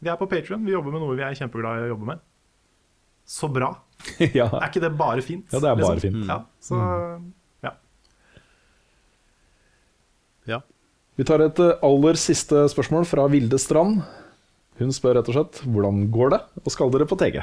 vi 0.00 0.10
er 0.10 0.18
på 0.18 0.26
Patrion, 0.26 0.64
vi 0.64 0.72
jobber 0.72 0.94
med 0.94 1.02
noe 1.04 1.14
vi 1.14 1.24
er 1.24 1.36
kjempeglade 1.36 1.82
i 1.82 1.86
å 1.86 1.92
jobbe 1.92 2.10
med. 2.10 2.22
Så 3.28 3.50
bra. 3.52 3.70
ja. 4.40 4.46
Er 4.48 4.66
ikke 4.68 4.82
det 4.84 4.90
bare 4.98 5.22
fint? 5.24 5.46
Ja, 5.52 5.60
det 5.62 5.68
er 5.70 5.78
bare 5.80 5.96
liksom? 5.98 6.16
fint. 6.20 6.28
Ja, 6.30 6.38
så 6.62 6.80
ja. 7.64 7.72
Ja. 10.50 10.60
Vi 11.20 11.26
tar 11.28 11.42
et 11.44 11.58
eh, 11.60 11.74
aller 11.84 12.18
siste 12.20 12.64
spørsmål 12.72 13.06
fra 13.08 13.26
Vilde 13.32 13.58
Strand. 13.60 14.00
Hun 14.80 14.92
spør 14.96 15.18
rett 15.18 15.28
og 15.28 15.36
slett 15.36 15.58
hvordan 15.68 16.06
går 16.14 16.30
det, 16.32 16.40
og 16.64 16.72
skal 16.72 16.92
dere 16.94 17.08
på 17.10 17.18
TG? 17.20 17.40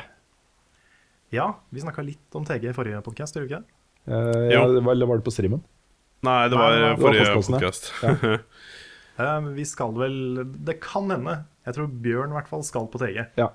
ja, 1.36 1.46
vi 1.76 1.82
snakka 1.84 2.00
litt 2.08 2.36
om 2.40 2.46
TG 2.48 2.70
i 2.70 2.76
forrige 2.76 3.02
podkast, 3.04 3.36
gjorde 3.36 3.50
vi 3.50 3.52
ikke 3.52 3.60
det? 3.60 3.74
Eh, 4.08 4.46
Jo. 4.56 4.62
ja, 4.64 4.92
eller 4.94 5.10
var 5.10 5.20
det 5.20 5.26
på 5.28 5.34
streamen? 5.36 5.60
Nei, 6.24 6.38
det 6.50 6.56
var 6.58 6.72
Nei, 6.80 6.94
forrige 7.02 7.34
podkast. 7.36 7.92
ja. 8.04 8.38
Eh, 9.18 9.46
vi 9.58 9.64
skal 9.66 9.96
vel 9.98 10.44
Det 10.62 10.76
kan 10.78 11.08
hende. 11.10 11.32
Jeg 11.66 11.74
tror 11.74 11.88
Bjørn 12.06 12.30
i 12.30 12.36
hvert 12.36 12.50
fall 12.52 12.62
skal 12.62 12.86
på 12.94 13.00
TG. 13.02 13.16
Ja. 13.40 13.48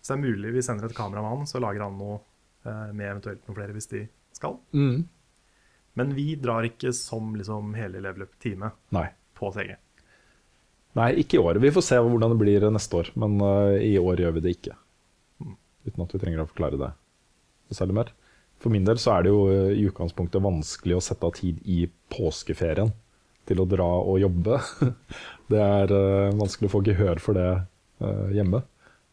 Så 0.00 0.14
det 0.14 0.16
er 0.16 0.22
mulig 0.22 0.52
vi 0.54 0.62
sender 0.64 0.88
et 0.88 0.94
kamera 0.96 1.20
med 1.20 1.34
han, 1.34 1.42
så 1.50 1.60
lager 1.60 1.84
han 1.84 1.98
noe 2.00 2.14
med 2.64 3.06
eventuelt 3.08 3.42
noen 3.46 3.56
flere 3.56 3.74
hvis 3.74 3.88
de 3.90 4.04
skal. 4.36 4.56
Mm. 4.72 5.02
Men 5.98 6.14
vi 6.16 6.34
drar 6.40 6.66
ikke 6.66 6.92
som 6.96 7.34
liksom 7.36 7.74
hele 7.76 8.00
Level 8.00 8.24
Up-teamet 8.26 8.78
på 9.36 9.50
TG. 9.52 9.74
Nei, 10.96 11.08
ikke 11.22 11.38
i 11.38 11.42
år. 11.42 11.60
Vi 11.60 11.72
får 11.72 11.84
se 11.86 11.98
hvordan 12.00 12.34
det 12.34 12.40
blir 12.40 12.66
neste 12.72 12.98
år. 13.00 13.12
Men 13.18 13.38
uh, 13.40 13.76
i 13.80 13.94
år 14.00 14.24
gjør 14.24 14.34
vi 14.36 14.44
det 14.44 14.56
ikke. 14.56 14.76
Uten 15.86 16.04
at 16.04 16.14
vi 16.14 16.20
trenger 16.22 16.44
å 16.44 16.48
forklare 16.50 16.80
det 16.80 16.92
særlig 17.72 17.96
mer. 18.02 18.12
For 18.62 18.72
min 18.72 18.84
del 18.86 19.00
så 19.00 19.16
er 19.16 19.24
det 19.24 19.30
jo 19.32 19.46
eh, 19.50 19.70
i 19.80 19.86
utgangspunktet 19.88 20.44
vanskelig 20.44 20.94
å 20.94 21.02
sette 21.02 21.26
av 21.26 21.32
tid 21.34 21.56
i 21.66 21.86
påskeferien 22.12 22.92
til 23.48 23.62
å 23.62 23.66
dra 23.66 23.88
og 24.04 24.20
jobbe. 24.22 24.58
Det 25.50 25.58
er 25.58 25.90
uh, 25.90 26.36
vanskelig 26.38 26.68
å 26.68 26.74
få 26.76 26.82
gehør 26.86 27.18
for 27.24 27.36
det 27.36 27.48
uh, 27.56 28.28
hjemme. 28.32 28.60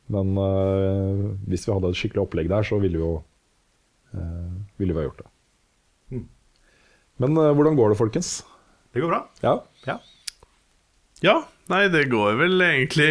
Men 0.09 0.33
eh, 0.41 1.25
hvis 1.49 1.67
vi 1.67 1.73
hadde 1.73 1.91
et 1.91 1.99
skikkelig 1.99 2.23
opplegg 2.23 2.49
der, 2.49 2.65
så 2.65 2.79
ville 2.81 2.97
vi 2.97 3.05
jo 3.05 3.15
eh, 3.19 3.28
ville 4.79 4.93
vi 4.95 4.99
ha 4.99 5.05
gjort 5.07 5.21
det. 5.23 5.27
Mm. 6.15 6.25
Men 7.19 7.37
eh, 7.37 7.51
hvordan 7.57 7.75
går 7.77 7.89
det, 7.93 7.97
folkens? 7.99 8.31
Det 8.93 9.01
går 9.03 9.11
bra. 9.13 9.21
Ja, 9.45 9.57
Ja. 9.87 9.99
Ja, 11.21 11.33
nei, 11.67 11.81
det 11.91 12.05
går 12.07 12.37
vel 12.39 12.61
egentlig, 12.63 13.09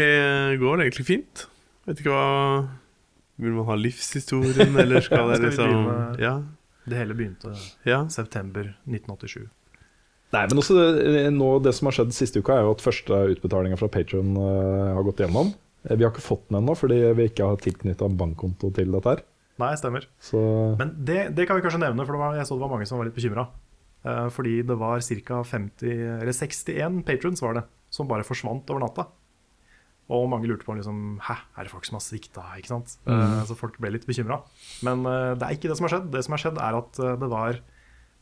går 0.63 0.81
egentlig 0.81 1.05
fint. 1.05 1.43
Vet 1.85 1.99
ikke 2.01 2.15
hva 2.15 2.69
Vil 3.39 3.53
man 3.53 3.67
ha 3.69 3.75
livshistorien, 3.77 4.73
eller 4.83 5.05
skal 5.05 5.29
det 5.29 5.37
Skal 5.37 5.45
det 5.45 5.51
liksom 5.51 5.75
begynne- 5.75 6.21
Ja. 6.25 6.33
Det 6.89 6.97
hele 6.97 7.13
begynte 7.15 7.53
ja. 7.85 7.99
september 8.09 8.71
1987. 8.89 9.45
Nei, 10.33 10.47
men 10.49 10.59
også 10.63 10.75
det, 10.97 11.27
nå, 11.37 11.51
Det 11.63 11.75
som 11.77 11.87
har 11.91 11.93
skjedd 11.99 12.15
siste 12.17 12.41
uka, 12.41 12.57
er 12.57 12.65
jo 12.65 12.73
at 12.73 12.81
første 12.85 13.13
utbetalinga 13.35 13.77
fra 13.77 13.89
Patron 13.93 14.33
har 14.41 15.05
gått 15.05 15.21
gjennom. 15.21 15.53
Eh, 15.85 15.97
Vi 15.97 16.05
har 16.05 16.11
ikke 16.15 16.25
fått 16.25 16.49
den 16.49 16.63
ennå, 16.63 16.75
fordi 16.81 17.03
vi 17.13 17.29
ikke 17.29 17.45
har 17.45 17.61
tilknytta 17.61 18.09
bankkonto 18.09 18.73
til 18.75 18.91
dette. 18.97 19.05
her 19.19 19.23
Nei, 19.59 19.73
stemmer. 19.79 20.07
Så 20.23 20.41
Men 20.79 20.93
det, 21.05 21.35
det 21.35 21.49
kan 21.49 21.59
vi 21.59 21.65
kanskje 21.65 21.83
nevne, 21.83 22.05
for 22.07 22.15
det 22.15 22.23
var, 22.23 22.37
jeg 22.39 22.47
så 22.47 22.55
det 22.59 22.63
var 22.63 22.75
mange 22.77 22.87
som 22.87 23.01
var 23.01 23.09
litt 23.09 23.17
bekymra. 23.19 23.49
fordi 24.33 24.63
det 24.63 24.77
var 24.79 25.03
ca. 25.03 25.43
50, 25.45 26.23
eller 26.23 26.33
61 26.33 27.01
patrons 27.05 27.43
var 27.43 27.59
det, 27.59 27.65
som 27.91 28.07
bare 28.09 28.25
forsvant 28.25 28.71
over 28.71 28.85
natta. 28.85 29.09
Og 30.09 30.29
mange 30.33 30.49
lurte 30.49 30.65
på 30.65 30.73
liksom, 30.79 31.19
hæ, 31.21 31.35
er 31.59 31.67
det 31.67 31.73
folk 31.73 31.85
som 31.85 31.99
har 31.99 32.05
svikta. 32.05 32.45
ikke 32.57 32.71
sant? 32.71 32.95
Eh, 33.05 33.43
så 33.45 33.57
folk 33.59 33.77
ble 33.83 33.91
litt 33.93 34.07
bekymra. 34.09 34.39
Men 34.87 35.03
eh, 35.05 35.35
det 35.37 35.45
er 35.45 35.59
ikke 35.59 35.69
det 35.69 35.77
som 35.77 35.85
har 35.85 35.93
skjedd. 35.97 36.07
Det 36.15 36.23
som 36.25 36.33
har 36.33 36.43
skjedd, 36.45 36.61
er 36.65 36.79
at 36.79 37.01
eh, 37.03 37.19
det 37.21 37.29
var 37.29 37.59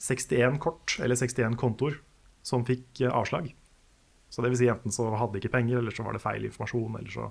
61 0.02 0.58
kort, 0.64 0.96
eller 0.98 1.14
61 1.14 1.54
kontor, 1.60 2.00
som 2.42 2.66
fikk 2.66 3.04
eh, 3.04 3.12
avslag. 3.12 3.52
Så 4.34 4.42
det 4.42 4.50
vil 4.50 4.58
si 4.64 4.70
enten 4.72 4.90
så 4.94 5.06
hadde 5.14 5.36
de 5.36 5.44
ikke 5.44 5.54
penger, 5.54 5.78
eller 5.78 5.94
så 5.94 6.02
var 6.02 6.16
det 6.16 6.24
feil 6.24 6.48
informasjon, 6.48 6.98
eller 6.98 7.12
så 7.14 7.28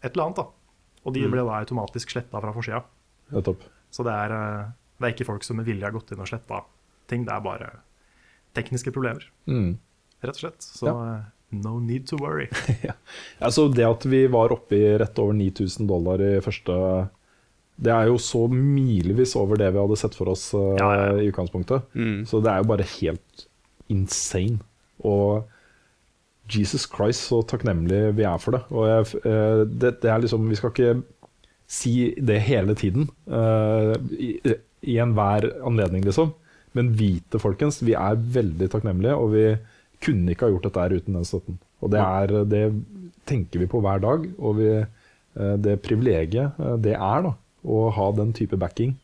et 0.00 0.14
eller 0.14 0.30
annet. 0.30 0.40
da. 0.40 0.48
Og 1.04 1.14
de 1.16 1.26
ble 1.32 1.44
da 1.44 1.60
automatisk 1.60 2.14
sletta 2.14 2.40
fra 2.40 2.56
forsida. 2.56 2.80
Nettopp. 3.32 3.62
Så 3.90 4.04
det 4.06 4.12
er, 4.14 4.32
eh, 4.36 4.70
det 5.00 5.06
er 5.08 5.14
ikke 5.14 5.26
folk 5.28 5.44
som 5.46 5.56
med 5.60 5.66
vilje 5.66 5.84
har 5.86 5.92
gått 5.94 6.12
inn 6.12 6.20
og 6.22 6.28
sletta 6.30 6.62
ting. 7.10 7.24
Det 7.26 7.32
er 7.34 7.40
bare 7.44 7.70
tekniske 8.54 8.92
problemer, 8.94 9.24
Mm. 9.46 9.76
rett 10.22 10.34
og 10.36 10.40
slett. 10.42 10.60
Så 10.62 10.86
ja. 10.90 11.22
no 11.52 11.78
need 11.80 12.06
to 12.06 12.16
worry. 12.20 12.48
Altså 13.40 13.68
Det 13.72 13.84
at 13.86 14.04
vi 14.06 14.26
var 14.30 14.52
oppe 14.54 14.76
i 14.76 14.98
rett 14.98 15.18
over 15.18 15.32
9000 15.34 15.86
dollar 15.88 16.20
i 16.22 16.40
første 16.44 17.08
Det 17.80 17.90
er 17.94 18.06
jo 18.10 18.18
så 18.20 18.44
milevis 18.52 19.34
over 19.40 19.56
det 19.56 19.72
vi 19.72 19.80
hadde 19.80 19.96
sett 19.96 20.14
for 20.14 20.28
oss 20.28 20.50
uh, 20.54 20.76
Ja, 20.78 20.90
ja, 20.94 21.06
ja. 21.10 21.14
i 21.22 21.30
utgangspunktet. 21.32 21.82
Mm. 21.94 22.26
Så 22.28 22.42
det 22.44 22.50
er 22.52 22.58
jo 22.60 22.68
bare 22.68 22.84
helt 23.00 23.46
insane. 23.88 24.60
Og 25.02 25.46
Jesus 26.50 26.84
Christ, 26.90 27.24
så 27.30 27.40
takknemlig 27.46 28.14
vi 28.18 28.26
er 28.26 28.38
for 28.42 28.52
det. 28.58 28.60
Og 28.74 28.84
jeg, 28.90 29.22
uh, 29.24 29.62
det, 29.64 29.94
det 30.02 30.10
er 30.10 30.18
liksom 30.20 30.48
Vi 30.50 30.58
skal 30.58 30.70
ikke 30.74 31.02
si 31.70 32.12
det 32.18 32.40
hele 32.48 32.74
tiden, 32.78 33.08
Uh, 33.30 33.94
i, 34.10 34.34
i 34.82 34.96
enhver 34.98 35.46
anledning, 35.66 36.02
liksom. 36.06 36.32
Men 36.76 36.92
vite, 36.98 37.38
folkens, 37.42 37.80
vi 37.82 37.94
er 37.98 38.18
veldig 38.18 38.70
takknemlige, 38.72 39.16
og 39.18 39.32
vi 39.34 39.44
kunne 40.04 40.32
ikke 40.32 40.46
ha 40.46 40.54
gjort 40.54 40.68
dette 40.68 40.84
her 40.84 40.96
uten 40.96 41.18
den 41.18 41.26
støtten. 41.28 41.58
Og 41.80 41.92
det, 41.92 42.00
er, 42.00 42.34
det 42.48 42.64
tenker 43.28 43.62
vi 43.62 43.68
på 43.70 43.80
hver 43.84 44.02
dag. 44.02 44.26
Og 44.38 44.58
vi, 44.60 44.70
eh, 44.80 45.54
det 45.64 45.80
privilegiet 45.84 46.58
eh, 46.60 46.76
det 46.82 46.96
er 46.96 47.26
da, 47.26 47.34
å 47.64 47.82
ha 47.96 48.08
den 48.16 48.32
type 48.36 48.58
backing, 48.60 48.96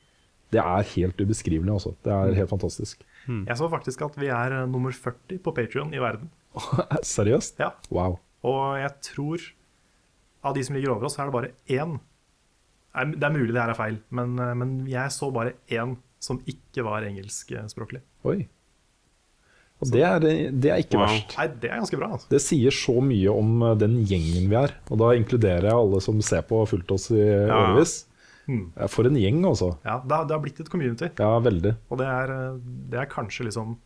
det 0.55 0.63
er 0.63 0.89
helt 0.95 1.21
ubeskrivelig. 1.21 1.73
Altså. 1.75 1.95
Det 2.07 2.15
er 2.15 2.39
helt 2.39 2.53
fantastisk. 2.53 3.03
Jeg 3.27 3.59
så 3.59 3.69
faktisk 3.71 4.05
at 4.07 4.19
vi 4.21 4.31
er 4.31 4.61
eh, 4.63 4.69
nummer 4.71 4.95
40 4.95 5.43
på 5.43 5.55
Patrion 5.57 5.95
i 5.95 6.03
verden. 6.03 6.31
Seriøst? 7.17 7.59
Ja. 7.61 7.75
Wow. 7.91 8.21
Og 8.47 8.79
jeg 8.79 8.93
tror 9.11 9.51
av 10.47 10.55
de 10.55 10.63
som 10.63 10.77
ligger 10.77 10.95
over 10.95 11.09
oss, 11.09 11.19
er 11.19 11.27
det 11.27 11.35
bare 11.35 11.55
én. 11.67 11.97
Det 12.97 13.23
er 13.29 13.33
mulig 13.35 13.53
det 13.53 13.61
her 13.61 13.73
er 13.75 13.77
feil, 13.79 13.97
men, 14.11 14.39
eh, 14.41 14.55
men 14.57 14.71
jeg 14.89 15.13
så 15.13 15.29
bare 15.35 15.53
én 15.69 15.97
som 16.19 16.39
ikke 16.49 16.83
var 16.87 17.05
engelskspråklig. 17.05 18.01
Oi. 18.25 18.47
Og 19.85 19.91
det 19.93 20.01
er, 20.09 20.19
det 20.57 20.71
er 20.73 20.81
ikke 20.81 20.97
Wow. 20.97 21.05
verst. 21.13 21.35
Nei, 21.37 21.47
det 21.61 21.69
er 21.71 21.77
ganske 21.83 21.99
bra. 22.01 22.07
altså. 22.17 22.29
Det 22.33 22.41
sier 22.41 22.73
så 22.73 22.95
mye 23.05 23.29
om 23.29 23.63
eh, 23.63 23.75
den 23.77 23.99
gjengen 24.09 24.49
vi 24.49 24.57
er. 24.57 24.73
Og 24.89 24.97
da 25.03 25.11
inkluderer 25.19 25.69
jeg 25.69 25.77
alle 25.77 26.01
som 26.01 26.23
ser 26.25 26.41
på 26.49 26.57
og 26.57 26.65
har 26.65 26.71
fulgt 26.73 26.95
oss 26.97 27.11
i 27.13 27.21
årevis. 27.21 27.97
Mm. 28.49 28.71
For 28.89 29.05
en 29.11 29.19
gjeng, 29.21 29.43
altså. 29.45 29.73
Ja, 29.85 29.99
det 30.07 30.17
har, 30.17 30.25
det 30.31 30.33
har 30.39 30.41
blitt 30.47 30.61
et 30.65 30.71
community. 30.73 31.11
Ja, 31.19 31.33
veldig. 31.45 31.75
Og 31.91 31.99
det 32.01 32.07
er, 32.07 32.33
det 32.89 33.01
er 33.03 33.09
kanskje 33.11 33.49
liksom 33.51 33.77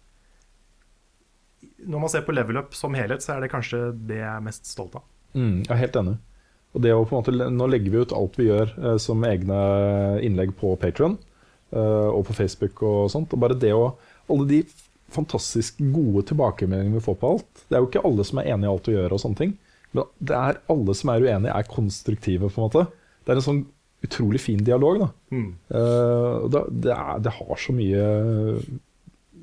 Når 1.91 2.01
man 2.05 2.11
ser 2.13 2.23
på 2.27 2.35
level 2.37 2.59
up 2.61 2.75
som 2.77 2.95
helhet, 2.95 3.23
så 3.25 3.35
er 3.37 3.41
det 3.47 3.51
kanskje 3.53 3.81
det 4.07 4.19
jeg 4.21 4.29
er 4.31 4.43
mest 4.45 4.69
stolt 4.69 4.95
av. 5.01 5.05
Mm, 5.35 5.63
jeg 5.65 5.71
er 5.75 5.81
helt 5.81 5.97
enig. 5.97 6.17
Og 6.75 6.85
det 6.85 6.93
å 6.95 7.03
på 7.03 7.17
en 7.17 7.23
måte, 7.23 7.51
Nå 7.51 7.67
legger 7.71 7.91
vi 7.91 8.05
ut 8.05 8.13
alt 8.15 8.39
vi 8.39 8.47
gjør 8.47 8.71
eh, 8.79 8.99
som 9.03 9.25
egne 9.27 9.59
innlegg 10.27 10.55
på 10.61 10.77
Patron 10.81 11.19
og 11.71 12.25
på 12.27 12.35
Facebook 12.35 12.81
og 12.83 13.13
sånt. 13.13 13.31
Og 13.31 13.39
bare 13.39 13.55
det 13.55 13.71
å 13.71 13.93
Alle 14.27 14.43
de 14.49 14.57
fantastisk 15.15 15.79
gode 15.93 16.25
tilbakemeldingene 16.31 16.99
vi 16.99 17.03
får 17.05 17.19
på 17.21 17.29
alt. 17.35 17.65
Det 17.69 17.77
er 17.77 17.83
jo 17.83 17.89
ikke 17.91 18.03
alle 18.09 18.25
som 18.27 18.41
er 18.41 18.49
enig 18.55 18.67
i 18.67 18.71
alt 18.71 18.89
vi 18.91 18.95
gjør, 18.97 19.15
og 19.15 19.23
sånne 19.23 19.39
ting. 19.39 19.53
Men 19.95 20.07
det 20.31 20.37
er 20.39 20.59
alle 20.71 20.95
som 20.99 21.13
er 21.13 21.27
uenige, 21.27 21.55
er 21.55 21.71
konstruktive, 21.71 22.51
på 22.51 22.61
en 22.61 22.67
måte. 22.69 22.85
Det 23.27 23.33
er 23.35 23.41
en 23.41 23.47
sånn 23.47 23.63
utrolig 24.07 24.41
fin 24.43 24.63
dialog. 24.65 25.03
da. 25.03 25.09
Mm. 25.35 25.49
Eh, 25.75 26.37
og 26.45 26.49
da, 26.55 26.65
det, 26.71 26.95
er, 26.95 27.25
det 27.27 27.35
har 27.37 27.61
så 27.61 27.75
mye 27.77 28.05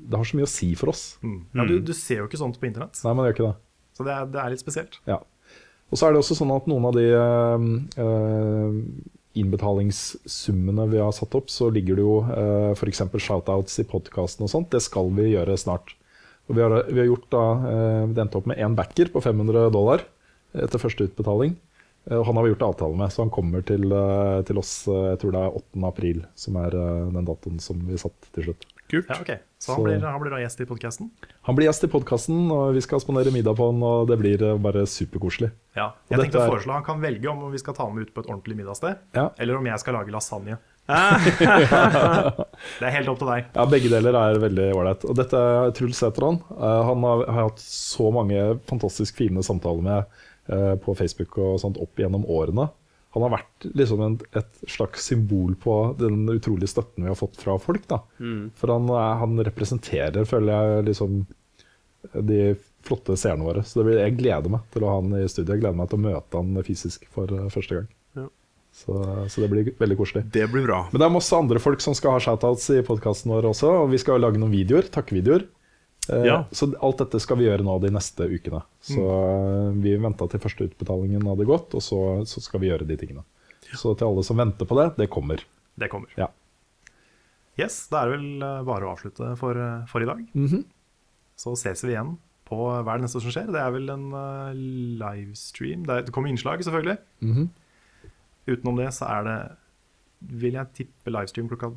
Det 0.08 0.16
har 0.16 0.28
så 0.30 0.38
mye 0.38 0.48
å 0.48 0.52
si 0.52 0.70
for 0.78 0.92
oss. 0.94 1.04
Mm. 1.22 1.40
Ja, 1.52 1.66
du, 1.68 1.74
du 1.84 1.92
ser 1.96 2.22
jo 2.22 2.28
ikke 2.30 2.40
sånt 2.40 2.60
på 2.60 2.68
internett, 2.70 2.96
Nei, 3.04 3.12
man 3.16 3.28
gjør 3.28 3.36
ikke 3.36 3.48
det. 3.50 3.56
så 3.98 4.08
det 4.08 4.14
er, 4.14 4.30
det 4.32 4.40
er 4.42 4.54
litt 4.54 4.64
spesielt. 4.64 5.00
Ja. 5.08 5.20
Og 5.88 5.96
så 5.96 6.08
er 6.08 6.14
det 6.14 6.20
også 6.20 6.36
sånn 6.36 6.52
at 6.52 6.66
noen 6.68 6.88
av 6.88 6.96
de 6.96 7.06
eh, 7.16 7.68
eh, 8.04 8.80
innbetalingssummene 9.38 10.88
vi 10.92 11.00
har 11.00 11.14
satt 11.16 11.36
opp, 11.38 11.48
så 11.52 11.68
ligger 11.70 11.98
det 11.98 12.02
jo 12.02 12.14
uh, 12.26 12.72
f.eks. 12.74 13.04
shoutouts 13.22 13.76
i 13.78 13.84
podkasten 13.86 14.48
og 14.48 14.50
sånt. 14.50 14.72
Det 14.72 14.80
skal 14.82 15.12
vi 15.14 15.28
gjøre 15.30 15.54
snart. 15.60 15.92
Og 16.48 16.56
vi 16.56 16.64
har, 16.64 16.74
vi 16.88 16.98
har 16.98 17.06
gjort 17.06 17.28
da, 17.30 17.42
vi 18.08 18.18
endte 18.18 18.40
opp 18.40 18.48
med 18.50 18.58
én 18.58 18.74
backer 18.74 19.12
på 19.14 19.22
500 19.22 19.68
dollar 19.70 20.02
etter 20.58 20.82
første 20.82 21.06
utbetaling. 21.06 21.54
Uh, 22.10 22.18
han 22.18 22.34
har 22.34 22.48
vi 22.48 22.50
gjort 22.50 22.66
avtale 22.72 22.98
med, 22.98 23.14
så 23.14 23.22
han 23.22 23.32
kommer 23.36 23.62
til, 23.68 23.86
til 24.48 24.58
oss 24.64 24.74
jeg 24.88 25.22
tror 25.22 25.36
det 25.36 25.44
er 25.44 25.60
8. 25.62 25.86
april, 25.92 26.24
som 26.34 26.58
er 26.64 26.74
den 27.14 27.30
datoen 27.30 27.62
som 27.62 27.86
vi 27.86 28.00
satt 28.00 28.32
til 28.34 28.48
slutt. 28.48 28.66
Kult. 28.88 29.08
Ja, 29.12 29.18
okay. 29.20 29.36
Så 29.60 29.74
han, 29.74 29.82
blir, 29.84 29.98
han 30.00 30.20
blir 30.22 30.32
da 30.32 30.38
gjest 30.40 30.62
i 30.64 30.66
podkasten? 30.68 31.10
Han 31.44 31.56
blir 31.58 31.66
gjest 31.68 31.84
i 31.84 31.90
podkasten, 31.92 32.46
og 32.54 32.70
vi 32.76 32.80
skal 32.84 33.02
spandere 33.02 33.32
middag 33.34 33.58
på 33.58 33.66
han, 33.68 33.82
og 33.84 34.08
det 34.08 34.16
blir 34.20 34.44
bare 34.64 34.86
superkoselig. 34.88 35.50
Ja. 35.76 35.90
Jeg 36.08 36.22
tenkte 36.22 36.40
å 36.40 36.46
foreslå 36.54 36.72
Han 36.78 36.86
kan 36.86 37.02
velge 37.02 37.28
om 37.28 37.42
vi 37.52 37.60
skal 37.60 37.76
ta 37.76 37.84
ham 37.84 37.98
ut 38.00 38.14
på 38.14 38.24
et 38.24 38.30
ordentlig 38.32 38.56
middagssted, 38.56 38.96
Ja. 39.18 39.28
eller 39.36 39.60
om 39.60 39.68
jeg 39.68 39.82
skal 39.84 39.98
lage 40.00 40.14
lasagne. 40.14 40.56
Ah, 40.88 41.20
Det 42.80 42.86
er 42.88 42.94
helt 42.94 43.10
opp 43.12 43.18
til 43.20 43.28
deg. 43.28 43.50
Ja, 43.52 43.66
begge 43.68 43.90
deler 43.92 44.16
er 44.16 44.38
veldig 44.40 44.68
ålreit. 44.72 45.04
Og 45.04 45.18
dette 45.18 45.36
er 45.36 45.72
Truls 45.76 46.00
heter 46.00 46.24
han. 46.24 46.38
Eh, 46.56 46.78
han 46.88 47.04
har, 47.04 47.24
har 47.28 47.48
hatt 47.50 47.60
så 47.60 48.08
mange 48.14 48.40
fantastisk 48.70 49.18
fine 49.20 49.44
samtaler 49.44 49.84
med 49.84 50.22
eh, 50.48 50.74
på 50.80 50.94
Facebook 50.96 51.36
og 51.44 51.58
sånt 51.60 51.76
opp 51.84 52.00
gjennom 52.00 52.24
årene. 52.24 52.70
Han 53.16 53.24
har 53.24 53.32
vært 53.38 53.66
liksom 53.78 54.00
en, 54.04 54.16
et 54.36 54.62
slags 54.68 55.06
symbol 55.08 55.54
på 55.60 55.74
den 55.98 56.26
utrolige 56.28 56.68
støtten 56.74 57.06
vi 57.06 57.10
har 57.10 57.18
fått 57.18 57.38
fra 57.40 57.56
folk. 57.62 57.86
Da. 57.88 58.02
For 58.60 58.74
han, 58.74 58.90
er, 58.92 59.14
han 59.22 59.40
representerer, 59.48 60.28
føler 60.28 60.52
jeg, 60.52 60.88
liksom 60.90 61.22
de 62.12 62.54
flotte 62.86 63.16
seerne 63.18 63.46
våre. 63.46 63.64
Så 63.66 63.80
det 63.80 63.88
blir, 63.88 64.00
jeg 64.02 64.16
gleder 64.20 64.52
meg 64.52 64.66
til 64.72 64.84
å 64.84 64.92
ha 64.92 64.98
han 65.00 65.16
i 65.18 65.24
studio. 65.30 65.54
Jeg 65.54 65.64
gleder 65.64 65.78
meg 65.80 65.90
til 65.90 65.98
å 65.98 66.04
møte 66.04 66.42
han 66.42 66.64
fysisk 66.66 67.08
for 67.14 67.32
eh, 67.34 67.48
første 67.52 67.80
gang. 67.80 67.88
Ja. 68.20 68.26
Så, 68.78 68.98
så 69.32 69.42
det 69.42 69.50
blir 69.52 69.70
veldig 69.80 69.98
koselig. 69.98 70.24
det 70.32 70.46
blir 70.52 70.68
bra. 70.68 70.84
Men 70.92 71.02
det 71.02 71.08
er 71.08 71.14
masse 71.16 71.36
andre 71.36 71.62
folk 71.62 71.82
som 71.84 71.96
skal 71.98 72.16
ha 72.16 72.22
shoutouts 72.22 72.68
i 72.76 72.82
podkasten 72.86 73.32
vår 73.34 73.50
også. 73.50 73.72
Og 73.84 73.92
vi 73.94 74.00
skal 74.00 74.22
lage 74.22 74.40
noen 74.40 74.54
videoer, 74.54 74.88
takkevideoer. 74.94 75.48
Eh, 76.08 76.24
Ja. 76.28 76.38
Så 76.50 76.70
alt 76.80 76.98
dette 77.02 77.20
skal 77.20 77.38
vi 77.40 77.48
gjøre 77.48 77.64
nå 77.66 77.78
de 77.82 77.90
neste 77.94 78.28
ukene. 78.28 78.62
Så 78.84 79.02
mm. 79.02 79.82
vi 79.84 79.96
venta 80.00 80.28
til 80.28 80.42
første 80.42 80.68
utbetalingen 80.68 81.26
hadde 81.28 81.48
gått, 81.48 81.74
og 81.76 81.84
så, 81.84 82.00
så 82.28 82.42
skal 82.44 82.62
vi 82.64 82.70
gjøre 82.70 82.88
de 82.88 82.96
tingene. 83.00 83.24
Så 83.76 83.92
til 83.94 84.08
alle 84.08 84.24
som 84.24 84.38
venter 84.40 84.68
på 84.68 84.78
det, 84.78 84.90
det 84.96 85.10
kommer. 85.12 85.42
Det 85.78 85.90
kommer. 85.92 86.12
Ja. 86.18 86.30
Yes, 87.58 87.88
Da 87.90 88.04
er 88.04 88.12
det 88.12 88.18
vel 88.18 88.46
eh, 88.46 88.64
bare 88.66 88.86
å 88.86 88.94
avslutte 88.94 89.34
for, 89.40 89.58
eh, 89.58 89.84
for 89.90 90.04
i 90.04 90.08
dag. 90.08 90.24
Mhm. 90.32 90.64
Så 91.38 91.54
ses 91.58 91.84
vi 91.84 91.92
igjen 91.92 92.16
på 92.48 92.56
hva 92.58 92.80
er 92.82 92.98
det 92.98 93.06
neste 93.06 93.20
som 93.22 93.34
skjer. 93.34 93.50
Det 93.54 93.60
er 93.60 93.70
vel 93.70 93.90
en 93.92 94.06
uh, 94.10 94.56
livestream. 94.98 95.84
Det, 95.86 95.94
er, 95.94 96.06
det 96.06 96.14
kommer 96.14 96.32
innslag, 96.32 96.64
selvfølgelig. 96.66 96.96
Mhm. 97.22 97.50
Utenom 98.48 98.80
det 98.80 98.88
så 98.96 99.10
er 99.12 99.26
det, 99.26 99.36
vil 100.40 100.56
jeg 100.56 100.72
tippe, 100.74 101.12
livestream 101.12 101.50
klokka 101.50 101.74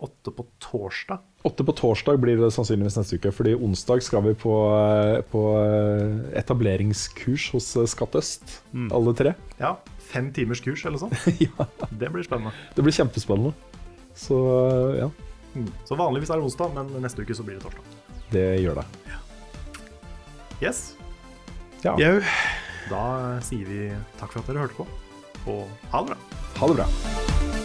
åtte 0.00 0.30
på 0.30 0.44
torsdag. 0.62 1.18
Åtte 1.48 1.64
på 1.66 1.72
torsdag 1.74 2.18
blir 2.22 2.38
det 2.38 2.50
sannsynligvis 2.54 2.96
neste 3.00 3.18
uke, 3.18 3.32
fordi 3.34 3.54
onsdag 3.56 4.02
skal 4.06 4.22
vi 4.28 4.34
på, 4.38 4.54
eh, 4.78 5.20
på 5.32 5.42
eh, 5.58 6.38
etableringskurs 6.38 7.48
hos 7.54 7.70
eh, 7.76 7.86
Skatt 7.90 8.14
Øst, 8.18 8.58
alle 8.94 9.14
tre. 9.18 9.34
Ja, 9.58 9.76
Fem 10.08 10.30
timers 10.32 10.62
kurs 10.64 10.86
eller 10.88 10.96
sånn. 11.02 11.10
ja, 11.44 11.66
Det 11.90 12.08
blir 12.14 12.24
spennende. 12.24 12.54
det 12.74 12.84
blir 12.86 12.94
kjempespennende. 12.96 13.54
Så 14.18 14.38
ja, 14.98 15.10
Mm. 15.56 15.64
Så 15.88 15.96
vanligvis 15.96 16.28
er 16.30 16.36
det 16.38 16.44
onsdag, 16.44 16.74
men 16.76 16.90
neste 17.02 17.24
uke 17.24 17.34
så 17.34 17.42
blir 17.42 17.56
det 17.56 17.64
torsdag. 17.64 17.84
det 18.30 18.42
gjør 18.60 18.76
det. 18.82 18.84
Yes, 20.62 20.94
Ja, 21.82 21.94
Jau. 21.98 22.20
Da 22.90 23.40
sier 23.42 23.64
vi 23.66 23.88
takk 24.20 24.32
for 24.36 24.42
at 24.44 24.50
dere 24.52 24.66
hørte 24.66 24.76
på, 24.76 24.86
og 25.48 25.88
ha 25.92 26.02
det 26.04 26.12
bra. 26.14 26.42
ha 26.60 26.68
det 26.68 26.76
bra. 26.82 27.57